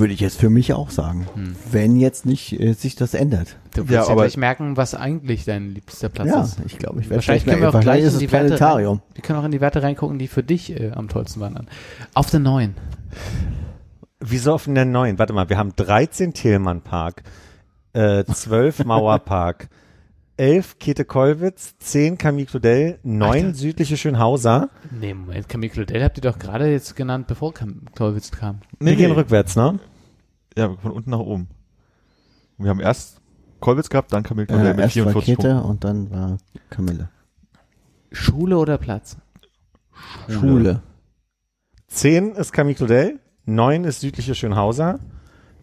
Würde 0.00 0.12
ich 0.14 0.20
jetzt 0.20 0.40
für 0.40 0.50
mich 0.50 0.72
auch 0.72 0.90
sagen. 0.90 1.26
Hm. 1.34 1.54
Wenn 1.70 1.94
jetzt 1.96 2.26
nicht 2.26 2.58
äh, 2.58 2.72
sich 2.72 2.96
das 2.96 3.14
ändert. 3.14 3.56
Du 3.74 3.82
wirst 3.82 3.90
Ja, 3.90 4.02
ja, 4.02 4.08
aber- 4.08 4.22
gleich 4.22 4.36
merken, 4.36 4.76
was 4.76 4.94
eigentlich 4.94 5.44
dein 5.44 5.74
liebster 5.74 6.08
Platz 6.08 6.28
ja, 6.28 6.42
ist. 6.42 6.58
ich 6.66 6.78
glaube, 6.78 7.00
ich 7.00 7.06
werde 7.06 7.16
Wahrscheinlich 7.16 7.42
vielleicht 7.44 7.46
können 7.46 7.60
wir 7.62 7.68
auch 7.68 7.74
wahrscheinlich 7.74 8.02
gleich 8.02 8.06
ist 8.08 8.12
in 8.14 8.16
es 8.16 8.18
die 8.20 8.32
Werte 8.32 8.46
Planetarium. 8.56 8.96
rein, 8.98 9.14
wir 9.14 9.22
können 9.22 9.38
auch 9.38 9.44
in 9.44 9.52
die 9.52 9.60
Werte 9.60 9.82
reingucken, 9.82 10.18
die 10.18 10.26
für 10.28 10.42
dich 10.42 10.72
äh, 10.78 10.90
am 10.92 11.08
tollsten 11.08 11.40
waren. 11.40 11.66
Auf 12.14 12.30
der 12.30 12.40
neuen. 12.40 12.74
Wieso 14.20 14.54
auf 14.54 14.64
den 14.64 14.90
neuen? 14.90 15.18
Warte 15.18 15.32
mal, 15.32 15.48
wir 15.48 15.56
haben 15.58 15.72
13 15.76 16.34
Thielmann 16.34 16.82
Park, 16.82 17.22
äh, 17.92 18.24
12 18.24 18.84
Mauerpark, 18.84 19.68
11 20.40 20.78
Käthe-Kollwitz, 20.78 21.76
10 21.80 22.16
Camille 22.16 22.46
Claudel, 22.46 22.98
9 23.02 23.30
Alter. 23.46 23.54
südliche 23.54 23.98
Schönhauser. 23.98 24.70
Nee, 24.90 25.12
Moment, 25.12 25.48
Camille 25.50 25.70
Claudel 25.70 26.02
habt 26.02 26.16
ihr 26.16 26.22
doch 26.22 26.38
gerade 26.38 26.66
jetzt 26.70 26.96
genannt, 26.96 27.26
bevor 27.26 27.52
Cam 27.52 27.82
Kollwitz 27.94 28.30
kam. 28.30 28.60
Wir 28.78 28.96
gehen 28.96 29.12
rückwärts, 29.12 29.54
ne? 29.56 29.78
Ja, 30.56 30.74
von 30.76 30.92
unten 30.92 31.10
nach 31.10 31.18
oben. 31.18 31.48
Wir 32.56 32.70
haben 32.70 32.80
erst 32.80 33.20
Kolwitz 33.60 33.90
gehabt, 33.90 34.14
dann 34.14 34.22
Camille 34.22 34.46
Claudel 34.46 34.66
Äh, 34.68 34.70
mit 34.70 34.80
erst 34.80 34.96
war 34.96 35.12
44 35.12 35.36
Käthe 35.36 35.48
Punkten. 35.50 35.68
und 35.70 35.84
dann 35.84 36.10
war 36.10 36.38
Camille. 36.70 37.10
Schule 38.10 38.56
oder 38.56 38.78
Platz? 38.78 39.18
Schule. 40.28 40.80
10 41.88 42.32
ist 42.32 42.52
Camille 42.52 42.76
Claudel, 42.76 43.20
9 43.44 43.84
ist 43.84 44.00
südliche 44.00 44.34
Schönhauser, 44.34 45.00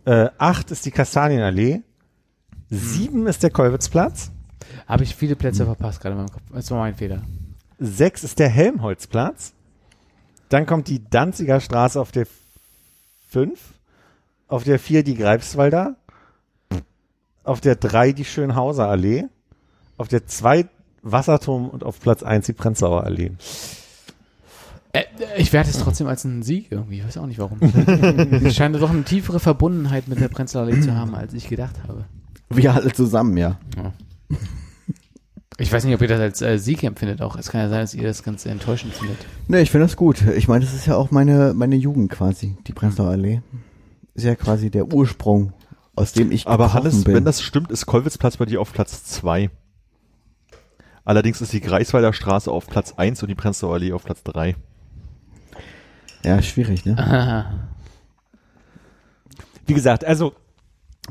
Äh, 0.05 0.29
acht 0.37 0.69
ist 0.71 0.85
die 0.85 0.91
Kastanienallee. 0.91 1.81
Sieben 2.69 3.25
ist 3.27 3.41
der 3.43 3.49
Kolwitzplatz. 3.49 4.31
Habe 4.87 5.03
ich 5.03 5.15
viele 5.15 5.35
Plätze 5.35 5.65
verpasst 5.65 6.01
gerade 6.01 6.13
in 6.13 6.21
meinem 6.21 6.31
Kopf. 6.31 6.43
Das 6.51 6.71
war 6.71 6.79
mein 6.79 6.95
Fehler. 6.95 7.21
Sechs 7.79 8.23
ist 8.23 8.39
der 8.39 8.49
Helmholtzplatz. 8.49 9.53
Dann 10.49 10.65
kommt 10.65 10.87
die 10.87 11.03
Danziger 11.09 11.59
Straße 11.59 11.99
auf 11.99 12.11
der 12.11 12.27
fünf. 13.27 13.73
Auf 14.47 14.63
der 14.63 14.79
vier 14.79 15.03
die 15.03 15.15
Greifswalder. 15.15 15.95
Auf 17.43 17.61
der 17.61 17.75
drei 17.75 18.13
die 18.13 18.25
Schönhauser 18.25 18.87
Allee. 18.87 19.25
Auf 19.97 20.07
der 20.07 20.25
zwei 20.25 20.67
Wasserturm 21.01 21.69
und 21.69 21.83
auf 21.83 21.99
Platz 21.99 22.23
eins 22.23 22.45
die 22.45 22.53
Prenzlauer 22.53 23.03
Allee. 23.03 23.31
Äh, 24.93 25.03
ich 25.37 25.53
werde 25.53 25.69
es 25.69 25.77
trotzdem 25.77 26.07
als 26.07 26.25
einen 26.25 26.43
Sieg 26.43 26.71
irgendwie. 26.71 26.99
Ich 26.99 27.05
weiß 27.05 27.17
auch 27.17 27.25
nicht 27.25 27.39
warum. 27.39 27.59
es 27.61 28.55
scheint 28.55 28.75
doch 28.75 28.89
eine 28.89 29.03
tiefere 29.03 29.39
Verbundenheit 29.39 30.07
mit 30.07 30.19
der 30.19 30.27
Prenzlauer 30.29 30.65
Allee 30.65 30.81
zu 30.81 30.95
haben, 30.95 31.15
als 31.15 31.33
ich 31.33 31.47
gedacht 31.47 31.75
habe. 31.87 32.05
Wir 32.49 32.73
alle 32.73 32.91
zusammen, 32.93 33.37
ja. 33.37 33.59
Ich 35.59 35.71
weiß 35.71 35.85
nicht, 35.85 35.95
ob 35.95 36.01
ihr 36.01 36.07
das 36.07 36.19
als 36.19 36.41
äh, 36.41 36.59
Sieg 36.59 36.83
empfindet 36.83 37.21
auch. 37.21 37.35
Es 37.35 37.49
kann 37.49 37.61
ja 37.61 37.69
sein, 37.69 37.81
dass 37.81 37.95
ihr 37.95 38.03
das 38.03 38.21
ganz 38.21 38.45
enttäuschend 38.45 38.93
findet. 38.93 39.17
Nee, 39.47 39.61
ich 39.61 39.71
finde 39.71 39.85
das 39.85 39.95
gut. 39.95 40.21
Ich 40.35 40.47
meine, 40.47 40.63
das 40.63 40.73
ist 40.75 40.85
ja 40.85 40.95
auch 40.95 41.09
meine, 41.09 41.53
meine 41.55 41.75
Jugend 41.75 42.11
quasi, 42.11 42.55
die 42.67 42.73
Prenzlauer 42.73 43.09
Allee. 43.09 43.41
Ist 44.13 44.25
ja 44.25 44.35
quasi 44.35 44.69
der 44.69 44.93
Ursprung, 44.93 45.53
aus 45.95 46.13
dem 46.13 46.31
ich 46.31 46.45
Aber 46.47 46.73
Hannes, 46.73 47.03
bin. 47.03 47.15
wenn 47.15 47.25
das 47.25 47.41
stimmt, 47.41 47.71
ist 47.71 47.87
Kollwitzplatz 47.87 48.37
bei 48.37 48.45
dir 48.45 48.61
auf 48.61 48.71
Platz 48.71 49.03
zwei. 49.05 49.49
Allerdings 51.05 51.41
ist 51.41 51.53
die 51.53 51.61
Greifswalder 51.61 52.13
Straße 52.13 52.51
auf 52.51 52.67
Platz 52.67 52.93
eins 52.97 53.23
und 53.23 53.29
die 53.29 53.35
Prenzlauer 53.35 53.75
Allee 53.75 53.93
auf 53.93 54.03
Platz 54.03 54.21
drei. 54.23 54.55
ja, 56.23 56.39
schwierig, 56.43 56.85
ne? 56.85 56.95
Ah, 56.99 57.51
Wie 59.65 59.73
gesagt, 59.73 60.05
also 60.05 60.33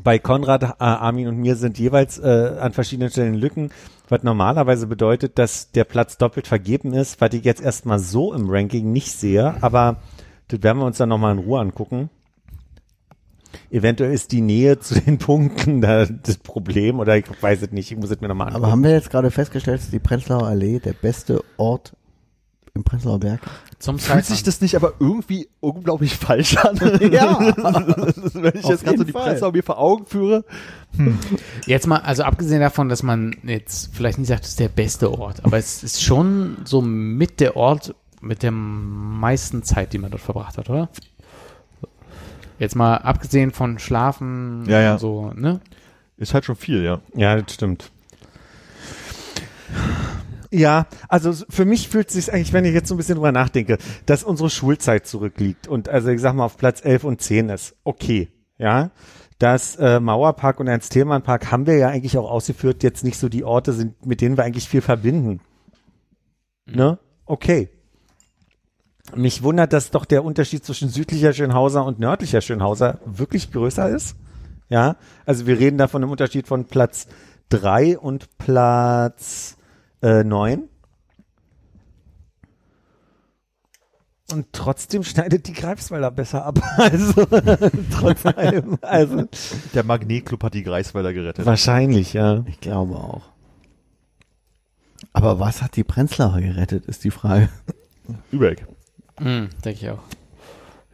bei 0.02 0.18
Konrad, 0.18 0.62
äh, 0.62 0.74
Armin 0.78 1.28
und 1.28 1.38
mir 1.38 1.56
sind 1.56 1.78
jeweils 1.78 2.18
äh, 2.18 2.56
an 2.60 2.72
verschiedenen 2.72 3.10
Stellen 3.10 3.34
Lücken, 3.34 3.70
was 4.08 4.22
normalerweise 4.22 4.86
bedeutet, 4.86 5.38
dass 5.38 5.72
der 5.72 5.84
Platz 5.84 6.18
doppelt 6.18 6.46
vergeben 6.46 6.92
ist, 6.92 7.20
was 7.20 7.32
ich 7.32 7.44
jetzt 7.44 7.62
erstmal 7.62 7.98
so 7.98 8.32
im 8.32 8.48
Ranking 8.48 8.92
nicht 8.92 9.12
sehe, 9.12 9.56
aber 9.62 9.96
das 10.48 10.62
werden 10.62 10.78
wir 10.78 10.86
uns 10.86 10.98
dann 10.98 11.08
nochmal 11.08 11.32
in 11.32 11.42
Ruhe 11.42 11.60
angucken. 11.60 12.10
Eventuell 13.70 14.12
ist 14.12 14.32
die 14.32 14.42
Nähe 14.42 14.78
zu 14.78 15.00
den 15.00 15.18
Punkten 15.18 15.80
da 15.80 16.06
das 16.06 16.38
Problem 16.38 17.00
oder 17.00 17.16
ich 17.16 17.24
weiß 17.40 17.62
es 17.62 17.72
nicht, 17.72 17.90
ich 17.90 17.98
muss 17.98 18.10
es 18.10 18.20
mir 18.20 18.28
nochmal 18.28 18.48
angucken. 18.48 18.64
Aber 18.64 18.72
haben 18.72 18.84
wir 18.84 18.90
jetzt 18.90 19.10
gerade 19.10 19.30
festgestellt, 19.30 19.80
dass 19.80 19.90
die 19.90 19.98
Prenzlauer 19.98 20.46
Allee 20.46 20.78
der 20.78 20.92
beste 20.92 21.42
Ort 21.56 21.95
im 22.76 22.84
Prenzlauer 22.84 23.18
Berg? 23.20 23.40
Zum 23.78 23.98
Fühlt 23.98 24.24
sich 24.24 24.42
das 24.42 24.60
nicht 24.60 24.76
aber 24.76 24.94
irgendwie 25.00 25.48
unglaublich 25.60 26.16
falsch 26.16 26.56
an? 26.58 26.76
Ja. 27.10 27.38
Wenn 27.40 28.52
ich 28.54 28.64
Auf 28.64 28.70
jetzt 28.70 28.84
gerade 28.84 28.98
so 28.98 29.04
die 29.04 29.12
Fall. 29.12 29.24
Prenzlauer 29.30 29.52
mir 29.52 29.62
vor 29.62 29.78
Augen 29.78 30.06
führe. 30.06 30.44
Jetzt 31.66 31.86
mal, 31.86 31.98
also 31.98 32.22
abgesehen 32.22 32.60
davon, 32.60 32.88
dass 32.88 33.02
man 33.02 33.36
jetzt 33.42 33.90
vielleicht 33.94 34.18
nicht 34.18 34.28
sagt, 34.28 34.44
es 34.44 34.50
ist 34.50 34.60
der 34.60 34.68
beste 34.68 35.12
Ort, 35.12 35.44
aber 35.44 35.58
es 35.58 35.82
ist 35.82 36.02
schon 36.02 36.58
so 36.64 36.80
mit 36.80 37.40
der 37.40 37.56
Ort 37.56 37.94
mit 38.20 38.42
der 38.42 38.50
meisten 38.50 39.62
Zeit, 39.62 39.92
die 39.92 39.98
man 39.98 40.10
dort 40.10 40.22
verbracht 40.22 40.56
hat, 40.58 40.70
oder? 40.70 40.88
Jetzt 42.58 42.74
mal 42.74 42.96
abgesehen 42.96 43.50
von 43.50 43.78
Schlafen 43.78 44.64
Ja, 44.66 44.80
ja. 44.80 44.92
und 44.94 44.98
so, 45.00 45.32
ne? 45.34 45.60
Ist 46.16 46.32
halt 46.32 46.46
schon 46.46 46.56
viel, 46.56 46.82
ja. 46.82 47.00
Ja, 47.14 47.40
das 47.40 47.54
stimmt. 47.54 47.90
Ja, 50.50 50.86
also 51.08 51.32
für 51.48 51.64
mich 51.64 51.88
fühlt 51.88 52.08
es 52.08 52.14
sich 52.14 52.32
eigentlich, 52.32 52.52
wenn 52.52 52.64
ich 52.64 52.74
jetzt 52.74 52.88
so 52.88 52.94
ein 52.94 52.98
bisschen 52.98 53.16
drüber 53.16 53.32
nachdenke, 53.32 53.78
dass 54.06 54.22
unsere 54.22 54.50
Schulzeit 54.50 55.06
zurückliegt 55.06 55.68
und 55.68 55.88
also 55.88 56.08
ich 56.08 56.20
sag 56.20 56.34
mal 56.34 56.44
auf 56.44 56.56
Platz 56.56 56.84
11 56.84 57.04
und 57.04 57.20
10 57.20 57.48
ist. 57.48 57.76
Okay, 57.84 58.28
ja. 58.58 58.90
Das 59.38 59.76
äh, 59.76 60.00
Mauerpark 60.00 60.60
und 60.60 60.66
Ernst-Thälmann-Park 60.66 61.50
haben 61.52 61.66
wir 61.66 61.76
ja 61.76 61.88
eigentlich 61.88 62.16
auch 62.16 62.30
ausgeführt, 62.30 62.82
jetzt 62.82 63.04
nicht 63.04 63.18
so 63.18 63.28
die 63.28 63.44
Orte 63.44 63.74
sind, 63.74 64.06
mit 64.06 64.22
denen 64.22 64.38
wir 64.38 64.44
eigentlich 64.44 64.66
viel 64.68 64.80
verbinden. 64.80 65.40
Ne? 66.64 66.98
Okay. 67.26 67.68
Mich 69.14 69.42
wundert, 69.42 69.74
dass 69.74 69.90
doch 69.90 70.06
der 70.06 70.24
Unterschied 70.24 70.64
zwischen 70.64 70.88
südlicher 70.88 71.34
Schönhauser 71.34 71.84
und 71.84 71.98
nördlicher 71.98 72.40
Schönhauser 72.40 72.98
wirklich 73.04 73.52
größer 73.52 73.88
ist. 73.90 74.16
Ja, 74.68 74.96
also 75.26 75.46
wir 75.46 75.58
reden 75.58 75.78
da 75.78 75.86
von 75.86 76.02
einem 76.02 76.10
Unterschied 76.10 76.48
von 76.48 76.64
Platz 76.64 77.06
drei 77.48 77.98
und 77.98 78.36
Platz 78.38 79.55
äh, 80.02 80.24
neun. 80.24 80.68
Und 84.32 84.46
trotzdem 84.52 85.04
schneidet 85.04 85.46
die 85.46 85.52
Greifswalder 85.52 86.10
besser 86.10 86.44
ab. 86.44 86.58
Also 86.76 87.26
trotz 87.92 88.26
allem. 88.26 88.76
Also 88.82 89.28
Der 89.72 89.84
Magnetclub 89.84 90.42
hat 90.42 90.54
die 90.54 90.64
Greifswalder 90.64 91.12
gerettet. 91.12 91.46
wahrscheinlich, 91.46 92.12
ja. 92.12 92.44
Ich 92.46 92.60
glaube 92.60 92.96
auch. 92.96 93.22
Aber 95.12 95.38
was 95.38 95.62
hat 95.62 95.76
die 95.76 95.84
Prenzlauer 95.84 96.40
gerettet, 96.40 96.86
ist 96.86 97.04
die 97.04 97.10
Frage. 97.10 97.48
Übereck. 98.32 98.66
Mhm, 99.20 99.48
denke 99.64 99.80
ich 99.80 99.90
auch. 99.90 100.02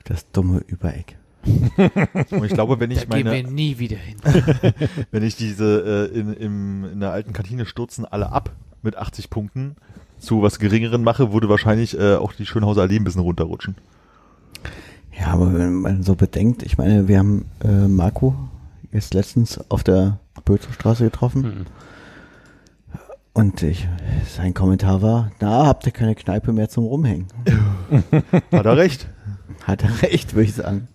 Das 0.05 0.31
dumme 0.31 0.59
Übereck. 0.67 1.17
Und 2.31 2.45
ich 2.45 2.53
glaube, 2.53 2.79
wenn 2.81 2.91
Da 2.91 2.97
ich 2.97 3.09
gehen 3.09 3.25
wir 3.25 3.33
meine, 3.33 3.51
nie 3.51 3.79
wieder 3.79 3.97
hin. 3.97 4.19
wenn 5.11 5.23
ich 5.23 5.37
diese 5.37 6.11
äh, 6.13 6.19
in, 6.19 6.35
im, 6.35 6.85
in 6.93 7.01
der 7.01 7.11
alten 7.13 7.33
Kantine 7.33 7.65
stürzen 7.67 8.05
alle 8.05 8.31
ab 8.31 8.53
mit 8.83 8.97
80 8.97 9.31
Punkten 9.31 9.77
zu 10.19 10.43
was 10.43 10.59
geringeren 10.59 11.03
mache, 11.03 11.33
würde 11.33 11.49
wahrscheinlich 11.49 11.99
äh, 11.99 12.15
auch 12.17 12.33
die 12.33 12.47
Schönhauser 12.47 12.83
Allee 12.83 12.97
ein 12.97 13.05
bisschen 13.05 13.23
runterrutschen. 13.23 13.77
Ja, 15.19 15.29
aber 15.29 15.53
wenn 15.55 15.75
man 15.75 16.03
so 16.03 16.15
bedenkt, 16.15 16.63
ich 16.63 16.79
meine, 16.79 17.09
wir 17.09 17.19
haben 17.19 17.45
äh, 17.65 17.89
Marco 17.89 18.35
jetzt 18.93 19.15
letztens 19.15 19.61
auf 19.71 19.83
der 19.85 20.19
Bözelstraße 20.45 21.05
getroffen 21.05 21.43
Mhm. 21.43 21.67
und 23.35 23.63
ich, 23.63 23.89
sein 24.37 24.55
Kommentar 24.55 25.03
war, 25.03 25.33
na, 25.41 25.67
habt 25.67 25.87
ihr 25.87 25.93
keine 25.93 26.15
Kneipe 26.15 26.53
mehr 26.53 26.69
zum 26.69 26.85
Rumhängen? 26.85 27.27
Hat 28.53 28.67
er 28.67 28.77
recht? 28.77 29.09
Hat 29.65 29.83
er 29.83 30.03
recht, 30.03 30.35
würde 30.35 30.45
ich 30.45 30.55
sagen. 30.55 30.89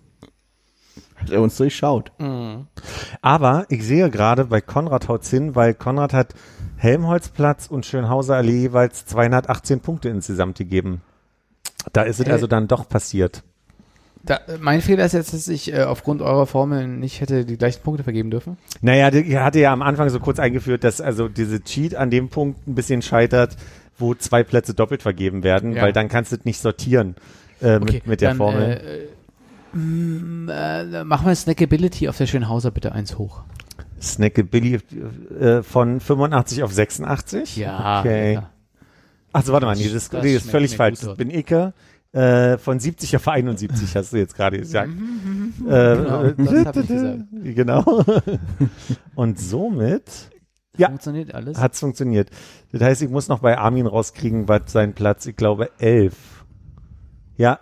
Hat 1.16 1.30
er 1.30 1.40
uns 1.42 1.56
durchschaut. 1.56 2.12
Mhm. 2.18 2.66
Aber 3.22 3.66
ich 3.70 3.84
sehe 3.84 4.08
gerade 4.10 4.44
bei 4.46 4.60
Konrad 4.60 5.08
haut's 5.08 5.30
hin, 5.30 5.54
weil 5.56 5.74
Konrad 5.74 6.12
hat 6.12 6.34
Helmholtzplatz 6.78 7.66
und 7.66 7.84
Schönhauser 7.86 8.36
Allee 8.36 8.60
jeweils 8.62 9.04
218 9.06 9.80
Punkte 9.80 10.08
insgesamt 10.08 10.56
gegeben. 10.58 11.02
Da 11.92 12.02
ist 12.02 12.20
es 12.20 12.26
Äh, 12.26 12.32
also 12.32 12.46
dann 12.46 12.68
doch 12.68 12.88
passiert. 12.88 13.42
Da, 14.24 14.40
mein 14.60 14.80
Fehler 14.80 15.04
ist 15.04 15.12
jetzt, 15.12 15.32
dass 15.32 15.48
ich 15.48 15.72
äh, 15.72 15.82
aufgrund 15.82 16.22
eurer 16.22 16.46
Formeln 16.46 16.98
nicht 17.00 17.20
hätte 17.20 17.44
die 17.44 17.56
gleichen 17.56 17.82
Punkte 17.82 18.02
vergeben 18.02 18.30
dürfen. 18.30 18.58
Naja, 18.80 19.08
er 19.08 19.44
hatte 19.44 19.60
ja 19.60 19.72
am 19.72 19.82
Anfang 19.82 20.08
so 20.10 20.18
kurz 20.20 20.38
eingeführt, 20.38 20.84
dass 20.84 21.00
also 21.00 21.28
diese 21.28 21.62
Cheat 21.62 21.94
an 21.94 22.10
dem 22.10 22.28
Punkt 22.28 22.66
ein 22.66 22.74
bisschen 22.74 23.00
scheitert, 23.02 23.56
wo 23.96 24.14
zwei 24.14 24.42
Plätze 24.42 24.74
doppelt 24.74 25.02
vergeben 25.02 25.42
werden, 25.44 25.72
Ja. 25.74 25.82
weil 25.82 25.92
dann 25.92 26.08
kannst 26.08 26.32
du 26.32 26.36
es 26.36 26.44
nicht 26.44 26.60
sortieren 26.60 27.14
äh, 27.62 27.78
mit, 27.78 28.06
mit 28.06 28.20
der 28.20 28.30
dann, 28.30 28.36
Formel. 28.38 28.62
Äh, 28.62 29.76
äh, 29.76 29.76
mm, 29.78 30.48
äh, 30.48 31.04
mach 31.04 31.22
mal 31.22 31.34
Snackability 31.34 32.08
auf 32.08 32.16
der 32.18 32.26
Schönhauser 32.26 32.70
bitte 32.70 32.92
eins 32.92 33.18
hoch. 33.18 33.42
Snackability 34.00 35.00
äh, 35.40 35.62
von 35.62 36.00
85 36.00 36.62
auf 36.62 36.72
86. 36.72 37.56
Ja. 37.56 38.00
Okay. 38.00 38.34
ja. 38.34 38.50
Achso, 39.32 39.52
warte 39.52 39.66
mal, 39.66 39.76
nee, 39.76 39.88
das, 39.88 40.08
Das 40.08 40.22
nee, 40.22 40.34
das 40.34 40.44
ist 40.44 40.50
völlig 40.50 40.76
falsch. 40.76 41.00
Das 41.00 41.16
bin 41.16 41.30
ich. 41.30 41.46
Äh, 42.12 42.56
von 42.56 42.80
70 42.80 43.16
auf 43.16 43.28
71 43.28 43.94
hast 43.94 44.12
du 44.14 44.16
jetzt 44.16 44.34
gerade 44.34 44.58
gesagt. 44.58 44.90
Genau, 45.58 45.70
Äh, 45.70 46.10
hab 46.64 46.76
ich 46.76 46.86
gesagt. 46.88 47.20
Genau. 47.44 48.04
Und 49.14 49.38
somit 49.38 50.30
Ja. 50.78 50.88
Funktioniert 50.88 51.34
alles? 51.34 51.58
hat's 51.60 51.80
funktioniert. 51.80 52.30
Das 52.72 52.80
heißt, 52.80 53.02
ich 53.02 53.10
muss 53.10 53.28
noch 53.28 53.40
bei 53.40 53.58
Armin 53.58 53.86
rauskriegen, 53.86 54.48
was 54.48 54.62
sein 54.72 54.94
Platz, 54.94 55.26
ich 55.26 55.36
glaube, 55.36 55.70
11. 55.78 56.14
Ja, 57.36 57.60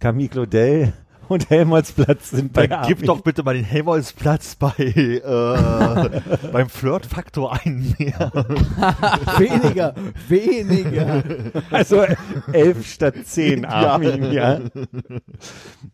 Camille 0.00 0.28
Claudel 0.28 0.92
und 1.28 1.50
Helmholtz-Platz 1.50 2.30
sind 2.30 2.52
bei 2.52 2.66
Dann 2.66 2.86
gib 2.86 3.02
doch 3.04 3.20
bitte 3.20 3.42
mal 3.42 3.54
den 3.54 3.64
Helmholtz-Platz 3.64 4.56
bei 4.56 4.72
äh, 4.78 6.20
beim 6.52 6.68
Flirt-Faktor 6.68 7.52
ein 7.64 7.94
mehr. 7.98 8.30
weniger, 9.38 9.94
weniger. 10.28 11.22
Also 11.70 12.04
11 12.52 12.86
statt 12.86 13.14
10, 13.24 13.64
Armin, 13.64 14.32
ja. 14.32 14.60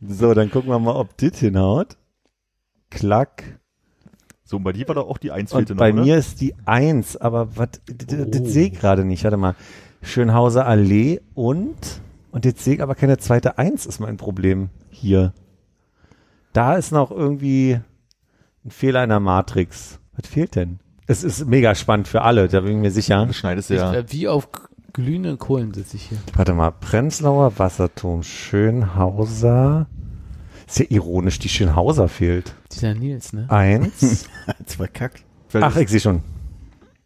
So, 0.06 0.34
dann 0.34 0.50
gucken 0.50 0.70
wir 0.70 0.78
mal, 0.78 0.94
ob 0.96 1.16
das 1.18 1.38
hinhaut. 1.38 1.96
Klack. 2.90 3.60
So, 4.44 4.56
und 4.56 4.64
bei 4.64 4.72
dir 4.72 4.88
war 4.88 4.96
doch 4.96 5.08
auch 5.08 5.18
die 5.18 5.30
Eins 5.30 5.52
Und 5.52 5.58
fehlte 5.60 5.74
bei 5.76 5.92
noch, 5.92 6.02
mir 6.04 6.14
oder? 6.14 6.18
ist 6.18 6.40
die 6.40 6.54
1, 6.66 7.16
aber 7.18 7.56
was, 7.56 7.68
das, 7.86 8.30
das 8.30 8.40
Oh. 8.40 8.44
sehe 8.46 8.66
ich 8.66 8.72
gerade 8.80 9.04
nicht. 9.04 9.22
Warte 9.24 9.36
mal. 9.36 9.54
Schönhauser 10.02 10.66
Allee 10.66 11.20
und, 11.34 11.76
und 12.32 12.44
jetzt 12.46 12.64
sehe 12.64 12.74
ich 12.76 12.82
aber 12.82 12.94
keine 12.94 13.18
zweite 13.18 13.58
1, 13.58 13.84
ist 13.86 14.00
mein 14.00 14.16
Problem 14.16 14.70
hier. 15.00 15.32
Da 16.52 16.74
ist 16.76 16.92
noch 16.92 17.10
irgendwie 17.10 17.80
ein 18.64 18.70
Fehler 18.70 19.02
in 19.04 19.10
der 19.10 19.20
Matrix. 19.20 19.98
Was 20.16 20.28
fehlt 20.28 20.56
denn? 20.56 20.80
Es 21.06 21.24
ist 21.24 21.46
mega 21.46 21.74
spannend 21.74 22.08
für 22.08 22.22
alle, 22.22 22.48
da 22.48 22.60
bin 22.60 22.72
ich 22.76 22.78
mir 22.78 22.90
sicher. 22.90 23.26
Das 23.26 23.36
schneidest 23.36 23.70
du 23.70 23.74
ja. 23.76 23.92
äh, 23.92 24.04
wie 24.12 24.28
auf 24.28 24.48
glühenden 24.92 25.38
Kohlen 25.38 25.72
sitze 25.74 25.96
ich 25.96 26.04
hier. 26.08 26.18
Warte 26.34 26.52
mal, 26.54 26.70
Prenzlauer 26.72 27.58
Wasserturm, 27.58 28.22
Schönhauser. 28.22 29.86
Ist 30.66 30.78
ja 30.78 30.86
ironisch, 30.88 31.38
die 31.40 31.48
Schönhauser 31.48 32.08
fehlt. 32.08 32.54
Dieser 32.72 32.94
Nils, 32.94 33.32
ne? 33.32 33.46
Eins. 33.48 34.28
Hat's 34.46 34.74
verkackt. 34.76 35.24
Ach, 35.54 35.76
ich 35.76 35.88
sehe 35.88 35.98
schon. 36.00 36.22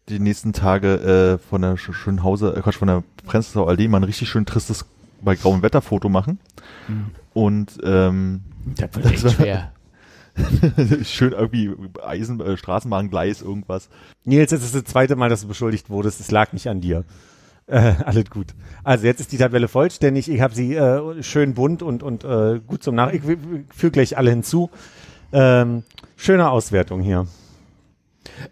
die 0.09 0.19
nächsten 0.19 0.53
Tage 0.53 1.39
äh, 1.41 1.47
von 1.49 1.61
der 1.63 1.75
Sch- 1.77 1.93
Schönhauser, 1.93 2.55
äh, 2.55 2.61
Quatsch, 2.61 2.75
von 2.77 2.87
der 2.87 3.03
Prenzlauer 3.25 3.69
Allee 3.69 3.87
mal 3.87 3.97
ein 3.97 4.03
richtig 4.03 4.29
schön 4.29 4.45
tristes 4.45 4.85
bei 5.25 5.35
grauem 5.35 5.61
Wetter 5.61 5.81
Foto 5.81 6.07
machen. 6.07 6.39
Und 7.33 7.77
ähm, 7.83 8.41
Das 8.77 8.95
wird 8.95 9.05
echt 9.05 9.31
schwer. 9.31 9.71
schön 11.03 11.31
irgendwie 11.31 11.71
Eisen, 12.03 12.39
äh, 12.41 12.57
Straßenbahngleis, 12.57 13.41
irgendwas. 13.41 13.89
Nils, 14.25 14.51
jetzt 14.51 14.63
ist 14.63 14.75
das 14.75 14.83
zweite 14.83 15.15
Mal, 15.15 15.29
dass 15.29 15.41
du 15.41 15.47
beschuldigt 15.47 15.89
wurdest. 15.89 16.19
Es 16.19 16.31
lag 16.31 16.51
nicht 16.53 16.67
an 16.67 16.81
dir. 16.81 17.03
Äh, 17.67 17.93
alles 18.03 18.29
gut. 18.29 18.47
Also 18.83 19.05
jetzt 19.05 19.21
ist 19.21 19.31
die 19.31 19.37
Tabelle 19.37 19.67
vollständig. 19.67 20.29
Ich 20.29 20.41
habe 20.41 20.53
sie 20.53 20.75
äh, 20.75 21.23
schön 21.23 21.53
bunt 21.53 21.81
und, 21.81 22.03
und 22.03 22.23
äh, 22.23 22.59
gut 22.65 22.83
zum 22.83 22.95
Nach. 22.95 23.11
Ich 23.11 23.21
füge 23.21 23.91
gleich 23.91 24.17
alle 24.17 24.29
hinzu. 24.29 24.69
Ähm, 25.31 25.83
schöne 26.15 26.49
Auswertung 26.49 27.01
hier. 27.01 27.27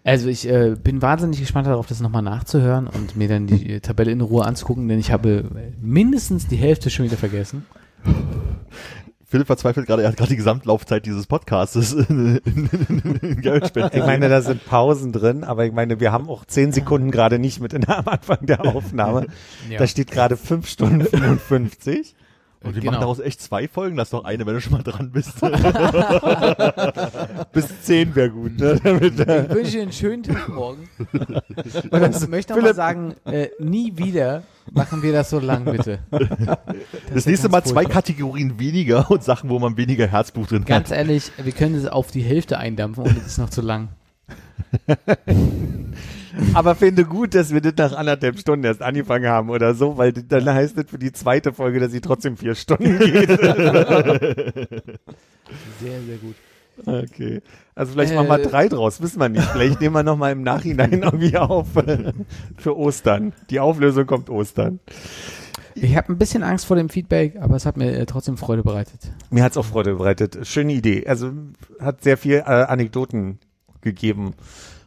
Also 0.02 0.28
ich 0.28 0.48
äh, 0.48 0.76
bin 0.82 1.02
wahnsinnig 1.02 1.40
gespannt 1.40 1.66
darauf, 1.66 1.86
das 1.86 2.00
nochmal 2.00 2.22
nachzuhören 2.22 2.86
und 2.86 3.16
mir 3.16 3.28
dann 3.28 3.46
die 3.46 3.74
äh, 3.74 3.80
Tabelle 3.82 4.12
in 4.12 4.20
Ruhe 4.20 4.44
anzugucken, 4.44 4.88
denn 4.88 4.98
ich 4.98 5.10
habe 5.10 5.44
mindestens 5.80 6.46
die 6.46 6.56
Hälfte 6.56 6.90
schon 6.90 7.04
wieder 7.04 7.16
vergessen. 7.16 7.64
Philipp 9.34 9.48
verzweifelt 9.48 9.88
gerade, 9.88 10.02
er 10.02 10.10
hat 10.10 10.16
gerade 10.16 10.30
die 10.30 10.36
Gesamtlaufzeit 10.36 11.06
dieses 11.06 11.26
Podcastes 11.26 11.92
in, 12.08 12.36
in, 12.44 12.70
in, 12.88 13.16
in 13.16 13.40
Geldspenden. 13.40 13.98
Ich 13.98 14.06
meine, 14.06 14.28
da 14.28 14.40
sind 14.42 14.64
Pausen 14.64 15.10
drin, 15.10 15.42
aber 15.42 15.64
ich 15.66 15.72
meine, 15.72 15.98
wir 15.98 16.12
haben 16.12 16.28
auch 16.28 16.44
zehn 16.44 16.70
Sekunden 16.70 17.10
gerade 17.10 17.40
nicht 17.40 17.60
mit 17.60 17.72
in 17.72 17.80
der, 17.80 17.98
am 17.98 18.06
Anfang 18.06 18.46
der 18.46 18.64
Aufnahme. 18.64 19.26
Ja. 19.70 19.78
Da 19.78 19.86
steht 19.86 20.10
gerade 20.10 20.36
fünf 20.36 20.68
Stunden 20.68 21.04
55. 21.04 22.14
Und 22.64 22.74
wir 22.74 22.80
Genau. 22.80 22.92
machen 22.92 23.00
daraus 23.02 23.18
echt 23.20 23.42
zwei 23.42 23.68
Folgen. 23.68 23.96
Lass 23.96 24.10
doch 24.10 24.24
eine, 24.24 24.46
wenn 24.46 24.54
du 24.54 24.60
schon 24.60 24.72
mal 24.72 24.82
dran 24.82 25.10
bist. 25.10 25.40
Bis 27.52 27.82
zehn 27.82 28.14
wäre 28.14 28.30
gut. 28.30 28.58
Ne? 28.58 28.80
Damit, 28.82 29.20
äh, 29.20 29.44
Ich 29.44 29.50
wünsche 29.54 29.70
dir 29.72 29.82
einen 29.82 29.92
schönen 29.92 30.22
Tag 30.22 30.48
morgen. 30.48 30.88
Und 31.90 32.16
ich 32.16 32.28
möchte 32.28 32.54
noch 32.54 32.62
mal 32.62 32.74
sagen, 32.74 33.14
äh, 33.26 33.48
nie 33.58 33.92
wieder 33.96 34.42
machen 34.72 35.02
wir 35.02 35.12
das 35.12 35.28
so 35.30 35.38
lang, 35.40 35.64
bitte. 35.66 35.98
Das 37.12 37.26
nächste 37.26 37.48
Mal 37.48 37.62
zwei 37.64 37.84
Kategorien 37.84 38.58
weniger 38.58 39.10
und 39.10 39.22
Sachen, 39.22 39.50
wo 39.50 39.58
man 39.58 39.76
weniger 39.76 40.06
Herzblut 40.06 40.50
drin 40.50 40.64
Ganz 40.64 40.90
hat. 40.90 40.96
ehrlich, 40.98 41.30
wir 41.42 41.52
können 41.52 41.74
es 41.76 41.86
auf 41.86 42.10
die 42.10 42.22
Hälfte 42.22 42.58
eindampfen 42.58 43.04
und 43.04 43.16
es 43.18 43.26
ist 43.26 43.38
noch 43.38 43.50
zu 43.50 43.60
lang. 43.60 43.88
Aber 46.54 46.74
finde 46.74 47.04
gut, 47.04 47.34
dass 47.34 47.52
wir 47.52 47.60
das 47.60 47.74
nach 47.76 47.98
anderthalb 47.98 48.38
Stunden 48.38 48.64
erst 48.64 48.82
angefangen 48.82 49.26
haben 49.28 49.50
oder 49.50 49.74
so, 49.74 49.96
weil 49.96 50.12
dann 50.12 50.48
heißt 50.48 50.78
es 50.78 50.90
für 50.90 50.98
die 50.98 51.12
zweite 51.12 51.52
Folge, 51.52 51.80
dass 51.80 51.92
sie 51.92 52.00
trotzdem 52.00 52.36
vier 52.36 52.54
Stunden 52.54 52.98
geht. 52.98 53.28
Sehr, 55.80 56.00
sehr 56.06 56.16
gut. 56.16 56.34
Okay. 56.86 57.42
Also 57.74 57.92
vielleicht 57.92 58.12
Äh, 58.12 58.16
machen 58.16 58.28
wir 58.28 58.38
drei 58.38 58.68
draus, 58.68 59.00
wissen 59.00 59.20
wir 59.20 59.28
nicht. 59.28 59.44
Vielleicht 59.44 59.80
nehmen 59.80 59.94
wir 59.94 60.02
nochmal 60.02 60.32
im 60.32 60.42
Nachhinein 60.42 60.92
irgendwie 61.02 61.36
auf 61.36 61.76
äh, 61.76 62.12
für 62.56 62.76
Ostern. 62.76 63.32
Die 63.50 63.60
Auflösung 63.60 64.06
kommt 64.06 64.30
Ostern. 64.30 64.80
Ich 65.74 65.96
habe 65.96 66.12
ein 66.12 66.18
bisschen 66.18 66.42
Angst 66.42 66.66
vor 66.66 66.76
dem 66.76 66.88
Feedback, 66.88 67.36
aber 67.40 67.56
es 67.56 67.66
hat 67.66 67.76
mir 67.76 67.92
äh, 67.92 68.06
trotzdem 68.06 68.36
Freude 68.36 68.62
bereitet. 68.62 69.00
Mir 69.30 69.42
hat's 69.42 69.56
auch 69.56 69.64
Freude 69.64 69.94
bereitet. 69.94 70.38
Schöne 70.46 70.72
Idee. 70.72 71.06
Also 71.06 71.32
hat 71.80 72.02
sehr 72.02 72.16
viel 72.16 72.36
äh, 72.36 72.42
Anekdoten 72.42 73.38
gegeben 73.80 74.34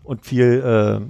und 0.07 0.25
viel 0.25 0.63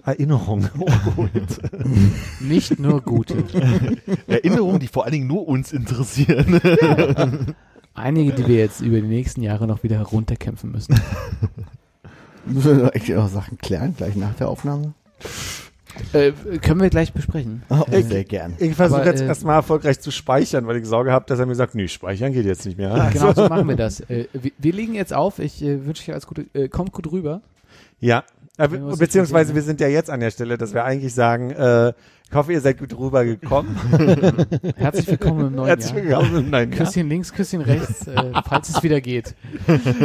äh, 0.05 0.09
Erinnerung. 0.09 0.67
hochgeholt. 0.77 1.59
Nicht 2.39 2.79
nur 2.79 3.01
gute. 3.01 3.43
Erinnerungen, 4.27 4.79
die 4.79 4.87
vor 4.87 5.03
allen 5.05 5.13
Dingen 5.13 5.27
nur 5.27 5.47
uns 5.47 5.71
interessieren. 5.71 6.59
Einige, 7.93 8.33
die 8.33 8.47
wir 8.47 8.57
jetzt 8.57 8.81
über 8.81 8.99
die 9.01 9.07
nächsten 9.07 9.41
Jahre 9.41 9.67
noch 9.67 9.83
wieder 9.83 9.97
herunterkämpfen 9.97 10.71
müssen. 10.71 10.99
Müssen 12.45 12.77
wir 12.81 12.95
echt 12.95 13.11
auch 13.13 13.27
Sachen 13.27 13.57
klären, 13.57 13.95
gleich 13.97 14.15
nach 14.15 14.33
der 14.35 14.49
Aufnahme? 14.49 14.93
Äh, 16.13 16.31
können 16.61 16.79
wir 16.79 16.89
gleich 16.89 17.11
besprechen. 17.13 17.63
Oh, 17.69 17.83
Ich- 17.91 18.05
sehr 18.05 18.23
gern. 18.23 18.53
Ich 18.59 18.75
versuche 18.75 19.03
jetzt 19.05 19.21
äh, 19.21 19.25
erstmal 19.25 19.55
erfolgreich 19.55 19.99
zu 19.99 20.11
speichern, 20.11 20.67
weil 20.67 20.77
ich 20.77 20.85
Sorge 20.85 21.11
habe, 21.11 21.25
dass 21.27 21.39
er 21.39 21.45
mir 21.47 21.55
sagt, 21.55 21.73
nee, 21.73 21.87
speichern 21.87 22.33
geht 22.33 22.45
jetzt 22.45 22.65
nicht 22.65 22.77
mehr. 22.77 23.09
Genau 23.11 23.33
so 23.33 23.47
machen 23.49 23.67
wir 23.67 23.75
das. 23.75 24.01
Äh, 24.01 24.27
wir, 24.33 24.51
wir 24.57 24.73
legen 24.73 24.93
jetzt 24.93 25.13
auf. 25.13 25.39
Ich 25.39 25.61
äh, 25.63 25.85
wünsche 25.85 26.03
euch 26.03 26.11
alles 26.13 26.27
Gute. 26.27 26.45
Äh, 26.53 26.67
kommt 26.69 26.91
gut 26.91 27.11
rüber. 27.11 27.41
Ja, 27.99 28.23
wir 28.57 28.85
uns 28.85 28.97
beziehungsweise 28.99 29.53
wir 29.55 29.61
sind 29.61 29.79
ja 29.79 29.87
jetzt 29.87 30.09
an 30.09 30.19
der 30.19 30.31
Stelle, 30.31 30.57
dass 30.57 30.73
wir 30.73 30.83
eigentlich 30.83 31.13
sagen, 31.13 31.51
äh, 31.51 31.93
ich 32.29 32.35
hoffe, 32.35 32.51
ihr 32.51 32.59
seid 32.61 32.79
gut 32.79 32.97
rübergekommen. 32.97 33.75
Herzlich 34.75 35.07
willkommen 35.07 35.47
im 35.47 35.55
neuen 35.55 35.67
Herzlich 35.67 35.93
Jahr. 35.93 36.21
willkommen 36.21 36.45
im 36.45 36.49
neuen 36.49 36.71
Jahr. 36.73 36.85
Küsschen 36.85 37.07
links, 37.07 37.31
Küsschen 37.31 37.61
rechts, 37.61 38.07
äh, 38.07 38.33
falls 38.47 38.69
es 38.69 38.83
wieder 38.83 38.99
geht. 38.99 39.35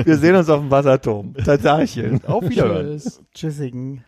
Wir 0.04 0.16
sehen 0.18 0.36
uns 0.36 0.48
auf 0.48 0.60
dem 0.60 0.70
Wasserturm. 0.70 1.34
Tatarchen. 1.34 2.24
Auf 2.24 2.48
Wiederhören. 2.48 2.98
Tschüss. 2.98 3.20
Tschüssigen. 3.34 4.04